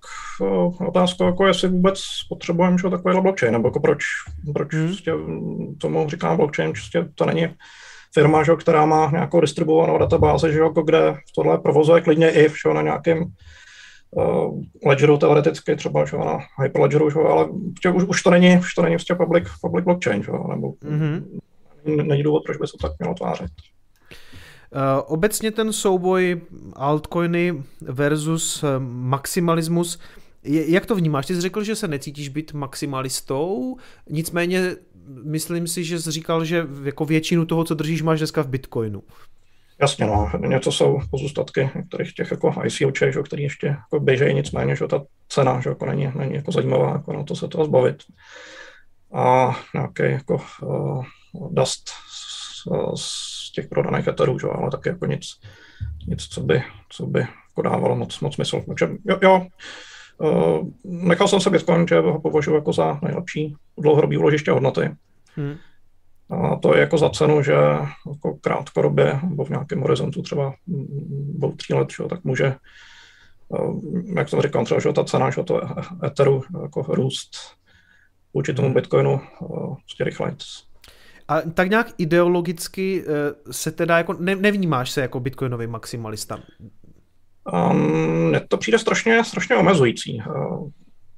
otázka, 0.87 1.25
jako 1.25 1.47
jestli 1.47 1.69
vůbec 1.69 2.03
potřebujeme 2.29 2.77
že 2.77 2.88
takovýhle 2.89 3.21
blockchain, 3.21 3.53
nebo 3.53 3.67
jako 3.67 3.79
proč, 3.79 4.03
proč 4.53 4.73
hmm. 4.73 4.87
prostě 4.87 5.13
tomu 5.77 6.09
říkám 6.09 6.37
blockchain, 6.37 6.71
prostě 6.71 7.05
to 7.15 7.25
není 7.25 7.47
firma, 8.13 8.43
že, 8.43 8.55
která 8.55 8.85
má 8.85 9.11
nějakou 9.11 9.41
distribuovanou 9.41 9.97
databázi, 9.97 10.53
že, 10.53 10.59
jako 10.59 10.81
kde 10.81 11.15
tohle 11.35 11.57
provozuje 11.57 12.01
klidně 12.01 12.31
i 12.31 12.49
že, 12.49 12.73
na 12.73 12.81
nějakém 12.81 13.25
uh, 14.11 14.61
ledgeru 14.85 15.17
teoreticky, 15.17 15.75
třeba 15.75 16.05
že, 16.05 16.17
na 16.17 16.39
Hyperledgeru, 16.63 17.09
že, 17.09 17.19
ale 17.19 17.49
že, 17.83 17.89
už, 17.89 18.03
už, 18.03 18.23
to 18.23 18.29
není, 18.29 18.57
už 18.57 18.73
to 18.73 18.81
není 18.81 18.95
prostě 18.95 19.15
public, 19.15 19.43
public 19.61 19.85
blockchain, 19.85 20.23
že, 20.23 20.31
nebo 20.31 20.71
mm-hmm. 20.71 21.23
není 21.85 22.23
důvod, 22.23 22.43
proč 22.45 22.57
by 22.57 22.67
se 22.67 22.77
tak 22.81 22.91
mělo 22.99 23.15
tvářit. 23.15 23.51
Uh, 24.75 24.81
obecně 25.05 25.51
ten 25.51 25.73
souboj 25.73 26.41
altcoiny 26.75 27.63
versus 27.81 28.63
maximalismus 28.79 29.99
jak 30.43 30.85
to 30.85 30.95
vnímáš? 30.95 31.25
Ty 31.25 31.35
jsi 31.35 31.41
řekl, 31.41 31.63
že 31.63 31.75
se 31.75 31.87
necítíš 31.87 32.29
být 32.29 32.53
maximalistou, 32.53 33.77
nicméně 34.09 34.75
myslím 35.23 35.67
si, 35.67 35.83
že 35.83 36.01
jsi 36.01 36.11
říkal, 36.11 36.45
že 36.45 36.67
jako 36.83 37.05
většinu 37.05 37.45
toho, 37.45 37.63
co 37.63 37.75
držíš, 37.75 38.01
máš 38.01 38.19
dneska 38.19 38.41
v 38.41 38.47
Bitcoinu. 38.47 39.03
Jasně, 39.81 40.05
no. 40.05 40.31
Něco 40.47 40.71
jsou 40.71 40.99
pozůstatky 41.11 41.69
některých 41.75 42.13
těch 42.13 42.31
jako 42.31 42.53
ICOč, 42.65 42.99
že, 42.99 43.23
který 43.23 43.43
ještě 43.43 43.67
jako 43.67 43.99
běžejí, 43.99 44.33
nicméně, 44.33 44.75
že 44.75 44.87
ta 44.87 45.03
cena 45.29 45.61
že 45.61 45.69
jako 45.69 45.85
není, 45.85 46.11
není 46.15 46.35
jako 46.35 46.51
zajímavá, 46.51 46.91
jako 46.91 47.13
na 47.13 47.23
to 47.23 47.35
se 47.35 47.47
toho 47.47 47.65
zbavit. 47.65 48.03
A 49.13 49.55
nějaký 49.73 50.03
jako 50.03 50.41
uh, 50.61 51.03
dust 51.51 51.89
z, 51.89 52.67
z 52.95 53.51
těch 53.51 53.67
prodaných 53.67 54.07
eterů, 54.07 54.39
že, 54.39 54.47
ale 54.47 54.71
taky 54.71 54.89
jako 54.89 55.05
nic, 55.05 55.25
nic 56.07 56.23
co 56.23 56.41
by, 56.41 56.63
co 56.89 57.05
by 57.05 57.19
jako 57.19 57.61
dávalo 57.61 57.95
moc, 57.95 58.19
moc 58.19 58.35
smysl. 58.35 58.61
Takže 58.67 58.87
jo, 59.05 59.19
jo 59.21 59.47
nechal 60.83 61.27
jsem 61.27 61.39
se 61.41 61.49
Bitcoin, 61.49 61.87
že 61.87 61.99
ho 61.99 62.21
považuji 62.21 62.55
jako 62.55 62.73
za 62.73 62.99
nejlepší 63.03 63.55
dlouhodobý 63.77 64.17
úložiště 64.17 64.51
hodnoty. 64.51 64.95
Hmm. 65.35 65.55
A 66.29 66.55
to 66.55 66.75
je 66.75 66.79
jako 66.79 66.97
za 66.97 67.09
cenu, 67.09 67.43
že 67.43 67.53
jako 68.07 68.37
krátkodobě, 68.41 69.19
nebo 69.23 69.45
v 69.45 69.49
nějakém 69.49 69.81
horizontu 69.81 70.21
třeba 70.21 70.53
dvou, 71.37 71.55
tří 71.55 71.73
let, 71.73 71.87
že, 71.97 72.03
tak 72.09 72.23
může, 72.23 72.55
uh, 73.47 73.81
jak 74.17 74.29
jsem 74.29 74.41
říkal, 74.41 74.65
třeba, 74.65 74.79
že 74.79 74.93
ta 74.93 75.03
cena, 75.03 75.29
že 75.29 75.43
to 75.43 75.61
Etheru 76.05 76.43
jako 76.61 76.81
růst 76.81 77.31
vůči 78.33 78.53
tomu. 78.53 78.73
Bitcoinu 78.73 79.21
uh, 79.39 79.75
prostě 79.75 80.03
rychleji. 80.03 80.35
A 81.27 81.41
tak 81.41 81.69
nějak 81.69 81.87
ideologicky 81.97 83.03
se 83.51 83.71
teda 83.71 83.97
jako 83.97 84.13
ne, 84.13 84.35
nevnímáš 84.35 84.91
se 84.91 85.01
jako 85.01 85.19
bitcoinový 85.19 85.67
maximalista? 85.67 86.39
Um, 87.53 88.29
mně 88.29 88.39
to 88.47 88.57
přijde 88.57 88.79
strašně, 88.79 89.23
strašně 89.23 89.55
omezující. 89.55 90.21
Uh, 90.27 90.69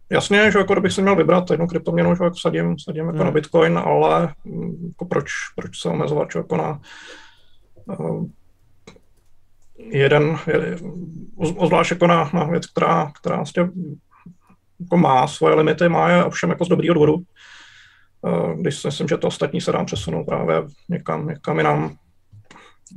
jasně, 0.10 0.52
že 0.52 0.60
jako 0.60 0.74
kdybych 0.74 0.94
si 0.94 1.02
měl 1.02 1.16
vybrat 1.16 1.52
jednu 1.52 1.68
kryptoměnu, 1.68 2.16
že 2.16 2.24
jako 2.24 2.36
sadím, 2.36 2.80
sadím 2.80 3.06
jako 3.06 3.18
hmm. 3.18 3.26
na 3.26 3.32
Bitcoin, 3.32 3.78
ale 3.78 4.34
mm, 4.46 4.88
jako 4.88 5.06
proč, 5.06 5.32
proč 5.56 5.82
se 5.82 5.90
omezovat 5.90 6.28
že 6.34 6.40
jako 6.40 6.58
na 6.58 6.80
uh, 7.86 8.26
jeden, 9.78 10.38
zvlášť 11.68 11.92
jako 11.92 12.08
na, 12.08 12.30
na 12.34 12.44
věc, 12.44 12.68
která, 12.68 13.12
která 13.22 13.36
vlastně 13.36 13.70
jako 14.80 14.98
má 14.98 15.28
svoje 15.28 15.56
limity, 15.56 15.90
má 15.90 16.10
je 16.10 16.24
ovšem 16.24 16.50
jako 16.50 16.66
z 16.66 16.70
dobrýho 16.70 16.94
důvodu. 16.94 17.18
Když 18.56 18.78
si 18.78 18.88
myslím, 18.88 19.08
že 19.08 19.18
to 19.18 19.28
ostatní 19.28 19.62
se 19.62 19.72
dá 19.72 19.84
přesunout 19.84 20.24
právě 20.24 20.64
někam, 20.90 21.28
někam 21.28 21.58
jinam, 21.58 21.96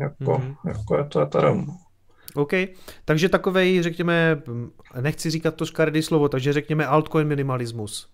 jako, 0.00 0.32
mm-hmm. 0.32 0.56
jako 0.68 0.96
je 0.96 1.04
to 1.04 1.20
Ethereum. 1.20 1.76
OK, 2.36 2.52
takže 3.04 3.28
takovej, 3.28 3.82
řekněme, 3.82 4.42
nechci 5.00 5.30
říkat 5.30 5.54
to 5.54 5.66
škaredý 5.66 6.02
slovo, 6.02 6.28
takže 6.28 6.52
řekněme 6.52 6.86
altcoin 6.86 7.28
minimalismus. 7.28 8.08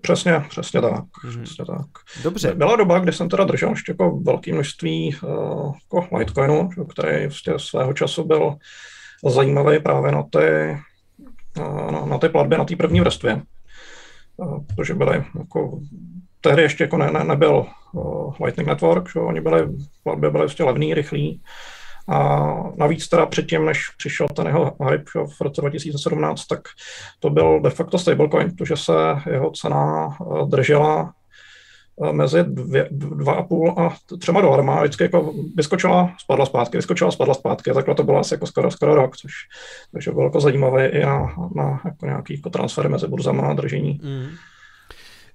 Přesně, 0.00 0.44
přesně 0.48 0.80
tak. 0.80 1.04
Mm-hmm. 1.24 1.42
Přesně 1.42 1.64
tak. 1.64 1.86
Dobře. 2.22 2.54
Byla 2.54 2.76
doba, 2.76 2.98
kdy 2.98 3.12
jsem 3.12 3.28
teda 3.28 3.44
držel 3.44 3.70
ještě 3.70 3.92
jako 3.92 4.20
velké 4.20 4.52
množství 4.52 5.16
uh, 5.22 5.74
jako 5.92 6.16
Litecoinu, 6.16 6.68
který 6.88 7.26
vlastně 7.26 7.54
svého 7.56 7.92
času 7.92 8.24
byl 8.24 8.56
zajímavý 9.28 9.78
právě 9.82 10.12
na 10.12 10.22
ty, 10.22 10.78
uh, 11.58 12.08
na, 12.08 12.18
ty 12.18 12.28
platby 12.28 12.58
na 12.58 12.64
té 12.64 12.76
první 12.76 13.00
vrstvě. 13.00 13.42
Uh, 14.36 14.64
protože 14.66 14.94
byly 14.94 15.24
jako 15.38 15.80
tehdy 16.40 16.62
ještě 16.62 16.84
jako 16.84 16.96
ne, 16.96 17.10
ne, 17.10 17.24
nebyl 17.24 17.66
uh, 17.92 18.34
Lightning 18.44 18.68
Network, 18.68 19.12
že? 19.12 19.20
oni 19.20 19.40
byly, 19.40 19.68
platby 20.02 20.30
byly 20.30 20.42
vlastně 20.42 20.64
levný, 20.64 20.94
rychlý, 20.94 21.42
a 22.08 22.46
navíc 22.76 23.08
teda 23.08 23.26
předtím, 23.26 23.64
než 23.64 23.88
přišel 23.98 24.28
ten 24.28 24.46
jeho 24.46 24.76
hype 24.90 25.10
v 25.26 25.40
roce 25.40 25.60
2017, 25.60 26.46
tak 26.46 26.60
to 27.20 27.30
byl 27.30 27.60
de 27.60 27.70
facto 27.70 27.98
stablecoin, 27.98 28.56
protože 28.56 28.76
se 28.76 28.92
jeho 29.30 29.50
cena 29.50 30.08
eh, 30.20 30.46
držela 30.46 31.12
eh, 32.04 32.12
mezi 32.12 32.44
dvě, 32.44 32.88
dva 32.90 33.32
a 33.32 33.42
půl 33.42 33.74
a 33.78 33.96
třema 34.20 34.40
dolarama. 34.40 34.80
Vždycky 34.80 35.02
jako 35.02 35.32
vyskočila, 35.54 36.14
spadla 36.18 36.46
zpátky, 36.46 36.78
vyskočila, 36.78 37.10
spadla 37.10 37.34
zpátky. 37.34 37.72
Takhle 37.72 37.94
to 37.94 38.02
bylo 38.02 38.18
asi 38.18 38.34
jako 38.34 38.46
skoro, 38.46 38.70
skoro 38.70 38.94
rok, 38.94 39.16
což 39.16 39.32
takže 39.92 40.10
bylo 40.10 40.24
jako 40.24 40.40
zajímavé 40.40 40.86
i 40.86 41.00
na, 41.00 41.34
na 41.54 41.80
jako 41.84 42.06
nějaký 42.06 42.34
jako 42.34 42.50
transfer 42.50 42.88
mezi 42.88 43.06
burzama 43.06 43.48
a 43.48 43.54
držení. 43.54 44.00
Mm. 44.02 44.28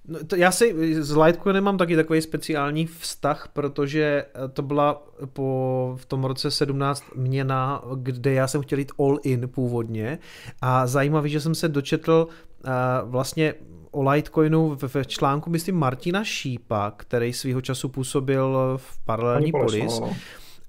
No, 0.08 0.24
to 0.24 0.36
já 0.36 0.52
si 0.52 0.96
s 1.04 1.18
Litecoinem 1.18 1.64
mám 1.64 1.78
taky 1.78 1.96
takový 1.96 2.22
speciální 2.22 2.86
vztah, 2.86 3.48
protože 3.54 4.26
to 4.54 4.62
byla 4.62 5.04
po 5.34 5.94
v 5.98 6.06
tom 6.06 6.24
roce 6.24 6.52
17 6.52 7.04
měna, 7.16 7.84
kde 7.96 8.34
já 8.34 8.48
jsem 8.48 8.62
chtěl 8.62 8.80
jít 8.80 8.92
all 9.00 9.20
in 9.24 9.50
původně 9.50 10.20
a 10.62 10.88
zajímavý, 10.88 11.30
že 11.30 11.42
jsem 11.42 11.56
se 11.56 11.68
dočetl 11.68 12.28
uh, 12.28 12.72
vlastně 13.10 13.54
o 13.92 14.10
Litecoinu 14.10 14.78
v, 14.88 15.06
článku, 15.06 15.50
myslím, 15.50 15.76
Martina 15.76 16.24
Šípa, 16.24 16.92
který 16.98 17.34
svýho 17.34 17.62
času 17.62 17.90
působil 17.90 18.58
v 18.78 19.00
Paralelní 19.06 19.52
Polis. 19.52 20.00
No. 20.00 20.16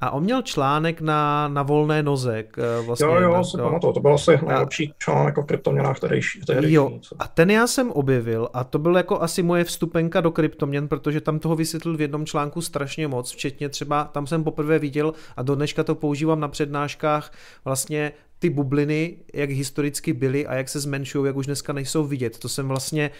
A 0.03 0.11
on 0.11 0.23
měl 0.23 0.43
článek 0.43 1.01
na, 1.01 1.49
na 1.49 1.63
volné 1.63 2.03
noze. 2.03 2.45
Vlastně, 2.87 3.07
jo, 3.07 3.15
jo, 3.15 3.33
na, 3.33 3.45
si 3.45 3.57
pamatuju, 3.57 3.93
to 3.93 4.01
byl 4.01 4.15
asi 4.15 4.39
nejlepší 4.47 4.95
článek 4.99 5.39
o 5.39 5.43
kryptoměnách 5.43 6.01
tehdejší. 6.01 6.41
Jo, 6.61 6.99
a 7.19 7.29
ten 7.29 7.51
já 7.51 7.67
jsem 7.67 7.91
objevil 7.91 8.49
a 8.53 8.65
to 8.65 8.79
byl 8.79 8.97
jako 8.97 9.23
asi 9.23 9.43
moje 9.43 9.65
vstupenka 9.65 10.21
do 10.21 10.31
kryptoměn, 10.31 10.89
protože 10.89 11.21
tam 11.21 11.39
toho 11.39 11.57
vysvětlil 11.57 11.97
v 11.97 12.01
jednom 12.01 12.27
článku 12.27 12.61
strašně 12.61 13.09
moc, 13.09 13.33
včetně 13.33 13.69
třeba, 13.69 14.05
tam 14.05 14.27
jsem 14.27 14.45
poprvé 14.45 14.79
viděl 14.79 15.13
a 15.37 15.43
do 15.43 15.55
dneška 15.55 15.85
to 15.85 15.95
používám 15.95 16.41
na 16.41 16.49
přednáškách, 16.49 17.33
vlastně 17.65 18.13
ty 18.39 18.51
bubliny, 18.51 19.17
jak 19.35 19.51
historicky 19.51 20.13
byly 20.13 20.47
a 20.47 20.55
jak 20.55 20.69
se 20.69 20.81
zmenšují, 20.81 21.27
jak 21.27 21.37
už 21.37 21.47
dneska 21.47 21.73
nejsou 21.73 22.05
vidět. 22.05 22.39
To 22.39 22.49
jsem 22.49 22.69
vlastně 22.69 23.11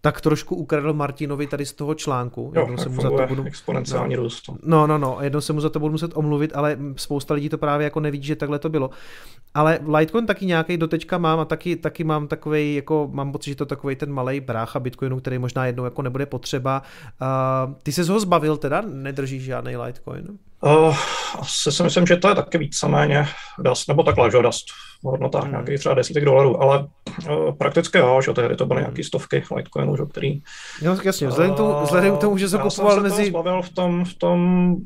tak 0.00 0.20
trošku 0.20 0.56
ukradl 0.56 0.92
Martinovi 0.92 1.46
tady 1.46 1.66
z 1.66 1.72
toho 1.72 1.94
článku. 1.94 2.52
Jo, 2.54 2.60
jednou 2.60 2.76
se 2.76 2.88
mu 2.88 3.02
za 3.02 3.10
to 3.10 3.26
budu... 3.28 3.44
exponenciální 3.44 4.16
no, 4.16 4.22
růst. 4.22 4.50
No, 4.62 4.86
no, 4.86 4.98
no, 4.98 5.18
jednou 5.20 5.40
se 5.40 5.52
mu 5.52 5.60
za 5.60 5.70
to 5.70 5.80
budu 5.80 5.92
muset 5.92 6.10
omluvit, 6.14 6.52
ale 6.54 6.78
spousta 6.96 7.34
lidí 7.34 7.48
to 7.48 7.58
právě 7.58 7.84
jako 7.84 8.00
nevidí, 8.00 8.26
že 8.26 8.36
takhle 8.36 8.58
to 8.58 8.68
bylo. 8.68 8.90
Ale 9.54 9.78
Litecoin 9.96 10.26
taky 10.26 10.46
nějaký 10.46 10.76
dotečka 10.76 11.18
mám 11.18 11.40
a 11.40 11.44
taky, 11.44 11.76
taky 11.76 12.04
mám 12.04 12.28
takový, 12.28 12.74
jako 12.74 13.08
mám 13.12 13.32
pocit, 13.32 13.50
že 13.50 13.56
to 13.56 13.66
takový 13.66 13.96
ten 13.96 14.12
malý 14.12 14.40
brácha 14.40 14.80
Bitcoinu, 14.80 15.20
který 15.20 15.38
možná 15.38 15.66
jednou 15.66 15.84
jako 15.84 16.02
nebude 16.02 16.26
potřeba. 16.26 16.82
Uh, 17.66 17.74
ty 17.82 17.92
se 17.92 18.12
ho 18.12 18.20
zbavil 18.20 18.56
teda? 18.56 18.82
Nedržíš 18.86 19.44
žádný 19.44 19.76
Litecoin? 19.76 20.38
Uh, 20.66 20.96
asi 21.38 21.72
si 21.72 21.82
myslím, 21.82 22.06
že 22.06 22.16
to 22.16 22.28
je 22.28 22.34
taky 22.34 22.58
víceméně 22.58 23.26
dust, 23.58 23.88
nebo 23.88 24.02
takhle, 24.02 24.30
že 24.30 24.42
dust 24.42 24.66
v 25.02 25.06
hodnotách 25.06 25.42
hmm. 25.42 25.52
nějakých 25.52 25.78
třeba 25.78 25.94
desítek 25.94 26.24
dolarů, 26.24 26.62
ale 26.62 26.78
uh, 26.78 27.56
prakticky 27.58 27.98
jo, 27.98 28.20
že 28.24 28.32
tehdy 28.32 28.56
to 28.56 28.66
byly 28.66 28.80
nějaký 28.80 29.04
stovky 29.04 29.42
Litecoinů, 29.56 29.96
že, 29.96 30.02
který... 30.10 30.40
Jo, 30.82 30.96
jasně, 31.04 31.28
vzhledem, 31.28 31.54
tomu, 31.54 31.74
vzhledem 31.82 32.16
k 32.16 32.20
tomu, 32.20 32.38
že 32.38 32.48
se 32.48 32.58
kupoval 32.58 33.00
mezi... 33.00 33.32
Já 33.46 33.62
v 33.62 33.68
tom, 33.68 34.04
v 34.04 34.14
tom 34.14 34.76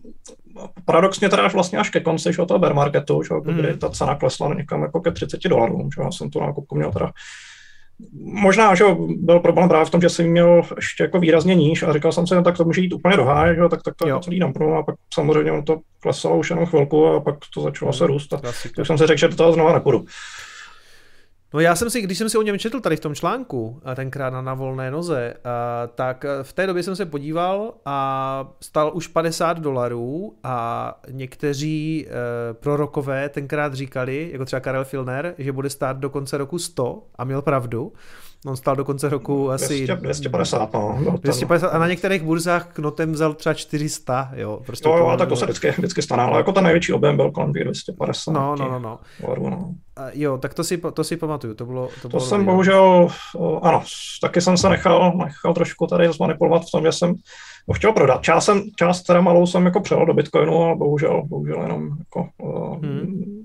paradoxně 0.85 1.29
teda 1.29 1.43
až 1.43 1.55
vlastně 1.55 1.79
až 1.79 1.91
ke 1.91 2.01
konci 2.01 2.33
že, 2.33 2.47
toho 2.47 2.59
bear 2.59 2.75
marketu, 2.75 3.23
že, 3.23 3.35
mm. 3.35 3.57
kdy 3.57 3.77
ta 3.77 3.91
cena 3.91 4.15
klesla 4.15 4.55
někam 4.55 4.83
jako 4.83 5.01
ke 5.01 5.11
30 5.11 5.41
dolarů. 5.49 5.89
Že, 5.97 6.03
já 6.03 6.13
jsem 6.13 6.31
tu 6.31 6.41
nákupku 6.41 6.77
měl 6.77 6.93
teda 6.93 7.13
Možná, 8.23 8.75
že 8.75 8.85
byl 9.17 9.41
problém 9.41 9.69
právě 9.69 9.87
v 9.87 9.91
tom, 9.91 10.01
že 10.01 10.09
jsem 10.09 10.27
měl 10.27 10.63
ještě 10.77 11.03
jako 11.03 11.21
výrazně 11.21 11.55
níž 11.55 11.83
a 11.83 11.93
říkal 11.93 12.13
jsem 12.13 12.27
si, 12.27 12.35
no, 12.35 12.43
tak 12.43 12.57
to 12.57 12.65
může 12.65 12.81
jít 12.81 12.93
úplně 12.93 13.17
do 13.17 13.25
háje, 13.25 13.55
že? 13.55 13.61
tak, 13.71 13.83
tak 13.83 13.95
to 13.97 14.09
jako 14.09 14.21
celý 14.21 14.39
nampnu 14.39 14.75
a 14.75 14.83
pak 14.83 14.95
samozřejmě 15.15 15.53
on 15.53 15.65
to 15.65 15.81
klesalo 16.01 16.39
už 16.39 16.51
jenom 16.51 16.67
chvilku 16.67 17.07
a 17.07 17.21
pak 17.21 17.35
to 17.55 17.63
začalo 17.63 17.93
se 17.93 18.07
růst 18.07 18.33
a 18.33 18.37
tak 18.37 18.55
jsem 18.83 18.99
si 18.99 19.07
řekl, 19.07 19.19
že 19.19 19.29
do 19.29 19.37
toho 19.37 19.53
znova 19.53 19.73
nepůjdu. 19.73 20.05
No 21.55 21.61
já 21.61 21.77
jsem 21.77 21.91
si, 21.91 22.03
když 22.03 22.19
jsem 22.19 22.29
si 22.29 22.39
o 22.39 22.43
něm 22.43 22.59
četl 22.59 22.81
tady 22.81 22.97
v 22.97 23.01
tom 23.01 23.15
článku, 23.15 23.81
a 23.85 23.95
tenkrát 23.95 24.31
na, 24.31 24.43
na 24.43 24.55
volné 24.55 24.91
noze, 24.91 25.35
a, 25.45 25.87
tak 25.87 26.25
v 26.43 26.53
té 26.53 26.67
době 26.67 26.83
jsem 26.83 26.97
se 26.97 27.07
podíval 27.07 27.75
a 27.85 28.53
stal 28.61 28.91
už 28.95 29.07
50 29.07 29.59
dolarů 29.59 30.35
a 30.45 30.95
někteří 31.11 32.07
prorokové 32.53 33.29
tenkrát 33.29 33.75
říkali, 33.75 34.31
jako 34.33 34.45
třeba 34.45 34.61
Karel 34.61 34.85
Filner, 34.85 35.35
že 35.39 35.53
bude 35.53 35.71
stát 35.71 35.97
do 35.97 36.11
konce 36.11 36.39
roku 36.39 36.59
100 36.59 37.03
a 37.15 37.25
měl 37.25 37.43
pravdu. 37.43 37.93
On 38.47 38.57
stál 38.57 38.77
do 38.77 38.85
konce 38.85 39.09
roku 39.09 39.51
asi... 39.51 39.87
200, 39.87 39.97
250, 39.97 40.73
no. 40.73 40.99
250 41.21 41.69
a 41.69 41.79
na 41.79 41.89
některých 41.89 42.23
burzách 42.23 42.73
Knotem 42.73 43.13
vzal 43.13 43.35
třeba 43.35 43.55
400, 43.55 44.31
jo. 44.37 44.61
Prostě 44.67 44.89
jo, 44.89 44.97
jo, 44.97 45.07
a 45.07 45.17
tak 45.17 45.29
to 45.29 45.37
se 45.37 45.45
vždycky, 45.45 45.71
vždycky 45.71 46.03
stane, 46.03 46.23
ale 46.23 46.37
jako 46.37 46.53
ten 46.53 46.65
největší 46.65 46.93
objem 46.93 47.17
byl 47.17 47.31
kolem 47.31 47.53
250. 47.53 48.33
No, 48.33 48.57
no, 48.57 48.69
no, 48.71 48.79
no. 48.79 48.99
Dolarů, 49.21 49.51
no. 49.51 49.75
A 49.97 50.07
jo, 50.13 50.39
tak 50.39 50.55
to 50.55 50.65
si, 50.65 50.81
to 50.95 51.05
si 51.05 51.17
pamatuju, 51.17 51.55
to 51.55 51.67
bylo... 51.67 51.87
To, 51.87 52.01
to 52.01 52.09
bylo 52.09 52.21
jsem 52.21 52.39
dobrý, 52.39 52.47
bohužel, 52.47 53.09
ano, 53.63 53.83
taky 54.23 54.41
jsem 54.41 54.57
se 54.57 54.69
nechal, 54.69 55.13
nechal 55.17 55.55
trošku 55.55 55.87
tady 55.87 56.13
zmanipulovat 56.13 56.63
v 56.63 56.71
tom, 56.71 56.85
že 56.85 56.93
jsem 56.93 57.15
ho 57.69 57.75
chtěl 57.75 57.93
prodat. 57.93 58.23
Část, 58.23 58.45
jsem, 58.45 58.63
část 58.77 59.03
teda 59.03 59.21
malou 59.21 59.47
jsem 59.47 59.65
jako 59.65 59.81
přelal 59.81 60.07
do 60.07 60.15
Bitcoinu, 60.15 60.57
ale 60.57 60.77
bohužel, 60.77 61.23
bohužel 61.27 61.63
jenom 61.63 61.89
jako, 61.99 62.29
hmm 62.83 63.40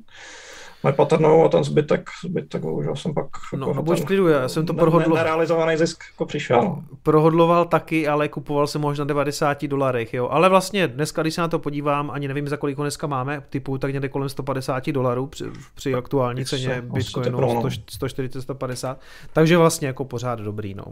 nepatrnou 0.86 1.46
a 1.46 1.50
ten 1.50 1.64
zbytek, 1.64 2.10
zbytek 2.26 2.62
bohužel 2.62 2.96
jsem 2.96 3.14
pak... 3.14 3.28
No, 3.58 3.68
jako 3.68 3.84
buď 3.84 4.06
klidu, 4.06 4.28
já 4.28 4.48
jsem 4.48 4.66
to 4.66 4.74
prohodl... 4.74 5.14
Nerealizovaný 5.14 5.78
zisk 5.78 6.04
jako 6.14 6.26
přišel. 6.26 6.84
Prohodloval 7.04 7.66
taky, 7.66 8.08
ale 8.08 8.28
kupoval 8.28 8.68
jsem 8.68 8.82
možná 8.82 9.06
90 9.06 9.66
dolarech, 9.66 10.14
jo. 10.14 10.28
Ale 10.32 10.50
vlastně 10.50 10.88
dneska, 10.88 11.22
když 11.22 11.34
se 11.34 11.42
na 11.42 11.48
to 11.48 11.60
podívám, 11.60 12.12
ani 12.12 12.28
nevím, 12.28 12.48
za 12.48 12.58
kolik 12.58 12.78
ho 12.78 12.84
dneska 12.84 13.08
máme, 13.08 13.44
typu 13.50 13.78
tak 13.78 13.94
někde 13.94 14.10
kolem 14.10 14.30
150 14.30 14.92
dolarů 14.92 15.28
při, 15.28 15.44
při 15.76 15.96
aktuální 15.96 16.46
ceně 16.46 16.82
Bitcoinu, 16.82 17.70
140, 17.90 18.42
150, 18.42 19.00
takže 19.34 19.58
vlastně 19.58 19.88
jako 19.88 20.06
pořád 20.06 20.40
dobrý, 20.40 20.74
no. 20.74 20.84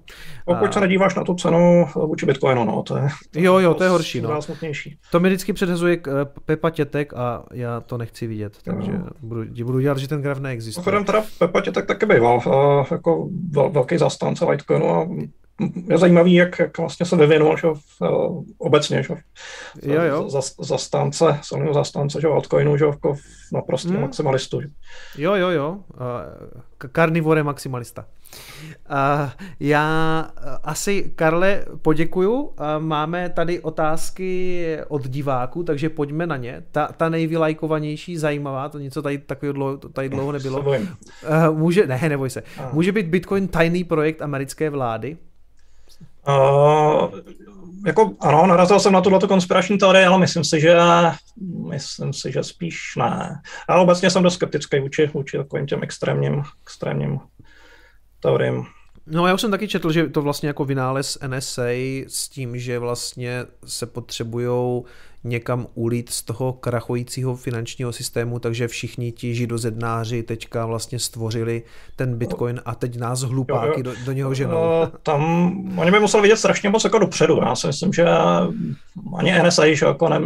Pokud 0.45 0.74
se 0.74 0.80
nedíváš 0.80 1.15
na 1.15 1.24
tu 1.24 1.34
cenu 1.34 1.88
vůči 1.95 2.26
Bitcoinu, 2.26 2.64
no, 2.64 2.84
to 2.84 2.98
je... 2.98 3.07
Jo, 3.36 3.60
jo, 3.60 3.74
to 3.74 3.84
je 3.84 3.90
horší, 3.90 4.22
no. 4.22 4.40
To 5.11 5.20
mi 5.20 5.30
vždycky 5.30 5.53
předhazuje 5.53 5.98
eh, 6.07 6.11
Pepa 6.45 6.70
Tětek 6.70 7.14
a 7.14 7.44
já 7.52 7.82
to 7.82 7.98
nechci 7.98 8.28
vidět, 8.28 8.57
takže 8.64 8.91
budu, 9.22 9.44
budu 9.64 9.80
dělat, 9.84 9.97
že 9.97 10.07
ten 10.07 10.22
graf 10.22 10.39
neexistuje. 10.39 10.81
Mimochodem 10.81 11.05
teda 11.05 11.22
v 11.22 11.38
Pepatě 11.38 11.72
tak 11.72 11.85
taky 11.85 12.05
býval 12.05 12.41
uh, 12.45 12.85
jako 12.91 13.30
vel, 13.49 13.69
velký 13.69 13.97
zastánce 13.97 14.45
Litecoinu 14.45 14.89
a 14.89 15.07
je 15.89 15.97
zajímavý, 15.97 16.34
jak, 16.34 16.60
jak 16.60 16.77
vlastně 16.77 17.05
se 17.05 17.15
vyvinul 17.15 17.57
že, 17.57 17.68
uh, 17.68 18.43
obecně. 18.57 19.03
Že, 19.03 19.15
jo, 19.81 20.01
jo. 20.01 20.30
Za, 20.30 20.41
zastánce, 20.60 21.39
silného 21.41 21.73
zastánce 21.73 22.22
že, 22.22 22.27
altcoinu, 22.27 22.77
že, 22.77 22.85
jako 22.85 23.15
naprostý 23.53 23.89
hmm. 23.89 24.01
maximalistu. 24.01 24.61
Že. 24.61 24.68
Jo, 25.18 25.35
jo, 25.35 25.49
jo. 25.49 25.77
Uh, 25.93 26.61
karnivore 26.91 27.43
maximalista. 27.43 28.05
Uh, 28.89 29.30
já 29.60 30.27
uh, 30.38 30.55
asi, 30.64 31.11
Karle, 31.15 31.65
poděkuju. 31.81 32.41
Uh, 32.41 32.53
máme 32.80 33.30
tady 33.30 33.60
otázky 33.60 34.77
od 34.88 35.07
diváků, 35.07 35.64
takže 35.64 35.89
pojďme 35.89 36.27
na 36.27 36.38
ně. 36.38 36.64
Ta, 36.72 36.88
ta 36.97 37.10
nejvylajkovanější, 37.10 38.18
zajímavá, 38.18 38.69
to 38.69 38.80
něco 38.80 39.01
tady 39.01 39.18
takového 39.18 39.53
dlouho, 39.53 39.77
tady 39.77 40.10
dlouho 40.10 40.31
nebylo. 40.31 40.60
Uh, 40.60 40.77
může, 41.51 41.88
ne, 41.88 41.99
neboj 42.10 42.30
se. 42.30 42.43
Může 42.72 42.91
být 42.91 43.07
Bitcoin 43.07 43.47
tajný 43.47 43.84
projekt 43.84 44.22
americké 44.22 44.69
vlády? 44.69 45.18
Uh, 46.27 47.19
jako 47.85 48.11
ano, 48.19 48.47
narazil 48.47 48.80
jsem 48.80 48.93
na 48.93 49.01
tuto 49.01 49.27
konspirační 49.27 49.77
teorii, 49.77 50.05
ale 50.05 50.19
myslím 50.19 50.43
si, 50.43 50.60
že 50.60 50.77
myslím 51.69 52.14
si, 52.14 52.31
že 52.31 52.43
spíš 52.43 52.95
ne. 52.97 53.41
Ale 53.68 53.81
obecně 53.81 54.10
jsem 54.10 54.23
dost 54.23 54.34
skeptický 54.34 54.80
vůči, 54.80 55.11
vůči 55.14 55.38
takovým 55.38 55.65
těm 55.65 55.84
extrémním, 55.84 56.43
extrémním 56.61 57.19
teoriím. 58.24 58.66
No 59.08 59.28
já 59.28 59.34
už 59.34 59.41
jsem 59.41 59.52
taky 59.52 59.68
četl, 59.68 59.91
že 59.91 60.10
to 60.10 60.22
vlastně 60.22 60.48
jako 60.48 60.66
vynález 60.66 61.18
NSA 61.28 61.70
s 62.08 62.30
tím, 62.30 62.58
že 62.58 62.80
vlastně 62.80 63.45
se 63.66 63.86
potřebujou 63.86 64.86
někam 65.24 65.68
ulít 65.74 66.10
z 66.10 66.22
toho 66.22 66.54
krachujícího 66.54 67.36
finančního 67.36 67.94
systému, 67.94 68.40
takže 68.40 68.68
všichni 68.68 69.12
ti 69.12 69.36
židozednáři 69.36 70.24
teďka 70.24 70.66
vlastně 70.66 71.00
stvořili 71.00 71.64
ten 71.95 72.18
bitcoin 72.18 72.62
a 72.66 72.76
teď 72.76 72.98
nás 72.98 73.22
hlupáky 73.22 73.84
do, 73.84 73.94
do 74.06 74.12
něho 74.12 74.34
ženou. 74.34 74.52
No, 74.52 74.91
tam 75.04 75.54
oni 75.80 75.91
by 75.91 76.00
museli 76.00 76.22
vidět 76.22 76.38
strašně 76.38 76.70
moc 76.70 76.84
jako 76.84 77.00
dopředu. 77.00 77.40
Já 77.41 77.56
si 77.56 77.68
myslím, 77.68 77.94
že 77.94 78.06
ani 79.18 79.34
NSA, 79.48 79.74
že 79.74 79.86
jako 79.86 80.10
ne, 80.10 80.20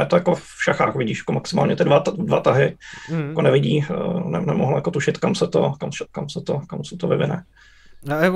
je 0.00 0.06
to 0.06 0.16
jako 0.16 0.34
v 0.34 0.44
šachách, 0.64 0.96
vidíš, 0.96 1.18
jako 1.18 1.32
maximálně 1.32 1.76
ty 1.76 1.84
dva, 1.84 1.98
dva 2.16 2.40
tahy, 2.40 2.76
mm. 3.10 3.28
jako 3.28 3.42
nevidí, 3.42 3.86
eh, 3.90 4.30
ne, 4.30 4.40
nemohl 4.40 4.74
jako 4.74 4.90
tušit, 4.90 5.18
kam 5.18 5.34
se 5.34 5.48
to, 5.48 5.72
kam, 5.80 5.90
kam 6.12 6.28
se 6.28 6.40
to, 6.40 6.60
kam 6.68 6.84
se 6.84 6.96
to 6.96 7.08
vyvine. 7.08 7.44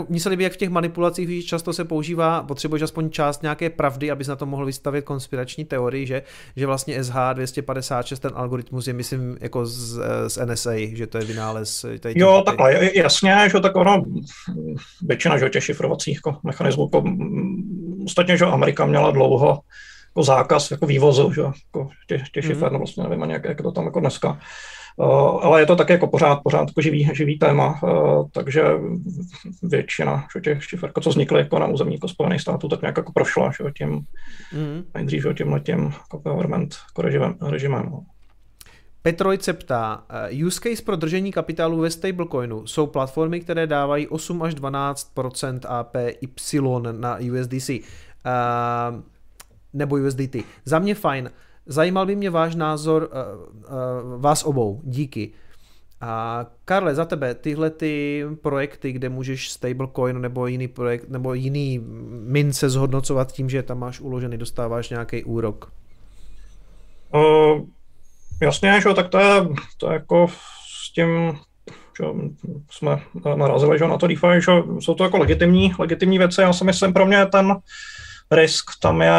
Mně 0.09 0.21
se 0.21 0.29
líbí, 0.29 0.45
jak 0.45 0.53
v 0.53 0.57
těch 0.57 0.69
manipulacích 0.69 1.27
víš, 1.27 1.45
často 1.45 1.73
se 1.73 1.85
používá, 1.85 2.43
potřebuješ 2.43 2.83
aspoň 2.83 3.11
část 3.11 3.43
nějaké 3.43 3.71
pravdy, 3.71 4.11
abys 4.11 4.29
na 4.29 4.37
to 4.37 4.47
mohl 4.47 4.67
vystavit 4.67 5.05
konspirační 5.05 5.65
teorii, 5.65 6.07
že, 6.07 6.23
že 6.57 6.67
vlastně 6.67 7.01
SH256, 7.01 8.17
ten 8.17 8.31
algoritmus 8.35 8.87
je, 8.87 8.93
myslím, 8.93 9.37
jako 9.41 9.67
z, 9.67 10.01
z 10.29 10.47
NSA, 10.47 10.73
že 10.77 11.07
to 11.07 11.19
je 11.19 11.25
vynález. 11.25 11.87
Tady 12.01 12.21
jo, 12.21 12.43
takhle, 12.47 12.91
jasně, 12.95 13.49
že 13.53 13.61
tak 13.61 13.77
ono, 13.77 14.03
většina 15.03 15.39
že, 15.39 15.51
těch 15.51 15.65
šifrovacích 15.65 16.17
jako 16.17 16.39
mechanismů, 16.43 16.85
jako, 16.85 17.05
ostatně, 18.05 18.37
že 18.37 18.45
Amerika 18.45 18.87
měla 18.87 19.11
dlouho 19.11 19.61
jako 20.17 20.23
zákaz 20.23 20.71
jako 20.71 20.87
vývozu 20.87 21.33
že, 21.33 21.41
jako 21.41 21.89
těch, 22.07 22.31
těch 22.31 22.45
šifer, 22.45 22.73
no 22.73 22.79
vlastně 22.79 23.03
nevím 23.03 23.23
ani, 23.23 23.33
jak, 23.33 23.45
jak 23.45 23.63
to 23.63 23.73
tam 23.73 23.85
jako 23.85 24.01
dneska. 24.01 24.39
Uh, 24.97 25.45
ale 25.45 25.61
je 25.61 25.67
to 25.67 25.77
také 25.77 25.93
jako 25.93 26.07
pořád, 26.07 26.41
pořád 26.43 26.69
jako 26.69 26.81
živý, 26.81 27.11
živý 27.13 27.39
téma, 27.39 27.83
uh, 27.83 28.29
takže 28.33 28.65
většina 29.63 30.27
že 30.35 30.41
těch 30.41 30.65
šifer, 30.65 30.89
jako 30.89 31.01
co 31.01 31.11
vznikly 31.11 31.39
jako 31.39 31.59
na 31.59 31.67
území 31.67 31.95
jako 31.95 32.09
Spojených 32.09 32.41
států, 32.41 32.69
tak 32.69 32.81
nějak 32.83 32.97
jako 32.97 33.13
prošla 33.13 33.51
že, 33.51 33.65
tím, 33.79 33.91
mm. 34.53 34.85
nejdřív 34.95 35.23
že, 35.23 35.35
tím 35.35 35.83
jako 35.83 36.19
government 36.31 36.77
jako 36.91 37.03
režimem. 37.03 37.35
režimem 37.43 37.89
no. 37.91 38.05
Petroj 39.03 39.39
se 39.41 39.53
ptá, 39.53 40.05
uh, 40.33 40.47
use 40.47 40.61
case 40.61 40.83
pro 40.83 40.97
držení 40.97 41.33
kapitálu 41.33 41.79
ve 41.79 41.91
stablecoinu 41.91 42.67
jsou 42.67 42.87
platformy, 42.87 43.41
které 43.41 43.67
dávají 43.67 44.09
8 44.09 44.43
až 44.43 44.55
12% 44.55 45.61
APY 45.69 46.61
na 46.93 47.19
USDC. 47.19 47.71
Uh, 47.71 47.77
nebo 49.77 49.97
USDT. 49.97 50.37
Za 50.65 50.79
mě 50.79 50.95
fajn. 50.95 51.31
Zajímal 51.67 52.07
by 52.07 52.17
mě 52.17 52.31
váš 52.31 52.55
názor, 52.55 53.11
uh, 53.13 53.65
uh, 53.65 54.21
vás 54.21 54.45
obou. 54.45 54.81
Díky. 54.85 55.33
A 56.01 56.47
Karle, 56.65 56.95
za 56.95 57.05
tebe 57.05 57.35
tyhle 57.35 57.71
ty 57.71 58.25
projekty, 58.43 58.93
kde 58.93 59.09
můžeš 59.09 59.51
stablecoin 59.51 60.21
nebo 60.21 60.47
jiný 60.47 60.69
projekt 60.69 61.09
nebo 61.09 61.35
jiný 61.35 61.81
mince 62.11 62.71
zhodnocovat 62.71 63.33
tím, 63.33 63.51
že 63.51 63.63
tam 63.63 63.79
máš 63.79 64.01
uložený, 64.01 64.39
dostáváš 64.39 64.91
nějaký 64.91 65.25
úrok? 65.25 65.73
Uh, 67.15 67.61
jasně, 68.43 68.81
že, 68.81 68.95
tak 68.95 69.09
to 69.09 69.19
je, 69.19 69.49
to 69.77 69.87
je 69.89 69.93
jako 69.93 70.29
s 70.89 70.93
tím, 70.93 71.39
že 71.99 72.05
jsme 72.71 73.01
narazili 73.37 73.79
že 73.79 73.85
na 73.85 73.99
to 73.99 74.07
DeFi, 74.07 74.41
že 74.41 74.53
jsou 74.81 74.95
to 74.95 75.05
jako 75.05 75.19
legitimní, 75.19 75.73
legitimní 75.79 76.19
věci. 76.19 76.41
Já 76.41 76.53
si 76.53 76.65
myslím, 76.65 76.93
pro 76.93 77.07
mě 77.07 77.27
ten 77.27 77.57
risk 78.31 78.71
tam 78.81 79.03
je 79.03 79.11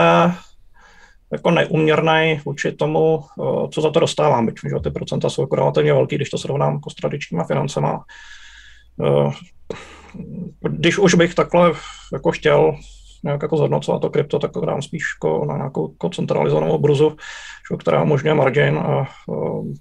jako 1.32 1.52
neuměrný 1.52 2.40
vůči 2.46 2.72
tomu, 2.72 3.20
eh, 3.24 3.68
co 3.72 3.82
za 3.82 3.92
to 3.92 4.00
dostávám, 4.00 4.46
byť 4.46 4.56
že 4.70 4.80
ty 4.84 4.92
procenta 4.92 5.30
jsou 5.30 5.42
jako 5.42 5.56
relativně 5.56 5.94
velký, 5.94 6.16
když 6.16 6.30
to 6.30 6.38
srovnám 6.38 6.74
jako 6.74 6.90
s 6.90 6.96
tradičníma 6.96 7.44
financema. 7.44 8.04
Eh, 9.06 9.32
když 10.70 10.98
už 10.98 11.14
bych 11.14 11.36
takhle 11.36 11.74
jako 12.14 12.32
chtěl 12.32 12.78
nějak 13.24 13.42
jako 13.42 13.58
zhodnocovat 13.58 14.02
to 14.02 14.10
krypto, 14.10 14.40
tak 14.40 14.52
dám 14.66 14.82
spíš 14.82 15.04
jako 15.16 15.46
na 15.46 15.58
nějakou 15.58 15.92
jako 15.92 16.10
centralizovanou 16.10 16.78
bruzu, 16.78 17.18
která 17.80 18.04
umožňuje 18.04 18.34
margin 18.34 18.78
a 18.78 19.02
eh, 19.02 19.34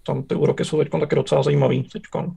tam 0.07 0.23
ty 0.23 0.35
úroky 0.35 0.65
jsou 0.65 0.79
teď 0.79 0.89
taky 1.01 1.15
docela 1.15 1.43
zajímavý. 1.43 1.83
Teďkon. 1.83 2.31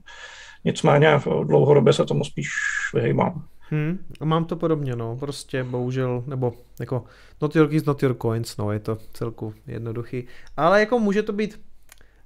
Nicméně 0.64 1.20
dlouhodobě 1.44 1.92
se 1.92 2.04
tomu 2.04 2.24
spíš 2.24 2.48
vyhýbám. 2.94 3.44
Hmm, 3.70 3.98
mám 4.24 4.44
to 4.44 4.56
podobně, 4.56 4.96
no, 4.96 5.16
prostě 5.16 5.64
bohužel, 5.64 6.24
nebo 6.26 6.52
jako 6.80 7.04
not 7.42 7.56
your 7.56 7.68
keys, 7.68 7.84
not 7.84 8.02
your 8.02 8.16
coins, 8.22 8.56
no, 8.56 8.72
je 8.72 8.78
to 8.78 8.98
celku 9.12 9.54
jednoduchý, 9.66 10.26
ale 10.56 10.80
jako 10.80 10.98
může 10.98 11.22
to 11.22 11.32
být, 11.32 11.60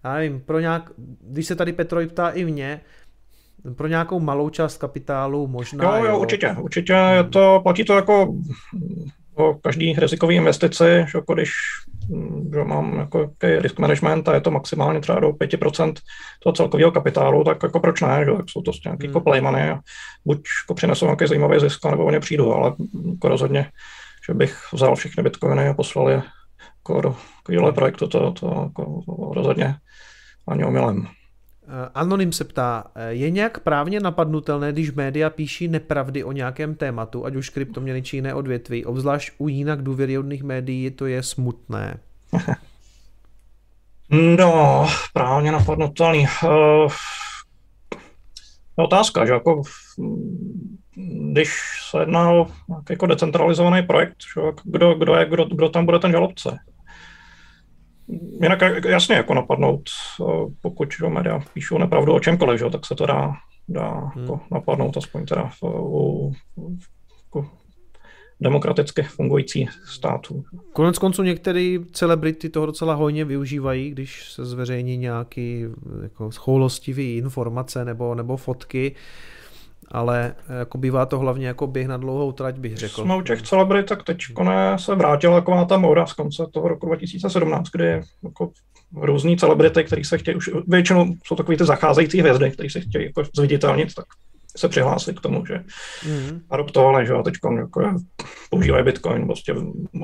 já 0.05 0.15
nevím, 0.15 0.41
pro 0.41 0.61
nějak, 0.61 0.91
když 1.21 1.47
se 1.47 1.57
tady 1.57 1.73
Petroj 1.73 2.07
ptá 2.07 2.31
i 2.31 2.45
mě, 2.45 2.81
pro 3.77 3.87
nějakou 3.87 4.21
malou 4.21 4.51
část 4.51 4.79
kapitálu 4.79 5.47
možná. 5.47 5.97
Jo, 5.97 6.05
jo, 6.05 6.11
jo. 6.11 6.19
určitě, 6.19 6.57
určitě 6.61 6.93
je 6.93 7.25
to, 7.25 7.61
platí 7.63 7.85
to 7.85 7.95
jako 7.95 8.35
o 9.35 9.55
každý 9.55 9.93
rizikový 9.99 10.37
investici, 10.37 10.85
že 10.85 11.19
jako 11.19 11.35
když 11.35 11.53
že 12.55 12.65
mám 12.65 12.99
jako 12.99 13.31
risk 13.59 13.79
management 13.79 14.29
a 14.29 14.35
je 14.35 14.41
to 14.41 14.51
maximálně 14.51 15.01
třeba 15.01 15.21
do 15.21 15.29
5% 15.29 15.93
toho 16.43 16.53
celkového 16.53 16.91
kapitálu, 16.91 17.45
tak 17.45 17.63
jako 17.63 17.81
proč 17.81 18.01
ne, 18.01 18.25
že? 18.25 18.33
tak 18.37 18.51
jsou 18.51 18.63
to 18.63 18.71
nějaké 18.71 18.89
jako 18.89 18.99
hmm. 19.01 19.09
jako 19.09 19.21
playmany 19.21 19.71
a 19.71 19.79
buď 20.25 20.39
jako 20.63 20.75
přinesou 20.75 21.07
nějaký 21.07 21.27
zajímavý 21.27 21.61
zisk, 21.61 21.85
nebo 21.85 22.05
o 22.05 22.11
ně 22.11 22.21
přijdu, 22.21 22.55
ale 22.55 22.73
jako 23.11 23.29
rozhodně, 23.29 23.71
že 24.29 24.35
bych 24.35 24.73
vzal 24.73 24.95
všechny 24.97 25.23
bitcoiny 25.23 25.69
a 25.69 25.75
poslal 25.75 26.09
je 26.09 26.23
jako 26.79 27.01
do 27.01 27.17
projektu, 27.73 28.09
to, 28.09 28.21
to, 28.21 28.33
to 28.33 28.63
jako 28.65 29.03
rozhodně 29.35 29.75
ani 30.49 30.65
omylem. 30.65 31.07
Eh, 31.75 31.89
Anonym 31.95 32.33
se 32.33 32.45
ptá, 32.45 32.85
eh, 32.95 33.13
je 33.13 33.31
nějak 33.31 33.61
právně 33.61 34.01
napadnutelné, 34.01 34.73
když 34.73 34.93
média 34.93 35.31
píší 35.31 35.69
nepravdy 35.69 36.25
o 36.25 36.33
nějakém 36.33 36.75
tématu, 36.75 37.27
ať 37.27 37.37
už 37.37 37.51
kryptoměny 37.51 38.03
či 38.03 38.17
jiné 38.17 38.35
odvětví, 38.35 38.85
obzvlášť 38.85 39.33
u 39.39 39.49
jinak 39.49 39.83
důvěryhodných 39.83 40.43
médií, 40.43 40.91
to 40.91 41.07
je 41.07 41.23
smutné. 41.23 41.99
No, 44.39 44.87
právně 45.13 45.53
napadnutelný. 45.53 46.27
Uh, 46.45 46.93
otázka, 48.77 49.27
že 49.27 49.33
jako 49.33 49.63
když 51.33 51.51
se 51.91 51.99
jedná 51.99 52.31
o 52.31 52.47
jako 52.91 53.07
decentralizovaný 53.07 53.83
projekt, 53.83 54.17
že, 54.35 54.41
kdo, 54.65 54.95
kdo, 54.95 55.15
je, 55.15 55.27
kdo, 55.27 55.45
kdo 55.45 55.69
tam 55.69 55.87
bude 55.87 55.99
ten 55.99 56.13
žalobce? 56.13 56.59
Jinak 58.43 58.85
jasně 58.85 59.17
jako 59.17 59.35
napadnout, 59.35 59.83
eh, 60.21 60.25
pokud 60.63 60.89
že 61.01 61.09
média 61.09 61.41
píšou 61.55 61.79
nepravdu 61.79 62.13
o 62.13 62.21
čemkoliv, 62.21 62.59
že, 62.59 62.71
tak 62.71 62.87
se 62.87 62.95
to 62.95 63.07
dá, 63.07 63.33
dá 63.69 63.91
hmm. 63.91 64.23
jako 64.25 64.41
napadnout 64.51 64.97
aspoň 64.97 65.27
teda 65.27 65.51
v, 65.61 65.63
u, 65.63 66.33
jako 67.25 67.51
demokraticky 68.41 69.03
fungující 69.03 69.69
států. 69.85 70.45
Konec 70.73 70.99
konců 70.99 71.23
některé 71.23 71.77
celebrity 71.93 72.49
toho 72.49 72.67
docela 72.67 72.95
hojně 72.95 73.25
využívají, 73.25 73.91
když 73.91 74.33
se 74.33 74.45
zveřejní 74.45 74.97
nějaký 74.97 75.65
jako 76.03 76.31
choulostivý 76.37 77.17
informace 77.17 77.85
nebo, 77.85 78.15
nebo 78.15 78.37
fotky, 78.37 78.95
ale 79.91 80.35
eh, 80.49 80.59
jako 80.59 80.79
bývá 80.79 81.07
to 81.07 81.19
hlavně 81.19 81.47
jako 81.47 81.67
běh 81.67 81.89
na 81.89 81.97
dlouhou 81.97 82.33
trať, 82.33 82.59
bych 82.59 82.77
řekl. 82.77 83.03
Jsme 83.03 83.17
u 83.17 83.23
těch 83.23 83.43
celebrit, 83.43 83.87
tak 83.87 84.03
teď 84.03 84.19
se 84.77 84.95
vrátila 84.95 85.41
taková 85.41 85.65
ta 85.65 85.79
móda 85.79 86.07
z 86.07 86.13
konce 86.13 86.47
toho 86.53 86.69
roku 86.69 86.87
2017, 86.87 87.69
kdy 87.73 88.01
jako 88.23 88.51
různý 88.97 89.37
celebrity, 89.37 89.85
který 89.85 90.05
se 90.05 90.19
chtějí, 90.19 90.37
už 90.37 90.51
většinou 90.67 91.15
jsou 91.25 91.37
takový 91.37 91.57
ty 91.57 91.65
zacházející 91.65 92.21
hvězdy, 92.21 92.51
kteří 92.51 92.71
se 92.71 92.81
chtějí 92.81 93.05
jako 93.05 93.23
zviditelnit, 93.37 93.95
tak 93.95 94.05
se 94.57 94.69
přihlásili 94.69 95.17
k 95.17 95.21
tomu, 95.21 95.47
že 95.47 95.65
mm. 96.09 96.41
adoptovali, 96.51 97.07
že 97.07 97.15
teď 97.25 97.35
jako 97.57 97.97
používají 98.51 98.85
Bitcoin, 98.85 99.27
prostě 99.27 99.55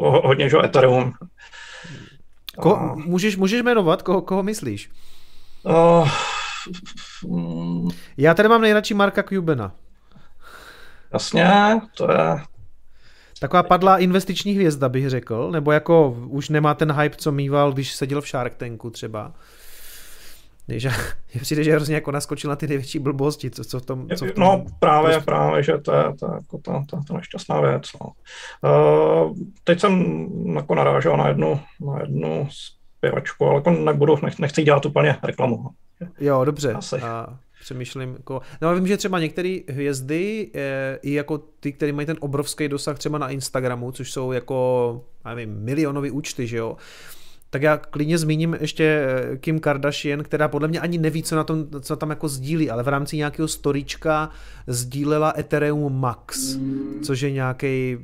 hodně, 0.01 0.49
že 0.49 0.57
Ethereum. 0.65 1.13
Ko, 2.61 2.97
můžeš, 2.97 3.37
můžeš 3.37 3.63
jmenovat, 3.63 4.03
koho, 4.03 4.23
koho 4.23 4.43
myslíš? 4.43 4.91
Uh, 5.63 6.09
já 8.17 8.35
tady 8.35 8.49
mám 8.49 8.61
nejradši 8.61 8.95
Marka 8.95 9.23
Cubena. 9.23 9.73
Jasně, 11.13 11.51
to 11.97 12.13
je... 12.13 12.41
Taková 13.41 13.63
padlá 13.63 13.99
investiční 13.99 14.53
hvězda, 14.53 14.89
bych 14.89 15.11
řekl, 15.11 15.51
nebo 15.51 15.73
jako 15.73 16.11
už 16.11 16.49
nemá 16.49 16.75
ten 16.75 16.93
hype, 16.93 17.17
co 17.17 17.33
mýval, 17.33 17.73
když 17.73 17.93
seděl 17.93 18.21
v 18.21 18.29
Shark 18.29 18.55
Tanku 18.55 18.91
třeba. 18.91 19.33
Je 20.69 20.81
přijde, 21.41 21.65
že 21.65 21.73
hrozně 21.73 21.95
jako 21.95 22.11
naskočil 22.11 22.51
na 22.51 22.57
ty 22.57 22.67
největší 22.67 22.99
blbosti, 22.99 23.51
co, 23.51 23.65
co 23.65 23.81
v 23.81 23.87
tom... 23.87 24.09
Co 24.09 24.25
v 24.25 24.33
tom 24.33 24.45
no 24.45 24.65
právě, 24.79 25.11
prostě... 25.11 25.25
právě, 25.25 25.63
že 25.63 25.79
to 25.79 25.93
je, 25.95 26.05
to 26.21 26.27
je 26.27 26.33
jako 26.35 26.59
ta, 26.59 26.85
ta, 26.91 27.01
ta 27.09 27.15
nešťastná 27.15 27.61
věc. 27.61 27.83
No. 28.01 28.13
Uh, 28.71 29.37
teď 29.65 29.81
jsem 29.81 30.27
jako 30.55 30.75
narážel 30.75 31.17
na 31.17 31.29
jednu, 31.29 31.61
na 31.81 32.01
jednu 32.01 32.49
zpěvačku, 33.01 33.45
ale 33.47 33.55
jako 33.55 33.71
nebudu, 33.71 34.17
nech, 34.23 34.39
nechci 34.39 34.63
dělat 34.63 34.87
úplně 34.87 35.17
reklamu. 35.23 35.67
Jo, 36.21 36.45
dobře. 36.45 36.73
Asi. 36.73 36.97
A 36.97 37.39
přemýšlím, 37.61 38.13
jako, 38.13 38.41
no 38.63 38.75
vím, 38.75 38.87
že 38.87 38.97
třeba 38.97 39.21
některé 39.21 39.59
hvězdy, 39.69 40.51
e, 40.55 40.99
i 41.03 41.13
jako 41.13 41.39
ty, 41.39 41.73
které 41.73 41.93
mají 41.93 42.07
ten 42.07 42.17
obrovský 42.21 42.69
dosah 42.69 42.99
třeba 42.99 43.19
na 43.19 43.29
Instagramu, 43.29 43.93
což 43.93 44.13
jsou 44.13 44.33
jako, 44.33 45.05
nevím, 45.25 45.65
milionový 45.65 46.11
účty, 46.11 46.47
že 46.47 46.57
jo, 46.57 46.77
tak 47.51 47.63
já 47.63 47.77
klidně 47.77 48.19
zmíním 48.19 48.57
ještě 48.61 48.85
eh, 48.85 49.37
Kim 49.37 49.61
Kardashian, 49.61 50.23
která 50.23 50.49
podle 50.49 50.69
mě 50.69 50.81
ani 50.81 50.99
neví, 50.99 51.23
co 51.23 51.37
na 51.37 51.45
tom, 51.45 51.67
co 51.81 51.97
tam 51.97 52.11
jako 52.11 52.29
sdílí, 52.29 52.71
ale 52.71 52.83
v 52.83 52.89
rámci 52.89 53.17
nějakého 53.17 53.49
storíčka 53.49 54.31
sdílela 54.67 55.35
Ethereum 55.39 56.01
Max, 56.01 56.57
což 57.03 57.21
je 57.21 57.31
nějaký 57.31 57.99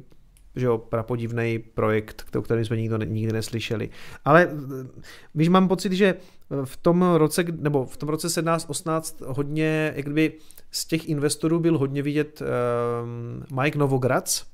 že 0.56 0.66
jo, 0.66 0.78
prapodivný 0.78 1.58
projekt, 1.58 2.24
o 2.36 2.42
kterém 2.42 2.64
jsme 2.64 2.76
nikdo, 2.76 2.96
nikdy 2.96 3.32
neslyšeli. 3.32 3.88
Ale 4.24 4.48
víš, 5.34 5.48
mám 5.48 5.68
pocit, 5.68 5.92
že 5.92 6.14
v 6.64 6.76
tom 6.76 7.14
roce, 7.14 7.44
nebo 7.58 7.86
v 7.86 7.96
tom 7.96 8.08
roce 8.08 8.28
17-18 8.28 9.26
hodně, 9.26 9.92
jak 9.96 10.04
kdyby 10.04 10.32
z 10.70 10.84
těch 10.84 11.08
investorů 11.08 11.60
byl 11.60 11.78
hodně 11.78 12.02
vidět 12.02 12.42
um, 12.42 13.60
Mike 13.60 13.78
Novograc, 13.78 14.44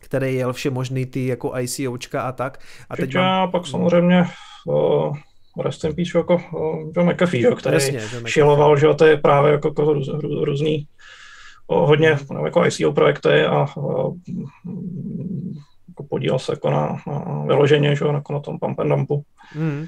který 0.00 0.34
jel 0.34 0.52
vše 0.52 0.70
možný 0.70 1.06
ty 1.06 1.26
jako 1.26 1.52
ICOčka 1.58 2.22
a 2.22 2.32
tak. 2.32 2.60
A 2.90 2.96
teď 2.96 3.14
mám... 3.14 3.50
pak 3.50 3.66
samozřejmě 3.66 4.24
uh, 4.66 5.16
rest 5.60 5.84
in 5.84 5.94
peace, 5.94 6.18
jako 6.18 6.40
John 6.96 7.12
McAfee, 7.12 7.54
který 7.56 7.74
Jasně, 7.74 8.00
šiloval, 8.26 8.78
že 8.78 8.94
to 8.94 9.04
je 9.04 9.16
právě 9.16 9.52
jako, 9.52 9.68
jako 9.68 9.92
růz, 9.92 10.08
různý 10.44 10.86
hodně 11.66 12.18
jako 12.44 12.66
ICO 12.66 12.92
projekty 12.92 13.44
a, 13.44 13.56
a 13.56 13.66
jako 15.88 16.02
podílel 16.08 16.38
se 16.38 16.52
jako 16.52 16.70
na, 16.70 16.96
na 17.06 17.44
vyloženě, 17.46 17.96
že, 17.96 18.04
jako 18.04 18.32
na 18.32 18.40
tom 18.40 18.58
pump 18.58 18.80
and 18.80 18.88
dumpu. 18.88 19.24
Mm. 19.54 19.86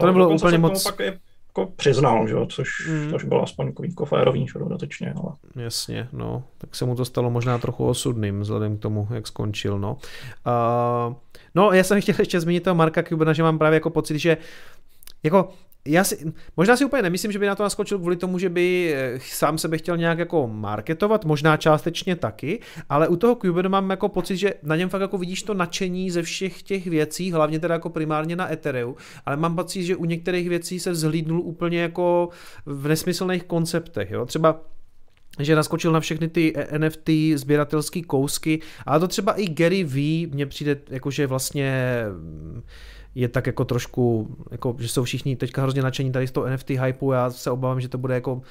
To 0.00 0.06
nebylo 0.06 0.28
úplně 0.28 0.58
moc... 0.58 0.84
Pak 0.84 1.00
je, 1.00 1.18
jako 1.48 1.72
přiznal, 1.76 2.28
že, 2.28 2.34
což, 2.48 2.68
mm. 2.88 3.10
což 3.10 3.24
bylo 3.24 3.42
aspoň 3.42 3.72
jako, 3.82 4.04
férový 4.04 4.46
že, 4.46 4.58
dodatečně. 4.58 5.14
Ale... 5.16 5.32
Jasně, 5.64 6.08
no. 6.12 6.42
Tak 6.58 6.76
se 6.76 6.84
mu 6.84 6.94
to 6.94 7.04
stalo 7.04 7.30
možná 7.30 7.58
trochu 7.58 7.86
osudným, 7.86 8.40
vzhledem 8.40 8.78
k 8.78 8.80
tomu, 8.80 9.08
jak 9.10 9.26
skončil, 9.26 9.78
no. 9.78 9.96
Uh, 10.46 11.14
no, 11.54 11.72
já 11.72 11.84
jsem 11.84 12.00
chtěl 12.00 12.14
ještě 12.18 12.40
zmínit 12.40 12.64
toho 12.64 12.74
Marka 12.74 13.02
Kubena, 13.02 13.32
že 13.32 13.42
mám 13.42 13.58
právě 13.58 13.76
jako 13.76 13.90
pocit, 13.90 14.18
že 14.18 14.36
jako 15.22 15.48
já 15.88 16.04
si, 16.04 16.32
možná 16.56 16.76
si 16.76 16.84
úplně 16.84 17.02
nemyslím, 17.02 17.32
že 17.32 17.38
by 17.38 17.46
na 17.46 17.54
to 17.54 17.62
naskočil 17.62 17.98
kvůli 17.98 18.16
tomu, 18.16 18.38
že 18.38 18.48
by 18.48 18.94
eh, 18.94 19.18
sám 19.22 19.58
sebe 19.58 19.78
chtěl 19.78 19.96
nějak 19.96 20.18
jako 20.18 20.48
marketovat, 20.48 21.24
možná 21.24 21.56
částečně 21.56 22.16
taky, 22.16 22.60
ale 22.88 23.08
u 23.08 23.16
toho 23.16 23.34
Cubenu 23.34 23.70
mám 23.70 23.90
jako 23.90 24.08
pocit, 24.08 24.36
že 24.36 24.54
na 24.62 24.76
něm 24.76 24.88
fakt 24.88 25.00
jako 25.00 25.18
vidíš 25.18 25.42
to 25.42 25.54
nadšení 25.54 26.10
ze 26.10 26.22
všech 26.22 26.62
těch 26.62 26.86
věcí, 26.86 27.32
hlavně 27.32 27.58
teda 27.58 27.74
jako 27.74 27.90
primárně 27.90 28.36
na 28.36 28.52
Ethereu, 28.52 28.94
ale 29.26 29.36
mám 29.36 29.56
pocit, 29.56 29.84
že 29.84 29.96
u 29.96 30.04
některých 30.04 30.48
věcí 30.48 30.80
se 30.80 30.90
vzhlídnul 30.90 31.40
úplně 31.40 31.80
jako 31.80 32.28
v 32.66 32.88
nesmyslných 32.88 33.44
konceptech, 33.44 34.10
jo, 34.10 34.26
třeba 34.26 34.60
že 35.40 35.56
naskočil 35.56 35.92
na 35.92 36.00
všechny 36.00 36.28
ty 36.28 36.52
NFT 36.78 37.10
sběratelské 37.34 38.02
kousky, 38.02 38.60
ale 38.86 39.00
to 39.00 39.08
třeba 39.08 39.32
i 39.32 39.46
Gary 39.46 39.84
V 39.84 40.26
mně 40.26 40.46
přijde 40.46 40.76
jakože 40.90 41.26
vlastně 41.26 42.02
je 43.18 43.28
tak 43.28 43.46
jako 43.46 43.64
trošku, 43.64 44.36
jako, 44.50 44.76
že 44.78 44.88
jsou 44.88 45.04
všichni 45.04 45.36
teďka 45.36 45.62
hrozně 45.62 45.82
nadšení 45.82 46.12
tady 46.12 46.26
z 46.26 46.30
toho 46.30 46.50
NFT 46.50 46.70
hypeu, 46.70 47.12
já 47.12 47.30
se 47.30 47.50
obávám, 47.50 47.80
že 47.80 47.88
to 47.88 47.98
bude 47.98 48.14
jako 48.14 48.42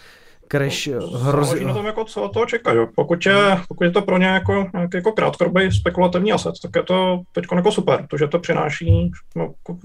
crash 0.52 0.88
no, 0.88 1.08
hrozně. 1.08 1.66
na 1.66 1.74
tom, 1.74 1.86
jako 1.86 2.04
co 2.04 2.24
od 2.24 2.34
toho 2.34 2.46
čeká. 2.46 2.74
Jo. 2.74 2.88
Pokud, 2.96 3.26
je, 3.26 3.62
pokud 3.68 3.84
je 3.84 3.92
to 3.92 4.02
pro 4.02 4.18
ně 4.18 4.26
jako, 4.26 4.70
jako 4.94 5.12
krátkodobý 5.12 5.72
spekulativní 5.72 6.32
asset, 6.32 6.54
tak 6.62 6.72
je 6.76 6.84
to 6.84 7.22
teď 7.32 7.46
jako 7.56 7.72
super, 7.72 8.06
protože 8.10 8.28
to 8.28 8.40
přináší 8.40 9.12
no, 9.36 9.44
jako 9.44 9.78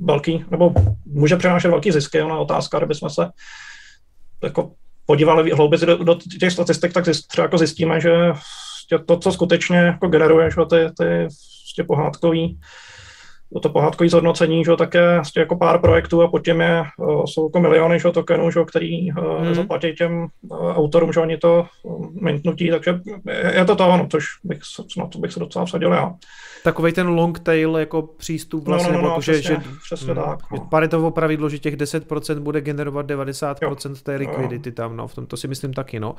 velký, 0.00 0.44
nebo 0.50 0.74
může 1.06 1.36
přinášet 1.36 1.68
velký 1.68 1.92
zisky, 1.92 2.22
ona 2.22 2.38
otázka, 2.38 2.78
kdyby 2.78 2.94
jsme 2.94 3.10
se 3.10 3.28
jako 4.42 4.72
podívali 5.06 5.50
hlouběji 5.50 5.86
do, 5.86 5.96
do 5.96 6.14
těch 6.40 6.52
statistik, 6.52 6.92
tak 6.92 7.04
zjist, 7.04 7.26
třeba 7.26 7.44
jako 7.44 7.58
zjistíme, 7.58 8.00
že 8.00 8.32
to, 9.06 9.16
co 9.16 9.32
skutečně 9.32 9.76
jako 9.76 10.08
generuje, 10.08 10.50
že 10.50 10.56
ty, 10.70 10.94
ty, 10.98 11.28
ty 11.76 11.82
pohádkový 11.84 12.60
to 13.62 13.68
pohádkový 13.68 14.10
zhodnocení, 14.10 14.64
že, 14.64 14.76
tak 14.76 14.94
je 14.94 15.14
vlastně 15.14 15.40
jako 15.40 15.56
pár 15.56 15.80
projektů 15.80 16.22
a 16.22 16.28
pod 16.28 16.44
těm 16.44 16.60
je, 16.60 16.84
jsou 17.24 17.48
jako 17.48 17.60
miliony 17.60 18.00
že, 18.00 18.10
tokenů, 18.10 18.50
že, 18.50 18.60
který 18.64 19.10
hmm. 19.10 19.54
zaplatí 19.54 19.94
těm 19.94 20.26
autorům, 20.50 21.12
že 21.12 21.20
oni 21.20 21.36
to 21.36 21.66
mintnutí, 22.20 22.70
takže 22.70 23.00
je 23.54 23.64
to 23.64 23.76
to 23.76 23.88
ono, 23.88 24.06
což 24.10 24.24
bych, 24.44 24.58
na 24.98 25.06
to 25.06 25.18
bych 25.18 25.32
se 25.32 25.40
docela 25.40 25.64
vsadil 25.64 25.92
já. 25.92 26.14
Takový 26.64 26.92
ten 26.92 27.08
long 27.08 27.38
tail 27.38 27.76
jako 27.76 28.02
přístup 28.02 28.68
no, 28.68 28.70
vlastně, 28.74 28.92
no, 28.92 28.98
no, 28.98 29.04
no, 29.04 29.08
jako, 29.08 29.20
přesně, 29.20 29.42
že, 29.42 29.56
přesně 29.84 30.12
hmm, 30.12 30.24
tak. 30.24 30.38
No. 30.50 30.66
Paritovo 30.70 31.10
pravidlo, 31.10 31.48
že 31.48 31.58
těch 31.58 31.76
10% 31.76 32.40
bude 32.40 32.60
generovat 32.60 33.06
90% 33.06 33.90
jo. 33.90 33.96
té 34.02 34.16
likvidity 34.16 34.72
tam, 34.72 34.96
no, 34.96 35.08
v 35.08 35.14
tom 35.14 35.26
to 35.26 35.36
si 35.36 35.48
myslím 35.48 35.72
taky, 35.72 36.00
no, 36.00 36.14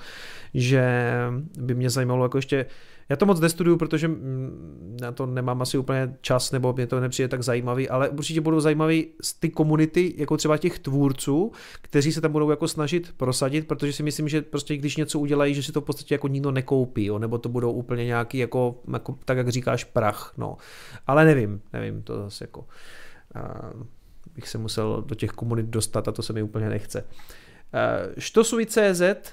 že 0.53 1.13
by 1.59 1.75
mě 1.75 1.89
zajímalo 1.89 2.25
jako 2.25 2.37
ještě 2.37 2.65
Já 3.11 3.17
to 3.17 3.25
moc 3.25 3.39
nestuduju, 3.39 3.77
protože 3.77 4.07
mm, 4.07 4.97
na 5.01 5.11
to 5.11 5.25
nemám 5.25 5.61
asi 5.61 5.77
úplně 5.77 6.15
čas, 6.21 6.51
nebo 6.51 6.73
mě 6.73 6.87
to 6.87 6.99
nepřijde 6.99 7.27
tak 7.27 7.43
zajímavý, 7.43 7.89
ale 7.89 8.09
určitě 8.09 8.41
budou 8.41 8.59
zajímavý 8.59 9.07
ty 9.39 9.49
komunity, 9.49 10.13
jako 10.17 10.37
třeba 10.37 10.57
těch 10.57 10.79
tvůrců, 10.79 11.51
kteří 11.81 12.11
se 12.11 12.21
tam 12.21 12.31
budou 12.31 12.49
jako 12.49 12.67
snažit 12.67 13.13
prosadit, 13.17 13.67
protože 13.67 13.93
si 13.93 14.03
myslím, 14.03 14.29
že 14.29 14.41
prostě 14.41 14.77
když 14.77 14.97
něco 14.97 15.19
udělají, 15.19 15.53
že 15.53 15.63
si 15.63 15.71
to 15.71 15.81
v 15.81 15.83
podstatě 15.83 16.13
jako 16.13 16.27
nikdo 16.27 16.51
nekoupí, 16.51 17.05
jo, 17.05 17.19
nebo 17.19 17.37
to 17.37 17.49
budou 17.49 17.71
úplně 17.71 18.05
nějaký 18.05 18.37
jako, 18.37 18.79
jako 18.93 19.17
tak 19.25 19.37
jak 19.37 19.49
říkáš, 19.49 19.83
prach, 19.83 20.33
no. 20.37 20.57
Ale 21.07 21.25
nevím, 21.25 21.61
nevím, 21.73 22.01
to 22.01 22.15
zase 22.15 22.43
jako 22.43 22.59
uh, 23.35 23.83
bych 24.35 24.49
se 24.49 24.57
musel 24.57 25.03
do 25.07 25.15
těch 25.15 25.31
komunit 25.31 25.65
dostat 25.65 26.07
a 26.07 26.11
to 26.11 26.21
se 26.21 26.33
mi 26.33 26.43
úplně 26.43 26.69
nechce. 26.69 26.99
Eh, 26.99 27.40
Štosuj.cz, 28.17 29.01
eh, 29.01 29.25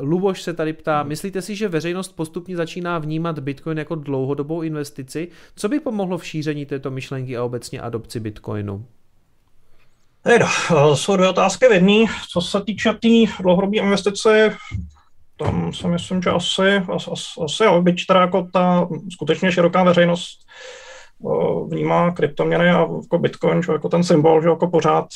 Luboš 0.00 0.42
se 0.42 0.52
tady 0.52 0.72
ptá, 0.72 1.00
hmm. 1.00 1.08
myslíte 1.08 1.42
si, 1.42 1.56
že 1.56 1.68
veřejnost 1.68 2.16
postupně 2.16 2.56
začíná 2.56 2.98
vnímat 2.98 3.38
Bitcoin 3.38 3.78
jako 3.78 3.94
dlouhodobou 3.94 4.62
investici? 4.62 5.28
Co 5.56 5.68
by 5.68 5.80
pomohlo 5.80 6.18
v 6.18 6.26
šíření 6.26 6.66
této 6.66 6.90
myšlenky 6.90 7.36
a 7.36 7.44
obecně 7.44 7.80
adopci 7.80 8.20
Bitcoinu? 8.20 8.86
Hejda, 10.24 10.48
eh, 10.70 10.96
jsou 10.96 11.16
dvě 11.16 11.28
otázky 11.28 11.68
v 11.68 11.72
jedný. 11.72 12.06
Co 12.30 12.40
se 12.40 12.60
týče 12.64 12.92
té 12.92 12.98
tý 12.98 13.26
dlouhodobé 13.40 13.76
investice, 13.76 14.56
tam 15.36 15.72
si 15.72 15.88
myslím, 15.88 16.22
že 16.22 16.30
asi, 16.30 16.76
asi, 16.94 17.10
asi 17.44 17.64
jo, 17.64 17.82
byť 17.82 18.06
teda 18.06 18.20
jako 18.20 18.48
ta 18.52 18.88
skutečně 19.12 19.52
široká 19.52 19.84
veřejnost 19.84 20.38
vnímá 21.68 22.10
kryptoměny 22.10 22.70
a 22.70 22.78
jako 22.78 23.18
Bitcoin, 23.18 23.62
že 23.62 23.72
jako 23.72 23.88
ten 23.88 24.04
symbol, 24.04 24.42
že 24.42 24.48
jako 24.48 24.68
pořád, 24.68 25.06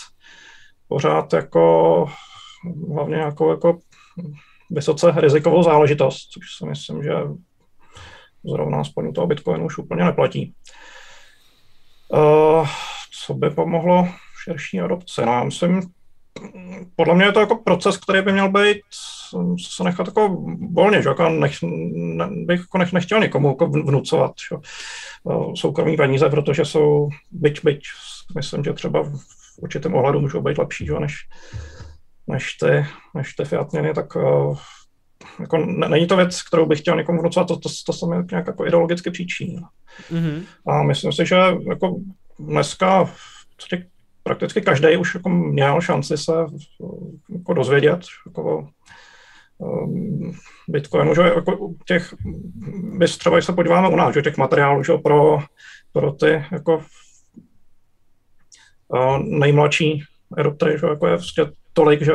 pořád 0.89 1.33
jako 1.33 2.07
hlavně 2.95 3.17
jako, 3.17 3.51
jako 3.51 3.79
vysoce 4.71 5.13
rizikovou 5.17 5.63
záležitost, 5.63 6.29
což 6.31 6.45
si 6.59 6.67
myslím, 6.67 7.03
že 7.03 7.13
zrovna 8.45 8.81
aspoň 8.81 9.13
toho 9.13 9.27
Bitcoinu 9.27 9.67
už 9.67 9.79
úplně 9.79 10.05
neplatí. 10.05 10.55
Uh, 12.09 12.69
co 13.27 13.35
by 13.35 13.51
pomohlo 13.51 14.09
širší 14.45 14.81
adopci? 14.81 15.21
No, 15.21 15.33
já 15.33 15.45
myslím, 15.45 15.83
podle 16.97 17.15
mě 17.15 17.25
je 17.25 17.33
to 17.33 17.41
jako 17.41 17.57
proces, 17.57 17.97
který 17.97 18.23
by 18.23 18.33
měl 18.33 18.53
být 18.53 18.83
se 19.77 19.85
nechat 19.85 20.07
jako 20.07 20.29
volně, 20.73 21.03
že 21.03 21.09
jako 21.09 21.29
nech, 21.29 21.53
ne, 21.63 22.29
bych 22.31 22.61
jako 22.61 22.79
nech, 22.79 22.93
nechtěl 22.93 23.21
někomu 23.21 23.49
jako 23.49 23.67
vnucovat 23.67 24.33
že? 24.51 24.57
soukromí 25.55 25.97
peníze, 25.97 26.29
protože 26.29 26.65
jsou 26.65 27.09
byť, 27.31 27.65
byť, 27.65 27.83
myslím, 28.37 28.65
že 28.65 28.73
třeba 28.73 29.03
v 29.03 29.59
určitém 29.59 29.95
ohledu 29.95 30.21
můžou 30.21 30.43
být 30.43 30.59
lepší, 30.59 30.87
že? 30.87 30.95
než, 30.95 31.15
než 32.29 32.55
ty, 32.55 32.87
než 33.15 33.35
ty 33.35 33.45
fiat 33.45 33.73
měny, 33.73 33.95
tak 33.95 34.17
uh, 34.17 34.59
jako 35.41 35.59
není 35.89 36.07
to 36.07 36.17
věc, 36.17 36.43
kterou 36.43 36.67
bych 36.67 36.81
chtěl 36.81 36.97
někomu 36.97 37.21
vnucovat, 37.21 37.49
to, 37.49 37.57
to, 37.57 37.69
to 37.87 37.93
se 37.93 38.07
mi 38.07 38.17
nějak 38.31 38.47
jako 38.47 38.67
ideologicky 38.67 39.11
příčí. 39.11 39.59
Mm-hmm. 40.11 40.43
A 40.67 40.83
myslím 40.83 41.13
si, 41.13 41.27
že 41.27 41.37
jako 41.71 41.97
dneska 42.39 43.11
prakticky 44.23 44.61
každý 44.61 44.97
už 44.97 45.15
jako 45.15 45.29
měl 45.29 45.81
šanci 45.81 46.19
se 46.19 46.33
jako 47.33 47.55
dozvědět 47.55 48.01
jako 48.27 48.69
um, 49.59 50.33
Bitcoinu, 50.69 51.15
že 51.15 51.23
jako 51.23 51.75
těch, 51.87 52.15
bys 52.99 53.19
třeba, 53.19 53.37
když 53.37 53.45
se 53.45 53.53
podíváme 53.53 53.89
u 53.89 53.97
nás, 53.97 54.15
že 54.15 54.23
těch 54.23 54.37
materiálů, 54.37 54.85
že 54.85 54.93
pro, 54.93 55.39
pro 55.93 56.13
ty 56.13 56.45
jako 56.53 56.85
uh, 58.89 59.19
nejmladší 59.19 60.03
adoptery, 60.37 60.79
že 60.79 60.87
jako 60.87 61.07
je 61.07 61.17
vlastně 61.17 61.45
tolik, 61.79 62.03
že 62.03 62.13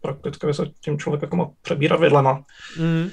prakticky 0.00 0.54
se 0.54 0.66
tím 0.80 0.98
člověk 0.98 1.22
jako 1.22 1.36
má 1.36 1.50
přebírat 1.62 2.00
vidlema. 2.00 2.44
Mm. 2.78 3.10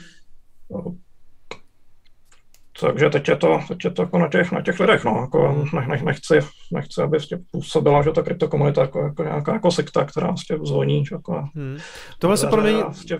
Takže 2.82 3.10
teď 3.10 3.28
je 3.28 3.36
to, 3.36 3.60
teď 3.68 3.86
je 3.86 3.92
to 3.92 4.02
jako 4.02 4.20
na 4.20 4.28
těch, 4.28 4.52
na 4.52 4.62
těch 4.62 4.80
lidech, 4.80 5.04
no, 5.04 5.18
jako 5.22 5.66
ne, 5.74 5.88
ne, 5.88 6.02
nechci, 6.04 6.40
nechci, 6.72 7.02
aby 7.02 7.18
vlastně 7.18 7.38
působila, 7.52 8.04
že 8.04 8.12
ta 8.12 8.24
kryptokomunita 8.24 8.82
jako, 8.82 9.00
jako 9.00 9.24
nějaká 9.24 9.54
jako 9.54 9.72
sekta, 9.72 10.06
která 10.06 10.28
vlastně 10.28 10.58
zvoní, 10.64 11.06
že 11.06 11.16
jako, 11.16 11.50
hmm. 11.56 11.78
Tohle 12.20 12.38
se 12.38 12.48
promění... 12.48 12.82
Vlastně 12.82 13.20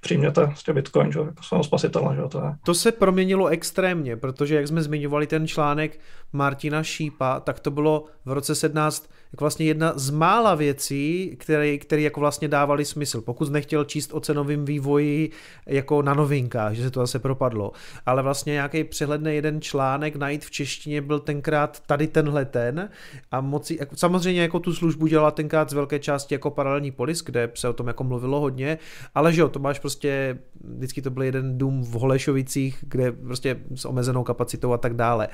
přijměte 0.00 0.44
vlastně 0.44 0.74
Bitcoin, 0.74 1.12
že, 1.12 1.18
jako 1.18 1.42
svého 1.42 1.64
spasitele. 1.64 2.16
Že, 2.16 2.22
to, 2.28 2.38
je. 2.38 2.54
to 2.64 2.74
se 2.74 2.92
proměnilo 2.92 3.46
extrémně, 3.46 4.16
protože 4.16 4.54
jak 4.54 4.68
jsme 4.68 4.82
zmiňovali 4.82 5.26
ten 5.26 5.46
článek 5.46 6.00
Martina 6.32 6.82
Šípa, 6.82 7.40
tak 7.40 7.60
to 7.60 7.70
bylo 7.70 8.04
v 8.24 8.32
roce 8.32 8.54
17 8.54 9.10
jako 9.36 9.44
vlastně 9.44 9.66
jedna 9.66 9.92
z 9.96 10.10
mála 10.10 10.54
věcí, 10.54 11.36
které, 11.38 11.78
které 11.78 12.02
jako 12.02 12.20
vlastně 12.20 12.48
dávaly 12.48 12.84
smysl. 12.84 13.20
Pokud 13.20 13.52
nechtěl 13.52 13.84
číst 13.84 14.12
o 14.12 14.20
cenovém 14.20 14.64
vývoji 14.64 15.30
jako 15.66 16.02
na 16.02 16.14
novinkách, 16.14 16.72
že 16.72 16.82
se 16.82 16.90
to 16.90 17.00
zase 17.00 17.18
propadlo, 17.18 17.72
ale 18.06 18.22
vlastně 18.22 18.52
nějaký 18.52 18.84
přehledný 18.84 19.34
jeden 19.34 19.60
článek 19.60 20.16
najít 20.16 20.44
v 20.44 20.50
češtině 20.50 21.02
byl 21.02 21.20
tenkrát 21.20 21.80
tady 21.86 22.06
tenhle 22.06 22.44
ten. 22.44 22.88
A 23.30 23.40
moci, 23.40 23.76
jako, 23.80 23.96
samozřejmě 23.96 24.42
jako 24.42 24.60
tu 24.60 24.72
službu 24.72 25.06
dělala 25.06 25.30
tenkrát 25.30 25.70
z 25.70 25.72
velké 25.72 25.98
části 25.98 26.34
jako 26.34 26.50
paralelní 26.50 26.90
polis, 26.90 27.22
kde 27.22 27.50
se 27.54 27.68
o 27.68 27.72
tom 27.72 27.86
jako 27.86 28.04
mluvilo 28.04 28.40
hodně, 28.40 28.78
ale 29.14 29.32
že 29.32 29.40
jo, 29.40 29.48
to 29.48 29.58
máš 29.58 29.78
prostě, 29.78 30.38
vždycky 30.64 31.02
to 31.02 31.10
byl 31.10 31.22
jeden 31.22 31.58
dům 31.58 31.82
v 31.84 31.92
Holešovicích, 31.92 32.78
kde 32.80 33.12
prostě 33.12 33.56
s 33.74 33.84
omezenou 33.84 34.24
kapacitou 34.24 34.72
a 34.72 34.78
tak 34.78 34.94
dále 34.94 35.28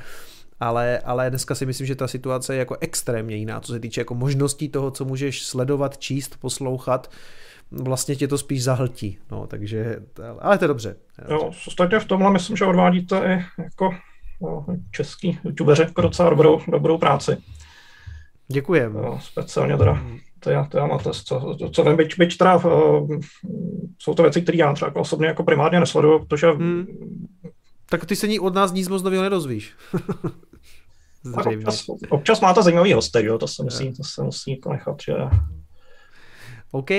ale, 0.63 0.99
ale 0.99 1.31
dneska 1.31 1.55
si 1.55 1.67
myslím, 1.67 1.87
že 1.87 1.95
ta 1.95 2.09
situace 2.09 2.55
je 2.55 2.59
jako 2.59 2.77
extrémně 2.81 3.37
jiná, 3.37 3.61
co 3.61 3.73
se 3.73 3.81
týče 3.81 4.01
jako 4.01 4.15
možností 4.15 4.69
toho, 4.69 4.91
co 4.91 5.05
můžeš 5.05 5.43
sledovat, 5.43 5.99
číst, 5.99 6.37
poslouchat, 6.41 7.11
vlastně 7.71 8.17
tě 8.17 8.29
to 8.29 8.39
spíš 8.39 8.65
zahltí, 8.65 9.19
no, 9.31 9.47
takže, 9.47 9.97
ale 10.41 10.59
to 10.59 10.65
je 10.65 10.69
dobře. 10.69 10.97
Jo, 11.31 11.51
ostatně 11.67 12.01
v 12.01 12.05
tomhle 12.05 12.33
myslím, 12.33 12.57
že 12.57 12.65
odvádíte 12.65 13.19
i 13.19 13.63
jako 13.63 13.95
no, 14.43 14.67
český 14.91 15.39
youtubeři 15.45 15.83
jako 15.83 16.03
docela 16.03 16.31
dobrou, 16.31 16.61
dobrou 16.71 16.99
práci. 16.99 17.37
Děkujeme. 18.49 19.01
speciálně 19.21 19.77
teda 19.77 20.03
to 20.41 20.51
já, 20.51 20.65
to 20.65 20.79
já 20.79 20.87
máte, 20.87 21.11
co, 21.25 21.57
co 21.73 21.85
vím, 21.85 21.97
byť, 21.97 22.19
byť 22.19 22.39
teda, 22.39 22.57
uh, 22.57 23.21
jsou 23.99 24.15
to 24.15 24.23
věci, 24.23 24.43
které 24.43 24.59
já 24.59 24.73
třeba 24.73 24.89
jako 24.89 25.01
osobně 25.01 25.27
jako 25.27 25.45
primárně 25.45 25.81
nesleduju, 25.81 26.19
protože 26.19 26.47
hmm. 26.47 26.87
Tak 27.91 28.07
ty 28.07 28.17
se 28.17 28.29
ní 28.29 28.41
od 28.41 28.55
nás 28.55 28.73
nic 28.73 28.89
moc 28.89 29.03
nového 29.03 29.23
nedozvíš. 29.23 29.75
občas, 31.25 31.85
občas 32.09 32.41
máte 32.41 32.63
zajímavý 32.63 32.93
hostek, 32.93 33.25
jo? 33.25 33.39
to 33.39 33.49
se 33.49 33.63
musí, 33.63 33.93
to 33.93 34.05
se 34.05 34.23
musí 34.23 34.51
jako 34.51 34.73
nechat, 34.73 34.97
že... 35.07 35.15
OK. 36.71 36.91
Uh, 36.91 36.97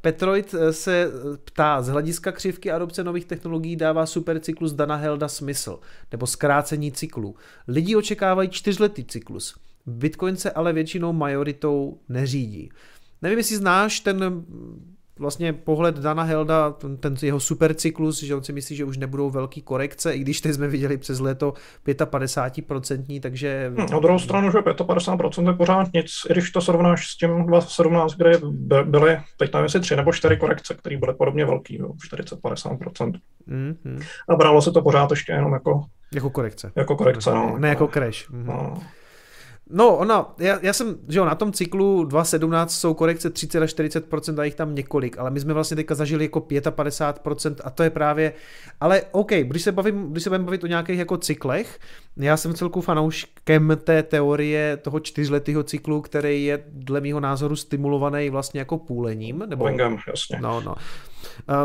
Petroid 0.00 0.54
eh, 0.54 0.72
se 0.72 1.10
ptá, 1.44 1.82
z 1.82 1.88
hlediska 1.88 2.32
křivky 2.32 2.70
adopce 2.70 3.04
nových 3.04 3.24
technologií 3.24 3.76
dává 3.76 4.06
supercyklus 4.06 4.72
Dana 4.72 4.96
Helda 4.96 5.28
smysl, 5.28 5.80
nebo 6.12 6.26
zkrácení 6.26 6.92
cyklu. 6.92 7.36
Lidi 7.68 7.96
očekávají 7.96 8.48
čtyřletý 8.48 9.04
cyklus. 9.04 9.56
Bitcoin 9.86 10.36
se 10.36 10.50
ale 10.50 10.72
většinou 10.72 11.12
majoritou 11.12 12.00
neřídí. 12.08 12.70
Nevím, 13.22 13.38
jestli 13.38 13.56
znáš 13.56 14.00
ten 14.00 14.44
vlastně 15.18 15.52
pohled 15.52 15.98
Dana 15.98 16.22
Helda, 16.22 16.70
ten, 16.70 16.96
ten 16.96 17.14
jeho 17.22 17.40
supercyklus, 17.40 18.22
že 18.22 18.34
on 18.34 18.44
si 18.44 18.52
myslí, 18.52 18.76
že 18.76 18.84
už 18.84 18.96
nebudou 18.96 19.30
velký 19.30 19.62
korekce, 19.62 20.14
i 20.14 20.18
když 20.18 20.40
teď 20.40 20.52
jsme 20.52 20.68
viděli 20.68 20.98
přes 20.98 21.20
léto 21.20 21.54
55%, 21.86 23.20
takže... 23.20 23.72
Hmm, 23.76 23.86
na 23.90 23.98
druhou 23.98 24.18
stranu, 24.18 24.50
že 24.50 24.58
55% 24.58 25.48
je 25.48 25.54
pořád 25.54 25.92
nic, 25.94 26.10
i 26.30 26.32
když 26.32 26.50
to 26.50 26.60
srovnáš 26.60 27.10
s 27.10 27.16
tím 27.16 27.46
2017, 27.46 28.14
kde 28.14 28.40
byly, 28.84 29.20
teď 29.36 29.52
nevím, 29.54 29.64
jestli 29.64 29.80
tři 29.80 29.96
nebo 29.96 30.12
čtyři 30.12 30.36
korekce, 30.36 30.74
které 30.74 30.96
byly 30.96 31.14
podobně 31.14 31.44
velký, 31.44 31.82
40-50%. 31.82 33.12
Mm-hmm. 33.48 34.06
A 34.28 34.36
bralo 34.36 34.62
se 34.62 34.72
to 34.72 34.82
pořád 34.82 35.10
ještě 35.10 35.32
jenom 35.32 35.52
jako... 35.52 35.84
Jako 36.14 36.30
korekce. 36.30 36.72
Jako 36.76 36.96
korekce, 36.96 37.30
no. 37.30 37.58
Ne 37.58 37.68
jako 37.68 37.88
crash. 37.88 38.30
Mm-hmm. 38.30 38.44
No. 38.44 38.74
No, 39.70 39.96
ona, 39.96 40.34
já, 40.38 40.58
já 40.62 40.72
jsem, 40.72 40.96
že 41.08 41.18
jo, 41.18 41.24
na 41.24 41.34
tom 41.34 41.52
cyklu 41.52 42.04
2.17 42.04 42.66
jsou 42.66 42.94
korekce 42.94 43.30
30 43.30 43.62
až 43.62 43.74
40% 43.74 44.40
a 44.40 44.44
jich 44.44 44.54
tam 44.54 44.74
několik, 44.74 45.18
ale 45.18 45.30
my 45.30 45.40
jsme 45.40 45.54
vlastně 45.54 45.76
teďka 45.76 45.94
zažili 45.94 46.24
jako 46.24 46.40
55% 46.40 47.54
a 47.64 47.70
to 47.70 47.82
je 47.82 47.90
právě, 47.90 48.32
ale 48.80 49.02
OK, 49.10 49.32
když 49.32 49.62
se, 49.62 49.72
bavím, 49.72 50.12
když 50.12 50.24
se 50.24 50.30
budeme 50.30 50.44
bavit 50.44 50.64
o 50.64 50.66
nějakých 50.66 50.98
jako 50.98 51.16
cyklech, 51.16 51.78
já 52.16 52.36
jsem 52.36 52.54
celku 52.54 52.80
fanouškem 52.80 53.78
té 53.84 54.02
teorie 54.02 54.76
toho 54.76 55.00
čtyřletého 55.00 55.62
cyklu, 55.62 56.00
který 56.00 56.44
je 56.44 56.64
dle 56.66 57.00
mého 57.00 57.20
názoru 57.20 57.56
stimulovaný 57.56 58.30
vlastně 58.30 58.60
jako 58.60 58.78
půlením. 58.78 59.44
Nebo... 59.46 59.64
Wingem, 59.64 59.96
jasně. 60.08 60.38
No, 60.40 60.60
no. 60.60 60.74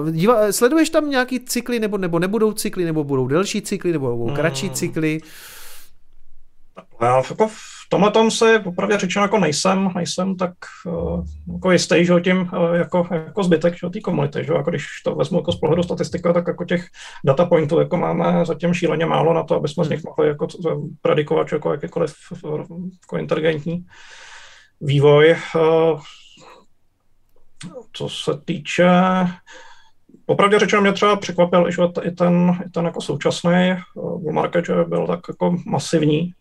Uh, 0.01 0.11
díva, 0.11 0.51
sleduješ 0.51 0.89
tam 0.89 1.09
nějaký 1.09 1.39
cykly, 1.39 1.79
nebo, 1.79 1.97
nebo 1.97 2.19
nebudou 2.19 2.53
cykly, 2.53 2.85
nebo 2.85 3.03
budou 3.03 3.27
delší 3.27 3.61
cykly, 3.61 3.91
nebo 3.91 4.17
budou 4.17 4.35
kratší 4.35 4.65
hmm. 4.65 4.75
cykly? 4.75 5.19
Já 7.01 7.17
jako 7.29 7.47
tomhle 7.93 8.11
tom 8.11 8.31
se 8.31 8.59
popravdě 8.59 8.97
řečeno 8.97 9.25
jako 9.25 9.39
nejsem, 9.39 9.89
nejsem 9.95 10.35
tak 10.35 10.53
uh, 10.85 11.25
jako 11.53 11.71
jistý, 11.71 12.05
že 12.05 12.21
tím 12.23 12.41
uh, 12.41 12.75
jako, 12.75 13.07
jako 13.11 13.43
zbytek 13.43 13.73
té 13.93 14.01
komunity, 14.01 14.43
že 14.45 14.53
jako 14.53 14.69
když 14.69 14.85
to 15.05 15.15
vezmu 15.15 15.39
jako 15.39 15.51
z 15.51 15.59
pohledu 15.59 15.83
statistiky, 15.83 16.33
tak 16.33 16.47
jako 16.47 16.65
těch 16.65 16.85
data 17.25 17.45
pointů 17.45 17.79
jako 17.79 17.97
máme 17.97 18.45
zatím 18.45 18.73
šíleně 18.73 19.05
málo 19.05 19.33
na 19.33 19.43
to, 19.43 19.55
aby 19.55 19.67
jsme 19.67 19.85
z 19.85 19.89
nich 19.89 19.99
hmm. 19.99 20.09
mohli 20.09 20.27
jako 20.27 20.47
predikovat 21.01 21.51
jako 21.51 21.71
jakýkoliv 21.71 22.13
jako 23.01 23.17
inteligentní 23.17 23.85
vývoj. 24.81 25.35
Uh, 25.55 25.99
co 27.93 28.09
se 28.09 28.31
týče 28.45 28.89
Popravdě 30.25 30.59
řečeno 30.59 30.81
mě 30.81 30.93
třeba 30.93 31.15
překvapil, 31.15 31.71
že 31.71 31.81
i 32.03 32.11
ten, 32.11 32.59
i 32.65 32.69
ten 32.69 32.85
jako 32.85 33.01
současný 33.01 33.75
bull 33.95 34.33
market, 34.33 34.65
že 34.65 34.73
byl 34.87 35.07
tak 35.07 35.19
jako 35.27 35.55
masivní, 35.65 36.33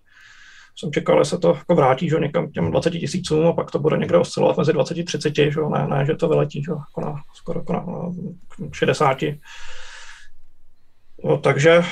jsem 0.77 0.93
čekal, 0.93 1.25
že 1.25 1.31
se 1.31 1.39
to 1.39 1.49
jako 1.49 1.75
vrátí 1.75 2.09
že 2.09 2.21
někam 2.21 2.49
k 2.49 2.53
těm 2.53 2.71
20 2.71 2.91
tisícům 2.91 3.47
a 3.47 3.53
pak 3.53 3.71
to 3.71 3.79
bude 3.79 3.97
někde 3.97 4.19
oscilovat 4.19 4.57
mezi 4.57 4.73
20 4.73 4.99
a 4.99 5.05
30, 5.05 5.35
že 5.37 5.61
ne, 5.73 5.87
ne, 5.87 6.07
že 6.07 6.15
to 6.15 6.29
vyletí 6.29 6.65
že 6.65 6.71
jako 6.71 7.01
na, 7.01 7.23
skoro 7.35 7.61
jako 7.61 7.73
na, 7.73 7.81
na 7.81 8.69
60. 8.73 9.19
No, 11.25 11.39
takže 11.39 11.85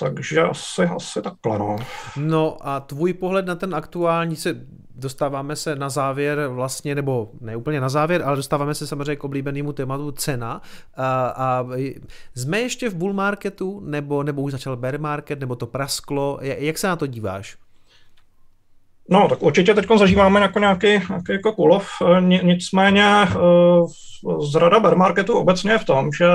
takže 0.00 0.42
asi, 0.42 0.82
asi 0.82 1.22
takhle, 1.22 1.58
no. 1.58 1.76
No 2.16 2.56
a 2.60 2.80
tvůj 2.80 3.12
pohled 3.12 3.46
na 3.46 3.54
ten 3.54 3.74
aktuální 3.74 4.36
se 4.36 4.66
dostáváme 4.94 5.56
se 5.56 5.76
na 5.76 5.88
závěr 5.88 6.48
vlastně, 6.48 6.94
nebo 6.94 7.30
ne 7.40 7.56
úplně 7.56 7.80
na 7.80 7.88
závěr, 7.88 8.22
ale 8.22 8.36
dostáváme 8.36 8.74
se 8.74 8.86
samozřejmě 8.86 9.16
k 9.16 9.24
oblíbenému 9.24 9.72
tématu 9.72 10.12
cena. 10.12 10.62
A, 10.96 11.26
a 11.28 11.66
jsme 12.34 12.60
ještě 12.60 12.90
v 12.90 12.94
bull 12.94 13.12
marketu, 13.12 13.80
nebo, 13.84 14.22
nebo 14.22 14.42
už 14.42 14.52
začal 14.52 14.76
bear 14.76 15.00
market, 15.00 15.40
nebo 15.40 15.56
to 15.56 15.66
prasklo? 15.66 16.38
Jak 16.40 16.78
se 16.78 16.86
na 16.86 16.96
to 16.96 17.06
díváš? 17.06 17.56
No, 19.10 19.28
tak 19.28 19.42
určitě 19.42 19.74
teď 19.74 19.86
zažíváme 19.98 20.40
jako 20.40 20.58
nějaký, 20.58 20.86
nějaký 20.86 21.32
jako 21.32 21.52
kulov, 21.52 21.88
nicméně 22.42 23.04
eh, 23.04 23.36
zrada 24.50 24.80
bear 24.80 24.96
marketu 24.96 25.38
obecně 25.38 25.72
je 25.72 25.78
v 25.78 25.84
tom, 25.84 26.12
že 26.12 26.26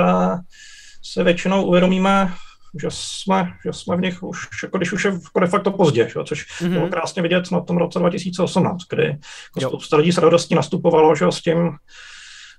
si 1.02 1.22
většinou 1.22 1.64
uvědomíme, 1.64 2.32
že 2.80 2.88
jsme, 2.90 3.52
že 3.64 3.72
jsme 3.72 3.96
v 3.96 4.00
nich 4.00 4.22
už, 4.22 4.38
jako 4.62 4.76
když 4.76 4.92
už 4.92 5.04
je 5.04 5.12
jako 5.12 5.40
de 5.40 5.46
facto 5.46 5.70
pozdě, 5.70 6.08
že? 6.08 6.24
což 6.24 6.46
mm-hmm. 6.60 6.72
bylo 6.72 6.88
krásně 6.88 7.22
vidět 7.22 7.50
na 7.50 7.60
tom 7.60 7.76
roce 7.76 7.98
2018, 7.98 8.78
kdy 8.90 9.04
jako 9.04 9.70
spousta 9.70 9.96
lidí 9.96 10.12
s 10.12 10.18
radostí 10.18 10.54
nastupovalo 10.54 11.14
že? 11.14 11.26
s 11.30 11.42
tím, 11.42 11.70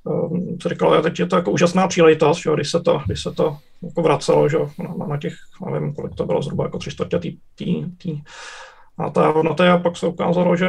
um, 0.03 0.57
co 0.61 0.69
říkalo, 0.69 1.01
teď 1.01 1.19
je 1.19 1.25
to 1.25 1.35
jako 1.35 1.51
úžasná 1.51 1.87
příležitost, 1.87 2.37
že? 2.37 2.51
když 2.55 2.71
se 2.71 2.79
to, 2.79 3.01
když 3.05 3.23
se 3.23 3.31
to 3.31 3.57
jako 3.83 4.01
vracelo 4.01 4.49
že? 4.49 4.57
Na, 4.57 5.05
na, 5.07 5.17
těch, 5.17 5.33
nevím, 5.71 5.93
kolik 5.93 6.15
to 6.15 6.25
bylo, 6.25 6.41
zhruba 6.41 6.63
jako 6.63 6.77
tři 6.77 6.91
čtvrtě 6.91 7.19
tý, 7.19 7.37
tý, 7.55 7.85
tý, 7.97 8.21
a 8.97 9.09
ta 9.09 9.27
hodnota 9.27 9.73
a 9.73 9.77
pak 9.77 9.97
se 9.97 10.07
ukázalo, 10.07 10.55
že 10.55 10.67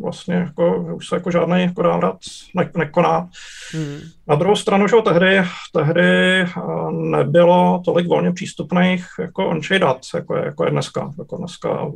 vlastně 0.00 0.34
jako, 0.34 0.94
už 0.94 1.08
se 1.08 1.16
jako 1.16 1.30
žádný 1.30 1.62
jako 1.62 1.82
návrat 1.82 2.16
ne, 2.54 2.70
nekoná. 2.76 3.28
Hmm. 3.72 3.98
Na 4.26 4.34
druhou 4.34 4.56
stranu, 4.56 4.88
že 4.88 4.96
tehdy, 5.04 5.42
tehdy 5.72 6.46
nebylo 6.90 7.82
tolik 7.84 8.06
volně 8.06 8.32
přístupných 8.32 9.06
jako 9.20 9.48
on 9.48 9.60
dat, 9.80 10.00
jako 10.14 10.36
je, 10.36 10.44
jako 10.44 10.64
je 10.64 10.70
dneska. 10.70 11.10
Jako 11.18 11.36
dneska 11.36 11.90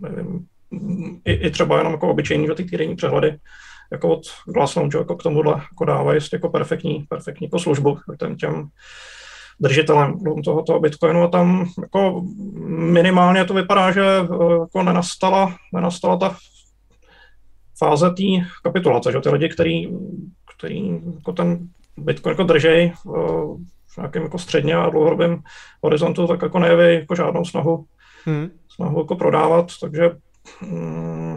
nevím, 0.00 0.46
i, 1.24 1.32
i 1.32 1.50
třeba 1.50 1.78
jenom 1.78 1.92
jako 1.92 2.08
obyčejný, 2.08 2.46
že 2.46 2.54
ty 2.54 2.64
týdenní 2.64 2.96
přehledy 2.96 3.38
jako 3.92 4.08
od 4.08 4.22
Glassnote, 4.46 4.98
jako 4.98 5.16
k 5.16 5.22
tomuhle 5.22 5.52
jako 5.52 5.84
dávají 5.84 6.20
jako 6.32 6.48
perfektní, 6.48 7.06
perfektní 7.08 7.44
jako 7.46 7.58
službu 7.58 7.98
těm, 8.18 8.36
těm 8.36 8.68
držitelem 9.62 10.18
tohoto 10.44 10.80
Bitcoinu 10.80 11.22
a 11.22 11.28
tam 11.28 11.66
jako 11.82 12.22
minimálně 12.68 13.44
to 13.44 13.54
vypadá, 13.54 13.92
že 13.92 14.00
jako 14.60 14.82
nenastala, 14.82 15.56
nenastala 15.74 16.16
ta 16.16 16.36
fáze 17.78 18.10
té 18.10 18.46
kapitulace, 18.62 19.12
že 19.12 19.20
ty 19.20 19.30
lidi, 19.30 19.48
který, 19.48 19.88
který 20.56 21.00
jako 21.14 21.32
ten 21.32 21.68
Bitcoin 21.96 22.32
jako 22.32 22.42
držej 22.42 22.92
v 23.86 23.96
nějakém 23.96 24.22
jako 24.22 24.38
středně 24.38 24.74
a 24.74 24.90
dlouhodobém 24.90 25.42
horizontu, 25.82 26.26
tak 26.26 26.42
jako 26.42 26.58
nejeví 26.58 26.94
jako 26.94 27.14
žádnou 27.14 27.44
snahu, 27.44 27.84
hmm. 28.24 28.50
snahu 28.68 28.98
jako 28.98 29.16
prodávat, 29.16 29.66
takže 29.80 30.10
hmm, 30.60 31.36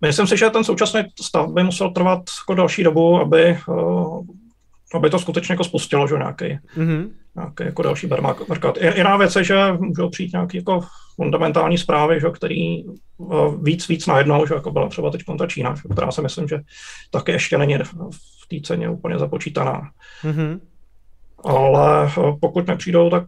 myslím 0.00 0.26
si, 0.26 0.36
že 0.36 0.50
ten 0.50 0.64
současný 0.64 1.00
stav 1.20 1.50
by 1.50 1.62
musel 1.62 1.90
trvat 1.90 2.22
jako 2.42 2.54
další 2.54 2.82
dobu, 2.82 3.20
aby 3.20 3.58
aby 4.94 5.10
to 5.10 5.18
skutečně 5.18 5.52
jako 5.52 5.64
spustilo, 5.64 6.08
že 6.08 6.14
nějaký, 6.14 6.44
mm-hmm. 6.76 7.10
nějaký 7.36 7.64
jako 7.64 7.82
další 7.82 8.06
bear 8.06 8.22
market. 8.22 8.78
Jiná 8.96 9.16
věc 9.16 9.36
je, 9.36 9.44
že 9.44 9.72
můžou 9.78 10.08
přijít 10.08 10.32
nějaké 10.32 10.58
jako 10.58 10.80
fundamentální 11.16 11.78
zprávy, 11.78 12.20
že, 12.20 12.26
který 12.30 12.84
uh, 12.84 13.64
víc, 13.64 13.88
víc 13.88 14.06
najednou, 14.06 14.46
že 14.46 14.54
jako 14.54 14.70
byla 14.70 14.88
třeba 14.88 15.10
teď 15.10 15.22
ta 15.38 15.46
Čína, 15.46 15.74
že, 15.74 15.82
která 15.92 16.12
si 16.12 16.22
myslím, 16.22 16.48
že 16.48 16.60
taky 17.10 17.32
ještě 17.32 17.58
není 17.58 17.78
v 18.10 18.48
té 18.48 18.56
ceně 18.64 18.90
úplně 18.90 19.18
započítaná. 19.18 19.90
Mm-hmm. 20.24 20.60
Ale 21.44 22.12
uh, 22.18 22.38
pokud 22.40 22.66
nepřijdou, 22.66 23.10
tak 23.10 23.24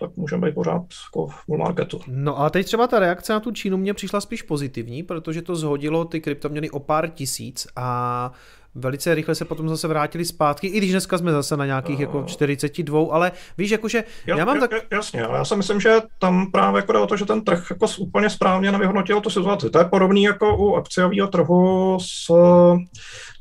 tak 0.00 0.16
můžeme 0.16 0.46
být 0.46 0.54
pořád 0.54 0.82
jako 1.06 1.26
v 1.26 1.44
bull 1.48 1.58
marketu. 1.58 2.00
No 2.06 2.40
a 2.40 2.50
teď 2.50 2.66
třeba 2.66 2.86
ta 2.86 2.98
reakce 2.98 3.32
na 3.32 3.40
tu 3.40 3.50
Čínu 3.50 3.76
mě 3.76 3.94
přišla 3.94 4.20
spíš 4.20 4.42
pozitivní, 4.42 5.02
protože 5.02 5.42
to 5.42 5.56
zhodilo 5.56 6.04
ty 6.04 6.20
kryptoměny 6.20 6.70
o 6.70 6.80
pár 6.80 7.08
tisíc 7.08 7.66
a 7.76 8.32
velice 8.74 9.14
rychle 9.14 9.34
se 9.34 9.44
potom 9.44 9.68
zase 9.68 9.88
vrátili 9.88 10.24
zpátky, 10.24 10.66
i 10.66 10.78
když 10.78 10.90
dneska 10.90 11.18
jsme 11.18 11.32
zase 11.32 11.56
na 11.56 11.66
nějakých 11.66 12.00
jako 12.00 12.24
42, 12.26 13.00
ale 13.10 13.32
víš, 13.58 13.70
jakože 13.70 14.04
já, 14.26 14.38
já 14.38 14.44
mám 14.44 14.60
tak... 14.60 14.70
Jasně, 14.90 15.24
ale 15.24 15.38
já 15.38 15.44
si 15.44 15.56
myslím, 15.56 15.80
že 15.80 15.96
tam 16.18 16.50
právě 16.50 16.78
jako 16.78 16.92
jde 16.92 16.98
o 16.98 17.06
to, 17.06 17.16
že 17.16 17.24
ten 17.24 17.44
trh 17.44 17.66
jako 17.70 17.86
úplně 17.98 18.30
správně 18.30 18.72
nevyhodnotil 18.72 19.20
tu 19.20 19.30
situaci. 19.30 19.70
To 19.70 19.78
je 19.78 19.84
podobný 19.84 20.22
jako 20.22 20.56
u 20.56 20.74
akciového 20.74 21.28
trhu 21.28 21.98
s 22.00 22.32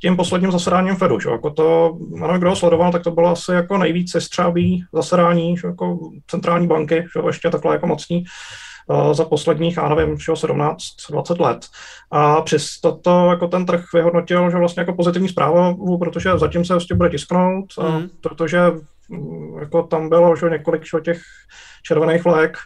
tím 0.01 0.17
posledním 0.17 0.51
zasedáním 0.51 0.95
Fedu. 0.95 1.19
Že? 1.19 1.29
Jako 1.29 1.49
to, 1.49 1.97
ano, 2.23 2.39
kdo 2.39 2.49
ho 2.49 2.55
sledoval, 2.55 2.91
tak 2.91 3.03
to 3.03 3.11
bylo 3.11 3.29
asi 3.29 3.51
jako 3.51 3.77
nejvíc 3.77 4.11
sestřábý 4.11 4.83
zasedání 4.93 5.57
že? 5.57 5.67
jako 5.67 5.99
centrální 6.27 6.67
banky, 6.67 6.95
že? 6.95 7.27
ještě 7.27 7.49
takhle 7.49 7.75
jako 7.75 7.87
mocní 7.87 8.23
za 9.11 9.25
posledních, 9.25 9.77
já 9.77 9.95
nevím, 9.95 10.17
17-20 10.33 11.41
let. 11.41 11.65
A 12.11 12.41
přesto 12.41 12.91
to 12.91 13.29
jako 13.29 13.47
ten 13.47 13.65
trh 13.65 13.83
vyhodnotil, 13.93 14.51
že 14.51 14.57
vlastně 14.57 14.81
jako 14.81 14.93
pozitivní 14.93 15.29
zpráva, 15.29 15.75
protože 15.99 16.37
zatím 16.37 16.65
se 16.65 16.73
vlastně 16.73 16.95
bude 16.95 17.09
tisknout, 17.09 17.65
mm. 17.81 18.09
protože 18.21 18.59
jako 19.59 19.83
tam 19.83 20.09
bylo 20.09 20.35
že 20.35 20.49
několik 20.49 20.83
že, 20.85 20.99
těch 20.99 21.21
červených 21.83 22.25
vlajek, 22.25 22.57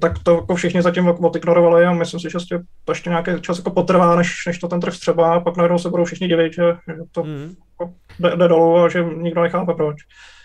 tak 0.00 0.18
to 0.18 0.34
jako 0.34 0.54
všichni 0.54 0.82
zatím 0.82 1.06
jako 1.06 1.28
odignorovali 1.28 1.86
a 1.86 1.92
myslím 1.92 2.20
si, 2.20 2.30
že 2.30 2.38
to 2.84 2.92
ještě 2.92 3.10
nějaký 3.10 3.30
čas 3.40 3.58
jako 3.58 3.70
potrvá, 3.70 4.16
než, 4.16 4.46
než 4.46 4.58
to 4.58 4.68
ten 4.68 4.80
trh 4.80 4.98
třeba, 4.98 5.34
a 5.34 5.40
pak 5.40 5.56
najednou 5.56 5.78
se 5.78 5.90
budou 5.90 6.04
všichni 6.04 6.28
divit, 6.28 6.52
že, 6.52 6.62
že 6.88 7.02
to 7.12 7.24
mm. 7.24 7.54
jako 7.70 7.94
jde, 8.18 8.36
jde 8.36 8.48
dolů 8.48 8.76
a 8.76 8.88
že 8.88 9.04
nikdo 9.16 9.42
nechápe 9.42 9.74
proč. 9.74 9.96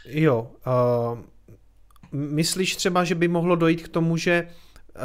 Jo, 0.09 0.47
uh, 0.67 1.19
myslíš 2.11 2.75
třeba, 2.75 3.03
že 3.03 3.15
by 3.15 3.27
mohlo 3.27 3.55
dojít 3.55 3.83
k 3.83 3.87
tomu, 3.87 4.17
že 4.17 4.47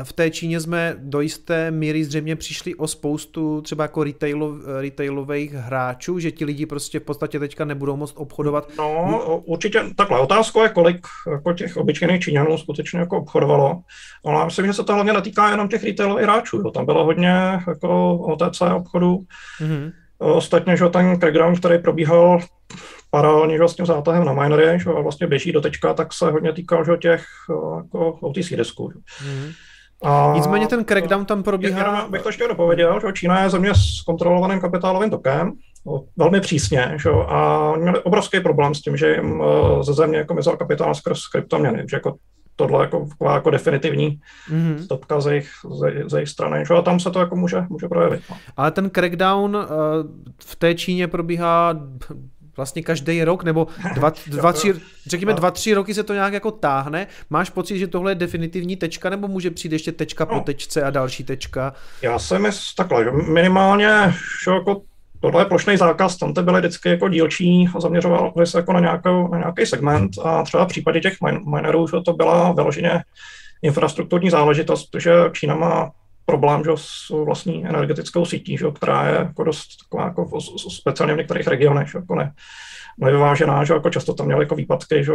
v 0.03 0.13
té 0.13 0.31
Číně 0.31 0.61
jsme 0.61 0.95
do 0.99 1.21
jisté 1.21 1.71
míry 1.71 2.05
zřejmě 2.05 2.37
přišli 2.37 2.75
o 2.75 2.87
spoustu 2.87 3.61
třeba 3.61 3.85
jako 3.85 4.05
retailov, 4.05 4.57
retailových 4.81 5.53
hráčů, 5.53 6.19
že 6.19 6.31
ti 6.31 6.45
lidi 6.45 6.67
prostě 6.67 7.01
v 7.01 7.03
podstatě 7.03 7.39
teďka 7.39 7.65
nebudou 7.65 7.97
moct 7.97 8.15
obchodovat. 8.17 8.69
No, 8.79 9.43
určitě 9.45 9.85
takhle. 9.97 10.21
Otázka 10.21 10.63
je, 10.63 10.69
kolik 10.69 11.07
jako 11.31 11.53
těch 11.53 11.77
obyčejných 11.77 12.21
Číňanů 12.21 12.59
skutečně 12.59 12.99
jako 12.99 13.19
obchodovalo. 13.19 13.83
Ale 14.25 14.39
já 14.39 14.45
myslím, 14.45 14.67
že 14.67 14.73
se 14.73 14.85
to 14.85 14.95
hlavně 14.95 15.13
netýká 15.13 15.51
jenom 15.51 15.69
těch 15.69 15.85
retailových 15.85 16.25
hráčů. 16.25 16.57
Jo. 16.57 16.71
Tam 16.71 16.87
bylo 16.87 17.05
hodně 17.05 17.61
jako 17.69 18.17
OTC 18.17 18.61
obchodů. 18.61 19.19
Mm-hmm. 19.61 19.93
Ostatně, 20.19 20.77
že 20.77 20.89
ten 20.89 21.21
crackdown, 21.21 21.57
který 21.57 21.79
probíhal 21.79 22.41
paralelně 23.11 23.59
že, 23.59 23.69
s 23.69 23.75
tím 23.75 23.87
zátahem 23.87 24.25
na 24.25 24.33
minery, 24.33 24.79
že, 24.81 24.91
a 24.91 25.01
vlastně 25.01 25.27
běží 25.27 25.53
do 25.53 25.61
tečka, 25.61 25.95
tak 25.95 26.13
se 26.13 26.31
hodně 26.31 26.53
týkal 26.53 26.85
že, 26.85 26.97
těch 26.97 27.25
jako 27.77 28.11
OTC 28.11 28.49
disků. 28.49 28.93
Mm-hmm. 28.93 29.53
A 30.03 30.33
Nicméně 30.35 30.67
ten 30.67 30.85
crackdown 30.85 31.25
tam 31.25 31.43
probíhá... 31.43 31.79
Jenom 31.79 32.11
bych 32.11 32.23
to 32.23 32.29
ještě 32.29 32.49
dopověděl, 32.49 33.01
že 33.01 33.13
Čína 33.13 33.43
je 33.43 33.51
země 33.51 33.75
s 33.75 34.03
kontrolovaným 34.07 34.61
kapitálovým 34.61 35.11
tokem, 35.11 35.53
velmi 36.17 36.41
přísně, 36.41 36.97
že? 37.03 37.11
a 37.11 37.71
oni 37.71 37.83
měli 37.83 38.03
obrovský 38.03 38.41
problém 38.41 38.75
s 38.75 38.81
tím, 38.81 38.97
že 38.97 39.15
jim 39.15 39.43
eh, 39.43 39.83
ze 39.85 39.93
země 39.93 40.19
jako 40.19 40.35
mizel 40.35 40.57
kapitál 40.57 40.95
skrz 40.95 41.27
kryptoměny, 41.27 41.85
že 41.91 41.97
jako 41.97 42.17
tohle 42.57 42.85
jako, 42.85 43.09
jako 43.33 43.51
definitivní 43.51 44.21
mm-hmm. 44.51 44.85
stopka 44.85 45.21
ze 45.21 45.31
jejich, 45.31 45.51
ze, 45.81 46.09
ze 46.09 46.19
jejich 46.19 46.29
strany. 46.29 46.65
Že? 46.67 46.75
A 46.75 46.83
tam 46.83 47.01
se 47.01 47.11
to 47.11 47.21
jako 47.21 47.37
může, 47.37 47.65
může 47.69 47.89
projevit. 47.89 48.21
No. 48.31 48.37
Ale 48.57 48.71
ten 48.71 48.91
crackdown 48.91 49.57
uh, 49.57 49.63
v 50.45 50.57
té 50.57 50.75
Číně 50.75 51.09
probíhá 51.09 51.75
vlastně 52.57 52.83
každý 52.83 53.25
rok, 53.25 53.45
nebo 53.45 53.67
dva, 53.95 54.13
dva 54.27 54.53
tři, 54.53 54.75
řekněme 55.07 55.33
dva, 55.33 55.51
tři 55.51 55.75
roky 55.75 55.95
se 55.95 56.03
to 56.03 56.15
nějak 56.15 56.33
jako 56.33 56.51
táhne. 56.51 57.07
Máš 57.31 57.51
pocit, 57.51 57.79
že 57.79 57.87
tohle 57.87 58.11
je 58.11 58.15
definitivní 58.15 58.77
tečka, 58.77 59.11
nebo 59.11 59.29
může 59.29 59.51
přijít 59.51 59.73
ještě 59.73 59.93
tečka 59.93 60.27
po 60.27 60.35
no. 60.35 60.41
tečce 60.41 60.83
a 60.83 60.91
další 60.91 61.25
tečka? 61.25 61.75
Já 62.03 62.19
jsem 62.19 62.47
takhle, 62.77 63.05
že 63.05 63.11
minimálně, 63.11 64.15
že 64.45 64.51
jako 64.51 64.83
tohle 65.21 65.41
je 65.43 65.47
plošný 65.47 65.77
zákaz, 65.77 66.17
tam 66.17 66.35
to 66.35 66.43
byly 66.43 66.61
vždycky 66.61 66.89
jako 66.89 67.09
dílčí 67.09 67.69
a 67.77 67.81
zaměřoval 67.81 68.33
se 68.45 68.59
jako 68.59 68.73
na, 68.73 68.81
nějakou, 68.81 69.29
na 69.29 69.39
nějaký 69.39 69.67
segment 69.67 70.11
a 70.25 70.43
třeba 70.43 70.65
v 70.65 70.69
případě 70.69 71.01
těch 71.01 71.17
minerů, 71.55 71.87
že 71.89 72.01
to 72.05 72.13
byla 72.13 72.53
vyloženě 72.53 73.03
infrastrukturní 73.63 74.31
záležitost, 74.31 74.91
protože 74.91 75.13
Čína 75.33 75.55
má 75.55 75.91
problém 76.25 76.65
že, 76.65 76.71
s 76.75 77.25
vlastní 77.25 77.67
energetickou 77.67 78.25
sítí, 78.25 78.57
že, 78.57 78.71
která 78.75 79.09
je 79.09 79.15
jako 79.15 79.45
dost 79.45 79.69
taková 79.85 80.05
jako 80.05 80.41
speciálně 80.71 81.15
v 81.15 81.17
některých 81.17 81.47
regionech, 81.47 81.89
že, 81.89 81.99
jako 81.99 82.15
ne, 82.15 82.33
nevyvážená, 82.99 83.65
že 83.65 83.75
jako 83.75 83.91
často 83.91 84.15
tam 84.15 84.27
měli 84.27 84.45
jako 84.45 84.55
výpadky, 84.55 85.05
že, 85.05 85.13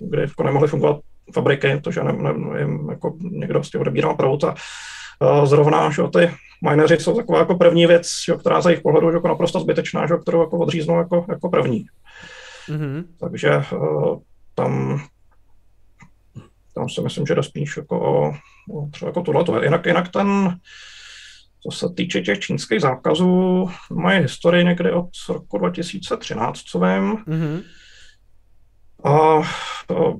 kdy 0.00 0.22
jako 0.22 0.42
nemohly 0.42 0.68
fungovat 0.68 1.00
fabriky, 1.34 1.76
protože 1.76 2.02
ne, 2.02 2.12
ne, 2.12 2.60
jim 2.60 2.88
jako 2.90 3.16
někdo 3.20 3.58
prostě 3.58 3.78
odebíral 3.78 4.14
prout 4.14 4.44
a 4.44 4.54
zrovna 5.44 5.90
že, 5.90 6.02
ty 6.12 6.30
mineři 6.70 6.96
jsou 6.96 7.16
taková 7.16 7.38
jako 7.38 7.54
první 7.54 7.86
věc, 7.86 8.08
jo, 8.28 8.38
která 8.38 8.60
za 8.60 8.70
jejich 8.70 8.82
pohledu 8.82 9.08
je 9.08 9.14
jako 9.14 9.28
naprosto 9.28 9.60
zbytečná, 9.60 10.06
že, 10.06 10.16
kterou 10.16 10.40
jako 10.40 10.58
odříznou 10.58 10.98
jako, 10.98 11.24
jako 11.28 11.48
první. 11.48 11.86
Mm-hmm. 12.68 13.04
Takže 13.20 13.62
uh, 13.72 14.18
tam, 14.54 15.00
tam 16.74 16.88
si 16.88 17.00
myslím, 17.00 17.26
že 17.26 17.34
jde 17.34 17.42
spíš 17.42 17.76
jako 17.76 18.00
o, 18.00 18.34
o 18.74 18.88
třeba 18.90 19.08
jako 19.08 19.22
tohleto. 19.22 19.62
Jinak, 19.62 19.86
jinak 19.86 20.08
ten, 20.08 20.56
co 21.62 21.78
se 21.78 21.94
týče 21.96 22.20
těch 22.20 22.38
čínských 22.38 22.80
zákazů, 22.80 23.68
mají 23.92 24.20
historii 24.20 24.64
někdy 24.64 24.92
od 24.92 25.08
roku 25.28 25.58
2013, 25.58 26.58
co 26.58 26.80
vím. 26.80 27.16
Mm-hmm. 27.16 27.62
A 29.04 29.42
to, 29.86 30.18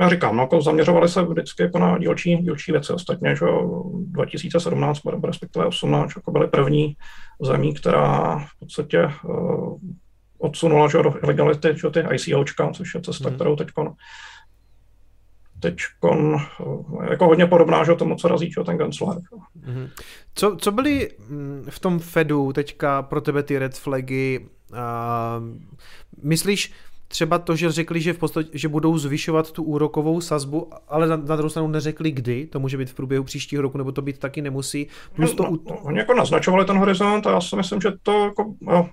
já 0.00 0.08
říkám, 0.08 0.36
no, 0.36 0.42
jako 0.42 0.62
zaměřovali 0.62 1.08
se 1.08 1.22
vždycky 1.22 1.62
jako 1.62 1.78
na 1.78 1.98
dílčí, 1.98 2.36
dílčí 2.36 2.72
věci. 2.72 2.92
Ostatně, 2.92 3.36
že 3.36 3.46
2017, 4.04 5.00
respektive 5.24 5.66
18, 5.66 6.12
jako 6.16 6.30
byly 6.32 6.48
první 6.48 6.96
zemí, 7.42 7.74
která 7.74 8.38
v 8.38 8.58
podstatě 8.58 9.08
uh, 9.24 9.78
odsunula 10.38 10.88
že, 10.88 11.02
do 11.02 11.14
ilegality 11.24 11.74
že, 11.76 11.90
ty 11.90 12.04
ICOčka, 12.14 12.70
což 12.70 12.94
je 12.94 13.00
cesta, 13.00 13.28
hmm. 13.28 13.34
kterou 13.34 13.56
teď 13.56 13.68
teď 15.60 15.76
jako 17.10 17.26
hodně 17.26 17.46
podobná 17.46 17.84
že, 17.84 17.94
tomu, 17.94 18.16
co 18.16 18.28
razí 18.28 18.52
že, 18.52 18.64
ten 18.64 18.78
Gensler. 18.78 19.16
Mm-hmm. 19.18 19.90
Co, 20.34 20.56
co 20.60 20.72
byly 20.72 21.10
mm, 21.28 21.66
v 21.70 21.78
tom 21.78 21.98
Fedu 21.98 22.52
teďka 22.52 23.02
pro 23.02 23.20
tebe 23.20 23.42
ty 23.42 23.58
red 23.58 23.78
flagy? 23.78 24.46
Uh, 24.70 24.76
myslíš, 26.22 26.72
třeba 27.08 27.38
to, 27.38 27.56
že 27.56 27.72
řekli, 27.72 28.00
že 28.00 28.12
v 28.12 28.18
podstatě, 28.18 28.58
že 28.58 28.68
budou 28.68 28.98
zvyšovat 28.98 29.52
tu 29.52 29.62
úrokovou 29.62 30.20
sazbu, 30.20 30.70
ale 30.88 31.08
na, 31.08 31.16
na 31.16 31.36
druhou 31.36 31.50
stranu 31.50 31.68
neřekli 31.68 32.10
kdy, 32.10 32.46
to 32.46 32.60
může 32.60 32.76
být 32.76 32.90
v 32.90 32.94
průběhu 32.94 33.24
příštího 33.24 33.62
roku, 33.62 33.78
nebo 33.78 33.92
to 33.92 34.02
být 34.02 34.18
taky 34.18 34.42
nemusí. 34.42 34.86
Plus 35.14 35.34
to... 35.34 35.42
No, 35.42 35.50
no, 35.50 35.78
oni 35.78 35.98
jako 35.98 36.14
naznačovali 36.14 36.64
ten 36.64 36.78
horizont 36.78 37.26
a 37.26 37.30
já 37.30 37.40
si 37.40 37.56
myslím, 37.56 37.80
že 37.80 37.90
to 38.02 38.24
jako, 38.24 38.54
no, 38.60 38.90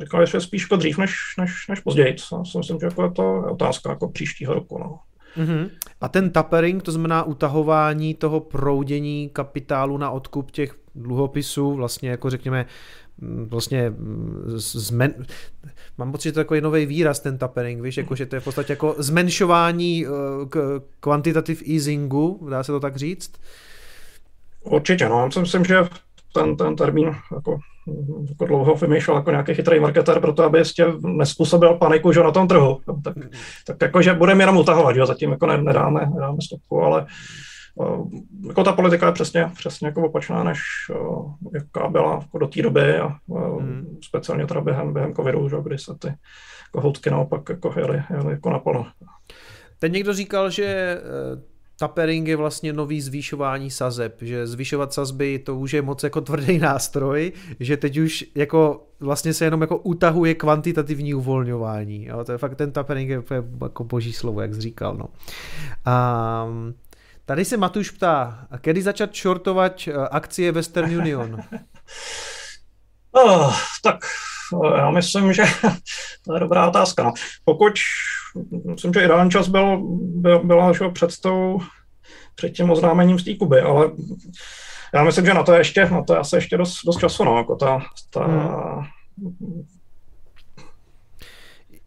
říkali, 0.00 0.26
že 0.26 0.40
spíš 0.40 0.62
jako 0.62 0.76
dřív 0.76 0.98
než, 0.98 1.14
než, 1.38 1.68
než 1.68 1.80
později. 1.80 2.16
Já 2.32 2.44
si 2.44 2.58
myslím, 2.58 2.78
že 2.80 2.86
jako 2.86 3.02
je 3.02 3.10
to 3.10 3.44
otázka 3.52 3.90
jako 3.90 4.08
příštího 4.08 4.54
roku. 4.54 4.78
No. 4.78 4.98
Mm-hmm. 5.36 5.70
A 6.00 6.08
ten 6.08 6.30
tapering, 6.30 6.82
to 6.82 6.92
znamená 6.92 7.22
utahování 7.22 8.14
toho 8.14 8.40
proudění 8.40 9.30
kapitálu 9.32 9.98
na 9.98 10.10
odkup 10.10 10.50
těch 10.50 10.74
dluhopisů, 10.94 11.74
vlastně 11.74 12.10
jako 12.10 12.30
řekněme 12.30 12.66
Mm, 13.18 13.46
vlastně 13.50 13.90
mm, 13.90 14.52
zmen... 14.56 15.26
mám 15.98 16.12
pocit, 16.12 16.28
že 16.28 16.32
to 16.32 16.40
je 16.40 16.44
takový 16.44 16.60
nový 16.60 16.86
výraz, 16.86 17.20
ten 17.20 17.38
tapering, 17.38 17.82
víš, 17.82 17.96
jako, 17.96 18.14
že 18.14 18.26
to 18.26 18.36
je 18.36 18.40
v 18.40 18.44
podstatě 18.44 18.72
jako 18.72 18.94
zmenšování 18.98 20.06
uh, 20.06 20.14
k 20.48 20.82
kvantitativ 21.00 21.62
easingu, 21.68 22.46
dá 22.50 22.62
se 22.62 22.72
to 22.72 22.80
tak 22.80 22.96
říct? 22.96 23.32
Určitě, 24.62 25.08
no, 25.08 25.30
já 25.34 25.40
myslím, 25.40 25.64
že 25.64 25.76
ten, 26.34 26.56
ten 26.56 26.76
termín 26.76 27.16
jako, 27.34 27.58
jako 28.28 28.46
dlouho 28.46 28.74
vymýšlel 28.74 29.16
jako 29.16 29.30
nějaký 29.30 29.54
chytrý 29.54 29.80
marketer 29.80 30.20
pro 30.20 30.32
to, 30.32 30.44
aby 30.44 30.58
ještě 30.58 30.86
nespůsobil 31.00 31.74
paniku 31.74 32.12
že 32.12 32.22
na 32.22 32.30
tom 32.30 32.48
trhu. 32.48 32.80
Tak, 33.04 33.14
tak 33.66 33.76
jako, 33.82 34.02
že 34.02 34.14
budeme 34.14 34.42
jenom 34.42 34.56
utahovat, 34.56 34.96
že 34.96 35.06
zatím 35.06 35.30
jako 35.30 35.46
nedáme, 35.46 36.00
nedáme 36.14 36.38
stopku, 36.46 36.82
ale 36.82 37.06
jako 38.46 38.64
ta 38.64 38.72
politika 38.72 39.06
je 39.06 39.12
přesně, 39.12 39.50
přesně 39.58 39.86
jako 39.86 40.02
opačná, 40.02 40.44
než 40.44 40.58
jaká 41.54 41.88
byla 41.88 42.12
jako 42.12 42.38
do 42.38 42.46
té 42.46 42.62
doby 42.62 42.98
a 42.98 43.16
hmm. 43.58 43.98
speciálně 44.04 44.46
teda 44.46 44.60
během, 44.60 44.92
během 44.92 45.14
covidu, 45.14 45.48
že, 45.48 45.56
kdy 45.62 45.78
se 45.78 45.94
ty 45.98 46.08
jako 46.08 46.80
houtky 46.80 47.10
naopak 47.10 47.48
jako 47.48 47.74
jeli, 47.76 48.02
jeli 48.10 48.32
jako 48.32 48.50
naplno. 48.50 48.86
Teď 49.78 49.92
někdo 49.92 50.12
říkal, 50.12 50.50
že 50.50 50.98
tapering 51.78 52.28
je 52.28 52.36
vlastně 52.36 52.72
nový 52.72 53.00
zvýšování 53.00 53.70
sazeb, 53.70 54.16
že 54.20 54.46
zvyšovat 54.46 54.92
sazby 54.92 55.38
to 55.38 55.56
už 55.56 55.72
je 55.72 55.82
moc 55.82 56.02
jako 56.02 56.20
tvrdý 56.20 56.58
nástroj, 56.58 57.32
že 57.60 57.76
teď 57.76 57.96
už 57.98 58.24
jako 58.34 58.86
vlastně 59.00 59.34
se 59.34 59.44
jenom 59.44 59.60
jako 59.60 59.78
utahuje 59.78 60.34
kvantitativní 60.34 61.14
uvolňování. 61.14 62.04
Jo? 62.04 62.24
To 62.24 62.32
je 62.32 62.38
fakt 62.38 62.54
ten 62.54 62.72
tapering 62.72 63.10
je 63.10 63.22
jako 63.62 63.84
boží 63.84 64.12
slovo, 64.12 64.40
jak 64.40 64.54
jsi 64.54 64.60
říkal. 64.60 64.96
No. 64.96 65.08
Um, 66.46 66.74
Tady 67.26 67.44
se 67.44 67.56
Matuš 67.56 67.90
ptá, 67.90 68.46
kedy 68.60 68.82
začat 68.82 69.16
shortovat 69.16 69.88
eh, 69.88 69.92
akcie 70.10 70.52
Western 70.52 70.96
Union? 70.96 71.40
oh, 73.12 73.56
tak 73.82 73.96
eh, 74.64 74.78
já 74.78 74.90
myslím, 74.90 75.32
že 75.32 75.42
to 76.24 76.34
je 76.34 76.40
dobrá 76.40 76.68
otázka. 76.68 77.02
No. 77.02 77.12
Pokud, 77.44 77.72
myslím, 78.64 78.92
že 78.92 79.04
ideální 79.04 79.30
čas 79.30 79.48
byl, 79.48 79.82
byl, 80.00 80.44
byla 80.44 80.72
že 80.72 80.88
před, 80.88 81.20
tou, 81.20 81.60
před 82.34 82.50
tím 82.50 82.70
oznámením 82.70 83.18
z 83.18 83.24
té 83.24 83.34
Kuby, 83.34 83.60
ale 83.60 83.90
já 84.94 85.04
myslím, 85.04 85.26
že 85.26 85.34
na 85.34 85.42
to 85.42 85.52
je 85.52 85.60
ještě, 85.60 85.84
na 85.84 86.02
to 86.02 86.12
je 86.12 86.18
asi 86.18 86.36
ještě 86.36 86.56
dost, 86.56 86.84
dost 86.86 86.98
času, 86.98 87.24
no, 87.24 87.38
jako 87.38 87.56
ta, 87.56 87.82
ta 88.10 88.24
hmm. 88.26 88.84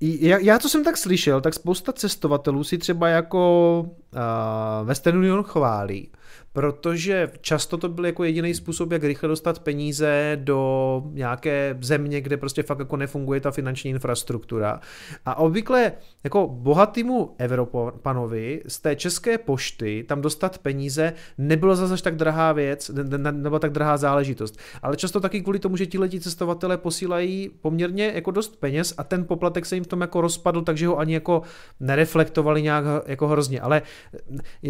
Já, 0.01 0.37
já 0.37 0.59
co 0.59 0.69
jsem 0.69 0.83
tak 0.83 0.97
slyšel, 0.97 1.41
tak 1.41 1.53
spousta 1.53 1.93
cestovatelů 1.93 2.63
si 2.63 2.77
třeba 2.77 3.07
jako 3.07 3.81
uh, 3.81 4.87
Western 4.87 5.17
Union 5.17 5.43
chválí, 5.43 6.11
protože 6.53 7.31
často 7.41 7.77
to 7.77 7.89
byl 7.89 8.05
jako 8.05 8.23
jediný 8.23 8.53
způsob, 8.53 8.91
jak 8.91 9.03
rychle 9.03 9.29
dostat 9.29 9.59
peníze 9.59 10.31
do 10.43 11.03
nějaké 11.11 11.77
země, 11.81 12.21
kde 12.21 12.37
prostě 12.37 12.63
fakt 12.63 12.79
jako 12.79 12.97
nefunguje 12.97 13.39
ta 13.41 13.51
finanční 13.51 13.89
infrastruktura. 13.91 14.79
A 15.25 15.35
obvykle 15.35 15.91
jako 16.23 16.47
bohatýmu 16.47 17.35
Evropanovi 17.37 18.61
z 18.67 18.79
té 18.79 18.95
české 18.95 19.37
pošty 19.37 20.05
tam 20.07 20.21
dostat 20.21 20.57
peníze 20.57 21.13
nebylo 21.37 21.75
zase 21.75 22.03
tak 22.03 22.15
drahá 22.15 22.51
věc, 22.51 22.89
ne, 22.89 23.17
ne, 23.17 23.31
nebo 23.31 23.59
tak 23.59 23.71
drahá 23.71 23.97
záležitost. 23.97 24.59
Ale 24.81 24.97
často 24.97 25.19
taky 25.19 25.41
kvůli 25.41 25.59
tomu, 25.59 25.77
že 25.77 25.85
ti 25.85 25.97
letí 25.97 26.19
cestovatelé 26.19 26.77
posílají 26.77 27.49
poměrně 27.61 28.11
jako 28.15 28.31
dost 28.31 28.59
peněz 28.59 28.93
a 28.97 29.03
ten 29.03 29.25
poplatek 29.25 29.65
se 29.65 29.75
jim 29.75 29.83
v 29.83 29.87
tom 29.87 30.01
jako 30.01 30.21
rozpadl, 30.21 30.61
takže 30.61 30.87
ho 30.87 30.99
ani 30.99 31.13
jako 31.13 31.41
nereflektovali 31.79 32.61
nějak 32.61 32.85
jako 33.07 33.27
hrozně. 33.27 33.61
Ale 33.61 33.81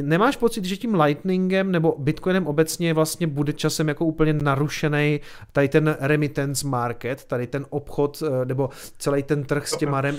nemáš 0.02 0.36
pocit, 0.36 0.66
že 0.66 0.78
tím 0.78 1.02
Lightningem 1.02 1.69
nebo 1.72 1.96
Bitcoinem 1.98 2.48
obecně 2.48 2.94
vlastně 2.94 3.28
bude 3.28 3.54
časem 3.54 3.88
jako 3.88 4.06
úplně 4.06 4.34
narušený 4.34 5.20
tady 5.52 5.68
ten 5.68 5.98
remittance 6.00 6.68
market, 6.68 7.26
tady 7.26 7.48
ten 7.48 7.66
obchod 7.70 8.24
eh, 8.26 8.46
nebo 8.46 8.70
celý 8.98 9.24
ten 9.24 9.44
trh 9.44 9.68
s 9.68 9.78
těma 9.78 10.02
rem? 10.02 10.16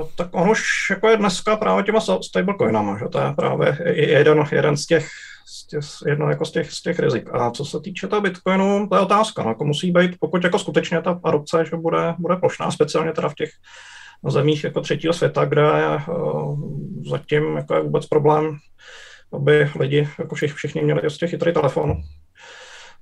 Uh, 0.00 0.08
tak 0.16 0.28
on 0.30 0.50
už 0.50 0.62
jako 0.90 1.08
je 1.08 1.16
dneska 1.16 1.56
právě 1.56 1.84
těma 1.84 2.00
stablecoinama, 2.22 2.98
že 2.98 3.04
to 3.04 3.18
je 3.18 3.32
právě 3.36 3.78
jeden, 3.94 4.44
jeden 4.52 4.76
z 4.76 4.86
těch 4.86 5.08
z 5.50 5.66
těch, 5.66 5.84
jedno 6.06 6.30
jako 6.30 6.44
z 6.44 6.50
těch, 6.50 6.72
z 6.72 6.82
těch 6.82 6.98
rizik. 6.98 7.28
A 7.32 7.50
co 7.50 7.64
se 7.64 7.80
týče 7.80 8.08
toho 8.08 8.22
Bitcoinu, 8.22 8.88
to 8.88 8.96
je 8.96 9.00
otázka. 9.00 9.42
No, 9.42 9.48
jako 9.48 9.64
musí 9.64 9.90
být, 9.90 10.10
pokud 10.20 10.44
jako 10.44 10.58
skutečně 10.58 11.02
ta 11.02 11.20
adopce 11.24 11.64
že 11.70 11.76
bude, 11.76 12.14
bude 12.18 12.36
plošná, 12.36 12.70
speciálně 12.70 13.12
teda 13.12 13.28
v 13.28 13.34
těch 13.34 13.50
zemích 14.28 14.64
jako 14.64 14.80
třetího 14.80 15.12
světa, 15.12 15.44
kde 15.44 15.62
uh, 16.08 16.60
zatím 17.10 17.56
jako 17.56 17.74
je 17.74 17.82
vůbec 17.82 18.06
problém 18.06 18.58
aby 19.32 19.70
lidi, 19.80 20.08
jako 20.18 20.34
všichni, 20.34 20.54
všichni 20.56 20.82
měli 20.82 21.00
prostě 21.00 21.26
chytrý 21.26 21.52
telefon. 21.52 22.02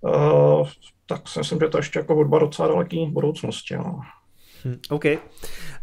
Uh, 0.01 0.69
tak 1.07 1.29
si 1.29 1.39
myslím, 1.39 1.59
že 1.59 1.69
to 1.69 1.79
ještě 1.79 1.99
jako 1.99 2.15
hudba 2.15 2.39
docela 2.39 2.69
daleký 2.69 3.07
budoucnosti. 3.07 3.77
No. 3.77 4.01
Hmm, 4.65 4.79
OK. 4.91 5.05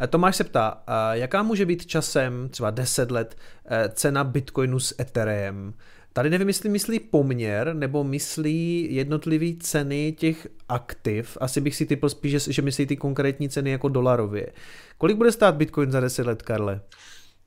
Tomáš 0.10 0.36
se 0.36 0.44
ptá, 0.44 0.84
jaká 1.12 1.44
může 1.44 1.66
být 1.66 1.86
časem, 1.86 2.50
třeba 2.50 2.72
10 2.72 3.12
let, 3.12 3.38
eh, 3.66 3.90
cena 3.90 4.24
Bitcoinu 4.24 4.80
s 4.80 4.96
Ethereum? 5.00 5.74
Tady 6.14 6.30
nevím, 6.30 6.48
jestli 6.48 6.70
myslí 6.70 7.00
poměr, 7.00 7.76
nebo 7.76 8.04
myslí 8.04 8.88
jednotlivý 8.96 9.58
ceny 9.58 10.16
těch 10.18 10.48
aktiv. 10.70 11.38
Asi 11.42 11.62
bych 11.62 11.76
si 11.76 11.86
typl 11.86 12.10
spíš, 12.10 12.44
že 12.44 12.62
myslí 12.62 12.86
ty 12.86 12.98
konkrétní 12.98 13.50
ceny 13.50 13.72
jako 13.72 13.90
dolarově. 13.90 14.48
Kolik 14.98 15.18
bude 15.18 15.32
stát 15.32 15.56
Bitcoin 15.56 15.92
za 15.92 16.00
10 16.00 16.28
let, 16.28 16.42
Karle? 16.42 16.82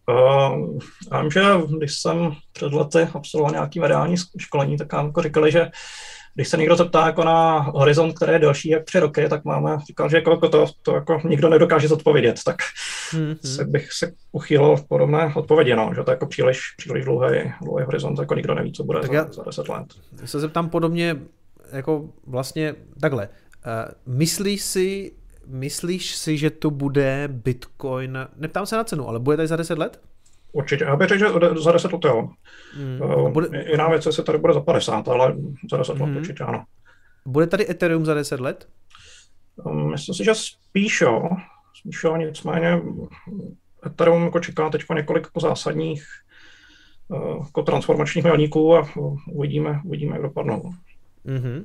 Uh, 0.09 0.79
já 1.13 1.21
vím, 1.21 1.31
že 1.31 1.43
když 1.79 2.01
jsem 2.01 2.33
před 2.53 2.73
lety 2.73 3.09
absolvoval 3.15 3.53
nějaký 3.53 3.81
mediální 3.81 4.17
školení, 4.39 4.77
tak 4.77 4.93
nám 4.93 5.07
jako 5.07 5.23
říkali, 5.23 5.53
že 5.53 5.71
když 6.37 6.49
se 6.49 6.57
někdo 6.57 6.77
zeptá 6.77 7.07
jako 7.07 7.25
na 7.25 7.59
horizont, 7.59 8.13
který 8.13 8.33
je 8.33 8.39
delší 8.39 8.69
jak 8.69 8.85
tři 8.85 9.01
roky, 9.01 9.29
tak 9.29 9.45
máme, 9.45 9.79
říkal, 9.87 10.09
že 10.09 10.17
jako, 10.17 10.31
jako 10.31 10.49
to, 10.49 10.67
to 10.83 10.95
jako 10.95 11.21
nikdo 11.25 11.49
nedokáže 11.49 11.89
zodpovědět, 11.89 12.41
tak 12.45 12.57
mm-hmm. 13.13 13.37
se 13.45 13.65
bych 13.65 13.93
se 13.93 14.13
uchýlil 14.33 14.77
v 14.77 14.89
podobné 14.89 15.33
odpovědi, 15.35 15.75
no, 15.75 15.93
že 15.97 16.03
to 16.03 16.11
je 16.11 16.13
jako 16.13 16.27
příliš, 16.27 16.61
příliš 16.77 17.05
dlouhý, 17.05 17.53
dlouhý 17.63 17.85
horizont, 17.85 18.19
jako 18.19 18.35
nikdo 18.35 18.55
neví, 18.55 18.73
co 18.73 18.85
bude 18.85 19.01
tak 19.01 19.11
za, 19.11 19.15
já, 19.15 19.33
za 19.33 19.43
10 19.43 19.69
let. 19.69 19.87
Se 20.25 20.41
zeptám 20.41 20.69
podobně, 20.71 21.17
jako 21.73 22.09
vlastně 22.27 22.75
takhle, 23.01 23.29
uh, 23.29 24.17
myslíš 24.17 24.63
si, 24.63 25.13
Myslíš 25.47 26.17
si, 26.17 26.39
že 26.39 26.51
to 26.51 26.71
bude 26.71 27.29
Bitcoin, 27.29 28.19
neptám 28.37 28.67
se 28.67 28.77
na 28.77 28.85
cenu, 28.85 29.09
ale 29.09 29.21
bude 29.21 29.37
tady 29.37 29.49
za 29.49 29.57
10 29.57 29.79
let? 29.79 30.01
Určitě, 30.53 30.85
já 30.85 30.97
bych 30.97 31.09
řekl, 31.09 31.41
že 31.55 31.63
za 31.63 31.73
10 31.73 31.93
let 31.93 32.05
jo. 32.05 32.29
Hmm. 32.75 33.01
Uh, 33.01 33.31
bude... 33.31 33.65
Jiná 33.71 33.89
věc, 33.89 34.07
jestli 34.07 34.25
tady 34.25 34.39
bude 34.39 34.53
za 34.53 34.61
50, 34.61 35.09
ale 35.09 35.37
za 35.71 35.77
10 35.77 35.93
hmm. 35.97 36.03
let 36.03 36.21
určitě 36.21 36.45
ano. 36.45 36.65
Bude 37.27 37.47
tady 37.47 37.71
Ethereum 37.71 38.07
za 38.07 38.15
10 38.15 38.41
let? 38.41 38.69
Um, 39.65 39.91
myslím 39.91 40.15
si, 40.15 40.25
že 40.25 40.35
spíš 40.35 41.01
jo. 41.01 41.29
Spíš 41.75 42.05
jo, 42.05 42.17
nicméně 42.17 42.81
Ethereum 43.87 44.23
jako 44.23 44.41
čeká 44.41 44.71
teď 44.71 44.83
několik 44.95 45.25
jako 45.25 45.41
zásadních 45.41 46.05
uh, 47.09 47.45
jako 47.45 47.63
transformačních 47.63 48.25
milníků 48.25 48.77
a 48.77 48.89
uvidíme, 49.33 49.81
uvidíme, 49.85 50.13
jak 50.13 50.23
dopadnou. 50.23 50.73
Mm-hmm. 51.27 51.65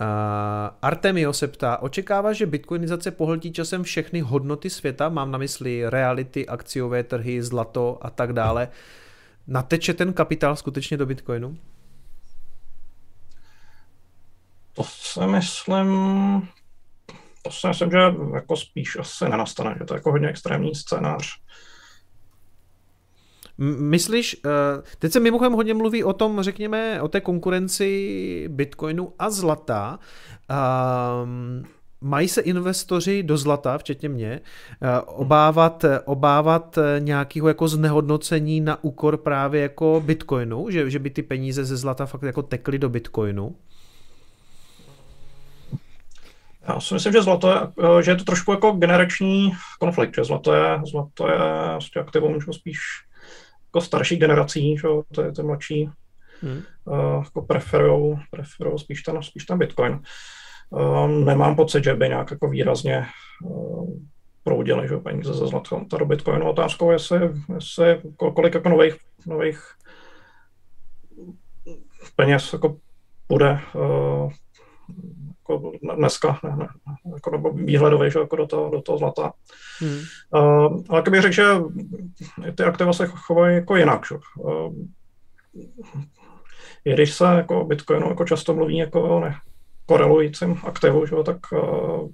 Uh, 0.00 0.76
Artemio 0.82 1.32
se 1.32 1.48
ptá, 1.48 1.76
očekává, 1.76 2.32
že 2.32 2.46
bitcoinizace 2.46 3.10
pohltí 3.10 3.52
časem 3.52 3.82
všechny 3.82 4.20
hodnoty 4.20 4.70
světa, 4.70 5.08
mám 5.08 5.30
na 5.30 5.38
mysli 5.38 5.90
reality, 5.90 6.46
akciové 6.46 7.02
trhy, 7.02 7.42
zlato 7.42 7.98
a 8.00 8.10
tak 8.10 8.32
dále. 8.32 8.68
Nateče 9.46 9.94
ten 9.94 10.12
kapitál 10.12 10.56
skutečně 10.56 10.96
do 10.96 11.06
bitcoinu? 11.06 11.58
To 14.72 14.84
si 14.84 15.26
myslím, 15.26 15.88
to 17.42 17.50
si 17.50 17.68
myslím, 17.68 17.90
že 17.90 17.98
jako 18.34 18.56
spíš 18.56 18.96
asi 18.96 19.24
nenastane, 19.28 19.76
že 19.78 19.84
to 19.84 19.94
je 19.94 19.96
jako 19.96 20.10
hodně 20.10 20.28
extrémní 20.28 20.74
scénář. 20.74 21.40
Myslíš, 23.78 24.36
eh, 24.46 24.82
teď 24.98 25.12
se 25.12 25.20
mimochodem 25.20 25.52
hodně 25.52 25.74
mluví 25.74 26.04
o 26.04 26.12
tom, 26.12 26.42
řekněme, 26.42 27.02
o 27.02 27.08
té 27.08 27.20
konkurenci 27.20 28.48
Bitcoinu 28.48 29.12
a 29.18 29.30
zlata. 29.30 29.98
Um, 31.22 31.64
mají 32.00 32.28
se 32.28 32.40
investoři 32.40 33.22
do 33.22 33.36
zlata, 33.36 33.78
včetně 33.78 34.08
mě, 34.08 34.40
eh, 34.82 35.00
obávat, 35.00 35.84
obávat 36.04 36.78
nějakého 36.98 37.48
jako 37.48 37.68
znehodnocení 37.68 38.60
na 38.60 38.84
úkor 38.84 39.16
právě 39.16 39.62
jako 39.62 40.02
Bitcoinu, 40.06 40.70
že, 40.70 40.90
že 40.90 40.98
by 40.98 41.10
ty 41.10 41.22
peníze 41.22 41.64
ze 41.64 41.76
zlata 41.76 42.06
fakt 42.06 42.22
jako 42.22 42.42
tekly 42.42 42.78
do 42.78 42.88
Bitcoinu? 42.88 43.54
Já 46.68 46.80
si 46.80 46.94
myslím, 46.94 47.12
že 47.12 47.22
zlato 47.22 47.50
je, 47.50 47.56
eh, 47.98 48.02
že 48.02 48.10
je 48.10 48.16
to 48.16 48.24
trošku 48.24 48.52
jako 48.52 48.72
generační 48.72 49.52
konflikt, 49.80 50.14
že 50.14 50.24
zlato 50.24 50.54
je, 50.54 50.80
zlato 50.90 51.28
je 51.28 51.38
vlastně 51.68 52.02
aktivum 52.02 52.38
spíš 52.52 52.78
jako 53.74 53.80
starší 53.80 54.16
generací, 54.16 54.76
že 54.76 54.88
ty, 55.14 55.32
ty 55.32 55.42
mladší 55.42 55.90
hmm. 56.42 56.62
uh, 56.84 57.24
jako 57.24 57.42
preferují 57.42 58.18
preferujou 58.30 58.78
spíš 58.78 59.02
ten, 59.02 59.22
spíš 59.22 59.44
ten 59.44 59.58
Bitcoin. 59.58 60.00
Uh, 60.70 61.08
nemám 61.08 61.56
pocit, 61.56 61.84
že 61.84 61.94
by 61.94 62.08
nějak 62.08 62.30
jako 62.30 62.48
výrazně 62.48 63.06
uh, 63.44 63.90
proudili 64.44 64.88
že 64.88 64.96
peníze 64.96 65.34
ze 65.34 65.46
zlata 65.46 65.96
do 65.98 66.04
Bitcoinu. 66.04 66.50
Otázkou 66.50 66.90
je, 66.90 66.94
jestli, 66.94 67.20
jestli 67.54 68.00
kolik 68.16 68.54
jako 68.54 68.68
nových, 68.68 68.96
nových 69.26 69.62
peněz 72.16 72.52
jako 72.52 72.76
bude 73.28 73.60
uh, 73.74 74.32
jako 75.54 75.72
dneska, 75.96 76.38
ne, 76.44 76.56
ne, 76.56 76.68
jako 77.14 77.30
nebo 77.30 77.52
výhledově, 77.52 78.10
že 78.10 78.18
jako 78.18 78.36
do 78.36 78.46
toho, 78.46 78.70
do 78.70 78.82
toho 78.82 78.98
zlata. 78.98 79.32
Hmm. 79.78 79.98
Uh, 80.34 80.82
ale 80.88 81.02
bych 81.10 81.22
řekl, 81.22 81.34
že 81.34 81.46
ty 82.54 82.62
aktiva 82.62 82.92
se 82.92 83.06
chovají 83.06 83.56
jako 83.56 83.76
jinak. 83.76 84.06
Že? 84.08 84.14
Uh, 84.38 84.74
I 86.84 86.92
když 86.92 87.14
se 87.14 87.24
jako 87.24 87.64
Bitcoinu 87.64 88.08
jako 88.08 88.24
často 88.24 88.54
mluví 88.54 88.76
jako 88.76 89.02
o 89.02 89.30
korelujícím 89.86 90.60
aktivu, 90.64 91.06
že? 91.06 91.16
tak 91.24 91.38
uh, 91.52 92.10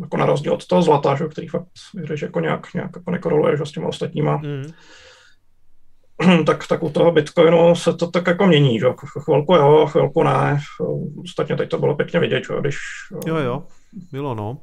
jako 0.00 0.16
na 0.16 0.26
rozdíl 0.26 0.52
od 0.52 0.66
toho 0.66 0.82
zlata, 0.82 1.16
že? 1.16 1.28
který 1.28 1.48
fakt, 1.48 1.68
když 1.94 2.22
jako 2.22 2.40
nějak, 2.40 2.74
nějak 2.74 2.90
jako 2.96 3.10
nekoreluje 3.10 3.56
že? 3.56 3.66
s 3.66 3.72
těma 3.72 3.88
ostatníma, 3.88 4.36
hmm 4.36 4.72
tak, 6.46 6.66
tak 6.66 6.82
u 6.82 6.90
toho 6.90 7.12
Bitcoinu 7.12 7.74
se 7.74 7.94
to 7.94 8.06
tak 8.06 8.26
jako 8.26 8.46
mění, 8.46 8.78
že? 8.78 8.86
chvilku 9.24 9.54
jo, 9.54 9.86
chvilku 9.86 10.22
ne. 10.22 10.58
Ostatně 11.24 11.56
teď 11.56 11.70
to 11.70 11.78
bylo 11.78 11.96
pěkně 11.96 12.20
vidět, 12.20 12.42
že? 12.44 12.60
když... 12.60 12.76
Jo, 13.26 13.36
jo, 13.36 13.64
bylo 14.12 14.34
no. 14.34 14.58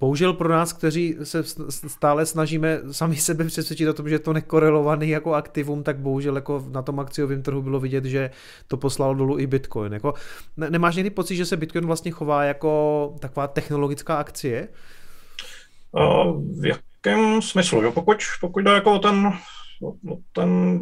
Bohužel 0.00 0.32
pro 0.32 0.48
nás, 0.48 0.72
kteří 0.72 1.16
se 1.22 1.42
stále 1.70 2.26
snažíme 2.26 2.80
sami 2.90 3.16
sebe 3.16 3.44
přesvědčit 3.44 3.88
o 3.88 3.92
tom, 3.92 4.08
že 4.08 4.14
je 4.14 4.18
to 4.18 4.32
nekorelovaný 4.32 5.08
jako 5.08 5.34
aktivum, 5.34 5.82
tak 5.82 5.98
bohužel 5.98 6.34
jako 6.34 6.64
na 6.70 6.82
tom 6.82 7.00
akciovém 7.00 7.42
trhu 7.42 7.62
bylo 7.62 7.80
vidět, 7.80 8.04
že 8.04 8.30
to 8.68 8.76
poslalo 8.76 9.14
dolů 9.14 9.38
i 9.38 9.46
Bitcoin. 9.46 9.92
Jako, 9.92 10.14
ne, 10.56 10.70
nemáš 10.70 10.96
někdy 10.96 11.10
pocit, 11.10 11.36
že 11.36 11.46
se 11.46 11.56
Bitcoin 11.56 11.86
vlastně 11.86 12.10
chová 12.10 12.44
jako 12.44 13.14
taková 13.20 13.46
technologická 13.46 14.16
akcie? 14.16 14.68
v 16.60 16.66
jakém 16.66 17.42
smyslu? 17.42 17.82
Jo? 17.82 17.92
Pokud, 17.92 18.16
pokud 18.40 18.60
jde 18.60 18.70
jako 18.70 18.98
ten 18.98 19.32
No, 19.82 19.94
no, 20.02 20.18
ten 20.32 20.80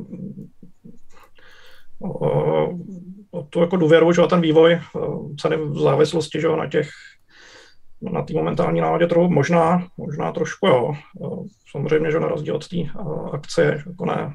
o 3.30 3.42
tu 3.42 3.60
jako 3.60 3.76
důvěru, 3.76 4.12
že 4.12 4.22
ten 4.22 4.40
vývoj 4.40 4.80
ceny 5.40 5.56
v 5.56 5.78
závislosti 5.78 6.40
že 6.40 6.48
na 6.48 6.66
těch 6.66 6.88
na 8.00 8.22
té 8.22 8.34
momentální 8.34 8.80
náladě 8.80 9.06
trhu 9.06 9.28
možná, 9.28 9.86
možná 9.96 10.32
trošku 10.32 10.66
jo. 10.66 10.94
Samozřejmě, 11.70 12.10
že 12.10 12.20
na 12.20 12.28
rozdíl 12.28 12.56
od 12.56 12.68
té 12.68 12.76
akcie, 13.32 13.78
že 13.78 13.90
jako 13.90 14.06
ne, 14.06 14.34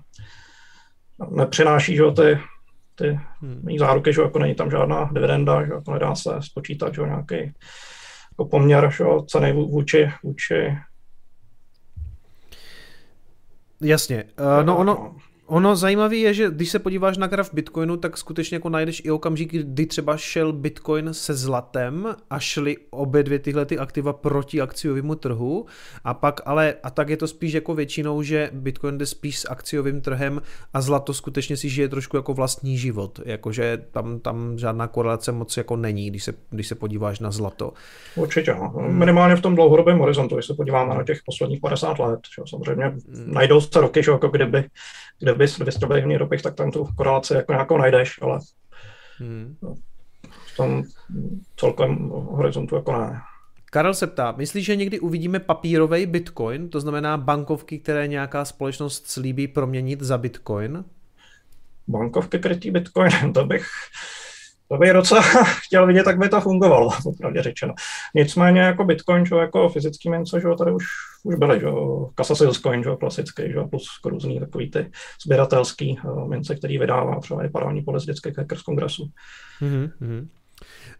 nepřináší 1.29 1.95
že 1.95 2.03
ty, 2.15 2.39
ty 2.95 3.19
hmm. 3.41 3.77
záruky, 3.79 4.13
že 4.13 4.21
jako 4.21 4.39
není 4.39 4.55
tam 4.55 4.71
žádná 4.71 5.09
dividenda, 5.13 5.65
že 5.65 5.73
jako 5.73 5.93
nedá 5.93 6.15
se 6.15 6.29
spočítat, 6.39 6.93
že 6.93 7.01
nějaký 7.01 7.35
jako 8.31 8.45
poměr 8.51 8.91
že 8.97 9.03
ceny 9.27 9.53
vůči, 9.53 10.11
vůči 10.23 10.77
Jasně. 13.81 14.23
Uh, 14.39 14.65
no 14.65 14.77
ono, 14.77 15.15
Ono 15.51 15.75
zajímavé 15.75 16.15
je, 16.15 16.33
že 16.33 16.49
když 16.49 16.69
se 16.69 16.79
podíváš 16.79 17.17
na 17.17 17.27
graf 17.27 17.53
Bitcoinu, 17.53 17.97
tak 17.97 18.17
skutečně 18.17 18.55
jako 18.55 18.69
najdeš 18.69 19.01
i 19.05 19.11
okamžik, 19.11 19.51
kdy 19.51 19.85
třeba 19.85 20.17
šel 20.17 20.53
Bitcoin 20.53 21.09
se 21.11 21.33
zlatem 21.33 22.15
a 22.29 22.39
šly 22.39 22.77
obě 22.89 23.23
dvě 23.23 23.39
tyhle 23.39 23.65
ty 23.65 23.77
aktiva 23.77 24.13
proti 24.13 24.61
akciovému 24.61 25.15
trhu 25.15 25.65
a 26.03 26.13
pak 26.13 26.41
ale, 26.45 26.75
a 26.83 26.89
tak 26.89 27.09
je 27.09 27.17
to 27.17 27.27
spíš 27.27 27.53
jako 27.53 27.75
většinou, 27.75 28.21
že 28.21 28.49
Bitcoin 28.53 28.97
jde 28.97 29.05
spíš 29.05 29.39
s 29.39 29.49
akciovým 29.49 30.01
trhem 30.01 30.41
a 30.73 30.81
zlato 30.81 31.13
skutečně 31.13 31.57
si 31.57 31.69
žije 31.69 31.89
trošku 31.89 32.17
jako 32.17 32.33
vlastní 32.33 32.77
život, 32.77 33.19
jakože 33.25 33.85
tam, 33.91 34.19
tam 34.19 34.57
žádná 34.57 34.87
korelace 34.87 35.31
moc 35.31 35.57
jako 35.57 35.75
není, 35.75 36.09
když 36.09 36.23
se, 36.23 36.33
když 36.49 36.67
se 36.67 36.75
podíváš 36.75 37.19
na 37.19 37.31
zlato. 37.31 37.73
Určitě, 38.15 38.53
no. 38.53 38.73
minimálně 38.87 39.35
v 39.35 39.41
tom 39.41 39.55
dlouhodobém 39.55 39.97
horizontu, 39.97 40.35
když 40.35 40.45
se 40.45 40.53
podíváme 40.53 40.95
na 40.95 41.03
těch 41.03 41.19
posledních 41.25 41.59
50 41.61 41.99
let, 41.99 42.19
že 42.35 42.43
samozřejmě 42.49 42.85
hmm. 42.85 43.33
najdou 43.33 43.61
se 43.61 43.81
roky, 43.81 44.03
že 44.03 44.11
jako 44.11 44.27
kdyby, 44.27 44.63
kdyby 45.19 45.40
bys 45.41 45.57
ve 45.57 45.71
stabilních 45.71 46.17
ropech, 46.17 46.41
tak 46.41 46.55
tam 46.55 46.71
tu 46.71 46.85
korelaci 46.85 47.33
jako 47.33 47.51
nějakou 47.51 47.77
najdeš, 47.77 48.19
ale 48.21 48.39
hmm. 49.17 49.55
v 50.45 50.57
tom 50.57 50.83
celkovém 51.55 52.09
horizontu 52.09 52.75
jako 52.75 52.91
ne. 52.91 53.21
Karel 53.65 53.93
se 53.93 54.07
ptá, 54.07 54.31
myslíš, 54.31 54.65
že 54.65 54.75
někdy 54.75 54.99
uvidíme 54.99 55.39
papírový 55.39 56.05
bitcoin, 56.05 56.69
to 56.69 56.79
znamená 56.79 57.17
bankovky, 57.17 57.79
které 57.79 58.07
nějaká 58.07 58.45
společnost 58.45 59.07
slíbí 59.07 59.47
proměnit 59.47 60.01
za 60.01 60.17
bitcoin? 60.17 60.85
Bankovky 61.87 62.39
krytý 62.39 62.71
bitcoin, 62.71 63.11
to 63.33 63.45
bych, 63.45 63.67
to 64.71 64.77
bych 64.77 64.93
docela 64.93 65.21
chtěl 65.65 65.87
vidět, 65.87 66.03
tak 66.03 66.17
by 66.17 66.29
to 66.29 66.41
fungovalo, 66.41 66.89
popravdě 67.03 67.41
řečeno. 67.43 67.73
Nicméně 68.15 68.61
jako 68.61 68.83
Bitcoin, 68.83 69.25
čo, 69.25 69.37
jako 69.37 69.69
fyzický 69.69 70.09
mince, 70.09 70.41
že 70.41 70.47
tady 70.57 70.71
už, 70.71 70.83
už 71.23 71.35
byly, 71.35 71.59
že 71.59 71.67
Kasa 72.15 72.35
Salescoin, 72.35 72.83
že 72.83 72.89
klasický, 72.99 73.43
že 73.47 73.59
plus 73.69 73.85
různý 74.05 74.39
takový 74.39 74.71
ty 74.71 74.91
sběratelský 75.25 75.99
uh, 76.03 76.29
mince, 76.29 76.55
který 76.55 76.77
vydává 76.77 77.19
třeba 77.19 77.45
i 77.45 77.49
parální 77.49 77.81
polis 77.81 78.03
vždycky 78.03 78.33
Hackers 78.37 78.61
Kongresu. 78.61 79.09
Mm-hmm. 79.61 80.27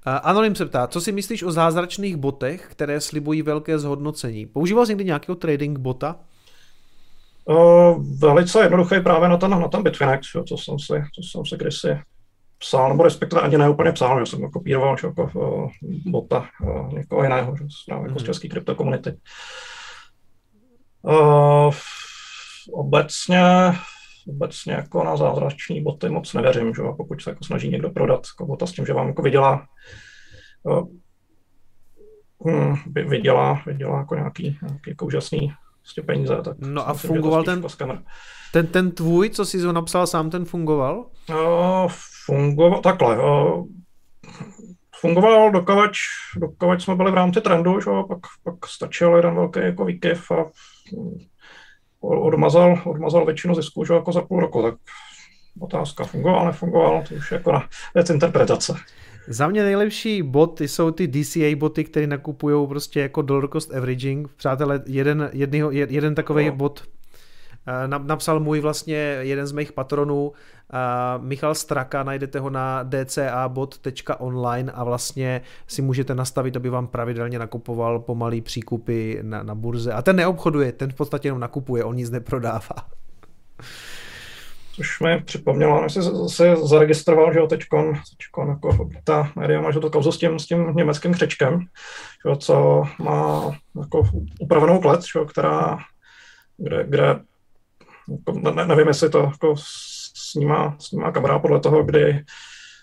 Anonym 0.06 0.56
se 0.56 0.66
ptá, 0.66 0.88
co 0.88 1.02
si 1.02 1.12
myslíš 1.12 1.44
o 1.44 1.52
zázračných 1.52 2.16
botech, 2.16 2.68
které 2.72 3.02
slibují 3.02 3.42
velké 3.42 3.80
zhodnocení? 3.80 4.46
Používal 4.46 4.86
jsi 4.86 4.92
někdy 4.92 5.06
nějakého 5.06 5.36
trading 5.36 5.80
bota? 5.80 6.16
Uh, 7.46 8.06
velice 8.20 8.62
jednoduchý 8.62 9.00
právě 9.00 9.30
na 9.30 9.38
ten, 9.38 9.52
na 9.52 9.68
ten 9.68 9.84
Bitfinex, 9.84 10.28
jo, 10.36 10.44
co 10.44 10.58
jsem 10.58 10.80
si, 10.80 10.94
co 11.16 11.22
jsem 11.24 11.46
si 11.46 11.58
kdysi 11.58 11.98
psal, 12.62 12.90
nebo 12.90 13.04
respektive 13.04 13.42
ani 13.42 13.58
neúplně 13.58 13.92
psal, 13.92 14.20
že 14.20 14.26
jsem 14.26 14.52
kopíroval 14.52 14.98
že 14.98 15.08
jako 15.08 15.32
uh, 15.34 15.72
bota 16.06 16.50
uh, 16.62 16.94
někoho 16.94 17.24
jiného, 17.24 17.56
že 17.58 17.64
právě 17.88 18.08
jako 18.08 18.20
z 18.20 18.22
mhm. 18.22 18.26
české 18.26 18.48
kryptokomunity. 18.48 19.18
Uh, 21.02 21.74
obecně, 22.74 23.44
obecně 24.28 24.74
jako 24.74 25.04
na 25.04 25.18
zázrační 25.18 25.84
boty 25.84 26.10
moc 26.10 26.34
nevěřím, 26.34 26.74
že 26.74 26.82
pokud 26.98 27.22
se 27.22 27.30
jako 27.30 27.44
snaží 27.44 27.70
někdo 27.70 27.90
prodat 27.90 28.22
jako 28.34 28.46
bota 28.46 28.66
s 28.66 28.72
tím, 28.72 28.86
že 28.86 28.94
vám 28.94 29.08
jako 29.08 29.22
vydělá 29.22 29.66
uh, 30.64 30.88
vydělá, 33.08 33.62
vydělá 33.66 33.98
jako 33.98 34.16
nějaký, 34.16 34.58
nějaký 34.62 34.90
jako 34.90 35.06
úžasný 35.06 35.54
prostě 35.82 36.02
peníze. 36.02 36.42
Tak 36.44 36.58
no 36.60 36.90
a 36.90 36.94
myslím, 36.94 37.08
fungoval 37.08 37.44
ten, 37.44 37.64
jako 37.80 37.98
ten, 38.54 38.68
ten 38.68 38.92
tvůj, 38.92 39.30
co 39.30 39.46
jsi 39.46 39.62
ho 39.62 39.72
napsal 39.72 40.08
sám, 40.08 40.30
ten 40.30 40.46
fungoval? 40.46 41.06
Uh, 41.30 41.92
fungoval 42.32 42.82
takhle. 42.82 43.18
Uh, 43.18 43.66
fungoval 45.00 45.52
dokavač, 45.52 46.00
dokavač 46.38 46.84
jsme 46.84 46.96
byli 46.96 47.12
v 47.12 47.14
rámci 47.14 47.42
trendu, 47.42 47.82
že? 47.82 47.90
Pak, 48.08 48.20
pak 48.44 48.68
stačil 48.68 49.16
jeden 49.16 49.36
velký 49.36 49.60
jako 49.60 49.86
výkyv 49.86 50.32
a 50.32 50.46
mm, 50.98 51.18
odmazal, 52.02 52.82
odmazal 52.86 53.26
většinu 53.26 53.56
zisku 53.56 53.86
že? 53.86 53.94
jako 53.94 54.12
za 54.12 54.22
půl 54.22 54.40
roku. 54.40 54.62
Tak 54.62 54.76
otázka 55.60 56.04
fungoval, 56.04 56.46
nefungoval, 56.46 57.04
to 57.10 57.16
už 57.16 57.32
je 57.32 57.36
jako 57.36 57.52
na 57.52 57.68
věc 57.94 58.10
interpretace. 58.10 58.76
Za 59.28 59.48
mě 59.48 59.64
nejlepší 59.64 60.24
bot 60.24 60.62
jsou 60.62 60.92
ty 60.92 61.08
DCA 61.08 61.56
boty, 61.56 61.84
které 61.84 62.08
nakupují 62.08 62.68
prostě 62.68 63.00
jako 63.00 63.22
dollar 63.22 63.48
cost 63.48 63.74
averaging. 63.74 64.28
Přátelé, 64.38 64.82
jeden, 64.86 65.30
jednýho, 65.34 65.72
jeden 65.72 66.16
takový 66.16 66.46
no. 66.46 66.56
bot 66.56 66.84
napsal 67.98 68.40
můj 68.40 68.60
vlastně 68.60 68.96
jeden 69.20 69.48
z 69.48 69.52
mých 69.52 69.72
patronů, 69.72 70.32
Michal 71.18 71.56
Straka, 71.56 72.04
najdete 72.04 72.40
ho 72.40 72.50
na 72.50 72.90
dcabot.online 73.06 74.72
a 74.72 74.84
vlastně 74.84 75.42
si 75.68 75.82
můžete 75.82 76.16
nastavit, 76.16 76.56
aby 76.56 76.70
vám 76.70 76.88
pravidelně 76.88 77.40
nakupoval 77.40 78.00
pomalý 78.00 78.42
příkupy 78.42 79.18
na, 79.22 79.44
na 79.44 79.56
burze. 79.56 79.94
A 79.94 80.02
ten 80.02 80.16
neobchoduje, 80.16 80.72
ten 80.72 80.92
v 80.92 80.96
podstatě 80.96 81.28
jenom 81.28 81.40
nakupuje, 81.40 81.84
on 81.84 81.96
nic 81.96 82.10
neprodává. 82.10 82.76
Což 84.76 85.00
mi 85.00 85.22
připomnělo, 85.22 85.82
než 85.82 85.94
se, 85.94 86.02
se 86.28 86.56
zaregistroval, 86.56 87.34
že 87.34 87.40
jo, 87.40 87.48
teďkon, 87.48 87.94
teďkon 88.18 88.48
jako 88.48 88.90
ta 89.04 89.32
média 89.36 89.62
má, 89.62 89.72
že 89.72 89.80
to 89.80 89.90
kauzu 89.90 90.12
s 90.12 90.18
tím, 90.18 90.40
s 90.40 90.46
tím 90.46 90.76
německým 90.76 91.14
křečkem, 91.14 91.60
že 91.60 92.30
jo, 92.30 92.36
co 92.36 92.84
má 93.00 93.52
jako 93.80 94.04
upravenou 94.42 94.80
klec, 94.80 95.06
že 95.14 95.20
jo, 95.20 95.26
která, 95.26 95.78
kde, 96.58 96.86
kde 96.88 97.20
ne, 98.56 98.66
nevím, 98.66 98.88
jestli 98.88 99.10
to 99.10 99.20
jako 99.20 99.56
snímá, 100.16 100.76
snímá 100.80 101.12
kamera 101.12 101.40
podle 101.40 101.60
toho, 101.60 101.84
kdy 101.84 102.24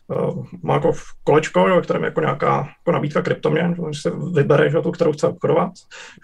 uh, 0.08 0.44
má 0.62 0.74
jako 0.74 0.92
kolečko, 1.24 1.68
jo, 1.68 1.80
kterém 1.80 2.02
je 2.02 2.06
jako 2.06 2.20
nějaká 2.20 2.56
jako 2.56 2.92
nabídka 2.92 3.22
kryptoměn, 3.22 3.76
že 3.92 4.00
si 4.00 4.10
vybere 4.34 4.70
že, 4.70 4.80
tu, 4.80 4.90
kterou 4.90 5.12
chce 5.12 5.28
obchodovat. 5.28 5.72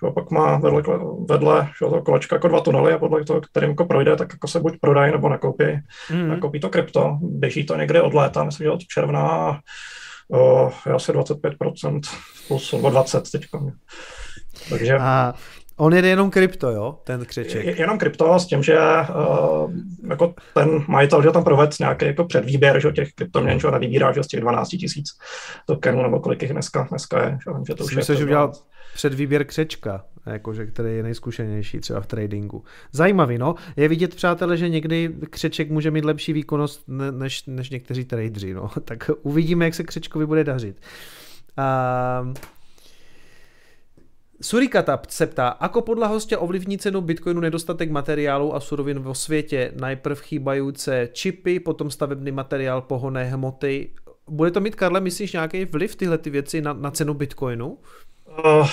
Že, 0.05 0.11
pak 0.15 0.31
má 0.31 0.59
vedle, 0.59 0.83
vedle 1.29 1.69
že, 1.73 1.79
toho 1.79 2.03
kolečka 2.03 2.37
jako 2.37 2.49
dva 2.49 2.61
tunely 2.61 2.93
a 2.93 2.99
podle 2.99 3.25
toho, 3.25 3.41
kterým 3.41 3.71
jako 3.71 3.85
projde, 3.85 4.17
tak 4.17 4.33
jako 4.33 4.49
se 4.49 4.61
buď 4.61 4.73
prodají 4.81 5.13
nebo 5.13 5.29
nakoupí, 5.29 5.65
mm. 6.11 6.29
nakoupí 6.29 6.61
to 6.61 6.69
krypto. 6.69 7.19
Běží 7.23 7.67
to 7.67 7.77
někde 7.77 8.03
od 8.03 8.15
léta, 8.15 8.45
myslím, 8.45 8.65
že 8.65 8.71
od 8.71 8.85
června 8.85 9.59
uh, 10.29 10.71
asi 10.95 11.13
25% 11.13 12.01
plus, 12.49 12.73
nebo 12.73 12.91
20 12.91 13.31
teď. 13.31 13.47
Takže... 14.71 14.99
A 14.99 15.35
On 15.77 15.95
jede 15.95 16.09
jenom 16.09 16.31
krypto, 16.31 16.71
jo, 16.71 16.99
ten 17.05 17.25
křeček. 17.25 17.79
Jenom 17.79 17.99
krypto 17.99 18.39
s 18.39 18.47
tím, 18.47 18.63
že 18.63 18.79
uh, 18.79 19.73
jako 20.09 20.35
ten 20.55 20.85
majitel, 20.89 21.23
že 21.23 21.31
tam 21.31 21.45
proved 21.45 21.81
nějaký 21.81 22.07
jako 22.07 22.25
předvýběr, 22.25 22.81
že 22.81 22.93
těch 22.93 23.13
kryptoměn, 23.13 23.61
že 23.61 23.71
nevybírá, 23.71 24.13
že 24.13 24.23
z 24.23 24.27
těch 24.27 24.41
12 24.41 24.69
tisíc 24.69 25.09
tokenů, 25.67 26.03
nebo 26.03 26.21
kolik 26.21 26.43
jich 26.43 26.53
dneska, 26.53 26.87
dneska 26.91 27.25
je. 27.25 27.39
Že, 27.45 27.51
že 27.67 27.75
to 27.75 27.85
už 27.85 27.97
Myslím, 27.97 28.17
že 28.17 28.25
udělal 28.25 28.53
předvýběr 28.95 29.45
křečka, 29.45 30.05
jakože, 30.27 30.67
který 30.67 30.97
je 30.97 31.03
nejzkušenější 31.03 31.81
třeba 31.81 32.01
v 32.01 32.07
tradingu. 32.07 32.65
Zajímavý, 32.93 33.39
no. 33.39 33.55
Je 33.77 33.89
vidět, 33.89 34.15
přátelé, 34.15 34.57
že 34.57 34.69
někdy 34.69 35.11
křeček 35.31 35.71
může 35.71 35.91
mít 35.91 36.05
lepší 36.05 36.33
výkonnost 36.33 36.85
než, 37.11 37.47
než 37.47 37.71
někteří 37.71 38.05
tradeři, 38.05 38.55
no. 38.55 38.71
Tak 38.85 39.11
uvidíme, 39.23 39.65
jak 39.65 39.75
se 39.75 39.85
křečkovi 39.85 40.27
bude 40.27 40.45
dařit. 40.45 40.77
Uh, 41.59 42.35
Surikata 44.45 45.01
se 45.09 45.27
ptá, 45.27 45.49
ako 45.57 45.81
podľa 45.81 46.13
hostia 46.13 46.37
ovlivní 46.37 46.77
cenu 46.77 47.01
Bitcoinu 47.01 47.41
nedostatek 47.41 47.89
materiálu 47.89 48.53
a 48.53 48.61
surovin 48.61 49.01
vo 49.01 49.17
svete, 49.17 49.73
najprv 49.73 50.21
chýbajúce 50.21 51.17
čipy, 51.17 51.65
potom 51.65 51.89
stavebný 51.89 52.29
materiál, 52.29 52.85
pohonné 52.85 53.25
hmoty. 53.25 53.97
Bude 54.29 54.51
to 54.51 54.61
mít, 54.61 54.77
Karle, 54.77 55.01
myslíš, 55.01 55.33
nějaký 55.33 55.65
vliv 55.65 55.97
tyhle 55.97 56.19
ty 56.19 56.31
věci 56.31 56.61
na, 56.61 56.73
na 56.73 56.91
cenu 56.91 57.15
Bitcoinu? 57.15 57.79
Uh, 58.45 58.69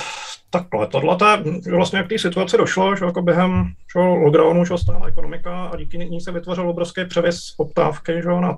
takhle, 0.49 0.87
tohle 0.87 1.17
vlastně 1.71 1.97
jak 1.97 2.07
té 2.07 2.19
situaci 2.19 2.57
došlo, 2.57 2.95
že 2.95 3.05
jako 3.05 3.21
během 3.21 3.71
že 3.93 3.99
lockdownu 3.99 4.65
že 4.65 4.77
stála 4.77 5.07
ekonomika 5.07 5.65
a 5.65 5.77
díky 5.77 5.97
ní 5.97 6.21
se 6.21 6.31
vytvořil 6.31 6.69
obrovský 6.69 7.05
převis 7.05 7.51
poptávky 7.57 8.13
že 8.23 8.29
nad 8.29 8.57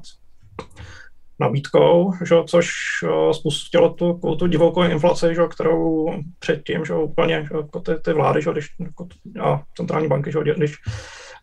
nabídkou, 1.40 2.12
že, 2.26 2.36
což 2.46 2.70
eh, 3.04 3.34
spustilo 3.34 3.94
tu, 3.94 4.20
tu 4.40 4.48
divokou 4.48 4.84
inflaci, 4.84 5.36
že, 5.36 5.42
kterou 5.50 6.14
předtím 6.40 6.86
že, 6.86 6.94
úplně 6.94 7.48
že, 7.52 7.58
jako 7.58 7.80
ty, 7.80 7.92
ty 8.02 8.14
vlády 8.14 8.42
že, 8.42 8.52
když, 8.52 8.68
jako, 8.80 9.08
a 9.44 9.62
centrální 9.78 10.08
banky, 10.08 10.32
že, 10.32 10.40
když 10.58 10.76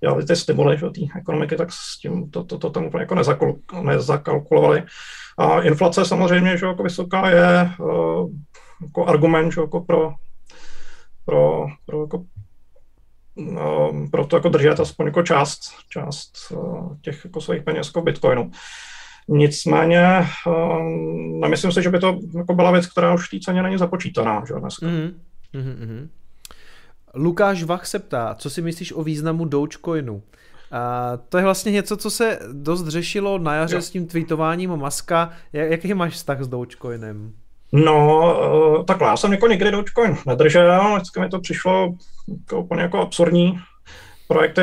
dělali 0.00 0.24
ty 0.24 0.36
stimuly 0.36 0.78
že, 0.78 0.86
té 0.86 1.00
ekonomiky, 1.18 1.56
tak 1.56 1.68
s 1.72 2.00
tím 2.00 2.30
to, 2.30 2.44
to, 2.44 2.58
to 2.58 2.70
tam 2.70 2.84
úplně 2.84 3.02
jako 3.02 3.14
nezakul, 3.14 3.60
nezakalkulovali. 3.82 4.82
A 5.38 5.60
inflace 5.60 6.04
samozřejmě 6.04 6.56
že, 6.56 6.66
jako 6.66 6.82
vysoká 6.82 7.28
je 7.28 7.70
uh, 7.80 8.30
jako 8.82 9.06
argument 9.06 9.52
že, 9.52 9.60
jako 9.60 9.80
pro, 9.80 10.12
pro, 11.24 11.66
pro 11.86 12.00
jako, 12.00 12.24
uh, 13.34 14.10
pro 14.10 14.26
to 14.26 14.36
jako 14.36 14.48
držet 14.48 14.80
aspoň 14.80 15.06
jako 15.06 15.22
část, 15.22 15.60
část 15.88 16.32
těch 17.02 17.24
jako 17.24 17.40
svých 17.40 17.62
peněz 17.62 17.86
jako 17.86 18.02
Bitcoinu. 18.02 18.50
Nicméně 19.32 20.26
um, 20.46 21.40
nemyslím 21.40 21.72
si, 21.72 21.82
že 21.82 21.90
by 21.90 21.98
to 21.98 22.18
jako 22.36 22.54
byla 22.54 22.70
věc, 22.70 22.86
která 22.86 23.14
už 23.14 23.26
v 23.26 23.30
té 23.30 23.36
ceně 23.44 23.62
není 23.62 23.78
započítaná 23.78 24.42
že 24.48 24.54
dneska. 24.54 24.86
Mm-hmm. 24.86 25.12
Mm-hmm. 25.54 26.08
Lukáš 27.14 27.62
Vach 27.62 27.86
se 27.86 27.98
ptá, 27.98 28.34
co 28.38 28.50
si 28.50 28.62
myslíš 28.62 28.92
o 28.92 29.02
významu 29.02 29.44
Dogecoinu? 29.44 30.22
A 30.72 31.12
to 31.28 31.38
je 31.38 31.44
vlastně 31.44 31.72
něco, 31.72 31.96
co 31.96 32.10
se 32.10 32.38
dost 32.52 32.88
řešilo 32.88 33.38
na 33.38 33.54
jaře 33.54 33.76
jo. 33.76 33.82
s 33.82 33.90
tím 33.90 34.06
tweetováním 34.06 34.76
Maska. 34.76 35.30
Jaký 35.52 35.94
máš 35.94 36.12
vztah 36.12 36.42
s 36.42 36.48
Dogecoinem? 36.48 37.32
No, 37.72 38.18
uh, 38.78 38.84
takhle, 38.84 39.08
já 39.08 39.16
jsem 39.16 39.32
jako 39.32 39.46
někdy 39.46 39.70
Dogecoin 39.70 40.16
nedržel, 40.26 40.94
vždycky 40.94 41.20
mi 41.20 41.28
to 41.28 41.40
přišlo 41.40 41.94
jako 42.28 42.60
úplně 42.60 42.82
jako 42.82 42.98
absurdní 42.98 43.60
projekty, 44.30 44.60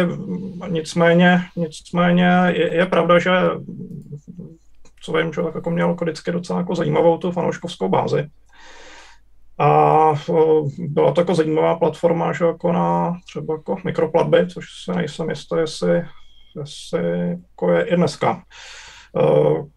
nicméně, 0.68 1.42
nicméně 1.56 2.30
je, 2.48 2.76
je 2.76 2.86
pravda, 2.86 3.20
že 3.20 3.32
co 5.02 5.14
vím, 5.14 5.34
člověk 5.34 5.56
jako 5.56 5.70
měl 5.72 5.90
jako 5.90 6.06
vždycky 6.06 6.32
docela 6.32 6.60
jako 6.60 6.76
zajímavou 6.76 7.18
tu 7.18 7.32
fanouškovskou 7.32 7.90
bázi. 7.90 8.30
A 9.60 9.70
byla 10.78 11.12
to 11.12 11.22
jako 11.22 11.36
zajímavá 11.36 11.76
platforma, 11.76 12.34
že 12.34 12.46
jako 12.46 12.72
na 12.72 13.18
třeba 13.28 13.54
jako 13.54 13.78
mikroplatby, 13.84 14.48
což 14.48 14.66
se 14.86 14.94
nejsem 14.94 15.30
jistý, 15.30 15.56
jestli, 15.58 16.06
jestli 16.60 17.30
jako 17.30 17.72
je 17.72 17.84
i 17.84 17.96
dneska. 17.96 18.44
Uh, 19.12 19.68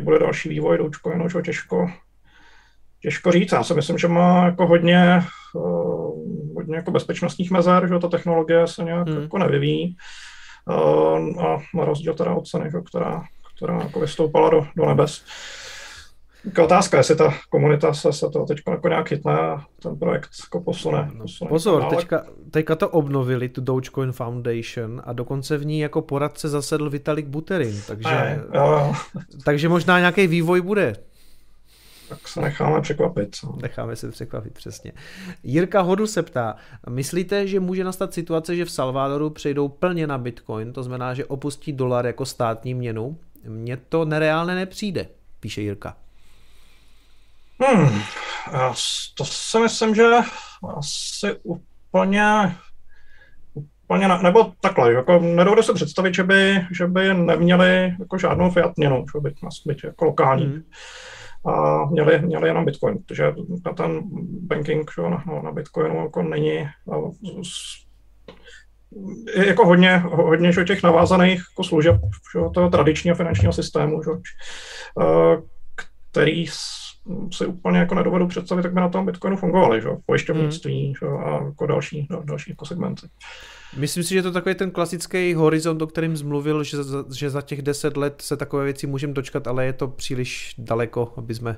bude 0.00 0.18
další 0.18 0.48
vývoj 0.48 0.78
Dogecoinu, 0.78 1.28
že 1.28 1.42
těžko, 1.42 1.90
těžko 3.02 3.32
říct. 3.32 3.52
Já 3.52 3.62
si 3.62 3.74
myslím, 3.74 3.98
že 3.98 4.08
má 4.08 4.44
jako 4.44 4.66
hodně, 4.66 5.22
uh, 5.54 6.00
hodně 6.60 6.76
jako 6.76 6.90
bezpečnostních 6.90 7.50
mezer, 7.50 7.88
že 7.88 7.98
ta 7.98 8.08
technologie 8.08 8.66
se 8.66 8.84
nějak 8.84 9.08
hmm. 9.08 9.22
jako 9.22 9.38
nevyvíjí. 9.38 9.96
A 11.40 11.58
na 11.74 11.84
rozdíl 11.84 12.14
teda 12.14 12.34
od 12.34 12.46
ceny, 12.46 12.70
která, 12.86 13.22
která 13.56 13.74
jako 13.74 14.00
vystoupala 14.00 14.50
do, 14.50 14.66
do 14.76 14.86
nebes. 14.86 15.24
Taková 16.44 16.64
otázka, 16.64 16.96
jestli 16.96 17.16
ta 17.16 17.34
komunita 17.50 17.94
se, 17.94 18.12
se 18.12 18.28
to 18.32 18.44
teď 18.44 18.58
jako 18.70 18.88
nějak 18.88 19.08
chytne 19.08 19.38
a 19.38 19.64
ten 19.82 19.98
projekt 19.98 20.28
jako 20.44 20.60
posune. 20.60 21.10
No, 21.14 21.20
posune 21.20 21.48
Pozor, 21.48 21.84
teďka, 21.84 22.24
teďka 22.50 22.76
to 22.76 22.88
obnovili, 22.88 23.48
tu 23.48 23.60
Dogecoin 23.60 24.12
Foundation 24.12 25.02
a 25.04 25.12
dokonce 25.12 25.58
v 25.58 25.66
ní 25.66 25.80
jako 25.80 26.02
poradce 26.02 26.48
zasedl 26.48 26.90
Vitalik 26.90 27.26
Buterin, 27.26 27.82
takže, 27.86 28.10
ne, 28.10 28.42
jo, 28.54 28.62
jo. 28.62 28.94
takže 29.44 29.68
možná 29.68 29.98
nějaký 29.98 30.26
vývoj 30.26 30.60
bude 30.60 30.96
tak 32.10 32.28
se 32.28 32.40
necháme 32.40 32.80
překvapit. 32.80 33.36
Necháme 33.62 33.96
se 33.96 34.10
překvapit, 34.10 34.54
přesně. 34.54 34.92
Jirka 35.42 35.80
Hodu 35.80 36.06
se 36.06 36.22
ptá, 36.22 36.56
myslíte, 36.88 37.46
že 37.46 37.60
může 37.60 37.84
nastat 37.84 38.14
situace, 38.14 38.56
že 38.56 38.64
v 38.64 38.70
Salvadoru 38.70 39.30
přejdou 39.30 39.68
plně 39.68 40.06
na 40.06 40.18
Bitcoin, 40.18 40.72
to 40.72 40.82
znamená, 40.82 41.14
že 41.14 41.24
opustí 41.24 41.72
dolar 41.72 42.06
jako 42.06 42.26
státní 42.26 42.74
měnu? 42.74 43.18
Mně 43.44 43.76
to 43.76 44.04
nereálně 44.04 44.54
nepřijde, 44.54 45.08
píše 45.40 45.60
Jirka. 45.60 45.96
Hmm, 47.58 48.02
to 49.14 49.24
si 49.24 49.58
myslím, 49.58 49.94
že 49.94 50.10
asi 50.76 51.36
úplně 51.42 52.56
úplně, 53.54 54.08
ne, 54.08 54.18
nebo 54.22 54.52
takhle, 54.60 54.92
jako 54.92 55.18
nedovedu 55.18 55.62
se 55.62 55.74
představit, 55.74 56.14
že 56.14 56.24
by, 56.24 56.66
že 56.70 56.86
by 56.86 57.14
neměli 57.14 57.94
jako 57.98 58.18
žádnou 58.18 58.50
fiat 58.50 58.76
měnu, 58.76 59.04
že 59.14 59.20
by 59.20 59.34
být 59.66 59.84
jako 59.84 60.04
lokální. 60.04 60.44
Hmm 60.44 60.62
a 61.46 61.84
měli, 61.86 62.18
měli 62.22 62.48
jenom 62.48 62.64
Bitcoin, 62.64 62.98
protože 62.98 63.34
ten 63.76 64.00
banking 64.46 64.90
že, 64.96 65.02
na, 65.02 65.24
na 65.42 65.52
Bitcoinu 65.52 65.96
jako 65.96 66.22
není 66.22 66.68
je 69.34 69.46
jako 69.46 69.66
hodně, 69.66 69.96
hodně 69.98 70.52
že, 70.52 70.64
těch 70.64 70.82
navázaných 70.82 71.42
jako 71.52 71.64
služeb 71.64 72.00
že, 72.34 72.40
toho 72.54 72.70
tradičního 72.70 73.16
finančního 73.16 73.52
systému, 73.52 74.02
že, 74.02 74.10
který 76.10 76.46
si 77.32 77.46
úplně 77.46 77.78
jako 77.78 77.94
nedovedu 77.94 78.26
představit, 78.26 78.64
jak 78.64 78.74
by 78.74 78.80
na 78.80 78.88
tom 78.88 79.06
Bitcoinu 79.06 79.36
fungovaly, 79.36 79.82
že, 79.82 79.88
pojišťovnictví 80.06 80.84
hmm. 80.84 80.94
že, 80.94 81.06
a 81.06 81.44
jako 81.44 81.66
další, 81.66 82.08
další 82.24 82.50
jako 82.50 82.66
segmenty. 82.66 83.06
Myslím 83.76 84.04
si, 84.04 84.14
že 84.14 84.22
to 84.22 84.28
je 84.28 84.32
takový 84.32 84.54
ten 84.54 84.70
klasický 84.70 85.34
horizont, 85.34 85.82
o 85.82 85.86
kterým 85.86 86.16
zmluvil, 86.16 86.64
že 86.64 86.82
za, 86.82 87.04
že 87.16 87.30
za 87.30 87.42
těch 87.42 87.62
deset 87.62 87.96
let 87.96 88.22
se 88.22 88.36
takové 88.36 88.64
věci 88.64 88.86
můžeme 88.86 89.12
dočkat, 89.12 89.46
ale 89.46 89.66
je 89.66 89.72
to 89.72 89.88
příliš 89.88 90.54
daleko, 90.58 91.12
aby 91.16 91.34
jsme 91.34 91.56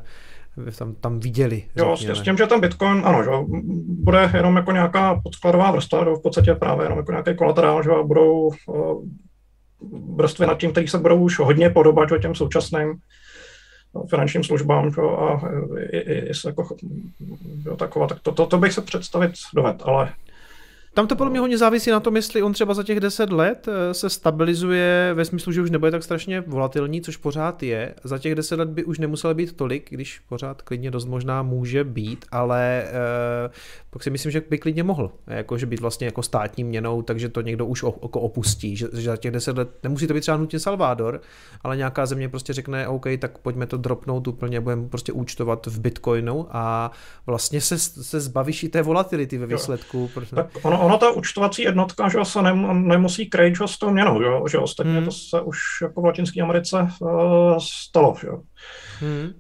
tam, 0.78 0.94
tam 0.94 1.20
viděli. 1.20 1.64
Jo, 1.76 1.96
s, 1.96 2.08
s 2.08 2.20
tím, 2.20 2.36
že 2.36 2.46
ten 2.46 2.60
Bitcoin, 2.60 3.02
ano, 3.04 3.24
že 3.24 3.30
bude 3.88 4.30
jenom 4.34 4.56
jako 4.56 4.72
nějaká 4.72 5.20
podkladová 5.22 5.70
vrstva, 5.70 6.04
v 6.04 6.22
podstatě 6.22 6.54
právě 6.54 6.84
jenom 6.84 6.98
jako 6.98 7.12
nějaký 7.12 7.34
kolaterál, 7.36 7.82
že 7.82 7.90
budou 8.04 8.50
uh, 8.66 9.04
vrstvy 10.16 10.46
nad 10.46 10.58
tím, 10.58 10.70
který 10.70 10.88
se 10.88 10.98
budou 10.98 11.20
už 11.20 11.38
hodně 11.38 11.70
podobat 11.70 12.08
že, 12.08 12.18
těm 12.18 12.34
současným 12.34 12.94
finančním 14.10 14.44
službám 14.44 14.90
že, 14.90 15.00
a 15.00 15.40
i, 15.90 15.98
i, 15.98 16.28
i 16.30 16.34
se 16.34 16.48
jako, 16.48 16.76
jo, 17.66 17.76
taková, 17.76 18.06
tak 18.06 18.20
to, 18.20 18.32
to, 18.32 18.46
to 18.46 18.58
bych 18.58 18.72
se 18.72 18.80
představit 18.82 19.32
doved, 19.54 19.82
ale 19.84 20.12
Tam 20.94 21.06
to 21.06 21.16
podle 21.16 21.30
mě 21.30 21.40
hodně 21.40 21.58
závisí 21.58 21.90
na 21.90 22.00
tom, 22.00 22.16
jestli 22.16 22.42
on 22.42 22.52
třeba 22.52 22.74
za 22.74 22.82
těch 22.82 23.00
10 23.00 23.32
let 23.32 23.68
eh, 23.68 23.94
se 23.94 24.10
stabilizuje 24.10 25.10
ve 25.14 25.24
smyslu, 25.24 25.52
že 25.52 25.62
už 25.62 25.70
nebude 25.70 25.90
tak 25.90 26.02
strašně 26.02 26.40
volatilní, 26.40 27.00
což 27.00 27.16
pořád 27.16 27.62
je. 27.62 27.94
Za 28.04 28.18
těch 28.18 28.34
10 28.34 28.58
let 28.58 28.68
by 28.68 28.84
už 28.84 28.98
nemusel 28.98 29.34
být 29.34 29.56
tolik, 29.56 29.90
když 29.90 30.18
pořád 30.18 30.62
klidně 30.62 30.90
dost 30.90 31.04
možná 31.04 31.42
může 31.42 31.84
být, 31.84 32.24
ale 32.30 32.84
eh, 32.84 33.50
pak 33.90 34.02
si 34.02 34.10
myslím, 34.10 34.32
že 34.32 34.42
by 34.50 34.58
klidně 34.58 34.82
mohl, 34.82 35.12
jako, 35.26 35.58
že 35.58 35.66
být 35.66 35.80
vlastně 35.80 36.04
jako 36.04 36.22
státní 36.22 36.64
měnou, 36.64 37.02
takže 37.02 37.28
to 37.28 37.40
někdo 37.40 37.66
už 37.66 37.84
jako 38.02 38.20
opustí, 38.20 38.76
že, 38.76 38.88
že 38.92 39.10
za 39.10 39.16
těch 39.16 39.30
10 39.30 39.56
let 39.56 39.68
nemusí 39.82 40.06
to 40.06 40.14
být 40.14 40.20
třeba 40.20 40.36
nutně 40.36 40.60
Salvador, 40.60 41.20
ale 41.62 41.76
nějaká 41.76 42.06
země 42.06 42.28
prostě 42.28 42.52
řekne, 42.52 42.88
OK, 42.88 43.06
tak 43.18 43.38
pojďme 43.38 43.66
to 43.66 43.76
dropnout 43.76 44.28
úplně, 44.28 44.60
budeme 44.60 44.88
prostě 44.88 45.12
účtovat 45.12 45.66
v 45.66 45.80
Bitcoinu 45.80 46.46
a 46.50 46.90
vlastně 47.26 47.60
se, 47.60 47.78
se 47.78 48.20
zbavíš 48.20 48.62
i 48.62 48.68
té 48.68 48.82
volatility 48.82 49.38
ve 49.38 49.46
výsledku. 49.46 50.10
Protože... 50.14 50.36
Tak 50.36 50.50
ono, 50.62 50.81
ono 50.82 50.98
ta 50.98 51.10
účtovací 51.10 51.62
jednotka, 51.62 52.08
že 52.08 52.18
se 52.22 52.42
nem, 52.42 52.88
nemusí 52.88 53.26
krejt, 53.26 53.56
že 53.56 53.64
s 53.66 53.78
tou 53.78 53.90
měnou, 53.90 54.22
že, 54.22 54.28
že 54.50 54.58
ostatně 54.58 54.92
hmm. 54.92 55.04
to 55.04 55.10
se 55.12 55.40
už 55.40 55.58
jako 55.82 56.00
v 56.00 56.04
Latinské 56.04 56.42
Americe 56.42 56.88
uh, 57.00 57.10
stalo, 57.58 58.16
že 58.20 58.28
hmm. 59.00 59.32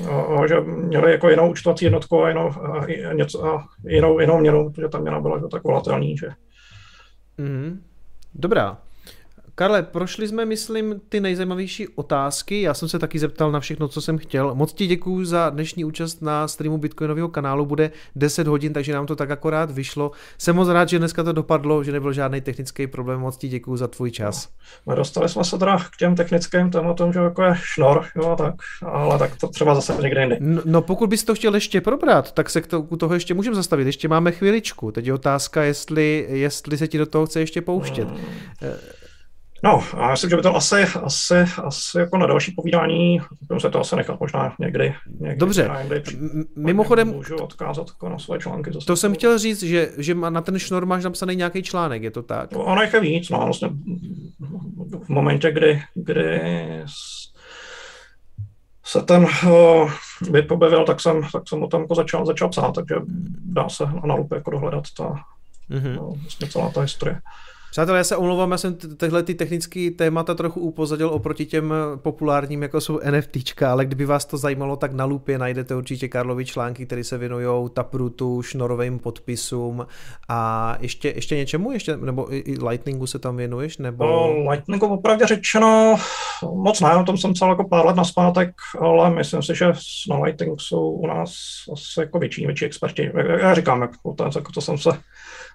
Uh, 0.00 0.44
že 0.44 0.60
měli 0.60 1.12
jako 1.12 1.28
jinou 1.28 1.50
účtovací 1.50 1.84
jednotku 1.84 2.22
a 2.22 2.28
jinou, 2.28 2.48
uh, 2.48 2.86
něco, 3.12 3.38
uh, 3.38 3.62
jinou, 3.86 4.20
jinou 4.20 4.38
měnu, 4.38 4.70
protože 4.70 4.88
ta 4.88 4.98
měna 4.98 5.20
byla 5.20 5.48
tak 5.48 5.64
volatelní, 5.64 6.16
že... 6.16 6.28
Hmm. 7.38 7.82
Dobrá. 8.34 8.78
Karle, 9.58 9.82
prošli 9.82 10.28
jsme, 10.28 10.44
myslím, 10.44 11.00
ty 11.08 11.20
nejzajímavější 11.20 11.88
otázky. 11.88 12.62
Já 12.62 12.74
jsem 12.74 12.88
se 12.88 12.98
taky 12.98 13.18
zeptal 13.18 13.52
na 13.52 13.60
všechno, 13.60 13.88
co 13.88 14.00
jsem 14.00 14.18
chtěl. 14.18 14.54
Moc 14.54 14.72
ti 14.72 14.86
děkuji 14.86 15.24
za 15.24 15.50
dnešní 15.50 15.84
účast 15.84 16.22
na 16.22 16.48
streamu 16.48 16.78
Bitcoinového 16.78 17.28
kanálu. 17.28 17.66
Bude 17.66 17.90
10 18.16 18.46
hodin, 18.46 18.72
takže 18.72 18.92
nám 18.92 19.06
to 19.06 19.16
tak 19.16 19.30
akorát 19.30 19.70
vyšlo. 19.70 20.10
Jsem 20.38 20.56
moc 20.56 20.68
rád, 20.68 20.88
že 20.88 20.98
dneska 20.98 21.22
to 21.22 21.32
dopadlo, 21.32 21.84
že 21.84 21.92
nebyl 21.92 22.12
žádný 22.12 22.40
technický 22.40 22.86
problém. 22.86 23.20
Moc 23.20 23.36
ti 23.36 23.48
děkuji 23.48 23.76
za 23.76 23.88
tvůj 23.88 24.10
čas. 24.10 24.48
No, 24.86 24.94
dostali 24.94 25.28
jsme 25.28 25.44
se 25.44 25.58
teda 25.58 25.78
k 25.78 25.96
těm 25.96 26.14
technickým 26.14 26.70
tématům, 26.70 27.12
že 27.12 27.18
jako 27.18 27.42
je 27.42 27.54
šnor, 27.54 28.04
jo, 28.16 28.36
tak, 28.38 28.54
ale 28.82 29.18
tak 29.18 29.36
to 29.36 29.48
třeba 29.48 29.74
zase 29.74 30.02
někde 30.02 30.20
jindy. 30.20 30.36
No, 30.40 30.62
no 30.64 30.82
pokud 30.82 31.10
bys 31.10 31.24
to 31.24 31.34
chtěl 31.34 31.54
ještě 31.54 31.80
probrat, 31.80 32.32
tak 32.32 32.50
se 32.50 32.60
k 32.60 32.66
to, 32.66 32.80
u 32.80 32.96
toho 32.96 33.14
ještě 33.14 33.34
můžeme 33.34 33.56
zastavit. 33.56 33.86
Ještě 33.86 34.08
máme 34.08 34.32
chviličku. 34.32 34.92
Teď 34.92 35.06
je 35.06 35.14
otázka, 35.14 35.62
jestli, 35.62 36.26
jestli 36.28 36.78
se 36.78 36.88
ti 36.88 36.98
do 36.98 37.06
toho 37.06 37.26
chce 37.26 37.40
ještě 37.40 37.62
pouštět. 37.62 38.08
Hmm. 38.08 38.18
No, 39.64 39.82
já 39.96 40.10
myslím, 40.10 40.30
že 40.30 40.36
by 40.36 40.42
to 40.42 40.56
asi, 40.56 40.82
asi, 40.82 41.34
asi 41.64 41.98
jako 41.98 42.18
na 42.18 42.26
další 42.26 42.52
povídání, 42.52 43.20
budeme 43.40 43.60
se 43.60 43.70
to 43.70 43.80
asi 43.80 43.96
nechat 43.96 44.20
možná 44.20 44.54
někdy. 44.58 44.94
někdy 45.20 45.36
Dobře, 45.36 45.70
někdy, 45.82 46.02
mimochodem... 46.56 47.08
Můžu 47.08 47.36
odkázat 47.36 47.88
jako 47.88 48.08
na 48.08 48.18
své 48.18 48.38
články. 48.38 48.70
To 48.70 48.96
jsem 48.96 49.14
chtěl 49.14 49.38
říct, 49.38 49.62
že, 49.62 49.90
že 49.98 50.14
na 50.14 50.40
ten 50.40 50.58
šnor 50.58 50.86
máš 50.86 51.04
napsaný 51.04 51.36
nějaký 51.36 51.62
článek, 51.62 52.02
je 52.02 52.10
to 52.10 52.22
tak? 52.22 52.52
No, 52.52 52.64
ono 52.64 52.82
je 52.82 53.00
víc, 53.00 53.30
no, 53.30 53.38
vlastně 53.38 53.68
v 55.04 55.08
momentě, 55.08 55.52
kdy, 55.52 55.82
kdy 55.94 56.40
se 58.84 59.02
ten 59.02 59.26
uh, 59.46 59.90
byt 60.30 60.52
objevil, 60.52 60.84
tak 60.84 61.00
jsem, 61.00 61.22
tak 61.32 61.42
jsem 61.48 61.62
o 61.62 61.66
tom 61.66 61.82
jako 61.82 61.94
začal, 61.94 62.26
začal 62.26 62.48
psát, 62.48 62.74
takže 62.74 62.94
dá 63.44 63.68
se 63.68 63.84
na 64.04 64.14
lupe 64.14 64.36
jako 64.36 64.50
dohledat 64.50 64.84
ta, 64.96 65.04
mm-hmm. 65.70 65.96
no, 65.96 66.12
vlastně 66.22 66.48
celá 66.48 66.70
ta 66.70 66.80
historie. 66.80 67.20
Přátelé, 67.70 67.98
já 67.98 68.04
se 68.04 68.16
omlouvám, 68.16 68.50
já 68.50 68.58
jsem 68.58 68.74
tyhle 68.96 69.22
ty 69.22 69.34
technické 69.34 69.90
témata 69.98 70.34
trochu 70.34 70.60
upozadil 70.60 71.08
oproti 71.08 71.46
těm 71.46 71.74
populárním, 71.96 72.62
jako 72.62 72.80
jsou 72.80 73.00
NFTčka, 73.10 73.72
ale 73.72 73.86
kdyby 73.86 74.04
vás 74.04 74.24
to 74.24 74.36
zajímalo, 74.36 74.76
tak 74.76 74.92
na 74.92 75.04
lupě 75.04 75.38
najdete 75.38 75.74
určitě 75.74 76.08
Karlovi 76.08 76.44
články, 76.44 76.86
které 76.86 77.04
se 77.04 77.18
věnují 77.18 77.70
Taprutu, 77.70 78.42
šnorovým 78.42 78.98
podpisům 78.98 79.86
a 80.28 80.76
ještě, 80.80 81.08
ještě 81.08 81.36
něčemu, 81.36 81.72
ještě, 81.72 81.96
nebo 81.96 82.34
i 82.34 82.56
Lightningu 82.68 83.06
se 83.06 83.18
tam 83.18 83.36
věnuješ? 83.36 83.78
Nebo... 83.78 84.04
No, 84.06 84.50
Lightningu 84.50 84.88
popravdě 84.88 85.26
řečeno 85.26 85.96
moc 86.54 86.80
ne, 86.80 86.96
o 86.96 87.04
tom 87.04 87.16
jsem 87.16 87.32
psal 87.32 87.48
jako 87.48 87.68
pár 87.68 87.86
let 87.86 87.96
naspátek, 87.96 88.50
ale 88.80 89.10
myslím 89.10 89.42
si, 89.42 89.54
že 89.54 89.72
na 90.10 90.18
Lightning 90.18 90.60
jsou 90.60 90.90
u 90.90 91.06
nás 91.06 91.32
asi 91.72 92.00
jako 92.00 92.18
větší, 92.18 92.46
větší 92.46 92.64
experti. 92.64 93.10
Já 93.40 93.54
říkám, 93.54 93.80
jako 93.80 94.14
to, 94.14 94.24
jako 94.24 94.52
to 94.52 94.60
jsem 94.60 94.78
se 94.78 94.90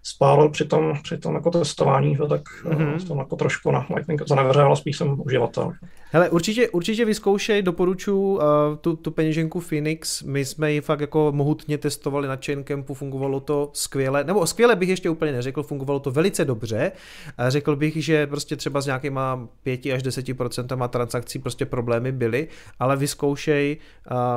spálil 0.04 0.50
při 0.50 0.66
tom, 0.66 0.94
při 1.04 1.18
tom 1.18 1.36
jako 1.36 1.52
testování, 1.52 2.18
tak 2.30 2.42
mm-hmm. 2.64 2.96
jsem 2.96 3.18
jako 3.18 3.36
trošku 3.36 3.72
na 3.72 3.86
Lightning 3.96 4.28
zanevěřil, 4.28 4.66
ale 4.66 4.76
spíš 4.76 4.98
jsem 4.98 5.22
uživatel. 5.26 5.74
Hele, 6.16 6.30
určitě, 6.30 6.70
určitě 6.70 7.06
vyzkoušej, 7.06 7.62
doporučuji 7.62 8.36
uh, 8.36 8.42
tu, 8.82 8.96
tu 8.96 9.12
peněženku 9.12 9.60
Phoenix, 9.60 10.24
my 10.24 10.46
jsme 10.46 10.72
ji 10.72 10.82
fakt 10.82 11.00
jako 11.00 11.32
mohutně 11.36 11.78
testovali 11.78 12.28
na 12.28 12.38
Chaincampu, 12.46 12.94
fungovalo 12.94 13.40
to 13.40 13.70
skvěle, 13.74 14.24
nebo 14.24 14.48
skvěle 14.48 14.76
bych 14.76 14.90
ještě 14.90 15.10
úplně 15.10 15.32
neřekl, 15.32 15.64
fungovalo 15.64 16.00
to 16.00 16.12
velice 16.12 16.46
dobře, 16.46 16.92
uh, 17.40 17.48
řekl 17.48 17.76
bych, 17.76 18.04
že 18.06 18.28
prostě 18.28 18.56
třeba 18.56 18.82
s 18.82 18.86
nějakýma 18.86 19.48
5 19.64 19.86
až 19.86 20.04
10% 20.04 20.88
transakcí 20.88 21.40
prostě 21.40 21.66
problémy 21.66 22.12
byly, 22.12 22.48
ale 22.80 22.98
vyzkoušej, 22.98 23.78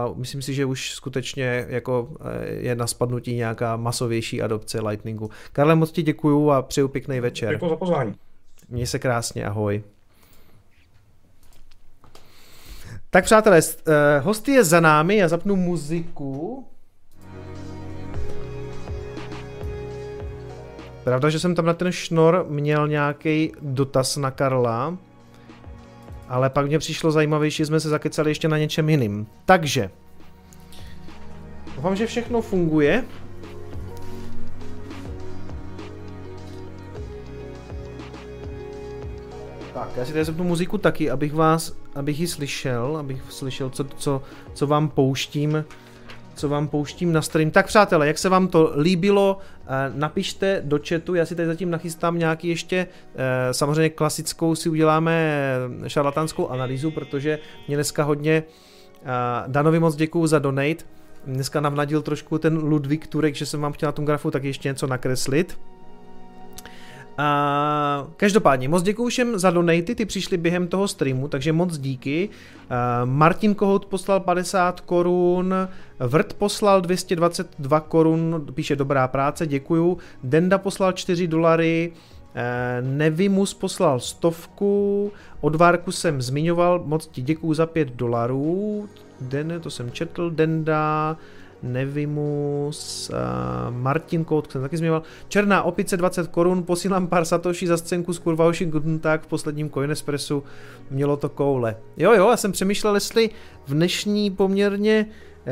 uh, 0.09 0.18
myslím 0.18 0.43
si, 0.43 0.55
že 0.55 0.64
už 0.64 0.90
skutečně 0.90 1.66
jako 1.68 2.09
je 2.47 2.74
na 2.74 2.86
spadnutí 2.86 3.34
nějaká 3.34 3.76
masovější 3.76 4.43
adopce 4.43 4.80
Lightningu. 4.80 5.30
Karle, 5.56 5.74
moc 5.74 5.92
ti 5.92 6.02
děkuju 6.02 6.50
a 6.50 6.62
přeju 6.62 6.88
pěkný 6.88 7.20
večer. 7.20 7.54
Děkuji 7.54 7.68
za 7.68 7.76
pozvání. 7.76 8.14
Měj 8.68 8.86
se 8.86 8.98
krásně, 8.98 9.46
ahoj. 9.46 9.82
Tak 13.10 13.24
přátelé, 13.24 13.60
eh, 13.60 14.18
hosty 14.18 14.52
je 14.52 14.64
za 14.64 14.80
námi, 14.80 15.16
já 15.16 15.28
zapnu 15.28 15.56
muziku. 15.56 16.66
Pravda, 21.04 21.30
že 21.30 21.40
jsem 21.40 21.54
tam 21.54 21.66
na 21.66 21.74
ten 21.74 21.92
šnor 21.92 22.46
měl 22.48 22.88
nějaký 22.88 23.52
dotaz 23.60 24.16
na 24.16 24.30
Karla, 24.30 24.98
ale 26.28 26.50
pak 26.50 26.66
mě 26.66 26.78
přišlo 26.78 27.10
zajímavější, 27.10 27.64
jsme 27.64 27.80
se 27.80 27.88
zakecali 27.88 28.30
ještě 28.30 28.48
na 28.48 28.58
něčem 28.58 28.88
jiným. 28.88 29.26
Takže, 29.44 29.90
doufám, 31.76 31.96
že 31.96 32.06
všechno 32.06 32.42
funguje. 32.42 33.04
Tak, 39.77 39.97
já 39.97 40.05
si 40.05 40.12
tady 40.12 40.24
zapnu 40.24 40.44
muziku 40.44 40.78
taky, 40.78 41.11
abych 41.11 41.35
vás, 41.35 41.73
abych 41.94 42.20
ji 42.20 42.27
slyšel, 42.27 42.97
abych 42.97 43.23
slyšel, 43.28 43.70
co, 43.70 43.85
co, 43.85 44.23
co 44.55 44.66
vám 44.66 44.89
pouštím, 44.89 45.65
co 46.35 46.48
vám 46.48 46.69
pouštím 46.69 47.12
na 47.12 47.23
stream. 47.23 47.51
Tak 47.51 47.66
přátelé, 47.66 48.07
jak 48.07 48.19
se 48.19 48.28
vám 48.28 48.48
to 48.48 48.73
líbilo, 48.77 49.39
eh, 49.66 49.93
napište 49.94 50.62
do 50.65 50.81
chatu, 50.89 51.15
já 51.15 51.27
si 51.27 51.35
tady 51.35 51.47
zatím 51.47 51.70
nachystám 51.70 52.19
nějaký 52.19 52.48
ještě, 52.48 52.86
eh, 53.15 53.55
samozřejmě 53.55 53.90
klasickou 53.90 54.55
si 54.55 54.69
uděláme 54.69 55.40
šarlatánskou 55.86 56.48
analýzu, 56.48 56.90
protože 56.90 57.39
mě 57.69 57.77
dneska 57.77 58.03
hodně, 58.05 58.43
eh, 59.03 59.09
Danovi 59.47 59.78
moc 59.78 59.97
děkuju 59.97 60.27
za 60.27 60.39
donate, 60.39 60.85
dneska 61.27 61.61
navnadil 61.61 62.03
trošku 62.03 62.39
ten 62.39 62.59
Ludvík 62.59 63.07
Turek, 63.07 63.35
že 63.35 63.47
jsem 63.47 63.61
vám 63.61 63.73
chtěl 63.73 63.89
na 63.89 63.93
tom 63.93 64.05
grafu 64.05 64.31
tak 64.31 64.44
ještě 64.44 64.69
něco 64.69 64.86
nakreslit. 64.86 65.59
A 67.18 68.06
každopádně, 68.16 68.68
moc 68.68 68.82
děkuji 68.82 69.09
všem 69.09 69.38
za 69.38 69.51
donaty, 69.51 69.94
ty 69.94 70.05
přišly 70.05 70.36
během 70.36 70.68
toho 70.68 70.88
streamu, 70.88 71.28
takže 71.28 71.52
moc 71.52 71.78
díky. 71.78 72.28
Martin 73.05 73.55
Kohout 73.55 73.86
poslal 73.86 74.20
50 74.20 74.80
korun, 74.80 75.55
Vrt 75.98 76.32
poslal 76.32 76.80
222 76.80 77.80
korun, 77.80 78.47
píše 78.55 78.76
dobrá 78.76 79.09
práce, 79.09 79.47
děkuju. 79.47 79.98
Denda 80.24 80.59
poslal 80.59 80.93
4 80.93 81.26
dolary, 81.26 81.93
uh, 81.93 82.88
Nevimus 82.88 83.55
poslal 83.55 84.01
stovku, 84.01 85.12
Odvárku 85.40 85.93
jsem 85.93 86.22
zmiňoval, 86.22 86.82
moc 86.84 87.06
ti 87.06 87.22
děkuju 87.22 87.55
za 87.55 87.66
5 87.66 87.88
dolarů. 87.88 88.88
Den, 89.20 89.60
to 89.62 89.70
jsem 89.70 89.90
četl, 89.90 90.30
Denda, 90.30 91.16
Nevimus, 91.62 93.10
uh, 93.10 93.74
Martin 93.74 94.24
Kout, 94.24 94.52
jsem 94.52 94.62
taky 94.62 94.76
zmínil. 94.76 95.02
Černá 95.28 95.62
opice 95.62 95.96
20 95.96 96.28
korun, 96.28 96.62
posílám 96.62 97.06
pár 97.06 97.24
satoshi 97.24 97.66
za 97.66 97.76
scénku 97.76 98.12
z 98.12 98.18
kurva 98.18 98.52
tak 99.00 99.22
v 99.22 99.26
posledním 99.26 99.70
Coinespressu 99.70 100.42
mělo 100.90 101.16
to 101.16 101.28
koule. 101.28 101.76
Jo, 101.96 102.12
jo, 102.12 102.30
já 102.30 102.36
jsem 102.36 102.52
přemýšlel, 102.52 102.94
jestli 102.94 103.30
v 103.66 103.74
dnešní 103.74 104.30
poměrně 104.30 105.06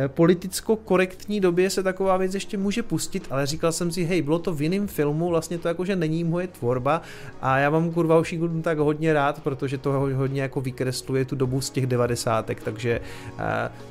politicko-korektní 0.09 1.41
době 1.41 1.71
se 1.71 1.83
taková 1.83 2.16
věc 2.16 2.35
ještě 2.35 2.59
může 2.59 2.83
pustit, 2.83 3.27
ale 3.31 3.47
říkal 3.47 3.73
jsem 3.73 3.93
si, 3.93 4.05
hej, 4.05 4.23
bylo 4.23 4.39
to 4.39 4.55
v 4.55 4.62
jiném 4.62 4.87
filmu, 4.87 5.29
vlastně 5.29 5.59
to 5.59 5.69
jakože 5.69 5.97
není 5.97 6.25
moje 6.25 6.47
tvorba 6.47 7.03
a 7.43 7.59
já 7.59 7.71
mám 7.71 7.91
kurva 7.91 8.19
už 8.19 8.35
tak 8.62 8.79
hodně 8.79 9.12
rád, 9.12 9.43
protože 9.43 9.79
to 9.79 9.93
hodně 9.93 10.43
jako 10.43 10.61
vykresluje 10.61 11.25
tu 11.25 11.37
dobu 11.37 11.61
z 11.61 11.71
těch 11.71 11.87
devadesátek, 11.87 12.62
takže 12.62 13.01
uh, 13.33 13.41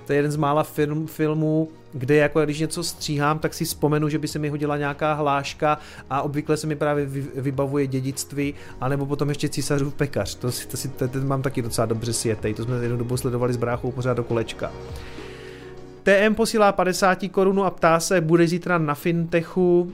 to 0.05 0.13
je 0.13 0.17
jeden 0.17 0.31
z 0.31 0.35
mála 0.35 0.63
film, 0.63 1.07
filmů, 1.07 1.69
kde 1.93 2.15
jako 2.15 2.41
když 2.41 2.59
něco 2.59 2.83
stříhám, 2.83 3.39
tak 3.39 3.53
si 3.53 3.65
vzpomenu, 3.65 4.09
že 4.09 4.19
by 4.19 4.27
se 4.27 4.39
mi 4.39 4.49
hodila 4.49 4.77
nějaká 4.77 5.13
hláška 5.13 5.77
a 6.09 6.21
obvykle 6.21 6.57
se 6.57 6.67
mi 6.67 6.75
právě 6.75 7.05
vybavuje 7.35 7.87
dědictví, 7.87 8.53
anebo 8.81 9.05
potom 9.05 9.29
ještě 9.29 9.49
císařův 9.49 9.93
pekař. 9.93 10.35
To 10.35 10.51
si, 10.51 10.67
to 10.67 10.77
si 10.77 10.89
to 10.89 11.07
mám 11.25 11.41
taky 11.41 11.61
docela 11.61 11.85
dobře 11.85 12.13
sjetej, 12.13 12.53
to 12.53 12.63
jsme 12.63 12.75
jednu 12.75 12.97
dobu 12.97 13.17
sledovali 13.17 13.53
s 13.53 13.57
bráchou 13.57 13.91
pořád 13.91 14.13
do 14.13 14.23
kolečka. 14.23 14.71
TM 16.03 16.35
posílá 16.35 16.71
50 16.71 17.19
korunu 17.31 17.63
a 17.63 17.71
ptá 17.71 17.99
se, 17.99 18.21
bude 18.21 18.47
zítra 18.47 18.77
na 18.77 18.95
Fintechu 18.95 19.93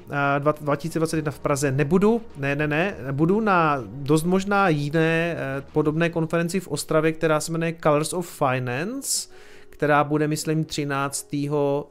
2021 0.61 1.31
v 1.31 1.39
Praze. 1.39 1.71
Nebudu, 1.71 2.21
ne, 2.37 2.55
ne, 2.55 2.67
ne, 2.67 2.95
budu 3.11 3.39
na 3.39 3.83
dost 3.85 4.23
možná 4.23 4.69
jiné 4.69 5.35
podobné 5.73 6.09
konferenci 6.09 6.59
v 6.59 6.67
Ostravě, 6.67 7.11
která 7.11 7.39
se 7.39 7.51
jmenuje 7.51 7.75
Colors 7.83 8.13
of 8.13 8.29
Finance 8.37 9.29
která 9.79 10.03
bude, 10.03 10.27
myslím, 10.27 10.65
13. 10.65 11.35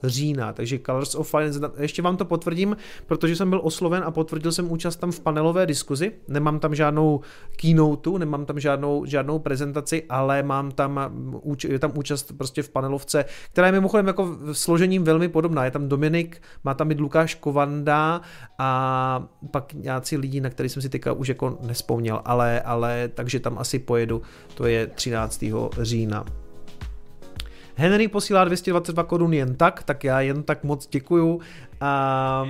října. 0.05 0.53
Takže 0.53 0.79
Colors 0.79 1.15
of 1.15 1.31
Finance, 1.31 1.61
ještě 1.79 2.03
vám 2.03 2.17
to 2.17 2.25
potvrdím, 2.25 2.77
protože 3.07 3.37
jsem 3.37 3.51
byl 3.51 3.61
osloven 3.65 4.03
a 4.07 4.11
potvrdil 4.11 4.53
jsem 4.53 4.73
účast 4.73 4.97
tam 4.97 5.13
v 5.13 5.21
panelové 5.21 5.67
diskuzi. 5.67 6.13
Nemám 6.29 6.61
tam 6.61 6.75
žádnou 6.75 7.21
keynote, 7.57 8.11
nemám 8.19 8.45
tam 8.45 8.61
žádnou, 8.61 9.05
žádnou 9.05 9.39
prezentaci, 9.39 10.03
ale 10.09 10.43
mám 10.43 10.71
tam, 10.71 11.01
je 11.69 11.79
tam 11.79 11.93
účast 11.95 12.33
prostě 12.37 12.63
v 12.63 12.69
panelovce, 12.69 13.25
která 13.53 13.67
je 13.67 13.73
mimochodem 13.73 14.07
jako 14.07 14.37
složením 14.53 15.05
velmi 15.05 15.29
podobná. 15.29 15.65
Je 15.65 15.71
tam 15.71 15.89
Dominik, 15.89 16.43
má 16.65 16.75
tam 16.75 16.91
i 16.91 16.95
Lukáš 16.95 17.35
Kovanda 17.35 18.21
a 18.59 19.29
pak 19.51 19.73
nějací 19.73 20.17
lidi, 20.17 20.41
na 20.41 20.51
který 20.51 20.69
jsem 20.69 20.83
si 20.83 20.89
teďka 20.89 21.13
už 21.13 21.29
jako 21.29 21.59
nespomněl, 21.67 22.21
ale, 22.25 22.61
ale 22.61 23.09
takže 23.15 23.41
tam 23.41 23.59
asi 23.59 23.79
pojedu, 23.79 24.23
to 24.55 24.67
je 24.67 24.87
13. 24.87 25.45
října. 25.83 26.25
Henry 27.81 28.09
posílá 28.09 28.45
222 28.45 29.05
korun 29.05 29.33
jen 29.33 29.55
tak, 29.55 29.83
tak 29.83 30.05
já 30.05 30.21
jen 30.21 30.43
tak 30.43 30.65
moc 30.65 30.87
děkuju. 30.87 31.41
A 31.81 32.45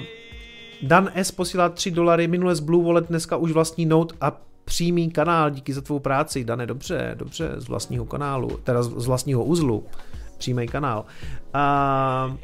Dan 0.82 1.10
S 1.14 1.30
posílá 1.30 1.68
3 1.68 1.90
dolary, 1.90 2.28
minule 2.28 2.54
z 2.54 2.60
Blue 2.60 2.84
Wallet, 2.84 3.08
dneska 3.08 3.36
už 3.36 3.52
vlastní 3.52 3.86
note 3.86 4.14
a 4.20 4.40
přímý 4.64 5.10
kanál, 5.10 5.50
díky 5.50 5.72
za 5.72 5.80
tvou 5.80 5.98
práci. 5.98 6.44
Dane, 6.44 6.66
dobře, 6.66 7.14
dobře, 7.18 7.50
z 7.56 7.68
vlastního 7.68 8.04
kanálu, 8.04 8.48
teda 8.64 8.82
z 8.82 9.06
vlastního 9.06 9.44
uzlu, 9.44 9.84
přímý 10.38 10.68
kanál. 10.68 11.04
A 11.54 12.36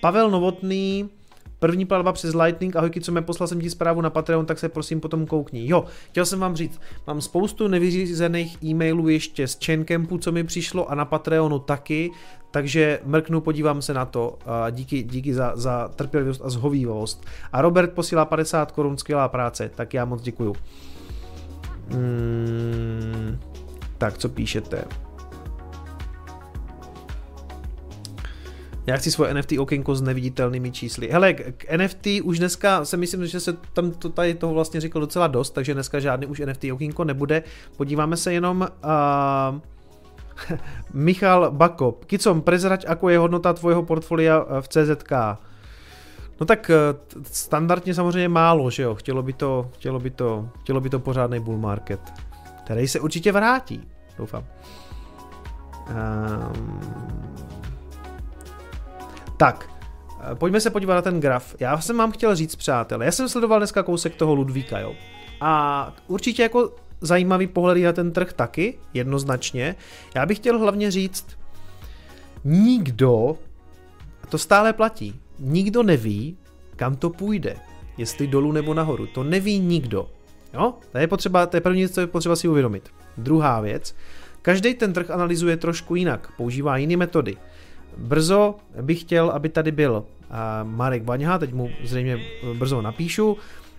Pavel 0.00 0.30
Novotný 0.30 1.10
První 1.64 1.84
platba 1.84 2.12
přes 2.12 2.34
Lightning, 2.34 2.76
ahojky, 2.76 3.00
co 3.00 3.12
mě 3.12 3.22
poslal 3.22 3.46
jsem 3.46 3.60
ti 3.60 3.70
zprávu 3.70 4.00
na 4.00 4.10
Patreon, 4.10 4.46
tak 4.46 4.58
se 4.58 4.68
prosím 4.68 5.00
potom 5.00 5.26
koukni. 5.26 5.68
Jo, 5.68 5.84
chtěl 6.10 6.26
jsem 6.26 6.40
vám 6.40 6.56
říct, 6.56 6.80
mám 7.06 7.20
spoustu 7.20 7.68
nevyřízených 7.68 8.62
e-mailů 8.64 9.08
ještě 9.08 9.48
z 9.48 9.58
Chaincampu, 9.64 10.18
co 10.18 10.32
mi 10.32 10.44
přišlo 10.44 10.90
a 10.90 10.94
na 10.94 11.04
Patreonu 11.04 11.58
taky, 11.58 12.10
takže 12.50 13.00
mrknu, 13.04 13.40
podívám 13.40 13.82
se 13.82 13.94
na 13.94 14.04
to. 14.04 14.38
Díky, 14.70 15.02
díky 15.02 15.34
za, 15.34 15.52
za 15.54 15.88
trpělivost 15.88 16.40
a 16.44 16.50
zhovývost. 16.50 17.26
A 17.52 17.62
Robert 17.62 17.92
posílá 17.92 18.24
50 18.24 18.72
korun, 18.72 18.96
skvělá 18.96 19.28
práce, 19.28 19.70
tak 19.74 19.94
já 19.94 20.04
moc 20.04 20.22
děkuju. 20.22 20.54
Hmm, 21.88 23.38
tak, 23.98 24.18
co 24.18 24.28
píšete? 24.28 24.84
Já 28.86 28.96
chci 28.96 29.10
svoje 29.10 29.34
NFT 29.34 29.52
okénko 29.58 29.94
s 29.94 30.02
neviditelnými 30.02 30.70
čísly. 30.70 31.08
Hele, 31.08 31.34
k 31.34 31.76
NFT 31.76 32.06
už 32.22 32.38
dneska 32.38 32.84
se 32.84 32.96
myslím, 32.96 33.26
že 33.26 33.40
se 33.40 33.52
tam 33.72 33.90
to, 33.90 34.08
tady 34.08 34.34
toho 34.34 34.54
vlastně 34.54 34.80
řekl 34.80 35.00
docela 35.00 35.26
dost, 35.26 35.50
takže 35.50 35.74
dneska 35.74 36.00
žádný 36.00 36.26
už 36.26 36.40
NFT 36.40 36.64
okénko 36.72 37.04
nebude. 37.04 37.42
Podíváme 37.76 38.16
se 38.16 38.32
jenom... 38.32 38.68
Uh, 38.84 39.60
Michal 40.92 41.50
Bakop. 41.50 42.04
Kicom, 42.04 42.42
prezrať, 42.42 42.84
ako 42.86 43.08
je 43.08 43.18
hodnota 43.18 43.52
tvojho 43.52 43.82
portfolia 43.82 44.42
v 44.60 44.66
CZK? 44.68 45.12
No 46.40 46.46
tak 46.46 46.70
e, 46.70 46.74
standardně 47.22 47.94
samozřejmě 47.94 48.28
málo, 48.28 48.70
že 48.70 48.82
jo? 48.82 48.94
Chtělo 48.94 49.22
by 49.22 49.32
to, 49.32 49.70
chtělo 49.74 50.00
by 50.00 50.10
to, 50.10 50.48
chtělo 50.60 50.80
by 50.80 50.90
to 50.90 50.98
pořádný 50.98 51.40
bull 51.40 51.58
market, 51.58 52.00
který 52.64 52.88
se 52.88 53.00
určitě 53.00 53.32
vrátí, 53.32 53.88
doufám. 54.18 54.44
Um, 55.90 56.80
tak, 59.36 59.70
eh, 60.20 60.34
pojďme 60.34 60.60
se 60.60 60.70
podívat 60.70 60.94
na 60.94 61.02
ten 61.02 61.20
graf. 61.20 61.54
Já 61.60 61.80
jsem 61.80 61.96
vám 61.96 62.12
chtěl 62.12 62.36
říct, 62.36 62.56
přátelé, 62.56 63.04
já 63.04 63.12
jsem 63.12 63.28
sledoval 63.28 63.58
dneska 63.58 63.82
kousek 63.82 64.16
toho 64.16 64.34
Ludvíka, 64.34 64.78
jo. 64.78 64.94
A 65.40 65.92
určitě 66.06 66.42
jako 66.42 66.72
zajímavý 67.00 67.46
pohled 67.46 67.82
na 67.82 67.92
ten 67.92 68.12
trh 68.12 68.32
taky, 68.32 68.78
jednoznačně. 68.94 69.76
Já 70.14 70.26
bych 70.26 70.38
chtěl 70.38 70.58
hlavně 70.58 70.90
říct, 70.90 71.26
nikdo, 72.44 73.36
a 74.22 74.26
to 74.26 74.38
stále 74.38 74.72
platí, 74.72 75.20
nikdo 75.38 75.82
neví, 75.82 76.36
kam 76.76 76.96
to 76.96 77.10
půjde. 77.10 77.56
Jestli 77.96 78.26
dolů 78.26 78.52
nebo 78.52 78.74
nahoru. 78.74 79.06
To 79.06 79.24
neví 79.24 79.58
nikdo. 79.58 80.10
Jo? 80.54 80.74
To 80.92 80.98
je 80.98 81.06
potřeba, 81.06 81.46
to 81.46 81.56
je 81.56 81.60
první, 81.60 81.88
co 81.88 82.00
je 82.00 82.06
potřeba 82.06 82.36
si 82.36 82.48
uvědomit. 82.48 82.88
Druhá 83.16 83.60
věc, 83.60 83.94
každý 84.42 84.74
ten 84.74 84.92
trh 84.92 85.10
analyzuje 85.10 85.56
trošku 85.56 85.94
jinak, 85.94 86.32
používá 86.36 86.76
jiné 86.76 86.96
metody. 86.96 87.36
Brzo 87.96 88.54
bych 88.80 89.00
chtěl, 89.00 89.30
aby 89.30 89.48
tady 89.48 89.72
byl 89.72 90.04
Marek 90.62 91.04
Vaňha, 91.04 91.38
teď 91.38 91.52
mu 91.52 91.70
zřejmě 91.84 92.18
brzo 92.58 92.82
napíšu, 92.82 93.36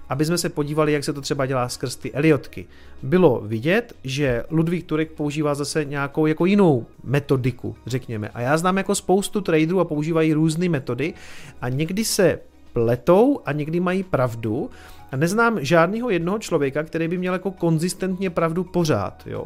aby 0.10 0.26
jsme 0.26 0.38
se 0.38 0.50
podívali, 0.50 0.94
jak 0.94 1.04
se 1.04 1.14
to 1.14 1.22
třeba 1.22 1.46
dělá 1.46 1.70
skrz 1.70 1.96
ty 1.96 2.14
Eliotky. 2.14 2.66
Bylo 3.04 3.42
vidět, 3.46 3.96
že 4.04 4.44
Ludvík 4.50 4.86
Turek 4.86 5.12
používá 5.12 5.56
zase 5.56 5.86
nějakou 5.86 6.26
jako 6.26 6.46
jinou 6.46 6.86
metodiku, 7.04 7.76
řekněme. 7.86 8.30
A 8.34 8.42
já 8.42 8.58
znám 8.58 8.78
jako 8.78 8.96
spoustu 8.96 9.42
traderů 9.42 9.80
a 9.80 9.86
používají 9.86 10.34
různé 10.34 10.70
metody 10.70 11.14
a 11.62 11.70
někdy 11.70 12.06
se 12.06 12.40
pletou 12.74 13.40
a 13.46 13.52
někdy 13.52 13.80
mají 13.80 14.04
pravdu. 14.04 14.70
A 15.12 15.16
neznám 15.16 15.58
žádného 15.62 16.10
jednoho 16.10 16.40
člověka, 16.40 16.84
který 16.84 17.08
by 17.08 17.18
měl 17.18 17.34
jako 17.34 17.52
konzistentně 17.52 18.30
pravdu 18.30 18.64
pořád, 18.64 19.24
jo. 19.26 19.46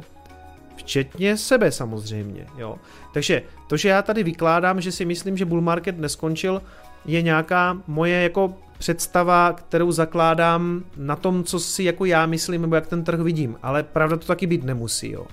Včetně 0.79 1.37
sebe 1.37 1.71
samozřejmě, 1.71 2.47
jo. 2.57 2.75
Takže 3.13 3.41
to, 3.67 3.77
že 3.77 3.89
já 3.89 4.01
tady 4.01 4.23
vykládám, 4.23 4.81
že 4.81 4.91
si 4.91 5.05
myslím, 5.05 5.37
že 5.37 5.45
bull 5.45 5.61
market 5.61 5.97
neskončil, 5.97 6.61
je 7.05 7.21
nějaká 7.21 7.77
moje 7.87 8.21
jako 8.21 8.53
představa, 8.77 9.53
kterou 9.53 9.91
zakládám 9.91 10.83
na 10.97 11.15
tom, 11.15 11.43
co 11.43 11.59
si 11.59 11.83
jako 11.83 12.05
já 12.05 12.25
myslím, 12.25 12.61
nebo 12.61 12.75
jak 12.75 12.87
ten 12.87 13.03
trh 13.03 13.19
vidím, 13.19 13.57
ale 13.63 13.83
pravda 13.83 14.17
to 14.17 14.27
taky 14.27 14.47
být 14.47 14.63
nemusí, 14.63 15.11
jo. 15.11 15.25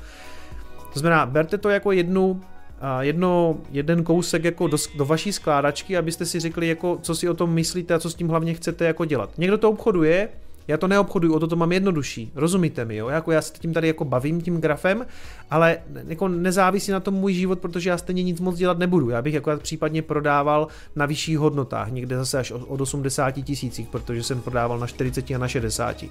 To 0.92 0.98
znamená, 0.98 1.26
berte 1.26 1.58
to 1.58 1.68
jako 1.68 1.92
jednu 1.92 2.40
jedno, 3.00 3.58
jeden 3.70 4.04
kousek 4.04 4.44
jako 4.44 4.68
do, 4.68 4.76
do 4.96 5.04
vaší 5.04 5.32
skládačky, 5.32 5.96
abyste 5.96 6.26
si 6.26 6.40
řekli, 6.40 6.68
jako, 6.68 6.98
co 7.02 7.14
si 7.14 7.28
o 7.28 7.34
tom 7.34 7.50
myslíte 7.50 7.94
a 7.94 7.98
co 7.98 8.10
s 8.10 8.14
tím 8.14 8.28
hlavně 8.28 8.54
chcete 8.54 8.84
jako 8.84 9.04
dělat. 9.04 9.38
Někdo 9.38 9.58
to 9.58 9.70
obchoduje, 9.70 10.28
já 10.68 10.76
to 10.76 10.88
neobchoduju, 10.88 11.34
o 11.34 11.40
to 11.40 11.46
to 11.46 11.56
mám 11.56 11.72
jednodušší. 11.72 12.32
Rozumíte 12.34 12.84
mi, 12.84 12.96
jo? 12.96 13.08
Jako 13.08 13.32
já 13.32 13.42
se 13.42 13.52
tím 13.58 13.72
tady 13.72 13.88
jako 13.88 14.04
bavím 14.04 14.40
tím 14.40 14.60
grafem, 14.60 15.06
ale 15.50 15.78
jako 16.08 16.28
nezávisí 16.28 16.92
na 16.92 17.00
tom 17.00 17.14
můj 17.14 17.34
život, 17.34 17.58
protože 17.58 17.90
já 17.90 17.98
stejně 17.98 18.22
nic 18.22 18.40
moc 18.40 18.56
dělat 18.56 18.78
nebudu. 18.78 19.10
Já 19.10 19.22
bych 19.22 19.34
jako 19.34 19.56
případně 19.56 20.02
prodával 20.02 20.68
na 20.96 21.06
vyšších 21.06 21.38
hodnotách, 21.38 21.90
někde 21.90 22.16
zase 22.16 22.38
až 22.38 22.50
od 22.50 22.80
80 22.80 23.30
tisících, 23.30 23.88
protože 23.88 24.22
jsem 24.22 24.40
prodával 24.40 24.78
na 24.78 24.86
40 24.86 25.30
a 25.30 25.38
na 25.38 25.48
60. 25.48 26.04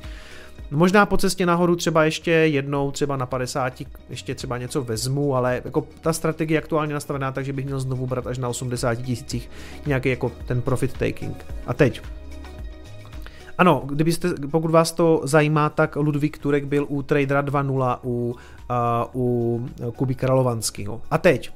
Možná 0.71 1.05
po 1.05 1.17
cestě 1.17 1.45
nahoru 1.45 1.75
třeba 1.75 2.03
ještě 2.03 2.31
jednou, 2.31 2.91
třeba 2.91 3.17
na 3.17 3.25
50, 3.25 3.73
ještě 4.09 4.35
třeba 4.35 4.57
něco 4.57 4.83
vezmu, 4.83 5.35
ale 5.35 5.61
jako 5.65 5.87
ta 6.01 6.13
strategie 6.13 6.55
je 6.55 6.61
aktuálně 6.61 6.93
nastavená, 6.93 7.31
takže 7.31 7.53
bych 7.53 7.65
měl 7.65 7.79
znovu 7.79 8.07
brát 8.07 8.27
až 8.27 8.37
na 8.37 8.49
80 8.49 8.95
tisících 8.95 9.49
nějaký 9.85 10.09
jako 10.09 10.31
ten 10.45 10.61
profit 10.61 10.93
taking. 10.93 11.45
A 11.67 11.73
teď, 11.73 12.01
ano, 13.57 13.83
kdybyste, 13.85 14.29
pokud 14.51 14.71
vás 14.71 14.91
to 14.91 15.21
zajímá, 15.23 15.69
tak 15.69 15.95
Ludvík 15.95 16.37
Turek 16.37 16.65
byl 16.65 16.85
u 16.89 17.01
Tradera 17.01 17.43
2.0 17.43 17.99
u, 18.03 18.35
uh, 19.13 19.21
u 19.21 19.69
Kuby 19.95 20.15
Kralovanského. 20.15 21.01
A 21.11 21.17
teď, 21.17 21.51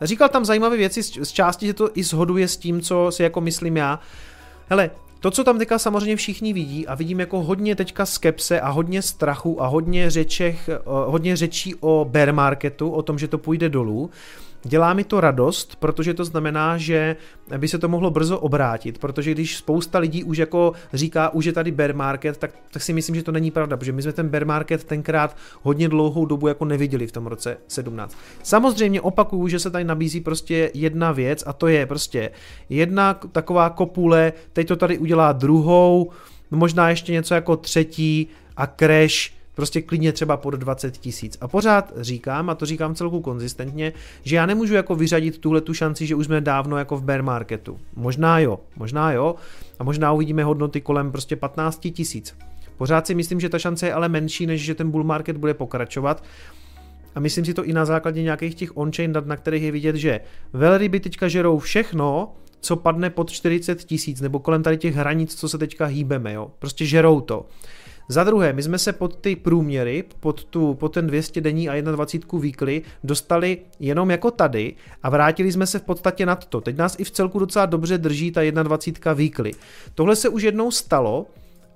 říkal 0.00 0.28
tam 0.28 0.44
zajímavé 0.44 0.76
věci 0.76 1.02
z, 1.02 1.32
části, 1.32 1.66
že 1.66 1.74
to 1.74 1.90
i 1.94 2.02
shoduje 2.02 2.48
s 2.48 2.56
tím, 2.56 2.80
co 2.80 3.06
si 3.10 3.22
jako 3.22 3.40
myslím 3.40 3.76
já. 3.76 4.00
Hele, 4.68 4.90
to, 5.20 5.30
co 5.30 5.44
tam 5.44 5.58
teďka 5.58 5.78
samozřejmě 5.78 6.16
všichni 6.16 6.52
vidí 6.52 6.86
a 6.86 6.94
vidím 6.94 7.20
jako 7.20 7.42
hodně 7.42 7.76
teďka 7.76 8.06
skepse 8.06 8.60
a 8.60 8.68
hodně 8.68 9.02
strachu 9.02 9.62
a 9.62 9.66
hodně, 9.66 10.10
řečech, 10.10 10.70
hodně 10.84 11.36
řečí 11.36 11.74
o 11.74 12.06
bear 12.10 12.32
marketu, 12.32 12.90
o 12.90 13.02
tom, 13.02 13.18
že 13.18 13.28
to 13.28 13.38
půjde 13.38 13.68
dolů, 13.68 14.10
Dělá 14.66 14.94
mi 14.94 15.04
to 15.04 15.20
radost, 15.20 15.76
protože 15.76 16.14
to 16.14 16.24
znamená, 16.24 16.78
že 16.78 17.16
by 17.56 17.68
se 17.68 17.78
to 17.78 17.88
mohlo 17.88 18.10
brzo 18.10 18.38
obrátit, 18.38 18.98
protože 18.98 19.32
když 19.32 19.56
spousta 19.56 19.98
lidí 19.98 20.24
už 20.24 20.38
jako 20.38 20.72
říká, 20.92 21.28
už 21.28 21.44
je 21.44 21.52
tady 21.52 21.70
bear 21.70 21.94
market, 21.94 22.36
tak, 22.36 22.50
tak 22.70 22.82
si 22.82 22.92
myslím, 22.92 23.14
že 23.16 23.22
to 23.22 23.32
není 23.32 23.50
pravda, 23.50 23.76
protože 23.76 23.92
my 23.92 24.02
jsme 24.02 24.12
ten 24.12 24.28
bear 24.28 24.44
market 24.44 24.84
tenkrát 24.84 25.36
hodně 25.62 25.88
dlouhou 25.88 26.26
dobu 26.26 26.48
jako 26.48 26.64
neviděli 26.64 27.06
v 27.06 27.12
tom 27.12 27.26
roce 27.26 27.56
17. 27.68 28.16
Samozřejmě 28.42 29.00
opakuju, 29.00 29.48
že 29.48 29.58
se 29.58 29.70
tady 29.70 29.84
nabízí 29.84 30.20
prostě 30.20 30.70
jedna 30.74 31.12
věc 31.12 31.44
a 31.46 31.52
to 31.52 31.66
je 31.66 31.86
prostě 31.86 32.30
jedna 32.68 33.14
taková 33.14 33.70
kopule, 33.70 34.32
teď 34.52 34.68
to 34.68 34.76
tady 34.76 34.98
udělá 34.98 35.32
druhou, 35.32 36.10
možná 36.50 36.90
ještě 36.90 37.12
něco 37.12 37.34
jako 37.34 37.56
třetí 37.56 38.28
a 38.56 38.66
crash 38.66 39.35
Prostě 39.56 39.82
klidně 39.82 40.12
třeba 40.12 40.36
pod 40.36 40.54
20 40.54 40.98
tisíc. 40.98 41.38
A 41.40 41.48
pořád 41.48 41.92
říkám, 41.96 42.50
a 42.50 42.54
to 42.54 42.66
říkám 42.66 42.94
celku 42.94 43.20
konzistentně, 43.20 43.92
že 44.22 44.36
já 44.36 44.46
nemůžu 44.46 44.74
jako 44.74 44.94
vyřadit 44.94 45.38
tuhle 45.38 45.60
tu 45.60 45.74
šanci, 45.74 46.06
že 46.06 46.14
už 46.14 46.26
jsme 46.26 46.40
dávno 46.40 46.76
jako 46.76 46.96
v 46.96 47.02
bear 47.02 47.22
marketu. 47.22 47.78
Možná 47.96 48.38
jo, 48.38 48.60
možná 48.76 49.12
jo. 49.12 49.34
A 49.78 49.84
možná 49.84 50.12
uvidíme 50.12 50.44
hodnoty 50.44 50.80
kolem 50.80 51.12
prostě 51.12 51.36
15 51.36 51.80
tisíc. 51.92 52.36
Pořád 52.76 53.06
si 53.06 53.14
myslím, 53.14 53.40
že 53.40 53.48
ta 53.48 53.58
šance 53.58 53.86
je 53.86 53.92
ale 53.92 54.08
menší, 54.08 54.46
než 54.46 54.64
že 54.64 54.74
ten 54.74 54.90
bull 54.90 55.04
market 55.04 55.36
bude 55.36 55.54
pokračovat. 55.54 56.24
a 57.14 57.20
myslím 57.20 57.44
si 57.44 57.54
to 57.54 57.64
i 57.64 57.72
na 57.72 57.84
základě 57.84 58.22
nějakých 58.22 58.54
těch 58.54 58.76
on-chain 58.76 59.12
dat, 59.12 59.26
na 59.26 59.36
kterých 59.36 59.62
je 59.62 59.72
vidět, 59.72 59.96
že 59.96 60.20
velryby 60.52 61.00
teďka 61.00 61.28
žerou 61.28 61.58
všechno, 61.58 62.32
co 62.60 62.76
padne 62.76 63.10
pod 63.10 63.30
40 63.30 63.84
tisíc, 63.84 64.20
nebo 64.20 64.38
kolem 64.38 64.62
tady 64.62 64.76
těch 64.76 64.94
hranic, 64.94 65.34
co 65.34 65.48
se 65.48 65.58
teďka 65.58 65.84
hýbeme, 65.86 66.32
jo. 66.32 66.50
Prostě 66.58 66.86
žerou 66.86 67.20
to. 67.20 67.46
Za 68.08 68.24
druhé, 68.24 68.52
my 68.52 68.62
jsme 68.62 68.78
se 68.78 68.92
pod 68.92 69.16
ty 69.16 69.36
průměry, 69.36 70.04
pod, 70.20 70.44
tu, 70.44 70.74
pod 70.74 70.88
ten 70.88 71.06
200 71.06 71.40
denní 71.40 71.68
a 71.68 71.80
21 71.80 72.38
weekly 72.38 72.82
dostali 73.04 73.58
jenom 73.80 74.10
jako 74.10 74.30
tady 74.30 74.74
a 75.02 75.10
vrátili 75.10 75.52
jsme 75.52 75.66
se 75.66 75.78
v 75.78 75.82
podstatě 75.82 76.26
nad 76.26 76.44
to. 76.44 76.60
Teď 76.60 76.76
nás 76.76 76.96
i 76.98 77.04
v 77.04 77.10
celku 77.10 77.38
docela 77.38 77.66
dobře 77.66 77.98
drží 77.98 78.30
ta 78.30 78.40
21 78.50 79.12
weekly. 79.12 79.52
Tohle 79.94 80.16
se 80.16 80.28
už 80.28 80.42
jednou 80.42 80.70
stalo 80.70 81.26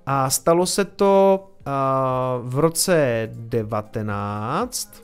a 0.07 0.31
stalo 0.31 0.66
se 0.66 0.85
to 0.85 1.44
uh, 1.66 2.51
v 2.51 2.59
roce 2.59 3.28
19, 3.32 5.02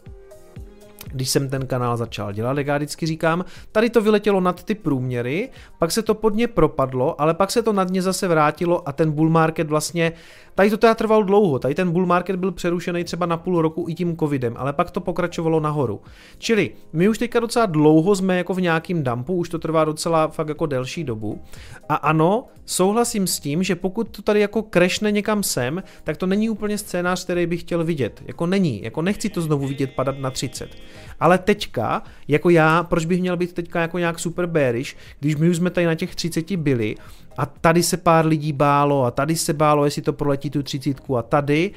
když 1.16 1.30
jsem 1.30 1.48
ten 1.48 1.66
kanál 1.66 1.96
začal 1.96 2.32
dělat, 2.32 2.58
jak 2.58 2.66
já 2.66 2.76
vždycky 2.76 3.06
říkám, 3.06 3.44
tady 3.72 3.90
to 3.90 4.00
vyletělo 4.00 4.40
nad 4.40 4.64
ty 4.64 4.74
průměry, 4.74 5.48
pak 5.78 5.92
se 5.92 6.02
to 6.02 6.14
pod 6.14 6.34
ně 6.34 6.48
propadlo, 6.48 7.20
ale 7.20 7.34
pak 7.34 7.50
se 7.50 7.62
to 7.62 7.72
nad 7.72 7.90
ně 7.90 8.02
zase 8.02 8.28
vrátilo 8.28 8.88
a 8.88 8.92
ten 8.92 9.12
bull 9.12 9.30
market 9.30 9.68
vlastně 9.68 10.12
Tady 10.56 10.70
to 10.70 10.76
teda 10.76 10.94
trvalo 10.94 11.22
dlouho, 11.22 11.58
tady 11.58 11.74
ten 11.74 11.92
bull 11.92 12.06
market 12.06 12.36
byl 12.36 12.52
přerušený 12.52 13.04
třeba 13.04 13.26
na 13.26 13.36
půl 13.36 13.62
roku 13.62 13.86
i 13.88 13.94
tím 13.94 14.16
covidem, 14.16 14.54
ale 14.56 14.72
pak 14.72 14.90
to 14.90 15.00
pokračovalo 15.00 15.60
nahoru. 15.60 16.00
Čili 16.38 16.70
my 16.92 17.08
už 17.08 17.18
teďka 17.18 17.40
docela 17.40 17.66
dlouho 17.66 18.16
jsme 18.16 18.36
jako 18.38 18.54
v 18.54 18.60
nějakým 18.60 19.02
dumpu, 19.02 19.34
už 19.34 19.48
to 19.48 19.58
trvá 19.58 19.84
docela 19.84 20.28
fakt 20.28 20.48
jako 20.48 20.66
delší 20.66 21.04
dobu. 21.04 21.42
A 21.88 21.94
ano, 21.94 22.44
souhlasím 22.64 23.26
s 23.26 23.40
tím, 23.40 23.62
že 23.62 23.76
pokud 23.76 24.16
to 24.16 24.22
tady 24.22 24.40
jako 24.40 24.62
krešne 24.62 25.12
někam 25.12 25.42
sem, 25.42 25.82
tak 26.04 26.16
to 26.16 26.26
není 26.26 26.50
úplně 26.50 26.78
scénář, 26.78 27.24
který 27.24 27.46
bych 27.46 27.60
chtěl 27.60 27.84
vidět. 27.84 28.22
Jako 28.26 28.46
není, 28.46 28.82
jako 28.82 29.02
nechci 29.02 29.28
to 29.28 29.40
znovu 29.40 29.66
vidět 29.66 29.90
padat 29.96 30.18
na 30.18 30.30
30. 30.30 30.70
Ale 31.20 31.38
teďka, 31.38 32.02
jako 32.28 32.50
já, 32.50 32.82
proč 32.82 33.04
bych 33.04 33.20
měl 33.20 33.36
být 33.36 33.52
teďka 33.52 33.80
jako 33.80 33.98
nějak 33.98 34.18
super 34.18 34.46
bearish, 34.46 34.96
když 35.20 35.36
my 35.36 35.50
už 35.50 35.56
jsme 35.56 35.70
tady 35.70 35.86
na 35.86 35.94
těch 35.94 36.14
30 36.14 36.56
byli 36.56 36.94
a 37.36 37.46
tady 37.46 37.82
se 37.82 37.96
pár 37.96 38.26
lidí 38.26 38.52
bálo 38.52 39.04
a 39.04 39.10
tady 39.10 39.36
se 39.36 39.52
bálo, 39.52 39.84
jestli 39.84 40.02
to 40.02 40.12
proletí 40.12 40.50
tu 40.50 40.62
třicítku 40.62 41.16
a 41.16 41.22
tady. 41.22 41.70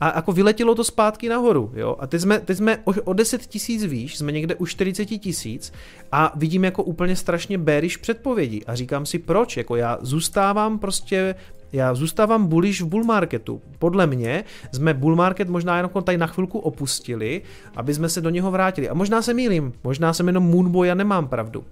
A 0.00 0.16
jako 0.16 0.32
vyletělo 0.32 0.74
to 0.74 0.84
zpátky 0.84 1.28
nahoru, 1.28 1.72
jo. 1.74 1.96
A 1.98 2.06
teď 2.06 2.20
jsme, 2.20 2.38
teď 2.38 2.56
jsme 2.56 2.78
o, 2.84 2.92
o 3.04 3.12
10 3.12 3.46
tisíc 3.46 3.84
výš, 3.84 4.16
jsme 4.16 4.32
někde 4.32 4.54
u 4.54 4.66
40 4.66 5.06
tisíc 5.06 5.72
a 6.12 6.32
vidím 6.36 6.64
jako 6.64 6.82
úplně 6.82 7.16
strašně 7.16 7.58
bearish 7.58 7.98
předpovědi. 7.98 8.62
A 8.66 8.74
říkám 8.74 9.06
si 9.06 9.18
proč, 9.18 9.56
jako 9.56 9.76
já 9.76 9.98
zůstávám 10.00 10.78
prostě 10.78 11.34
já 11.74 11.94
zůstávám 11.94 12.46
bullish 12.46 12.80
v 12.80 12.86
bull 12.86 13.04
marketu. 13.04 13.62
Podle 13.78 14.06
mě 14.06 14.44
jsme 14.72 14.94
bull 14.94 15.16
market 15.16 15.48
možná 15.48 15.76
jenom 15.76 15.90
tady 16.04 16.18
na 16.18 16.26
chvilku 16.26 16.58
opustili, 16.58 17.42
aby 17.76 17.94
jsme 17.94 18.08
se 18.08 18.20
do 18.20 18.30
něho 18.30 18.50
vrátili. 18.50 18.88
A 18.88 18.94
možná 18.94 19.22
se 19.22 19.34
mýlím, 19.34 19.72
možná 19.84 20.12
jsem 20.12 20.26
jenom 20.26 20.44
moonboy 20.44 20.90
a 20.90 20.94
nemám 20.94 21.28
pravdu. 21.28 21.64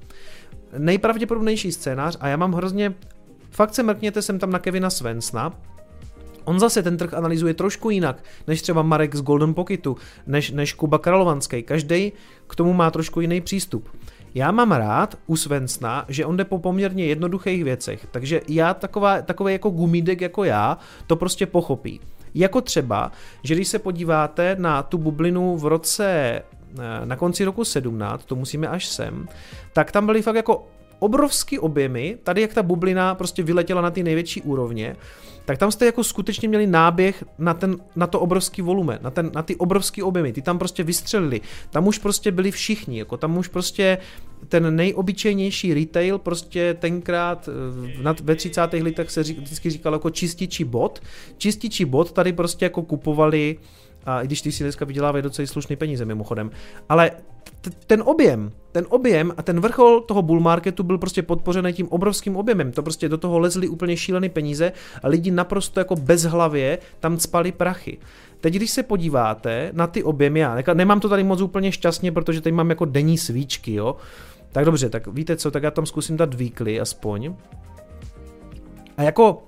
Nejpravděpodobnější 0.79 1.73
scénář, 1.73 2.17
a 2.21 2.29
já 2.29 2.37
mám 2.37 2.53
hrozně 2.53 2.95
Fakt 3.51 3.75
se 3.75 3.83
mrkněte 3.83 4.23
sem 4.23 4.39
tam 4.39 4.51
na 4.51 4.59
Kevina 4.59 4.91
Svensna, 4.91 5.53
On 6.45 6.61
zase 6.61 6.83
ten 6.83 6.97
trh 6.97 7.15
analyzuje 7.15 7.55
trošku 7.55 7.91
jinak, 7.91 8.25
než 8.47 8.63
třeba 8.63 8.83
Marek 8.83 9.15
z 9.15 9.23
Golden 9.23 9.55
Pocketu, 9.55 9.97
než, 10.27 10.51
než 10.51 10.73
Kuba 10.73 10.99
Karlovanský. 10.99 11.63
Každý 11.63 12.13
k 12.47 12.57
tomu 12.57 12.73
má 12.73 12.91
trošku 12.91 13.21
jiný 13.21 13.41
přístup. 13.41 13.89
Já 14.35 14.51
mám 14.51 14.73
rád 14.73 15.19
u 15.27 15.37
Svensna, 15.37 16.05
že 16.09 16.27
on 16.27 16.37
jde 16.37 16.45
po 16.45 16.59
poměrně 16.59 17.07
jednoduchých 17.07 17.65
věcech, 17.65 18.07
takže 18.11 18.41
já 18.49 18.75
taková, 18.75 19.23
takový 19.23 19.53
jako 19.53 19.71
gumídek 19.71 20.21
jako 20.21 20.45
já 20.45 20.79
to 21.07 21.17
prostě 21.17 21.47
pochopí. 21.47 22.01
Jako 22.35 22.61
třeba, 22.61 23.13
že 23.43 23.55
když 23.55 23.69
se 23.69 23.79
podíváte 23.79 24.57
na 24.59 24.83
tu 24.83 24.99
bublinu 24.99 25.57
v 25.57 25.67
roce 25.67 26.07
eh, 26.09 27.07
na 27.07 27.17
konci 27.17 27.45
roku 27.45 27.65
17, 27.65 28.25
to 28.25 28.37
musíme 28.37 28.69
až 28.69 28.87
sem, 28.87 29.29
tak 29.73 29.93
tam 29.93 30.07
byly 30.07 30.23
fakt 30.23 30.37
jako 30.37 30.67
obrovský 31.03 31.59
objemy, 31.59 32.19
tady 32.23 32.41
jak 32.41 32.55
ta 32.55 32.63
bublina 32.63 33.15
prostě 33.15 33.43
vyletěla 33.43 33.81
na 33.81 33.91
ty 33.91 34.03
největší 34.03 34.43
úrovně, 34.43 34.97
tak 35.45 35.59
tam 35.59 35.71
jste 35.71 35.87
jako 35.87 36.05
skutečně 36.05 36.49
měli 36.49 36.67
náběh 36.67 37.25
na, 37.39 37.55
ten, 37.55 37.77
na 37.97 38.07
to 38.07 38.21
obrovský 38.21 38.63
volumen, 38.63 38.99
na, 39.03 39.11
ten, 39.11 39.31
na 39.35 39.43
ty 39.43 39.57
obrovský 39.57 40.03
objemy, 40.03 40.33
ty 40.33 40.43
tam 40.43 40.59
prostě 40.59 40.83
vystřelili, 40.83 41.41
tam 41.71 41.87
už 41.87 41.99
prostě 41.99 42.31
byli 42.33 42.51
všichni, 42.51 42.99
jako 42.99 43.17
tam 43.17 43.39
už 43.39 43.49
prostě 43.49 43.99
ten 44.49 44.77
nejobyčejnější 44.77 45.75
retail 45.75 46.19
prostě 46.19 46.75
tenkrát 46.75 47.49
eh, 48.03 48.15
ve 48.23 48.37
30. 48.37 48.73
letech 48.73 49.11
se 49.11 49.23
řík, 49.23 49.39
vždycky 49.39 49.71
říkalo 49.71 49.95
jako 49.95 50.11
čističí 50.11 50.65
bot, 50.65 51.03
čističí 51.37 51.85
bot 51.85 52.13
tady 52.13 52.33
prostě 52.33 52.65
jako 52.65 52.83
kupovali 52.83 53.59
a 54.05 54.23
i 54.23 54.27
když 54.27 54.43
ty 54.43 54.53
si 54.53 54.65
dneska 54.65 54.85
vydělávají 54.85 55.23
docela 55.23 55.47
slušný 55.47 55.77
peníze 55.77 56.05
mimochodem, 56.05 56.51
ale 56.89 57.11
ten 57.87 58.03
objem, 58.07 58.53
ten 58.73 58.87
objem 58.89 59.33
a 59.37 59.43
ten 59.43 59.61
vrchol 59.61 60.01
toho 60.01 60.23
bull 60.23 60.41
marketu 60.41 60.83
byl 60.83 60.99
prostě 60.99 61.23
podpořený 61.23 61.73
tím 61.73 61.89
obrovským 61.89 62.37
objemem. 62.37 62.73
To 62.73 62.83
prostě 62.83 63.09
do 63.09 63.19
toho 63.19 63.39
lezly 63.39 63.69
úplně 63.69 63.97
šílené 63.97 64.29
peníze 64.29 64.73
a 65.03 65.09
lidi 65.09 65.31
naprosto 65.31 65.81
jako 65.81 65.97
bezhlavě 65.97 66.79
tam 67.01 67.19
spali 67.19 67.53
prachy. 67.53 67.99
Teď, 68.41 68.55
když 68.55 68.71
se 68.71 68.83
podíváte 68.83 69.71
na 69.73 69.87
ty 69.87 70.03
objemy, 70.03 70.41
já 70.41 70.63
nemám 70.75 71.01
to 71.01 71.09
tady 71.09 71.25
moc 71.25 71.41
úplně 71.41 71.73
šťastně, 71.73 72.13
protože 72.13 72.41
tady 72.41 72.53
mám 72.53 72.71
jako 72.71 72.85
denní 72.85 73.19
svíčky, 73.19 73.75
jo. 73.75 73.97
Tak 74.53 74.65
dobře, 74.65 74.89
tak 74.89 75.07
víte 75.07 75.37
co, 75.37 75.51
tak 75.51 75.63
já 75.63 75.71
tam 75.71 75.87
zkusím 75.87 76.17
dát 76.17 76.35
weekly 76.35 76.81
aspoň. 76.81 77.35
A 78.97 79.03
jako 79.03 79.43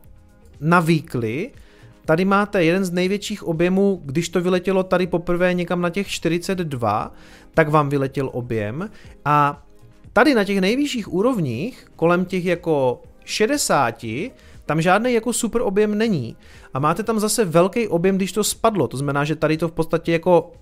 na 0.61 0.81
weekly 0.81 1.51
Tady 2.05 2.25
máte 2.25 2.65
jeden 2.65 2.85
z 2.85 2.91
největších 2.91 3.43
objemů, 3.43 4.03
když 4.05 4.29
to 4.29 4.41
vyletělo 4.41 4.83
tady 4.83 5.07
poprvé 5.07 5.55
někam 5.55 5.81
na 5.81 5.91
těch 5.91 6.09
42, 6.09 7.15
tak 7.55 7.69
vám 7.69 7.89
vyletěl 7.89 8.31
objem 8.33 8.91
a 9.25 9.63
tady 10.13 10.35
na 10.35 10.45
těch 10.45 10.61
nejvyšších 10.61 11.13
úrovních, 11.13 11.87
kolem 11.97 12.25
těch 12.25 12.45
jako 12.45 13.03
60, 13.25 14.05
tam 14.67 14.81
žádný 14.81 15.13
jako 15.13 15.33
super 15.33 15.63
objem 15.63 15.99
není. 15.99 16.37
A 16.75 16.79
máte 16.79 17.03
tam 17.03 17.21
zase 17.21 17.45
velký 17.45 17.89
objem, 17.89 18.17
když 18.17 18.33
to 18.33 18.45
spadlo. 18.45 18.89
To 18.89 18.97
znamená, 18.97 19.25
že 19.25 19.37
tady 19.37 19.57
to 19.57 19.69
v 19.69 19.73
podstatě 19.73 20.13
jako 20.13 20.53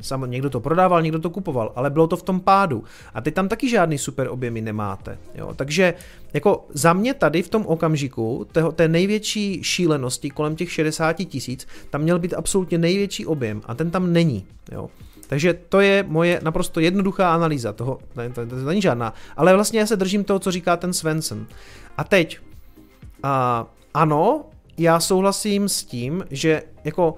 Sam, 0.00 0.30
někdo 0.30 0.50
to 0.50 0.60
prodával, 0.60 1.02
někdo 1.02 1.18
to 1.18 1.30
kupoval, 1.30 1.72
ale 1.76 1.90
bylo 1.90 2.06
to 2.06 2.16
v 2.16 2.22
tom 2.22 2.40
pádu. 2.40 2.84
A 3.14 3.20
teď 3.20 3.34
tam 3.34 3.48
taky 3.48 3.68
žádný 3.68 3.98
super 3.98 4.28
objemy 4.28 4.60
nemáte. 4.60 5.18
Jo? 5.34 5.54
Takže 5.56 5.94
jako 6.34 6.66
za 6.74 6.92
mě 6.92 7.14
tady 7.14 7.42
v 7.42 7.48
tom 7.48 7.66
okamžiku 7.66 8.46
tého, 8.52 8.72
té 8.72 8.88
největší 8.88 9.62
šílenosti 9.62 10.30
kolem 10.30 10.56
těch 10.56 10.72
60 10.72 11.12
tisíc, 11.12 11.66
tam 11.90 12.00
měl 12.00 12.18
být 12.18 12.34
absolutně 12.34 12.78
největší 12.78 13.26
objem 13.26 13.62
a 13.64 13.74
ten 13.74 13.90
tam 13.90 14.12
není. 14.12 14.46
Jo? 14.72 14.90
Takže 15.30 15.54
to 15.54 15.80
je 15.80 16.04
moje 16.08 16.40
naprosto 16.42 16.80
jednoduchá 16.80 17.34
analýza 17.34 17.72
toho, 17.72 17.98
to, 18.14 18.20
to, 18.34 18.46
to, 18.46 18.56
není 18.56 18.82
žádná, 18.82 19.14
ale 19.36 19.54
vlastně 19.54 19.80
já 19.80 19.86
se 19.86 19.96
držím 19.96 20.24
toho, 20.24 20.38
co 20.38 20.50
říká 20.50 20.76
ten 20.76 20.92
Svensson. 20.92 21.46
A 21.96 22.04
teď, 22.04 22.38
a, 23.22 23.66
ano, 23.94 24.44
já 24.78 25.00
souhlasím 25.00 25.68
s 25.68 25.84
tím, 25.84 26.24
že 26.30 26.62
jako 26.84 27.14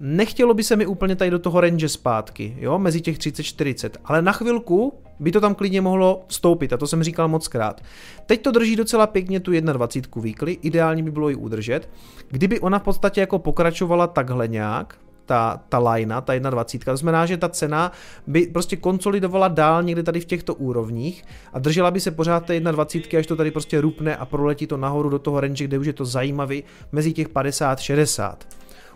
Nechtělo 0.00 0.54
by 0.54 0.64
se 0.64 0.76
mi 0.76 0.86
úplně 0.86 1.16
tady 1.16 1.30
do 1.30 1.38
toho 1.38 1.60
range 1.60 1.88
zpátky, 1.88 2.56
jo, 2.60 2.78
mezi 2.78 3.00
těch 3.00 3.18
30-40, 3.18 3.90
ale 4.04 4.22
na 4.22 4.32
chvilku 4.32 4.92
by 5.18 5.32
to 5.32 5.40
tam 5.40 5.54
klidně 5.54 5.80
mohlo 5.80 6.24
stoupit 6.28 6.72
a 6.72 6.76
to 6.76 6.86
jsem 6.86 7.02
říkal 7.02 7.28
moc 7.28 7.48
krát. 7.48 7.80
Teď 8.26 8.42
to 8.42 8.50
drží 8.50 8.76
docela 8.76 9.06
pěkně 9.06 9.40
tu 9.40 9.60
21 9.60 10.22
weekly, 10.22 10.52
ideálně 10.52 11.02
by 11.02 11.10
bylo 11.10 11.28
ji 11.28 11.34
udržet. 11.34 11.88
Kdyby 12.28 12.60
ona 12.60 12.78
v 12.78 12.82
podstatě 12.82 13.20
jako 13.20 13.38
pokračovala 13.38 14.06
takhle 14.06 14.48
nějak, 14.48 14.98
ta, 15.28 15.60
ta 15.68 15.78
lajna, 15.78 16.20
ta 16.20 16.38
21, 16.38 16.92
to 16.92 16.96
znamená, 16.96 17.26
že 17.26 17.36
ta 17.36 17.48
cena 17.48 17.92
by 18.26 18.46
prostě 18.46 18.76
konsolidovala 18.76 19.48
dál 19.48 19.82
někde 19.82 20.02
tady 20.02 20.20
v 20.20 20.24
těchto 20.24 20.54
úrovních 20.54 21.24
a 21.52 21.58
držela 21.58 21.90
by 21.90 22.00
se 22.00 22.10
pořád 22.10 22.44
té 22.44 22.60
21, 22.60 23.18
až 23.18 23.26
to 23.26 23.36
tady 23.36 23.50
prostě 23.50 23.80
rupne 23.80 24.16
a 24.16 24.26
proletí 24.26 24.66
to 24.66 24.76
nahoru 24.76 25.08
do 25.08 25.18
toho 25.18 25.40
range, 25.40 25.64
kde 25.64 25.78
už 25.78 25.86
je 25.86 25.92
to 25.92 26.04
zajímavý, 26.04 26.64
mezi 26.92 27.12
těch 27.12 27.28
50-60. 27.28 28.36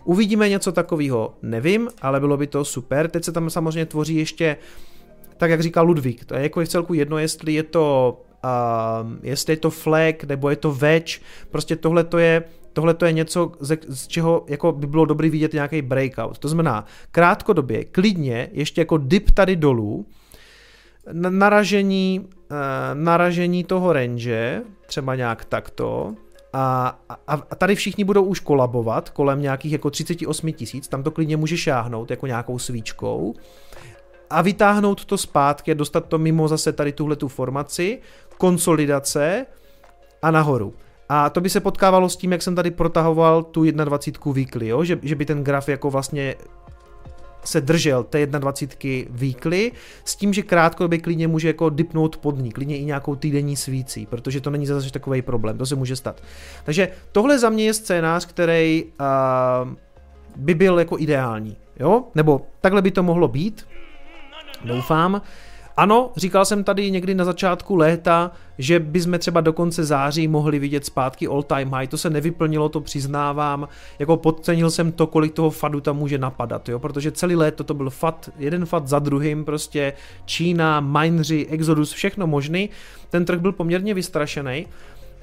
Uvidíme 0.03 0.49
něco 0.49 0.71
takového, 0.71 1.33
nevím, 1.41 1.89
ale 2.01 2.19
bylo 2.19 2.37
by 2.37 2.47
to 2.47 2.65
super. 2.65 3.09
Teď 3.09 3.23
se 3.23 3.31
tam 3.31 3.49
samozřejmě 3.49 3.85
tvoří 3.85 4.15
ještě, 4.15 4.57
tak 5.37 5.51
jak 5.51 5.61
říká 5.61 5.81
Ludvík, 5.81 6.25
to 6.25 6.35
je 6.35 6.41
jako 6.43 6.61
v 6.61 6.67
celku 6.67 6.93
jedno, 6.93 7.17
jestli 7.17 7.53
je 7.53 7.63
to 7.63 8.17
uh, 8.43 9.11
jestli 9.23 9.53
je 9.53 9.57
to 9.57 9.69
flag 9.69 10.23
nebo 10.23 10.49
je 10.49 10.55
to 10.55 10.71
wedge, 10.71 11.19
prostě 11.51 11.75
tohle 11.75 12.03
to 12.03 12.17
je 12.17 12.43
tohle 12.73 12.93
to 12.93 13.05
je 13.05 13.11
něco, 13.11 13.51
ze, 13.59 13.77
z 13.89 14.07
čeho 14.07 14.45
jako 14.47 14.71
by 14.71 14.87
bylo 14.87 15.05
dobrý 15.05 15.29
vidět 15.29 15.53
nějaký 15.53 15.81
breakout. 15.81 16.39
To 16.39 16.47
znamená, 16.47 16.85
krátkodobě, 17.11 17.85
klidně, 17.85 18.49
ještě 18.51 18.81
jako 18.81 18.97
dip 18.97 19.31
tady 19.31 19.55
dolů, 19.55 20.05
naražení, 21.11 22.27
naražení 22.93 23.63
toho 23.63 23.93
range, 23.93 24.61
třeba 24.85 25.15
nějak 25.15 25.45
takto, 25.45 26.13
a, 26.53 26.99
a, 27.09 27.33
a 27.51 27.55
tady 27.55 27.75
všichni 27.75 28.03
budou 28.03 28.23
už 28.23 28.39
kolabovat 28.39 29.09
kolem 29.09 29.41
nějakých 29.41 29.71
jako 29.71 29.89
38 29.89 30.51
tisíc, 30.51 30.87
tam 30.87 31.03
to 31.03 31.11
klidně 31.11 31.37
může 31.37 31.57
šáhnout 31.57 32.11
jako 32.11 32.27
nějakou 32.27 32.59
svíčkou 32.59 33.33
a 34.29 34.41
vytáhnout 34.41 35.05
to 35.05 35.17
zpátky 35.17 35.71
a 35.71 35.73
dostat 35.73 36.05
to 36.05 36.17
mimo 36.17 36.47
zase 36.47 36.73
tady 36.73 36.91
tuhle 36.91 37.15
tu 37.15 37.27
formaci, 37.27 37.99
konsolidace 38.37 39.45
a 40.21 40.31
nahoru. 40.31 40.73
A 41.15 41.29
to 41.29 41.41
by 41.41 41.49
se 41.49 41.59
potkávalo 41.59 42.09
s 42.09 42.15
tím, 42.15 42.31
jak 42.31 42.41
jsem 42.41 42.55
tady 42.55 42.71
protahoval 42.71 43.43
tu 43.43 43.71
21 43.71 44.33
weekly, 44.33 44.67
jo? 44.67 44.83
Že, 44.83 44.99
že 45.01 45.15
by 45.15 45.25
ten 45.25 45.43
graf 45.43 45.69
jako 45.69 45.89
vlastně 45.89 46.35
se 47.43 47.61
držel 47.61 48.03
té 48.03 48.25
21 48.25 49.05
weekly 49.09 49.71
s 50.05 50.15
tím, 50.15 50.33
že 50.33 50.41
krátkodobě 50.41 50.99
klidně 50.99 51.27
může 51.27 51.47
jako 51.47 51.69
dipnout 51.69 52.17
pod 52.17 52.37
ní, 52.37 52.51
klidně 52.51 52.77
i 52.77 52.85
nějakou 52.85 53.15
týdenní 53.15 53.55
svící, 53.55 54.05
protože 54.05 54.41
to 54.41 54.49
není 54.49 54.65
zase 54.65 54.91
takový 54.91 55.21
problém, 55.21 55.57
to 55.57 55.65
se 55.65 55.75
může 55.75 55.95
stát. 55.95 56.21
Takže 56.63 56.87
tohle 57.11 57.39
za 57.39 57.49
mě 57.49 57.65
je 57.65 57.73
scénář, 57.73 58.25
který 58.25 58.83
uh, 58.83 59.69
by 60.35 60.53
byl 60.53 60.79
jako 60.79 60.99
ideální, 60.99 61.57
jo? 61.79 62.03
Nebo 62.15 62.45
takhle 62.61 62.81
by 62.81 62.91
to 62.91 63.03
mohlo 63.03 63.27
být, 63.27 63.65
doufám. 64.65 65.21
Ano, 65.77 66.11
říkal 66.15 66.45
jsem 66.45 66.63
tady 66.63 66.91
někdy 66.91 67.15
na 67.15 67.25
začátku 67.25 67.75
léta, 67.75 68.31
že 68.57 68.79
bychom 68.79 69.19
třeba 69.19 69.41
do 69.41 69.53
konce 69.53 69.83
září 69.83 70.27
mohli 70.27 70.59
vidět 70.59 70.85
zpátky 70.85 71.27
all 71.27 71.43
time 71.43 71.71
high, 71.71 71.87
to 71.87 71.97
se 71.97 72.09
nevyplnilo, 72.09 72.69
to 72.69 72.81
přiznávám, 72.81 73.67
jako 73.99 74.17
podcenil 74.17 74.71
jsem 74.71 74.91
to, 74.91 75.07
kolik 75.07 75.33
toho 75.33 75.49
fadu 75.49 75.81
tam 75.81 75.97
může 75.97 76.17
napadat, 76.17 76.69
jo, 76.69 76.79
protože 76.79 77.11
celý 77.11 77.35
léto 77.35 77.63
to 77.63 77.73
byl 77.73 77.89
fat, 77.89 78.29
jeden 78.39 78.65
fat 78.65 78.87
za 78.87 78.99
druhým, 78.99 79.45
prostě 79.45 79.93
Čína, 80.25 80.79
Mindři, 80.79 81.47
Exodus, 81.49 81.91
všechno 81.91 82.27
možný, 82.27 82.69
ten 83.09 83.25
trh 83.25 83.39
byl 83.39 83.51
poměrně 83.51 83.93
vystrašený, 83.93 84.67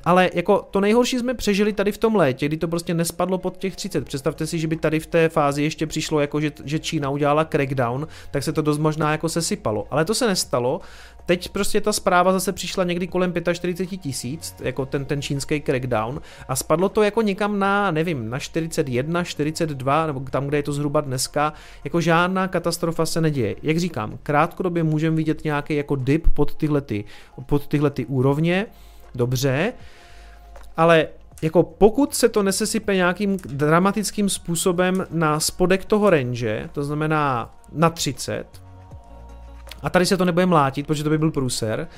ale 0.05 0.31
jako 0.35 0.68
to 0.70 0.81
nejhorší 0.81 1.18
jsme 1.18 1.35
přežili 1.35 1.72
tady 1.72 1.93
v 1.93 1.98
tom 1.98 2.16
létě, 2.16 2.47
kdy 2.47 2.56
to 2.56 2.68
prostě 2.68 2.94
nespadlo 2.94 3.39
pod 3.39 3.56
těch 3.56 3.77
30. 3.77 4.05
Představte 4.05 4.47
si, 4.47 4.59
že 4.59 4.66
by 4.66 4.77
tady 4.77 5.01
v 5.01 5.06
té 5.06 5.28
fázi 5.28 5.62
ještě 5.62 5.86
přišlo, 5.86 6.20
jako 6.20 6.40
že, 6.40 6.52
že 6.64 6.78
Čína 6.78 7.10
udělala 7.10 7.44
crackdown, 7.44 8.06
tak 8.31 8.43
se 8.43 8.52
to 8.52 8.62
dost 8.62 8.78
možná 8.78 9.12
jako 9.12 9.28
sesypalo. 9.28 9.86
Ale 9.90 10.05
to 10.05 10.14
se 10.14 10.27
nestalo. 10.27 10.81
Teď 11.27 11.48
prostě 11.48 11.81
ta 11.81 11.93
zpráva 11.93 12.32
zase 12.32 12.52
přišla 12.52 12.85
někdy 12.85 13.06
kolem 13.06 13.32
45 13.52 13.97
tisíc, 13.97 14.55
jako 14.60 14.86
ten, 14.86 15.05
ten 15.05 15.22
čínský 15.22 15.62
crackdown, 15.62 16.20
a 16.48 16.56
spadlo 16.56 16.89
to 16.89 17.02
jako 17.02 17.22
někam 17.22 17.59
na, 17.59 17.90
nevím, 17.90 18.31
na 18.31 18.39
41, 18.39 19.24
42, 19.24 20.06
nebo 20.06 20.20
tam, 20.20 20.47
kde 20.47 20.59
je 20.59 20.62
to 20.62 20.72
zhruba 20.72 21.01
dneska, 21.01 21.52
jako 21.85 22.01
žádná 22.01 22.48
katastrofa 22.48 23.06
se 23.06 23.20
neděje. 23.20 23.56
Jak 23.62 23.78
říkám, 23.78 24.18
krátkodobě 24.22 24.82
můžeme 24.82 25.16
vidět 25.16 25.44
nějaký 25.44 25.77
jako 25.77 25.97
dip 25.97 26.28
pod 26.35 26.55
tyhle, 26.55 26.81
ty, 26.81 27.05
pod 27.47 27.66
tyhle 27.66 27.90
ty 27.90 28.06
úrovně, 28.06 28.66
dobře, 29.15 29.73
ale 30.77 31.09
jako 31.43 31.62
pokud 31.62 32.15
se 32.15 32.28
to 32.28 32.43
nesesype 32.43 32.97
nějakým 32.97 33.37
dramatickým 33.37 34.28
způsobem 34.28 35.07
na 35.11 35.41
spodek 35.41 35.85
toho 35.85 36.11
range, 36.11 36.69
to 36.73 36.85
znamená 36.85 37.55
na 37.73 37.91
30, 37.91 38.47
a 39.82 39.91
tady 39.91 40.07
se 40.07 40.16
to 40.16 40.24
nebude 40.24 40.47
mlátit, 40.47 40.87
protože 40.87 41.05
to 41.05 41.11
by 41.11 41.19
byl 41.19 41.31
průser, 41.31 41.89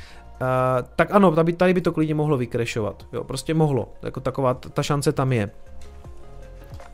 Uh, 0.42 0.88
tak 0.96 1.08
ano, 1.12 1.34
tady, 1.34 1.52
tady 1.52 1.74
by 1.74 1.80
to 1.80 1.92
klidně 1.92 2.14
mohlo 2.14 2.36
vykrešovat. 2.36 3.06
Jo, 3.12 3.24
prostě 3.24 3.54
mohlo. 3.54 3.92
Jako 4.02 4.20
taková 4.20 4.54
ta 4.54 4.82
šance 4.82 5.12
tam 5.12 5.32
je. 5.32 5.50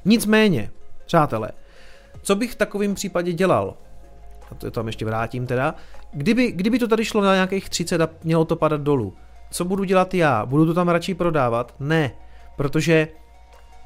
Nicméně, 0.05 0.71
přátelé, 1.07 1.51
co 2.23 2.37
bych 2.37 2.53
v 2.53 2.57
takovém 2.57 2.95
případě 2.95 3.33
dělal? 3.33 3.75
A 4.51 4.55
to 4.55 4.71
tam 4.71 4.87
ještě 4.87 5.05
vrátím 5.05 5.47
teda. 5.47 5.75
Kdyby, 6.13 6.53
kdyby 6.53 6.79
to 6.79 6.89
tady 6.89 7.05
šlo 7.05 7.23
na 7.23 7.35
nějakých 7.35 7.69
30 7.69 8.01
a 8.01 8.09
mělo 8.25 8.45
to 8.45 8.57
padat 8.57 8.81
dolů, 8.81 9.15
co 9.51 9.65
budu 9.65 9.85
dělat 9.85 10.15
já? 10.15 10.47
Budu 10.47 10.67
to 10.67 10.75
tam 10.75 10.89
radši 10.89 11.15
prodávat? 11.15 11.75
Ne, 11.81 12.11
protože 12.57 13.09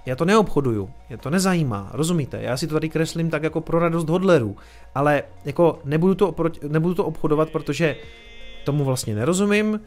já 0.06 0.16
to 0.16 0.24
neobchoduju, 0.24 0.90
mě 1.08 1.18
to 1.18 1.30
nezajímá, 1.30 1.90
rozumíte? 1.92 2.42
Já 2.42 2.56
si 2.56 2.66
to 2.66 2.74
tady 2.74 2.88
kreslím 2.88 3.30
tak 3.30 3.42
jako 3.42 3.60
pro 3.60 3.78
radost 3.78 4.08
hodlerů, 4.08 4.56
ale 4.94 5.22
jako 5.44 5.78
nebudu 5.84 6.14
to, 6.14 6.34
nebudu 6.68 6.94
to 6.94 7.04
obchodovat, 7.04 7.50
protože 7.50 7.96
tomu 8.64 8.84
vlastně 8.84 9.14
nerozumím, 9.14 9.80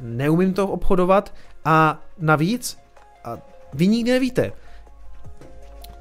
neumím 0.00 0.54
to 0.54 0.68
obchodovat 0.68 1.34
a 1.64 2.02
navíc, 2.18 2.78
a 3.24 3.38
vy 3.74 3.86
nikdy 3.86 4.10
nevíte, 4.10 4.52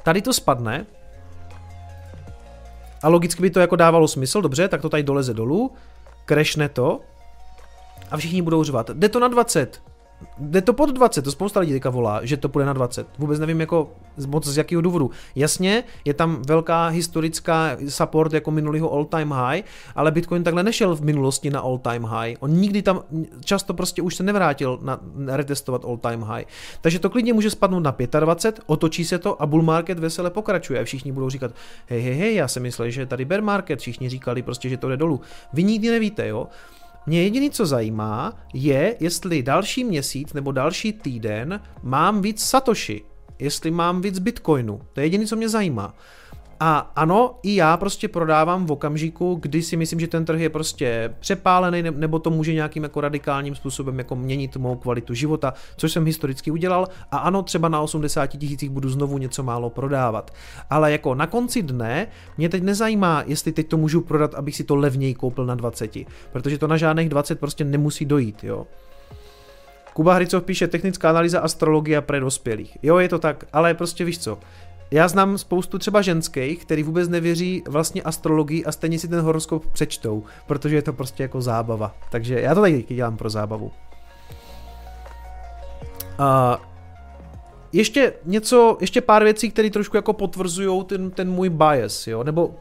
tady 0.03 0.21
to 0.21 0.33
spadne 0.33 0.85
a 3.01 3.09
logicky 3.09 3.41
by 3.41 3.49
to 3.49 3.59
jako 3.59 3.75
dávalo 3.75 4.07
smysl, 4.07 4.41
dobře, 4.41 4.67
tak 4.67 4.81
to 4.81 4.89
tady 4.89 5.03
doleze 5.03 5.33
dolů, 5.33 5.71
krešne 6.25 6.69
to 6.69 7.01
a 8.11 8.17
všichni 8.17 8.41
budou 8.41 8.63
řvat, 8.63 8.89
jde 8.89 9.09
to 9.09 9.19
na 9.19 9.27
20, 9.27 9.81
jde 10.37 10.61
to 10.61 10.73
pod 10.73 10.89
20, 10.89 11.21
to 11.21 11.31
spousta 11.31 11.59
lidí 11.59 11.73
teďka 11.73 11.89
volá, 11.89 12.25
že 12.25 12.37
to 12.37 12.49
půjde 12.49 12.65
na 12.65 12.73
20. 12.73 13.07
Vůbec 13.17 13.39
nevím 13.39 13.59
jako 13.59 13.91
moc 14.27 14.47
z 14.47 14.57
jakého 14.57 14.81
důvodu. 14.81 15.11
Jasně, 15.35 15.83
je 16.05 16.13
tam 16.13 16.41
velká 16.47 16.87
historická 16.87 17.77
support 17.87 18.33
jako 18.33 18.51
minulýho 18.51 18.93
all 18.93 19.05
time 19.05 19.31
high, 19.31 19.63
ale 19.95 20.11
Bitcoin 20.11 20.43
takhle 20.43 20.63
nešel 20.63 20.95
v 20.95 21.01
minulosti 21.01 21.49
na 21.49 21.59
all 21.59 21.77
time 21.77 22.03
high. 22.03 22.35
On 22.39 22.51
nikdy 22.51 22.81
tam 22.81 23.01
často 23.45 23.73
prostě 23.73 24.01
už 24.01 24.15
se 24.15 24.23
nevrátil 24.23 24.79
na, 24.81 24.99
retestovat 25.27 25.85
all 25.85 25.97
time 25.97 26.23
high. 26.23 26.45
Takže 26.81 26.99
to 26.99 27.09
klidně 27.09 27.33
může 27.33 27.49
spadnout 27.49 27.83
na 27.83 27.95
25, 28.19 28.63
otočí 28.65 29.05
se 29.05 29.19
to 29.19 29.41
a 29.41 29.45
bull 29.45 29.63
market 29.63 29.99
vesele 29.99 30.29
pokračuje. 30.29 30.79
A 30.79 30.83
všichni 30.83 31.11
budou 31.11 31.29
říkat, 31.29 31.51
hej, 31.87 32.01
hej, 32.01 32.13
hej, 32.13 32.35
já 32.35 32.47
jsem 32.47 32.63
myslel, 32.63 32.89
že 32.89 33.05
tady 33.05 33.25
bear 33.25 33.41
market, 33.41 33.79
všichni 33.79 34.09
říkali 34.09 34.41
prostě, 34.41 34.69
že 34.69 34.77
to 34.77 34.89
jde 34.89 34.97
dolů. 34.97 35.21
Vy 35.53 35.63
nikdy 35.63 35.89
nevíte, 35.89 36.27
jo. 36.27 36.47
Mě 37.05 37.23
jediný, 37.23 37.51
co 37.51 37.65
zajímá, 37.65 38.33
je, 38.53 38.95
jestli 38.99 39.43
další 39.43 39.83
měsíc 39.83 40.33
nebo 40.33 40.51
další 40.51 40.93
týden 40.93 41.61
mám 41.83 42.21
víc 42.21 42.43
Satoshi, 42.43 43.05
jestli 43.39 43.71
mám 43.71 44.01
víc 44.01 44.19
Bitcoinu. 44.19 44.81
To 44.93 44.99
je 44.99 45.05
jediný, 45.05 45.27
co 45.27 45.35
mě 45.35 45.49
zajímá. 45.49 45.93
A 46.59 46.91
ano, 46.95 47.35
i 47.43 47.55
já 47.55 47.77
prostě 47.77 48.07
prodávám 48.07 48.65
v 48.65 48.71
okamžiku, 48.71 49.35
kdy 49.41 49.61
si 49.61 49.77
myslím, 49.77 49.99
že 49.99 50.07
ten 50.07 50.25
trh 50.25 50.39
je 50.39 50.49
prostě 50.49 51.13
přepálený, 51.19 51.83
nebo 51.91 52.19
to 52.19 52.29
může 52.29 52.53
nějakým 52.53 52.83
jako 52.83 53.01
radikálním 53.01 53.55
způsobem 53.55 53.97
jako 53.97 54.15
měnit 54.15 54.57
mou 54.57 54.75
kvalitu 54.75 55.13
života, 55.13 55.53
což 55.77 55.91
jsem 55.91 56.05
historicky 56.05 56.51
udělal. 56.51 56.87
A 57.11 57.17
ano, 57.17 57.43
třeba 57.43 57.69
na 57.69 57.81
80 57.81 58.27
tisících 58.27 58.69
budu 58.69 58.89
znovu 58.89 59.17
něco 59.17 59.43
málo 59.43 59.69
prodávat. 59.69 60.31
Ale 60.69 60.91
jako 60.91 61.15
na 61.15 61.27
konci 61.27 61.63
dne 61.63 62.07
mě 62.37 62.49
teď 62.49 62.63
nezajímá, 62.63 63.23
jestli 63.27 63.51
teď 63.51 63.67
to 63.67 63.77
můžu 63.77 64.01
prodat, 64.01 64.35
abych 64.35 64.55
si 64.55 64.63
to 64.63 64.75
levněji 64.75 65.13
koupil 65.13 65.45
na 65.45 65.55
20, 65.55 65.97
protože 66.31 66.57
to 66.57 66.67
na 66.67 66.77
žádných 66.77 67.09
20 67.09 67.39
prostě 67.39 67.63
nemusí 67.63 68.05
dojít, 68.05 68.43
jo. 68.43 68.67
Kuba 69.93 70.13
Hricov 70.13 70.43
píše 70.43 70.67
technická 70.67 71.09
analýza 71.09 71.39
astrologie 71.39 72.01
pre 72.01 72.19
dospělých. 72.19 72.77
Jo, 72.83 72.97
je 72.97 73.09
to 73.09 73.19
tak, 73.19 73.45
ale 73.53 73.73
prostě 73.73 74.05
víš 74.05 74.19
co, 74.19 74.39
já 74.93 75.07
znám 75.07 75.37
spoustu 75.37 75.79
třeba 75.79 76.01
ženských, 76.01 76.65
který 76.65 76.83
vůbec 76.83 77.09
nevěří 77.09 77.63
vlastně 77.67 78.01
astrologii 78.01 78.65
a 78.65 78.71
stejně 78.71 78.99
si 78.99 79.07
ten 79.07 79.19
horoskop 79.19 79.65
přečtou, 79.65 80.23
protože 80.47 80.75
je 80.75 80.81
to 80.81 80.93
prostě 80.93 81.23
jako 81.23 81.41
zábava. 81.41 81.95
Takže 82.11 82.41
já 82.41 82.55
to 82.55 82.61
taky 82.61 82.95
dělám 82.95 83.17
pro 83.17 83.29
zábavu. 83.29 83.71
A 86.17 86.61
ještě 87.71 88.13
něco, 88.25 88.77
ještě 88.81 89.01
pár 89.01 89.23
věcí, 89.23 89.51
které 89.51 89.69
trošku 89.69 89.97
jako 89.97 90.13
potvrzují 90.13 90.83
ten, 90.83 91.11
ten 91.11 91.31
můj 91.31 91.49
bias, 91.49 92.07
jo, 92.07 92.23
nebo 92.23 92.55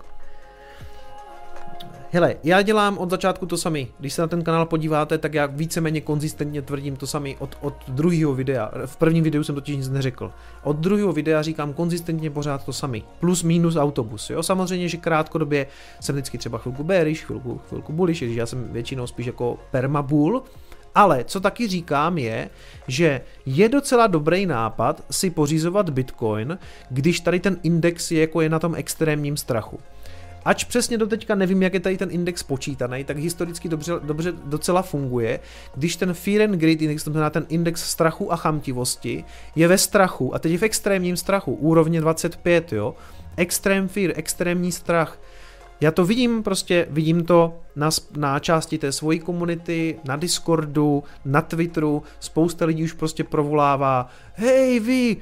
Hele, 2.14 2.36
já 2.44 2.62
dělám 2.62 2.98
od 2.98 3.10
začátku 3.10 3.46
to 3.46 3.56
samý. 3.56 3.88
Když 3.98 4.12
se 4.12 4.22
na 4.22 4.28
ten 4.28 4.42
kanál 4.42 4.66
podíváte, 4.66 5.18
tak 5.18 5.34
já 5.34 5.46
víceméně 5.46 6.00
konzistentně 6.00 6.62
tvrdím 6.62 6.96
to 6.96 7.06
samý 7.06 7.36
od, 7.38 7.58
od 7.60 7.74
druhého 7.88 8.34
videa. 8.34 8.70
V 8.86 8.96
prvním 8.96 9.24
videu 9.24 9.44
jsem 9.44 9.54
totiž 9.54 9.76
nic 9.76 9.88
neřekl. 9.88 10.32
Od 10.62 10.76
druhého 10.76 11.12
videa 11.12 11.42
říkám 11.42 11.72
konzistentně 11.72 12.30
pořád 12.30 12.64
to 12.64 12.72
samý. 12.72 13.04
Plus 13.20 13.42
minus 13.42 13.76
autobus. 13.76 14.30
Jo? 14.30 14.42
Samozřejmě, 14.42 14.88
že 14.88 14.96
krátkodobě 14.96 15.66
jsem 16.00 16.14
vždycky 16.14 16.38
třeba 16.38 16.58
chvilku 16.58 16.84
bearish, 16.84 17.24
chvilku, 17.24 17.60
chvilku 17.68 17.92
bullish, 17.92 18.22
když 18.22 18.36
já 18.36 18.46
jsem 18.46 18.68
většinou 18.72 19.06
spíš 19.06 19.26
jako 19.26 19.58
permabull. 19.70 20.42
Ale 20.94 21.24
co 21.24 21.40
taky 21.40 21.68
říkám 21.68 22.18
je, 22.18 22.50
že 22.88 23.20
je 23.46 23.68
docela 23.68 24.06
dobrý 24.06 24.46
nápad 24.46 25.04
si 25.10 25.30
pořizovat 25.30 25.90
Bitcoin, 25.90 26.58
když 26.90 27.20
tady 27.20 27.40
ten 27.40 27.56
index 27.62 28.10
je 28.10 28.20
jako 28.20 28.40
je 28.40 28.48
na 28.48 28.58
tom 28.58 28.74
extrémním 28.74 29.36
strachu. 29.36 29.80
Ač 30.44 30.64
přesně 30.64 30.98
do 30.98 31.06
teďka 31.06 31.34
nevím, 31.34 31.62
jak 31.62 31.74
je 31.74 31.80
tady 31.80 31.96
ten 31.96 32.08
index 32.10 32.42
počítaný, 32.42 33.04
tak 33.04 33.18
historicky 33.18 33.68
dobře, 33.68 33.92
dobře 34.02 34.32
docela 34.44 34.82
funguje, 34.82 35.40
když 35.74 35.96
ten 35.96 36.14
Fear 36.14 36.42
and 36.42 36.58
Greed 36.58 36.82
index, 36.82 37.04
to 37.04 37.10
znamená 37.10 37.30
ten 37.30 37.46
index 37.48 37.90
strachu 37.90 38.32
a 38.32 38.36
chamtivosti, 38.36 39.24
je 39.56 39.68
ve 39.68 39.78
strachu, 39.78 40.34
a 40.34 40.38
teď 40.38 40.52
je 40.52 40.58
v 40.58 40.62
extrémním 40.62 41.16
strachu, 41.16 41.52
úrovně 41.52 42.00
25, 42.00 42.72
jo, 42.72 42.94
extrém 43.36 43.88
fear, 43.88 44.12
extrémní 44.14 44.72
strach, 44.72 45.18
já 45.80 45.90
to 45.90 46.04
vidím 46.04 46.42
prostě, 46.42 46.86
vidím 46.90 47.24
to 47.24 47.54
na, 47.76 47.90
na 48.16 48.38
části 48.38 48.78
té 48.78 48.92
svojí 48.92 49.18
komunity, 49.18 49.98
na 50.04 50.16
Discordu, 50.16 51.04
na 51.24 51.42
Twitteru, 51.42 52.02
spousta 52.20 52.64
lidí 52.64 52.84
už 52.84 52.92
prostě 52.92 53.24
provolává, 53.24 54.08
hej 54.34 54.80
vy, 54.80 55.16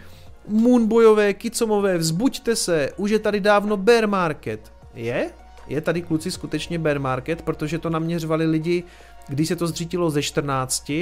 moonbojové, 0.49 1.35
kicomové, 1.35 1.99
vzbuďte 1.99 2.57
se, 2.57 2.91
už 2.97 3.11
je 3.11 3.19
tady 3.19 3.41
dávno 3.41 3.77
bear 3.77 4.07
market. 4.07 4.73
Je? 4.95 5.31
Je 5.69 5.81
tady 5.81 6.03
kluci 6.03 6.31
skutečně 6.31 6.79
bear 6.79 6.99
market, 6.99 7.43
protože 7.43 7.79
to 7.79 7.91
naměřovali 7.91 8.47
lidi, 8.47 8.85
když 9.29 9.49
se 9.49 9.57
to 9.57 9.67
zřítilo 9.67 10.11
ze 10.11 10.23
14, 10.23 10.93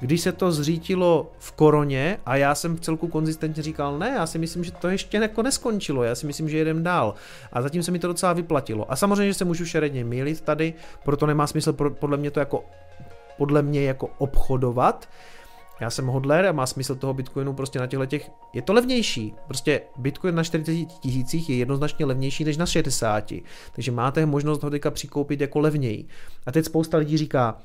když 0.00 0.20
se 0.20 0.32
to 0.32 0.52
zřítilo 0.52 1.32
v 1.38 1.52
koroně 1.52 2.18
a 2.26 2.36
já 2.36 2.54
jsem 2.54 2.76
v 2.76 2.80
celku 2.80 3.08
konzistentně 3.08 3.62
říkal, 3.62 3.98
ne, 3.98 4.12
já 4.16 4.26
si 4.26 4.38
myslím, 4.38 4.64
že 4.64 4.72
to 4.72 4.88
ještě 4.88 5.16
jako 5.16 5.42
neskončilo, 5.42 6.02
já 6.02 6.14
si 6.14 6.26
myslím, 6.26 6.48
že 6.48 6.58
jedem 6.58 6.82
dál. 6.82 7.14
A 7.52 7.62
zatím 7.62 7.82
se 7.82 7.90
mi 7.90 7.98
to 7.98 8.06
docela 8.06 8.32
vyplatilo. 8.32 8.92
A 8.92 8.96
samozřejmě, 8.96 9.26
že 9.26 9.34
se 9.34 9.44
můžu 9.44 9.66
šeredně 9.66 10.04
mílit 10.04 10.40
tady, 10.40 10.74
proto 11.04 11.26
nemá 11.26 11.46
smysl 11.46 11.72
podle 11.72 12.16
mě 12.16 12.30
to 12.30 12.40
jako 12.40 12.64
podle 13.36 13.62
mě 13.62 13.82
jako 13.84 14.10
obchodovat, 14.18 15.08
já 15.84 15.90
jsem 15.90 16.06
hodler 16.06 16.46
a 16.46 16.52
má 16.52 16.66
smysl 16.66 16.94
toho 16.94 17.14
Bitcoinu 17.14 17.52
prostě 17.52 17.78
na 17.78 17.86
těchto 17.86 18.06
těch, 18.06 18.30
je 18.52 18.62
to 18.62 18.72
levnější. 18.72 19.34
Prostě 19.46 19.80
Bitcoin 19.96 20.34
na 20.34 20.44
40 20.44 20.72
tisících 21.00 21.50
je 21.50 21.56
jednoznačně 21.56 22.04
levnější 22.04 22.44
než 22.44 22.56
na 22.56 22.66
60. 22.66 23.32
Takže 23.72 23.92
máte 23.92 24.26
možnost 24.26 24.62
ho 24.62 24.70
teďka 24.70 24.90
přikoupit 24.90 25.40
jako 25.40 25.60
levněji. 25.60 26.06
A 26.46 26.52
teď 26.52 26.64
spousta 26.64 26.96
lidí 26.96 27.18
říká, 27.18 27.58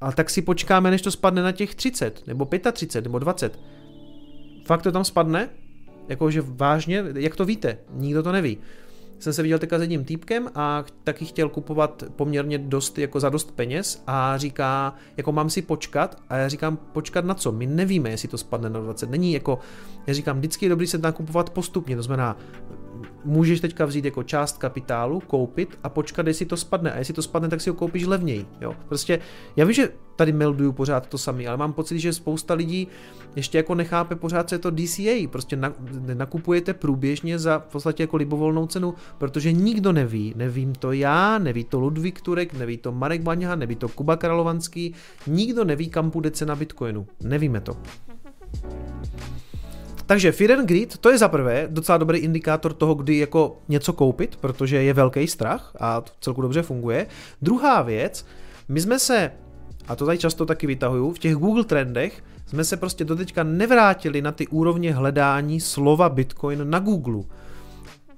a 0.00 0.12
tak 0.12 0.30
si 0.30 0.42
počkáme, 0.42 0.90
než 0.90 1.02
to 1.02 1.10
spadne 1.10 1.42
na 1.42 1.52
těch 1.52 1.74
30, 1.74 2.26
nebo 2.26 2.48
35, 2.72 3.04
nebo 3.04 3.18
20. 3.18 3.60
Fakt 4.66 4.82
to 4.82 4.92
tam 4.92 5.04
spadne? 5.04 5.48
Jakože 6.08 6.42
vážně, 6.46 7.04
jak 7.14 7.36
to 7.36 7.44
víte? 7.44 7.78
Nikdo 7.92 8.22
to 8.22 8.32
neví 8.32 8.58
jsem 9.18 9.32
se 9.32 9.42
viděl 9.42 9.58
teďka 9.58 9.78
s 9.78 9.80
jedním 9.80 10.04
týpkem 10.04 10.48
a 10.54 10.84
taky 11.04 11.24
chtěl 11.24 11.48
kupovat 11.48 12.04
poměrně 12.16 12.58
dost, 12.58 12.98
jako 12.98 13.20
za 13.20 13.28
dost 13.28 13.52
peněz 13.52 14.02
a 14.06 14.36
říká, 14.36 14.94
jako 15.16 15.32
mám 15.32 15.50
si 15.50 15.62
počkat 15.62 16.22
a 16.28 16.36
já 16.36 16.48
říkám, 16.48 16.76
počkat 16.76 17.24
na 17.24 17.34
co? 17.34 17.52
My 17.52 17.66
nevíme, 17.66 18.10
jestli 18.10 18.28
to 18.28 18.38
spadne 18.38 18.70
na 18.70 18.80
20. 18.80 19.10
Není 19.10 19.32
jako, 19.32 19.58
já 20.06 20.14
říkám, 20.14 20.38
vždycky 20.38 20.66
je 20.66 20.70
dobrý 20.70 20.86
se 20.86 20.98
nakupovat 20.98 21.50
postupně, 21.50 21.96
to 21.96 22.02
znamená, 22.02 22.36
můžeš 23.24 23.60
teďka 23.60 23.84
vzít 23.84 24.04
jako 24.04 24.22
část 24.22 24.58
kapitálu, 24.58 25.20
koupit 25.20 25.78
a 25.82 25.88
počkat, 25.88 26.26
jestli 26.26 26.46
to 26.46 26.56
spadne. 26.56 26.92
A 26.92 26.98
jestli 26.98 27.14
to 27.14 27.22
spadne, 27.22 27.48
tak 27.48 27.60
si 27.60 27.70
ho 27.70 27.76
koupíš 27.76 28.06
levněji. 28.06 28.46
Jo. 28.60 28.74
Prostě 28.88 29.20
já 29.56 29.64
vím, 29.64 29.74
že 29.74 29.90
tady 30.16 30.32
melduju 30.32 30.72
pořád 30.72 31.06
to 31.06 31.18
samé, 31.18 31.46
ale 31.46 31.56
mám 31.56 31.72
pocit, 31.72 31.98
že 31.98 32.12
spousta 32.12 32.54
lidí 32.54 32.88
ještě 33.36 33.58
jako 33.58 33.74
nechápe 33.74 34.16
pořád, 34.16 34.48
co 34.48 34.54
je 34.54 34.58
to 34.58 34.70
DCA. 34.70 35.28
Prostě 35.30 35.56
na, 35.56 35.72
nakupujete 36.14 36.74
průběžně 36.74 37.38
za 37.38 37.58
v 37.58 37.72
podstatě 37.72 38.02
jako 38.02 38.16
libovolnou 38.16 38.66
cenu, 38.66 38.94
protože 39.18 39.52
nikdo 39.52 39.92
neví. 39.92 40.34
Nevím 40.36 40.72
to 40.72 40.92
já, 40.92 41.38
neví 41.38 41.64
to 41.64 41.80
Ludvík 41.80 42.20
Turek, 42.20 42.52
neví 42.52 42.76
to 42.76 42.92
Marek 42.92 43.22
Baňha, 43.22 43.54
neví 43.54 43.76
to 43.76 43.88
Kuba 43.88 44.16
Karalovanský. 44.16 44.94
Nikdo 45.26 45.64
neví, 45.64 45.88
kam 45.88 46.10
půjde 46.10 46.30
cena 46.30 46.56
Bitcoinu. 46.56 47.06
Nevíme 47.22 47.60
to. 47.60 47.76
Takže 50.08 50.32
Fear 50.32 50.52
and 50.52 50.66
Greed, 50.66 50.98
to 50.98 51.10
je 51.10 51.18
za 51.18 51.28
prvé 51.28 51.68
docela 51.70 51.98
dobrý 51.98 52.18
indikátor 52.18 52.72
toho, 52.72 52.94
kdy 52.94 53.18
jako 53.18 53.58
něco 53.68 53.92
koupit, 53.92 54.36
protože 54.36 54.82
je 54.82 54.92
velký 54.94 55.26
strach 55.26 55.76
a 55.80 56.00
to 56.00 56.12
celku 56.20 56.42
dobře 56.42 56.62
funguje. 56.62 57.06
Druhá 57.42 57.82
věc, 57.82 58.26
my 58.68 58.80
jsme 58.80 58.98
se, 58.98 59.32
a 59.88 59.96
to 59.96 60.06
tady 60.06 60.18
často 60.18 60.46
taky 60.46 60.66
vytahuju, 60.66 61.12
v 61.12 61.18
těch 61.18 61.34
Google 61.34 61.64
trendech 61.64 62.24
jsme 62.46 62.64
se 62.64 62.76
prostě 62.76 63.04
doteďka 63.04 63.42
nevrátili 63.42 64.22
na 64.22 64.32
ty 64.32 64.46
úrovně 64.46 64.94
hledání 64.94 65.60
slova 65.60 66.08
Bitcoin 66.08 66.70
na 66.70 66.78
Google 66.78 67.22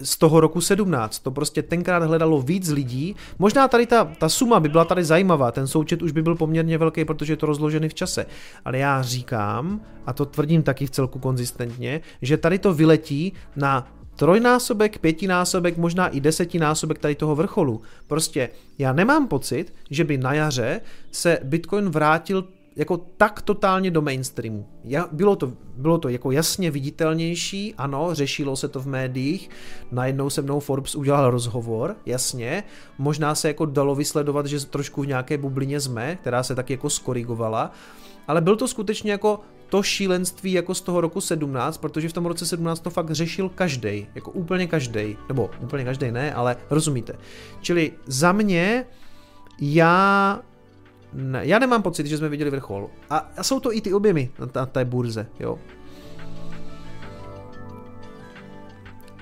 z 0.03 0.19
toho 0.19 0.41
roku 0.41 0.61
17. 0.61 1.19
To 1.19 1.31
prostě 1.31 1.63
tenkrát 1.63 2.03
hledalo 2.03 2.43
víc 2.43 2.69
lidí. 2.71 3.17
Možná 3.39 3.69
tady 3.69 3.87
ta, 3.87 4.05
ta 4.05 4.29
suma 4.29 4.61
by 4.61 4.69
byla 4.69 4.85
tady 4.85 5.05
zajímavá, 5.05 5.53
ten 5.53 5.67
součet 5.67 6.03
už 6.03 6.13
by 6.13 6.23
byl 6.23 6.35
poměrně 6.35 6.79
velký, 6.79 7.05
protože 7.05 7.33
je 7.33 7.37
to 7.37 7.47
rozložený 7.47 7.89
v 7.89 7.95
čase. 7.95 8.27
Ale 8.65 8.79
já 8.79 9.03
říkám, 9.03 9.81
a 10.07 10.13
to 10.13 10.25
tvrdím 10.25 10.63
taky 10.63 10.87
v 10.87 10.91
celku 10.91 11.19
konzistentně, 11.19 12.01
že 12.23 12.37
tady 12.37 12.59
to 12.59 12.75
vyletí 12.75 13.33
na 13.57 13.89
trojnásobek, 14.17 14.99
pětinásobek, 14.99 15.77
možná 15.77 16.09
i 16.09 16.21
desetinásobek 16.21 16.99
tady 16.99 17.15
toho 17.15 17.37
vrcholu. 17.37 17.83
Prostě 18.07 18.49
já 18.79 18.93
nemám 18.93 19.29
pocit, 19.29 19.75
že 19.91 20.05
by 20.05 20.19
na 20.19 20.33
jaře 20.33 20.81
se 21.11 21.39
Bitcoin 21.45 21.89
vrátil 21.89 22.45
jako 22.77 22.97
tak 22.97 23.43
totálně 23.43 23.91
do 23.91 24.03
mainstreamu. 24.03 24.67
Ja, 24.85 25.09
bylo, 25.13 25.37
to, 25.37 25.53
bylo 25.77 25.99
to 25.99 26.09
jako 26.09 26.31
jasně 26.31 26.71
viditelnější, 26.71 27.75
ano, 27.79 28.09
řešilo 28.13 28.57
se 28.57 28.69
to 28.69 28.81
v 28.81 28.87
médiích, 28.87 29.51
najednou 29.93 30.31
se 30.31 30.43
mnou 30.43 30.61
Forbes 30.61 30.95
udělal 30.95 31.31
rozhovor, 31.31 31.97
jasně, 32.07 32.65
možná 32.99 33.35
se 33.35 33.49
jako 33.49 33.67
dalo 33.67 33.95
vysledovat, 33.95 34.47
že 34.47 34.67
trošku 34.67 35.03
v 35.03 35.07
nějaké 35.07 35.39
bublině 35.39 35.81
jsme, 35.81 36.17
která 36.17 36.43
se 36.43 36.55
tak 36.55 36.71
jako 36.71 36.91
skorigovala, 36.91 37.73
ale 38.29 38.41
byl 38.41 38.57
to 38.57 38.69
skutečně 38.69 39.13
jako 39.13 39.41
to 39.69 39.83
šílenství 39.83 40.53
jako 40.53 40.75
z 40.75 40.81
toho 40.81 41.01
roku 41.01 41.21
17, 41.21 41.79
protože 41.79 42.09
v 42.09 42.13
tom 42.13 42.27
roce 42.27 42.47
17 42.47 42.81
to 42.81 42.91
fakt 42.91 43.11
řešil 43.11 43.49
každý, 43.49 44.07
jako 44.15 44.31
úplně 44.31 44.67
každý, 44.67 45.17
nebo 45.29 45.51
úplně 45.61 45.85
každý 45.85 46.11
ne, 46.11 46.35
ale 46.35 46.57
rozumíte. 46.71 47.13
Čili 47.61 47.93
za 48.07 48.33
mě 48.33 48.87
já 49.61 50.41
ne, 51.13 51.47
já 51.47 51.59
nemám 51.59 51.83
pocit, 51.83 52.07
že 52.07 52.19
jsme 52.19 52.29
viděli 52.29 52.51
vrchol. 52.51 52.91
A, 53.11 53.31
a 53.37 53.43
jsou 53.43 53.61
to 53.61 53.75
i 53.75 53.81
ty 53.81 53.95
objemy 53.95 54.31
na, 54.39 54.49
na 54.55 54.67
té 54.67 54.85
burze, 54.85 55.27
jo. 55.41 55.59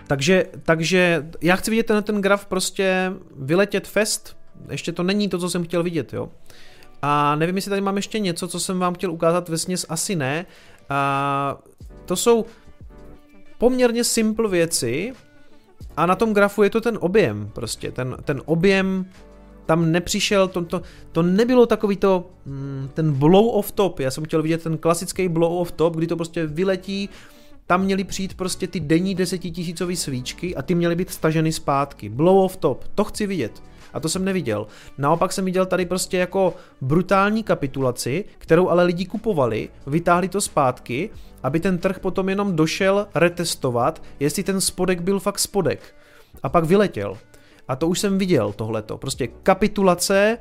Takže, 0.06 0.44
takže 0.62 1.26
já 1.40 1.56
chci 1.56 1.70
vidět 1.70 1.86
ten, 1.86 2.02
ten 2.02 2.20
graf 2.20 2.46
prostě 2.46 3.12
vyletět 3.36 3.88
fest. 3.88 4.36
Ještě 4.70 4.92
to 4.92 5.02
není 5.02 5.28
to, 5.28 5.38
co 5.38 5.50
jsem 5.50 5.64
chtěl 5.64 5.82
vidět, 5.82 6.12
jo. 6.12 6.28
A 7.02 7.34
nevím, 7.34 7.56
jestli 7.56 7.68
tady 7.68 7.80
mám 7.80 7.96
ještě 7.96 8.18
něco, 8.18 8.48
co 8.48 8.60
jsem 8.60 8.78
vám 8.78 8.94
chtěl 8.94 9.12
ukázat, 9.12 9.48
vesměs 9.48 9.86
asi 9.88 10.16
ne. 10.16 10.46
A 10.88 11.58
to 12.04 12.16
jsou 12.16 12.46
poměrně 13.58 14.04
simple 14.04 14.48
věci 14.48 15.12
a 15.96 16.06
na 16.06 16.14
tom 16.14 16.34
grafu 16.34 16.62
je 16.62 16.70
to 16.70 16.80
ten 16.80 16.98
objem, 17.00 17.50
prostě 17.54 17.90
ten, 17.90 18.16
ten 18.24 18.42
objem 18.44 19.06
tam 19.68 19.92
nepřišel, 19.92 20.48
to, 20.48 20.64
to, 20.64 20.82
to 21.12 21.22
nebylo 21.22 21.66
takový 21.66 21.96
to, 21.96 22.30
mm, 22.46 22.88
ten 22.94 23.12
blow 23.12 23.46
off 23.46 23.72
top, 23.72 24.00
já 24.00 24.10
jsem 24.10 24.24
chtěl 24.24 24.42
vidět 24.42 24.62
ten 24.62 24.78
klasický 24.78 25.28
blow 25.28 25.52
off 25.52 25.72
top, 25.72 25.96
kdy 25.96 26.06
to 26.06 26.16
prostě 26.16 26.46
vyletí, 26.46 27.08
tam 27.66 27.84
měly 27.84 28.04
přijít 28.04 28.34
prostě 28.34 28.66
ty 28.66 28.80
denní 28.80 29.14
desetitisícové 29.14 29.96
svíčky 29.96 30.56
a 30.56 30.62
ty 30.62 30.74
měly 30.74 30.94
být 30.94 31.10
staženy 31.10 31.52
zpátky. 31.52 32.08
Blow 32.08 32.44
off 32.44 32.56
top, 32.56 32.84
to 32.94 33.04
chci 33.04 33.26
vidět. 33.26 33.62
A 33.92 34.00
to 34.00 34.08
jsem 34.08 34.24
neviděl. 34.24 34.66
Naopak 34.98 35.32
jsem 35.32 35.44
viděl 35.44 35.66
tady 35.66 35.86
prostě 35.86 36.18
jako 36.18 36.54
brutální 36.80 37.42
kapitulaci, 37.42 38.24
kterou 38.38 38.68
ale 38.68 38.84
lidi 38.84 39.06
kupovali, 39.06 39.68
vytáhli 39.86 40.28
to 40.28 40.40
zpátky, 40.40 41.10
aby 41.42 41.60
ten 41.60 41.78
trh 41.78 41.98
potom 41.98 42.28
jenom 42.28 42.56
došel 42.56 43.06
retestovat, 43.14 44.02
jestli 44.20 44.42
ten 44.42 44.60
spodek 44.60 45.00
byl 45.00 45.20
fakt 45.20 45.38
spodek. 45.38 45.94
A 46.42 46.48
pak 46.48 46.64
vyletěl. 46.64 47.18
A 47.68 47.76
to 47.76 47.88
už 47.88 48.00
jsem 48.00 48.18
viděl 48.18 48.52
tohleto. 48.52 48.98
Prostě 48.98 49.26
kapitulace 49.26 50.38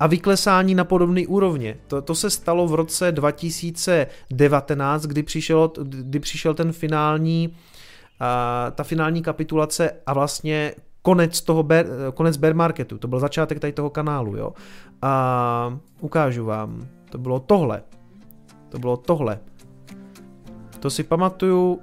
a 0.00 0.06
vyklesání 0.06 0.74
na 0.74 0.84
podobné 0.84 1.26
úrovně. 1.26 1.76
To, 1.86 2.02
to 2.02 2.14
se 2.14 2.30
stalo 2.30 2.66
v 2.68 2.74
roce 2.74 3.12
2019, 3.12 5.02
kdy 5.02 5.22
přišel, 5.22 5.72
kdy 5.82 6.20
přišel 6.20 6.54
ten 6.54 6.72
finální, 6.72 7.48
uh, 7.48 7.56
ta 8.74 8.84
finální 8.84 9.22
kapitulace 9.22 9.90
a 10.06 10.12
vlastně 10.12 10.74
konec 11.02 11.40
toho 11.40 11.62
bear, 11.62 11.86
konec 12.14 12.36
bear 12.36 12.54
marketu. 12.54 12.98
To 12.98 13.08
byl 13.08 13.20
začátek 13.20 13.60
tady 13.60 13.72
toho 13.72 13.90
kanálu, 13.90 14.36
jo. 14.36 14.52
A 15.02 15.78
ukážu 16.00 16.44
vám. 16.44 16.88
To 17.10 17.18
bylo 17.18 17.40
tohle. 17.40 17.82
To 18.68 18.78
bylo 18.78 18.96
tohle. 18.96 19.40
To 20.80 20.90
si 20.90 21.02
pamatuju, 21.02 21.80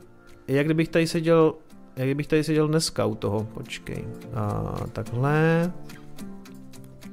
jak 0.47 0.65
kdybych 0.65 0.89
tady 0.89 1.07
seděl 1.07 1.53
jak 1.97 2.17
bych 2.17 2.27
tady 2.27 2.43
seděl 2.43 2.67
dneska 2.67 3.05
u 3.05 3.15
toho, 3.15 3.47
počkej. 3.53 4.07
A 4.33 4.73
takhle. 4.93 5.73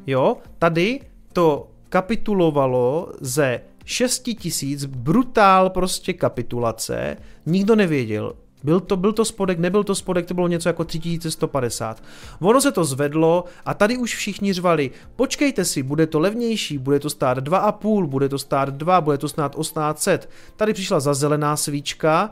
Jo, 0.07 0.37
tady 0.59 1.01
to 1.33 1.69
kapitulovalo 1.89 3.13
ze 3.21 3.61
6000 3.85 4.85
brutál 4.85 5.71
prostě 5.71 6.13
kapitulace, 6.13 7.17
nikdo 7.47 7.77
nevěděl, 7.77 8.35
byl 8.65 8.81
to, 8.81 8.97
byl 8.97 9.13
to 9.13 9.25
spodek, 9.25 9.59
nebyl 9.59 9.85
to 9.85 9.95
spodek, 9.95 10.27
to 10.27 10.35
bylo 10.35 10.49
něco 10.49 10.69
jako 10.69 10.85
3150. 10.85 12.03
Ono 12.41 12.61
se 12.61 12.73
to 12.73 12.85
zvedlo 12.85 13.45
a 13.65 13.75
tady 13.75 13.97
už 13.97 14.17
všichni 14.17 14.53
řvali, 14.53 14.91
počkejte 15.17 15.65
si, 15.65 15.83
bude 15.83 16.07
to 16.07 16.21
levnější, 16.21 16.79
bude 16.79 17.01
to 17.01 17.11
stát 17.11 17.39
2,5, 17.39 18.07
bude 18.07 18.29
to 18.29 18.39
stát 18.39 18.69
2, 18.69 19.01
bude 19.01 19.19
to 19.19 19.29
stát 19.29 19.57
1800. 19.57 20.31
Tady 20.57 20.73
přišla 20.73 21.01
za 21.01 21.15
zelená 21.15 21.57
svíčka, 21.57 22.31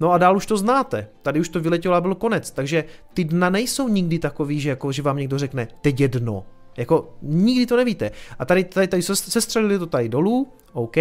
No 0.00 0.12
a 0.12 0.18
dál 0.18 0.36
už 0.36 0.46
to 0.46 0.56
znáte. 0.56 1.08
Tady 1.22 1.40
už 1.40 1.48
to 1.48 1.60
vyletělo 1.60 1.94
a 1.94 2.00
byl 2.00 2.14
konec. 2.14 2.50
Takže 2.50 2.84
ty 3.14 3.24
dna 3.24 3.50
nejsou 3.50 3.88
nikdy 3.88 4.18
takový, 4.18 4.60
že, 4.60 4.68
jako, 4.68 4.92
že 4.92 5.02
vám 5.02 5.16
někdo 5.16 5.38
řekne, 5.38 5.68
teď 5.80 6.00
je 6.00 6.08
dno. 6.08 6.44
Jako 6.76 7.14
nikdy 7.22 7.66
to 7.66 7.76
nevíte. 7.76 8.10
A 8.38 8.44
tady, 8.44 8.64
tady, 8.64 8.88
tady 8.88 9.02
se 9.02 9.40
střelili 9.40 9.78
to 9.78 9.86
tady 9.86 10.08
dolů, 10.08 10.48
OK. 10.72 10.96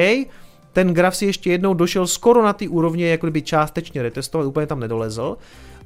Ten 0.74 0.94
graf 0.94 1.16
si 1.16 1.26
ještě 1.26 1.52
jednou 1.52 1.74
došel 1.74 2.08
skoro 2.08 2.44
na 2.44 2.54
ty 2.54 2.68
úrovně, 2.68 3.10
jako 3.10 3.28
kdyby 3.28 3.42
částečně 3.42 4.02
retestovat, 4.04 4.48
úplně 4.48 4.68
tam 4.68 4.80
nedolezl. 4.80 5.38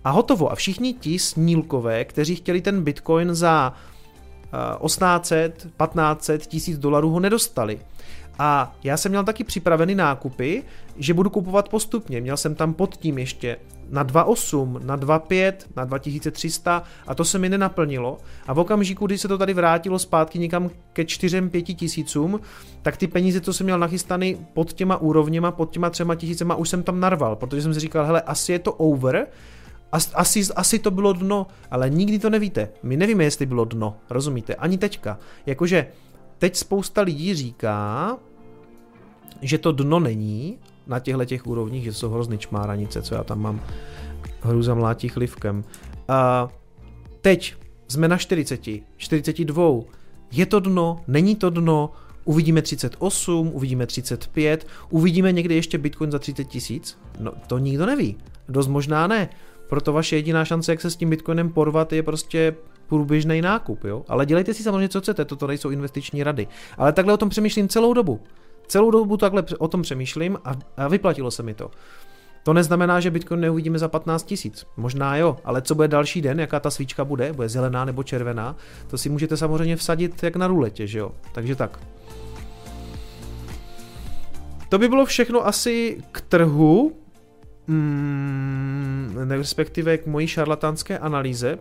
A 0.03 0.09
hotovo. 0.09 0.51
A 0.51 0.55
všichni 0.55 0.93
ti 0.93 1.19
snílkové, 1.19 2.05
kteří 2.05 2.35
chtěli 2.35 2.61
ten 2.61 2.83
Bitcoin 2.83 3.35
za 3.35 3.73
uh, 4.79 4.87
1800, 4.87 5.53
1500, 5.55 6.47
1000 6.47 6.77
dolarů 6.77 7.09
ho 7.09 7.19
nedostali. 7.19 7.79
A 8.39 8.75
já 8.83 8.97
jsem 8.97 9.11
měl 9.11 9.23
taky 9.23 9.43
připraveny 9.43 9.95
nákupy, 9.95 10.63
že 10.97 11.13
budu 11.13 11.29
kupovat 11.29 11.69
postupně. 11.69 12.21
Měl 12.21 12.37
jsem 12.37 12.55
tam 12.55 12.73
pod 12.73 12.97
tím 12.97 13.17
ještě 13.17 13.57
na 13.89 14.05
2.8, 14.05 14.85
na 14.85 14.97
2.5, 14.97 15.53
na 15.75 15.85
2300 15.85 16.83
a 17.07 17.15
to 17.15 17.25
se 17.25 17.39
mi 17.39 17.49
nenaplnilo. 17.49 18.17
A 18.47 18.53
v 18.53 18.59
okamžiku, 18.59 19.05
kdy 19.05 19.17
se 19.17 19.27
to 19.27 19.37
tady 19.37 19.53
vrátilo 19.53 19.99
zpátky 19.99 20.39
někam 20.39 20.69
ke 20.93 21.03
4-5 21.03 21.75
tisícům, 21.75 22.39
tak 22.81 22.97
ty 22.97 23.07
peníze, 23.07 23.41
co 23.41 23.53
jsem 23.53 23.65
měl 23.65 23.79
nachystany 23.79 24.37
pod 24.53 24.73
těma 24.73 24.97
úrovněma, 24.97 25.51
pod 25.51 25.71
těma 25.71 25.89
třema 25.89 26.15
tisícema, 26.15 26.55
už 26.55 26.69
jsem 26.69 26.83
tam 26.83 26.99
narval, 26.99 27.35
protože 27.35 27.61
jsem 27.61 27.73
si 27.73 27.79
říkal, 27.79 28.05
hele, 28.05 28.21
asi 28.21 28.51
je 28.51 28.59
to 28.59 28.73
over, 28.73 29.27
asi, 29.91 30.43
asi 30.55 30.79
to 30.79 30.91
bylo 30.91 31.13
dno, 31.13 31.47
ale 31.71 31.89
nikdy 31.89 32.19
to 32.19 32.29
nevíte. 32.29 32.69
My 32.83 32.97
nevíme, 32.97 33.23
jestli 33.23 33.45
bylo 33.45 33.65
dno, 33.65 33.97
rozumíte? 34.09 34.55
Ani 34.55 34.77
teďka. 34.77 35.19
Jakože 35.45 35.87
teď 36.37 36.55
spousta 36.55 37.01
lidí 37.01 37.35
říká, 37.35 38.17
že 39.41 39.57
to 39.57 39.71
dno 39.71 39.99
není 39.99 40.57
na 40.87 40.99
těchto 40.99 41.25
těch 41.25 41.47
úrovních, 41.47 41.83
že 41.83 41.93
jsou 41.93 42.09
hrozný 42.09 42.37
čmáranice, 42.37 43.01
co 43.01 43.15
já 43.15 43.23
tam 43.23 43.41
mám 43.41 43.61
hruza 44.41 44.73
mlátí 44.73 45.09
chlivkem. 45.09 45.63
A 46.07 46.49
teď 47.21 47.55
jsme 47.87 48.07
na 48.07 48.17
40, 48.17 48.61
42, 48.97 49.63
je 50.31 50.45
to 50.45 50.59
dno, 50.59 51.01
není 51.07 51.35
to 51.35 51.49
dno, 51.49 51.91
uvidíme 52.25 52.61
38, 52.61 53.51
uvidíme 53.53 53.85
35, 53.85 54.67
uvidíme 54.89 55.31
někdy 55.31 55.55
ještě 55.55 55.77
Bitcoin 55.77 56.11
za 56.11 56.19
30 56.19 56.43
tisíc? 56.43 56.97
No 57.19 57.31
to 57.47 57.57
nikdo 57.57 57.85
neví, 57.85 58.17
dost 58.49 58.67
možná 58.67 59.07
ne. 59.07 59.29
Proto 59.69 59.93
vaše 59.93 60.15
jediná 60.15 60.45
šance, 60.45 60.71
jak 60.71 60.81
se 60.81 60.91
s 60.91 60.95
tím 60.95 61.09
Bitcoinem 61.09 61.49
porvat, 61.49 61.93
je 61.93 62.03
prostě 62.03 62.55
průběžný 62.87 63.41
nákup, 63.41 63.83
jo? 63.83 64.03
Ale 64.07 64.25
dělejte 64.25 64.53
si 64.53 64.63
samozřejmě, 64.63 64.89
co 64.89 65.01
chcete, 65.01 65.25
toto 65.25 65.47
nejsou 65.47 65.69
investiční 65.69 66.23
rady. 66.23 66.47
Ale 66.77 66.93
takhle 66.93 67.13
o 67.13 67.17
tom 67.17 67.29
přemýšlím 67.29 67.67
celou 67.67 67.93
dobu. 67.93 68.19
Celou 68.69 68.91
dobu 68.91 69.17
takhle 69.17 69.43
o 69.57 69.67
tom 69.67 69.81
přemýšlím 69.81 70.37
a, 70.45 70.51
a 70.77 70.87
vyplatilo 70.87 71.31
se 71.31 71.43
mi 71.43 71.53
to. 71.53 71.71
To 72.43 72.53
neznamená, 72.53 72.99
že 72.99 73.11
Bitcoin 73.11 73.39
neuvidíme 73.39 73.79
za 73.79 73.87
15 73.87 74.23
tisíc. 74.23 74.65
Možná 74.77 75.17
jo, 75.17 75.37
ale 75.43 75.61
co 75.61 75.75
bude 75.75 75.87
další 75.87 76.21
den, 76.21 76.39
jaká 76.39 76.59
ta 76.59 76.69
svíčka 76.69 77.05
bude, 77.05 77.33
bude 77.33 77.49
zelená 77.49 77.85
nebo 77.85 78.03
červená, 78.03 78.55
to 78.87 78.97
si 78.97 79.09
můžete 79.09 79.37
samozřejmě 79.37 79.75
vsadit 79.75 80.23
jak 80.23 80.35
na 80.35 80.47
ruletě, 80.47 80.87
že 80.87 80.99
jo? 80.99 81.11
Takže 81.31 81.55
tak. 81.55 81.79
To 84.69 84.77
by 84.77 84.87
bylo 84.87 85.05
všechno 85.05 85.47
asi 85.47 85.97
k 86.11 86.21
trhu, 86.21 86.93
mm, 87.67 89.17
respektive 89.29 89.97
k 89.97 90.07
mojí 90.07 90.27
šarlatánské 90.27 90.97
analýze. 90.97 91.59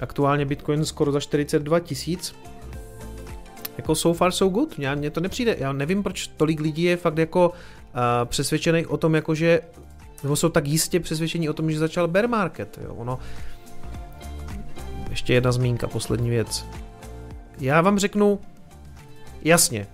Aktuálně 0.00 0.44
Bitcoin 0.44 0.84
skoro 0.84 1.12
za 1.12 1.20
42 1.20 1.80
tisíc. 1.80 2.34
Jako 3.76 3.94
so 3.94 4.18
far 4.18 4.32
so 4.32 4.54
good, 4.54 4.78
mně 4.94 5.10
to 5.10 5.20
nepřijde, 5.20 5.56
já 5.58 5.72
nevím 5.72 6.02
proč 6.02 6.26
tolik 6.26 6.60
lidí 6.60 6.82
je 6.82 6.96
fakt 6.96 7.18
jako 7.18 7.48
uh, 7.48 7.54
přesvědčených 8.24 8.90
o 8.90 8.96
tom, 8.96 9.14
jako 9.14 9.34
že 9.34 9.60
nebo 10.22 10.36
jsou 10.36 10.48
tak 10.48 10.66
jistě 10.66 11.00
přesvědčení 11.00 11.48
o 11.48 11.52
tom, 11.52 11.70
že 11.70 11.78
začal 11.78 12.08
bear 12.08 12.28
market. 12.28 12.78
Jo. 12.84 12.94
Ono, 12.94 13.18
ještě 15.10 15.34
jedna 15.34 15.52
zmínka, 15.52 15.86
poslední 15.86 16.30
věc. 16.30 16.66
Já 17.60 17.80
vám 17.80 17.98
řeknu 17.98 18.40
jasně, 19.42 19.86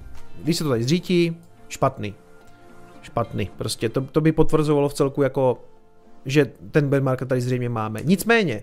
když 0.42 0.56
se 0.56 0.64
to 0.64 0.70
tady 0.70 0.84
zřítí, 0.84 1.36
špatný. 1.68 2.14
Špatný. 3.02 3.50
Prostě 3.56 3.88
to, 3.88 4.00
to 4.00 4.20
by 4.20 4.32
potvrzovalo 4.32 4.88
v 4.88 4.94
celku 4.94 5.22
jako, 5.22 5.64
že 6.24 6.52
ten 6.70 6.88
bear 6.88 7.02
market 7.02 7.28
tady 7.28 7.40
zřejmě 7.40 7.68
máme. 7.68 8.00
Nicméně, 8.04 8.62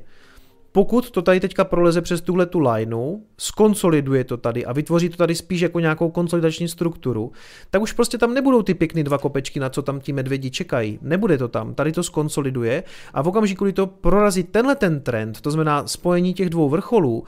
pokud 0.77 1.11
to 1.11 1.21
tady 1.21 1.39
teďka 1.39 1.63
proleze 1.63 2.01
přes 2.01 2.21
tuhle 2.21 2.45
tu 2.45 2.59
lineu, 2.59 3.17
skonsoliduje 3.37 4.23
to 4.23 4.37
tady 4.37 4.65
a 4.65 4.73
vytvoří 4.73 5.09
to 5.09 5.17
tady 5.17 5.35
spíš 5.35 5.61
jako 5.61 5.79
nějakou 5.79 6.09
konsolidační 6.09 6.67
strukturu, 6.67 7.31
tak 7.71 7.81
už 7.81 7.93
prostě 7.93 8.17
tam 8.17 8.33
nebudou 8.33 8.61
ty 8.61 8.73
pěkný 8.73 9.03
dva 9.03 9.17
kopečky, 9.17 9.59
na 9.59 9.69
co 9.69 9.81
tam 9.81 9.99
ti 9.99 10.13
medvědi 10.13 10.51
čekají. 10.51 10.99
Nebude 11.01 11.37
to 11.37 11.47
tam, 11.47 11.73
tady 11.73 11.91
to 11.91 12.03
skonsoliduje 12.03 12.83
a 13.13 13.21
v 13.21 13.27
okamžiku, 13.27 13.65
kdy 13.65 13.73
to 13.73 13.87
prorazí 13.87 14.43
tenhle 14.43 14.75
ten 14.75 15.01
trend, 15.01 15.41
to 15.41 15.51
znamená 15.51 15.87
spojení 15.87 16.33
těch 16.33 16.49
dvou 16.49 16.69
vrcholů, 16.69 17.23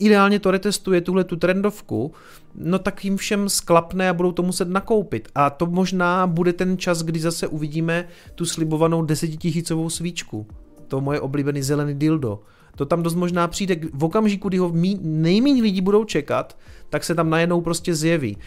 ideálně 0.00 0.40
to 0.40 0.50
retestuje 0.50 1.00
tuhle 1.00 1.24
tu 1.24 1.36
trendovku, 1.36 2.12
no 2.54 2.78
tak 2.78 3.04
jim 3.04 3.16
všem 3.16 3.48
sklapne 3.48 4.08
a 4.08 4.14
budou 4.14 4.32
to 4.32 4.42
muset 4.42 4.68
nakoupit. 4.68 5.28
A 5.34 5.50
to 5.50 5.66
možná 5.66 6.26
bude 6.26 6.52
ten 6.52 6.78
čas, 6.78 7.02
kdy 7.02 7.20
zase 7.20 7.46
uvidíme 7.46 8.08
tu 8.34 8.46
slibovanou 8.46 9.02
desetitisícovou 9.02 9.90
svíčku. 9.90 10.46
To 10.88 11.00
moje 11.00 11.20
oblíbený 11.20 11.62
zelený 11.62 11.94
dildo 11.94 12.40
to 12.76 12.86
tam 12.86 13.02
dost 13.02 13.14
možná 13.14 13.48
přijde 13.48 13.76
v 13.92 14.04
okamžiku, 14.04 14.48
kdy 14.48 14.58
ho 14.58 14.72
nejméně 15.02 15.62
lidí 15.62 15.80
budou 15.80 16.04
čekat, 16.04 16.56
tak 16.90 17.04
se 17.04 17.14
tam 17.14 17.30
najednou 17.30 17.60
prostě 17.60 17.94
zjeví. 17.94 18.38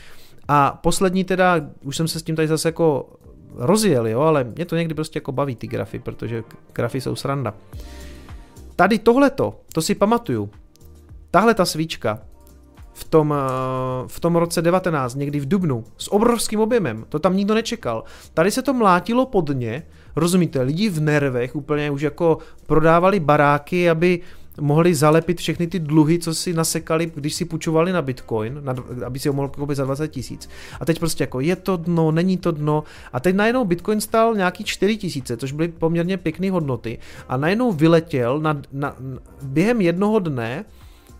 A 0.48 0.80
poslední 0.84 1.24
teda, 1.24 1.56
už 1.84 1.98
jsem 1.98 2.08
se 2.08 2.20
s 2.20 2.24
tím 2.24 2.36
tady 2.36 2.48
zase 2.48 2.68
jako 2.68 3.10
rozjel, 3.56 4.08
jo, 4.08 4.20
ale 4.20 4.44
mě 4.44 4.66
to 4.66 4.76
někdy 4.76 4.94
prostě 4.94 5.18
jako 5.18 5.32
baví 5.32 5.56
ty 5.56 5.68
grafy, 5.68 6.00
protože 6.00 6.44
grafy 6.74 7.02
jsou 7.02 7.16
sranda. 7.16 7.54
Tady 8.76 9.00
tohleto, 9.00 9.60
to 9.74 9.82
si 9.82 9.96
pamatuju, 9.96 10.50
tahle 11.32 11.54
ta 11.54 11.66
svíčka 11.66 12.20
v 12.94 13.04
tom, 13.04 13.34
eh, 13.34 14.08
v 14.08 14.20
tom 14.20 14.36
roce 14.36 14.62
19, 14.62 15.16
někdy 15.16 15.40
v 15.40 15.48
Dubnu, 15.48 15.84
s 15.98 16.14
obrovským 16.14 16.60
objemem, 16.60 17.06
to 17.10 17.20
tam 17.20 17.36
nikdo 17.36 17.54
nečekal. 17.54 18.04
Tady 18.34 18.52
se 18.52 18.62
to 18.62 18.74
mlátilo 18.74 19.26
podně, 19.26 19.84
Rozumíte, 20.16 20.62
lidi 20.62 20.90
v 20.90 21.00
nervech 21.00 21.56
úplně 21.56 21.92
už 21.92 22.02
jako 22.02 22.38
prodávali 22.66 23.20
baráky, 23.20 23.90
aby 23.90 24.22
mohli 24.62 24.96
zalepit 24.96 25.40
všechny 25.40 25.68
ty 25.68 25.80
dluhy, 25.80 26.20
co 26.20 26.36
si 26.36 26.54
nasekali, 26.54 27.12
když 27.16 27.34
si 27.34 27.46
půjčovali 27.46 27.92
na 27.92 28.02
Bitcoin, 28.02 28.60
na, 28.64 28.76
aby 29.06 29.20
si 29.20 29.28
ho 29.28 29.34
mohl 29.34 29.48
koupit 29.48 29.76
za 29.76 29.86
20 29.86 30.08
tisíc. 30.08 30.50
A 30.80 30.86
teď 30.86 31.00
prostě 31.00 31.24
jako 31.24 31.40
je 31.40 31.56
to 31.56 31.78
dno, 31.78 32.12
není 32.12 32.38
to 32.38 32.52
dno. 32.52 32.84
A 33.14 33.20
teď 33.20 33.36
najednou 33.36 33.66
Bitcoin 33.66 34.02
stál 34.02 34.36
nějaký 34.36 34.64
4 34.64 34.98
tisíce, 34.98 35.38
což 35.38 35.52
byly 35.52 35.68
poměrně 35.68 36.18
pěkné 36.18 36.52
hodnoty. 36.52 36.98
A 37.30 37.38
najednou 37.38 37.72
vyletěl 37.72 38.40
na, 38.40 38.62
na, 38.72 38.96
během 39.42 39.82
jednoho 39.82 40.20
dne 40.20 40.66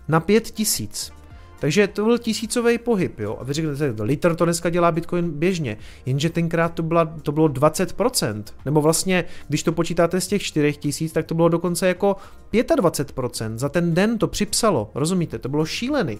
na 0.08 0.20
5 0.20 0.50
tisíc. 0.50 1.12
Takže 1.60 1.88
to 1.88 2.04
byl 2.04 2.18
tisícový 2.18 2.78
pohyb, 2.78 3.20
jo. 3.20 3.36
A 3.40 3.44
vy 3.44 3.52
řeknete, 3.52 3.94
liter 4.02 4.36
to 4.36 4.44
dneska 4.44 4.70
dělá 4.70 4.92
Bitcoin 4.92 5.30
běžně, 5.30 5.76
jenže 6.06 6.30
tenkrát 6.30 6.74
to, 6.74 6.82
byla, 6.82 7.04
to 7.22 7.32
bylo 7.32 7.48
20%, 7.48 8.42
nebo 8.64 8.80
vlastně, 8.80 9.24
když 9.48 9.62
to 9.62 9.72
počítáte 9.72 10.20
z 10.20 10.26
těch 10.26 10.42
4 10.42 10.72
tisíc, 10.72 11.12
tak 11.12 11.26
to 11.26 11.34
bylo 11.34 11.48
dokonce 11.48 11.88
jako 11.88 12.16
25%, 12.52 13.58
za 13.58 13.68
ten 13.68 13.94
den 13.94 14.18
to 14.18 14.26
připsalo, 14.26 14.90
rozumíte, 14.94 15.38
to 15.38 15.48
bylo 15.48 15.66
šílený. 15.66 16.18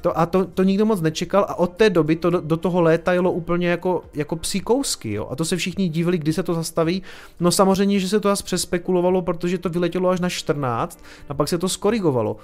To, 0.00 0.18
a 0.18 0.26
to, 0.26 0.44
to 0.44 0.62
nikdo 0.62 0.86
moc 0.86 1.00
nečekal 1.00 1.46
a 1.48 1.58
od 1.58 1.70
té 1.70 1.90
doby 1.90 2.16
to 2.16 2.30
do, 2.30 2.40
do 2.40 2.56
toho 2.56 2.80
léta 2.80 3.12
jelo 3.12 3.32
úplně 3.32 3.68
jako, 3.68 4.04
jako 4.14 4.36
psí 4.36 4.60
kousky, 4.60 5.12
jo. 5.12 5.28
A 5.30 5.36
to 5.36 5.44
se 5.44 5.56
všichni 5.56 5.88
divili, 5.88 6.18
kdy 6.18 6.32
se 6.32 6.42
to 6.42 6.54
zastaví. 6.54 7.02
No 7.40 7.50
samozřejmě, 7.50 8.00
že 8.00 8.08
se 8.08 8.20
to 8.20 8.28
zase 8.28 8.44
přespekulovalo, 8.44 9.22
protože 9.22 9.58
to 9.58 9.68
vyletělo 9.68 10.08
až 10.08 10.20
na 10.20 10.28
14 10.28 11.04
a 11.28 11.34
pak 11.34 11.48
se 11.48 11.58
to 11.58 11.68
skorigovalo. 11.68 12.36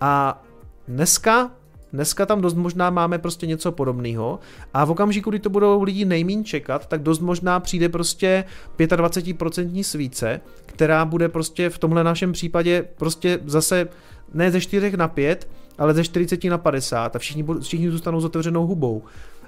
A 0.00 0.42
dneska 0.88 1.50
Dneska 1.92 2.26
tam 2.26 2.40
dost 2.40 2.54
možná 2.54 2.90
máme 2.90 3.18
prostě 3.18 3.46
něco 3.46 3.72
podobného 3.72 4.38
a 4.74 4.84
v 4.84 4.90
okamžiku, 4.90 5.30
kdy 5.30 5.38
to 5.38 5.50
budou 5.50 5.82
lidi 5.82 6.04
nejmín 6.04 6.44
čekat, 6.44 6.86
tak 6.86 7.02
dost 7.02 7.20
možná 7.20 7.60
přijde 7.60 7.88
prostě 7.88 8.44
25% 8.78 9.82
svíce, 9.82 10.40
která 10.66 11.04
bude 11.04 11.28
prostě 11.28 11.70
v 11.70 11.78
tomhle 11.78 12.04
našem 12.04 12.32
případě 12.32 12.84
prostě 12.96 13.38
zase 13.44 13.88
ne 14.34 14.50
ze 14.50 14.60
4 14.60 14.96
na 14.96 15.08
5, 15.08 15.48
ale 15.78 15.94
ze 15.94 16.04
40 16.04 16.44
na 16.44 16.58
50 16.58 17.16
a 17.16 17.18
všichni, 17.18 17.44
všichni 17.60 17.90
zůstanou 17.90 18.20
s 18.20 18.24
otevřenou 18.24 18.66
hubou. 18.66 19.02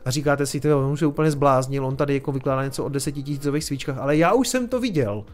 A 0.04 0.10
říkáte 0.10 0.46
si, 0.46 0.60
to 0.60 0.78
on 0.78 0.92
už 0.92 0.98
se 0.98 1.06
úplně 1.06 1.30
zbláznil, 1.30 1.86
on 1.86 1.96
tady 1.96 2.14
jako 2.14 2.32
vykládá 2.32 2.64
něco 2.64 2.84
o 2.84 2.88
10 2.88 3.12
tisícových 3.12 3.64
svíčkách, 3.64 3.98
ale 3.98 4.16
já 4.16 4.32
už 4.32 4.48
jsem 4.48 4.68
to 4.68 4.80
viděl. 4.80 5.24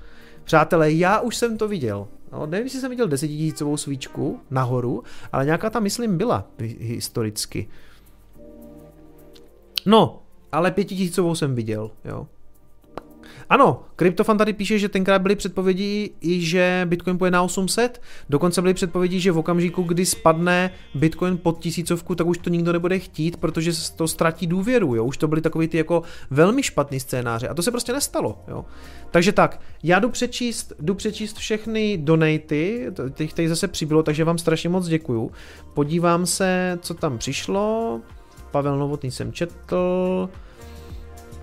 Přátelé, 0.45 0.93
já 0.93 1.21
už 1.21 1.37
jsem 1.37 1.59
to 1.59 1.69
viděl. 1.69 2.09
No, 2.33 2.47
nevím, 2.47 2.67
jestli 2.67 2.81
jsem 2.81 2.91
viděl 2.91 3.09
desetitisícovou 3.09 3.77
svíčku 3.77 4.41
nahoru, 4.51 5.03
ale 5.33 5.45
nějaká 5.45 5.71
tam, 5.71 5.83
myslím, 5.83 6.17
byla 6.19 6.49
historicky. 6.79 7.69
No, 9.87 10.23
ale 10.53 10.71
pětitisícovou 10.71 11.35
jsem 11.35 11.55
viděl, 11.55 11.91
jo. 12.05 12.27
Ano, 13.55 13.83
Kryptofan 13.97 14.39
tady 14.39 14.53
píše, 14.53 14.79
že 14.79 14.89
tenkrát 14.89 15.23
byly 15.23 15.37
předpovědi 15.37 16.11
i, 16.21 16.41
že 16.41 16.83
Bitcoin 16.85 17.19
půjde 17.19 17.31
na 17.31 17.43
800. 17.43 18.03
Dokonce 18.31 18.63
byly 18.63 18.75
předpovědi, 18.75 19.21
že 19.21 19.33
v 19.33 19.39
okamžiku, 19.39 19.83
kdy 19.83 20.07
spadne 20.07 20.71
Bitcoin 20.95 21.39
pod 21.39 21.59
tisícovku, 21.59 22.15
tak 22.15 22.27
už 22.27 22.39
to 22.39 22.51
nikdo 22.51 22.73
nebude 22.73 22.99
chtít, 22.99 23.37
protože 23.37 23.73
to 23.97 24.09
ztratí 24.09 24.47
důvěru. 24.47 24.95
Jo? 24.95 25.05
Už 25.05 25.17
to 25.17 25.29
byly 25.29 25.41
takové 25.41 25.69
ty 25.69 25.79
jako 25.79 26.03
velmi 26.31 26.63
špatný 26.63 27.01
scénáře. 27.01 27.49
A 27.49 27.55
to 27.55 27.63
se 27.63 27.71
prostě 27.71 27.93
nestalo. 27.93 28.39
Jo? 28.49 28.65
Takže 29.11 29.33
tak, 29.33 29.61
já 29.83 29.99
jdu 29.99 30.11
přečíst, 30.11 30.73
jdu 30.81 30.95
přečíst 30.95 31.37
všechny 31.37 31.99
donaty, 31.99 32.87
těch 33.15 33.33
tady 33.33 33.49
zase 33.49 33.69
přibylo, 33.69 34.03
takže 34.03 34.25
vám 34.25 34.39
strašně 34.39 34.69
moc 34.69 34.87
děkuju. 34.87 35.31
Podívám 35.75 36.27
se, 36.27 36.79
co 36.83 36.95
tam 36.95 37.19
přišlo. 37.19 38.01
Pavel 38.51 38.79
Novotný 38.79 39.11
jsem 39.11 39.33
četl. 39.33 40.29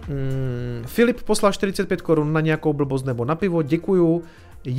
Hmm, 0.07 0.83
Filip 0.85 1.23
poslal 1.23 1.51
45 1.51 2.01
korun 2.01 2.33
na 2.33 2.41
nějakou 2.41 2.73
blbost 2.73 3.05
nebo 3.05 3.25
na 3.25 3.35
pivo, 3.35 3.61
děkuju. 3.61 4.23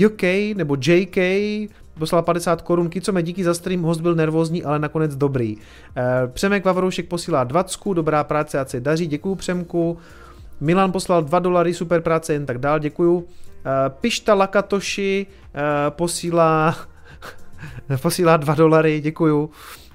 UK 0.06 0.22
nebo 0.56 0.76
JK 0.86 1.16
poslal 1.98 2.22
50 2.22 2.62
korun, 2.62 2.90
co 3.00 3.20
díky 3.20 3.44
za 3.44 3.54
stream, 3.54 3.82
host 3.82 4.00
byl 4.00 4.14
nervózní, 4.14 4.64
ale 4.64 4.78
nakonec 4.78 5.16
dobrý. 5.16 5.56
Eh, 5.96 6.02
Přemek 6.32 6.64
Vavroušek 6.64 7.08
posílá 7.08 7.44
20, 7.44 7.94
dobrá 7.94 8.24
práce, 8.24 8.58
a 8.58 8.64
se 8.64 8.80
daří, 8.80 9.06
děkuju 9.06 9.34
Přemku. 9.34 9.98
Milan 10.60 10.92
poslal 10.92 11.22
2 11.22 11.38
dolary, 11.38 11.74
super 11.74 12.00
práce, 12.00 12.32
jen 12.32 12.46
tak 12.46 12.58
dál, 12.58 12.78
děkuju. 12.78 13.26
Eh, 13.66 13.90
Pišta 14.00 14.34
Lakatoši 14.34 15.26
eh, 15.54 15.60
posílá 15.90 16.76
posílá 18.02 18.36
2 18.36 18.54
dolary, 18.54 19.00
děkuju. 19.00 19.50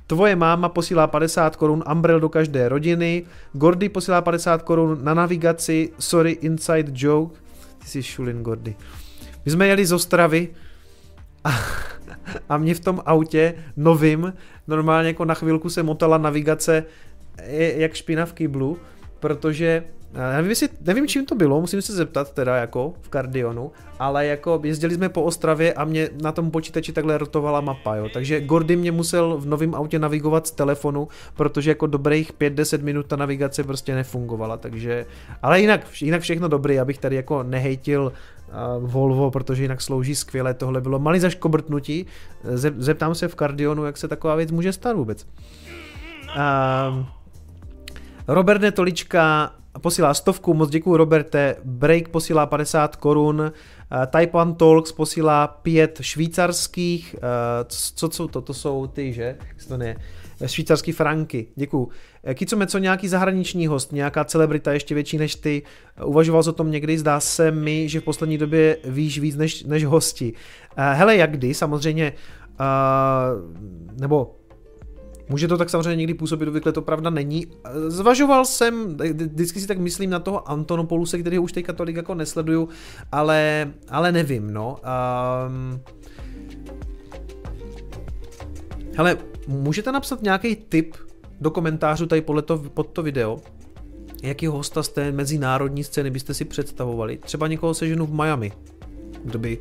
Tvoje 0.07 0.35
máma 0.35 0.69
posílá 0.69 1.07
50 1.07 1.55
korun 1.55 1.83
Umbrel 1.91 2.19
do 2.19 2.29
každé 2.29 2.69
rodiny. 2.69 3.23
Gordy 3.53 3.89
posílá 3.89 4.21
50 4.21 4.61
korun 4.61 4.99
na 5.03 5.13
navigaci. 5.13 5.91
Sorry, 5.99 6.31
inside 6.31 6.91
joke. 6.95 7.39
Ty 7.79 7.87
jsi 7.87 8.03
šulin, 8.03 8.43
Gordy. 8.43 8.75
My 9.45 9.51
jsme 9.51 9.67
jeli 9.67 9.85
z 9.85 9.91
Ostravy 9.91 10.49
a, 11.43 11.51
a 12.49 12.57
mě 12.57 12.75
v 12.75 12.79
tom 12.79 13.01
autě 13.05 13.53
novým 13.77 14.33
normálně 14.67 15.07
jako 15.07 15.25
na 15.25 15.33
chvilku 15.33 15.69
se 15.69 15.83
motala 15.83 16.17
navigace 16.17 16.83
jak 17.75 17.93
špina 17.93 18.25
v 18.25 18.33
kyblu 18.33 18.77
protože 19.19 19.83
já 20.13 20.31
nevím, 20.31 20.49
jestli, 20.49 20.69
nevím, 20.81 21.07
čím 21.07 21.25
to 21.25 21.35
bylo, 21.35 21.61
musím 21.61 21.81
se 21.81 21.93
zeptat 21.93 22.33
teda 22.33 22.55
jako 22.55 22.93
v 23.01 23.09
Cardionu, 23.09 23.71
ale 23.99 24.25
jako 24.25 24.61
jezdili 24.63 24.95
jsme 24.95 25.09
po 25.09 25.23
Ostravě 25.23 25.73
a 25.73 25.85
mě 25.85 26.09
na 26.21 26.31
tom 26.31 26.51
počítači 26.51 26.93
takhle 26.93 27.17
rotovala 27.17 27.61
mapa, 27.61 27.95
jo. 27.95 28.09
Takže 28.13 28.41
Gordy 28.41 28.75
mě 28.75 28.91
musel 28.91 29.37
v 29.37 29.45
novém 29.45 29.75
autě 29.75 29.99
navigovat 29.99 30.47
z 30.47 30.51
telefonu, 30.51 31.07
protože 31.35 31.71
jako 31.71 31.87
dobrých 31.87 32.33
5-10 32.33 32.83
minut 32.83 33.05
ta 33.05 33.15
navigace 33.15 33.63
prostě 33.63 33.95
nefungovala, 33.95 34.57
takže, 34.57 35.05
ale 35.41 35.61
jinak, 35.61 35.81
jinak 36.01 36.21
všechno 36.21 36.47
dobrý, 36.47 36.79
abych 36.79 36.97
tady 36.97 37.15
jako 37.15 37.43
nehejtil 37.43 38.11
uh, 38.81 38.91
Volvo, 38.91 39.31
protože 39.31 39.61
jinak 39.61 39.81
slouží 39.81 40.15
skvěle, 40.15 40.53
tohle 40.53 40.81
bylo 40.81 40.99
malý 40.99 41.19
zaškobrtnutí, 41.19 42.05
zeptám 42.77 43.15
se 43.15 43.27
v 43.27 43.35
Cardionu, 43.35 43.85
jak 43.85 43.97
se 43.97 44.07
taková 44.07 44.35
věc 44.35 44.51
může 44.51 44.73
stát 44.73 44.95
vůbec. 44.95 45.27
Uh, 46.35 47.05
Robert 48.27 48.61
Netolička 48.61 49.53
posílá 49.81 50.13
stovku, 50.13 50.53
moc 50.53 50.69
děkuji 50.69 50.97
Roberte, 50.97 51.55
Break 51.63 52.09
posílá 52.09 52.45
50 52.45 52.95
korun, 52.95 53.51
eh, 53.91 54.07
1 54.07 54.53
Talks 54.53 54.91
posílá 54.91 55.47
5 55.47 55.97
švýcarských, 56.01 57.15
eh, 57.17 57.19
co 57.95 58.09
jsou 58.11 58.27
to, 58.27 58.41
to 58.41 58.53
jsou 58.53 58.87
ty, 58.87 59.13
že? 59.13 59.35
To 59.67 59.77
ne? 59.77 59.95
Eh, 60.41 60.47
švýcarský 60.47 60.91
franky, 60.91 61.47
děkuju. 61.55 61.89
Kico 62.33 62.65
co 62.67 62.77
nějaký 62.77 63.07
zahraniční 63.07 63.67
host, 63.67 63.91
nějaká 63.91 64.23
celebrita 64.23 64.73
ještě 64.73 64.95
větší 64.95 65.17
než 65.17 65.35
ty, 65.35 65.63
uvažoval 66.03 66.43
jsi 66.43 66.49
o 66.49 66.53
tom 66.53 66.71
někdy, 66.71 66.97
zdá 66.97 67.19
se 67.19 67.51
mi, 67.51 67.89
že 67.89 67.99
v 67.99 68.03
poslední 68.03 68.37
době 68.37 68.77
víš 68.83 69.19
víc 69.19 69.35
než, 69.35 69.63
než 69.63 69.85
hosti. 69.85 70.33
Hele, 70.77 71.15
jak 71.15 71.31
kdy, 71.31 71.53
samozřejmě, 71.53 72.13
nebo 73.99 74.35
Může 75.29 75.47
to 75.47 75.57
tak 75.57 75.69
samozřejmě 75.69 75.95
někdy 75.95 76.13
působit, 76.13 76.47
obvykle 76.47 76.71
to 76.71 76.81
pravda 76.81 77.09
není. 77.09 77.47
Zvažoval 77.87 78.45
jsem, 78.45 78.97
vždycky 79.13 79.59
si 79.59 79.67
tak 79.67 79.77
myslím 79.77 80.09
na 80.09 80.19
toho 80.19 80.49
Antonopouluse, 80.49 81.19
který 81.19 81.39
už 81.39 81.51
teďka 81.51 81.73
tolik 81.73 81.95
jako 81.95 82.15
nesleduju, 82.15 82.69
ale, 83.11 83.71
ale 83.89 84.11
nevím, 84.11 84.53
no. 84.53 84.77
Um, 85.47 85.81
hele, 88.95 89.17
můžete 89.47 89.91
napsat 89.91 90.21
nějaký 90.21 90.55
tip 90.55 90.95
do 91.41 91.51
komentářů 91.51 92.05
tady 92.05 92.21
to, 92.21 92.57
pod 92.57 92.87
to 92.87 93.03
video, 93.03 93.39
jaký 94.23 94.47
hosta 94.47 94.83
z 94.83 94.89
té 94.89 95.11
mezinárodní 95.11 95.83
scény 95.83 96.09
byste 96.09 96.33
si 96.33 96.45
představovali. 96.45 97.17
Třeba 97.17 97.47
někoho 97.47 97.73
seženu 97.73 98.05
v 98.05 98.13
Miami, 98.13 98.51
kdo 99.23 99.39
by 99.39 99.57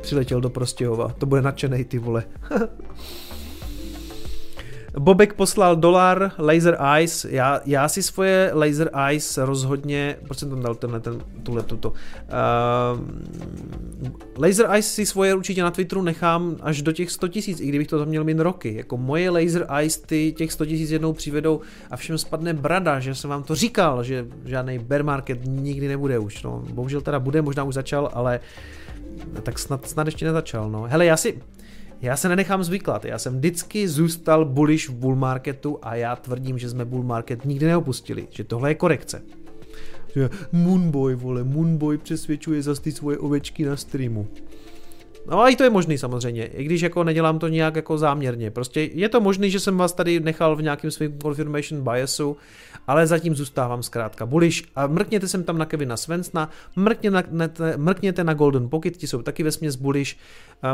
přiletěl 0.00 0.40
do 0.40 0.50
Prostějova. 0.50 1.08
To 1.18 1.26
bude 1.26 1.42
nadšený 1.42 1.84
ty 1.84 1.98
vole. 1.98 2.24
Bobek 4.98 5.34
poslal 5.34 5.76
dolar 5.76 6.32
Laser 6.38 6.78
Eyes, 6.96 7.24
já, 7.24 7.60
já 7.64 7.88
si 7.88 8.02
svoje 8.02 8.50
Laser 8.54 8.90
Eyes 9.08 9.36
rozhodně, 9.36 10.16
proč 10.26 10.38
jsem 10.38 10.50
tam 10.50 10.62
dal 10.62 10.74
tenhle, 10.74 11.00
ten, 11.00 11.18
tuhle, 11.42 11.62
tuto. 11.62 11.90
Uh, 11.90 11.96
laser 14.38 14.66
Eyes 14.70 14.94
si 14.94 15.06
svoje 15.06 15.34
určitě 15.34 15.62
na 15.62 15.70
Twitteru 15.70 16.02
nechám 16.02 16.56
až 16.60 16.82
do 16.82 16.92
těch 16.92 17.10
100 17.10 17.28
tisíc, 17.28 17.60
i 17.60 17.66
kdybych 17.66 17.86
to 17.86 17.98
tam 17.98 18.08
měl 18.08 18.24
mít 18.24 18.38
roky. 18.38 18.74
Jako 18.74 18.96
moje 18.96 19.30
Laser 19.30 19.66
Eyes 19.78 19.96
ty 19.96 20.32
těch 20.32 20.52
100 20.52 20.66
tisíc 20.66 20.90
jednou 20.90 21.12
přivedou 21.12 21.60
a 21.90 21.96
všem 21.96 22.18
spadne 22.18 22.54
brada, 22.54 23.00
že 23.00 23.14
jsem 23.14 23.30
vám 23.30 23.42
to 23.42 23.54
říkal, 23.54 24.04
že 24.04 24.26
žádný 24.44 24.78
bear 24.78 25.04
market 25.04 25.38
nikdy 25.44 25.88
nebude 25.88 26.18
už. 26.18 26.42
No. 26.42 26.64
Bohužel 26.72 27.00
teda 27.00 27.20
bude, 27.20 27.42
možná 27.42 27.64
už 27.64 27.74
začal, 27.74 28.10
ale 28.12 28.40
tak 29.42 29.58
snad, 29.58 29.88
snad 29.88 30.06
ještě 30.06 30.24
nezačal. 30.24 30.70
No. 30.70 30.82
Hele, 30.82 31.06
já 31.06 31.16
si, 31.16 31.42
já 32.02 32.16
se 32.16 32.28
nenechám 32.28 32.64
zvyklat, 32.64 33.04
já 33.04 33.18
jsem 33.18 33.36
vždycky 33.36 33.88
zůstal 33.88 34.44
bullish 34.44 34.88
v 34.88 34.94
bull 34.94 35.16
marketu 35.16 35.78
a 35.82 35.94
já 35.94 36.16
tvrdím, 36.16 36.58
že 36.58 36.70
jsme 36.70 36.84
bull 36.84 37.02
market 37.02 37.44
nikdy 37.44 37.66
neopustili, 37.66 38.26
že 38.30 38.44
tohle 38.44 38.70
je 38.70 38.74
korekce. 38.74 39.22
Že 40.14 40.30
Moonboy, 40.52 41.14
vole, 41.14 41.44
Moonboy 41.44 41.98
přesvědčuje 41.98 42.62
zase 42.62 42.82
ty 42.82 42.92
svoje 42.92 43.18
ovečky 43.18 43.64
na 43.64 43.76
streamu. 43.76 44.28
No 45.26 45.40
a 45.40 45.48
i 45.48 45.56
to 45.56 45.64
je 45.64 45.70
možný 45.70 45.98
samozřejmě, 45.98 46.44
i 46.46 46.64
když 46.64 46.80
jako 46.80 47.04
nedělám 47.04 47.38
to 47.38 47.48
nějak 47.48 47.76
jako 47.76 47.98
záměrně. 47.98 48.50
Prostě 48.50 48.80
je 48.80 49.08
to 49.08 49.20
možný, 49.20 49.50
že 49.50 49.60
jsem 49.60 49.76
vás 49.76 49.92
tady 49.92 50.20
nechal 50.20 50.56
v 50.56 50.62
nějakém 50.62 50.90
svým 50.90 51.18
confirmation 51.22 51.82
biasu, 51.82 52.36
ale 52.86 53.06
zatím 53.06 53.34
zůstávám 53.34 53.82
zkrátka 53.82 54.26
bullish 54.26 54.62
a 54.76 54.86
mrkněte 54.86 55.28
sem 55.28 55.44
tam 55.44 55.58
na 55.58 55.66
Kevina 55.66 55.96
Svensna, 55.96 56.50
mrkněte 56.76 57.24
na, 57.30 57.48
mrkněte 57.76 58.24
na 58.24 58.34
Golden 58.34 58.68
Pocket, 58.68 58.96
ti 58.96 59.06
jsou 59.06 59.22
taky 59.22 59.42
ve 59.42 59.52
směs 59.52 59.76
bullish. 59.76 60.16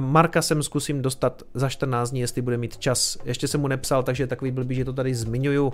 Marka 0.00 0.42
jsem 0.42 0.62
zkusím 0.62 1.02
dostat 1.02 1.42
za 1.54 1.68
14 1.68 2.10
dní, 2.10 2.20
jestli 2.20 2.42
bude 2.42 2.56
mít 2.56 2.76
čas. 2.76 3.18
Ještě 3.24 3.48
jsem 3.48 3.60
mu 3.60 3.68
nepsal, 3.68 4.02
takže 4.02 4.22
je 4.22 4.26
takový 4.26 4.50
blbý, 4.50 4.74
že 4.74 4.84
to 4.84 4.92
tady 4.92 5.14
zmiňuju. 5.14 5.72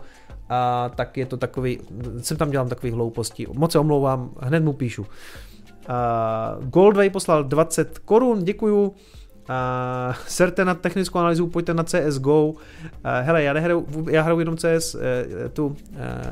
A 0.49 0.91
tak 0.95 1.17
je 1.17 1.27
to 1.27 1.37
takový, 1.37 1.81
jsem 2.21 2.37
tam 2.37 2.51
dělám 2.51 2.69
takový 2.69 2.93
hlouposti. 2.93 3.47
Moc 3.53 3.73
se 3.73 3.79
omlouvám, 3.79 4.31
hned 4.41 4.65
mu 4.65 4.73
píšu. 4.73 5.03
Uh, 5.03 6.69
Goldway 6.69 7.11
poslal 7.11 7.45
20 7.45 7.99
korun, 7.99 8.45
děkuju. 8.45 8.95
Uh, 9.49 10.15
serte 10.27 10.65
na 10.65 10.75
technickou 10.75 11.19
analýzu, 11.19 11.47
pojďte 11.47 11.75
na 11.75 11.85
CSGO. 11.85 12.49
Uh, 12.49 12.57
hele, 13.23 13.43
já, 13.43 13.53
nehraju, 13.53 13.87
já 14.11 14.23
hraju 14.23 14.39
jenom 14.39 14.57
CS 14.57 14.95
uh, 14.95 15.01
tu 15.53 15.67
uh, 15.67 15.75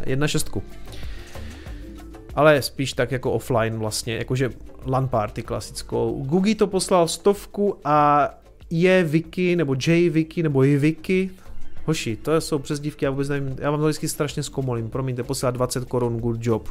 1.6. 0.04 0.62
Ale 2.34 2.62
spíš 2.62 2.92
tak 2.92 3.12
jako 3.12 3.32
offline 3.32 3.78
vlastně, 3.78 4.16
jakože 4.16 4.50
LAN 4.86 5.08
party 5.08 5.42
klasickou. 5.42 6.24
Gugi 6.24 6.54
to 6.54 6.66
poslal 6.66 7.08
stovku 7.08 7.76
a 7.84 8.28
je 8.70 9.04
Wiki, 9.04 9.56
nebo 9.56 9.74
J 9.86 10.10
Wiki, 10.10 10.42
nebo 10.42 10.62
je 10.62 10.78
Wiki. 10.78 11.30
Hoši, 11.84 12.16
to 12.16 12.40
jsou 12.40 12.58
přezdívky, 12.58 13.04
já 13.04 13.10
vůbec 13.10 13.28
nevím, 13.28 13.56
já 13.58 13.70
vám 13.70 13.80
to 13.80 13.86
vždycky 13.86 14.08
strašně 14.08 14.42
zkomolím, 14.42 14.90
promiňte, 14.90 15.22
posílá 15.22 15.50
20 15.50 15.84
korun, 15.84 16.20
good 16.20 16.46
job. 16.46 16.68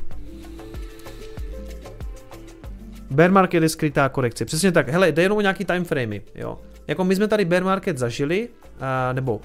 Bear 3.12 3.32
market 3.32 3.64
je 3.64 3.70
skrytá 3.70 4.10
korekce. 4.10 4.46
Přesně 4.46 4.72
tak. 4.72 4.90
Hele, 4.90 5.12
jde 5.12 5.22
jenom 5.22 5.38
o 5.38 5.42
nějaký 5.42 5.66
time 5.66 5.84
framey, 5.84 6.22
jo. 6.36 6.60
Jako 6.88 7.04
my 7.04 7.16
jsme 7.16 7.28
tady 7.28 7.46
bear 7.46 7.64
market 7.64 7.98
zažili, 7.98 8.50
a, 8.80 9.14
nebo 9.14 9.42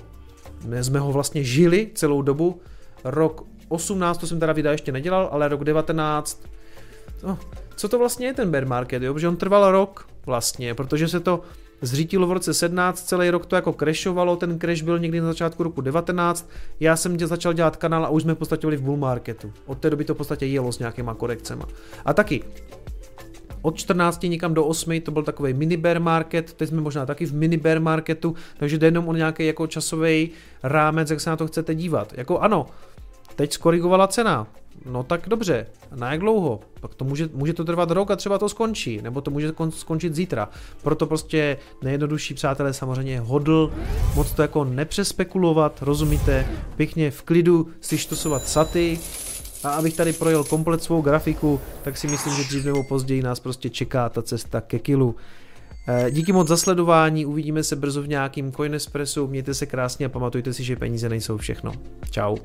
my 0.66 0.84
jsme 0.84 0.98
ho 0.98 1.12
vlastně 1.12 1.44
žili 1.44 1.90
celou 1.94 2.22
dobu. 2.22 2.60
Rok 3.04 3.44
18, 3.68 4.18
to 4.18 4.26
jsem 4.26 4.40
teda 4.40 4.52
videa 4.52 4.72
ještě 4.72 4.92
nedělal, 4.92 5.28
ale 5.32 5.48
rok 5.48 5.64
19, 5.64 6.42
no, 7.22 7.38
co 7.76 7.88
to 7.88 7.98
vlastně 7.98 8.26
je 8.26 8.34
ten 8.34 8.50
bear 8.50 8.66
market, 8.66 9.02
jo? 9.02 9.12
Protože 9.12 9.28
on 9.28 9.36
trval 9.36 9.72
rok 9.72 10.08
vlastně, 10.26 10.74
protože 10.74 11.08
se 11.08 11.20
to 11.20 11.40
zřítilo 11.80 12.26
v 12.26 12.32
roce 12.32 12.54
17, 12.54 13.08
celý 13.08 13.30
rok 13.30 13.46
to 13.46 13.56
jako 13.56 13.72
crashovalo, 13.72 14.36
ten 14.36 14.58
crash 14.58 14.82
byl 14.82 14.98
někdy 14.98 15.20
na 15.20 15.26
začátku 15.26 15.62
roku 15.62 15.80
19, 15.80 16.50
já 16.80 16.96
jsem 16.96 17.18
začal 17.18 17.52
dělat 17.52 17.76
kanál 17.76 18.04
a 18.04 18.08
už 18.08 18.22
jsme 18.22 18.34
v 18.34 18.38
podstatě 18.38 18.66
byli 18.66 18.76
v 18.76 18.82
bull 18.82 18.96
marketu. 18.96 19.52
Od 19.66 19.78
té 19.78 19.90
doby 19.90 20.04
to 20.04 20.14
v 20.14 20.16
podstatě 20.16 20.46
jelo 20.46 20.72
s 20.72 20.78
nějakýma 20.78 21.14
korekcema. 21.14 21.66
A 22.04 22.12
taky, 22.12 22.42
od 23.66 23.76
14 23.76 24.22
někam 24.22 24.54
do 24.54 24.64
8 24.64 25.00
to 25.00 25.10
byl 25.10 25.22
takový 25.22 25.54
mini 25.54 25.76
bear 25.76 26.00
market, 26.00 26.52
teď 26.52 26.68
jsme 26.68 26.80
možná 26.80 27.06
taky 27.06 27.26
v 27.26 27.34
mini 27.34 27.56
bear 27.56 27.80
marketu, 27.80 28.34
takže 28.58 28.78
jde 28.78 28.86
jenom 28.86 29.08
o 29.08 29.12
nějaký 29.12 29.46
jako 29.46 29.66
časový 29.66 30.30
rámec, 30.62 31.10
jak 31.10 31.20
se 31.20 31.30
na 31.30 31.36
to 31.36 31.46
chcete 31.46 31.74
dívat. 31.74 32.12
Jako 32.16 32.38
ano, 32.38 32.66
teď 33.36 33.52
skorigovala 33.52 34.06
cena, 34.06 34.46
no 34.90 35.02
tak 35.02 35.28
dobře, 35.28 35.66
na 35.94 36.12
jak 36.12 36.20
dlouho? 36.20 36.60
Pak 36.80 36.94
to 36.94 37.04
může, 37.04 37.28
může 37.32 37.52
to 37.52 37.64
trvat 37.64 37.90
rok 37.90 38.10
a 38.10 38.16
třeba 38.16 38.38
to 38.38 38.48
skončí, 38.48 39.02
nebo 39.02 39.20
to 39.20 39.30
může 39.30 39.52
skončit 39.70 40.14
zítra. 40.14 40.48
Proto 40.82 41.06
prostě 41.06 41.58
nejjednodušší 41.82 42.34
přátelé 42.34 42.72
samozřejmě 42.72 43.20
hodl, 43.20 43.72
moc 44.14 44.32
to 44.32 44.42
jako 44.42 44.64
nepřespekulovat, 44.64 45.82
rozumíte, 45.82 46.46
pěkně 46.76 47.10
v 47.10 47.22
klidu 47.22 47.68
si 47.80 47.98
štosovat 47.98 48.48
saty, 48.48 48.98
a 49.64 49.70
abych 49.70 49.96
tady 49.96 50.12
projel 50.12 50.44
komplet 50.44 50.82
svou 50.82 51.02
grafiku, 51.02 51.60
tak 51.82 51.96
si 51.96 52.06
myslím, 52.06 52.34
že 52.34 52.44
dřív 52.44 52.64
nebo 52.64 52.84
později 52.84 53.22
nás 53.22 53.40
prostě 53.40 53.70
čeká 53.70 54.08
ta 54.08 54.22
cesta 54.22 54.60
ke 54.60 54.78
kilu. 54.78 55.16
Eh, 55.88 56.10
díky 56.10 56.32
moc 56.32 56.48
za 56.48 56.56
sledování, 56.56 57.26
uvidíme 57.26 57.64
se 57.64 57.76
brzo 57.76 58.02
v 58.02 58.08
nějakým 58.08 58.52
Coinespressu, 58.52 59.26
mějte 59.26 59.54
se 59.54 59.66
krásně 59.66 60.06
a 60.06 60.08
pamatujte 60.08 60.52
si, 60.52 60.64
že 60.64 60.76
peníze 60.76 61.08
nejsou 61.08 61.36
všechno. 61.36 61.72
Ciao. 62.10 62.36